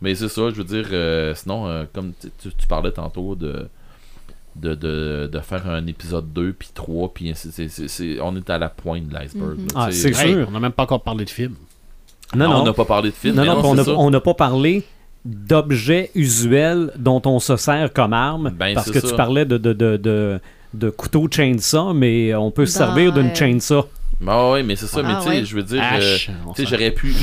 Mais 0.00 0.14
c'est 0.14 0.28
ça, 0.28 0.42
je 0.50 0.54
veux 0.56 0.64
dire, 0.64 0.86
euh, 0.92 1.34
sinon, 1.34 1.66
euh, 1.66 1.84
comme 1.92 2.12
tu, 2.40 2.50
parlais 2.68 2.92
tantôt 2.92 3.34
de, 3.34 3.68
de, 4.54 4.74
de, 4.74 5.28
de 5.32 5.38
faire 5.40 5.66
un 5.68 5.86
épisode 5.86 6.32
2 6.32 6.52
puis 6.52 6.68
3, 6.74 7.12
puis 7.14 7.32
on 8.22 8.36
est 8.36 8.50
à 8.50 8.58
la 8.58 8.68
pointe 8.68 9.08
de 9.08 9.14
l'iceberg. 9.14 9.58
Mhm. 9.58 9.68
Ah, 9.74 9.88
c'est 9.90 10.08
Hey, 10.08 10.32
sûr. 10.34 10.46
on 10.48 10.50
n'a 10.52 10.60
même 10.60 10.72
pas 10.72 10.82
encore 10.82 11.02
parlé 11.02 11.24
de 11.24 11.30
film. 11.30 11.54
Non, 12.34 12.48
non. 12.48 12.60
On 12.62 12.64
n'a 12.64 12.72
pas 12.74 12.84
parlé 12.84 13.10
de 13.10 13.14
film. 13.14 13.36
Non, 13.36 13.44
non, 13.44 13.60
on 13.64 13.74
n'a 13.74 13.84
ça. 13.84 13.92
on 13.96 14.10
n'a 14.10 14.20
pas 14.20 14.34
parlé 14.34 14.82
d'objets 15.24 16.10
usuels 16.14 16.92
dont 16.96 17.20
on 17.24 17.38
se 17.40 17.56
sert 17.56 17.92
comme 17.92 18.12
arme. 18.12 18.50
Ben, 18.50 18.74
parce 18.74 18.90
que 18.90 19.00
ça. 19.00 19.08
tu 19.08 19.14
parlais 19.16 19.44
de, 19.44 19.58
de, 19.58 19.72
de, 19.72 19.96
de, 19.96 20.40
de 20.76 20.90
couteau 20.90 21.28
chainsaw, 21.30 21.92
mais 21.94 22.34
on 22.34 22.50
peut 22.50 22.66
se 22.66 22.72
servir 22.78 23.12
d'une 23.12 23.28
euh, 23.28 23.34
chainsaw. 23.34 23.88
Ah 24.26 24.50
ouais, 24.52 24.62
mais 24.62 24.76
c'est 24.76 24.86
ça, 24.86 25.00
Ah, 25.04 25.08
mais 25.08 25.16
tu 25.16 25.22
sais, 25.22 25.28
ouais. 25.40 25.44
je 25.44 25.56
veux 25.56 25.62
dire, 25.62 25.82
euh, 25.94 26.16
j'aurais 26.64 26.90
pu. 26.90 27.14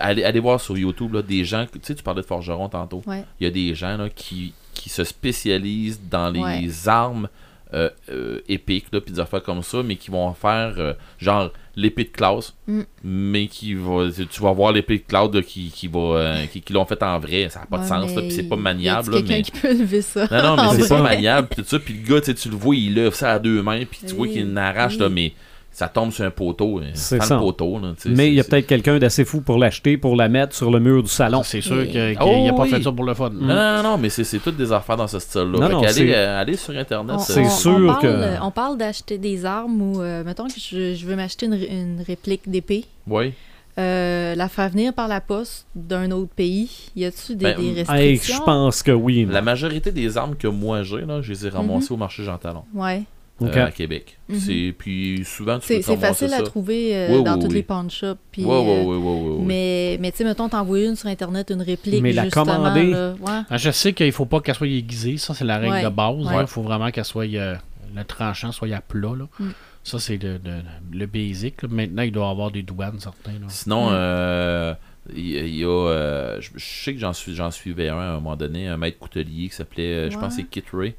Aller 0.00 0.40
voir 0.40 0.60
sur 0.60 0.76
YouTube 0.76 1.14
là, 1.14 1.22
des 1.22 1.44
gens, 1.44 1.64
tu 1.72 1.78
sais, 1.80 1.94
tu 1.94 2.02
parlais 2.02 2.20
de 2.22 2.26
forgeron 2.26 2.68
tantôt. 2.68 3.02
Ouais. 3.06 3.22
Il 3.40 3.44
y 3.44 3.46
a 3.46 3.50
des 3.52 3.72
gens 3.76 3.96
là, 3.96 4.08
qui, 4.08 4.52
qui 4.74 4.88
se 4.88 5.04
spécialisent 5.04 6.00
dans 6.10 6.28
les 6.30 6.40
Ouais. 6.40 6.68
armes 6.86 7.28
euh, 7.72 7.90
euh, 8.10 8.40
épiques, 8.48 8.86
là, 8.92 9.00
puis 9.00 9.12
des 9.14 9.20
affaires 9.20 9.42
comme 9.44 9.62
ça, 9.62 9.82
mais 9.84 9.94
qui 9.96 10.10
vont 10.10 10.32
faire 10.34 10.74
euh, 10.78 10.92
genre 11.18 11.52
l'épée 11.76 12.04
de 12.04 12.08
classe, 12.08 12.54
Mm. 12.66 12.80
mais 13.04 13.46
qui 13.46 13.74
va, 13.74 14.08
tu 14.10 14.40
vas 14.42 14.52
voir 14.52 14.72
l'épée 14.72 14.96
de 15.06 15.12
là, 15.12 15.42
qui, 15.42 15.70
qui, 15.70 15.86
va, 15.86 15.98
euh, 16.00 16.46
qui, 16.46 16.62
qui 16.62 16.72
l'ont 16.72 16.86
fait 16.86 17.00
en 17.02 17.18
vrai. 17.18 17.48
Ça 17.50 17.60
n'a 17.60 17.66
pas 17.66 17.78
de 17.78 17.86
sens, 17.86 18.14
là, 18.14 18.22
puis 18.22 18.32
c'est 18.32 18.48
pas 18.48 18.56
maniable. 18.56 19.12
là, 19.12 19.18
quelqu'un 19.18 19.34
mais... 19.36 19.42
qui 19.42 19.50
peut 19.52 19.72
lever 19.72 20.02
ça. 20.02 20.26
Non, 20.30 20.56
non, 20.56 20.72
mais 20.72 20.82
c'est 20.82 20.88
pas 20.88 21.02
maniable, 21.02 21.48
puis 21.48 21.62
tout 21.62 21.68
ça. 21.68 21.78
Puis 21.78 21.94
le 21.94 22.08
gars, 22.14 22.20
tu 22.20 22.48
le 22.48 22.56
vois, 22.56 22.74
il 22.74 22.94
lève 22.94 23.14
ça 23.14 23.34
à 23.34 23.38
deux 23.38 23.62
mains, 23.62 23.84
puis 23.88 24.00
tu 24.06 24.14
vois 24.14 24.26
qu'il 24.26 24.46
n'arrache, 24.52 24.98
là, 24.98 25.06
oui. 25.06 25.12
mais 25.14 25.32
ça 25.76 25.88
tombe 25.88 26.10
sur 26.10 26.24
un 26.24 26.30
poteau. 26.30 26.80
C'est 26.94 27.22
ça. 27.22 27.34
le 27.34 27.40
poteau, 27.40 27.78
là, 27.78 27.92
Mais 28.06 28.28
il 28.28 28.34
y 28.34 28.40
a 28.40 28.44
peut-être 28.44 28.66
quelqu'un 28.66 28.98
d'assez 28.98 29.26
fou 29.26 29.42
pour 29.42 29.58
l'acheter, 29.58 29.98
pour 29.98 30.16
la 30.16 30.28
mettre 30.30 30.54
sur 30.54 30.70
le 30.70 30.80
mur 30.80 31.02
du 31.02 31.08
salon. 31.10 31.42
C'est 31.42 31.60
sûr 31.60 31.86
qu'il 31.86 32.16
Oh, 32.18 32.44
n'a 32.46 32.52
pas 32.54 32.62
oui. 32.62 32.70
fait 32.70 32.82
ça 32.82 32.90
pour 32.92 33.04
le 33.04 33.12
fun. 33.12 33.28
Non, 33.28 33.46
non, 33.54 33.82
non, 33.82 33.98
mais 33.98 34.08
c'est 34.08 34.38
toutes 34.38 34.56
des 34.56 34.72
affaires 34.72 34.96
dans 34.96 35.06
ce 35.06 35.18
style-là. 35.18 35.68
C'est- 35.92 36.14
euh, 36.14 36.40
allez 36.40 36.56
sur 36.56 36.74
Internet. 36.74 37.16
On, 37.16 37.18
C'est 37.18 37.44
on- 37.44 37.50
sûr 37.50 37.72
on 37.76 37.86
parle, 37.88 38.00
que- 38.02 38.42
On 38.42 38.50
parle 38.50 38.78
d'acheter 38.78 39.18
des 39.18 39.44
armes 39.44 39.82
ou, 39.82 40.00
euh, 40.00 40.24
mettons 40.24 40.46
que 40.46 40.54
je, 40.58 40.94
je 40.94 41.04
veux 41.06 41.14
m'acheter 41.14 41.44
une, 41.44 41.54
ré- 41.54 41.68
une 41.70 42.02
réplique 42.06 42.48
d'épée. 42.50 42.86
Oui. 43.06 43.34
Euh, 43.78 44.34
la 44.34 44.48
faire 44.48 44.70
venir 44.70 44.94
par 44.94 45.06
la 45.06 45.20
poste 45.20 45.66
d'un 45.74 46.10
autre 46.10 46.30
pays, 46.34 46.70
y 46.96 47.04
a-tu 47.04 47.36
des, 47.36 47.44
Ben, 47.44 47.56
des 47.58 47.66
Hey, 47.68 47.74
restrictions? 48.14 48.36
je 48.38 48.42
pense 48.42 48.82
que 48.82 48.92
oui. 48.92 49.26
La 49.30 49.42
majorité 49.42 49.92
des 49.92 50.16
armes 50.16 50.34
que 50.36 50.48
moi 50.48 50.82
j'ai, 50.82 51.04
je 51.20 51.30
les 51.32 51.46
ai 51.46 51.50
ramassées 51.50 51.92
au 51.92 51.98
marché 51.98 52.24
Jean 52.24 52.38
Talon, 52.38 52.62
Ouais. 52.72 53.02
Euh, 53.42 53.66
à 53.66 53.70
Québec. 53.70 54.18
Mhm. 54.28 54.38
C'est 54.38 54.74
puis 54.78 55.22
souvent 55.24 55.58
tu 55.58 55.66
C'est 55.66 55.74
peux 55.76 55.80
te 55.80 55.86
c'est 55.86 55.94
ramasser 55.94 56.08
facile 56.26 56.28
ça. 56.30 56.36
à 56.38 56.42
trouver 56.42 56.96
euh, 56.96 57.08
Oui, 57.16 57.22
dans 57.24 57.34
oui, 57.36 57.42
toutes 57.42 57.52
les 57.52 57.62
pawn 57.62 57.90
shops. 57.90 58.16
puis, 58.32 58.44
Ouais, 58.44 58.50
ouais, 58.58 58.84
euh. 58.86 59.38
Mais, 59.44 59.98
mais 60.00 60.10
tu 60.10 60.18
sais, 60.18 60.24
mettons, 60.24 60.48
t'envoies 60.48 60.84
une 60.84 60.96
sur 60.96 61.08
Internet, 61.08 61.50
une 61.50 61.62
réplique, 61.62 62.02
Mais 62.02 62.12
la 62.12 62.28
commander- 62.30 62.90
là, 62.90 63.12
ouais. 63.20 63.42
Ah, 63.50 63.56
Je 63.56 63.70
sais 63.70 63.92
qu'il 63.92 64.12
faut 64.12 64.26
pas 64.26 64.40
qu'elle 64.40 64.54
soit 64.54 64.68
aiguisée, 64.68 65.16
ça 65.18 65.34
c'est 65.34 65.44
la 65.44 65.58
règle 65.58 65.74
Ouais. 65.74 65.84
de 65.84 65.88
base. 65.90 66.16
Il 66.20 66.26
Ouais. 66.36 66.46
faut 66.46 66.62
vraiment 66.62 66.90
qu'elle 66.90 67.04
soit 67.04 67.26
euh, 67.34 67.54
le 67.94 68.04
tranchant 68.04 68.52
soit 68.52 68.72
à 68.74 68.80
plat. 68.80 69.12
Là. 69.16 69.26
Mm. 69.38 69.50
Ça 69.84 69.98
c'est 70.00 70.16
le, 70.20 70.40
le, 70.44 70.62
le 70.98 71.06
basic. 71.06 71.62
là. 71.62 71.68
Maintenant 71.70 72.02
il 72.02 72.10
doit 72.12 72.26
y 72.26 72.30
avoir 72.30 72.50
des 72.50 72.62
douanes 72.62 72.98
certains. 72.98 73.32
Là. 73.32 73.46
Sinon, 73.48 73.90
Mm. 73.90 73.92
euh, 73.94 74.74
il 75.14 75.24
y, 75.26 75.36
il 75.38 75.56
y 75.56 75.64
a. 75.64 75.68
euh, 75.68 76.40
je, 76.40 76.50
je 76.56 76.64
sais 76.64 76.92
que 76.94 76.98
j'en 76.98 77.12
suis, 77.12 77.34
j'en 77.36 77.50
suivais 77.52 77.88
un 77.90 77.98
à 77.98 78.02
un 78.02 78.14
moment 78.14 78.34
donné, 78.34 78.66
un 78.66 78.76
maître 78.76 78.98
coutelier 78.98 79.48
qui 79.48 79.54
s'appelait, 79.54 80.10
je 80.10 80.18
pense, 80.18 80.34
c'est 80.34 80.42
Kit 80.42 80.64
Ray, 80.72 80.94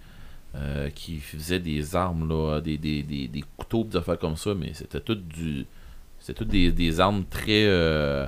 euh, 0.58 0.90
qui 0.90 1.18
faisait 1.20 1.60
des 1.60 1.96
armes, 1.96 2.28
là, 2.28 2.60
des, 2.62 2.78
des, 2.78 3.04
des, 3.04 3.28
des 3.28 3.44
couteaux, 3.58 3.84
des 3.84 3.96
affaires 3.98 4.18
comme 4.20 4.36
ça, 4.38 4.54
mais 4.56 4.74
c'était 4.74 5.00
tout 5.02 5.16
du. 5.16 5.66
C'était 6.20 6.34
toutes 6.40 6.48
des, 6.50 6.72
des 6.72 7.00
armes 7.00 7.24
très 7.30 7.66
euh, 7.66 8.26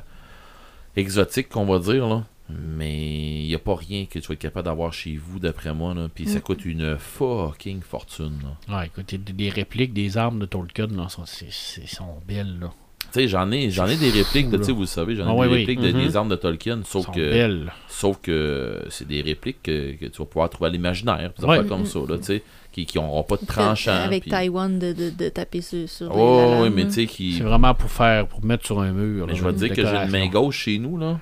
exotiques, 0.96 1.50
qu'on 1.50 1.66
va 1.66 1.80
dire, 1.80 2.08
là. 2.08 2.26
Mais 2.52 3.42
il 3.44 3.48
n'y 3.48 3.54
a 3.56 3.60
pas 3.60 3.76
rien 3.76 4.06
que 4.08 4.18
tu 4.18 4.28
vas 4.28 4.34
être 4.34 4.40
capable 4.40 4.66
d'avoir 4.66 4.92
chez 4.92 5.18
vous, 5.18 5.38
d'après 5.40 5.74
moi, 5.74 5.94
là. 5.94 6.08
Puis 6.14 6.28
ça 6.28 6.40
Mm. 6.40 6.42
coûte 6.42 6.66
une 6.66 6.98
fucking 6.98 7.82
fortune, 7.82 8.40
là. 8.68 8.78
Ouais, 8.80 8.88
écoute, 8.88 9.14
des, 9.14 9.34
des 9.34 9.50
répliques 9.50 9.94
des 9.94 10.18
armes 10.18 10.40
de 10.40 10.46
Tolkien 10.46 10.88
là, 10.88 11.10
sont, 11.10 11.26
c'est- 11.26 11.52
c'est- 11.52 11.86
sont 11.88 12.16
belles. 12.28 12.58
Là. 12.60 12.74
Tu 13.12 13.22
sais, 13.22 13.28
j'en 13.28 13.50
ai, 13.52 13.72
j'en 13.72 13.88
ai 13.88 13.96
des 13.96 14.12
répliques, 14.12 14.52
tu 14.52 14.64
sais, 14.64 14.72
vous 14.72 14.82
le 14.82 14.86
savez, 14.86 15.16
j'en 15.16 15.24
ai 15.26 15.30
Ah, 15.30 15.34
des 15.34 15.40
oui, 15.40 15.48
oui. 15.48 15.58
répliques 15.62 15.82
de- 15.82 15.92
Mhm. 15.92 16.06
des 16.08 16.16
armes 16.16 16.30
de 16.30 16.36
Tolkien, 16.36 16.82
sauf 16.86 17.06
sont 17.08 17.12
que. 17.12 17.20
belles. 17.20 17.74
Sauf 17.88 18.20
que 18.22 18.84
c'est 18.90 19.08
des 19.08 19.22
répliques 19.22 19.64
que, 19.64 19.94
que 19.94 20.06
tu 20.06 20.18
vas 20.20 20.26
pouvoir 20.26 20.50
trouver 20.52 20.70
à 20.70 20.72
l'imaginaire, 20.74 21.32
Ouais. 21.42 21.66
comme 21.66 21.86
ça, 21.88 22.00
là, 22.08 22.18
tu 22.20 22.24
sais, 22.26 22.44
qui 22.72 22.86
qui 22.86 23.00
n'auront 23.00 23.24
pas 23.24 23.38
de 23.38 23.46
tranchant. 23.48 23.94
Avec 23.94 24.22
puis- 24.24 24.30
Taïwan 24.32 24.78
de, 24.78 24.94
de, 24.94 25.10
de 25.10 25.30
taper 25.30 25.62
sur, 25.62 25.90
sur 25.90 26.16
Oh, 26.16 26.60
oui, 26.62 26.70
mais 26.70 26.86
tu 26.86 26.92
sais, 26.92 27.06
qui. 27.08 27.34
C'est 27.34 27.44
vraiment 27.44 27.74
pour 27.74 27.90
faire, 27.90 28.28
pour 28.28 28.46
mettre 28.46 28.66
sur 28.68 28.80
un 28.80 28.92
mur. 28.92 29.26
Mais 29.26 29.34
là, 29.34 29.40
je 29.40 29.44
vais 29.44 29.54
dire 29.54 29.70
que 29.74 29.84
j'ai 29.84 29.96
une 29.96 30.12
main 30.12 30.28
gauche 30.28 30.60
chez 30.66 30.78
nous, 30.78 30.98
là. 31.00 31.20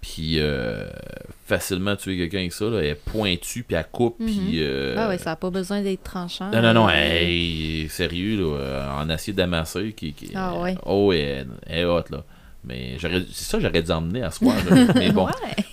Puis 0.00 0.38
euh, 0.38 0.88
facilement 1.46 1.96
tuer 1.96 2.16
quelqu'un 2.16 2.38
avec 2.38 2.52
ça, 2.52 2.66
là. 2.66 2.78
Elle 2.78 2.86
est 2.86 2.94
pointue, 2.94 3.64
puis 3.64 3.76
elle 3.76 3.86
coupe, 3.90 4.16
puis. 4.18 4.38
Mhm. 4.38 4.50
euh, 4.54 4.94
Ah 4.96 5.08
ouais, 5.08 5.18
ça 5.18 5.30
n'a 5.30 5.36
pas 5.36 5.50
besoin 5.50 5.82
d'être 5.82 6.02
tranchant. 6.02 6.50
Non, 6.50 6.62
non, 6.62 6.72
non, 6.74 6.88
sérieux, 7.88 8.38
là, 8.38 8.96
en 9.00 9.10
acier 9.10 9.32
damassé, 9.32 9.92
qui. 9.92 10.12
qui 10.12 10.32
Ah 10.34 10.54
ouais. 10.58 10.76
Oh, 10.86 11.12
elle, 11.12 11.48
elle 11.66 11.78
est 11.78 11.84
hot, 11.84 12.04
là. 12.10 12.24
Mais 12.64 12.96
j'aurais- 12.98 13.22
c'est 13.32 13.44
ça 13.50 13.58
que 13.58 13.64
j'aurais 13.64 13.82
dû 13.82 13.90
emmener 13.90 14.22
à 14.22 14.30
soir. 14.30 14.54
là. 14.68 14.76
Mais 14.94 15.10
bon. 15.10 15.26
Ouais. 15.26 15.64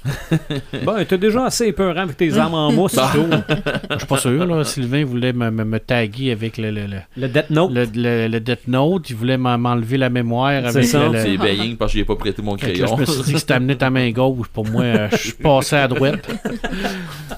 Bon, 0.83 0.93
t'es 1.07 1.17
déjà 1.17 1.45
assez 1.45 1.65
épeurant 1.67 2.01
avec 2.01 2.15
tes 2.15 2.37
armes 2.37 2.53
en 2.53 2.71
mousse, 2.71 2.95
Bah. 2.95 3.11
je 3.91 3.97
suis 3.97 4.07
pas 4.07 4.17
sûr, 4.17 4.45
là. 4.45 4.63
Sylvain 4.63 5.03
voulait 5.03 5.33
me, 5.33 5.49
me, 5.49 5.63
me 5.65 5.79
taguer 5.79 6.31
avec 6.31 6.57
le, 6.57 6.69
le, 6.69 6.85
le, 6.85 6.97
Le 7.17 7.27
Death 7.27 7.49
Note. 7.49 7.71
le, 7.73 7.85
le- 7.95 8.27
le 8.27 8.39
Death 8.39 8.67
Note. 8.67 9.09
Il 9.09 9.15
voulait 9.15 9.37
m'en- 9.37 9.57
m'enlever 9.57 9.97
la 9.97 10.09
mémoire 10.09 10.61
C'est 10.69 10.77
avec 10.77 10.85
ça. 10.89 11.09
C'est 11.15 11.37
Baying 11.37 11.75
parce 11.75 11.91
que 11.91 11.97
j'ai 11.99 12.05
pas 12.05 12.15
prêté 12.15 12.41
mon 12.43 12.55
que 12.55 12.65
là, 12.67 12.71
crayon. 12.73 12.95
je 12.95 13.01
me 13.01 13.05
suis 13.05 13.23
dit 13.23 13.33
que 13.33 13.39
si 13.39 13.45
t'amenais 13.45 13.75
ta 13.75 13.89
main 13.89 14.09
gauche, 14.11 14.47
pour 14.53 14.67
moi, 14.67 14.83
euh, 14.83 15.07
je 15.11 15.17
suis 15.17 15.33
passé 15.33 15.75
à 15.77 15.87
droite. 15.87 16.27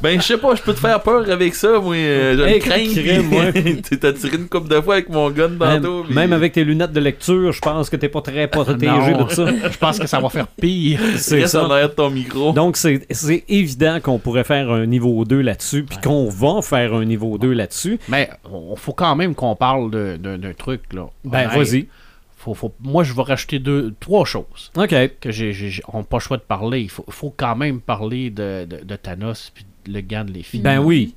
Ben, 0.01 0.19
je 0.19 0.25
sais 0.25 0.37
pas, 0.37 0.53
je 0.55 0.61
peux 0.61 0.73
te 0.73 0.79
faire 0.79 1.01
peur 1.01 1.29
avec 1.29 1.55
ça, 1.55 1.79
moi. 1.79 1.95
euh, 1.95 2.37
Je 2.37 2.41
Hey, 2.43 2.59
crains. 2.59 3.81
Tu 3.89 3.97
t'as 3.97 4.13
tiré 4.13 4.37
une 4.37 4.47
coupe 4.49 4.67
de 4.69 4.79
fois 4.81 4.95
avec 4.95 5.09
mon 5.09 5.29
gun 5.31 5.51
tantôt. 5.57 5.97
Même, 5.99 6.05
puis- 6.05 6.15
même 6.15 6.33
avec 6.33 6.53
tes 6.53 6.63
lunettes 6.65 6.91
de 6.91 6.99
lecture, 6.99 7.51
je 7.53 7.61
pense 7.61 7.89
que 7.89 7.95
t'es 7.95 8.09
pas 8.09 8.21
très 8.21 8.47
protégé 8.47 9.13
de 9.13 9.23
ça. 9.45 9.69
Je 9.71 9.77
pense 9.77 9.99
que 9.99 10.07
ça 10.07 10.19
va 10.19 10.29
faire 10.29 10.47
pire. 10.47 10.99
C'est 11.17 11.47
ça. 11.47 11.67
ton 11.95 12.09
micro. 12.09 12.51
Donc, 12.53 12.77
c'est 12.77 13.05
c'est 13.09 13.43
évident 13.47 13.99
qu'on 14.01 14.19
pourrait 14.19 14.43
faire 14.43 14.69
un 14.71 14.85
niveau 14.85 15.23
2 15.25 15.41
là-dessus, 15.41 15.83
puis 15.83 15.97
qu'on 16.03 16.29
va 16.29 16.61
faire 16.61 16.93
un 16.93 17.05
niveau 17.05 17.37
2 17.37 17.51
là-dessus. 17.53 17.99
Mais 18.09 18.29
il 18.45 18.77
faut 18.77 18.93
quand 18.93 19.15
même 19.15 19.35
qu'on 19.35 19.55
parle 19.55 19.89
d'un 20.19 20.53
truc, 20.57 20.81
là. 20.93 21.07
Ben, 21.23 21.47
vas-y. 21.47 21.87
Faut, 22.37 22.53
faut- 22.53 22.73
moi, 22.79 23.03
je 23.03 23.13
vais 23.13 23.23
rajouter 23.23 23.59
deux, 23.59 23.93
trois 23.99 24.23
choses 24.23 24.71
OK. 24.77 24.93
que 25.19 25.31
j'ai, 25.31 25.53
on 25.91 26.03
pas 26.03 26.17
le 26.17 26.21
choix 26.21 26.37
de 26.37 26.43
parler. 26.43 26.81
Il 26.81 26.89
faut, 26.89 27.03
faut 27.09 27.33
quand 27.35 27.55
même 27.55 27.81
parler 27.81 28.29
de, 28.29 28.65
de- 28.65 28.83
de 28.85 28.95
Thanos 28.95 29.51
puis 29.53 29.65
le 29.87 30.01
gant 30.01 30.23
de 30.23 30.31
les 30.31 30.43
filles. 30.43 30.61
Ben 30.61 30.79
oui. 30.79 31.15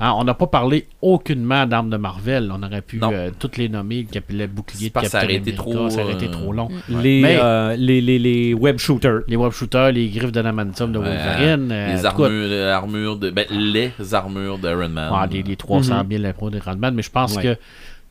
Hein, 0.00 0.12
on 0.16 0.24
n'a 0.24 0.34
pas 0.34 0.48
parlé 0.48 0.88
aucunement 1.02 1.66
d'armes 1.66 1.88
de 1.88 1.96
Marvel. 1.96 2.50
On 2.52 2.62
aurait 2.64 2.82
pu 2.82 2.98
euh, 3.02 3.30
toutes 3.38 3.56
les 3.56 3.68
nommer, 3.68 4.02
le, 4.02 4.08
cap- 4.12 4.24
le 4.28 4.46
bouclier 4.48 4.88
de 4.88 4.92
parce 4.92 5.06
que 5.06 5.12
ça 5.12 5.20
Captain 5.20 5.36
America, 5.36 5.56
trop, 5.56 5.88
ça 5.88 6.02
aurait 6.02 6.14
été 6.14 6.26
euh, 6.26 6.30
trop 6.32 6.52
long. 6.52 6.68
Les, 6.88 7.22
Mais- 7.22 7.38
euh, 7.40 7.76
les, 7.76 8.00
les, 8.00 8.18
les 8.18 8.54
web 8.54 8.78
shooters. 8.78 9.20
Les 9.28 9.36
web 9.36 9.52
shooters, 9.52 9.92
les 9.92 10.08
griffes 10.08 10.32
de 10.32 10.40
l'adamantium 10.40 10.90
de 10.90 10.98
Ouais, 10.98 11.04
Wolverine. 11.06 11.68
euh, 11.70 11.94
les 11.94 12.04
armures, 12.06 12.28
les 12.28 12.62
armures 12.62 13.16
de. 13.16 13.30
Ben, 13.30 13.46
les 13.50 13.92
armures 14.12 14.58
d'Iron 14.58 14.88
Man. 14.88 15.12
Ah, 15.14 15.28
les, 15.30 15.44
les 15.44 15.56
300 15.56 16.02
Mhm. 16.02 16.10
000 16.10 16.24
impôts 16.24 16.50
de 16.50 16.58
Grandman, 16.58 16.92
mais 16.92 17.02
je 17.02 17.10
pense 17.10 17.36
Ouais. 17.36 17.42
que 17.42 17.56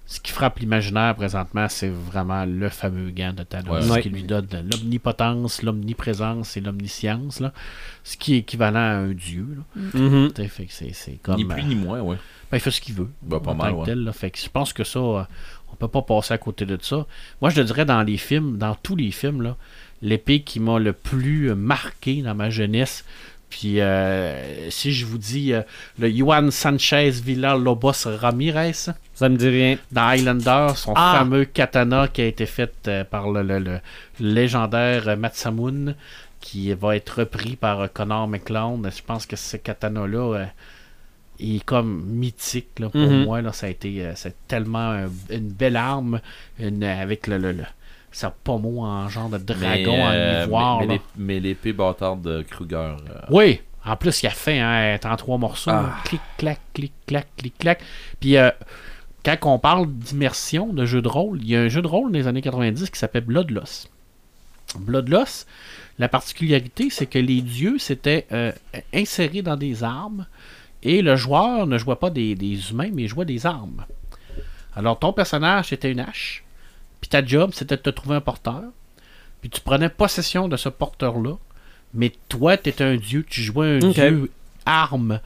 ce 0.05 0.19
qui 0.19 0.31
frappe 0.31 0.59
l'imaginaire 0.59 1.15
présentement, 1.15 1.67
c'est 1.69 1.89
vraiment 1.89 2.45
le 2.45 2.69
fameux 2.69 3.09
gant 3.11 3.33
de 3.33 3.43
Thanos, 3.43 3.89
Ouais. 3.89 3.95
ce 3.97 3.99
qui 4.01 4.09
lui 4.09 4.23
donne 4.23 4.47
l'omnipotence, 4.69 5.63
l'omniprésence 5.63 6.57
et 6.57 6.61
l'omniscience, 6.61 7.39
là, 7.39 7.53
ce 8.03 8.17
qui 8.17 8.35
est 8.35 8.39
équivalent 8.39 8.79
à 8.79 8.95
un 8.97 9.11
dieu. 9.13 9.47
là. 9.75 9.89
Tu 9.93 10.29
sais, 10.35 10.47
fait 10.49 10.65
que 10.65 10.73
c'est- 10.73 10.93
c'est 10.93 11.19
comme, 11.23 11.37
Ni 11.37 11.45
plus 11.45 11.61
euh, 11.61 11.65
ni 11.65 11.75
moins, 11.75 12.01
ouais. 12.01 12.17
ben, 12.51 12.57
il 12.57 12.59
fait 12.59 12.71
ce 12.71 12.81
qu'il 12.81 12.95
veut. 12.95 13.09
Ben, 13.21 13.39
pas 13.39 13.53
mal, 13.53 13.73
ouais. 13.73 13.85
tel, 13.85 13.99
là. 14.03 14.11
Fait 14.11 14.29
que 14.29 14.37
je 14.39 14.49
pense 14.49 14.73
que 14.73 14.83
ça, 14.83 14.99
euh, 14.99 15.23
on 15.71 15.75
peut 15.75 15.87
pas 15.87 16.01
passer 16.01 16.33
à 16.33 16.37
côté 16.37 16.65
de 16.65 16.77
ça. 16.81 17.07
Moi, 17.41 17.49
je 17.49 17.55
te 17.55 17.61
dirais 17.61 17.85
dans 17.85 18.03
les 18.03 18.17
films, 18.17 18.57
dans 18.57 18.75
tous 18.75 18.95
les 18.97 19.09
films, 19.11 19.41
là, 19.41 19.55
l'épée 20.01 20.41
qui 20.41 20.59
m'a 20.59 20.79
le 20.79 20.91
plus 20.93 21.55
marqué 21.55 22.21
dans 22.21 22.35
ma 22.35 22.49
jeunesse. 22.49 23.05
Puis, 23.55 23.81
euh, 23.81 24.69
si 24.71 24.91
je 24.93 25.05
vous 25.05 25.19
dis 25.19 25.53
euh, 25.53 25.61
le 25.99 26.09
Juan 26.09 26.49
Sanchez 26.49 27.11
Villalobos 27.11 28.05
Ramirez 28.19 28.73
Ça 29.13 29.29
me 29.29 29.37
dit 29.37 29.47
rien. 29.47 29.77
dans 29.91 30.07
Highlander, 30.07 30.69
son 30.75 30.93
Ah! 30.95 31.17
fameux 31.19 31.45
katana 31.45 32.07
qui 32.07 32.21
a 32.21 32.25
été 32.25 32.47
fait 32.47 32.73
euh, 32.87 33.03
par 33.03 33.29
le, 33.29 33.43
le- 33.43 33.59
le 33.59 33.79
légendaire 34.19 35.15
Matsamun, 35.17 35.93
qui 36.41 36.73
va 36.73 36.95
être 36.95 37.19
repris 37.19 37.55
par 37.55 37.93
Connor 37.93 38.27
McCloud. 38.27 38.89
Je 38.95 39.03
pense 39.03 39.27
que 39.27 39.35
ce 39.35 39.55
katana-là 39.57 40.47
est 41.39 41.63
comme 41.63 42.03
mythique 42.07 42.79
là, 42.79 42.89
pour 42.89 43.01
Mhm. 43.01 43.23
moi. 43.25 43.41
Là, 43.43 43.53
ça 43.53 43.67
a 43.67 43.69
été 43.69 44.11
c'est 44.15 44.35
tellement 44.47 44.89
un- 44.91 45.09
une 45.29 45.49
belle 45.49 45.75
arme 45.77 46.21
une, 46.59 46.83
avec 46.83 47.27
le, 47.27 47.37
le, 47.37 47.51
le- 47.51 47.63
sa 48.13 48.29
pommeau 48.29 48.81
en 48.81 49.09
genre 49.09 49.29
de 49.29 49.37
dragon 49.37 49.91
mais, 49.97 50.01
en 50.01 50.11
euh, 50.11 50.43
ivoire. 50.45 50.81
mais, 51.17 51.39
l'épée 51.39 51.73
bâtarde 51.73 52.21
de 52.21 52.41
Kruger. 52.43 52.75
euh, 52.75 53.19
Oui, 53.29 53.59
en 53.85 53.95
plus, 53.97 54.23
il 54.23 54.27
a 54.27 54.29
fait 54.29 54.59
hein, 54.59 54.93
est 54.93 55.05
en 55.05 55.15
trois 55.17 55.37
morceaux. 55.37 55.71
Ah. 55.71 55.95
Clic, 56.05 56.21
clac, 56.37 56.59
clic, 56.73 56.93
clac, 57.05 57.27
clic, 57.35 57.57
clac. 57.57 57.81
Puis, 58.19 58.37
euh, 58.37 58.51
quand 59.25 59.53
on 59.53 59.59
parle 59.59 59.87
d'immersion, 59.91 60.67
de 60.71 60.85
jeu 60.85 61.01
de 61.01 61.07
rôle, 61.07 61.39
il 61.41 61.49
y 61.49 61.55
a 61.55 61.61
un 61.61 61.67
jeu 61.69 61.81
de 61.81 61.87
rôle 61.87 62.11
des 62.11 62.27
années 62.27 62.41
90 62.41 62.89
qui 62.89 62.99
s'appelle 62.99 63.25
Bloodloss. 63.25 63.89
Bloodloss, 64.77 65.45
la 65.99 66.07
particularité, 66.07 66.89
c'est 66.89 67.05
que 67.05 67.19
les 67.19 67.41
dieux 67.41 67.77
s'étaient 67.77 68.25
euh, 68.31 68.51
insérés 68.93 69.41
dans 69.41 69.57
des 69.57 69.83
armes 69.83 70.25
et 70.81 71.01
le 71.01 71.15
joueur 71.15 71.67
ne 71.67 71.77
jouait 71.77 71.95
pas 71.95 72.09
des, 72.09 72.35
des 72.35 72.71
humains, 72.71 72.89
mais 72.93 73.03
il 73.03 73.07
jouait 73.07 73.25
des 73.25 73.45
armes. 73.45 73.85
Alors, 74.75 74.97
ton 74.99 75.13
personnage, 75.13 75.67
c'était 75.69 75.91
une 75.91 75.99
hache. 75.99 76.42
Puis 77.03 77.09
ta 77.09 77.25
job, 77.25 77.51
c'était 77.53 77.75
de 77.75 77.81
te 77.81 77.89
trouver 77.89 78.15
un 78.15 78.21
porteur. 78.21 78.63
Puis 79.41 79.49
tu 79.49 79.59
prenais 79.59 79.89
possession 79.89 80.47
de 80.47 80.55
ce 80.55 80.69
porteur-là. 80.69 81.33
Mais 81.93 82.13
toi, 82.29 82.55
tu 82.55 82.69
étais 82.69 82.85
un 82.85 82.95
dieu, 82.95 83.25
tu 83.29 83.41
jouais 83.41 83.75
un 83.75 83.81
dieu 84.09 84.31
arme. 84.65 85.19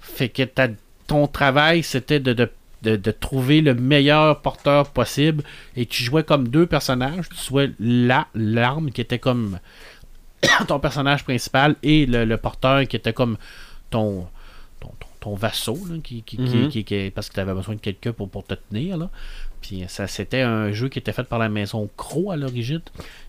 Fait 0.00 0.28
que 0.28 0.42
ta- 0.42 0.66
ton 1.06 1.28
travail, 1.28 1.84
c'était 1.84 2.18
de, 2.18 2.32
de, 2.32 2.50
de- 2.82 2.96
de 2.96 3.10
trouver 3.12 3.60
le 3.60 3.74
meilleur 3.74 4.40
porteur 4.42 4.90
possible. 4.90 5.44
Et 5.76 5.86
tu 5.86 6.02
jouais 6.02 6.24
comme 6.24 6.48
deux 6.48 6.66
personnages. 6.66 7.28
Tu 7.28 7.36
jouais 7.48 7.70
la, 7.78 8.26
l'arme 8.34 8.90
qui 8.90 9.00
était 9.00 9.20
comme 9.20 9.60
ton 10.66 10.80
personnage 10.80 11.22
principal 11.22 11.76
et 11.84 12.06
le, 12.06 12.24
le 12.24 12.36
porteur 12.38 12.84
qui 12.88 12.96
était 12.96 13.12
comme 13.12 13.36
ton, 13.90 14.26
ton, 14.80 14.88
ton, 14.98 15.06
ton 15.20 15.34
vassau, 15.36 15.78
là, 15.88 15.96
qui, 16.02 16.22
qui, 16.24 16.38
qui- 16.38 16.42
Mhm. 16.56 16.68
qui- 16.70 16.82
qui- 16.84 17.10
parce 17.12 17.28
que 17.28 17.34
tu 17.34 17.40
avais 17.40 17.54
besoin 17.54 17.76
de 17.76 17.80
quelqu'un 17.80 18.12
pour, 18.12 18.28
pour 18.28 18.44
te 18.44 18.54
tenir. 18.54 18.96
Là. 18.96 19.10
Puis 19.62 19.84
ça, 19.88 20.06
c'était 20.06 20.40
un 20.40 20.72
jeu 20.72 20.88
qui 20.88 20.98
était 20.98 21.12
fait 21.12 21.24
par 21.24 21.38
la 21.38 21.48
maison 21.48 21.88
Crow 21.96 22.30
à 22.30 22.36
l'origine. 22.36 22.80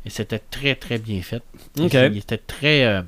Et 0.06 0.10
c'était 0.10 0.40
très, 0.40 0.76
très 0.76 0.98
bien 0.98 1.22
fait. 1.22 1.44
Il 1.78 2.18
était 2.18 2.38
très. 2.38 2.84
euh, 2.86 3.02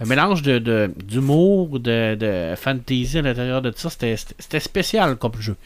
un 0.00 0.06
mélange 0.06 0.42
de, 0.42 0.58
de- 0.58 0.90
d'humour, 1.04 1.78
de, 1.78 2.14
de 2.16 2.54
fantasy 2.56 3.18
à 3.18 3.22
l'intérieur 3.22 3.62
de 3.62 3.72
ça. 3.76 3.90
C'était, 3.90 4.60
spécial 4.60 5.16
comme 5.16 5.40
jeu. 5.40 5.56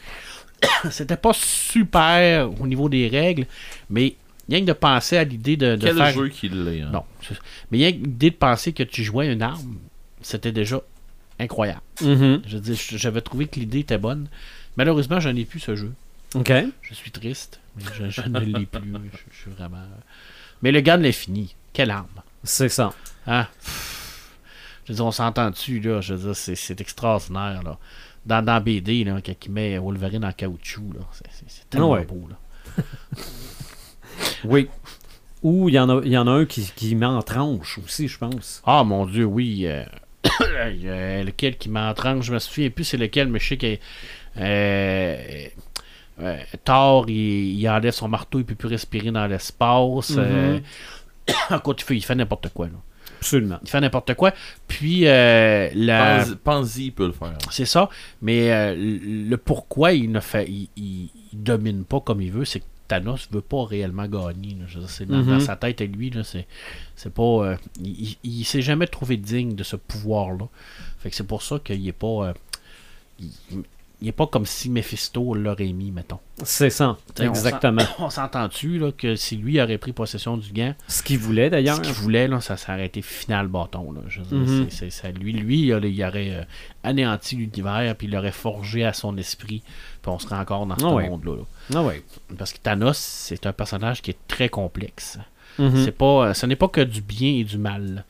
c'était 0.91 1.17
pas 1.17 1.31
super 1.33 2.49
au 2.61 2.67
niveau 2.67 2.89
des 2.89 3.07
règles, 3.07 3.45
mais 3.89 4.15
rien 4.49 4.59
que 4.61 4.65
de 4.65 4.73
penser 4.73 5.17
à 5.17 5.23
l'idée 5.23 5.57
de, 5.57 5.75
de 5.75 5.85
Quel 5.87 5.95
faire. 5.97 6.11
jeu 6.13 6.27
qu'il 6.29 6.67
est. 6.67 6.81
hein? 6.81 6.89
Non. 6.93 7.03
Mais 7.71 7.77
rien 7.79 7.91
que 7.91 7.97
l'idée 7.97 8.29
de 8.31 8.35
penser 8.35 8.73
que 8.73 8.83
tu 8.83 9.03
jouais 9.03 9.31
une 9.31 9.41
arme, 9.41 9.77
c'était 10.21 10.51
déjà 10.51 10.81
incroyable. 11.39 11.81
Mhm. 12.01 12.41
Je 12.45 12.57
dire, 12.57 12.75
j'avais 12.77 13.21
trouvé 13.21 13.47
que 13.47 13.59
l'idée 13.59 13.79
était 13.79 13.97
bonne. 13.97 14.27
Malheureusement, 14.75 15.19
je 15.19 15.29
n'ai 15.29 15.45
plus 15.45 15.59
ce 15.59 15.75
jeu. 15.75 15.91
OK. 16.35 16.51
Je 16.81 16.93
suis 16.93 17.11
triste, 17.11 17.59
mais 17.75 17.83
je, 17.97 18.09
je 18.09 18.21
ne 18.27 18.39
l'ai 18.39 18.65
plus. 18.65 18.81
Je, 19.13 19.17
je 19.31 19.37
suis 19.41 19.51
vraiment. 19.51 19.83
Mais 20.61 20.71
le 20.71 20.81
gars 20.81 20.97
de 20.97 21.03
l'infini, 21.03 21.55
quelle 21.73 21.91
arme? 21.91 22.07
C'est 22.43 22.69
ça. 22.69 22.93
Hein? 23.27 23.47
Je 24.85 24.91
veux 24.91 24.95
dire, 24.95 25.05
on 25.05 25.11
s'entend 25.11 25.49
dessus, 25.51 25.79
là? 25.79 26.01
Je 26.01 26.13
veux 26.13 26.33
dire, 26.33 26.35
c'est, 26.35 26.81
extraordinaire, 26.81 27.61
là. 27.63 27.77
Dans, 28.25 28.43
dans 28.43 28.61
BD, 28.61 29.03
là, 29.05 29.19
quand 29.25 29.33
il 29.45 29.51
met 29.51 29.77
Wolverine 29.77 30.25
en 30.25 30.31
caoutchouc, 30.31 30.93
là. 30.93 31.01
C'est, 31.47 31.69
tellement 31.69 31.91
Ouais. 31.91 32.05
beau, 32.05 32.27
là. 32.29 32.83
Oui. 34.43 34.67
Ou 35.41 35.69
il 35.69 35.75
y, 35.75 35.79
en 35.79 35.89
a- 35.99 36.05
y 36.05 36.17
en 36.17 36.27
a 36.27 36.31
un 36.31 36.45
qui, 36.45 36.69
qui 36.75 36.95
met 36.95 37.05
en 37.05 37.21
tranche 37.21 37.77
aussi, 37.77 38.07
je 38.09 38.17
pense. 38.17 38.61
Ah, 38.65 38.83
mon 38.83 39.05
Dieu, 39.05 39.23
oui. 39.25 39.65
euh, 39.65 39.85
lequel 41.23 41.57
qui 41.57 41.69
m'entrange, 41.69 42.25
je 42.25 42.33
me 42.33 42.39
souviens 42.39 42.69
plus 42.69 42.83
c'est 42.83 42.97
lequel, 42.97 43.29
mais 43.29 43.39
je 43.39 43.47
sais 43.47 43.57
que. 43.57 43.77
euh, 44.37 45.47
euh, 46.21 46.37
Thor, 46.63 47.05
il, 47.09 47.59
il 47.59 47.69
enlève 47.69 47.93
son 47.93 48.07
marteau, 48.07 48.39
il 48.39 48.45
peut 48.45 48.55
plus 48.55 48.67
respirer 48.69 49.11
dans 49.11 49.27
l'espace. 49.27 50.13
euh, 50.17 50.59
écoute, 51.55 51.81
il 51.81 51.83
fait, 51.85 51.95
il 51.97 52.01
fait 52.03 52.15
n'importe 52.15 52.49
quoi, 52.49 52.67
là. 52.67 52.73
Absolument. 53.19 53.59
Il 53.63 53.69
fait 53.69 53.81
n'importe 53.81 54.13
quoi. 54.13 54.33
Puis, 54.67 55.05
euh, 55.05 55.69
la... 55.75 56.19
Pense- 56.23 56.35
Pense-y 56.43 56.91
peut 56.91 57.07
le 57.07 57.11
faire. 57.11 57.37
C'est 57.51 57.65
ça, 57.65 57.89
mais 58.21 58.49
euh, 58.51 58.75
le 58.77 59.35
pourquoi 59.35 59.91
il 59.91 60.09
ne 60.11 60.21
fait, 60.21 60.47
il, 60.47 60.69
il- 60.77 61.09
il 61.33 61.43
domine 61.43 61.83
pas 61.83 61.99
comme 61.99 62.21
il 62.21 62.31
veut, 62.31 62.45
c'est 62.45 62.61
que 62.61 62.65
Thanos 62.87 63.27
veut 63.31 63.41
pas 63.41 63.65
réellement 63.65 64.07
gagner. 64.07 64.53
dire, 64.53 64.67
c'est 64.87 65.05
dans, 65.05 65.17
Mhm. 65.17 65.27
dans 65.27 65.39
sa 65.41 65.55
tête 65.57 65.81
à 65.81 65.85
lui, 65.85 66.11
c'est, 66.23 66.47
c'est 66.95 67.13
pas, 67.13 67.21
euh, 67.23 67.55
il, 67.83 68.15
il- 68.23 68.39
il 68.39 68.45
s'est 68.45 68.61
jamais 68.61 68.87
trouvé 68.87 69.17
digne 69.17 69.53
de 69.53 69.63
ce 69.63 69.75
pouvoir-là. 69.75 70.47
Fait 70.99 71.09
que 71.09 71.15
c'est 71.17 71.27
pour 71.27 71.41
ça 71.43 71.59
qu'il 71.59 71.85
est 71.87 71.91
pas, 71.91 72.07
euh, 72.29 72.33
il, 73.19 73.27
il 74.01 74.07
est 74.07 74.13
pas 74.13 74.27
comme 74.27 74.45
si 74.45 74.69
Mephisto 74.69 75.33
l'aurait 75.33 75.73
mis, 75.73 75.91
mettons. 75.91 76.19
C'est 76.43 76.69
ça. 76.69 76.97
T'sais, 77.15 77.25
Exactement. 77.25 77.81
On 77.99 78.09
s'entend-tu 78.09 78.81
que 78.97 79.15
si 79.15 79.35
lui 79.35 79.61
aurait 79.61 79.77
pris 79.77 79.91
possession 79.91 80.37
du 80.37 80.51
gant, 80.53 80.73
Ce 80.87 81.03
qu'il 81.03 81.17
voulait 81.19 81.49
d'ailleurs. 81.49 81.75
ce 81.77 81.81
qu'il 81.81 81.91
voulait, 81.93 82.27
là, 82.29 82.39
ça 82.39 82.55
s'aurait 82.55 82.85
été 82.85 83.01
final 83.01 83.47
bâton. 83.47 83.91
Là. 83.91 84.01
Je 84.07 84.21
Mhm. 84.21 84.69
c'est- 84.69 84.89
ça- 84.89 85.11
lui, 85.11 85.33
lui 85.33 85.63
il 85.63 85.73
aurait, 85.73 85.91
il 85.91 86.03
aurait, 86.03 86.31
euh, 86.33 86.43
anéanti 86.83 87.35
l'univers, 87.35 87.93
puis 87.97 88.07
il 88.07 88.13
l'aurait 88.13 88.31
forgé 88.31 88.85
à 88.85 88.93
son 88.93 89.17
esprit, 89.17 89.63
puis 90.01 90.11
on 90.11 90.19
serait 90.19 90.37
encore 90.37 90.65
dans 90.65 90.77
ce 90.79 90.85
Ah 90.85 90.93
ouais. 90.93 91.09
monde-là. 91.09 91.35
là. 91.35 91.43
Ah 91.75 91.83
ouais. 91.83 92.01
Parce 92.37 92.53
que 92.53 92.59
Thanos, 92.59 92.97
c'est 92.97 93.45
un 93.45 93.53
personnage 93.53 94.01
qui 94.01 94.11
est 94.11 94.17
très 94.27 94.49
complexe. 94.49 95.17
Mhm. 95.57 95.83
C'est 95.83 95.91
pas, 95.91 96.33
ce 96.33 96.45
n'est 96.45 96.55
pas 96.55 96.69
que 96.69 96.81
du 96.81 97.01
bien 97.01 97.31
et 97.33 97.43
du 97.43 97.57
mal 97.57 98.05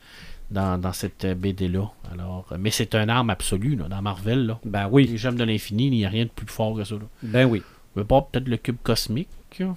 dans, 0.50 0.78
dans 0.80 0.92
cette 0.92 1.24
euh, 1.24 1.34
BD-là. 1.34 1.90
Alors, 2.12 2.46
euh, 2.52 2.56
mais 2.58 2.70
c'est 2.70 2.94
un 2.94 3.08
arme 3.08 3.30
absolue 3.30 3.76
là, 3.76 3.88
dans 3.88 4.02
Marvel. 4.02 4.46
Là. 4.46 4.58
Ben 4.64 4.88
oui. 4.90 5.06
Les 5.06 5.16
gemmes 5.16 5.36
de 5.36 5.44
l'infini, 5.44 5.86
il 5.86 5.90
n'y 5.92 6.04
a 6.04 6.08
rien 6.08 6.24
de 6.24 6.30
plus 6.30 6.46
fort 6.46 6.74
que 6.76 6.84
ça. 6.84 6.94
Là. 6.96 7.00
Ben 7.22 7.46
oui. 7.46 7.62
Mais 7.96 8.04
peut-être 8.04 8.48
le 8.48 8.56
cube 8.56 8.76
cosmique, 8.82 9.28
là, 9.58 9.74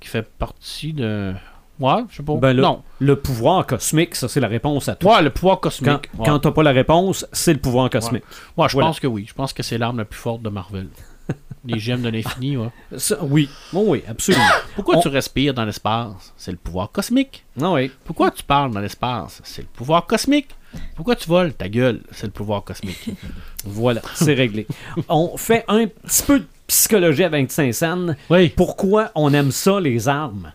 qui 0.00 0.08
fait 0.08 0.22
partie 0.38 0.92
de. 0.92 1.34
Ouais, 1.80 2.04
je 2.10 2.16
sais 2.18 2.22
pas. 2.22 2.36
Ben 2.36 2.54
non. 2.54 2.82
Le 3.00 3.16
pouvoir 3.16 3.66
cosmique, 3.66 4.14
ça, 4.14 4.28
c'est 4.28 4.40
la 4.40 4.48
réponse 4.48 4.88
à 4.88 4.94
tout. 4.94 5.08
Ouais, 5.08 5.20
le 5.22 5.30
pouvoir 5.30 5.58
cosmique. 5.60 6.08
Quand, 6.16 6.18
Ouais. 6.20 6.26
quand 6.26 6.38
t'as 6.40 6.50
pas 6.52 6.62
la 6.62 6.70
réponse, 6.70 7.26
c'est 7.32 7.52
le 7.52 7.58
pouvoir 7.58 7.90
cosmique. 7.90 8.22
Ouais, 8.56 8.68
je 8.68 8.74
Voilà. 8.74 8.88
pense 8.88 9.00
que 9.00 9.06
oui. 9.06 9.24
Je 9.28 9.34
pense 9.34 9.52
que 9.52 9.62
c'est 9.62 9.78
l'arme 9.78 9.98
la 9.98 10.04
plus 10.04 10.18
forte 10.20 10.42
de 10.42 10.48
Marvel. 10.48 10.88
Les 11.64 11.78
gemmes 11.78 12.02
de 12.02 12.08
l'infini, 12.08 12.56
ouais. 12.56 12.68
Ça, 12.96 13.18
oui, 13.22 13.48
Bon, 13.72 13.84
oui, 13.92 14.02
absolument. 14.08 14.42
Pourquoi 14.74 14.96
On- 14.96 15.00
tu 15.00 15.06
respires 15.08 15.54
dans 15.54 15.64
l'espace? 15.64 16.32
C'est 16.36 16.50
le 16.50 16.56
pouvoir 16.56 16.90
cosmique. 16.90 17.44
Non, 17.56 17.74
oui. 17.74 17.90
Pourquoi 18.04 18.32
tu 18.32 18.42
parles 18.42 18.72
dans 18.72 18.80
l'espace? 18.80 19.40
C'est 19.44 19.62
le 19.62 19.68
pouvoir 19.68 20.06
cosmique. 20.06 20.48
Pourquoi 20.96 21.14
tu 21.14 21.28
voles? 21.28 21.52
Ta 21.52 21.68
gueule, 21.68 22.00
c'est 22.10 22.26
le 22.26 22.32
pouvoir 22.32 22.64
cosmique. 22.64 23.10
Voilà, 23.64 24.02
c'est 24.14 24.34
réglé. 24.34 24.66
On 25.08 25.36
fait 25.36 25.64
un 25.68 25.86
petit 25.86 26.22
peu 26.24 26.40
de 26.40 26.46
psychologie 26.66 27.22
avec 27.22 27.52
Saint-Saëns. 27.52 28.16
oui. 28.28 28.48
Pourquoi 28.48 29.12
on 29.14 29.32
aime 29.32 29.52
ça, 29.52 29.78
les 29.78 30.08
armes? 30.08 30.50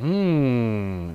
Hmm. 0.00 1.10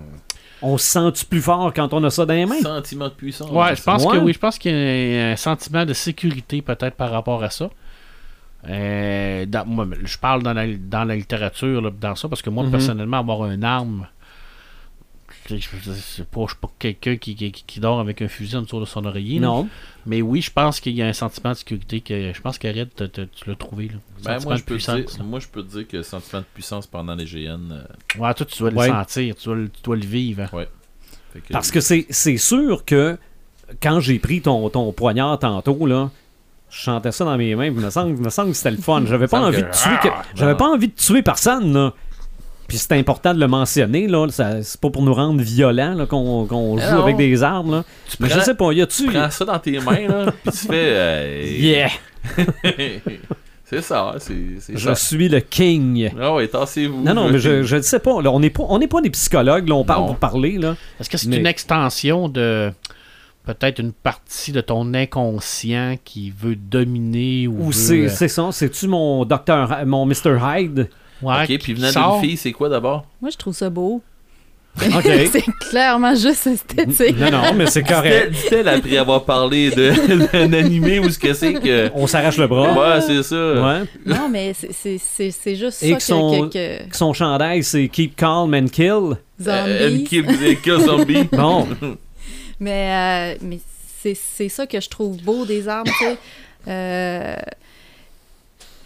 On 0.62 0.78
se 0.78 0.86
sent-tu 0.86 1.26
plus 1.26 1.42
fort 1.42 1.74
quand 1.74 1.94
on 1.94 2.04
a 2.04 2.10
ça 2.10 2.26
dans 2.26 2.34
les 2.34 2.46
mains? 2.46 2.62
Sentiment 2.62 3.06
de 3.08 3.14
puissance. 3.14 3.50
Ouais, 3.50 3.76
je 3.76 3.82
pense 3.82 4.06
Ouais. 4.06 4.18
que 4.20 4.24
oui. 4.24 4.34
Je 4.34 4.40
pense 4.40 4.58
qu'il 4.60 4.72
y 4.72 5.20
a 5.20 5.30
un 5.32 5.36
sentiment 5.36 5.86
de 5.86 5.94
sécurité 5.94 6.62
peut-être 6.62 6.96
par 6.96 7.12
rapport 7.12 7.44
à 7.44 7.50
ça. 7.50 7.70
Euh, 8.68 9.46
dans- 9.46 9.66
moi, 9.66 9.88
je 10.04 10.18
parle 10.18 10.42
dans 10.44 10.54
la, 10.54 10.66
dans 10.76 11.04
la 11.04 11.16
littérature, 11.16 11.82
là, 11.82 11.92
dans 11.92 12.16
ça, 12.16 12.28
parce 12.30 12.42
que 12.42 12.50
moi, 12.50 12.64
Mhm. 12.64 12.72
personnellement, 12.72 13.20
avoir 13.20 13.50
une 13.52 13.64
arme, 13.64 14.08
je 15.50 15.58
sais 15.58 16.24
pas, 16.24 16.46
pas 16.60 16.72
quelqu'un 16.80 17.18
qui, 17.18 17.36
qui, 17.36 17.52
qui 17.52 17.80
dort 17.80 18.00
avec 18.00 18.22
un 18.24 18.28
fusil 18.28 18.56
en 18.58 18.64
dessous 18.64 18.80
de 18.80 18.86
son 18.86 19.06
oreiller. 19.06 19.40
là. 19.40 19.48
Non. 19.48 19.68
Mais 20.08 20.22
oui, 20.22 20.42
je 20.42 20.52
pense 20.52 20.80
qu'il 20.80 20.94
y 20.96 21.02
a 21.04 21.08
un 21.08 21.14
sentiment 21.14 21.52
de 21.52 21.56
sécurité 21.58 22.02
que 22.02 22.34
je 22.34 22.42
pense 22.42 22.58
qu'Arrête, 22.58 23.04
tu 23.14 23.50
l'as 23.50 23.56
trouvé. 23.56 23.88
Là. 23.90 23.94
Ben, 24.24 24.34
Sentiment 24.34 24.50
moi, 24.50 24.56
je 24.56 24.62
de 24.62 24.66
peux 24.66 24.76
puissance, 24.76 25.16
dire, 25.16 25.24
moi, 25.24 25.40
je 25.40 25.48
peux 25.48 25.64
te 25.64 25.72
dire 25.78 25.88
que 25.88 25.98
le 25.98 26.04
sentiment 26.04 26.42
de 26.42 26.48
puissance 26.54 26.88
pendant 26.88 27.14
les 27.16 27.26
GN. 27.26 27.72
euh, 27.72 27.84
Ouais, 28.20 28.34
toi, 28.34 28.46
tu 28.46 28.58
dois 28.60 28.72
Ouais. 28.74 28.88
le 28.88 28.94
sentir, 28.94 29.36
tu 29.36 29.46
dois, 29.46 29.56
le- 29.56 29.70
tu 29.70 29.82
dois 29.84 29.96
le 29.96 30.06
vivre. 30.06 30.44
hein. 30.54 30.66
que- 31.34 31.52
Parce 31.52 31.70
que 31.70 31.82
c'est 31.82 32.06
c'est 32.10 32.38
sûr 32.38 32.86
que 32.86 33.18
quand 33.84 34.00
j'ai 34.00 34.20
pris 34.20 34.42
ton, 34.42 34.70
ton 34.70 34.92
poignard 34.94 35.38
tantôt, 35.38 35.86
là, 35.86 36.10
je 36.70 36.78
chantais 36.82 37.12
ça 37.12 37.24
dans 37.26 37.38
mes 37.38 37.56
mains, 37.56 37.70
puis 37.72 37.80
il 37.80 37.86
me 37.86 37.90
semble, 37.90 38.18
me 38.18 38.30
semble 38.30 38.52
que 38.52 38.58
c'était 38.58 38.72
le 38.72 38.78
fun. 38.78 39.04
J'avais 39.06 39.28
pas 39.28 39.40
envie 39.40 39.58
que- 39.62 39.68
de 39.68 39.72
tuer. 39.72 39.98
que- 40.10 40.10
J'avais 40.36 40.52
non. 40.52 40.58
pas 40.58 40.68
envie 40.70 40.88
de 40.90 40.94
tuer 40.96 41.22
personne, 41.22 41.74
là. 41.74 41.94
Puis 42.68 42.78
c'est 42.78 42.94
important 42.94 43.34
de 43.34 43.40
le 43.40 43.48
mentionner, 43.48 44.08
là. 44.08 44.26
C'est 44.30 44.82
pas 44.82 44.90
pour 44.90 45.04
nous 45.04 45.14
rendre 45.14 45.40
violents 45.42 45.94
là, 45.94 46.06
qu'on 46.08 46.46
qu'on 46.48 46.78
joue 46.78 46.92
Non. 46.96 47.04
avec 47.04 47.16
des 47.16 47.44
armes, 47.44 47.72
là. 47.72 47.84
tu 48.10 48.18
Mais 48.20 48.30
je 48.30 48.40
sais 48.40 48.56
pas, 48.56 48.72
y 48.74 48.82
a-tu. 48.82 49.06
tu 49.06 49.12
prends 49.12 49.30
ça 49.30 49.46
dans 49.46 49.60
tes 49.60 49.80
mains, 49.80 50.08
là, 50.08 50.26
puis 50.44 50.52
tu 50.52 50.68
fais. 50.68 50.74
euh, 50.74 51.44
Yeah! 51.60 51.90
c'est 53.66 53.82
ça, 53.82 54.14
hein, 54.16 54.18
c'est 54.20 54.78
Je 54.78 54.78
ça. 54.90 54.96
suis 54.96 55.30
le 55.30 55.40
king. 55.42 56.12
Ah 56.20 56.34
ouais, 56.34 56.48
tassez-vous. 56.48 57.02
Non, 57.04 57.14
non, 57.14 57.30
mais 57.30 57.40
je, 57.40 57.64
je 57.64 57.76
ne 57.78 57.82
sais 57.82 58.00
pas. 58.00 58.22
Là, 58.22 58.32
on 58.32 58.40
n'est 58.40 58.50
pas, 58.50 58.64
on 58.68 58.78
n'est 58.80 58.88
pas 58.88 59.02
des 59.02 59.10
psychologues, 59.10 59.68
là, 59.68 59.76
on 59.76 59.84
parle 59.86 60.02
Non. 60.02 60.08
pour 60.08 60.18
parler, 60.18 60.58
là. 60.58 60.76
Est-ce 61.00 61.10
que 61.10 61.18
c'est 61.18 61.28
Mais- 61.30 61.38
une 61.38 61.48
extension 61.48 62.30
de 62.30 62.72
peut-être 63.46 63.80
une 63.80 63.94
partie 63.94 64.52
de 64.52 64.62
ton 64.62 64.94
inconscient 64.94 65.96
qui 66.04 66.32
veut 66.38 66.56
dominer 66.56 67.48
ou, 67.48 67.60
Ou 67.60 67.66
veut, 67.68 67.72
c'est 67.74 68.00
euh, 68.06 68.10
c'est 68.10 68.28
ça, 68.28 68.50
c'est-tu 68.52 68.88
mon 68.88 69.26
docteur, 69.26 69.78
mon 69.86 70.06
Mr. 70.06 70.38
Hyde? 70.42 70.90
ouais, 71.22 71.36
Ok, 71.44 71.60
puis 71.62 71.74
venant 71.74 71.92
sort? 71.92 72.20
d'une 72.20 72.30
fille, 72.30 72.38
c'est 72.38 72.52
quoi 72.52 72.70
d'abord? 72.70 73.06
Moi, 73.22 73.30
je 73.32 73.38
trouve 73.38 73.54
ça 73.54 73.70
beau. 73.70 74.02
OK. 74.78 75.04
c'est 75.32 75.46
clairement 75.70 76.14
juste 76.16 76.48
esthétique. 76.48 77.18
non, 77.18 77.32
non, 77.32 77.54
mais 77.56 77.66
c'est 77.68 77.84
correct. 77.84 78.32
Dit-elle- 78.32 78.68
après 78.68 78.98
avoir 78.98 79.24
parlé 79.24 79.70
d'un 80.34 80.52
animé 80.52 81.00
ou 81.00 81.10
ce 81.10 81.18
que 81.18 81.34
c'est 81.34 81.54
que. 81.54 81.90
On 81.96 82.08
s'arrache 82.08 82.36
le 82.38 82.48
bras. 82.48 82.74
Ouais, 82.74 83.00
c'est 83.00 83.24
ça. 83.24 83.36
Ouais. 83.54 83.84
Non, 84.06 84.28
mais 84.30 84.54
c'est- 84.54 84.74
c'est 84.74 84.98
c'est- 84.98 85.32
c'est 85.32 85.56
juste 85.56 85.82
Et 85.82 85.92
ça 85.92 85.96
que 85.96 86.04
son- 86.04 86.50
que, 86.50 86.54
que, 86.84 86.90
que- 86.90 86.96
Son 86.98 87.14
chandail, 87.14 87.64
c'est 87.64 87.88
Keep 87.88 88.18
Calm 88.18 88.54
and 88.54 88.68
Kill. 88.68 89.16
Euh, 89.48 89.90
Zombies. 89.90 89.96
une 89.96 90.04
kill, 90.04 90.26
une 90.46 90.58
kill 90.58 90.80
zombie. 90.82 91.24
Bon. 91.32 91.68
Mais, 92.60 93.36
euh, 93.36 93.38
mais 93.42 93.60
c'est 94.04 94.50
ça 94.50 94.68
que 94.68 94.80
je 94.80 94.90
trouve 94.90 95.18
beau 95.24 95.46
des 95.46 95.68
armes, 95.68 95.88
tu 95.88 96.06
sais. 96.06 96.18
Euh, 96.68 97.36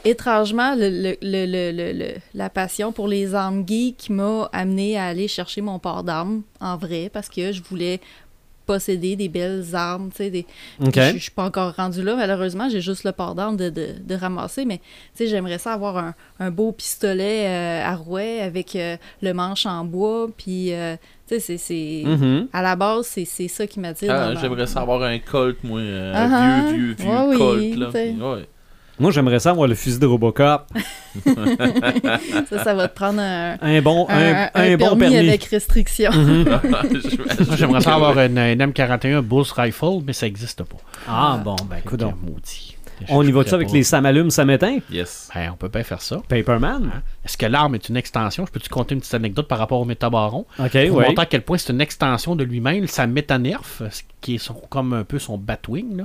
étrangement, 0.06 0.76
le, 0.76 0.90
le- 0.90 1.18
le- 1.22 1.46
le- 1.46 1.72
le- 1.72 1.91
le- 1.98 2.16
la 2.34 2.50
passion 2.50 2.91
pour 2.91 3.08
les 3.08 3.36
armes 3.36 3.66
geeks 3.68 4.10
m'a 4.10 4.50
amené 4.54 4.98
à 4.98 5.06
aller 5.08 5.28
chercher 5.28 5.62
mon 5.62 5.78
port 5.80 6.04
d'armes 6.04 6.41
en 6.62 6.78
vrai 6.78 7.10
parce 7.12 7.28
que 7.30 7.52
je 7.52 7.62
voulais 7.62 8.00
posséder 8.66 9.16
des 9.16 9.30
belles 9.30 9.66
armes, 9.74 10.10
tu 10.12 10.18
sais, 10.18 10.30
des... 10.30 10.46
Je, 11.14 11.18
je 11.18 11.24
suis 11.24 11.32
pas 11.32 11.44
encore 11.44 11.74
rendu 11.76 12.04
là, 12.04 12.16
malheureusement. 12.16 12.70
J'ai 12.70 12.82
juste 12.82 13.04
le 13.04 13.12
port 13.12 13.34
d'armes 13.34 13.58
de, 13.58 13.70
de, 13.72 13.88
de 14.00 14.16
ramasser, 14.16 14.64
mais 14.64 14.78
tu 14.78 14.84
sais, 15.16 15.28
j'aimerais 15.28 15.58
ça 15.58 15.74
avoir 15.74 15.98
un, 15.98 16.14
un 16.40 16.52
beau 16.52 16.72
pistolet 16.72 17.48
euh, 17.48 17.84
à 17.84 17.96
rouet 17.96 18.41
avec 18.41 18.76
euh, 18.76 18.96
le 19.24 19.34
manche 19.34 19.66
en 19.66 19.86
bois, 19.86 20.28
puis 20.38 20.72
euh, 20.74 20.96
tu 21.30 21.35
sais, 21.35 21.39
c'est- 21.39 21.57
c'est... 21.57 22.03
Mhm. 22.06 22.47
À 22.51 22.61
la 22.61 22.76
base, 22.76 23.06
c'est 23.07 23.26
c'est 23.26 23.47
ça 23.47 23.65
qui 23.68 23.80
m'attire. 23.80 24.11
Ah, 24.14 24.34
J'aimerais 24.41 24.68
ça 24.68 24.81
avoir 24.81 25.03
un 25.03 25.19
Colt, 25.19 25.57
moi. 25.64 25.80
Un 25.80 26.14
Ah, 26.14 26.61
vieux, 26.72 26.76
vieux, 26.76 26.95
vieux 26.99 27.07
ouais, 27.07 27.26
oui, 27.27 27.38
Colt, 27.38 27.76
là. 27.77 27.89
Ouais. 28.34 28.45
Moi, 29.01 29.11
j'aimerais 29.11 29.39
ça 29.39 29.51
avoir 29.51 29.65
le 29.68 29.76
fusil 29.76 29.97
de 29.97 30.06
Robocop. 30.06 30.64
Ça, 32.49 32.64
ça 32.64 32.73
va 32.73 32.88
te 32.89 32.95
prendre 32.95 33.19
un, 33.22 33.56
Un 33.61 33.81
bon, 33.81 34.06
un, 34.10 34.14
un, 34.34 34.49
un 34.53 34.73
un 34.73 34.77
bon 34.77 34.97
permis, 34.97 34.99
permis. 35.15 35.30
avec 35.30 35.43
restriction. 35.45 36.11
Moi, 36.14 36.60
J'imagine 36.84 37.56
J'aimerais 37.56 37.81
ça 37.81 37.95
avoir 37.95 38.19
une, 38.19 38.38
une 38.38 38.60
M41 38.61 39.22
Bulls 39.22 39.45
Rifle, 39.56 40.01
mais 40.06 40.14
ça 40.14 40.26
n'existe 40.26 40.64
pas. 40.64 40.77
Ah, 41.07 41.39
bon, 41.43 41.56
ben, 41.69 41.77
écoute 41.77 42.01
maudit. 42.01 42.69
On 43.09 43.26
y 43.26 43.31
va-tu 43.31 43.53
avec 43.53 43.67
pas. 43.67 43.73
les 43.73 43.84
Samalumes, 43.84 44.30
Samétain? 44.30 44.80
Yes. 44.91 45.30
Ben, 45.34 45.51
on 45.53 45.55
peut 45.55 45.69
bien 45.69 45.84
faire 45.84 46.01
ça. 46.01 46.21
Paperman? 46.27 46.91
Est-ce 47.23 47.38
que 47.38 47.45
l'arme 47.45 47.76
est 47.76 47.88
une 47.89 47.97
extension? 47.97 48.45
Je 48.45 48.51
peux-tu 48.51 48.69
compter 48.69 48.93
une 48.95 48.99
petite 49.01 49.13
anecdote 49.13 49.47
par 49.47 49.57
rapport 49.59 49.80
au 49.80 49.85
métabaron? 49.85 50.45
OK, 50.59 50.71
Pour 50.88 50.97
oui. 50.97 51.05
montrer 51.07 51.21
à 51.21 51.26
quel 51.26 51.41
point 51.43 51.57
c'est 51.57 51.71
une 51.71 51.81
extension 51.81 52.35
de 52.35 52.43
lui-même, 52.43 52.88
sa 52.88 53.07
métanerf, 53.07 53.81
ce 53.89 54.01
qui 54.21 54.35
est 54.35 54.38
son- 54.39 54.53
comme 54.53 54.93
un 54.93 55.03
peu 55.03 55.19
son 55.19 55.38
Batwing. 55.38 55.97
là. 55.97 56.03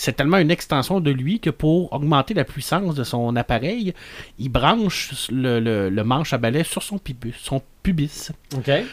C'est 0.00 0.12
tellement 0.12 0.38
une 0.38 0.50
extension 0.52 1.00
de 1.00 1.10
lui 1.10 1.40
que 1.40 1.50
pour 1.50 1.92
augmenter 1.92 2.32
la 2.32 2.44
puissance 2.44 2.94
de 2.94 3.02
son 3.02 3.34
appareil, 3.34 3.94
il 4.38 4.48
branche 4.48 5.10
le, 5.30 5.58
le- 5.58 5.88
le 5.90 6.04
manche 6.04 6.32
à 6.32 6.38
balai 6.38 6.62
sur 6.62 6.82
son 6.84 6.98
pubis. 6.98 7.34
Son 7.42 7.60
pubis. 7.82 8.30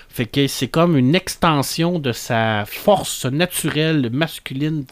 Fait 0.10 0.26
que 0.26 0.48
c'est 0.48 0.68
comme 0.68 0.98
une 0.98 1.14
extension 1.14 2.00
de 2.00 2.12
sa 2.12 2.64
force 2.66 3.26
naturelle 3.26 4.10
masculine, 4.12 4.84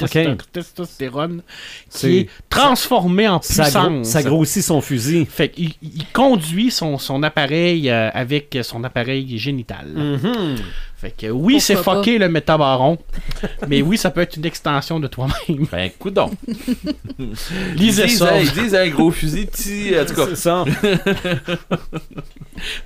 testostérone, 0.52 1.42
qui 1.90 2.18
est 2.20 2.30
transformée 2.50 3.28
en 3.28 3.42
Ça, 3.42 3.64
gro- 3.64 3.88
puissance. 3.90 4.08
ça 4.08 4.22
grossit 4.24 4.64
son 4.64 4.82
fusil. 4.82 5.26
Fait 5.26 5.50
qu'il 5.50 5.72
il 5.82 6.06
conduit 6.14 6.70
son, 6.70 6.98
son 7.00 7.24
appareil 7.24 7.90
euh, 7.90 8.10
avec 8.14 8.58
son 8.62 8.84
appareil 8.84 9.38
génital. 9.40 9.88
Mhm. 9.96 10.58
Fait 11.04 11.12
que 11.18 11.28
oui, 11.30 11.60
c'est 11.60 11.76
fucké 11.76 12.18
le 12.18 12.30
métabaron, 12.30 12.98
mais 13.68 13.82
oui, 13.82 13.98
ça 13.98 14.10
peut 14.10 14.22
être 14.22 14.38
une 14.38 14.46
extension 14.46 15.02
de 15.02 15.08
toi-même. 15.08 15.66
Ben, 15.72 15.90
coudon. 16.00 16.32
Lisez 17.76 18.04
ils 18.04 18.08
disent, 18.08 18.18
ça. 18.20 18.40
Ils 18.40 18.52
disent 18.52 18.74
un 18.74 18.88
gros 18.88 19.12
fusil, 19.12 19.46
petit. 19.48 19.92
En 20.02 20.06
tout 20.06 20.14
cas, 20.16 20.28
C'est 20.30 20.36
ça. 20.38 20.64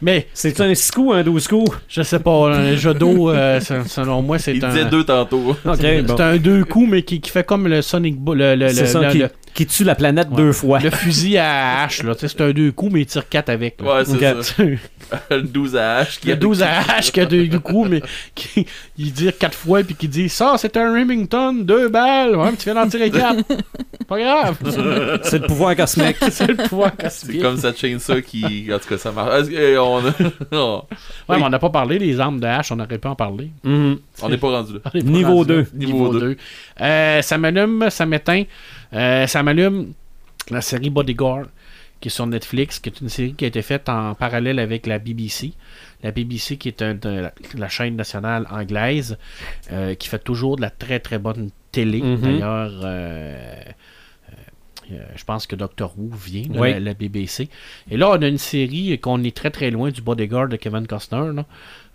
Mais 0.01 0.27
C'est 0.33 0.59
un 0.61 0.73
6 0.73 0.91
coups, 0.91 1.15
un 1.15 1.23
12 1.23 1.47
coups? 1.47 1.77
je 1.87 2.01
sais 2.01 2.19
pas, 2.19 2.49
un 2.49 2.75
jeu 2.75 2.93
d'eau, 2.93 3.29
euh, 3.29 3.59
se- 3.59 3.83
selon 3.87 4.21
moi, 4.21 4.39
c'est 4.39 4.55
il 4.55 4.65
un. 4.65 4.69
disait 4.69 4.85
deux 4.85 5.03
tantôt. 5.03 5.55
C'est 5.79 6.01
bon. 6.01 6.19
un 6.19 6.37
deux 6.37 6.63
coups, 6.65 6.89
mais 6.89 7.03
qui, 7.03 7.19
qui 7.21 7.29
fait 7.29 7.45
comme 7.45 7.67
le 7.67 7.81
Sonic 7.81 8.17
Bo- 8.17 8.33
le, 8.33 8.55
le, 8.55 8.69
C'est 8.69 8.81
le- 8.81 8.87
ça, 8.87 9.01
le- 9.01 9.11
qui, 9.11 9.17
le- 9.19 9.29
qui 9.53 9.65
tue 9.67 9.83
la 9.83 9.95
planète 9.95 10.29
Ouais. 10.31 10.37
deux 10.37 10.51
fois. 10.53 10.79
le 10.79 10.89
fusil 10.89 11.37
à 11.37 11.83
hache. 11.83 12.01
là. 12.03 12.13
C'est 12.17 12.41
un 12.41 12.51
deux 12.51 12.71
coups, 12.71 12.93
mais 12.93 13.01
il 13.01 13.05
tire 13.05 13.27
quatre 13.29 13.49
avec. 13.49 13.79
là. 13.81 13.97
Ouais, 13.97 14.05
c'est 14.05 14.43
ça. 14.43 14.63
Le 15.31 15.41
12 15.43 15.75
à 15.75 16.03
H. 16.03 16.19
Il 16.23 16.29
y 16.29 16.31
a 16.31 16.35
12 16.35 16.61
à 16.63 16.79
hache 16.79 17.11
qui 17.11 17.19
a 17.19 17.25
deux, 17.25 17.47
deux 17.47 17.59
coups, 17.59 17.89
mais 17.89 18.01
qui, 18.35 18.65
il 18.97 19.11
dit 19.13 19.29
quatre 19.39 19.57
fois, 19.57 19.83
puis 19.83 19.95
qui 19.95 20.07
dit 20.07 20.29
Ça, 20.29 20.55
c'est 20.57 20.75
un 20.77 20.91
Remington, 20.93 21.53
deux 21.53 21.89
balles. 21.89 22.35
Ouais, 22.35 22.51
mais 22.51 22.57
tu 22.57 22.65
viens 22.65 22.75
d'en 22.75 22.87
tirer 22.89 23.09
quatre. 23.11 23.43
Pas 24.07 24.19
grave. 24.19 24.57
C'est 25.23 25.39
le 25.39 25.47
pouvoir 25.47 25.75
cosmique. 25.75 26.15
c'est 26.31 26.47
le 26.47 26.55
pouvoir 26.55 26.91
C'est 26.97 27.03
cosmique. 27.27 27.41
comme 27.41 27.57
cette 27.57 27.77
chainsaw 27.77 28.21
qui. 28.21 28.69
En 28.73 28.79
tout 28.79 28.87
cas, 28.87 28.97
ça 28.97 29.11
marche. 29.11 29.47
Euh, 29.51 29.77
On 29.77 30.01
mais 31.29 31.43
on 31.43 31.49
n'a 31.49 31.59
pas 31.59 31.69
parlé 31.69 31.99
des 31.99 32.19
armes 32.19 32.39
de 32.39 32.45
hache, 32.47 32.71
on 32.71 32.79
aurait 32.79 32.97
pu 32.97 33.07
en 33.07 33.15
parler. 33.15 33.51
Mhm. 33.63 33.97
on 34.21 34.29
n'est 34.29 34.37
pas 34.37 34.49
rendu 34.49 34.73
là. 34.73 34.79
Pas 34.79 34.91
Niveau 34.99 35.35
rendu 35.37 35.49
là. 35.55 35.61
2. 35.63 35.67
Niveau 35.73 35.93
Niveau 35.93 36.13
deux. 36.13 36.19
2. 36.19 36.37
Euh, 36.81 37.21
ça 37.21 37.37
m'allume, 37.37 37.89
ça 37.89 38.05
m'éteint. 38.05 38.43
Euh, 38.93 39.27
ça 39.27 39.43
m'allume 39.43 39.91
la 40.49 40.61
série 40.61 40.89
Bodyguard 40.89 41.45
qui 41.99 42.09
est 42.09 42.11
sur 42.11 42.27
Netflix, 42.27 42.79
qui 42.79 42.89
est 42.89 43.01
une 43.01 43.09
série 43.09 43.33
qui 43.33 43.45
a 43.45 43.47
été 43.47 43.61
faite 43.61 43.89
en 43.89 44.13
parallèle 44.15 44.59
avec 44.59 44.85
la 44.87 44.99
BBC. 44.99 45.53
La 46.03 46.11
BBC 46.11 46.57
qui 46.57 46.67
est 46.67 46.81
un- 46.81 46.93
de 46.93 47.29
la, 47.55 47.69
chaîne 47.69 47.95
nationale 47.95 48.45
anglaise 48.51 49.17
euh, 49.71 49.95
qui 49.95 50.07
fait 50.09 50.19
toujours 50.23 50.55
de 50.57 50.61
la 50.61 50.69
très 50.69 50.99
très 50.99 51.17
bonne 51.17 51.49
télé. 51.71 52.01
Mhm. 52.01 52.17
D'ailleurs, 52.21 52.71
euh, 52.83 53.61
euh, 54.91 54.95
je 55.15 55.23
pense 55.23 55.47
que 55.47 55.55
Doctor 55.55 55.93
Who 55.97 56.09
vient 56.15 56.47
de 56.49 56.59
Oui. 56.59 56.71
la, 56.73 56.79
la 56.79 56.93
BBC. 56.93 57.49
Et 57.89 57.97
là, 57.97 58.09
on 58.11 58.21
a 58.21 58.27
une 58.27 58.37
série 58.37 58.97
qu'on 58.99 59.23
est 59.23 59.35
très 59.35 59.49
très 59.49 59.71
loin 59.71 59.89
du 59.89 60.01
Bodyguard 60.01 60.47
de 60.49 60.55
Kevin 60.55 60.85
Costner. 60.87 61.31
là. 61.33 61.45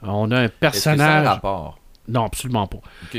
On 0.02 0.30
a 0.32 0.40
un 0.40 0.48
personnage. 0.48 1.38
Non, 2.12 2.24
absolument 2.26 2.66
pas. 2.66 2.78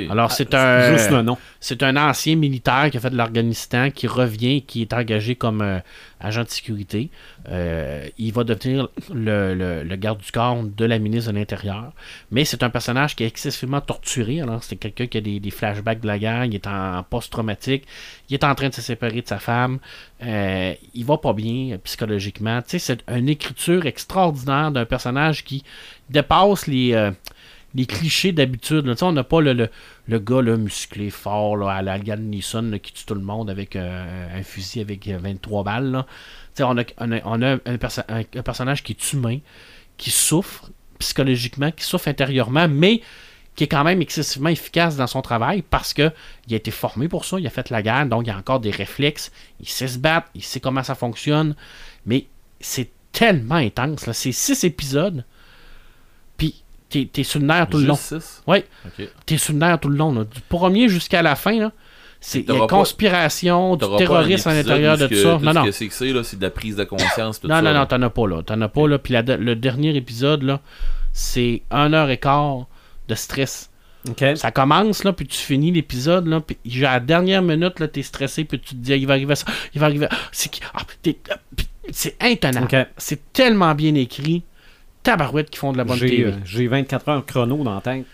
Alors, 0.09 0.31
c'est 0.31 0.53
un. 0.53 0.91
Juste 0.97 1.09
le 1.11 1.21
nom. 1.23 1.37
C'est 1.59 1.81
un 1.83 1.97
ancien 1.97 2.35
militaire 2.35 2.89
qui 2.91 2.97
a 2.97 2.99
fait 2.99 3.09
de 3.09 3.17
l'Afghanistan, 3.17 3.89
qui 3.89 4.05
revient, 4.07 4.61
qui 4.61 4.81
est 4.83 4.93
engagé 4.93 5.35
comme 5.35 5.61
euh, 5.61 5.79
agent 6.19 6.43
de 6.43 6.49
sécurité. 6.49 7.09
Euh, 7.49 8.07
il 8.17 8.31
va 8.33 8.43
devenir 8.43 8.89
le, 9.13 9.53
le- 9.55 9.83
le 9.83 9.95
garde 9.95 10.19
du 10.21 10.31
corps 10.31 10.61
de 10.63 10.85
la 10.85 10.99
ministre 10.99 11.31
de 11.31 11.37
l'Intérieur. 11.37 11.91
Mais 12.31 12.45
c'est 12.45 12.61
un 12.63 12.69
personnage 12.69 13.15
qui 13.15 13.23
est 13.23 13.27
excessivement 13.27 13.81
torturé. 13.81 14.41
Alors, 14.41 14.63
c'est 14.63 14.75
quelqu'un 14.75 15.07
qui 15.07 15.17
a 15.17 15.21
des, 15.21 15.39
des 15.39 15.51
flashbacks 15.51 15.99
de 16.01 16.07
la 16.07 16.19
guerre, 16.19 16.45
il 16.45 16.53
est 16.55 16.67
en 16.67 17.03
post-traumatique, 17.09 17.85
il 18.29 18.35
est 18.35 18.43
en 18.43 18.53
train 18.55 18.69
de 18.69 18.73
se 18.73 18.81
séparer 18.81 19.21
de 19.21 19.27
sa 19.27 19.39
femme. 19.39 19.79
Euh, 20.23 20.73
il 20.93 21.03
va 21.05 21.17
pas 21.17 21.33
bien 21.33 21.73
euh, 21.73 21.77
psychologiquement. 21.83 22.61
Tu 22.61 22.77
sais, 22.77 22.79
c'est 22.79 23.03
une 23.11 23.27
écriture 23.29 23.85
extraordinaire 23.85 24.71
d'un 24.71 24.85
personnage 24.85 25.43
qui 25.43 25.63
dépasse 26.09 26.67
les. 26.67 26.93
Euh, 27.73 27.79
les 27.79 27.85
clichés 27.85 28.31
d'habitude. 28.31 28.93
On 29.01 29.11
n'a 29.11 29.23
pas 29.23 29.41
le, 29.41 29.53
le, 29.53 29.69
le 30.07 30.19
gars 30.19 30.41
musclé, 30.57 31.09
fort, 31.09 31.57
là, 31.57 31.71
à 31.71 31.81
la 31.81 31.97
Neeson, 31.97 32.61
là, 32.71 32.79
qui 32.79 32.93
tue 32.93 33.05
tout 33.05 33.15
le 33.15 33.21
monde 33.21 33.49
avec 33.49 33.75
euh, 33.75 34.39
un 34.39 34.43
fusil 34.43 34.81
avec 34.81 35.07
euh, 35.07 35.17
23 35.21 35.63
balles. 35.63 35.91
là. 35.91 36.05
Tu 36.55 36.63
sais, 36.63 36.63
On 36.63 37.41
a, 37.41 37.57
un, 37.65 37.77
perso- 37.77 38.01
un- 38.09 38.19
un 38.35 38.43
personnage 38.43 38.83
qui 38.83 38.93
est 38.93 39.13
humain, 39.13 39.39
qui 39.97 40.11
souffre 40.11 40.69
psychologiquement, 40.99 41.71
qui 41.71 41.83
souffre 41.83 42.07
intérieurement, 42.07 42.67
mais 42.67 43.01
qui 43.55 43.65
est 43.65 43.67
quand 43.67 43.83
même 43.83 44.01
excessivement 44.01 44.49
efficace 44.49 44.95
dans 44.95 45.05
son 45.05 45.21
travail 45.21 45.61
parce 45.61 45.93
que 45.93 46.11
il 46.47 46.53
a 46.53 46.57
été 46.57 46.71
formé 46.71 47.07
pour 47.07 47.25
ça, 47.25 47.39
il 47.39 47.45
a 47.45 47.51
fait 47.51 47.69
la 47.69 47.83
guerre, 47.83 48.05
donc 48.07 48.25
il 48.25 48.31
a 48.31 48.37
encore 48.37 48.59
des 48.59 48.71
réflexes, 48.71 49.31
il 49.59 49.67
sait 49.69 49.87
se 49.87 49.99
battre, 49.99 50.27
il 50.33 50.43
sait 50.43 50.59
comment 50.59 50.81
ça 50.81 50.95
fonctionne, 50.95 51.55
mais 52.05 52.25
c'est 52.59 52.89
tellement 53.11 53.55
intense. 53.55 54.11
C'est 54.11 54.31
six 54.31 54.63
épisodes, 54.63 55.23
t'es, 56.99 57.09
t'es 57.11 57.23
sur 57.23 57.39
le 57.39 57.45
nerf 57.47 57.67
tout 57.69 57.77
le 57.79 57.85
long. 57.85 57.97
Oui, 58.47 58.63
t'es 59.25 59.37
sur 59.37 59.53
le 59.53 59.59
nerf 59.59 59.79
tout 59.79 59.89
le 59.89 59.97
long. 59.97 60.13
là. 60.13 60.23
Du 60.23 60.41
premier 60.41 60.87
jusqu'à 60.89 61.21
la 61.21 61.35
fin, 61.35 61.59
là, 61.59 61.71
c'est 62.21 62.39
il 62.39 62.47
y 62.47 62.55
a 62.55 62.59
pas- 62.59 62.67
conspiration, 62.67 63.75
du 63.75 63.85
terrorisme 63.97 64.49
à 64.49 64.53
l'intérieur 64.53 64.97
de 64.97 65.07
tout 65.07 65.15
ça. 65.15 65.37
tout 65.37 65.45
Non, 65.45 65.53
non. 65.53 65.65
que 65.65 65.71
c'est 65.71 65.87
que 65.87 65.93
c'est, 65.93 66.13
là, 66.13 66.23
c'est 66.23 66.37
de 66.37 66.43
la 66.43 66.51
prise 66.51 66.75
de 66.75 66.83
conscience, 66.83 67.39
tout 67.41 67.47
Non, 67.47 67.55
ça. 67.55 67.61
non, 67.61 67.73
non, 67.73 67.85
t'en 67.85 68.01
as 68.01 68.09
pas 68.09 68.27
là. 68.27 68.43
T'en 68.43 68.61
as 68.61 68.69
pas 68.69 68.87
là. 68.87 68.97
Puis 68.99 69.13
la- 69.13 69.21
le 69.21 69.55
dernier 69.55 69.95
épisode, 69.95 70.43
là, 70.43 70.61
c'est 71.11 71.63
un 71.71 71.91
heure 71.93 72.09
et 72.09 72.17
quart 72.17 72.65
de 73.09 73.15
stress. 73.15 73.69
OK. 74.09 74.23
Ça 74.35 74.51
commence, 74.51 75.03
là, 75.05 75.13
puis 75.13 75.25
tu 75.27 75.37
finis 75.37 75.71
l'épisode, 75.71 76.27
là, 76.27 76.41
puis 76.41 76.57
à 76.85 76.93
la 76.93 76.99
dernière 76.99 77.41
minute, 77.41 77.79
là, 77.79 77.87
t'es 77.87 78.01
stressé, 78.03 78.43
puis 78.43 78.59
tu 78.59 78.75
te 78.75 78.79
dis, 78.81 78.91
ah, 78.93 78.97
il 78.97 79.07
va 79.07 79.13
arriver 79.13 79.35
ça, 79.35 79.45
il 79.73 79.79
va 79.79 79.85
arriver. 79.87 80.07
ah, 80.11 80.15
C'est 80.31 80.49
qui 80.49 80.59
ah, 80.73 80.81
t'es- 81.01 81.17
ah, 81.31 82.25
intenable. 82.25 82.87
C'est 82.97 83.31
tellement 83.33 83.73
bien 83.75 83.95
écrit. 83.95 84.43
Tabarouettes 85.03 85.49
qui 85.49 85.59
font 85.59 85.71
de 85.73 85.77
la 85.77 85.83
bonne 85.83 85.97
J'ai 85.97 86.09
TV. 86.09 86.23
euh, 86.25 86.31
j'ai 86.45 86.67
24 86.67 87.09
heures 87.09 87.25
chrono 87.25 87.63
dans 87.63 87.75
la 87.75 87.81
tête. 87.81 88.05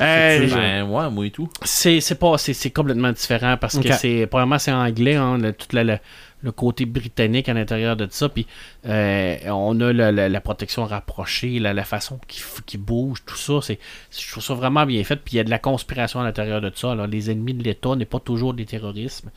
Euh, 0.00 0.46
c'est- 0.48 0.54
Ben, 0.54 0.84
ouais, 0.88 1.10
moi 1.10 1.26
et 1.26 1.30
tout. 1.32 1.48
C'est 1.64 2.00
c'est 2.00 2.14
pas 2.14 2.38
c'est 2.38 2.52
c'est 2.54 2.70
complètement 2.70 3.10
différent 3.10 3.56
parce 3.60 3.74
que 3.78 3.88
c'est 3.96 4.26
premièrement 4.28 4.60
c'est 4.60 4.70
anglais 4.70 5.16
hein, 5.16 5.38
le, 5.38 5.52
tout 5.52 5.66
la- 5.72 5.98
le 6.40 6.52
côté 6.52 6.84
britannique 6.86 7.48
à 7.48 7.54
l'intérieur 7.54 7.96
de 7.96 8.06
ça. 8.08 8.28
Puis 8.28 8.46
euh, 8.86 9.36
on 9.46 9.80
a 9.80 9.92
la, 9.92 10.12
la- 10.12 10.28
la 10.28 10.40
protection 10.40 10.84
rapprochée 10.84 11.58
la, 11.58 11.74
la 11.74 11.82
façon 11.82 12.20
qui, 12.28 12.40
qui 12.64 12.78
bouge 12.78 13.24
tout 13.26 13.36
ça. 13.36 13.54
C'est 13.60 13.80
je 14.16 14.30
trouve 14.30 14.44
ça 14.44 14.54
vraiment 14.54 14.86
bien 14.86 15.02
fait. 15.02 15.16
Puis 15.16 15.34
il 15.34 15.36
y 15.38 15.40
a 15.40 15.44
de 15.44 15.50
la 15.50 15.58
conspiration 15.58 16.20
à 16.20 16.22
l'intérieur 16.22 16.60
de 16.60 16.70
ça. 16.72 16.92
Alors 16.92 17.08
les 17.08 17.32
ennemis 17.32 17.54
de 17.54 17.64
l'État 17.64 17.96
n'est 17.96 18.04
pas 18.04 18.20
toujours 18.20 18.54
des 18.54 18.66
terrorismes. 18.66 19.30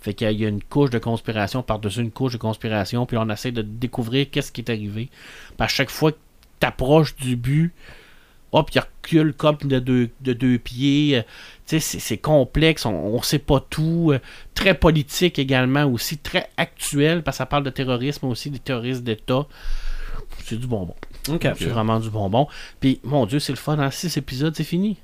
Fait 0.00 0.14
qu'il 0.14 0.24
y 0.24 0.28
a- 0.28 0.32
il 0.32 0.40
y 0.40 0.44
a 0.44 0.48
une 0.48 0.64
couche 0.64 0.90
de 0.90 0.98
conspiration 0.98 1.62
par-dessus 1.62 2.00
une 2.00 2.10
couche 2.10 2.32
de 2.32 2.38
conspiration. 2.38 3.06
Puis 3.06 3.16
on 3.18 3.30
essaie 3.30 3.52
de 3.52 3.62
découvrir 3.62 4.26
qu'est-ce 4.32 4.50
qui 4.50 4.62
est 4.62 4.70
arrivé. 4.70 5.10
Puis 5.56 5.64
à 5.64 5.68
chaque 5.68 5.90
fois 5.90 6.10
que 6.10 6.16
tu 6.60 6.66
approches 6.66 7.16
du 7.16 7.36
but 7.36 7.72
hop, 8.52 8.70
il 8.74 8.80
recule 8.80 9.34
comme 9.34 9.58
de 9.64 9.78
deux, 9.78 10.08
de 10.22 10.32
deux 10.32 10.58
pieds. 10.58 11.18
euh, 11.18 11.22
tu 11.22 11.28
sais, 11.66 11.80
c'est- 11.80 11.98
c'est 11.98 12.16
complexe, 12.16 12.86
on, 12.86 12.94
on 12.94 13.20
sait 13.22 13.38
pas 13.38 13.60
tout. 13.60 14.10
euh, 14.12 14.18
très 14.54 14.72
politique 14.74 15.38
également 15.38 15.84
aussi, 15.84 16.16
très 16.16 16.48
actuel, 16.56 17.22
parce 17.22 17.36
que 17.36 17.38
ça 17.38 17.46
parle 17.46 17.64
de 17.64 17.70
terrorisme 17.70 18.24
aussi, 18.26 18.48
des 18.50 18.58
terroristes 18.58 19.04
d'État. 19.04 19.46
C'est 20.44 20.56
du 20.58 20.66
bonbon. 20.66 20.94
OK. 21.28 21.42
C'est 21.42 21.66
vraiment 21.66 22.00
du 22.00 22.08
bonbon. 22.08 22.48
Puis, 22.80 23.00
mon 23.04 23.26
Dieu, 23.26 23.38
c'est 23.38 23.52
le 23.52 23.58
fun. 23.58 23.78
En 23.78 23.90
six 23.90 24.16
épisodes, 24.16 24.54
c'est 24.56 24.64
fini. 24.64 24.94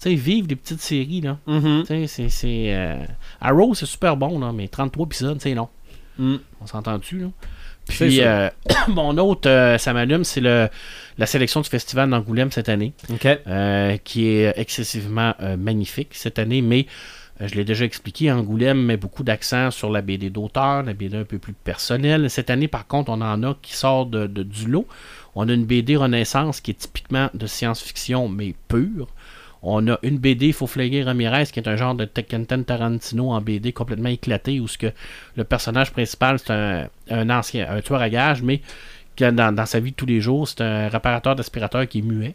Tu 0.00 0.10
sais, 0.10 0.14
vivre 0.16 0.48
des 0.48 0.56
petites 0.56 0.80
séries, 0.80 1.20
là. 1.20 1.38
Mhm. 1.46 1.82
Tu 1.82 1.86
sais, 1.86 2.06
c'est- 2.08 2.28
c'est. 2.28 2.74
euh, 2.74 3.04
Arrow, 3.40 3.74
c'est 3.74 3.86
super 3.86 4.16
bon, 4.16 4.38
là, 4.40 4.52
mais 4.52 4.66
33 4.68 5.06
épisodes, 5.06 5.40
c'est 5.40 5.54
long. 5.54 5.68
Mm. 6.18 6.36
On 6.60 6.66
s'entend-tu, 6.66 7.18
là? 7.20 7.26
Puis, 7.88 8.20
euh, 8.22 8.48
mon 8.88 9.16
autre, 9.18 9.48
euh, 9.48 9.78
ça 9.78 9.92
m'allume, 9.92 10.24
c'est 10.24 10.40
le, 10.40 10.68
la 11.18 11.26
sélection 11.26 11.60
du 11.60 11.68
festival 11.68 12.10
d'Angoulême 12.10 12.50
cette 12.52 12.68
année. 12.68 12.92
Euh, 13.46 13.96
qui 13.98 14.26
est 14.28 14.52
excessivement 14.56 15.34
magnifique 15.58 16.10
cette 16.12 16.38
année, 16.38 16.62
mais 16.62 16.86
je 17.40 17.54
l'ai 17.54 17.64
déjà 17.64 17.84
expliqué, 17.84 18.32
Angoulême 18.32 18.82
met 18.82 18.96
beaucoup 18.96 19.22
d'accent 19.22 19.70
sur 19.70 19.90
la 19.90 20.02
BD 20.02 20.28
d'auteur, 20.28 20.82
la 20.82 20.92
BD 20.92 21.16
un 21.18 21.24
peu 21.24 21.38
plus 21.38 21.52
personnelle. 21.52 22.28
Cette 22.30 22.50
année, 22.50 22.66
par 22.68 22.86
contre, 22.88 23.10
on 23.10 23.20
en 23.20 23.42
a 23.44 23.56
qui 23.62 23.74
sort 23.76 24.06
de, 24.06 24.26
de- 24.26 24.42
du 24.42 24.66
lot. 24.66 24.86
On 25.36 25.48
a 25.48 25.52
une 25.52 25.64
BD 25.64 25.94
Renaissance 25.96 26.60
qui 26.60 26.72
est 26.72 26.74
typiquement 26.74 27.30
de 27.34 27.46
science-fiction, 27.46 28.28
mais 28.28 28.54
pure. 28.66 29.06
On 29.62 29.86
a 29.88 29.98
une 30.02 30.18
BD 30.18 30.52
Fauffleguer 30.52 31.02
Ramirez 31.02 31.46
qui 31.46 31.58
est 31.58 31.68
un 31.68 31.76
genre 31.76 31.94
de 31.94 32.04
Tekken 32.04 32.46
Tarantino 32.46 33.30
en 33.30 33.40
BD 33.40 33.72
complètement 33.72 34.08
éclaté 34.08 34.60
où 34.60 34.68
ce 34.68 34.78
que 34.78 34.92
le 35.36 35.44
personnage 35.44 35.92
principal 35.92 36.38
c'est 36.38 36.52
un, 36.52 36.88
un 37.10 37.30
ancien 37.30 37.68
un 37.68 37.80
tueur 37.80 38.00
à 38.00 38.08
gages 38.08 38.42
mais 38.42 38.60
dans, 39.18 39.54
dans 39.54 39.66
sa 39.66 39.80
vie 39.80 39.90
de 39.90 39.96
tous 39.96 40.06
les 40.06 40.20
jours 40.20 40.46
c'est 40.46 40.60
un 40.60 40.88
réparateur 40.88 41.34
d'aspirateur 41.34 41.86
qui 41.88 41.98
est 41.98 42.02
muet. 42.02 42.34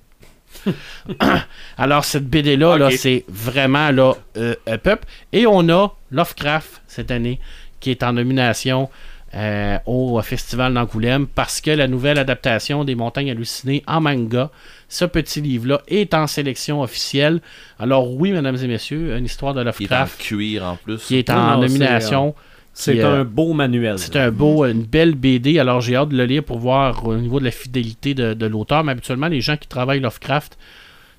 Alors 1.78 2.06
cette 2.06 2.28
BD 2.28 2.58
là, 2.58 2.90
c'est 2.91 3.26
vraiment 3.28 3.90
là 3.91 4.14
euh, 4.38 4.56
up, 4.68 4.88
up. 4.88 5.06
et 5.32 5.48
on 5.48 5.68
a 5.70 5.95
Lovecraft 6.12 6.82
cette 6.88 7.10
année 7.10 7.40
qui 7.80 7.91
est 7.91 8.04
en 8.04 8.14
nomination 8.14 8.90
euh, 9.36 9.78
au 9.86 10.22
Festival 10.22 10.74
d'Angoulême 10.74 11.26
parce 11.28 11.60
que 11.60 11.72
la 11.72 11.88
nouvelle 11.88 12.20
adaptation 12.20 12.84
des 12.84 12.94
Montagnes 12.94 13.32
hallucinées 13.32 13.84
en 13.88 14.00
manga, 14.00 14.52
ce 14.90 15.06
petit 15.06 15.42
livre-là 15.42 15.82
est 15.88 16.14
en 16.14 16.28
sélection 16.28 16.82
officielle. 16.82 17.42
Alors 17.80 18.14
oui, 18.14 18.32
mesdames 18.32 18.58
et 18.62 18.68
messieurs, 18.68 19.16
une 19.18 19.26
histoire 19.26 19.54
de 19.54 19.64
Qui 19.72 19.86
est 19.86 19.92
en 19.92 19.96
Lovecraft 19.96 20.22
cuir 20.22 20.64
en 20.66 20.76
plus. 20.76 21.04
qui 21.04 21.18
est 21.18 21.30
en 21.30 21.58
non, 21.58 21.68
c'est, 21.68 21.68
nomination. 21.68 22.36
C'est 22.74 22.94
Qui, 22.94 23.02
euh, 23.02 23.22
un 23.22 23.24
beau 23.24 23.54
manuel. 23.54 23.98
C'est 23.98 24.16
un 24.18 24.30
beau, 24.30 24.66
une 24.66 24.84
belle 24.84 25.16
BD. 25.16 25.58
Alors 25.58 25.82
j'ai 25.82 25.96
hâte 25.96 26.10
de 26.10 26.18
le 26.18 26.26
lire 26.26 26.44
pour 26.44 26.60
voir 26.60 27.06
au 27.06 27.16
niveau 27.16 27.40
de 27.40 27.46
la 27.46 27.52
fidélité 27.52 28.14
de, 28.14 28.34
de 28.34 28.46
l'auteur. 28.46 28.84
Mais 28.84 28.92
habituellement, 28.92 29.28
les 29.28 29.42
gens 29.42 29.58
qui 29.58 29.68
travaillent 29.68 30.00
Lovecraft 30.00 30.58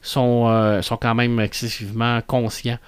sont, 0.02 0.46
euh, 0.48 0.82
sont 0.82 0.96
quand 0.96 1.14
même 1.14 1.40
excessivement 1.40 2.20
conscients 2.26 2.78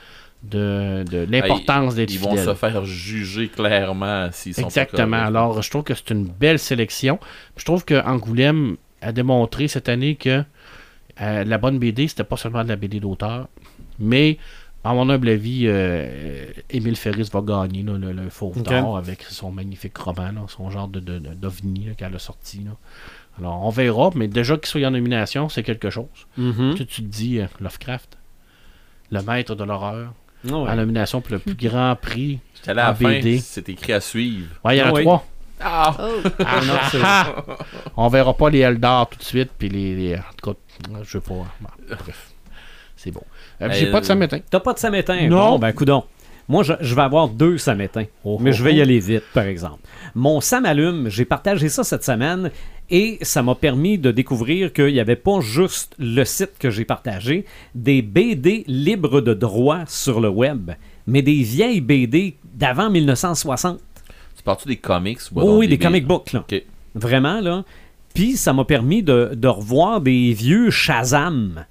de, 0.42 1.04
de 1.10 1.26
l'importance 1.30 1.94
d'être 1.94 2.12
Ils 2.12 2.20
vont 2.20 2.36
se 2.36 2.54
faire 2.54 2.84
juger 2.84 3.48
clairement 3.48 4.28
s'ils 4.32 4.54
sont 4.54 4.62
Exactement. 4.62 5.16
Alors, 5.16 5.60
je 5.62 5.70
trouve 5.70 5.82
que 5.82 5.94
c'est 5.94 6.10
une 6.10 6.26
belle 6.26 6.58
sélection. 6.58 7.18
Je 7.56 7.64
trouve 7.64 7.84
que 7.84 7.94
Angoulême 8.06 8.76
a 9.02 9.12
démontré 9.12 9.66
cette 9.68 9.88
année 9.88 10.14
que 10.14 10.44
euh, 11.20 11.44
la 11.44 11.58
bonne 11.58 11.78
BD, 11.78 12.08
c'était 12.08 12.24
pas 12.24 12.36
seulement 12.36 12.62
de 12.62 12.68
la 12.68 12.76
BD 12.76 13.00
d'auteur, 13.00 13.48
mais 13.98 14.38
à 14.84 14.92
mon 14.94 15.08
humble 15.10 15.30
avis, 15.30 15.62
euh, 15.66 16.46
Émile 16.70 16.94
Ferris 16.96 17.28
va 17.32 17.40
gagner 17.40 17.82
là, 17.82 17.94
le, 17.98 18.12
le 18.12 18.28
Fauve 18.30 18.62
d'or 18.62 18.96
avec 18.98 19.22
son 19.22 19.50
magnifique 19.50 19.96
roman, 19.98 20.30
là, 20.32 20.44
son 20.48 20.70
genre 20.70 20.86
de, 20.86 21.00
de, 21.00 21.18
de- 21.18 21.34
d'ovni 21.34 21.86
là, 21.86 21.94
qu'elle 21.94 22.14
a 22.14 22.18
sorti. 22.20 22.58
là. 22.64 22.72
Alors, 23.38 23.64
on 23.64 23.70
verra, 23.70 24.10
mais 24.14 24.28
déjà 24.28 24.56
qu'il 24.56 24.66
soit 24.66 24.84
en 24.86 24.92
nomination, 24.92 25.48
c'est 25.48 25.62
quelque 25.64 25.90
chose. 25.90 26.06
Mhm. 26.36 26.74
Tu, 26.76 26.86
tu 26.86 27.02
te 27.02 27.08
dis, 27.08 27.40
euh, 27.40 27.46
Lovecraft, 27.60 28.16
le 29.10 29.22
maître 29.22 29.54
de 29.56 29.64
l'horreur, 29.64 30.12
Ah 30.52 30.59
ouais. 30.59 30.70
en 30.70 30.77
nomination 30.77 31.20
pour 31.20 31.32
le 31.32 31.39
plus 31.39 31.55
grand 31.55 31.97
prix. 31.97 32.39
J'étais 32.56 32.70
à 32.70 32.74
la 32.74 32.94
fin, 32.94 33.09
BD. 33.09 33.39
c'est 33.39 33.68
écrit 33.68 33.93
à 33.93 34.01
suivre. 34.01 34.48
Ouais, 34.64 34.77
il 34.77 34.81
y 34.81 34.82
en 34.82 34.94
a 34.94 34.98
Ah 34.98 35.01
trois. 35.02 35.27
Ah! 35.60 35.97
Oh, 35.98 36.28
Ah, 36.44 36.60
non, 36.66 36.74
c'est- 36.90 36.98
ah. 37.02 37.44
On 37.97 38.09
verra 38.09 38.35
pas 38.35 38.51
les 38.51 38.59
Eldar 38.59 39.09
tout 39.09 39.18
de 39.18 39.23
suite, 39.24 39.51
puis 39.59 39.68
les, 39.68 39.94
les- 39.94 40.16
En 40.16 40.20
tout 40.43 40.52
cas, 40.52 40.59
je 41.02 41.10
sais 41.10 41.20
pas. 41.20 41.32
Bon, 41.60 41.68
bref. 41.89 42.31
C'est 42.97 43.10
bon. 43.10 43.23
Euh, 43.62 43.68
J'ai 43.73 43.90
pas 43.90 44.01
de 44.01 44.05
samétain. 44.06 44.40
T'as 44.51 44.60
pas 44.60 44.73
de 44.74 44.78
samétain? 44.78 45.28
Non. 45.28 45.52
Bon, 45.52 45.59
ben, 45.59 45.73
coudon. 45.73 46.05
Moi, 46.48 46.62
je, 46.62 46.74
je 46.81 46.94
vais 46.94 47.02
avoir 47.02 47.28
deux 47.28 47.59
samétains. 47.59 48.05
Oh, 48.24 48.39
mais 48.40 48.51
oh, 48.51 48.52
je 48.52 48.62
vais 48.62 48.70
oh. 48.70 48.74
y 48.77 48.81
aller 48.82 49.01
vite, 49.01 49.24
par 49.35 49.44
exemple. 49.44 49.81
Mon 50.14 50.40
Sam 50.40 50.64
allume, 50.64 51.09
j'ai 51.09 51.24
partagé 51.24 51.68
ça 51.68 51.82
cette 51.85 52.05
semaine 52.05 52.51
et 52.90 53.18
ça 53.22 53.42
m'a 53.42 53.54
permis 53.54 53.98
de 53.98 54.10
découvrir 54.10 54.72
qu'il 54.72 54.92
n'y 54.92 55.00
avait 55.00 55.16
pas 55.16 55.40
juste 55.40 55.94
le 55.98 56.24
site 56.24 56.52
que 56.58 56.70
j'ai 56.70 56.84
partagé, 56.84 57.44
des 57.74 58.02
BD 58.02 58.64
libres 58.66 59.20
de 59.20 59.34
droit 59.34 59.80
sur 59.86 60.20
le 60.20 60.28
web, 60.28 60.72
mais 61.06 61.22
des 61.22 61.42
vieilles 61.42 61.80
BD 61.80 62.36
d'avant 62.54 62.90
1960. 62.90 63.78
Tu 64.36 64.42
parles-tu 64.42 64.68
des 64.68 64.76
comics? 64.76 65.18
ou 65.34 65.40
Oh, 65.40 65.58
oui, 65.58 65.68
des 65.68 65.78
comic 65.78 66.06
books, 66.06 66.32
là. 66.32 66.44
Vraiment, 66.94 67.40
là. 67.40 67.64
Puis 68.14 68.36
ça 68.36 68.52
m'a 68.52 68.64
permis 68.64 69.02
de, 69.02 69.32
de 69.34 69.48
revoir 69.48 70.00
des 70.00 70.32
vieux 70.32 70.70
Shazam 70.70 71.66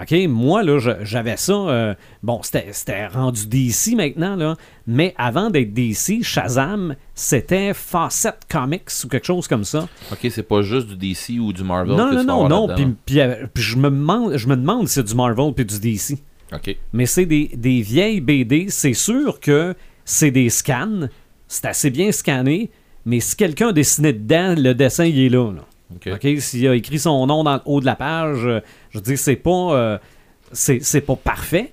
OK, 0.00 0.14
moi, 0.28 0.62
là, 0.62 0.78
j'avais 1.02 1.36
ça. 1.36 1.52
euh, 1.52 1.94
bon, 2.22 2.40
c'était 2.42 3.06
rendu 3.06 3.46
DC 3.46 3.94
maintenant, 3.96 4.36
là. 4.36 4.56
Mais 4.86 5.14
avant 5.16 5.48
d'être 5.48 5.72
DC, 5.72 6.22
Shazam, 6.22 6.96
c'était 7.14 7.72
Fawcett 7.72 8.40
Comics 8.48 8.90
ou 9.04 9.08
quelque 9.08 9.26
chose 9.26 9.48
comme 9.48 9.64
ça. 9.64 9.88
Ok, 10.12 10.26
c'est 10.30 10.42
pas 10.42 10.62
juste 10.62 10.88
du 10.88 10.96
DC 10.96 11.40
ou 11.40 11.52
du 11.52 11.64
Marvel. 11.64 11.96
non, 11.96 12.10
que 12.10 12.14
non, 12.16 12.20
tu 12.20 12.26
non, 12.26 12.48
non. 12.48 12.74
Puis, 12.74 12.86
puis, 13.06 13.20
euh, 13.20 13.46
puis 13.52 13.62
je, 13.62 13.76
me 13.76 13.88
demande, 13.90 14.36
je 14.36 14.46
me 14.48 14.56
demande 14.56 14.86
si 14.88 14.94
c'est 14.94 15.02
du 15.02 15.14
Marvel 15.14 15.52
puis 15.54 15.64
du 15.64 15.80
DC. 15.80 16.18
Ok. 16.52 16.76
Mais 16.92 17.06
c'est 17.06 17.26
des, 17.26 17.50
des 17.56 17.80
vieilles 17.80 18.20
BD. 18.20 18.66
C'est 18.68 18.94
sûr 18.94 19.40
que 19.40 19.74
c'est 20.04 20.30
des 20.30 20.50
scans. 20.50 21.08
C'est 21.48 21.64
assez 21.64 21.90
bien 21.90 22.12
scanné. 22.12 22.70
Mais 23.06 23.20
si 23.20 23.36
quelqu'un 23.36 23.68
a 23.68 23.72
dessiné 23.72 24.12
dedans, 24.12 24.54
le 24.56 24.74
dessin, 24.74 25.04
il 25.04 25.18
est 25.18 25.28
là. 25.28 25.52
là. 25.52 25.62
Ok. 25.94 26.28
S'il 26.38 26.68
a 26.68 26.74
écrit 26.74 26.98
son 26.98 27.26
nom 27.26 27.44
dans 27.44 27.54
le 27.54 27.60
haut 27.64 27.80
de 27.80 27.86
la 27.86 27.96
page, 27.96 28.44
euh, 28.44 28.60
je 28.90 28.98
dire, 28.98 29.18
c'est 29.18 29.36
pas, 29.36 29.74
euh, 29.74 29.98
c'est, 30.52 31.00
pas 31.00 31.16
parfait, 31.16 31.72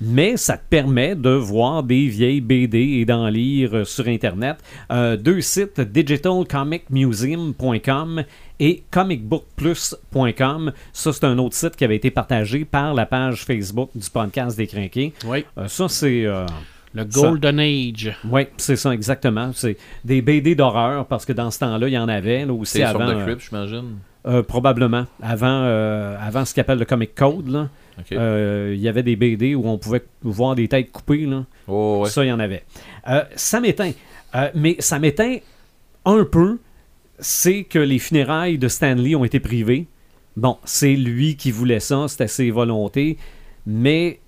mais 0.00 0.36
ça 0.36 0.56
te 0.56 0.62
permet 0.68 1.14
de 1.14 1.30
voir 1.30 1.82
des 1.82 2.06
vieilles 2.08 2.40
BD 2.40 2.78
et 2.78 3.04
d'en 3.04 3.28
lire 3.28 3.74
euh, 3.74 3.84
sur 3.84 4.08
Internet. 4.08 4.56
Euh, 4.90 5.16
deux 5.16 5.40
sites, 5.40 5.80
digitalcomicmuseum.com 5.80 8.24
et 8.58 8.82
comicbookplus.com. 8.90 10.72
Ça, 10.92 11.12
c'est 11.12 11.24
un 11.24 11.38
autre 11.38 11.56
site 11.56 11.76
qui 11.76 11.84
avait 11.84 11.96
été 11.96 12.10
partagé 12.10 12.64
par 12.64 12.94
la 12.94 13.06
page 13.06 13.44
Facebook 13.44 13.90
du 13.94 14.08
podcast 14.08 14.56
des 14.56 14.66
Crinqués. 14.66 15.12
Oui. 15.26 15.44
Euh, 15.58 15.68
ça, 15.68 15.88
c'est... 15.88 16.24
euh, 16.24 16.46
Le 16.94 17.04
Golden 17.04 17.58
Age. 17.60 18.16
oui, 18.30 18.42
c'est 18.58 18.76
ça, 18.76 18.92
exactement. 18.92 19.50
C'est 19.54 19.76
des 20.04 20.20
BD 20.22 20.54
d'horreur, 20.54 21.06
parce 21.06 21.24
que 21.24 21.32
dans 21.32 21.50
ce 21.50 21.58
temps-là, 21.60 21.88
il 21.88 21.94
y 21.94 21.98
en 21.98 22.08
avait 22.08 22.44
là, 22.44 22.52
aussi 22.52 22.72
C'est 22.72 22.86
sur 22.86 23.00
avant. 23.00 23.06
The 23.12 23.16
euh, 23.16 23.24
Crypt, 23.24 23.40
j'imagine. 23.48 23.98
euh, 24.26 24.42
probablement. 24.42 25.06
Avant, 25.22 25.46
euh, 25.64 26.16
avant 26.20 26.44
ce 26.44 26.54
qu'on 26.54 26.60
appelle 26.60 26.78
le 26.78 26.84
Comic 26.84 27.14
Code, 27.14 27.48
là, 27.48 27.68
euh, 28.12 28.72
il 28.74 28.80
y 28.80 28.88
avait 28.88 29.02
des 29.02 29.16
BD 29.16 29.54
où 29.54 29.66
on 29.68 29.78
pouvait 29.78 30.02
voir 30.22 30.54
des 30.54 30.68
têtes 30.68 30.92
coupées. 30.92 31.26
Là. 31.26 31.44
Oh, 31.68 32.00
ouais. 32.04 32.10
Ça, 32.10 32.24
il 32.24 32.28
y 32.28 32.32
en 32.32 32.40
avait. 32.40 32.64
Euh, 33.08 33.22
ça 33.36 33.60
m'éteint. 33.60 33.92
Euh, 34.34 34.50
mais 34.54 34.76
ça 34.78 34.98
m'éteint 34.98 35.36
un 36.04 36.24
peu, 36.24 36.58
c'est 37.18 37.64
que 37.64 37.78
les 37.78 37.98
funérailles 37.98 38.58
de 38.58 38.68
Stanley 38.68 39.14
ont 39.14 39.24
été 39.24 39.40
privées. 39.40 39.86
Bon, 40.36 40.56
c'est 40.64 40.94
lui 40.94 41.36
qui 41.36 41.50
voulait 41.50 41.80
ça, 41.80 42.06
c'était 42.08 42.26
ses 42.28 42.50
volontés. 42.50 43.18
Mais 43.66 44.18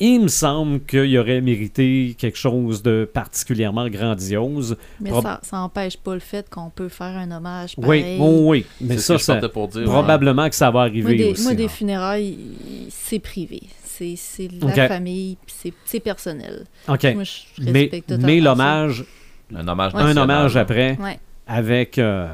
il 0.00 0.20
me 0.20 0.28
semble 0.28 0.80
qu'il 0.84 1.16
aurait 1.18 1.40
mérité 1.40 2.14
quelque 2.18 2.36
chose 2.38 2.82
de 2.82 3.08
particulièrement 3.12 3.88
grandiose. 3.88 4.76
Mais 5.00 5.10
Prob- 5.10 5.22
ça, 5.22 5.40
ça 5.42 5.58
empêche 5.58 5.96
pas 5.96 6.14
le 6.14 6.20
fait 6.20 6.48
qu'on 6.50 6.70
peut 6.70 6.88
faire 6.88 7.16
un 7.16 7.30
hommage 7.30 7.74
Oui, 7.78 8.00
pareil. 8.00 8.16
oui, 8.20 8.40
oui. 8.42 8.66
Mais 8.80 8.98
ça, 8.98 9.18
ça 9.18 9.36
pour 9.48 9.68
dire. 9.68 9.84
probablement 9.84 10.48
que 10.48 10.54
ça 10.54 10.70
va 10.70 10.80
arriver 10.80 11.02
Moi, 11.02 11.14
des, 11.16 11.30
aussi. 11.32 11.42
moi, 11.44 11.54
des 11.54 11.62
là. 11.64 11.68
funérailles, 11.68 12.36
il- 12.38 12.86
c'est 12.90 13.18
privé. 13.18 13.62
C'est 13.84 14.48
la 14.76 14.88
famille, 14.88 15.38
c'est- 15.46 16.00
personnel. 16.00 16.66
OK. 16.86 17.02
Moi, 17.14 17.22
je 17.24 17.70
Mais, 17.70 17.90
mais 18.20 18.40
l'hommage, 18.40 19.04
Un 19.54 19.66
hommage 19.68 19.94
Ouais. 19.94 20.02
un 20.02 20.16
hommage 20.16 20.54
là. 20.56 20.60
après, 20.62 20.98
Ouais. 21.00 21.18
avec 21.46 21.98
euh, 21.98 22.26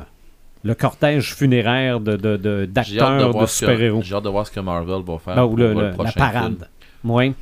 le 0.64 0.74
cortège 0.74 1.34
funéraire 1.34 2.01
de, 2.01 2.16
de- 2.16 2.36
de- 2.36 2.36
de 2.36 2.64
d'acteurs 2.66 3.48
super-héros. 3.48 4.01
J'ai 4.02 4.14
hâte 4.14 4.24
de 4.24 4.28
voir 4.30 4.47
ce 4.47 4.51
que 4.51 4.60
Marvel 4.60 5.02
va 5.06 5.18
faire. 5.18 5.34
Ben, 5.36 5.44
ou 5.44 5.48
pour 5.51 5.59
le- 5.59 5.68
le 5.68 5.74
le- 5.74 5.86
la 5.89 5.93
prochain 5.93 6.12
parade. 6.16 6.68
Oui. 7.05 7.33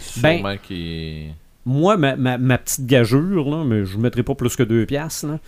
film. 0.00 0.42
Ben- 0.42 0.58
qu'il- 0.58 1.32
Moi, 1.66 1.96
ma, 1.96 2.16
ma- 2.16 2.38
ma 2.38 2.58
petite 2.58 2.86
gageure, 2.86 3.48
là, 3.48 3.64
mais 3.64 3.84
je 3.84 3.96
ne 3.96 4.02
mettrai 4.02 4.22
pas 4.22 4.34
plus 4.34 4.54
que 4.56 4.62
deux 4.62 4.84
piastres, 4.86 5.26
là, 5.26 5.38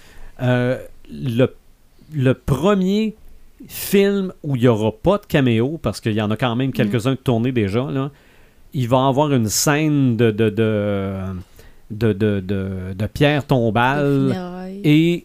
euh, 0.43 0.79
le, 1.11 1.47
le 2.15 2.35
premier 2.35 3.15
film 3.69 4.33
où 4.43 4.57
il 4.57 4.63
n'y 4.63 4.69
aura 4.69 4.93
pas 4.93 5.19
de 5.19 5.27
caméo, 5.27 5.79
parce 5.83 6.01
qu'il 6.01 6.13
y 6.13 6.21
en 6.23 6.31
a 6.31 6.37
quand 6.37 6.55
même 6.57 6.73
quelques-uns 6.73 7.13
de 7.13 7.17
tournés 7.17 7.53
déjà, 7.53 7.91
là, 7.91 8.11
il 8.75 8.89
va 8.89 9.07
avoir 9.07 9.33
une 9.33 9.49
scène 9.49 10.17
de, 10.17 10.31
de, 10.31 10.51
de, 10.51 11.21
de, 11.91 12.13
de, 12.13 12.41
de- 12.41 12.93
de 12.95 13.07
pierre 13.07 13.47
tombale 13.47 14.35
et 14.85 15.25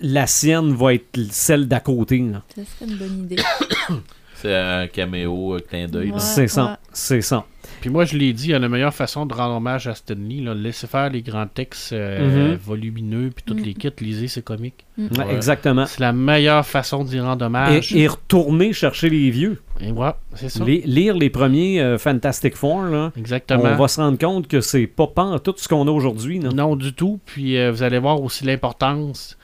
la 0.00 0.26
sienne 0.26 0.72
va 0.74 0.94
être 0.94 1.18
celle 1.30 1.66
d'à 1.68 1.80
côté. 1.80 2.18
là. 2.20 2.42
Ça 2.54 2.62
serait 2.64 2.90
une 2.90 2.96
bonne 2.98 3.24
idée. 3.24 3.36
C'est 4.36 4.54
un 4.54 4.86
caméo, 4.86 5.54
un 5.54 5.60
clin 5.60 5.86
d'œil. 5.88 6.10
Ouais. 6.12 6.18
c'est 6.20 6.48
ça, 6.48 6.64
ouais. 6.64 6.70
c'est 6.92 7.20
ça. 7.22 7.44
Puis 7.80 7.90
moi, 7.90 8.04
je 8.04 8.16
l'ai 8.16 8.32
dit, 8.32 8.48
la 8.48 8.68
meilleure 8.68 8.94
façon 8.94 9.26
de 9.26 9.34
rendre 9.34 9.56
hommage 9.56 9.86
à 9.86 9.94
Stanley, 9.94 10.40
là, 10.40 10.54
laissez 10.54 10.86
faire 10.86 11.10
les 11.10 11.20
grands 11.22 11.46
textes 11.46 11.92
euh, 11.92 12.50
Mhm. 12.52 12.56
volumineux, 12.56 13.30
puis 13.34 13.44
toutes 13.46 13.58
Mhm. 13.60 13.64
les 13.64 13.74
kits, 13.74 13.90
lisez 14.00 14.28
ses 14.28 14.42
comiques. 14.42 14.84
Ouais, 14.98 15.08
Ouais. 15.18 15.34
Exactement. 15.34 15.84
C'est 15.86 16.00
la 16.00 16.12
meilleure 16.12 16.64
façon 16.64 17.04
d'y 17.04 17.20
rendre 17.20 17.44
hommage. 17.44 17.92
Et, 17.94 18.02
et 18.02 18.06
retourner 18.06 18.72
chercher 18.72 19.10
les 19.10 19.30
vieux. 19.30 19.60
Et 19.80 19.92
voilà, 19.92 20.16
c'est 20.34 20.48
ça. 20.48 20.64
Li- 20.64 20.82
lire 20.86 21.14
les 21.14 21.28
premiers 21.28 21.80
euh, 21.80 21.98
Fantastic 21.98 22.56
Four, 22.56 22.82
là, 22.84 23.12
Exactement. 23.16 23.64
on 23.64 23.76
va 23.76 23.88
se 23.88 24.00
rendre 24.00 24.18
compte 24.18 24.48
que 24.48 24.60
c'est 24.60 24.86
pas 24.86 25.06
pas 25.08 25.38
tout 25.38 25.54
ce 25.56 25.68
qu'on 25.68 25.86
a 25.86 25.90
aujourd'hui. 25.90 26.38
Non, 26.38 26.76
du 26.76 26.92
tout. 26.94 27.20
Puis 27.26 27.58
euh, 27.58 27.70
vous 27.72 27.82
allez 27.82 27.98
voir 27.98 28.22
aussi 28.22 28.44
l'importance 28.44 29.36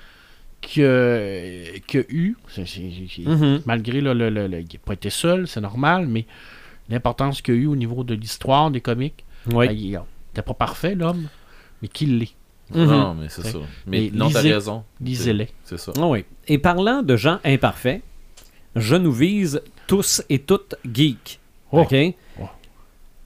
que, 0.62 1.64
que 1.86 2.06
eu, 2.08 2.36
Mhm. 3.18 3.62
malgré 3.66 4.00
là, 4.00 4.14
le, 4.14 4.30
le- 4.30 4.46
le- 4.46 4.60
il 4.60 4.64
n'a 4.64 4.78
pas 4.84 4.94
été 4.94 5.10
seul, 5.10 5.46
c'est 5.46 5.60
normal, 5.60 6.06
mais 6.06 6.24
l'importance 6.88 7.42
qu'il 7.42 7.54
a 7.54 7.56
eu 7.58 7.66
au 7.66 7.76
niveau 7.76 8.04
de 8.04 8.14
l'histoire 8.14 8.70
des 8.70 8.80
comics. 8.80 9.24
Oui. 9.52 9.66
Ben, 9.66 9.76
il 9.76 9.90
n'était 9.90 10.42
pas 10.42 10.54
parfait, 10.54 10.94
l'homme, 10.94 11.26
mais 11.82 11.88
qu'il 11.88 12.18
l'est. 12.18 12.34
Mhm. 12.74 12.86
Non, 12.86 13.14
mais 13.14 13.28
c'est 13.28 13.42
ça. 13.46 13.58
Mais 13.86 14.00
Mais 14.02 14.10
non, 14.12 14.30
t'as 14.30 14.40
raison. 14.40 14.84
Lisez-les. 15.00 15.48
C'est 15.64 15.78
ça. 15.78 15.92
Ah 15.96 16.06
oui. 16.06 16.24
Et 16.48 16.56
parlant 16.58 17.02
de 17.02 17.16
gens 17.16 17.38
imparfaits, 17.44 18.00
je 18.76 18.96
nous 18.96 19.12
vise 19.12 19.60
tous 19.86 20.22
et 20.30 20.38
toutes 20.38 20.76
geeks. 20.90 21.38
Oh. 21.72 21.80
OK? 21.80 21.94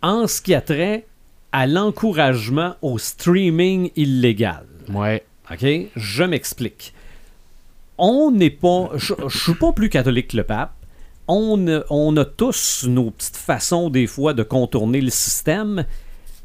En 0.02 0.26
ce 0.26 0.40
qui 0.40 0.54
a 0.54 0.60
trait 0.60 1.06
à 1.52 1.66
l'encouragement 1.66 2.74
au 2.82 2.98
streaming 2.98 3.90
illégal. 3.96 4.66
Ouais. 4.92 5.24
OK? 5.50 5.64
Je 5.94 6.24
m'explique. 6.24 6.92
On 7.98 8.31
n'est 8.31 8.51
pas. 8.51 8.90
Je 8.97 9.14
ne 9.23 9.28
suis 9.28 9.55
pas 9.55 9.73
plus 9.73 9.89
catholique 9.89 10.28
que 10.28 10.36
le 10.36 10.44
pape. 10.44 10.73
On, 11.28 11.66
a- 11.68 11.82
on 11.90 12.16
a 12.16 12.24
tous 12.24 12.85
nos 12.89 13.10
petites 13.10 13.36
façons, 13.36 13.90
des 13.90 14.06
fois, 14.06 14.32
de 14.35 14.43
contourner 14.43 15.01
le 15.01 15.10
système. 15.10 15.85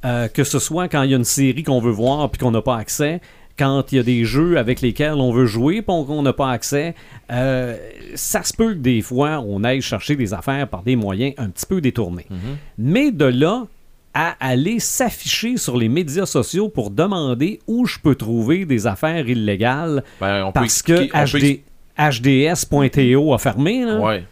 euh, 0.04 0.28
que 0.28 0.44
ce 0.44 0.58
soit 0.58 0.88
quand 0.88 1.04
il 1.04 1.12
y 1.12 1.14
a 1.14 1.18
une 1.18 1.24
série 1.24 1.62
qu'on 1.64 1.80
veut 1.80 1.92
voir 1.92 2.28
puis 2.32 2.40
qu'on 2.40 2.50
n'a 2.50 2.64
pas 2.64 2.78
accès, 2.78 3.22
quand 3.60 3.92
il 3.92 3.98
y 3.98 4.00
a 4.00 4.04
des 4.04 4.26
jeux 4.26 4.58
avec 4.58 4.82
lesquels 4.82 5.14
on 5.14 5.32
veut 5.32 5.46
jouer 5.46 5.84
puis 5.84 5.94
qu'on 6.08 6.24
n'a 6.24 6.34
pas 6.34 6.50
accès. 6.50 6.96
euh, 7.32 7.78
ça 8.16 8.42
se 8.42 8.52
peut 8.54 8.74
que 8.74 8.80
des 8.80 9.02
fois, 9.02 9.44
on 9.46 9.64
aille 9.64 9.82
chercher 9.82 10.16
des 10.16 10.34
affaires 10.34 10.68
par 10.68 10.82
des 10.82 10.96
moyens 10.96 11.36
un 11.38 11.50
petit 11.50 11.68
peu 11.68 11.82
détournés. 11.82 12.26
Mhm. 12.32 12.40
Mais 12.80 13.12
de 13.12 13.26
là 13.26 13.68
à 14.14 14.36
aller 14.40 14.80
s'afficher 14.80 15.58
sur 15.58 15.78
les 15.78 15.88
médias 15.90 16.26
sociaux 16.26 16.68
pour 16.70 16.90
demander 16.92 17.60
où 17.68 17.86
je 17.86 17.98
peux 18.00 18.16
trouver 18.16 18.66
des 18.66 18.88
affaires 18.88 19.28
illégales 19.28 20.04
Ben, 20.20 20.44
on 20.44 20.52
peut 20.52 20.60
parce 20.62 20.82
que 20.82 20.94
peut 20.94 21.60
HDS.to 21.98 23.34
a 23.34 23.38
fermé, 23.38 23.86
là, 23.86 23.98
expli- 23.98 24.06
Ouais, 24.06 24.24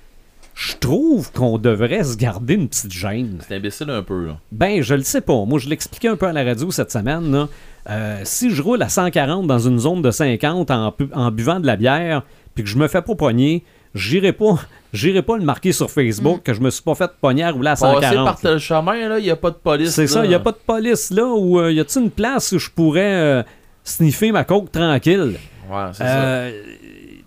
je 0.56 0.76
trouve 0.76 1.32
qu'on 1.32 1.58
devrait 1.58 2.04
se 2.04 2.18
garder 2.18 2.56
une 2.56 2.68
petite 2.68 2.92
gêne. 2.92 3.38
c'est 3.48 3.56
imbécile 3.56 3.90
un 3.90 4.04
peu. 4.04 4.26
Là. 4.28 4.38
Ben, 4.52 4.82
je 4.82 4.94
le 4.96 5.04
sais 5.04 5.22
pas. 5.22 5.46
Moi, 5.46 5.60
je 5.60 5.70
l'expliquais 5.70 6.10
un 6.10 6.18
peu 6.18 6.28
à 6.28 6.34
la 6.34 6.44
radio 6.44 6.70
cette 6.72 6.92
semaine. 6.92 7.32
là. 7.32 7.48
Euh, 7.90 8.20
si 8.26 8.50
je 8.52 8.62
roule 8.62 8.82
à 8.82 8.90
140 8.90 9.48
dans 9.48 9.60
une 9.60 9.80
zone 9.80 10.02
de 10.02 10.12
50 10.12 10.70
en, 10.72 11.32
buvant 11.32 11.60
de 11.62 11.66
la 11.66 11.78
bière, 11.78 12.24
puis 12.56 12.64
que 12.66 12.70
je 12.70 12.78
me 12.78 12.88
fais 12.90 13.02
pas 13.02 13.16
pogner, 13.16 13.64
j'irai 13.96 14.34
pas, 14.34 14.60
j'irai 14.94 15.22
pas 15.22 15.38
le 15.38 15.44
marquer 15.44 15.72
sur 15.72 15.90
Facebook 15.90 16.44
que 16.44 16.54
je 16.54 16.62
me 16.62 16.70
suis 16.70 16.84
pas 16.84 16.96
fait 16.96 17.12
pogner 17.20 17.44
à 17.44 17.52
rouler 17.52 17.70
à 17.70 17.76
Passer 17.76 17.86
140. 18.06 18.26
par 18.26 18.40
tel 18.40 18.60
chemin, 18.60 19.10
là, 19.10 19.20
il 19.20 19.24
n'y 19.24 19.30
a 19.32 19.36
pas 19.36 19.52
de 19.52 19.56
police. 19.56 19.92
C'est 19.92 20.08
ça, 20.08 20.20
là. 20.20 20.26
il 20.26 20.30
n'y 20.30 20.36
a 20.36 20.40
pas 20.40 20.52
de 20.52 20.58
police 20.66 21.12
là, 21.12 21.26
ou 21.26 21.60
euh, 21.60 21.72
y 21.72 21.80
a-t-il 21.80 22.04
une 22.04 22.12
place 22.12 22.52
où 22.52 22.60
je 22.60 22.70
pourrais 22.70 23.02
euh, 23.14 23.44
sniffer 23.84 24.32
ma 24.32 24.44
coke 24.44 24.72
tranquille? 24.72 25.36
Ouais, 25.70 25.84
c'est 25.94 26.04
ça. 26.04 26.22
Euh, 26.22 26.62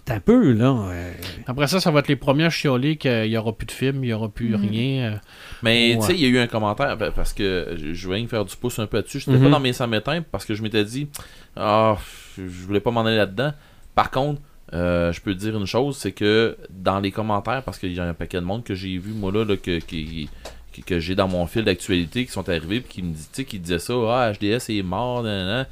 T'as 0.05 0.17
un 0.17 0.21
peu, 0.21 0.51
là. 0.53 0.75
euh, 0.91 1.13
Après 1.47 1.69
ça, 1.69 1.79
ça 1.79 1.93
va 1.93 2.01
être 2.01 2.09
les 2.09 2.17
premiers 2.17 2.47
à 2.47 2.51
chialer 2.51 2.97
qu'il 2.97 3.29
n'y 3.31 3.37
aura 3.37 3.53
plus 3.53 3.67
de 3.67 3.71
film, 3.71 4.03
il 4.03 4.09
n'y 4.09 4.13
aura 4.13 4.29
plus 4.29 4.53
rien. 4.57 5.13
euh. 5.13 5.17
Mais 5.63 5.95
Ouais. 5.95 6.01
tu 6.01 6.07
sais, 6.07 6.15
il 6.15 6.21
y 6.23 6.25
a 6.25 6.29
eu 6.29 6.39
un 6.39 6.49
commentaire 6.49 6.99
pa- 6.99 7.13
parce 7.13 7.33
que 7.33 7.77
je 7.93 8.07
voulais 8.09 8.27
faire 8.27 8.45
du 8.45 8.57
pouce 8.57 8.81
un 8.81 8.87
peu 8.87 8.97
là-dessus. 8.97 9.21
J'étais 9.21 9.39
Mhm. 9.39 9.45
pas 9.45 9.51
dans 9.51 9.61
mes 9.61 9.73
100 9.73 9.87
métins 9.87 10.21
parce 10.33 10.45
que 10.45 10.55
je 10.55 10.63
m'étais 10.65 10.85
dit, 10.85 11.07
ah, 11.55 11.97
je 12.37 12.43
je 12.49 12.67
voulais 12.67 12.81
pas 12.81 12.91
m'en 12.91 13.03
aller 13.07 13.17
là-dedans. 13.17 13.53
Par 13.95 14.11
contre, 14.11 14.41
euh, 14.75 15.13
je 15.13 15.21
peux 15.21 15.35
te 15.35 15.39
dire 15.41 15.57
une 15.57 15.67
chose, 15.67 15.97
c'est 15.97 16.13
que 16.13 16.57
dans 16.71 17.01
les 17.01 17.11
commentaires, 17.11 17.63
parce 17.63 17.79
qu'il 17.79 17.93
y 17.93 18.01
a 18.01 18.05
un 18.05 18.15
paquet 18.15 18.39
de 18.39 18.45
monde 18.47 18.65
que 18.65 18.75
j'ai 18.75 18.97
vu, 18.99 19.13
moi 19.13 19.31
là, 19.33 19.45
là, 19.45 19.57
que, 19.57 19.79
qui- 19.81 20.29
qui- 20.73 20.83
que 20.83 20.99
j'ai 20.99 21.15
dans 21.15 21.29
mon 21.29 21.47
fil 21.47 21.65
d'actualité 21.65 22.25
qui 22.25 22.33
sont 22.33 22.49
arrivés 22.49 22.81
puis 22.81 22.95
qui 22.95 23.03
me 23.03 23.13
dit, 23.13 23.21
tu 23.23 23.29
sais, 23.33 23.45
qui 23.45 23.59
disaient 23.59 23.79
ça, 23.79 23.93
ah, 24.09 24.33
HDS 24.33 24.71
est 24.71 24.83
mort, 24.83 25.23
nanana. 25.23 25.67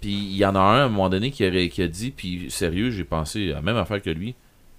Puis 0.00 0.12
il 0.12 0.36
y 0.36 0.44
en 0.46 0.54
a 0.54 0.58
un 0.60 0.80
à 0.80 0.84
un 0.84 0.88
moment 0.88 1.08
donné 1.10 1.30
qui 1.30 1.44
a, 1.44 1.68
qui 1.68 1.82
a 1.82 1.88
dit, 1.88 2.10
puis 2.10 2.50
sérieux, 2.50 2.90
j'ai 2.90 3.04
pensé 3.04 3.50
à 3.52 3.56
la 3.56 3.62
même 3.62 3.76
affaire 3.76 4.00
que 4.02 4.10
lui. 4.10 4.34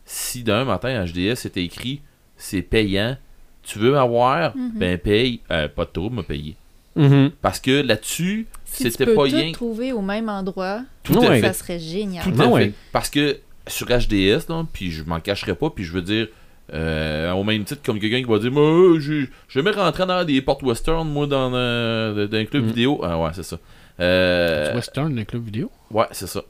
Si 0.06 0.44
d'un 0.44 0.66
matin 0.66 1.06
HDS 1.06 1.36
c'était 1.36 1.64
écrit, 1.64 2.02
c'est 2.38 2.62
payant, 2.64 3.18
tu 3.64 3.78
veux 3.80 3.98
avoir, 3.98 4.56
Mhm. 4.56 4.72
ben 4.76 4.98
paye, 4.98 5.42
Euh, 5.52 5.68
pas 5.68 5.86
de 5.86 5.92
trouble, 5.92 6.18
me 6.18 6.24
payer. 6.24 6.56
mhm. 6.96 7.32
Parce 7.42 7.60
que 7.60 7.82
là-dessus, 7.82 8.48
Si 8.72 8.90
tu 8.92 9.06
peux 9.06 9.14
pas 9.14 9.28
tout 9.28 9.36
rien. 9.36 9.52
trouver 9.52 9.92
au 9.94 10.02
même 10.02 10.30
endroit, 10.30 10.82
Tout 11.04 11.18
Ouais. 11.20 11.42
ça 11.42 11.54
serait 11.54 11.80
génial. 11.80 12.24
Tout 12.24 12.42
à 12.42 12.48
ouais. 12.48 12.66
fait. 12.66 12.74
Parce 12.92 13.10
que 13.10 13.38
sur 13.68 13.88
HDS, 13.88 14.48
là, 14.50 14.66
puis 14.72 14.92
je 14.92 15.04
m'en 15.04 15.20
cacherai 15.20 15.56
pas, 15.56 15.70
puis 15.70 15.84
je 15.84 15.92
veux 15.94 16.02
dire, 16.02 16.28
Euh, 16.74 17.32
au 17.34 17.44
même 17.44 17.66
titre 17.66 17.82
comme 17.84 18.00
quelqu'un 18.00 18.20
qui 18.22 18.30
va 18.32 18.40
dire 18.40 18.50
Moi, 18.52 18.98
j'ai 19.00 19.30
jamais 19.50 19.72
rentré 19.72 20.06
dans 20.06 20.24
des 20.24 20.42
portes 20.42 20.64
western, 20.64 21.06
moi, 21.10 21.28
dans, 21.28 21.52
euh, 21.54 22.28
dans 22.28 22.38
un 22.38 22.46
club 22.46 22.64
Mm. 22.64 22.68
vidéo. 22.68 23.02
Ah 23.04 23.20
ouais, 23.20 23.32
c'est 23.34 23.44
ça. 23.44 23.58
Euh, 24.00 24.74
Western, 24.76 25.20
un 25.20 25.24
club 25.26 25.44
vidéo? 25.44 25.70
ouais, 25.92 26.06
c'est 26.12 26.28
ça. 26.28 26.42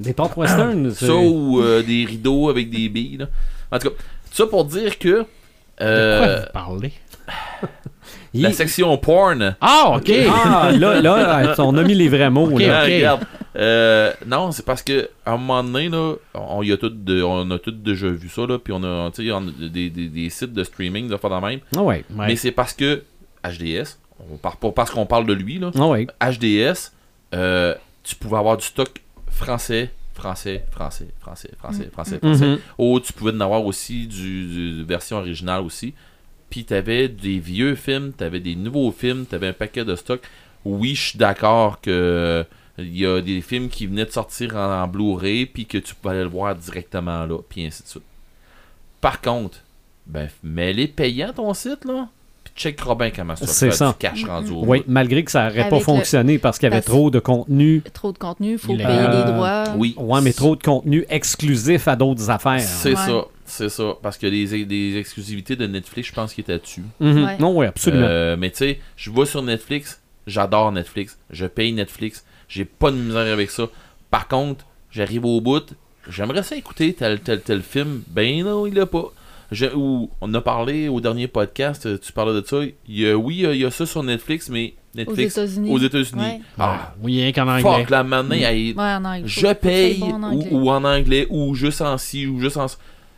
Des 0.00 0.14
portes 0.14 0.34
western, 0.36 0.90
c'est- 0.94 1.06
Ça 1.06 1.14
ou 1.14 1.60
euh, 1.60 1.82
des 1.82 2.06
rideaux 2.06 2.48
avec 2.48 2.70
des 2.70 2.88
billes. 2.88 3.18
Là. 3.18 3.26
En 3.70 3.78
tout 3.78 3.90
cas, 3.90 3.96
ça 4.32 4.46
pour 4.46 4.64
dire 4.64 4.98
que 4.98 5.26
euh, 5.82 6.20
De 6.20 6.24
quoi 6.24 6.36
vous 6.46 6.52
parlez? 6.54 6.92
Il- 8.36 8.42
la 8.42 8.52
section 8.52 8.96
porn. 8.98 9.56
Ah, 9.60 9.92
ok! 9.96 10.12
Ah, 10.30 10.70
là, 10.72 11.00
là, 11.00 11.54
on 11.58 11.76
a 11.76 11.82
mis 11.82 11.94
les 11.94 12.08
vrais 12.08 12.30
mots. 12.30 12.58
Là. 12.58 12.80
Ah, 12.80 12.84
regarde. 12.84 13.20
Euh, 13.56 14.12
non, 14.26 14.52
c'est 14.52 14.64
parce 14.66 14.82
que 14.82 15.08
à 15.24 15.32
un 15.32 15.36
moment 15.38 15.64
donné, 15.64 15.88
là, 15.88 16.14
on, 16.34 16.62
y 16.62 16.72
a 16.72 16.76
tout 16.76 16.90
de- 16.90 17.22
on 17.22 17.50
a 17.50 17.58
tous 17.58 17.70
déjà 17.70 18.08
vu 18.08 18.28
ça, 18.28 18.46
là, 18.46 18.58
puis 18.58 18.72
on 18.72 18.82
a, 18.84 19.10
on 19.10 19.40
des, 19.70 19.88
des- 19.88 20.08
des 20.08 20.28
sites 20.30 20.52
de 20.52 20.62
streaming, 20.62 21.08
de 21.08 21.16
faire 21.16 21.30
de 21.30 21.46
même. 21.46 21.60
Ah 21.74 21.80
ouais. 21.82 22.04
Ouais. 22.14 22.26
Mais 22.26 22.36
c'est 22.36 22.50
parce 22.52 22.74
que 22.74 23.02
HDS, 23.44 23.96
on 24.30 24.36
part 24.36 24.56
pas 24.58 24.70
parce 24.72 24.90
qu'on 24.90 25.06
parle 25.06 25.26
de 25.26 25.32
lui, 25.32 25.58
là. 25.58 25.70
Ah 25.78 25.86
ouais. 25.86 26.06
HDS, 26.20 26.92
euh, 27.34 27.74
tu 28.02 28.14
pouvais 28.16 28.36
avoir 28.36 28.56
du 28.58 28.66
stock 28.66 28.90
français, 29.30 29.90
français, 30.14 30.64
français, 30.70 31.08
français, 31.20 31.50
français, 31.58 31.88
français, 31.92 32.18
français. 32.22 32.58
Ou 32.78 33.00
tu 33.00 33.12
pouvais 33.14 33.32
en 33.32 33.40
avoir 33.40 33.64
aussi 33.64 34.06
du, 34.06 34.46
du- 34.46 34.84
version 34.84 35.16
originale 35.18 35.62
aussi. 35.62 35.94
Puis 36.56 36.64
t'avais 36.64 37.08
des 37.08 37.38
vieux 37.38 37.74
films, 37.74 38.12
t'avais 38.16 38.40
des 38.40 38.56
nouveaux 38.56 38.90
films, 38.90 39.26
t'avais 39.26 39.48
un 39.48 39.52
paquet 39.52 39.84
de 39.84 39.94
stock. 39.94 40.22
Oui, 40.64 40.94
je 40.94 41.08
suis 41.10 41.18
d'accord 41.18 41.82
que 41.82 41.90
euh, 41.90 42.44
il 42.78 42.96
y 42.96 43.04
a 43.04 43.20
des 43.20 43.42
films 43.42 43.68
qui 43.68 43.86
venaient 43.86 44.06
de 44.06 44.10
sortir 44.10 44.56
en, 44.56 44.82
en 44.84 44.88
Blu-ray 44.88 45.44
puis 45.44 45.66
que 45.66 45.76
tu 45.76 45.94
pouvais 45.94 46.14
aller 46.14 46.22
le 46.24 46.30
voir 46.30 46.54
directement 46.54 47.26
là, 47.26 47.36
puis 47.46 47.66
ainsi 47.66 47.82
de 47.82 47.88
suite. 47.88 48.02
Par 49.02 49.20
contre, 49.20 49.58
ben 50.06 50.30
mets-les 50.42 50.88
payants 50.88 51.34
ton 51.34 51.52
site 51.52 51.84
là, 51.84 52.08
puis 52.42 52.54
check 52.56 52.80
bien 52.98 53.10
comment 53.10 53.36
ça 53.36 53.46
C'est 53.46 53.66
fait 53.70 53.76
ça. 53.76 53.94
cash 53.98 54.24
rendu 54.24 54.52
au 54.52 54.64
Oui, 54.64 54.78
bout. 54.78 54.84
malgré 54.88 55.24
que 55.24 55.30
ça 55.30 55.50
n'aurait 55.50 55.68
pas 55.68 55.76
le- 55.76 55.82
fonctionné 55.84 56.38
parce 56.38 56.58
qu'il 56.58 56.70
y 56.70 56.72
avait 56.72 56.80
trop 56.80 57.10
de 57.10 57.18
contenu. 57.18 57.82
Trop 57.92 58.12
de 58.12 58.18
contenu, 58.18 58.56
faut 58.56 58.72
Il 58.72 58.78
payer 58.78 58.88
a- 58.88 59.26
les 59.26 59.30
droits. 59.30 59.64
Oui. 59.76 59.94
Ouais, 59.98 60.22
mais 60.22 60.32
trop 60.32 60.56
de 60.56 60.62
contenu 60.62 61.04
exclusif 61.10 61.86
à 61.86 61.96
d'autres 61.96 62.30
affaires. 62.30 62.60
C'est 62.60 62.90
Ouais. 62.90 62.96
ça, 62.96 63.24
c'est 63.46 63.68
ça. 63.68 63.94
Parce 64.02 64.18
que 64.18 64.26
les, 64.26 64.64
des 64.64 64.96
exclusivités 64.98 65.56
de 65.56 65.66
Netflix, 65.66 66.08
je 66.08 66.14
pense 66.14 66.34
qu'ils 66.34 66.42
étaient 66.42 66.58
dessus. 66.58 66.82
Mhm. 67.00 67.24
Ouais. 67.24 67.38
Non, 67.38 67.56
oui, 67.56 67.66
absolument. 67.66 68.06
Euh, 68.08 68.36
mais 68.38 68.50
tu 68.50 68.58
sais, 68.58 68.80
je 68.96 69.10
vais 69.10 69.26
sur 69.26 69.42
Netflix, 69.42 70.00
j'adore 70.26 70.72
Netflix, 70.72 71.18
je 71.30 71.46
paye 71.46 71.72
Netflix, 71.72 72.24
j'ai 72.48 72.64
pas 72.64 72.90
de 72.90 72.96
misère 72.96 73.32
avec 73.32 73.50
ça. 73.50 73.66
Par 74.10 74.28
contre, 74.28 74.64
j'arrive 74.90 75.24
au 75.24 75.40
bout, 75.40 75.74
j'aimerais 76.08 76.42
ça 76.42 76.56
écouter 76.56 76.92
tel 76.94 77.20
tel 77.20 77.40
tel 77.40 77.62
film, 77.62 78.02
ben 78.08 78.44
non, 78.44 78.66
il 78.66 78.74
l'a 78.74 78.86
pas. 78.86 79.12
Je- 79.52 79.66
ou 79.76 80.10
on 80.20 80.34
a 80.34 80.40
parlé 80.40 80.88
au 80.88 81.00
dernier 81.00 81.28
podcast, 81.28 81.86
euh, 81.86 81.98
tu 81.98 82.12
parlais 82.12 82.40
de 82.40 82.44
ça. 82.44 82.56
Il 82.88 82.98
y 83.00 83.08
a, 83.08 83.16
oui, 83.16 83.36
il 83.36 83.40
y 83.42 83.46
a- 83.46 83.52
il 83.52 83.60
y 83.60 83.64
a 83.64 83.70
ça 83.70 83.86
sur 83.86 84.02
Netflix, 84.02 84.48
mais 84.48 84.74
Aux 84.94 84.98
Netflix 84.98 85.36
États-Unis. 85.38 85.70
aux 85.70 85.78
États-Unis. 85.78 86.20
Ouais. 86.20 86.40
Ah, 86.58 86.94
Oui, 87.00 87.20
rien 87.22 87.30
qu'en 87.30 87.46
anglais. 87.46 87.62
fuck, 87.62 87.90
la 87.90 88.02
manée, 88.02 88.40
elle- 88.42 88.76
Ouais, 88.76 88.82
en 88.82 89.04
anglais. 89.04 89.22
je 89.24 89.52
paye 89.52 89.98
bon 90.00 90.14
en 90.14 90.22
ou, 90.22 90.26
anglais. 90.40 90.48
ou 90.50 90.70
en 90.70 90.82
anglais 90.84 91.26
ou 91.30 91.54
juste 91.54 91.80
en 91.80 91.96
ci 91.96 92.26
ou 92.26 92.40
juste 92.40 92.56
en 92.56 92.66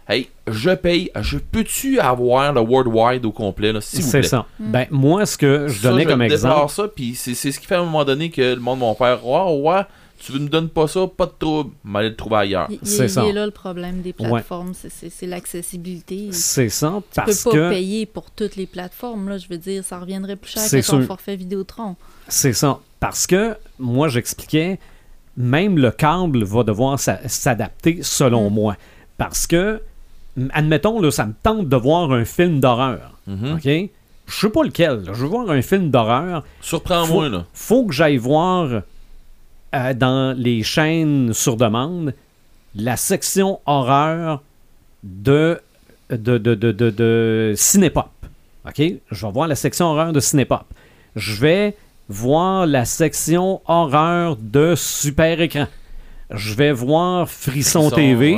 Hey, 0.09 0.29
je 0.47 0.71
paye, 0.71 1.11
je 1.21 1.37
peux-tu 1.37 2.01
avoir 2.01 2.53
le 2.55 2.61
worldwide 2.63 3.27
au 3.27 3.33
complet 3.33 3.73
là, 3.73 3.81
s'il 3.83 4.03
vous 4.03 4.11
C'est 4.11 4.23
ça. 4.23 4.47
Mm. 4.59 4.71
Ben, 4.73 4.87
moi, 4.91 5.27
ce 5.27 5.37
que 5.37 5.69
je 5.69 5.83
Ça, 5.83 5.91
donnais 5.91 6.07
comme 6.07 6.21
déplore 6.27 6.33
exemple. 6.63 6.73
ça, 6.73 6.89
puis 6.89 7.15
c'est 7.15 7.35
c'est 7.35 7.53
ce 7.53 7.61
qui 7.61 7.67
fait 7.67 7.75
à 7.75 7.81
un 7.81 7.85
moment 7.85 8.05
donné 8.07 8.31
que 8.31 8.55
le 8.55 8.61
monde 8.61 8.81
va 8.81 8.95
faire 8.95 9.27
Ouais, 9.27 9.61
ouais, 9.61 9.83
tu 10.19 10.33
ne 10.33 10.39
me 10.39 10.49
donnes 10.49 10.71
pas 10.71 10.89
ça, 10.89 11.07
pas 11.15 11.27
de 11.27 11.33
trouble, 11.39 11.73
m'aller 11.85 12.09
le 12.09 12.17
trouver 12.17 12.37
ailleurs. 12.37 12.69
Il, 12.71 12.79
il- 12.83 12.89
C'est 12.89 13.05
il 13.05 13.11
ça. 13.11 13.25
est 13.27 13.33
là 13.33 13.45
le 13.45 13.53
problème 13.53 14.01
des 14.01 14.15
plateformes, 14.15 14.73
c'est- 14.73 14.89
c'est 14.89 15.11
c'est 15.11 15.27
l'accessibilité. 15.27 16.29
Tu 16.31 16.33
C'est 16.33 16.71
ça, 16.71 16.91
peux 16.97 17.03
parce 17.15 17.45
pas 17.45 17.51
que. 17.51 17.69
payer 17.71 18.07
pour 18.07 18.31
toutes 18.31 18.57
les 18.57 18.67
plateformes, 18.67 19.29
là, 19.29 19.37
je 19.37 19.47
veux 19.49 19.59
dire, 19.59 19.85
ça 19.85 19.99
reviendrait 19.99 20.37
plus 20.37 20.53
cher 20.53 20.63
C'est 20.63 20.81
que 20.81 20.87
ton 20.87 21.03
forfait 21.03 21.37
Vidéotron. 21.37 21.97
C'est 22.29 22.55
ça. 22.55 22.81
Parce 22.99 23.27
que, 23.27 23.57
moi, 23.79 24.09
j'expliquais, 24.09 24.79
même 25.37 25.77
le 25.79 25.91
câble 25.91 26.45
va 26.45 26.63
devoir 26.65 26.99
s'a- 26.99 27.29
s'adapter 27.29 27.99
selon 28.03 28.49
Mm. 28.49 28.55
moi. 28.55 28.77
Parce 29.19 29.47
que, 29.47 29.81
admettons, 30.53 31.01
là, 31.01 31.11
ça 31.11 31.27
me 31.27 31.33
tente 31.43 31.69
de 31.69 31.77
voir 31.77 32.13
un 32.13 32.25
film 32.25 32.61
d'horreur. 32.61 33.13
Mhm. 33.27 33.55
OK? 33.55 33.65
Je 34.27 34.35
sais 34.41 34.51
pas 34.51 34.63
lequel. 34.63 35.05
là. 35.05 35.13
Je 35.15 35.23
veux 35.23 35.29
voir 35.29 35.51
un 35.51 35.63
film 35.63 35.91
d'horreur. 35.91 36.45
Surprends-moi, 36.61 37.29
là. 37.31 37.45
faut 37.55 37.87
que 37.87 37.95
j'aille 37.95 38.19
voir 38.19 38.69
euh, 39.75 39.95
dans 39.95 40.37
les 40.37 40.63
chaînes 40.63 41.33
sur 41.33 41.57
demande 41.57 42.15
la 42.75 42.97
section 42.97 43.61
horreur 43.67 44.43
de, 45.03 45.59
de, 46.11 46.37
de, 46.39 46.55
de, 46.55 46.73
de, 46.73 46.91
de 46.91 47.55
Cinépop. 47.57 48.09
OK? 48.67 48.83
Je 49.11 49.27
vais 49.27 49.33
voir 49.33 49.49
la 49.49 49.55
section 49.55 49.87
horreur 49.87 50.13
de 50.13 50.21
Cinépop. 50.21 50.65
Je 51.17 51.41
vais 51.41 51.77
voir 52.11 52.67
la 52.67 52.85
section 52.85 53.61
horreur 53.67 54.37
de 54.41 54.75
Super 54.77 55.41
Écran. 55.41 55.67
Je 56.31 56.53
vais 56.55 56.73
voir 56.73 57.29
Frisson 57.31 57.91
TV. 57.91 58.37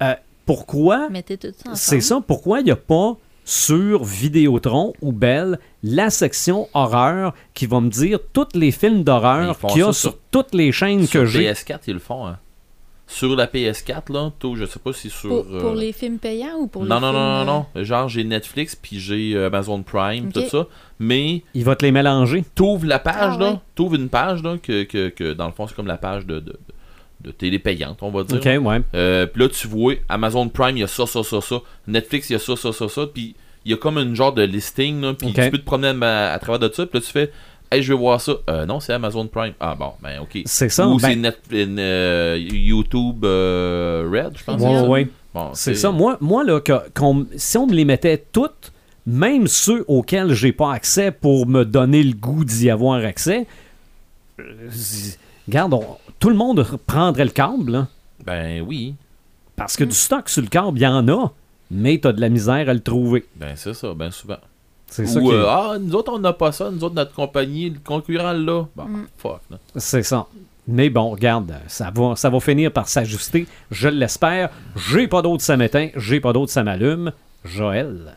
ouais. 0.00 0.16
Pourquoi? 0.48 1.08
Mettez 1.10 1.36
tout 1.36 1.48
ça 1.48 1.70
ensemble. 1.70 1.76
C'est 1.76 2.00
ça. 2.00 2.20
Pourquoi 2.26 2.60
il 2.60 2.64
n'y 2.64 2.70
a 2.70 2.76
pas 2.76 3.16
sur 3.44 4.02
Vidéotron 4.04 4.94
ou 5.02 5.12
Bell 5.12 5.58
la 5.82 6.08
section 6.10 6.68
horreur 6.74 7.34
qui 7.54 7.66
va 7.66 7.80
me 7.80 7.88
dire 7.90 8.18
tous 8.32 8.48
les 8.54 8.70
films 8.72 9.04
d'horreur 9.04 9.58
qu'il 9.58 9.78
y 9.80 9.82
a 9.82 9.92
sur 9.92 9.94
sur- 10.12 10.18
toutes 10.30 10.54
les 10.54 10.72
chaînes 10.72 11.06
Sur 11.06 11.20
que 11.20 11.26
j'ai? 11.26 11.50
PS4, 11.52 11.80
ils 11.88 11.92
le 11.94 11.98
font. 12.00 12.26
Hein. 12.26 12.38
Sur 13.06 13.36
la 13.36 13.46
PS4, 13.46 14.12
là, 14.12 14.30
tôt, 14.38 14.54
je 14.56 14.64
sais 14.66 14.78
pas 14.78 14.92
si 14.92 15.08
sur. 15.08 15.28
Pour, 15.44 15.54
euh, 15.54 15.60
pour 15.60 15.74
les 15.74 15.92
films 15.92 16.18
payants 16.18 16.56
ou 16.60 16.66
pour 16.66 16.84
non, 16.84 16.96
les 16.96 17.00
non, 17.00 17.08
films... 17.12 17.20
non, 17.22 17.44
non, 17.44 17.66
euh, 17.74 17.78
non. 17.80 17.84
Genre, 17.84 18.08
j'ai 18.08 18.24
Netflix, 18.24 18.74
puis 18.76 18.98
j'ai 19.00 19.32
euh, 19.34 19.46
Amazon 19.46 19.82
Prime, 19.82 20.30
tout 20.32 20.46
ça. 20.50 20.66
Mais 20.98 21.42
Il 21.54 21.64
va 21.64 21.74
te 21.76 21.84
les 21.86 21.92
mélanger. 21.92 22.44
t'ouvres 22.54 22.86
la 22.86 22.98
page, 22.98 23.34
Ah 23.36 23.38
là. 23.38 23.50
ouais. 23.52 23.58
T'ouvres 23.74 23.94
une 23.96 24.08
page, 24.10 24.42
là, 24.42 24.56
que, 24.62 24.82
que, 24.84 25.08
que 25.08 25.32
dans 25.32 25.46
le 25.46 25.52
fond, 25.52 25.66
c'est 25.66 25.74
comme 25.74 25.86
la 25.86 25.96
page 25.96 26.26
de, 26.26 26.34
de, 26.40 26.50
de 26.50 26.56
télé 27.36 27.58
payante, 27.58 27.98
on 28.02 28.10
va 28.10 28.22
dire. 28.24 28.36
OK, 28.38 28.44
ouais. 28.66 28.80
Euh, 28.94 29.26
puis 29.26 29.42
là, 29.42 29.48
tu 29.48 29.66
vois, 29.68 29.94
Amazon 30.08 30.48
Prime, 30.48 30.76
il 30.76 30.80
y 30.80 30.84
a 30.84 30.86
ça, 30.86 31.06
ça, 31.06 31.22
ça, 31.22 31.40
ça. 31.40 31.56
Netflix, 31.86 32.30
il 32.30 32.34
y 32.34 32.36
a 32.36 32.38
ça, 32.38 32.56
ça, 32.56 32.72
ça, 32.72 32.88
ça. 32.88 33.06
Puis 33.12 33.34
il 33.64 33.70
y 33.72 33.74
a 33.74 33.76
comme 33.76 33.98
une 33.98 34.14
genre 34.14 34.32
de 34.32 34.42
listing. 34.42 35.14
Puis 35.14 35.28
tu 35.44 35.50
peux 35.50 35.58
te 35.58 35.64
promener 35.64 36.04
à, 36.06 36.32
à 36.32 36.38
travers 36.38 36.58
de 36.58 36.72
ça. 36.72 36.86
Puis 36.86 36.98
là, 37.00 37.04
tu 37.04 37.10
fais, 37.12 37.30
hey, 37.72 37.82
je 37.82 37.92
vais 37.92 37.98
voir 37.98 38.20
ça. 38.20 38.32
Euh, 38.48 38.66
non, 38.66 38.80
c'est 38.80 38.92
Amazon 38.92 39.26
Prime. 39.26 39.52
Ah 39.60 39.74
bon, 39.78 39.92
ben, 40.02 40.20
ok. 40.20 40.42
C'est 40.46 40.68
ça. 40.68 40.86
Ou 40.88 40.98
ben, 40.98 41.08
c'est 41.10 41.16
Net, 41.16 41.38
euh, 41.78 42.38
YouTube 42.40 43.24
Red, 43.24 44.38
je 44.38 44.44
pense. 44.44 44.60
ouais, 44.62 44.80
ouais. 44.88 45.08
Bon, 45.34 45.50
C'est 45.54 45.74
ça. 45.74 45.90
Moi, 45.90 46.16
moi 46.20 46.42
là, 46.44 46.60
que- 46.60 46.88
qu'on- 46.94 47.26
si 47.36 47.58
on 47.58 47.66
me 47.66 47.74
les 47.74 47.84
mettait 47.84 48.24
toutes, 48.32 48.72
même 49.06 49.46
ceux 49.46 49.84
auxquels 49.88 50.32
j'ai 50.34 50.52
pas 50.52 50.72
accès 50.72 51.10
pour 51.10 51.46
me 51.46 51.64
donner 51.64 52.02
le 52.02 52.14
goût 52.14 52.44
d'y 52.44 52.70
avoir 52.70 53.04
accès, 53.04 53.46
regarde, 55.48 55.74
on- 55.74 55.96
tout 56.20 56.28
le 56.30 56.36
monde 56.36 56.64
prendrait 56.86 57.24
le 57.24 57.30
câble, 57.30 57.72
là, 57.72 57.86
Ben 58.24 58.60
oui. 58.62 58.94
parce 59.56 59.76
que 59.76 59.84
du 59.84 59.94
stock 59.94 60.28
sur 60.28 60.42
le 60.42 60.48
câble, 60.48 60.78
il 60.78 60.82
y 60.82 60.86
en 60.86 61.06
a, 61.08 61.32
mais 61.70 61.98
t'as 61.98 62.12
de 62.12 62.20
la 62.20 62.28
misère 62.28 62.68
à 62.68 62.74
le 62.74 62.80
trouver. 62.80 63.26
Ben 63.36 63.52
c'est 63.56 63.74
ça, 63.74 63.92
ben 63.94 64.10
souvent. 64.10 64.38
C'est 64.90 65.06
ça. 65.06 65.18
Euh, 65.20 65.44
ah, 65.46 65.76
nous 65.78 65.94
autres, 65.94 66.12
on 66.14 66.18
n'a 66.18 66.32
pas 66.32 66.50
ça. 66.50 66.70
Nous 66.70 66.82
autres, 66.82 66.94
notre 66.94 67.12
compagnie, 67.12 67.68
le 67.68 67.78
concurrent 67.84 68.32
là. 68.32 68.64
Bon, 68.74 68.84
Mm. 68.84 69.06
fuck. 69.18 69.40
C'est 69.76 70.02
ça. 70.02 70.26
Mais 70.66 70.88
bon, 70.90 71.10
regarde, 71.10 71.54
ça 71.66 71.90
va, 71.94 72.14
ça 72.16 72.30
va 72.30 72.40
finir 72.40 72.72
par 72.72 72.88
s'ajuster, 72.88 73.46
je 73.70 73.88
l'espère. 73.88 74.50
J'ai 74.90 75.06
pas 75.08 75.20
d'autres 75.22 75.42
ça 75.42 75.56
m'éteint, 75.56 75.88
j'ai 75.96 76.20
pas 76.20 76.32
d'autres 76.32 76.52
ça 76.52 76.62
m'allume. 76.62 77.12
Joël? 77.44 78.14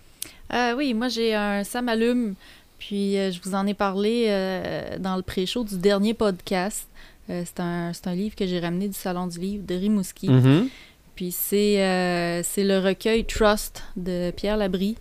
Euh, 0.54 0.74
oui, 0.78 0.94
moi 0.94 1.08
j'ai 1.08 1.34
un 1.36 1.64
Ça 1.64 1.82
m'allume, 1.82 2.36
puis 2.78 3.18
euh, 3.18 3.32
je 3.32 3.40
vous 3.42 3.54
en 3.56 3.66
ai 3.68 3.74
parlé 3.74 4.26
euh, 4.30 4.98
dans 5.00 5.16
le 5.16 5.22
pré-show 5.22 5.64
du 5.64 5.78
dernier 5.78 6.14
podcast. 6.14 6.88
Euh, 7.30 7.44
c'est 7.46 7.60
un, 7.60 7.92
un 8.06 8.16
livre 8.16 8.36
que 8.36 8.46
j'ai 8.46 8.60
ramené 8.60 8.88
du 8.88 8.94
Salon 8.94 9.28
du 9.28 9.40
Livre 9.40 9.64
de 9.66 9.76
Rimouski. 9.76 10.30
Mhm. 10.30 10.68
Puis 11.16 11.32
c'est 11.32 11.84
euh, 11.84 12.42
c'est 12.44 12.64
le 12.64 12.80
recueil 12.80 13.26
Trust 13.26 13.84
de 13.96 14.32
Pierre 14.32 14.58
Labrie, 14.58 14.96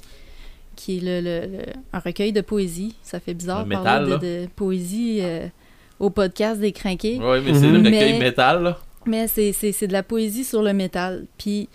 qui 0.76 0.98
est 0.98 1.01
le, 1.01 1.20
le- 1.20 1.47
le- 1.59 1.64
un 1.92 1.98
recueil 1.98 2.32
de 2.32 2.40
poésie. 2.42 2.94
Ça 3.02 3.20
fait 3.20 3.34
bizarre 3.34 3.64
de 3.64 3.70
parler 3.70 4.12
de, 4.12 4.16
de 4.18 4.47
poésie 4.55 5.20
euh, 5.22 5.47
au 5.98 6.10
podcast 6.10 6.60
des 6.60 6.72
Crinqués. 6.72 7.18
Ouais, 7.18 7.40
mais 7.40 7.55
c'est 7.55 7.68
le 7.70 7.78
recueil 7.78 8.12
Mais- 8.14 8.18
métal, 8.18 8.62
là. 8.62 8.78
Mais 9.06 9.28
c'est, 9.28 9.52
de 9.86 9.92
la 9.92 10.02
poésie 10.02 10.44
sur 10.44 10.62
le 10.62 10.74
métal. 10.74 11.24
Puis 11.38 11.68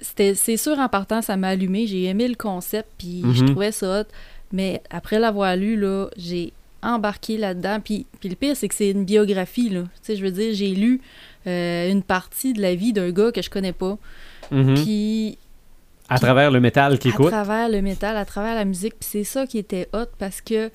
c'était, 0.00 0.34
c'est 0.34 0.58
sûr, 0.58 0.78
en 0.78 0.88
partant, 0.90 1.22
ça 1.22 1.36
m'a 1.38 1.48
allumé. 1.48 1.86
J'ai 1.86 2.04
aimé 2.04 2.28
le 2.28 2.34
concept, 2.34 2.88
puis 2.98 3.22
je 3.32 3.42
Mhm. 3.42 3.50
trouvais 3.50 3.72
ça 3.72 4.00
hot. 4.02 4.04
Mais 4.52 4.82
après 4.90 5.18
l'avoir 5.18 5.56
lu, 5.56 5.76
là, 5.76 6.08
j'ai 6.18 6.52
embarqué 6.94 7.36
là-dedans. 7.38 7.80
Puis, 7.80 8.06
puis 8.20 8.28
le 8.28 8.34
pire, 8.36 8.56
c'est 8.56 8.68
que 8.68 8.74
c'est 8.74 8.90
une 8.90 9.04
biographie, 9.04 9.68
là. 9.70 9.82
Tu 9.82 9.88
sais, 10.02 10.16
je 10.16 10.22
veux 10.24 10.30
dire, 10.30 10.54
j'ai 10.54 10.70
lu 10.74 11.00
euh, 11.46 11.90
une 11.90 12.02
partie 12.02 12.52
de 12.52 12.60
la 12.62 12.74
vie 12.74 12.92
d'un 12.92 13.10
gars 13.10 13.32
que 13.32 13.42
je 13.42 13.50
connais 13.50 13.72
pas. 13.72 13.98
Mhm. 14.50 14.74
Puis 14.74 15.38
À 16.08 16.18
travers 16.18 16.50
le 16.50 16.60
métal 16.60 16.98
qui 16.98 17.08
à 17.08 17.10
écoute. 17.12 17.28
travers 17.30 17.68
le 17.68 17.82
métal, 17.82 18.16
à 18.16 18.24
travers 18.24 18.54
la 18.54 18.64
musique. 18.64 18.94
Puis 18.98 19.08
c'est 19.10 19.24
ça 19.24 19.46
qui 19.46 19.58
était 19.58 19.88
hot 19.92 20.06
parce 20.18 20.40
que 20.40 20.70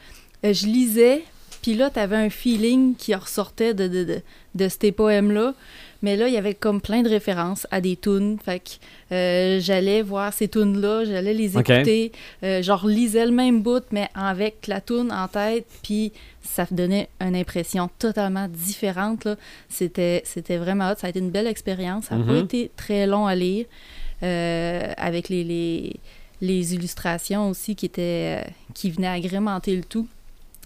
euh, 0.45 0.53
je 0.53 0.65
lisais, 0.65 1.23
puis 1.61 1.73
là, 1.75 1.89
t'avais 1.89 2.15
un 2.17 2.29
feeling 2.29 2.95
qui 2.95 3.13
ressortait 3.15 3.73
de, 3.73 3.88
de, 3.88 4.03
de, 4.03 4.21
de 4.55 4.67
ces 4.69 4.91
poèmes-là. 4.91 5.53
Mais 6.02 6.18
là, 6.18 6.28
il 6.28 6.34
y 6.34 6.38
avait 6.38 6.53
comme 6.56 6.82
plein 6.82 7.02
de 7.03 7.10
références 7.10 7.68
à 7.72 7.80
des 7.82 7.95
tunes. 7.95 8.38
Fait 8.44 8.60
que 8.60 9.14
euh, 9.14 9.60
j'allais 9.60 10.02
voir 10.02 10.34
ces 10.34 10.48
tunes-là, 10.48 11.06
j'allais 11.06 11.34
les 11.34 11.56
écouter. 11.80 12.11
Euh, 12.44 12.61
genre, 12.64 12.88
lisais 12.88 13.26
le 13.26 13.32
même 13.32 13.61
bout, 13.61 13.84
mais 13.91 14.07
avec 14.15 14.65
la 14.68 14.82
tune 14.82 15.11
en 15.11 15.28
tête. 15.28 15.65
Puis 15.84 16.11
ça 16.41 16.65
donnait 16.72 17.07
une 17.19 17.36
impression 17.36 17.90
totalement 17.99 18.48
différente. 18.49 19.26
là. 19.26 19.36
C'était 19.69 20.22
c'était 20.26 20.57
vraiment 20.57 20.90
hot. 20.91 20.95
Ça 20.98 21.07
a 21.07 21.10
été 21.11 21.19
une 21.19 21.30
belle 21.32 21.48
expérience. 21.48 22.06
Ça 22.06 22.15
n'a 22.15 22.26
pas 22.26 22.32
Mhm. 22.34 22.45
été 22.45 22.72
très 22.76 23.06
long 23.07 23.28
à 23.28 23.36
lire. 23.36 23.65
Euh, 24.23 24.94
avec 24.98 25.30
les, 25.30 25.44
les, 25.44 25.95
les 26.41 26.73
illustrations 26.76 27.49
aussi 27.49 27.76
qui, 27.76 27.88
étaient, 27.88 28.44
qui 28.76 28.91
venaient 28.91 29.07
agrémenter 29.07 29.76
le 29.76 29.84
tout. 29.84 30.07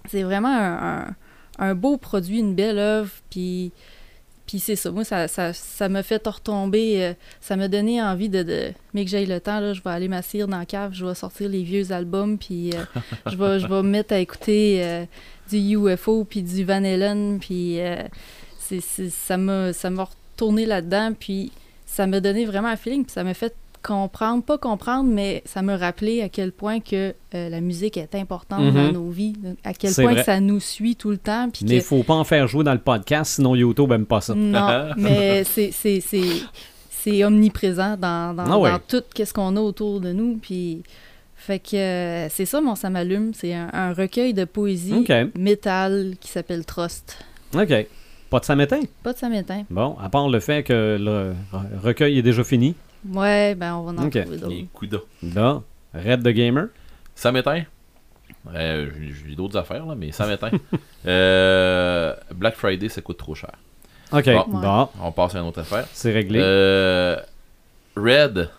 C'est 0.09 0.23
vraiment 0.23 0.49
un, 0.49 0.99
un- 1.07 1.15
un 1.57 1.73
beau 1.73 1.95
produit, 1.95 2.39
une 2.39 2.53
belle 2.53 2.77
œuvre. 2.79 3.11
Puis, 3.29 3.71
puis 4.55 4.59
c'est 4.61 4.77
ça. 4.77 4.89
Moi, 4.91 5.03
ça 5.03 5.27
ça, 5.27 5.51
ça 5.51 5.89
m'a 5.89 6.01
fait 6.01 6.25
retomber. 6.25 7.03
euh, 7.03 7.13
ça 7.41 7.57
m'a 7.57 7.67
donné 7.67 8.01
envie 8.01 8.29
de, 8.29 8.41
de. 8.43 8.71
Mais 8.93 9.03
que 9.03 9.11
j'aille 9.11 9.25
le 9.25 9.41
temps, 9.41 9.59
là, 9.59 9.73
je 9.73 9.81
vais 9.81 9.89
aller 9.89 10.07
m'asseoir 10.07 10.47
dans 10.47 10.57
la 10.59 10.65
cave, 10.65 10.93
je 10.93 11.05
vais 11.05 11.13
sortir 11.15 11.49
les 11.49 11.63
vieux 11.63 11.91
albums, 11.91 12.37
puis 12.37 12.71
euh, 12.73 12.83
je, 13.25 13.35
vais, 13.35 13.59
je 13.59 13.67
vais 13.67 13.81
me 13.83 13.89
mettre 13.89 14.13
à 14.13 14.19
écouter 14.19 14.81
euh, 14.83 15.05
du 15.49 15.57
UFO, 15.57 16.23
puis 16.23 16.41
du 16.41 16.63
Van 16.63 16.83
Halen, 16.83 17.39
puis 17.39 17.79
c'est, 18.59 18.79
c'est- 18.81 19.09
ça 19.09 19.35
m'a 19.37 19.73
ça 19.73 19.89
m'a 19.89 20.05
retourné 20.05 20.65
là-dedans, 20.65 21.11
puis 21.19 21.51
ça 21.85 22.07
m'a 22.07 22.19
donné 22.21 22.45
vraiment 22.45 22.69
un 22.69 22.75
feeling, 22.77 23.03
puis 23.03 23.11
ça 23.13 23.23
m'a 23.23 23.33
fait 23.33 23.53
comprendre, 23.85 24.43
pas 24.43 24.57
comprendre, 24.57 25.09
mais 25.09 25.43
ça 25.45 25.61
me 25.61 25.75
rappelait 25.75 26.21
à 26.23 26.29
quel 26.29 26.51
point 26.51 26.79
que 26.79 27.13
euh, 27.35 27.49
la 27.49 27.61
musique 27.61 27.97
est 27.97 28.15
importante 28.15 28.61
Mhm. 28.61 28.73
dans 28.73 28.91
nos 28.93 29.09
vies, 29.09 29.35
à 29.63 29.73
quel 29.73 29.93
point 29.93 30.05
vrai. 30.11 30.15
que 30.15 30.23
ça 30.23 30.39
nous 30.39 30.59
suit 30.59 30.95
tout 30.95 31.11
le 31.11 31.17
temps, 31.17 31.49
puis 31.51 31.65
Mais 31.67 31.77
que 31.79 31.83
faut 31.83 32.03
pas 32.03 32.15
en 32.15 32.23
faire 32.23 32.47
jouer 32.47 32.63
dans 32.63 32.73
le 32.73 32.79
podcast, 32.79 33.35
sinon 33.35 33.53
YouTube 33.55 33.91
aime 33.91 34.05
pas 34.05 34.21
ça. 34.21 34.33
non, 34.35 34.89
mais 34.97 35.43
c'est 35.45 37.23
omniprésent 37.23 37.97
dans, 37.97 38.35
dans, 38.35 38.43
Ah 38.51 38.57
ouais. 38.57 38.71
dans 38.71 38.79
tout 38.79 39.03
ce 39.23 39.31
qu'on 39.33 39.55
a 39.57 39.59
autour 39.61 40.01
de 40.01 40.11
nous. 40.11 40.37
Puis, 40.41 40.81
fait 41.35 41.59
que 41.59 41.75
euh, 41.75 42.29
c'est 42.29 42.45
ça, 42.45 42.61
mon 42.61 42.73
ça 42.75 42.89
m'allume. 42.89 43.31
C'est 43.35 43.53
un, 43.53 43.69
un 43.73 43.93
recueil 43.93 44.33
de 44.33 44.45
poésie 44.45 44.93
OK. 44.93 45.11
métal 45.37 46.15
qui 46.19 46.29
s'appelle 46.29 46.65
Trust. 46.65 47.17
OK. 47.53 47.73
Pas 48.31 48.39
de 48.39 48.45
samétain? 48.45 48.79
Pas 49.03 49.13
de 49.13 49.17
samétain. 49.19 49.63
Bon, 49.69 49.95
à 50.01 50.09
part 50.09 50.27
le 50.29 50.39
fait 50.39 50.63
que 50.63 50.97
le 50.99 51.33
re- 51.53 51.79
recueil 51.83 52.17
est 52.17 52.23
déjà 52.23 52.43
fini. 52.43 52.73
Ouais, 53.13 53.55
ben 53.55 53.75
on 53.75 53.83
va 53.83 54.01
en 54.01 54.05
Ok. 54.05 54.19
trouver 54.21 54.37
d'autres. 54.37 54.49
Les 54.53 54.67
coups 54.73 54.95
Là, 55.35 55.61
Red 55.93 56.23
the 56.23 56.29
Gamer. 56.29 56.67
Ça 57.15 57.31
m'éteint. 57.31 57.63
Euh, 58.53 58.89
j'ai- 58.99 59.13
J'ai 59.29 59.35
d'autres 59.35 59.57
affaires, 59.57 59.85
là, 59.85 59.95
mais 59.95 60.11
ça 60.11 60.27
m'éteint. 60.27 60.51
Euh, 61.07 62.15
Black 62.33 62.55
Friday, 62.55 62.89
ça 62.89 62.99
coûte 63.01 63.17
trop 63.17 63.35
cher. 63.35 63.51
OK. 64.11 64.25
Bon. 64.25 64.59
Bon, 64.59 64.89
On 65.03 65.11
passe 65.11 65.35
à 65.35 65.39
une 65.39 65.45
autre 65.47 65.59
affaire. 65.61 65.85
c'est 65.93 66.11
réglé. 66.11 66.39
Euh, 66.41 67.17
Red, 67.95 68.49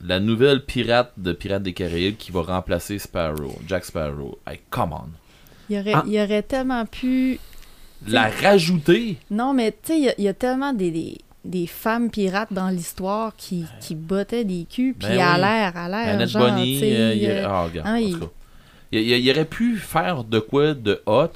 la 0.00 0.20
nouvelle 0.20 0.64
pirate 0.64 1.12
de 1.16 1.32
Pirates 1.32 1.62
des 1.64 1.72
Caraïbes 1.72 2.16
qui 2.16 2.30
va 2.32 2.42
remplacer 2.42 2.98
Sparrow, 3.00 3.56
Jack 3.66 3.84
Sparrow. 3.84 4.38
Hey, 4.46 4.60
come 4.70 4.92
on. 4.92 5.08
Il 5.68 5.76
y 5.76 5.80
aurait, 5.80 5.92
Ah. 5.94 6.02
il 6.06 6.12
y 6.12 6.20
aurait 6.22 6.42
tellement 6.42 6.86
pu. 6.86 7.38
La 8.06 8.28
rajouter 8.30 9.18
Non, 9.30 9.52
mais 9.52 9.72
tu 9.72 9.78
sais, 9.92 9.98
il 9.98 10.04
y 10.04 10.08
a- 10.08 10.14
il 10.16 10.24
y, 10.24 10.28
a 10.28 10.34
tellement 10.34 10.72
des, 10.72 10.90
des, 10.90 11.18
des 11.44 11.66
femmes 11.66 12.10
pirates 12.10 12.52
dans 12.52 12.68
l'histoire 12.68 13.32
qui, 13.36 13.64
qui 13.80 13.94
bottaient 13.94 14.44
des 14.44 14.66
culs, 14.68 14.94
puis 14.98 15.08
Ben 15.08 15.20
à 15.20 15.34
oui. 15.34 15.40
l'air, 15.40 15.76
à 15.76 15.88
l'air. 15.88 16.14
Annette 16.14 16.28
genre, 16.28 16.48
Bonny. 16.50 16.80
euh, 16.82 17.14
il 17.14 17.22
y 17.22 17.26
euh, 17.26 17.30
aurait- 17.30 17.44
ah, 17.48 17.62
regarde, 17.64 17.86
ah, 17.88 17.92
en 17.92 17.96
il- 17.96 18.12
tout 18.14 18.20
cas. 18.20 18.26
Il, 18.92 19.00
il- 19.00 19.18
il 19.24 19.30
aurait 19.30 19.44
pu 19.44 19.76
faire 19.76 20.24
de 20.24 20.38
quoi 20.38 20.74
de 20.74 21.00
hot? 21.06 21.28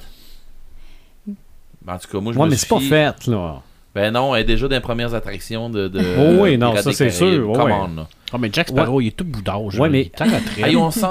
En 1.87 1.97
tout 1.99 2.07
cas, 2.11 2.19
moi, 2.19 2.33
je 2.33 2.37
ouais, 2.39 2.45
me 2.45 2.49
mais 2.51 2.55
suis 2.57 2.65
c'est 2.67 2.75
pas 2.75 2.79
fait, 2.81 3.27
là. 3.27 3.61
Ben 3.93 4.11
non, 4.11 4.35
elle 4.35 4.41
est 4.41 4.45
déjà 4.45 4.67
dans 4.67 4.75
les 4.75 4.81
premières 4.81 5.13
attractions 5.13 5.69
de. 5.69 5.87
de 5.87 5.99
Oh 6.39 6.43
oui, 6.43 6.57
non, 6.57 6.75
ça, 6.75 6.91
c'est 6.91 7.11
sûr, 7.11 7.47
ouais, 7.49 7.55
Come 7.55 7.65
ouais. 7.71 7.73
on, 7.73 7.95
là. 7.95 8.07
Ah, 8.33 8.37
mais 8.37 8.49
Jack 8.51 8.67
Sparrow, 8.69 8.99
il 8.99 9.07
est 9.07 9.11
tout 9.15 9.23
bout 9.23 9.41
d'âge. 9.41 9.79
Ouais, 9.79 9.89
mais-. 9.89 10.11
Hey, 10.57 10.75
on 10.75 10.91
sent. 10.91 11.05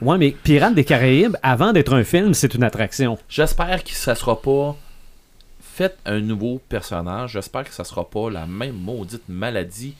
Ouais, 0.00 0.16
mais 0.16 0.30
Pirates 0.30 0.74
des 0.74 0.84
Caraïbes, 0.84 1.36
avant 1.42 1.72
d'être 1.72 1.92
un 1.92 2.04
film, 2.04 2.32
c'est 2.32 2.54
une 2.54 2.62
attraction. 2.62 3.18
J'espère 3.28 3.84
que 3.84 3.90
ça 3.90 4.14
sera 4.14 4.40
pas. 4.40 4.76
Faites 5.80 5.96
un 6.04 6.20
nouveau 6.20 6.60
personnage. 6.68 7.32
J'espère 7.32 7.64
que 7.64 7.72
ça 7.72 7.84
sera 7.84 8.04
pas 8.04 8.28
la 8.28 8.44
même 8.44 8.74
maudite 8.76 9.22
maladie 9.30 9.94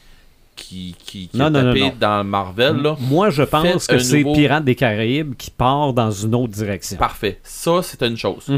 qui, 0.54 0.94
qui, 1.02 1.28
qui 1.28 1.38
Non, 1.38 1.46
a 1.46 1.50
non, 1.50 1.62
non, 1.62 1.68
tapé 1.72 1.80
non. 1.80 1.94
dans 1.98 2.22
Marvel. 2.24 2.76
Là. 2.82 2.96
Moi, 3.00 3.30
je 3.30 3.42
pense 3.44 3.86
Faites 3.86 3.96
que 3.96 3.98
c'est 3.98 4.18
nouveau- 4.22 4.34
Pirates 4.34 4.62
des 4.66 4.74
Caraïbes 4.74 5.34
qui 5.36 5.50
part 5.50 5.94
dans 5.94 6.10
une 6.10 6.34
autre 6.34 6.52
direction. 6.52 6.98
Parfait. 6.98 7.40
Ça, 7.42 7.82
c'est 7.82 8.02
une 8.02 8.18
chose. 8.18 8.52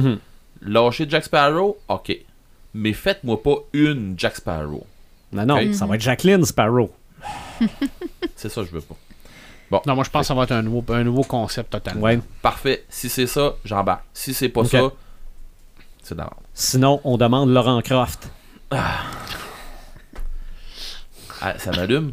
Lâcher 0.62 1.06
Jack 1.08 1.22
Sparrow, 1.22 1.78
ok. 1.86 2.12
Mais 2.74 2.92
faites-moi 2.92 3.40
pas 3.40 3.54
une 3.72 4.14
Jack 4.18 4.34
Sparrow. 4.38 4.84
Non, 5.32 5.46
non, 5.46 5.72
ça 5.74 5.86
va 5.86 5.94
être 5.94 6.00
Jacqueline 6.00 6.44
Sparrow. 6.44 6.90
C'est 8.34 8.48
ça 8.48 8.62
que 8.62 8.66
je 8.66 8.72
veux 8.72 8.80
pas. 8.80 9.80
Non, 9.86 9.94
moi, 9.94 10.02
je 10.02 10.10
pense 10.10 10.22
que 10.22 10.26
ça 10.26 10.34
va 10.34 10.42
être 10.42 10.50
un 10.50 10.62
nouveau, 10.62 10.84
un 10.92 11.04
nouveau 11.04 11.22
concept 11.22 11.70
totalement. 11.70 12.00
Ouais. 12.02 12.18
Parfait. 12.42 12.84
Si 12.88 13.08
c'est 13.08 13.28
ça, 13.28 13.54
j'embarque. 13.64 14.02
Si 14.12 14.34
c'est 14.34 14.48
pas 14.48 14.64
ça, 14.64 14.90
c'est 16.02 16.16
dans 16.16 16.28
Sinon, 16.54 17.00
on 17.04 17.16
demande 17.16 17.50
Laurent 17.50 17.80
Croft. 17.82 18.28
Ah, 18.70 19.02
ça 21.58 21.72
m'allume. 21.72 22.12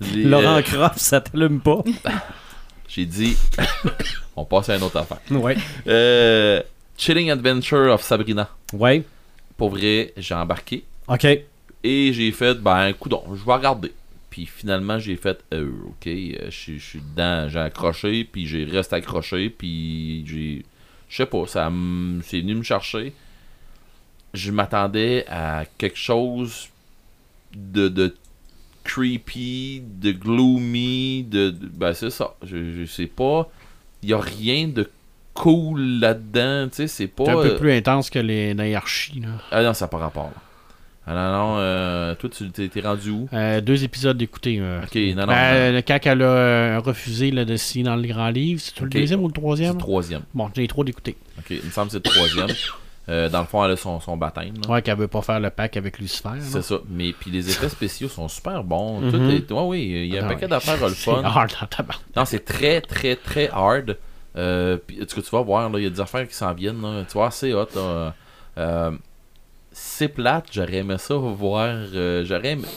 Les, 0.00 0.24
Laurent 0.24 0.56
euh, 0.58 0.62
Croft, 0.62 0.98
ça 0.98 1.20
t'allume 1.20 1.60
pas? 1.60 1.82
J'ai 2.88 3.06
dit. 3.06 3.36
on 4.36 4.44
passe 4.44 4.68
à 4.70 4.76
une 4.76 4.82
autre 4.82 4.96
affaire. 4.98 5.18
ouais. 5.30 5.56
Euh, 5.86 6.62
Chilling 6.96 7.30
Adventure 7.30 7.92
of 7.92 8.02
Sabrina. 8.02 8.48
Ouais. 8.72 9.02
Pour 9.56 9.70
vrai, 9.70 10.12
j'ai 10.16 10.34
embarqué. 10.34 10.84
OK. 11.08 11.26
Et 11.84 12.12
j'ai 12.12 12.30
fait, 12.32 12.54
ben, 12.54 12.92
coudon, 12.94 13.22
je 13.34 13.44
vais 13.44 13.52
regarder. 13.52 13.92
Puis 14.30 14.46
finalement, 14.46 14.98
j'ai 14.98 15.16
fait, 15.16 15.38
euh, 15.52 15.70
ok, 15.88 16.06
euh, 16.06 16.36
je 16.46 16.50
suis- 16.50 16.78
je 16.78 16.84
suis 16.84 17.00
dedans, 17.00 17.48
j'ai 17.50 17.58
accroché, 17.58 18.24
puis 18.24 18.46
j'ai 18.46 18.64
resté 18.64 18.96
accroché, 18.96 19.50
puis 19.50 20.24
j'ai. 20.26 20.64
Je 21.12 21.18
sais 21.18 21.26
pas, 21.26 21.46
ça 21.46 21.70
c'est 22.24 22.40
venu 22.40 22.54
me 22.54 22.62
chercher. 22.62 23.12
Je 24.32 24.50
m'attendais 24.50 25.26
à 25.28 25.64
quelque 25.76 25.98
chose 25.98 26.70
de, 27.54 27.88
de 27.88 28.16
creepy, 28.82 29.82
de 30.00 30.12
gloomy, 30.12 31.24
de. 31.24 31.50
de- 31.50 31.66
ben, 31.66 31.92
c'est 31.92 32.08
ça. 32.08 32.34
Je, 32.42 32.72
je 32.80 32.84
sais 32.86 33.06
pas. 33.08 33.50
Il 34.02 34.08
y 34.08 34.14
a 34.14 34.18
rien 34.20 34.68
de 34.68 34.90
cool 35.34 35.80
là-dedans, 36.00 36.68
tu 36.70 36.76
sais, 36.76 36.86
c'est 36.88 37.08
pas. 37.08 37.26
C'est 37.26 37.30
un 37.32 37.42
peu 37.42 37.48
euh, 37.52 37.58
plus 37.58 37.72
intense 37.72 38.08
que 38.08 38.18
les 38.18 38.54
hiérarchies. 38.54 39.20
Là. 39.20 39.28
Ah 39.50 39.62
non, 39.62 39.74
ça 39.74 39.84
n'a 39.84 39.88
pas 39.90 39.98
rapport. 39.98 40.30
là. 40.34 40.42
Ah 41.06 41.14
non, 41.14 41.32
non, 41.32 41.54
euh, 41.58 42.14
toi, 42.14 42.30
tu 42.30 42.48
t'es 42.50 42.68
t'es 42.68 42.80
rendu 42.80 43.10
où? 43.10 43.28
Euh, 43.32 43.60
deux 43.60 43.82
épisodes 43.82 44.16
d'écouter. 44.16 44.58
euh. 44.60 44.82
Ok, 44.84 44.94
non, 45.16 45.22
non, 45.22 45.32
Ben, 45.32 45.82
elle 45.84 46.22
a 46.22 46.78
refusé 46.78 47.30
là, 47.32 47.44
de 47.44 47.56
signer 47.56 47.84
dans 47.84 47.96
le 47.96 48.06
grand 48.06 48.28
livre, 48.28 48.60
c'est 48.60 48.78
le 48.80 48.88
deuxième 48.88 49.20
ou 49.20 49.26
le 49.28 49.32
c'est 49.34 49.40
troisième 49.40 49.72
le 49.74 49.78
troisième. 49.80 50.22
Bon, 50.32 50.48
j'ai 50.54 50.68
trop 50.68 50.84
d'écouter. 50.84 51.16
Ok, 51.38 51.46
il 51.50 51.56
me 51.64 51.70
semble 51.70 51.88
que 51.88 51.92
c'est 51.92 52.06
le 52.06 52.10
troisième. 52.10 52.46
Dans 53.08 53.40
le 53.40 53.46
fond, 53.46 53.62
elle 53.64 53.72
a 53.72 53.76
son, 53.76 53.98
son 54.00 54.16
baptême. 54.16 54.54
là. 54.64 54.70
Ouais, 54.72 54.80
qu'elle 54.80 54.96
veut 54.96 55.08
pas 55.08 55.20
faire 55.22 55.40
le 55.40 55.50
pack 55.50 55.76
avec 55.76 55.98
Lucifer. 55.98 56.28
C'est 56.40 56.62
ça. 56.62 56.76
Mais 56.88 57.12
puis 57.12 57.30
les 57.32 57.50
effets 57.50 57.68
spéciaux 57.68 58.08
sont 58.08 58.28
super 58.28 58.62
bons. 58.62 59.00
Tout 59.10 59.16
Mhm. 59.18 59.30
est... 59.30 59.50
ouais, 59.52 59.62
oui, 59.64 59.82
il 60.06 60.14
y 60.14 60.16
a 60.18 60.22
un 60.22 60.26
Ah 60.26 60.28
paquet 60.28 60.42
ouais. 60.42 60.48
d'affaires 60.48 60.80
le 60.80 60.94
C'est 60.94 61.10
fun. 61.10 61.20
hard 61.24 61.50
en 61.60 61.66
tabarnak. 61.66 62.06
Non, 62.16 62.24
c'est 62.24 62.44
très, 62.44 62.80
très, 62.80 63.16
très 63.16 63.50
hard. 63.50 63.98
Euh, 64.36 64.78
puis, 64.86 65.04
tu 65.04 65.20
vas 65.32 65.42
voir, 65.42 65.68
là, 65.68 65.78
il 65.80 65.82
y 65.82 65.86
a 65.86 65.90
des 65.90 66.00
affaires 66.00 66.26
qui 66.28 66.34
s'en 66.34 66.54
viennent. 66.54 66.80
là. 66.80 67.02
Tu 67.06 67.12
vois, 67.14 67.30
c'est 67.32 67.52
hot. 67.52 67.66
là. 67.74 68.14
Euh, 68.56 68.90
c'est 69.72 70.08
plate. 70.08 70.46
J'aurais 70.52 70.76
aimé 70.76 70.96
ça 70.98 71.14
voir. 71.16 71.66
euh, 71.94 72.24
j'aurais 72.24 72.52
aimé- 72.52 72.68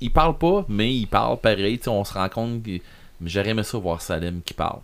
Il 0.00 0.10
parle 0.10 0.38
pas, 0.38 0.64
mais 0.68 0.94
il 0.94 1.06
parle 1.06 1.38
pareil. 1.38 1.78
tu 1.78 1.84
sais, 1.84 1.90
on 1.90 2.04
se 2.04 2.14
rend 2.14 2.28
compte. 2.28 2.62
que- 2.62 2.78
Mais 3.20 3.28
j'aurais 3.28 3.50
aimé 3.50 3.62
ça 3.62 3.76
voir 3.78 4.00
Salem 4.00 4.40
qui 4.44 4.54
parle. 4.54 4.78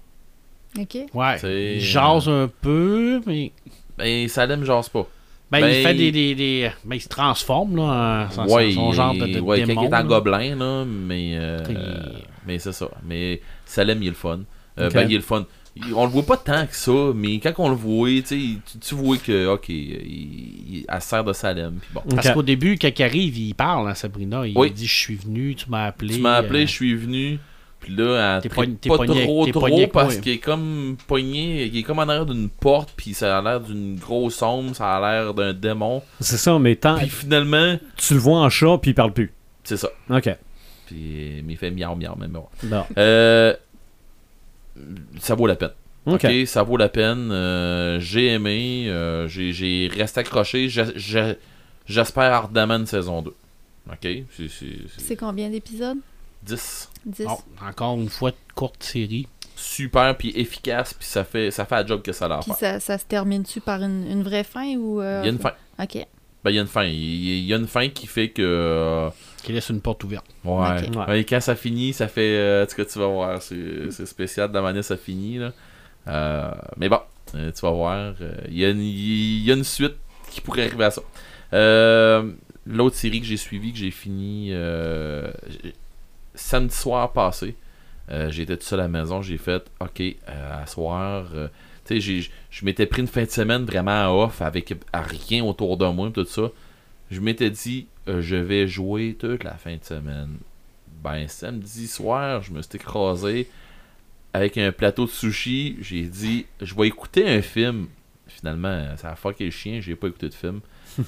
OK. 0.78 0.96
Ouais. 1.14 1.38
C'est- 1.38 1.74
Il 1.76 1.80
jase 1.80 2.28
un 2.28 2.50
peu, 2.60 3.20
mais. 3.26 3.52
Mais 3.98 4.28
Salem 4.28 4.62
jase 4.64 4.88
pas. 4.90 5.06
Ben, 5.50 5.60
Ben, 5.60 5.68
il 5.68 5.82
fait 5.84 5.92
il- 5.94 5.96
des, 5.98 6.12
des, 6.12 6.34
des- 6.34 6.70
Ben, 6.84 6.96
il 6.96 7.00
se 7.00 7.08
transforme, 7.08 7.76
là. 7.76 8.26
en- 8.26 8.30
Son, 8.30 8.52
ouais, 8.54 8.72
son 8.72 8.92
genre 8.92 9.14
de, 9.14 9.26
il- 9.26 9.34
de 9.36 9.40
ouais, 9.40 9.62
démon. 9.64 9.82
il 9.82 9.84
est 9.84 9.88
en 9.94 9.98
là. 9.98 10.02
gobelin, 10.02 10.56
là, 10.56 10.84
mais, 10.84 11.36
euh, 11.38 11.58
Il- 11.70 12.22
mais 12.46 12.58
c'est 12.58 12.72
ça. 12.72 12.88
Mais 13.06 13.40
Salem, 13.64 14.02
il 14.02 14.08
est 14.08 14.10
le 14.10 14.16
fun. 14.16 14.40
Euh. 14.78 14.90
Ben, 14.90 15.06
il 15.08 15.14
est 15.14 15.18
le 15.18 15.22
fun. 15.22 15.46
On 15.94 16.04
le 16.04 16.10
voit 16.10 16.22
pas 16.24 16.36
tant 16.38 16.66
que 16.66 16.74
ça, 16.74 17.12
mais 17.14 17.38
quand 17.38 17.52
on 17.58 17.68
le 17.68 17.74
voit, 17.74 18.08
tu, 18.08 18.24
sais, 18.24 18.38
tu, 18.80 18.94
vois 18.94 19.18
que, 19.18 19.46
ok, 19.48 19.68
il, 19.68 19.76
il- 19.76 20.86
elle 20.88 21.02
se 21.02 21.08
sert 21.08 21.22
de 21.24 21.32
Salem. 21.32 21.78
Bon. 21.92 22.02
Parce 22.14 22.30
qu'au 22.30 22.42
début, 22.42 22.78
quand 22.80 22.90
il 22.98 23.02
arrive, 23.02 23.36
il 23.36 23.54
parle 23.54 23.88
à 23.90 23.94
Sabrina. 23.94 24.46
Il 24.46 24.56
Oui. 24.56 24.70
dit 24.70 24.86
Je 24.86 24.94
suis 24.98 25.16
venu, 25.16 25.54
tu 25.54 25.68
m'as 25.68 25.84
appelé. 25.86 26.14
Tu 26.14 26.20
m'as 26.20 26.36
appelé, 26.36 26.62
euh, 26.62 26.66
je 26.66 26.72
suis 26.72 26.94
venu. 26.94 27.38
Puis 27.78 27.94
là, 27.94 28.40
elle 28.42 28.48
pas 28.48 28.54
pogné- 28.56 28.76
trop 29.24 29.44
t'es 29.44 29.52
trop 29.52 29.60
pogné 29.60 29.86
parce 29.86 30.16
qu'il 30.16 30.32
est 30.32 30.38
comme 30.38 30.96
pogné, 31.06 31.66
il 31.66 31.76
est 31.76 31.82
comme 31.82 31.98
en 31.98 32.08
arrière 32.08 32.26
d'une 32.26 32.48
porte, 32.48 32.92
puis 32.96 33.12
ça 33.14 33.38
a 33.38 33.42
l'air 33.42 33.60
d'une 33.60 33.96
grosse 33.96 34.40
ombre, 34.42 34.74
ça 34.74 34.96
a 34.96 35.00
l'air 35.00 35.34
d'un 35.34 35.52
démon. 35.52 36.02
C'est 36.20 36.38
ça, 36.38 36.58
mais 36.58 36.74
tant, 36.76 36.96
Puis 36.96 37.08
finalement, 37.10 37.76
tu 37.96 38.14
le 38.14 38.20
vois 38.20 38.40
en 38.40 38.48
chat, 38.48 38.78
puis 38.80 38.90
il 38.92 38.94
parle 38.94 39.12
plus. 39.12 39.30
c'est 39.62 39.76
ça. 39.76 39.88
OK. 40.10 40.28
Puis 40.86 41.42
mais 41.44 41.52
il 41.52 41.56
fait 41.56 41.70
miaou 41.70 41.94
miaou 41.96 42.16
même. 42.16 42.30
bon. 42.30 42.46
Bon. 42.64 42.84
Euh, 42.96 43.54
ça 45.20 45.34
vaut 45.34 45.46
la 45.46 45.56
peine. 45.56 45.70
OK. 46.06 46.24
Ok, 46.24 46.46
ça 46.46 46.62
vaut 46.62 46.76
la 46.76 46.88
peine. 46.88 47.30
Euh, 47.32 47.98
j'ai 48.00 48.26
aimé. 48.28 48.86
euh, 48.88 49.26
j'ai, 49.28 49.52
j'ai 49.52 49.90
resté 49.92 50.20
accroché. 50.20 50.68
Je, 50.68 50.82
je, 50.96 51.34
J'espère 51.86 52.32
ardemment 52.32 52.74
une 52.76 52.86
saison 52.86 53.22
2. 53.22 53.30
Ok? 53.90 53.96
C'est- 54.02 54.24
c'est- 54.36 54.48
c'est 54.48 55.00
C'est 55.00 55.16
combien 55.16 55.48
d'épisodes? 55.48 55.98
10. 56.42 56.90
10. 57.04 57.24
Bon, 57.26 57.38
encore 57.64 57.96
une 57.96 58.08
fois, 58.08 58.32
courte 58.54 58.82
série. 58.82 59.26
Super, 59.54 60.16
puis 60.16 60.32
efficace, 60.36 60.92
puis 60.94 61.06
ça 61.06 61.24
fait, 61.24 61.50
ça 61.50 61.64
fait 61.64 61.76
la 61.76 61.86
job 61.86 62.02
que 62.02 62.12
ça 62.12 62.26
a 62.26 62.28
l'air 62.28 62.40
Puis 62.40 62.52
ça, 62.58 62.78
ça 62.78 62.98
se 62.98 63.04
termine-tu 63.04 63.60
par 63.60 63.82
une, 63.82 64.06
une 64.10 64.22
vraie 64.22 64.44
fin 64.44 64.74
ou. 64.76 65.00
euh, 65.00 65.20
Il 65.22 65.26
y 65.26 65.28
a 65.28 65.32
une 65.32 65.38
fin. 65.38 65.52
Ok. 65.80 65.94
Ben, 66.44 66.50
il 66.50 66.54
y 66.54 66.58
a 66.58 66.62
une 66.62 66.68
fin. 66.68 66.84
Il 66.84 66.94
il 66.94 67.44
y 67.46 67.54
a 67.54 67.56
une 67.56 67.66
fin 67.66 67.88
qui 67.88 68.06
fait 68.06 68.28
que. 68.28 69.08
Euh, 69.46 69.46
Qui 69.46 69.52
laisse 69.52 69.68
une 69.70 69.80
porte 69.80 70.04
ouverte. 70.04 70.26
Ouais. 70.44 70.52
Ok. 70.88 70.96
Ouais. 70.96 71.06
Ouais, 71.08 71.24
quand 71.24 71.40
ça 71.40 71.54
finit, 71.56 71.92
ça 71.92 72.08
fait. 72.08 72.36
euh, 72.36 72.64
en 72.64 72.66
tout 72.66 72.76
cas, 72.76 72.84
tu 72.84 72.98
vas 72.98 73.06
voir. 73.06 73.42
C'est 73.42 74.06
spécial 74.06 74.48
de 74.48 74.54
la 74.54 74.62
manière 74.62 74.84
ça 74.84 74.96
finit. 74.96 75.38
Là. 75.38 75.52
Euh, 76.08 76.50
mais 76.76 76.88
bon, 76.88 77.00
euh, 77.34 77.50
tu 77.52 77.60
vas 77.62 77.70
voir. 77.70 78.14
euh, 78.20 78.34
Il 78.48 78.58
y, 78.58 78.64
a 78.64 78.70
une- 78.70 78.80
il 78.80 79.42
y 79.44 79.50
a 79.50 79.54
une 79.54 79.64
suite 79.64 79.94
qui 80.30 80.40
pourrait 80.40 80.66
arriver 80.66 80.84
à 80.84 80.90
ça. 80.90 81.02
Euh, 81.52 82.32
L'autre 82.68 82.96
série 82.96 83.20
que 83.20 83.26
j'ai 83.26 83.36
suivie, 83.36 83.72
que 83.72 83.78
j'ai 83.78 83.92
fini 83.92 84.48
euh, 84.50 85.30
samedi 86.34 86.74
soir 86.74 87.12
passé, 87.12 87.54
euh, 88.10 88.30
j'étais 88.30 88.56
tout 88.56 88.64
seul 88.64 88.80
à 88.80 88.84
la 88.84 88.88
maison. 88.88 89.22
J'ai 89.22 89.38
fait 89.38 89.64
OK, 89.80 90.00
euh, 90.00 90.62
à 90.62 90.66
soir. 90.66 91.26
euh, 91.34 91.48
tu 91.84 91.94
sais, 91.94 92.00
j'ai- 92.00 92.30
je 92.50 92.64
m'étais 92.64 92.86
pris 92.86 93.02
une 93.02 93.06
fin 93.08 93.22
de 93.22 93.30
semaine 93.30 93.64
vraiment 93.64 94.20
off 94.20 94.42
avec 94.42 94.74
à 94.92 95.02
rien 95.02 95.44
autour 95.44 95.76
de 95.76 95.86
moi, 95.86 96.10
tout 96.12 96.24
ça. 96.24 96.42
Je 97.10 97.20
m'étais 97.20 97.50
dit, 97.50 97.86
euh, 98.08 98.20
je 98.20 98.36
vais 98.36 98.66
jouer 98.66 99.16
toute 99.18 99.44
la 99.44 99.54
fin 99.54 99.76
de 99.76 99.84
semaine. 99.84 100.38
Ben, 101.02 101.28
samedi 101.28 101.86
soir, 101.86 102.42
je 102.42 102.52
me 102.52 102.62
suis 102.62 102.76
écrasé 102.76 103.48
avec 104.32 104.58
un 104.58 104.72
plateau 104.72 105.04
de 105.06 105.10
sushi. 105.10 105.76
J'ai 105.80 106.02
dit, 106.02 106.46
je 106.60 106.74
vais 106.74 106.88
écouter 106.88 107.28
un 107.28 107.42
film. 107.42 107.86
Finalement, 108.26 108.96
ça 108.96 109.12
a 109.12 109.16
fucké 109.16 109.44
le 109.44 109.50
chien, 109.50 109.80
j'ai 109.80 109.94
pas 109.94 110.08
écouté 110.08 110.28
de 110.28 110.34
film. 110.34 110.60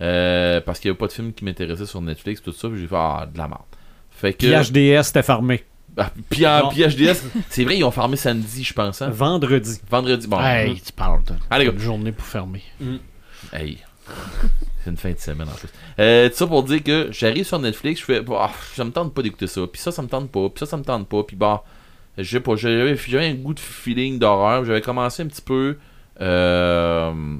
Euh, 0.00 0.60
parce 0.62 0.80
qu'il 0.80 0.88
n'y 0.88 0.94
avait 0.94 0.98
pas 0.98 1.06
de 1.06 1.12
film 1.12 1.32
qui 1.32 1.44
m'intéressait 1.44 1.86
sur 1.86 2.00
Netflix, 2.00 2.42
tout 2.42 2.50
ça. 2.50 2.68
J'ai 2.74 2.88
fait, 2.88 2.96
ah, 2.96 3.28
de 3.32 3.38
la 3.38 3.46
merde. 3.46 3.60
Fait 4.10 4.32
que. 4.32 4.38
Puis 4.38 4.48
HDS, 4.98 5.02
c'était 5.04 5.22
fermé. 5.22 5.62
Ah, 5.96 6.10
puis 6.28 6.44
en 6.44 6.58
Non. 6.64 6.68
puis 6.70 6.82
HDS, 6.88 7.22
c'est 7.48 7.62
vrai, 7.62 7.76
ils 7.78 7.84
ont 7.84 7.92
fermé 7.92 8.16
samedi, 8.16 8.64
je 8.64 8.72
pense. 8.74 9.00
hein. 9.00 9.10
Vendredi. 9.10 9.80
Vendredi, 9.88 10.26
bon. 10.26 10.40
hey, 10.40 10.80
tu 10.80 10.90
parles 10.92 11.22
de 11.22 11.34
Allez, 11.50 11.66
go. 11.66 11.72
une 11.72 11.78
journée 11.78 12.10
pour 12.10 12.26
fermer. 12.26 12.64
Hey. 13.52 13.78
C'est 14.82 14.90
une 14.90 14.96
fin 14.96 15.12
de 15.12 15.18
semaine 15.18 15.48
en 15.48 15.52
plus. 15.52 15.68
Euh, 15.98 16.28
tout 16.28 16.34
ça 16.34 16.46
pour 16.46 16.62
dire 16.64 16.82
que 16.82 17.08
j'arrive 17.12 17.44
sur 17.44 17.58
Netflix, 17.58 18.00
je 18.00 18.04
fais, 18.04 18.20
bah, 18.20 18.50
ça 18.74 18.84
me 18.84 18.90
tente 18.90 19.14
pas 19.14 19.22
d'écouter 19.22 19.46
ça, 19.46 19.60
puis 19.66 19.80
ça, 19.80 19.92
ça 19.92 20.02
me 20.02 20.08
tente 20.08 20.30
pas, 20.30 20.48
puis 20.48 20.60
ça, 20.60 20.66
ça 20.66 20.76
me 20.76 20.82
tente 20.82 21.08
pas, 21.08 21.22
puis 21.22 21.36
bah, 21.36 21.62
je 22.18 22.24
sais 22.24 22.40
pas, 22.40 22.56
j'avais 22.56 22.96
j'avais 22.96 23.26
un 23.26 23.34
goût 23.34 23.54
de 23.54 23.60
feeling 23.60 24.18
d'horreur, 24.18 24.64
j'avais 24.64 24.80
commencé 24.80 25.22
un 25.22 25.26
petit 25.26 25.42
peu 25.42 25.76
euh, 26.20 27.36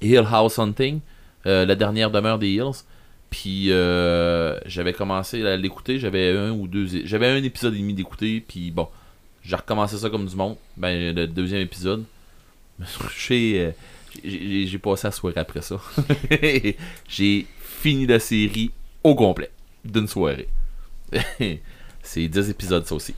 Hill 0.00 0.26
House 0.30 0.58
Hunting, 0.58 1.00
euh, 1.46 1.64
la 1.64 1.74
dernière 1.74 2.10
demeure 2.10 2.38
des 2.38 2.50
Hills, 2.50 2.84
puis 3.30 3.72
euh, 3.72 4.58
j'avais 4.66 4.92
commencé 4.92 5.44
à 5.46 5.56
l'écouter, 5.56 5.98
j'avais 5.98 6.36
un 6.36 6.50
ou 6.50 6.66
deux, 6.66 6.86
j'avais 7.04 7.28
un 7.28 7.42
épisode 7.42 7.74
et 7.74 7.78
demi 7.78 7.94
d'écouter, 7.94 8.44
puis 8.46 8.70
bon, 8.70 8.88
j'ai 9.42 9.56
recommencé 9.56 9.96
ça 9.96 10.10
comme 10.10 10.26
du 10.26 10.36
monde, 10.36 10.56
ben 10.76 11.14
le 11.14 11.26
deuxième 11.26 11.62
épisode, 11.62 12.04
j'ai 13.16 13.60
euh, 13.60 13.70
j'ai 13.70 13.99
j'ai 14.24 14.78
passé 14.78 15.06
la 15.06 15.12
soirée 15.12 15.40
après 15.40 15.62
ça. 15.62 15.80
j'ai 17.08 17.46
fini 17.58 18.06
la 18.06 18.18
série 18.18 18.70
au 19.02 19.14
complet 19.14 19.50
d'une 19.84 20.08
soirée. 20.08 20.48
C'est 22.02 22.28
10 22.28 22.50
épisodes 22.50 22.86
ça 22.86 22.94
aussi. 22.94 23.14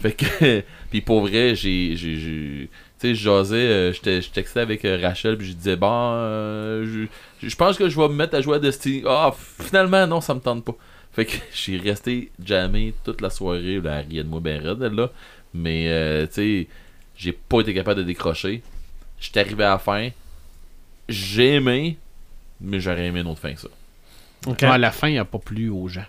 Fait 0.00 0.12
que 0.12 0.62
puis 0.90 1.00
pour 1.00 1.22
vrai, 1.22 1.54
j'ai 1.54 2.68
tu 2.98 3.16
sais 3.16 3.28
euh, 3.28 3.92
j'étais 3.92 4.20
je 4.20 4.30
textais 4.30 4.60
avec 4.60 4.84
euh, 4.84 4.98
Rachel 5.00 5.38
puis 5.38 5.46
je 5.48 5.52
disais 5.54 5.76
bon 5.76 5.88
euh, 5.90 7.06
je, 7.42 7.56
pense 7.56 7.78
que 7.78 7.88
je 7.88 7.98
vais 7.98 8.08
me 8.08 8.14
mettre 8.14 8.36
à 8.36 8.40
jouer 8.40 8.56
à 8.56 8.58
Destiny. 8.58 9.02
Ah 9.06 9.34
finalement 9.34 10.06
non, 10.06 10.20
ça 10.20 10.34
me 10.34 10.40
tente 10.40 10.64
pas. 10.64 10.74
Fait 11.12 11.24
que 11.24 11.36
j'ai 11.54 11.78
resté 11.78 12.30
jamais 12.44 12.94
toute 13.04 13.20
la 13.20 13.30
soirée, 13.30 13.80
là, 13.80 14.00
elle 14.00 14.08
riait 14.08 14.22
de 14.22 14.28
moi 14.28 14.40
ben 14.40 14.62
là, 14.62 15.10
mais 15.54 15.88
euh, 15.88 16.26
tu 16.26 16.32
sais 16.32 16.68
j'ai 17.16 17.32
pas 17.32 17.60
été 17.60 17.74
capable 17.74 17.98
de 17.98 18.04
décrocher. 18.04 18.62
J'étais 19.18 19.40
arrivé 19.40 19.64
à 19.64 19.70
la 19.70 19.78
fin. 19.78 20.08
J'ai 21.10 21.54
aimé, 21.56 21.98
mais 22.60 22.80
j'aurais 22.80 23.06
aimé 23.06 23.20
une 23.20 23.26
autre 23.26 23.40
fin 23.40 23.52
que 23.52 23.60
ça. 23.60 23.68
À 24.62 24.78
la 24.78 24.90
fin, 24.90 25.08
il 25.08 25.12
n'y 25.12 25.18
a 25.18 25.24
pas 25.24 25.38
plu 25.38 25.68
aux 25.68 25.88
gens. 25.88 26.06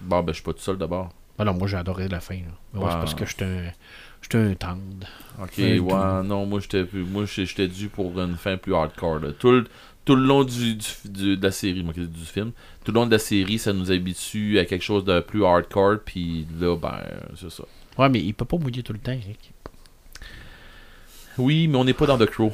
Bon, 0.00 0.20
ben, 0.22 0.28
je 0.32 0.34
suis 0.34 0.44
pas 0.44 0.52
tout 0.52 0.60
seul 0.60 0.76
d'abord. 0.78 1.10
Ben 1.38 1.44
non, 1.44 1.54
moi, 1.54 1.66
j'ai 1.68 1.76
adoré 1.76 2.06
la 2.08 2.20
fin. 2.20 2.34
là. 2.36 2.40
Mais 2.74 2.80
ouais, 2.80 2.86
c'est 2.90 2.96
parce 2.98 3.14
que 3.14 3.24
j'étais 3.26 3.44
un, 3.44 3.72
j'étais 4.22 4.38
un 4.38 4.54
tendre. 4.54 5.06
Ok, 5.42 5.52
Ouais, 5.58 5.78
non, 6.24 6.46
moi 6.46 6.60
j'étais 6.60 6.84
plus- 6.84 7.04
moi 7.04 7.24
j'étais 7.26 7.66
dû 7.66 7.88
pour 7.88 8.18
une 8.20 8.36
fin 8.36 8.56
plus 8.56 8.74
hardcore. 8.74 9.18
là. 9.20 9.32
Tout, 9.32 9.50
le, 9.52 9.66
tout 10.04 10.14
le 10.16 10.24
long 10.26 10.44
du, 10.44 10.74
du- 10.74 10.84
du- 11.06 11.36
de 11.36 11.42
la 11.42 11.50
série, 11.50 11.82
moi, 11.82 11.94
du 11.94 12.24
film, 12.24 12.52
tout 12.84 12.92
le 12.92 12.96
long 13.00 13.06
de 13.06 13.10
la 13.12 13.18
série, 13.18 13.58
ça 13.58 13.72
nous 13.72 13.90
habitue 13.90 14.58
à 14.58 14.64
quelque 14.66 14.82
chose 14.84 15.04
de 15.04 15.20
plus 15.20 15.44
hardcore, 15.44 15.98
puis 16.04 16.46
là, 16.60 16.76
ben, 16.76 17.00
c'est 17.36 17.50
ça. 17.50 17.64
Ouais, 17.98 18.08
mais 18.10 18.20
il 18.20 18.34
peut 18.34 18.44
pas 18.44 18.58
mouiller 18.58 18.82
tout 18.82 18.92
le 18.92 18.98
temps, 18.98 19.12
Eric. 19.12 19.52
Oui, 21.38 21.68
mais 21.68 21.76
on 21.78 21.84
n'est 21.84 21.94
pas 21.94 22.06
dans 22.06 22.18
The 22.18 22.26
Crow. 22.26 22.52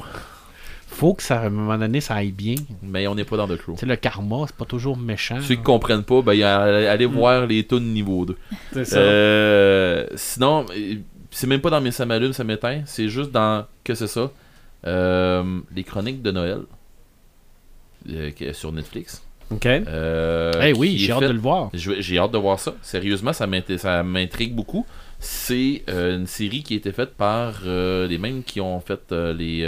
Faut 0.97 1.13
que 1.13 1.21
ça, 1.21 1.41
à 1.41 1.45
un 1.45 1.49
moment 1.49 1.77
donné, 1.77 2.01
ça 2.01 2.15
aille 2.15 2.31
bien. 2.31 2.55
Tu 2.55 2.63
Mais 2.81 3.05
on 3.07 3.13
n'est 3.15 3.23
pas 3.23 3.37
dans 3.37 3.47
The 3.47 3.55
Crow. 3.57 3.77
sais, 3.77 3.85
le 3.85 3.95
karma, 3.95 4.45
c'est 4.47 4.55
pas 4.55 4.65
toujours 4.65 4.97
méchant. 4.97 5.37
Ceux 5.41 5.53
qui 5.55 5.61
là. 5.61 5.63
comprennent 5.63 6.03
pas, 6.03 6.21
ben, 6.23 6.33
y 6.33 6.43
a- 6.43 6.91
allez 6.91 7.05
voir 7.05 7.45
les 7.45 7.65
tunes 7.65 7.93
niveau 7.93 8.25
2. 8.25 8.35
C'est 8.73 8.85
ça. 8.85 8.97
Euh, 8.97 10.07
sinon, 10.15 10.65
c'est 11.29 11.45
même 11.47 11.61
pas 11.61 11.69
dans 11.69 11.81
mes 11.81 11.91
ça 11.91 12.05
m'allume, 12.05 12.33
ça 12.33 12.43
m'éteint. 12.43 12.81
C'est 12.85 13.09
juste 13.09 13.31
dans. 13.31 13.65
Que 13.83 13.93
c'est 13.93 14.07
ça 14.07 14.31
Euh, 14.87 15.59
Les 15.75 15.83
chroniques 15.83 16.21
de 16.21 16.31
Noël. 16.31 16.61
euh, 18.09 18.31
sur 18.53 18.71
Netflix. 18.71 19.23
OK. 19.51 19.65
Euh, 19.65 20.51
Eh 20.63 20.73
oui, 20.73 20.97
j'ai 20.97 21.11
hâte 21.11 21.19
fait- 21.19 21.27
de 21.27 21.33
le 21.33 21.39
voir. 21.39 21.69
J'ai 21.73 22.17
hâte 22.17 22.31
de 22.31 22.37
voir 22.37 22.59
ça. 22.59 22.73
Sérieusement, 22.81 23.33
ça 23.33 23.47
m'int- 23.47 23.77
ça 23.77 24.03
m'intrigue 24.03 24.53
beaucoup. 24.55 24.85
C'est 25.19 25.83
euh, 25.89 26.17
une 26.17 26.27
série 26.27 26.63
qui 26.63 26.73
a 26.73 26.77
été 26.77 26.91
faite 26.91 27.11
par 27.15 27.53
euh, 27.65 28.07
les 28.07 28.17
mêmes 28.17 28.43
qui 28.43 28.61
ont 28.61 28.79
fait 28.79 28.99
euh, 29.11 29.33
les, 29.33 29.61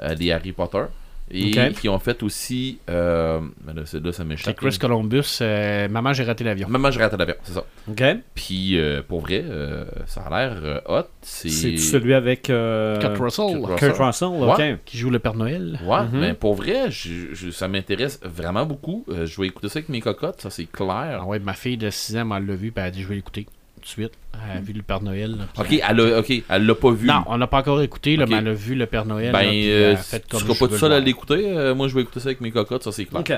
euh, 0.00 0.14
les 0.14 0.32
Harry 0.32 0.52
Potter. 0.52 0.84
Et 1.30 1.52
qui 1.72 1.88
ont 1.88 1.98
fait 1.98 2.22
aussi. 2.22 2.80
Euh, 2.90 3.40
ben 3.62 3.72
là, 3.72 3.82
c'est- 3.86 3.98
là, 3.98 4.12
ça 4.12 4.18
C'est 4.18 4.24
m'échappe. 4.24 4.56
Chris 4.56 4.76
Columbus, 4.78 5.38
euh, 5.40 5.88
Maman, 5.88 6.12
j'ai 6.12 6.22
raté 6.22 6.44
l'avion. 6.44 6.68
Maman, 6.68 6.90
je 6.90 6.98
rate 6.98 7.14
l'avion, 7.14 7.34
c'est 7.44 7.54
ça. 7.54 7.64
OK. 7.88 8.02
Puis, 8.34 8.78
euh, 8.78 9.00
pour 9.08 9.20
vrai, 9.22 9.42
euh, 9.42 9.86
ça 10.06 10.20
a 10.20 10.28
l'air 10.48 10.60
euh, 10.62 10.80
hot. 10.86 11.06
C'est 11.22 11.48
celui 11.48 12.12
avec 12.12 12.50
euh, 12.50 13.00
Kurt 13.00 13.16
Russell, 13.18 13.62
Kurt 13.62 13.78
Kurt 13.78 13.96
Russell, 13.98 14.28
OK. 14.28 14.58
Ouais. 14.58 14.78
qui 14.84 14.98
joue 14.98 15.08
le 15.08 15.18
Père 15.18 15.34
Noël. 15.34 15.78
Ouais, 15.86 16.02
Mhm. 16.02 16.20
mais 16.20 16.34
pour 16.34 16.54
vrai, 16.56 16.90
je- 16.90 17.32
je- 17.32 17.50
ça 17.50 17.68
m'intéresse 17.68 18.20
vraiment 18.22 18.66
beaucoup. 18.66 19.06
Euh, 19.08 19.24
je 19.24 19.40
vais 19.40 19.46
écouter 19.46 19.70
ça 19.70 19.78
avec 19.78 19.88
mes 19.88 20.02
cocottes, 20.02 20.42
ça 20.42 20.50
c'est 20.50 20.66
clair. 20.70 21.20
Ah 21.22 21.24
ouais, 21.24 21.38
ma 21.38 21.54
fille 21.54 21.78
de 21.78 21.88
6 21.88 22.18
ans, 22.18 22.36
elle 22.36 22.44
l'a 22.44 22.54
vu, 22.54 22.70
puis 22.70 22.82
elle 22.82 22.88
a 22.88 22.90
dit 22.90 23.02
je 23.02 23.08
vais 23.08 23.14
l'écouter 23.14 23.46
de 23.84 23.88
suite. 23.88 24.12
Elle 24.50 24.58
a 24.58 24.60
vu 24.60 24.72
le 24.72 24.82
Père 24.82 25.00
Noël. 25.02 25.36
là, 25.38 25.44
Ok, 25.58 25.72
elle- 25.72 26.00
a, 26.00 26.18
ok, 26.18 26.42
elle 26.48 26.66
l'a 26.66 26.74
pas 26.74 26.90
vu. 26.90 27.06
Non, 27.06 27.22
on 27.26 27.38
n'a 27.38 27.46
pas 27.46 27.58
encore 27.58 27.80
écouté, 27.82 28.16
là, 28.16 28.26
mais 28.26 28.36
elle 28.36 28.48
a 28.48 28.52
vu 28.52 28.74
le 28.74 28.86
Père 28.86 29.04
Noël. 29.06 29.32
ben, 29.32 29.42
là, 29.42 29.50
euh, 29.52 29.96
fait 29.96 30.20
tu 30.20 30.26
comme 30.28 30.40
seras 30.40 30.54
pas 30.58 30.68
tout 30.68 30.78
seul 30.78 30.92
à 30.92 31.00
l'écouter. 31.00 31.56
euh, 31.56 31.74
moi, 31.74 31.88
je 31.88 31.94
vais 31.94 32.02
écouter 32.02 32.20
ça 32.20 32.28
avec 32.28 32.40
mes 32.40 32.50
cocottes, 32.50 32.82
ça 32.82 32.92
c'est 32.92 33.04
clair. 33.04 33.20
OK. 33.20 33.32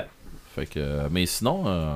Fait 0.55 0.65
que, 0.65 0.79
euh, 0.79 1.07
mais 1.11 1.25
sinon, 1.25 1.63
euh, 1.67 1.93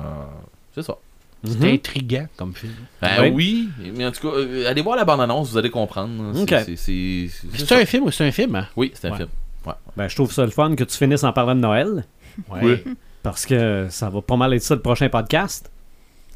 c'est 0.74 0.82
ça. 0.82 0.96
C'est 1.44 1.58
Mhm. 1.58 1.74
intriguant 1.74 2.26
comme 2.36 2.54
film. 2.54 2.72
Ben 3.00 3.20
Ouais. 3.22 3.30
oui, 3.30 3.68
mais 3.96 4.06
en 4.06 4.12
tout 4.12 4.28
cas, 4.30 4.36
euh, 4.36 4.68
allez 4.70 4.80
voir 4.80 4.94
la 4.96 5.04
bande-annonce, 5.04 5.50
vous 5.50 5.58
allez 5.58 5.70
comprendre. 5.70 6.30
C'est- 6.34 6.42
Ok. 6.42 6.64
c'est- 6.76 7.72
un 7.74 7.84
film 7.84 8.04
ou 8.04 8.10
c'est 8.12 8.24
un 8.24 8.30
film? 8.30 8.54
hein? 8.54 8.68
Oui, 8.76 8.92
c'est 8.94 9.08
un 9.08 9.10
Ouais. 9.10 9.16
film. 9.16 9.28
Ben, 9.96 10.06
je 10.08 10.14
trouve 10.14 10.32
ça 10.32 10.44
le 10.44 10.50
fun 10.52 10.74
que 10.76 10.84
tu 10.84 10.96
finisses 10.96 11.24
en 11.24 11.32
parlant 11.32 11.54
de 11.56 11.60
Noël, 11.60 12.04
Ouais. 12.48 12.60
Oui. 12.62 12.94
parce 13.24 13.44
que 13.44 13.88
ça 13.90 14.08
va 14.08 14.22
pas 14.22 14.36
mal 14.36 14.54
être 14.54 14.62
ça 14.62 14.74
le 14.76 14.80
prochain 14.80 15.08
podcast. 15.08 15.70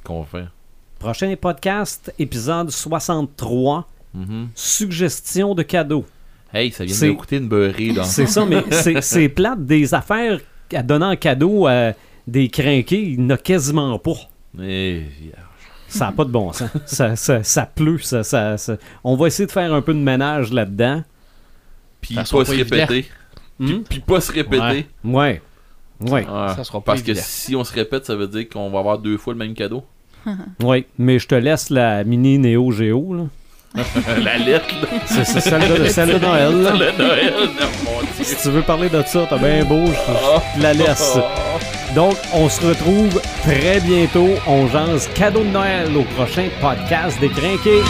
Qu'on 0.05 0.21
va 0.23 0.27
faire. 0.27 0.51
Prochain 0.99 1.35
podcast, 1.41 2.13
épisode 2.19 2.71
63, 2.71 3.87
Mhm. 4.15 4.49
suggestion 4.55 5.55
de 5.55 5.63
cadeaux. 5.63 6.07
Hey, 6.55 6.71
ça 6.73 6.85
vient 6.85 6.95
C'est- 6.95 7.09
de 7.09 7.13
coûter 7.13 7.37
une 7.37 7.49
beurrée, 7.49 7.93
là. 7.93 8.05
C'est 8.05 8.27
ça, 8.27 8.47
mais 8.47 8.63
c'est- 9.03 9.29
plate 9.29 9.65
des 9.67 9.93
affaires 9.95 10.41
à 10.73 10.83
donner 10.83 11.05
en 11.05 11.17
cadeau 11.17 11.67
à 11.67 11.93
des 12.27 12.49
crinqués, 12.49 13.03
il 13.03 13.21
n'y 13.21 13.27
en 13.27 13.31
a 13.31 13.37
quasiment 13.37 13.99
pas. 13.99 14.15
Eh, 14.61 15.03
Ça 15.89 16.07
n'a 16.07 16.13
pas 16.13 16.25
de 16.25 16.31
bon 16.31 16.53
sens. 16.53 16.69
ça, 16.87 17.15
ça, 17.15 17.43
ça 17.45 17.67
pleut. 17.67 17.99
Ça, 17.99 18.25
ça- 18.25 18.57
ça- 18.59 18.77
On 19.05 19.17
va 19.17 19.29
essayer 19.29 19.47
de 19.47 19.53
faire 19.53 19.73
un 19.73 19.83
peu 19.83 19.95
de 19.95 19.99
ménage 20.01 20.53
là-dedans. 20.53 21.05
Puis 22.01 22.15
pas 22.17 22.25
se 22.25 22.35
répéter. 22.51 23.07
Puis, 23.59 23.73
Hmm? 23.75 23.83
puis 23.85 24.01
pas 24.01 24.21
se 24.21 24.33
répéter. 24.33 24.87
Ouais. 25.05 25.41
Ouais. 26.01 26.11
Ouais. 26.11 26.25
Ça 26.27 26.65
sera 26.65 26.81
pas 26.81 26.93
Parce 26.93 27.03
que 27.03 27.15
si 27.15 27.55
on 27.55 27.63
se 27.65 27.73
répète, 27.73 28.05
ça 28.05 28.17
veut 28.17 28.27
dire 28.29 28.49
qu'on 28.49 28.69
va 28.71 28.81
avoir 28.81 28.99
deux 28.99 29.17
fois 29.17 29.33
le 29.35 29.39
même 29.39 29.55
cadeau. 29.55 29.85
Ouais. 30.63 30.87
Mais 30.99 31.19
je 31.19 31.27
te 31.29 31.35
laisse 31.35 31.71
la 31.71 32.05
mini 32.05 32.39
Neo 32.39 32.71
Geo. 32.73 33.15
là. 33.15 33.23
la 34.25 34.39
lettre. 34.39 34.75
C'est 35.05 35.25
celle, 35.27 35.61
de, 35.69 35.85
celle 35.89 36.15
de 36.15 36.19
Noël. 36.19 36.63
là. 36.63 36.71
le 36.73 37.03
Noël, 37.03 37.35
non, 37.61 37.67
mon 37.85 38.01
Dieu. 38.01 38.25
Si 38.25 38.37
tu 38.37 38.49
veux 38.49 38.63
parler 38.63 38.89
de 38.89 39.03
ça, 39.07 39.27
t'as 39.29 39.37
bien 39.37 39.65
beau, 39.65 39.85
je, 39.85 40.13
Oh. 40.13 40.41
je 40.55 40.59
te 40.59 40.63
la 40.63 40.73
laisse. 40.73 41.19
Donc, 41.95 42.17
on 42.33 42.49
se 42.49 42.67
retrouve 42.67 43.21
très 43.43 43.81
bientôt. 43.81 44.31
On 44.47 44.67
jase 44.69 45.09
cadeau 45.15 45.41
de 45.41 45.49
Noël 45.51 45.89
au 45.95 46.03
prochain 46.15 46.49
podcast 46.61 47.21
des 47.21 47.29
Crinqués. 47.29 47.83